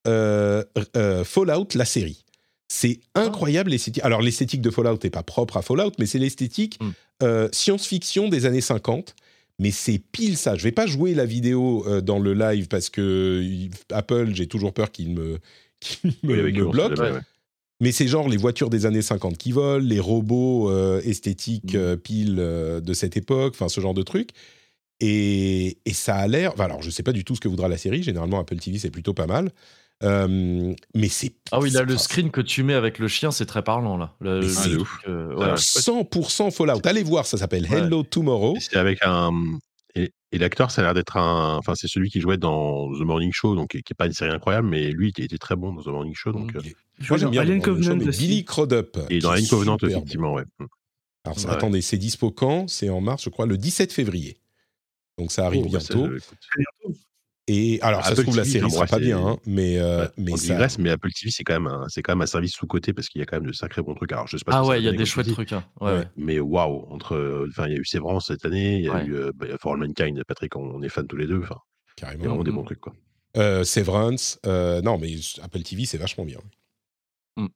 euh, 0.08 0.64
euh, 0.96 1.22
Fallout 1.22 1.68
la 1.76 1.84
série. 1.84 2.24
C'est 2.66 2.98
incroyable 3.14 3.70
l'esthétique. 3.70 4.02
Alors 4.04 4.22
l'esthétique 4.22 4.60
de 4.60 4.70
Fallout 4.70 4.98
n'est 5.04 5.10
pas 5.10 5.22
propre 5.22 5.56
à 5.56 5.62
Fallout, 5.62 5.92
mais 6.00 6.06
c'est 6.06 6.18
l'esthétique 6.18 6.80
Mm. 6.80 6.90
euh, 7.22 7.48
science-fiction 7.52 8.28
des 8.28 8.44
années 8.46 8.60
50. 8.60 9.14
Mais 9.60 9.70
c'est 9.70 9.98
pile 10.00 10.36
ça. 10.36 10.56
Je 10.56 10.64
vais 10.64 10.72
pas 10.72 10.86
jouer 10.86 11.14
la 11.14 11.26
vidéo 11.26 11.84
euh, 11.86 12.00
dans 12.00 12.18
le 12.18 12.34
live 12.34 12.66
parce 12.66 12.90
que 12.90 13.68
Apple, 13.92 14.30
j'ai 14.34 14.48
toujours 14.48 14.72
peur 14.72 14.90
qu'il 14.90 15.10
me, 15.10 15.38
Oui, 16.24 16.50
bloque. 16.52 16.98
ouais. 16.98 17.12
Mais 17.82 17.92
c'est 17.92 18.06
genre 18.09 18.28
les 18.28 18.36
voitures 18.38 18.70
des 18.70 18.86
années 18.86 19.02
50 19.02 19.36
qui 19.36 19.52
volent, 19.52 19.84
les 19.86 20.00
robots 20.00 20.70
euh, 20.70 21.02
esthétiques 21.04 21.74
Mm. 21.74 21.76
euh, 21.78 21.96
pile 21.96 22.36
euh, 22.38 22.80
de 22.80 22.94
cette 22.94 23.16
époque, 23.18 23.52
enfin 23.56 23.68
ce 23.68 23.80
genre 23.82 23.92
de 23.92 24.02
truc. 24.02 24.30
Et, 25.00 25.78
et 25.84 25.92
ça 25.92 26.14
a 26.14 26.28
l'air. 26.28 26.52
enfin, 26.54 26.64
alors, 26.66 26.80
je 26.80 26.88
sais 26.90 27.02
pas 27.02 27.12
du 27.12 27.24
tout 27.24 27.34
ce 27.34 27.40
que 27.40 27.48
voudra 27.48 27.66
la 27.68 27.76
série. 27.76 28.02
Généralement, 28.04 28.38
Apple 28.38 28.56
TV, 28.56 28.78
c'est 28.78 28.90
plutôt 28.90 29.14
pas 29.14 29.26
mal. 29.26 29.50
Euh, 30.04 30.72
mais 30.94 31.09
c'est. 31.09 31.32
Ah 31.50 31.59
oui, 31.60 31.70
là, 31.70 31.82
le 31.82 31.96
screen 31.98 32.30
que 32.30 32.40
tu 32.40 32.62
mets 32.62 32.74
avec 32.74 32.98
le 33.00 33.09
chien, 33.09 33.30
c'est 33.32 33.46
très 33.46 33.62
parlant, 33.62 33.96
là. 33.96 34.14
Le, 34.20 34.40
le 34.40 34.46
truc, 34.76 34.86
euh, 35.09 35.34
ouais. 35.34 35.54
100% 35.54 36.50
Fallout. 36.52 36.80
Allez 36.84 37.02
voir, 37.02 37.26
ça 37.26 37.36
s'appelle 37.36 37.66
Ouais. 37.68 37.78
Hello 37.78 38.02
Tomorrow. 38.04 38.56
C'est 38.60 38.76
avec 38.76 38.98
un. 39.02 39.32
Et, 40.32 40.38
l'acteur, 40.38 40.70
ça 40.70 40.80
a 40.80 40.84
l'air 40.84 40.94
d'être 40.94 41.16
un. 41.16 41.56
Enfin, 41.59 41.74
c'est 41.74 41.88
celui 41.88 42.10
qui 42.10 42.20
jouait 42.20 42.38
dans 42.38 42.88
The 42.92 43.00
Morning 43.02 43.32
Show, 43.32 43.54
donc 43.54 43.68
qui 43.70 43.76
n'est 43.78 43.94
pas 43.96 44.06
une 44.06 44.12
série 44.14 44.30
incroyable, 44.30 44.66
mais 44.68 44.90
lui, 44.90 45.12
il 45.16 45.24
était 45.24 45.38
très 45.38 45.56
bon 45.56 45.72
dans 45.74 45.82
The 45.82 45.86
Morning 45.88 46.14
Show. 46.14 46.32
Donc, 46.32 46.54
Mm. 46.54 46.56
euh, 46.56 46.60
Il 46.64 46.68
est- 46.70 46.76
Je 46.98 47.02
Moi, 47.02 47.06
vois 47.09 47.16
j'aime 47.18 47.30
bien 47.30 47.40
Alien 47.42 47.54
le 47.54 47.59
nom 47.59 47.74
de 47.76 47.80
Covenant 47.84 48.12
show. 48.12 48.18
Billy 48.18 48.44
Crudup. 48.44 48.98
et 49.10 49.18
dans 49.18 49.30
Alien 49.30 49.46
Covenant, 49.48 49.76
bon. 49.80 49.88
effectivement, 49.88 50.32
ouais. 50.34 50.44
Mm. 50.59 50.64
Alors, 51.24 51.38
ça- 51.38 51.48
Ouais. 51.48 51.54
attendez, 51.54 51.80
c'est 51.82 51.96
dispo 51.98 52.30
quand? 52.30 52.68
C'est 52.68 52.88
en 52.90 53.00
mars, 53.00 53.22
je 53.24 53.30
crois, 53.30 53.46
le 53.46 53.56
17 53.56 53.92
février. 53.92 54.38
Donc, 55.18 55.30
ça 55.32 55.46
arrive 55.46 55.64
Oh, 55.66 55.70
bah, 55.70 55.80
ça, 55.80 55.94
bientôt. 55.94 56.14
Et 57.48 57.81
alors, 57.82 58.05
ça 58.05 58.14
se 58.14 58.20
trouve, 58.23 58.36
la 58.36 58.44
série 58.44 58.70
sera 58.70 58.86
pas 58.86 59.01
bien, 59.01 59.19
hein, 59.19 59.36
mais, 59.47 59.77
euh, 59.78 60.02
ouais, 60.05 60.10
mais 60.16 60.32
on 60.32 60.36
ça. 60.36 60.43
digresse, 60.47 60.78
mais 60.78 60.90
Apple 60.90 61.10
TV, 61.10 61.31
c'est 61.32 61.43
quand 61.43 61.55
même 61.55 61.66
un, 61.66 61.89
c'est 61.89 62.01
quand 62.01 62.12
même 62.12 62.23
un 62.23 62.27
service 62.27 62.52
sous 62.52 62.66
côté 62.69 62.93
parce 62.93 63.09
qu'il 63.09 63.19
y 63.19 63.23
a 63.23 63.27
quand 63.27 63.36
même 63.36 63.47
de 63.48 63.52
sacrés 63.52 63.82
bons 63.82 63.94
trucs. 63.94 64.12
Alors, 64.12 64.28
je 64.28 64.36
sais 64.36 64.44
pas. 64.44 64.52
Ah 64.55 64.64
ouais, 64.64 64.78
il 64.81 64.85
y 64.85 64.89
a 64.89 64.93
des 64.93 65.05
chouettes 65.05 65.32
trucs. 65.32 65.52
hein. 65.52 65.64
Ouais, 65.81 65.90
Ouais. 65.90 65.98
ouais. 65.98 66.09
Mais 66.16 66.39
waouh, 66.40 66.86
entre, 66.90 67.47
enfin, 67.51 67.66
il 67.66 67.73
y 67.73 67.77
a 67.77 67.78
eu 67.81 67.85
Sévrance 67.85 68.28
cette 68.28 68.44
année, 68.44 68.77
il 68.78 68.85
y 68.85 68.89
a 68.89 68.94
Ouais. 68.94 69.05
eu 69.06 69.14
euh, 69.16 69.32
bah, 69.35 69.47
For 69.60 69.73
All 69.73 69.78
Mankind, 69.81 70.23
Patrick, 70.27 70.55
on, 70.56 70.70
on 70.73 70.82
est 70.82 70.89
fans 70.89 71.05
tous 71.05 71.16
les 71.16 71.27
deux. 71.27 71.40
Enfin, 71.43 71.56
il 71.98 72.02
y 72.02 72.05
a 72.05 72.06
Carrément. 72.06 72.24
vraiment 72.27 72.44
des 72.44 72.51
Mm. 72.52 72.55
bons 72.55 72.64
trucs, 72.64 72.81
quoi. 72.81 72.93
Euh, 73.36 73.64
Severance. 73.64 74.39
euh, 74.47 74.81
non, 74.82 74.98
mais 74.98 75.12
Apple 75.43 75.62
TV, 75.62 75.85
c'est 75.85 75.98
vachement 75.98 76.24
bien. 76.24 76.39
Mm. 77.36 77.47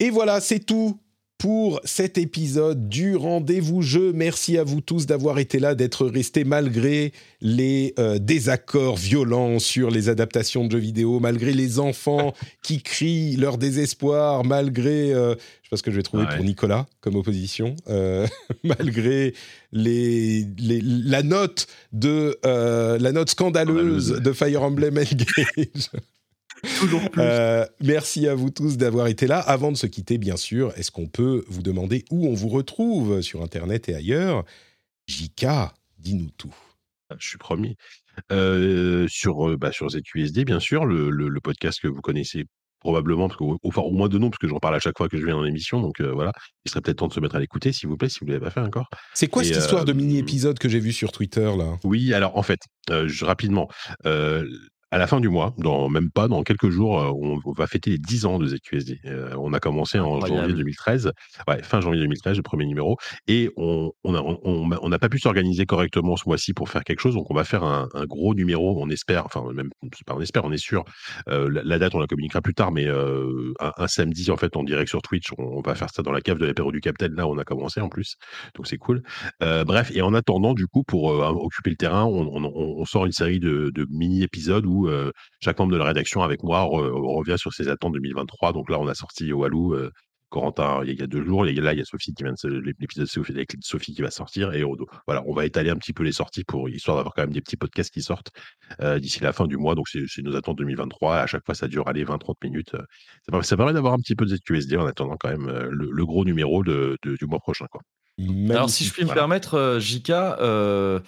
Et 0.00 0.10
voilà, 0.10 0.40
c'est 0.40 0.60
tout 0.60 0.98
pour 1.38 1.80
cet 1.84 2.18
épisode 2.18 2.88
du 2.88 3.16
rendez-vous 3.16 3.82
jeu. 3.82 4.12
Merci 4.14 4.58
à 4.58 4.64
vous 4.64 4.80
tous 4.80 5.06
d'avoir 5.06 5.40
été 5.40 5.58
là, 5.58 5.74
d'être 5.74 6.06
restés 6.06 6.44
malgré 6.44 7.12
les 7.40 7.94
euh, 7.98 8.18
désaccords 8.20 8.96
violents 8.96 9.58
sur 9.58 9.90
les 9.90 10.08
adaptations 10.08 10.64
de 10.66 10.70
jeux 10.72 10.78
vidéo, 10.78 11.18
malgré 11.18 11.52
les 11.52 11.80
enfants 11.80 12.32
qui 12.62 12.80
crient 12.80 13.34
leur 13.36 13.58
désespoir, 13.58 14.44
malgré, 14.44 15.12
euh, 15.12 15.34
je 15.34 15.40
sais 15.40 15.70
pas 15.70 15.76
ce 15.76 15.82
que 15.82 15.90
je 15.90 15.96
vais 15.96 16.02
trouver 16.04 16.24
Ouais. 16.26 16.36
pour 16.36 16.44
Nicolas 16.44 16.86
comme 17.00 17.16
opposition, 17.16 17.74
euh, 17.88 18.24
malgré 18.62 19.34
les, 19.72 20.46
les- 20.58 20.80
la 20.82 21.24
note 21.24 21.66
de 21.92 22.38
euh, 22.46 22.98
la 23.00 23.10
note 23.10 23.30
scandaleuse 23.30 24.06
Scandaleuse, 24.08 24.22
de 24.22 24.32
Fire 24.32 24.62
Emblem 24.62 24.96
Engage. 24.98 25.90
Toujours 26.80 27.10
plus. 27.10 27.20
Euh, 27.22 27.64
merci 27.80 28.28
à 28.28 28.34
vous 28.34 28.50
tous 28.50 28.76
d'avoir 28.76 29.06
été 29.08 29.26
là. 29.26 29.38
Avant 29.40 29.72
de 29.72 29.76
se 29.76 29.86
quitter, 29.86 30.18
bien 30.18 30.36
sûr, 30.36 30.72
est-ce 30.76 30.90
qu'on 30.90 31.06
peut 31.08 31.44
vous 31.48 31.62
demander 31.62 32.04
où 32.10 32.26
on 32.28 32.34
vous 32.34 32.48
retrouve 32.48 33.20
sur 33.20 33.42
Internet 33.42 33.88
et 33.88 33.94
ailleurs? 33.94 34.44
Jika, 35.06 35.74
dis-nous 35.98 36.30
tout. 36.36 36.54
Je 37.18 37.28
suis 37.28 37.38
promis. 37.38 37.76
Euh, 38.30 39.06
sur, 39.08 39.48
euh, 39.50 39.56
bah, 39.56 39.72
sur 39.72 39.88
ZQSD, 39.88 40.44
bien 40.44 40.60
sûr, 40.60 40.84
le, 40.84 41.10
le- 41.10 41.28
le 41.28 41.40
podcast 41.40 41.80
que 41.80 41.88
vous 41.88 42.00
connaissez 42.00 42.44
probablement, 42.80 43.28
parce 43.28 43.38
que, 43.38 43.44
enfin, 43.64 43.82
au 43.82 43.92
moins 43.92 44.08
de 44.08 44.18
nom, 44.18 44.28
parce 44.30 44.38
que 44.38 44.48
j'en 44.48 44.58
parle 44.58 44.74
à 44.74 44.80
chaque 44.80 44.98
fois 44.98 45.08
que 45.08 45.16
je 45.16 45.24
viens 45.24 45.34
dans 45.36 45.42
l'émission. 45.42 45.80
Donc 45.80 46.00
euh, 46.00 46.10
voilà, 46.12 46.32
il 46.64 46.70
serait 46.70 46.80
peut-être 46.80 46.98
temps 46.98 47.08
de 47.08 47.12
se 47.12 47.20
mettre 47.20 47.36
à 47.36 47.40
l'écouter, 47.40 47.72
s'il 47.72 47.88
vous 47.88 47.96
plaît, 47.96 48.08
si 48.08 48.18
vous 48.20 48.26
ne 48.26 48.32
l'avez 48.32 48.44
pas 48.44 48.50
fait 48.50 48.60
encore. 48.60 48.88
C'est 49.14 49.28
quoi 49.28 49.42
Et, 49.42 49.46
cette 49.46 49.58
histoire 49.58 49.84
de 49.84 49.92
mini-épisode 49.92 50.58
que 50.58 50.68
j'ai 50.68 50.80
vu 50.80 50.92
sur 50.92 51.12
Twitter 51.12 51.50
là? 51.56 51.76
Oui, 51.84 52.12
alors 52.12 52.36
en 52.36 52.42
fait, 52.42 52.60
euh, 52.90 53.06
je- 53.08 53.24
rapidement, 53.24 53.68
euh, 54.06 54.44
à 54.92 54.98
la 54.98 55.06
fin 55.06 55.20
du 55.20 55.28
mois, 55.30 55.54
dans 55.58 55.88
même 55.88 56.10
pas 56.10 56.28
dans 56.28 56.42
quelques 56.42 56.68
jours, 56.68 57.00
euh, 57.00 57.10
on, 57.10 57.40
on 57.44 57.52
va 57.52 57.66
fêter 57.66 57.90
les 57.90 57.98
10 57.98 58.26
ans 58.26 58.38
de 58.38 58.46
ZQSD. 58.46 59.00
Euh, 59.06 59.34
on 59.38 59.52
a 59.54 59.58
commencé 59.58 59.98
en 59.98 60.16
Incroyable. 60.16 60.42
janvier 60.42 60.54
2013, 60.58 61.12
ouais, 61.48 61.62
fin 61.62 61.80
janvier 61.80 62.00
2013, 62.02 62.36
le 62.36 62.42
premier 62.42 62.66
numéro, 62.66 62.98
et 63.26 63.50
on 63.56 63.90
on 64.04 64.14
a- 64.14 64.20
on- 64.20 64.38
on 64.44 64.70
on 64.82 64.88
n'a 64.90 64.98
pas 64.98 65.08
pu 65.08 65.18
s'organiser 65.18 65.64
correctement 65.66 66.16
ce 66.16 66.24
mois-ci 66.28 66.52
pour 66.52 66.68
faire 66.68 66.84
quelque 66.84 67.00
chose, 67.00 67.14
donc 67.14 67.30
on 67.30 67.34
va 67.34 67.44
faire 67.44 67.64
un, 67.64 67.88
un 67.94 68.04
gros 68.04 68.34
numéro, 68.34 68.76
on 68.82 68.88
espère, 68.90 69.24
enfin 69.26 69.42
même 69.54 69.70
pas 70.06 70.14
on 70.14 70.20
espère, 70.20 70.44
on 70.44 70.52
est 70.52 70.56
sûr. 70.58 70.84
Euh, 71.28 71.48
la, 71.50 71.62
la 71.64 71.78
date, 71.78 71.94
on 71.94 71.98
la 71.98 72.06
communiquera 72.06 72.42
plus 72.42 72.54
tard, 72.54 72.70
mais 72.70 72.86
euh, 72.86 73.52
un, 73.60 73.72
un 73.78 73.86
samedi 73.88 74.30
en 74.30 74.36
fait 74.36 74.56
en 74.56 74.62
direct 74.62 74.88
sur 74.90 75.00
Twitch, 75.00 75.30
on, 75.38 75.62
va 75.62 75.74
faire 75.74 75.88
ça 75.90 76.02
dans 76.02 76.12
la 76.12 76.20
cave 76.20 76.38
de 76.38 76.44
l'apéro 76.46 76.70
du 76.70 76.80
Capitaine. 76.80 77.14
Là, 77.14 77.26
on 77.26 77.38
a 77.38 77.44
commencé 77.44 77.80
en 77.80 77.88
plus, 77.88 78.16
donc 78.56 78.66
c'est 78.66 78.76
cool. 78.78 79.02
Bref, 79.40 79.90
et 79.94 80.02
en 80.02 80.12
attendant, 80.12 80.52
du 80.54 80.66
coup, 80.66 80.82
pour 80.84 81.04
occuper 81.04 81.70
le 81.70 81.76
terrain, 81.76 82.04
on 82.04 82.84
sort 82.84 83.06
une 83.06 83.12
série 83.12 83.40
de, 83.40 83.70
de 83.74 83.86
mini-épisodes 83.90 84.66
où 84.66 84.81
euh, 84.88 85.10
chaque 85.40 85.58
membre 85.58 85.72
de 85.72 85.78
la 85.78 85.84
rédaction 85.84 86.22
avec 86.22 86.42
moi 86.42 86.60
re- 86.62 86.90
revient 87.18 87.38
sur 87.38 87.52
ses 87.52 87.68
attentes 87.68 87.92
2023. 87.94 88.52
Donc 88.52 88.70
là, 88.70 88.78
on 88.78 88.86
a 88.88 88.94
sorti 88.94 89.32
Walou, 89.32 89.74
euh, 89.74 89.90
Corentin, 90.30 90.80
il 90.82 90.86
y, 90.88 90.90
a- 90.90 90.94
il 90.94 91.00
y 91.00 91.02
a 91.02 91.06
deux 91.06 91.22
jours. 91.24 91.46
Et 91.46 91.52
là, 91.52 91.72
il 91.74 91.78
y 91.78 91.82
a 91.82 91.84
Sophie 91.84 92.14
qui 92.14 92.24
vient 92.24 92.32
de 92.32 92.74
l'épisode 92.80 93.06
Sophie, 93.06 93.32
avec 93.32 93.52
Sophie 93.60 93.94
qui 93.94 94.00
va 94.00 94.10
sortir. 94.10 94.54
Et 94.54 94.64
Odo. 94.64 94.86
Voilà, 95.06 95.22
on 95.26 95.34
va 95.34 95.44
étaler 95.44 95.68
un 95.70 95.76
petit 95.76 95.92
peu 95.92 96.02
les 96.04 96.12
sorties 96.12 96.44
pour 96.44 96.68
histoire 96.70 96.96
d'avoir 96.96 97.14
quand 97.14 97.22
même 97.22 97.32
des 97.34 97.42
petits 97.42 97.56
podcasts 97.58 97.92
qui 97.92 98.00
sortent 98.02 98.30
euh, 98.80 98.98
d'ici 98.98 99.20
la 99.20 99.32
fin 99.34 99.46
du 99.46 99.56
mois. 99.58 99.74
Donc 99.74 99.88
c'est 99.88 100.22
nos 100.22 100.34
attentes 100.34 100.56
2023. 100.58 101.16
À 101.18 101.26
chaque 101.26 101.44
fois, 101.44 101.54
ça 101.54 101.68
dure 101.68 101.86
aller 101.86 102.04
20-30 102.04 102.34
minutes. 102.44 102.70
Ça 102.72 102.78
permet, 103.30 103.44
ça 103.44 103.56
permet 103.58 103.72
d'avoir 103.74 103.92
un 103.92 103.98
petit 103.98 104.14
peu 104.14 104.24
de 104.24 104.34
ZQSD 104.36 104.76
en 104.78 104.86
attendant 104.86 105.16
quand 105.18 105.28
même 105.28 105.46
le, 105.70 105.90
le 105.90 106.06
gros 106.06 106.24
numéro 106.24 106.64
de, 106.64 106.96
de- 107.04 107.16
du 107.16 107.26
mois 107.26 107.38
prochain. 107.40 107.66
Quoi. 107.70 107.82
Alors, 108.50 108.70
si 108.70 108.84
je 108.84 108.92
puis 108.92 109.02
me 109.02 109.06
voilà. 109.06 109.20
permettre, 109.22 109.54
euh, 109.54 109.80
Jika, 109.80 110.38
euh, 110.40 111.00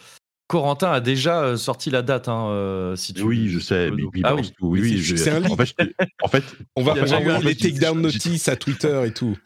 Corentin 0.54 0.92
a 0.92 1.00
déjà 1.00 1.42
euh, 1.42 1.56
sorti 1.56 1.90
la 1.90 2.02
date. 2.02 2.28
Hein, 2.28 2.46
euh, 2.50 2.94
si 2.94 3.12
tu 3.12 3.22
Oui, 3.22 3.48
je 3.48 3.58
sais. 3.58 3.90
mais 3.90 4.04
oui, 4.04 4.20
ah 4.22 4.36
oui. 4.36 4.52
tout. 4.56 4.68
oui, 4.68 4.80
Mais 4.80 4.86
oui, 4.86 4.92
c'est- 4.98 5.02
je- 5.02 5.16
c'est 5.16 5.30
un 5.30 5.44
en 5.50 5.56
fait, 5.56 5.66
je 5.66 5.74
te- 5.74 5.92
en 6.22 6.28
fait, 6.28 6.44
On 6.76 6.82
va 6.84 6.94
eu 6.96 7.00
envoyer 7.12 7.42
les 7.42 7.56
takedown 7.56 8.00
notices 8.00 8.46
à 8.48 8.54
Twitter 8.54 9.02
et 9.06 9.12
tout. 9.12 9.36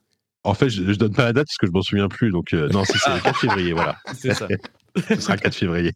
En 0.44 0.52
fait, 0.52 0.68
je, 0.68 0.84
je 0.92 0.98
donne 0.98 1.14
pas 1.14 1.24
la 1.24 1.32
date 1.32 1.46
parce 1.46 1.56
que 1.56 1.66
je 1.66 1.72
m'en 1.72 1.80
souviens 1.80 2.08
plus. 2.08 2.30
Donc, 2.30 2.52
euh, 2.52 2.68
non, 2.68 2.84
c'est 2.84 2.92
le 2.94 3.22
4 3.22 3.38
février, 3.40 3.72
voilà. 3.72 3.96
C'est 4.14 4.34
ça. 4.34 4.48
Ce 5.08 5.16
sera 5.20 5.34
le 5.36 5.40
4 5.40 5.54
février. 5.54 5.92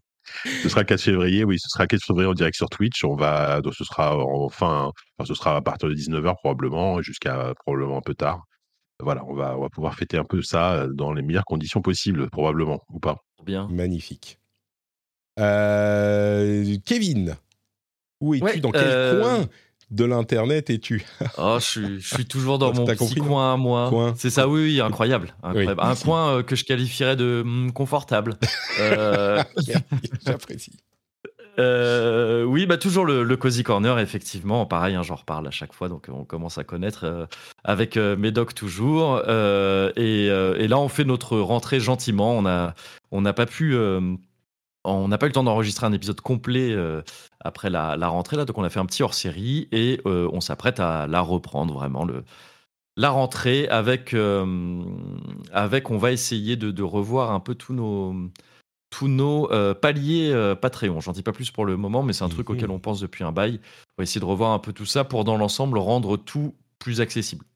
Ce 0.62 0.68
sera 0.70 0.80
le 0.80 0.86
4 0.86 1.01
février, 1.02 1.44
oui, 1.44 1.59
ce 1.59 1.68
sera 1.68 1.84
le 1.84 1.89
4 1.89 2.02
février 2.06 2.28
en 2.30 2.32
direct 2.34 2.56
sur 2.56 2.70
Twitch. 2.70 3.05
On 3.05 3.14
va, 3.14 3.60
donc 3.60 3.74
ce 3.74 3.84
sera 3.84 4.16
enfin, 4.16 4.90
enfin, 5.18 5.26
ce 5.28 5.34
sera 5.34 5.56
à 5.56 5.60
partir 5.60 5.89
de 5.90 5.94
19h 5.94 6.36
probablement, 6.36 7.02
jusqu'à 7.02 7.52
probablement 7.66 7.98
un 7.98 8.02
peu 8.02 8.14
tard. 8.14 8.44
Voilà, 9.02 9.24
on 9.26 9.34
va, 9.34 9.56
on 9.59 9.60
va 9.62 9.68
pouvoir 9.68 9.94
fêter 9.94 10.16
un 10.16 10.24
peu 10.24 10.40
ça 10.43 10.86
dans 10.90 11.12
les 11.12 11.20
meilleures 11.22 11.44
conditions 11.44 11.82
possibles, 11.82 12.30
probablement, 12.30 12.80
ou 12.89 12.98
pas. 12.98 13.16
Bien. 13.44 13.68
Magnifique. 13.70 14.39
Euh, 15.38 16.76
Kevin, 16.84 17.36
où 18.20 18.34
es-tu? 18.34 18.44
Ouais, 18.44 18.60
Dans 18.60 18.70
quel 18.70 18.82
euh, 18.84 19.20
coin 19.20 19.48
de 19.90 20.04
l'internet 20.04 20.70
es-tu? 20.70 21.04
Oh, 21.38 21.56
je 21.59 21.64
suis, 21.64 22.00
je 22.00 22.14
suis 22.14 22.26
toujours 22.26 22.59
dans 22.60 22.72
mon 22.72 22.84
petit 22.84 22.96
compris, 22.96 23.20
coin 23.20 23.54
à 23.54 23.56
moi. 23.56 24.14
C'est 24.16 24.30
ça, 24.30 24.48
oui, 24.48 24.62
oui, 24.62 24.80
incroyable. 24.80 25.34
incroyable. 25.42 25.80
Un 25.82 25.94
coin 26.04 26.36
euh, 26.36 26.42
que 26.42 26.56
je 26.56 26.64
qualifierais 26.64 27.16
de 27.16 27.42
hum, 27.44 27.72
confortable. 27.72 28.36
J'apprécie. 30.24 30.72
Euh, 31.59 32.44
oui, 32.44 32.64
bah 32.66 32.78
toujours 32.78 33.04
le, 33.04 33.24
le 33.24 33.36
Cozy 33.36 33.62
Corner, 33.62 33.98
effectivement. 33.98 34.64
Pareil, 34.66 34.94
hein, 34.94 35.02
j'en 35.02 35.16
reparle 35.16 35.46
à 35.46 35.50
chaque 35.50 35.74
fois, 35.74 35.88
donc 35.88 36.06
on 36.10 36.24
commence 36.24 36.56
à 36.59 36.64
connaître 36.64 37.04
euh, 37.04 37.26
avec 37.62 37.96
euh, 37.96 38.16
Médoc 38.16 38.54
toujours. 38.54 39.18
Et, 39.96 40.26
et 40.26 40.68
là, 40.68 40.78
on 40.78 40.88
fait 40.88 41.04
notre 41.04 41.38
rentrée 41.38 41.80
gentiment. 41.80 42.42
On 43.10 43.20
n'a 43.20 43.32
pas 43.32 43.46
pu, 43.46 43.76
on 44.84 45.09
n'a 45.09 45.18
pas 45.18 45.26
eu 45.26 45.28
le 45.28 45.34
temps 45.34 45.44
d'enregistrer 45.44 45.86
un 45.86 45.92
épisode 45.92 46.20
complet 46.20 46.72
euh, 46.72 47.02
après 47.40 47.70
la, 47.70 47.96
la 47.96 48.09
rentrée 48.09 48.36
là, 48.36 48.44
donc 48.44 48.59
on 48.59 48.64
a 48.64 48.70
fait 48.70 48.80
un 48.80 48.86
petit 48.86 49.02
hors 49.02 49.14
série 49.14 49.68
et 49.72 50.00
euh, 50.06 50.28
on 50.32 50.40
s'apprête 50.40 50.80
à 50.80 51.06
la 51.06 51.20
reprendre 51.20 51.74
vraiment 51.74 52.04
le. 52.04 52.24
La 52.98 53.09
rentrée 53.09 53.68
avec, 53.68 54.12
euh, 54.12 54.84
avec, 55.50 55.90
on 55.90 55.96
va 55.96 56.12
essayer 56.12 56.56
de, 56.56 56.70
de 56.70 56.82
revoir 56.82 57.30
un 57.30 57.40
peu 57.40 57.54
tous 57.54 57.72
nos, 57.72 58.14
tous 58.90 59.09
nos 59.09 59.48
paliers 59.80 60.54
Patreon. 60.60 61.00
J'en 61.00 61.12
dis 61.12 61.22
pas 61.22 61.32
plus 61.32 61.50
pour 61.50 61.64
le 61.64 61.78
moment, 61.78 62.02
mais 62.02 62.12
c'est 62.12 62.24
un 62.24 62.28
truc 62.28 62.50
Mhm. 62.50 62.56
auquel 62.56 62.70
on 62.70 62.78
pense 62.78 63.00
depuis 63.00 63.24
un 63.24 63.32
bail. 63.32 63.60
On 63.96 64.02
va 64.02 64.02
essayer 64.02 64.20
de 64.20 64.26
revoir 64.26 64.50
un 64.50 64.59
peu 64.59 64.74
tout 64.74 64.84
ça 64.84 65.04
pour, 65.04 65.24
dans 65.24 65.38
l'ensemble, 65.38 65.78
rendre 65.78 66.18
tout 66.18 66.54
plus 66.78 67.00
accessible. 67.00 67.46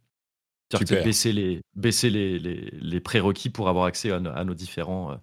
C'est-à-dire 0.72 1.04
baisser 1.04 1.32
les, 1.32 1.60
baisser 1.74 2.08
les, 2.08 2.38
les, 2.38 2.70
les 2.72 3.00
prérequis 3.00 3.50
pour 3.50 3.68
avoir 3.68 3.84
accès 3.84 4.10
à, 4.10 4.20
nos- 4.20 4.30
à 4.30 4.42
nos, 4.42 4.54
différents, 4.54 5.12
euh, 5.12 5.16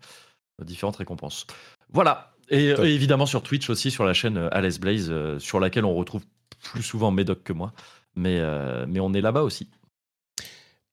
nos 0.60 0.66
différentes 0.66 0.98
récompenses. 0.98 1.48
Voilà. 1.94 2.34
Et, 2.50 2.70
et 2.70 2.94
évidemment 2.94 3.26
sur 3.26 3.42
Twitch 3.42 3.70
aussi, 3.70 3.90
sur 3.90 4.04
la 4.04 4.14
chaîne 4.14 4.38
euh, 4.38 4.50
Alice 4.52 4.80
Blaze, 4.80 5.08
euh, 5.10 5.40
sur 5.40 5.60
laquelle 5.60 5.86
on 5.86 5.96
retrouve 5.96 6.24
plus 6.62 6.84
souvent 6.84 7.12
Médoc 7.12 7.44
que 7.44 7.54
moi. 7.54 7.74
Mais, 8.16 8.40
euh, 8.40 8.86
mais 8.88 9.00
on 9.00 9.14
est 9.14 9.22
là-bas 9.22 9.44
aussi. 9.44 9.70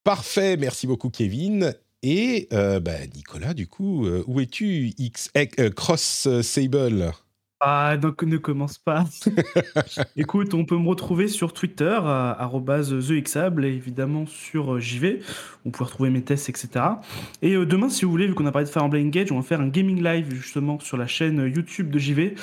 Parfait, 0.05 0.57
merci 0.57 0.87
beaucoup 0.87 1.11
Kevin. 1.11 1.75
Et 2.03 2.49
euh, 2.53 2.81
bah, 2.81 3.07
Nicolas, 3.15 3.53
du 3.53 3.67
coup, 3.67 4.07
où 4.27 4.41
es-tu 4.41 4.95
X, 4.97 5.31
Cross 5.77 6.29
Sable? 6.41 7.13
Ah, 7.61 7.97
donc 7.99 8.23
ne 8.23 8.39
commence 8.39 8.79
pas. 8.79 9.05
Écoute, 10.17 10.55
on 10.55 10.65
peut 10.65 10.79
me 10.79 10.89
retrouver 10.89 11.29
sur 11.29 11.53
Twitter, 11.53 11.99
arrobase 12.03 12.95
TheXable, 13.07 13.67
et 13.67 13.69
évidemment 13.69 14.25
sur 14.27 14.75
euh, 14.75 14.81
JV. 14.81 15.21
On 15.67 15.71
peut 15.71 15.85
retrouver 15.85 16.09
mes 16.09 16.23
tests, 16.23 16.49
etc. 16.49 16.71
Et 17.43 17.55
euh, 17.55 17.67
demain, 17.67 17.91
si 17.91 18.07
vous 18.07 18.11
voulez, 18.11 18.27
vu 18.27 18.35
qu'on 18.35 18.47
a 18.47 18.53
parlé 18.53 18.67
de 18.67 18.73
Fire 18.73 18.85
Emblem 18.85 19.09
Engage, 19.09 19.31
on 19.31 19.37
va 19.37 19.43
faire 19.43 19.61
un 19.61 19.69
gaming 19.69 20.03
live 20.03 20.33
justement 20.35 20.81
sur 20.81 20.97
la 20.97 21.07
chaîne 21.07 21.53
YouTube 21.55 21.91
de 21.91 21.99
JV 21.99 22.35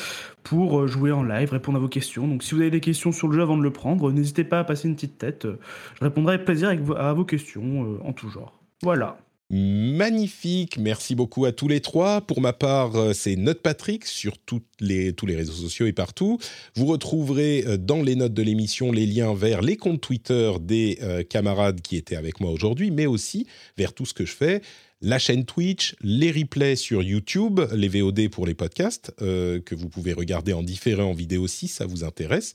pour 0.47 0.79
euh, 0.79 0.87
jouer 0.87 1.11
en 1.11 1.23
live, 1.23 1.51
répondre 1.51 1.77
à 1.77 1.81
vos 1.81 1.89
questions. 1.89 2.25
Donc 2.25 2.41
si 2.41 2.55
vous 2.55 2.61
avez 2.61 2.71
des 2.71 2.79
questions 2.79 3.11
sur 3.11 3.27
le 3.27 3.35
jeu 3.35 3.41
avant 3.41 3.57
de 3.57 3.63
le 3.63 3.71
prendre, 3.71 4.11
n'hésitez 4.11 4.45
pas 4.45 4.59
à 4.59 4.63
passer 4.63 4.87
une 4.87 4.95
petite 4.95 5.17
tête. 5.17 5.45
Euh, 5.45 5.59
Je 5.99 6.05
répondrai 6.05 6.35
avec 6.35 6.45
plaisir 6.45 6.69
à 6.69 7.13
vos 7.13 7.25
questions 7.25 7.83
euh, 7.83 7.99
en 8.05 8.13
tout 8.13 8.29
genre. 8.29 8.57
Voilà. 8.81 9.17
Magnifique, 9.49 10.77
merci 10.77 11.15
beaucoup 11.15 11.45
à 11.45 11.53
tous 11.53 11.69
les 11.69 11.79
trois. 11.79 12.19
Pour 12.19 12.41
ma 12.41 12.51
part, 12.51 12.97
euh, 12.97 13.13
c'est 13.13 13.37
Note 13.37 13.61
Patrick 13.61 14.05
sur 14.05 14.37
tous 14.37 14.61
les 14.81 15.13
réseaux 15.21 15.53
sociaux 15.53 15.85
et 15.85 15.93
partout. 15.93 16.37
Vous 16.75 16.85
retrouverez 16.85 17.63
euh, 17.65 17.77
dans 17.77 18.01
les 18.01 18.17
notes 18.17 18.33
de 18.33 18.41
l'émission 18.41 18.91
les 18.91 19.05
liens 19.05 19.33
vers 19.33 19.61
les 19.61 19.77
comptes 19.77 20.01
Twitter 20.01 20.51
des 20.59 20.99
euh, 21.01 21.23
camarades 21.23 21.79
qui 21.79 21.95
étaient 21.95 22.17
avec 22.17 22.41
moi 22.41 22.51
aujourd'hui, 22.51 22.91
mais 22.91 23.05
aussi 23.05 23.47
vers 23.77 23.93
tout 23.93 24.05
ce 24.05 24.13
que 24.13 24.25
je 24.25 24.35
fais. 24.35 24.61
La 24.99 25.19
chaîne 25.19 25.45
Twitch, 25.45 25.95
les 26.01 26.31
replays 26.31 26.75
sur 26.75 27.03
YouTube, 27.03 27.59
les 27.71 27.87
VOD 27.87 28.29
pour 28.29 28.47
les 28.47 28.55
podcasts, 28.55 29.13
euh, 29.21 29.61
que 29.61 29.75
vous 29.75 29.89
pouvez 29.89 30.11
regarder 30.11 30.53
en 30.53 30.63
différé 30.63 31.03
en 31.03 31.13
vidéo 31.13 31.45
si 31.45 31.67
ça 31.67 31.85
vous 31.85 32.03
intéresse. 32.03 32.53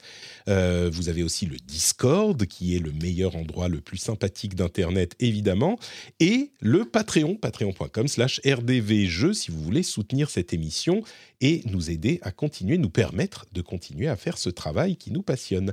Euh, 0.49 0.91
vous 0.93 1.09
avez 1.09 1.23
aussi 1.23 1.47
le 1.47 1.57
Discord, 1.57 2.45
qui 2.47 2.75
est 2.75 2.81
le 2.81 2.91
meilleur 2.91 3.37
endroit, 3.37 3.69
le 3.69 3.81
plus 3.81 3.99
sympathique 3.99 4.57
d'Internet, 4.57 5.15
évidemment 5.21 5.79
et 6.19 6.51
le 6.59 6.85
Patreon, 6.85 7.37
patreon.com 7.37 8.09
slash 8.09 8.41
rdvjeux, 8.45 9.35
si 9.35 9.53
vous 9.53 9.63
voulez 9.63 9.85
soutenir 9.85 10.29
cette 10.29 10.53
émission 10.53 11.05
et 11.41 11.63
nous 11.67 11.93
aider 11.93 12.19
à 12.23 12.33
continuer, 12.33 12.77
nous 12.77 12.91
permettre 12.91 13.47
de 13.53 13.63
continuer 13.63 14.09
à 14.09 14.17
faire 14.17 14.37
ce 14.37 14.51
travail 14.51 14.97
qui 14.97 15.13
nous 15.13 15.23
passionne. 15.23 15.73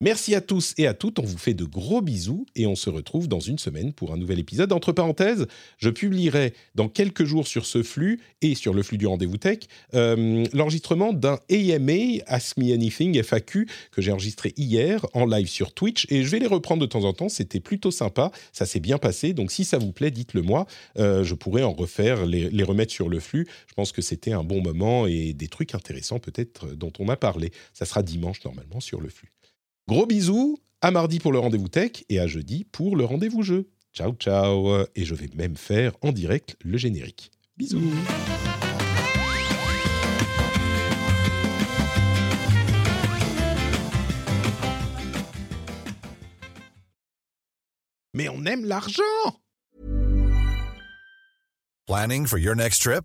Merci 0.00 0.36
à 0.36 0.40
tous 0.40 0.74
et 0.78 0.86
à 0.86 0.94
toutes, 0.94 1.18
on 1.18 1.24
vous 1.24 1.38
fait 1.38 1.54
de 1.54 1.64
gros 1.64 2.00
bisous 2.00 2.46
et 2.54 2.68
on 2.68 2.76
se 2.76 2.88
retrouve 2.88 3.26
dans 3.26 3.40
une 3.40 3.58
semaine 3.58 3.92
pour 3.92 4.12
un 4.12 4.16
nouvel 4.16 4.38
épisode. 4.38 4.72
Entre 4.72 4.92
parenthèses, 4.92 5.48
je 5.76 5.90
publierai 5.90 6.54
dans 6.76 6.88
quelques 6.88 7.24
jours 7.24 7.48
sur 7.48 7.66
ce 7.66 7.82
flux 7.82 8.20
et 8.40 8.54
sur 8.54 8.74
le 8.74 8.84
flux 8.84 8.96
du 8.96 9.08
rendez-vous 9.08 9.38
tech 9.38 9.58
euh, 9.94 10.44
l'enregistrement 10.52 11.12
d'un 11.12 11.40
AMA 11.50 12.22
Ask 12.28 12.58
Me 12.58 12.72
Anything 12.72 13.20
FAQ 13.24 13.66
que 13.90 14.00
j'ai 14.00 14.12
enregistré 14.12 14.54
hier 14.56 15.04
en 15.14 15.26
live 15.26 15.48
sur 15.48 15.74
Twitch 15.74 16.06
et 16.10 16.22
je 16.22 16.28
vais 16.28 16.38
les 16.38 16.46
reprendre 16.46 16.80
de 16.80 16.86
temps 16.86 17.02
en 17.02 17.12
temps. 17.12 17.28
C'était 17.28 17.58
plutôt 17.58 17.90
sympa, 17.90 18.30
ça 18.52 18.66
s'est 18.66 18.78
bien 18.78 18.98
passé. 18.98 19.32
Donc 19.32 19.50
si 19.50 19.64
ça 19.64 19.78
vous 19.78 19.90
plaît, 19.90 20.12
dites-le 20.12 20.42
moi. 20.42 20.68
Euh, 21.00 21.24
je 21.24 21.34
pourrais 21.34 21.64
en 21.64 21.72
refaire, 21.72 22.24
les, 22.24 22.50
les 22.50 22.62
remettre 22.62 22.92
sur 22.92 23.08
le 23.08 23.18
flux. 23.18 23.48
Je 23.66 23.74
pense 23.74 23.90
que 23.90 24.00
c'était 24.00 24.30
un 24.30 24.44
bon 24.44 24.62
moment 24.62 25.08
et 25.08 25.32
des 25.32 25.48
trucs 25.48 25.74
intéressants 25.74 26.20
peut-être 26.20 26.72
dont 26.76 26.92
on 27.00 27.08
a 27.08 27.16
parlé. 27.16 27.50
Ça 27.74 27.84
sera 27.84 28.04
dimanche 28.04 28.44
normalement 28.44 28.78
sur 28.78 29.00
le 29.00 29.08
flux. 29.08 29.32
Gros 29.88 30.04
bisous, 30.04 30.58
à 30.82 30.90
mardi 30.90 31.18
pour 31.18 31.32
le 31.32 31.38
rendez-vous 31.38 31.68
tech 31.68 32.04
et 32.10 32.20
à 32.20 32.26
jeudi 32.26 32.64
pour 32.64 32.94
le 32.94 33.06
rendez-vous 33.06 33.42
jeu. 33.42 33.70
Ciao 33.94 34.12
ciao 34.12 34.84
et 34.94 35.06
je 35.06 35.14
vais 35.14 35.30
même 35.34 35.56
faire 35.56 35.96
en 36.02 36.12
direct 36.12 36.56
le 36.62 36.76
générique. 36.76 37.30
Bisous. 37.56 37.80
Mais 48.12 48.28
on 48.28 48.44
aime 48.44 48.66
l'argent 48.66 49.02
Planning 51.86 52.26
for 52.26 52.38
your 52.38 52.54
next 52.54 52.82
trip? 52.82 53.04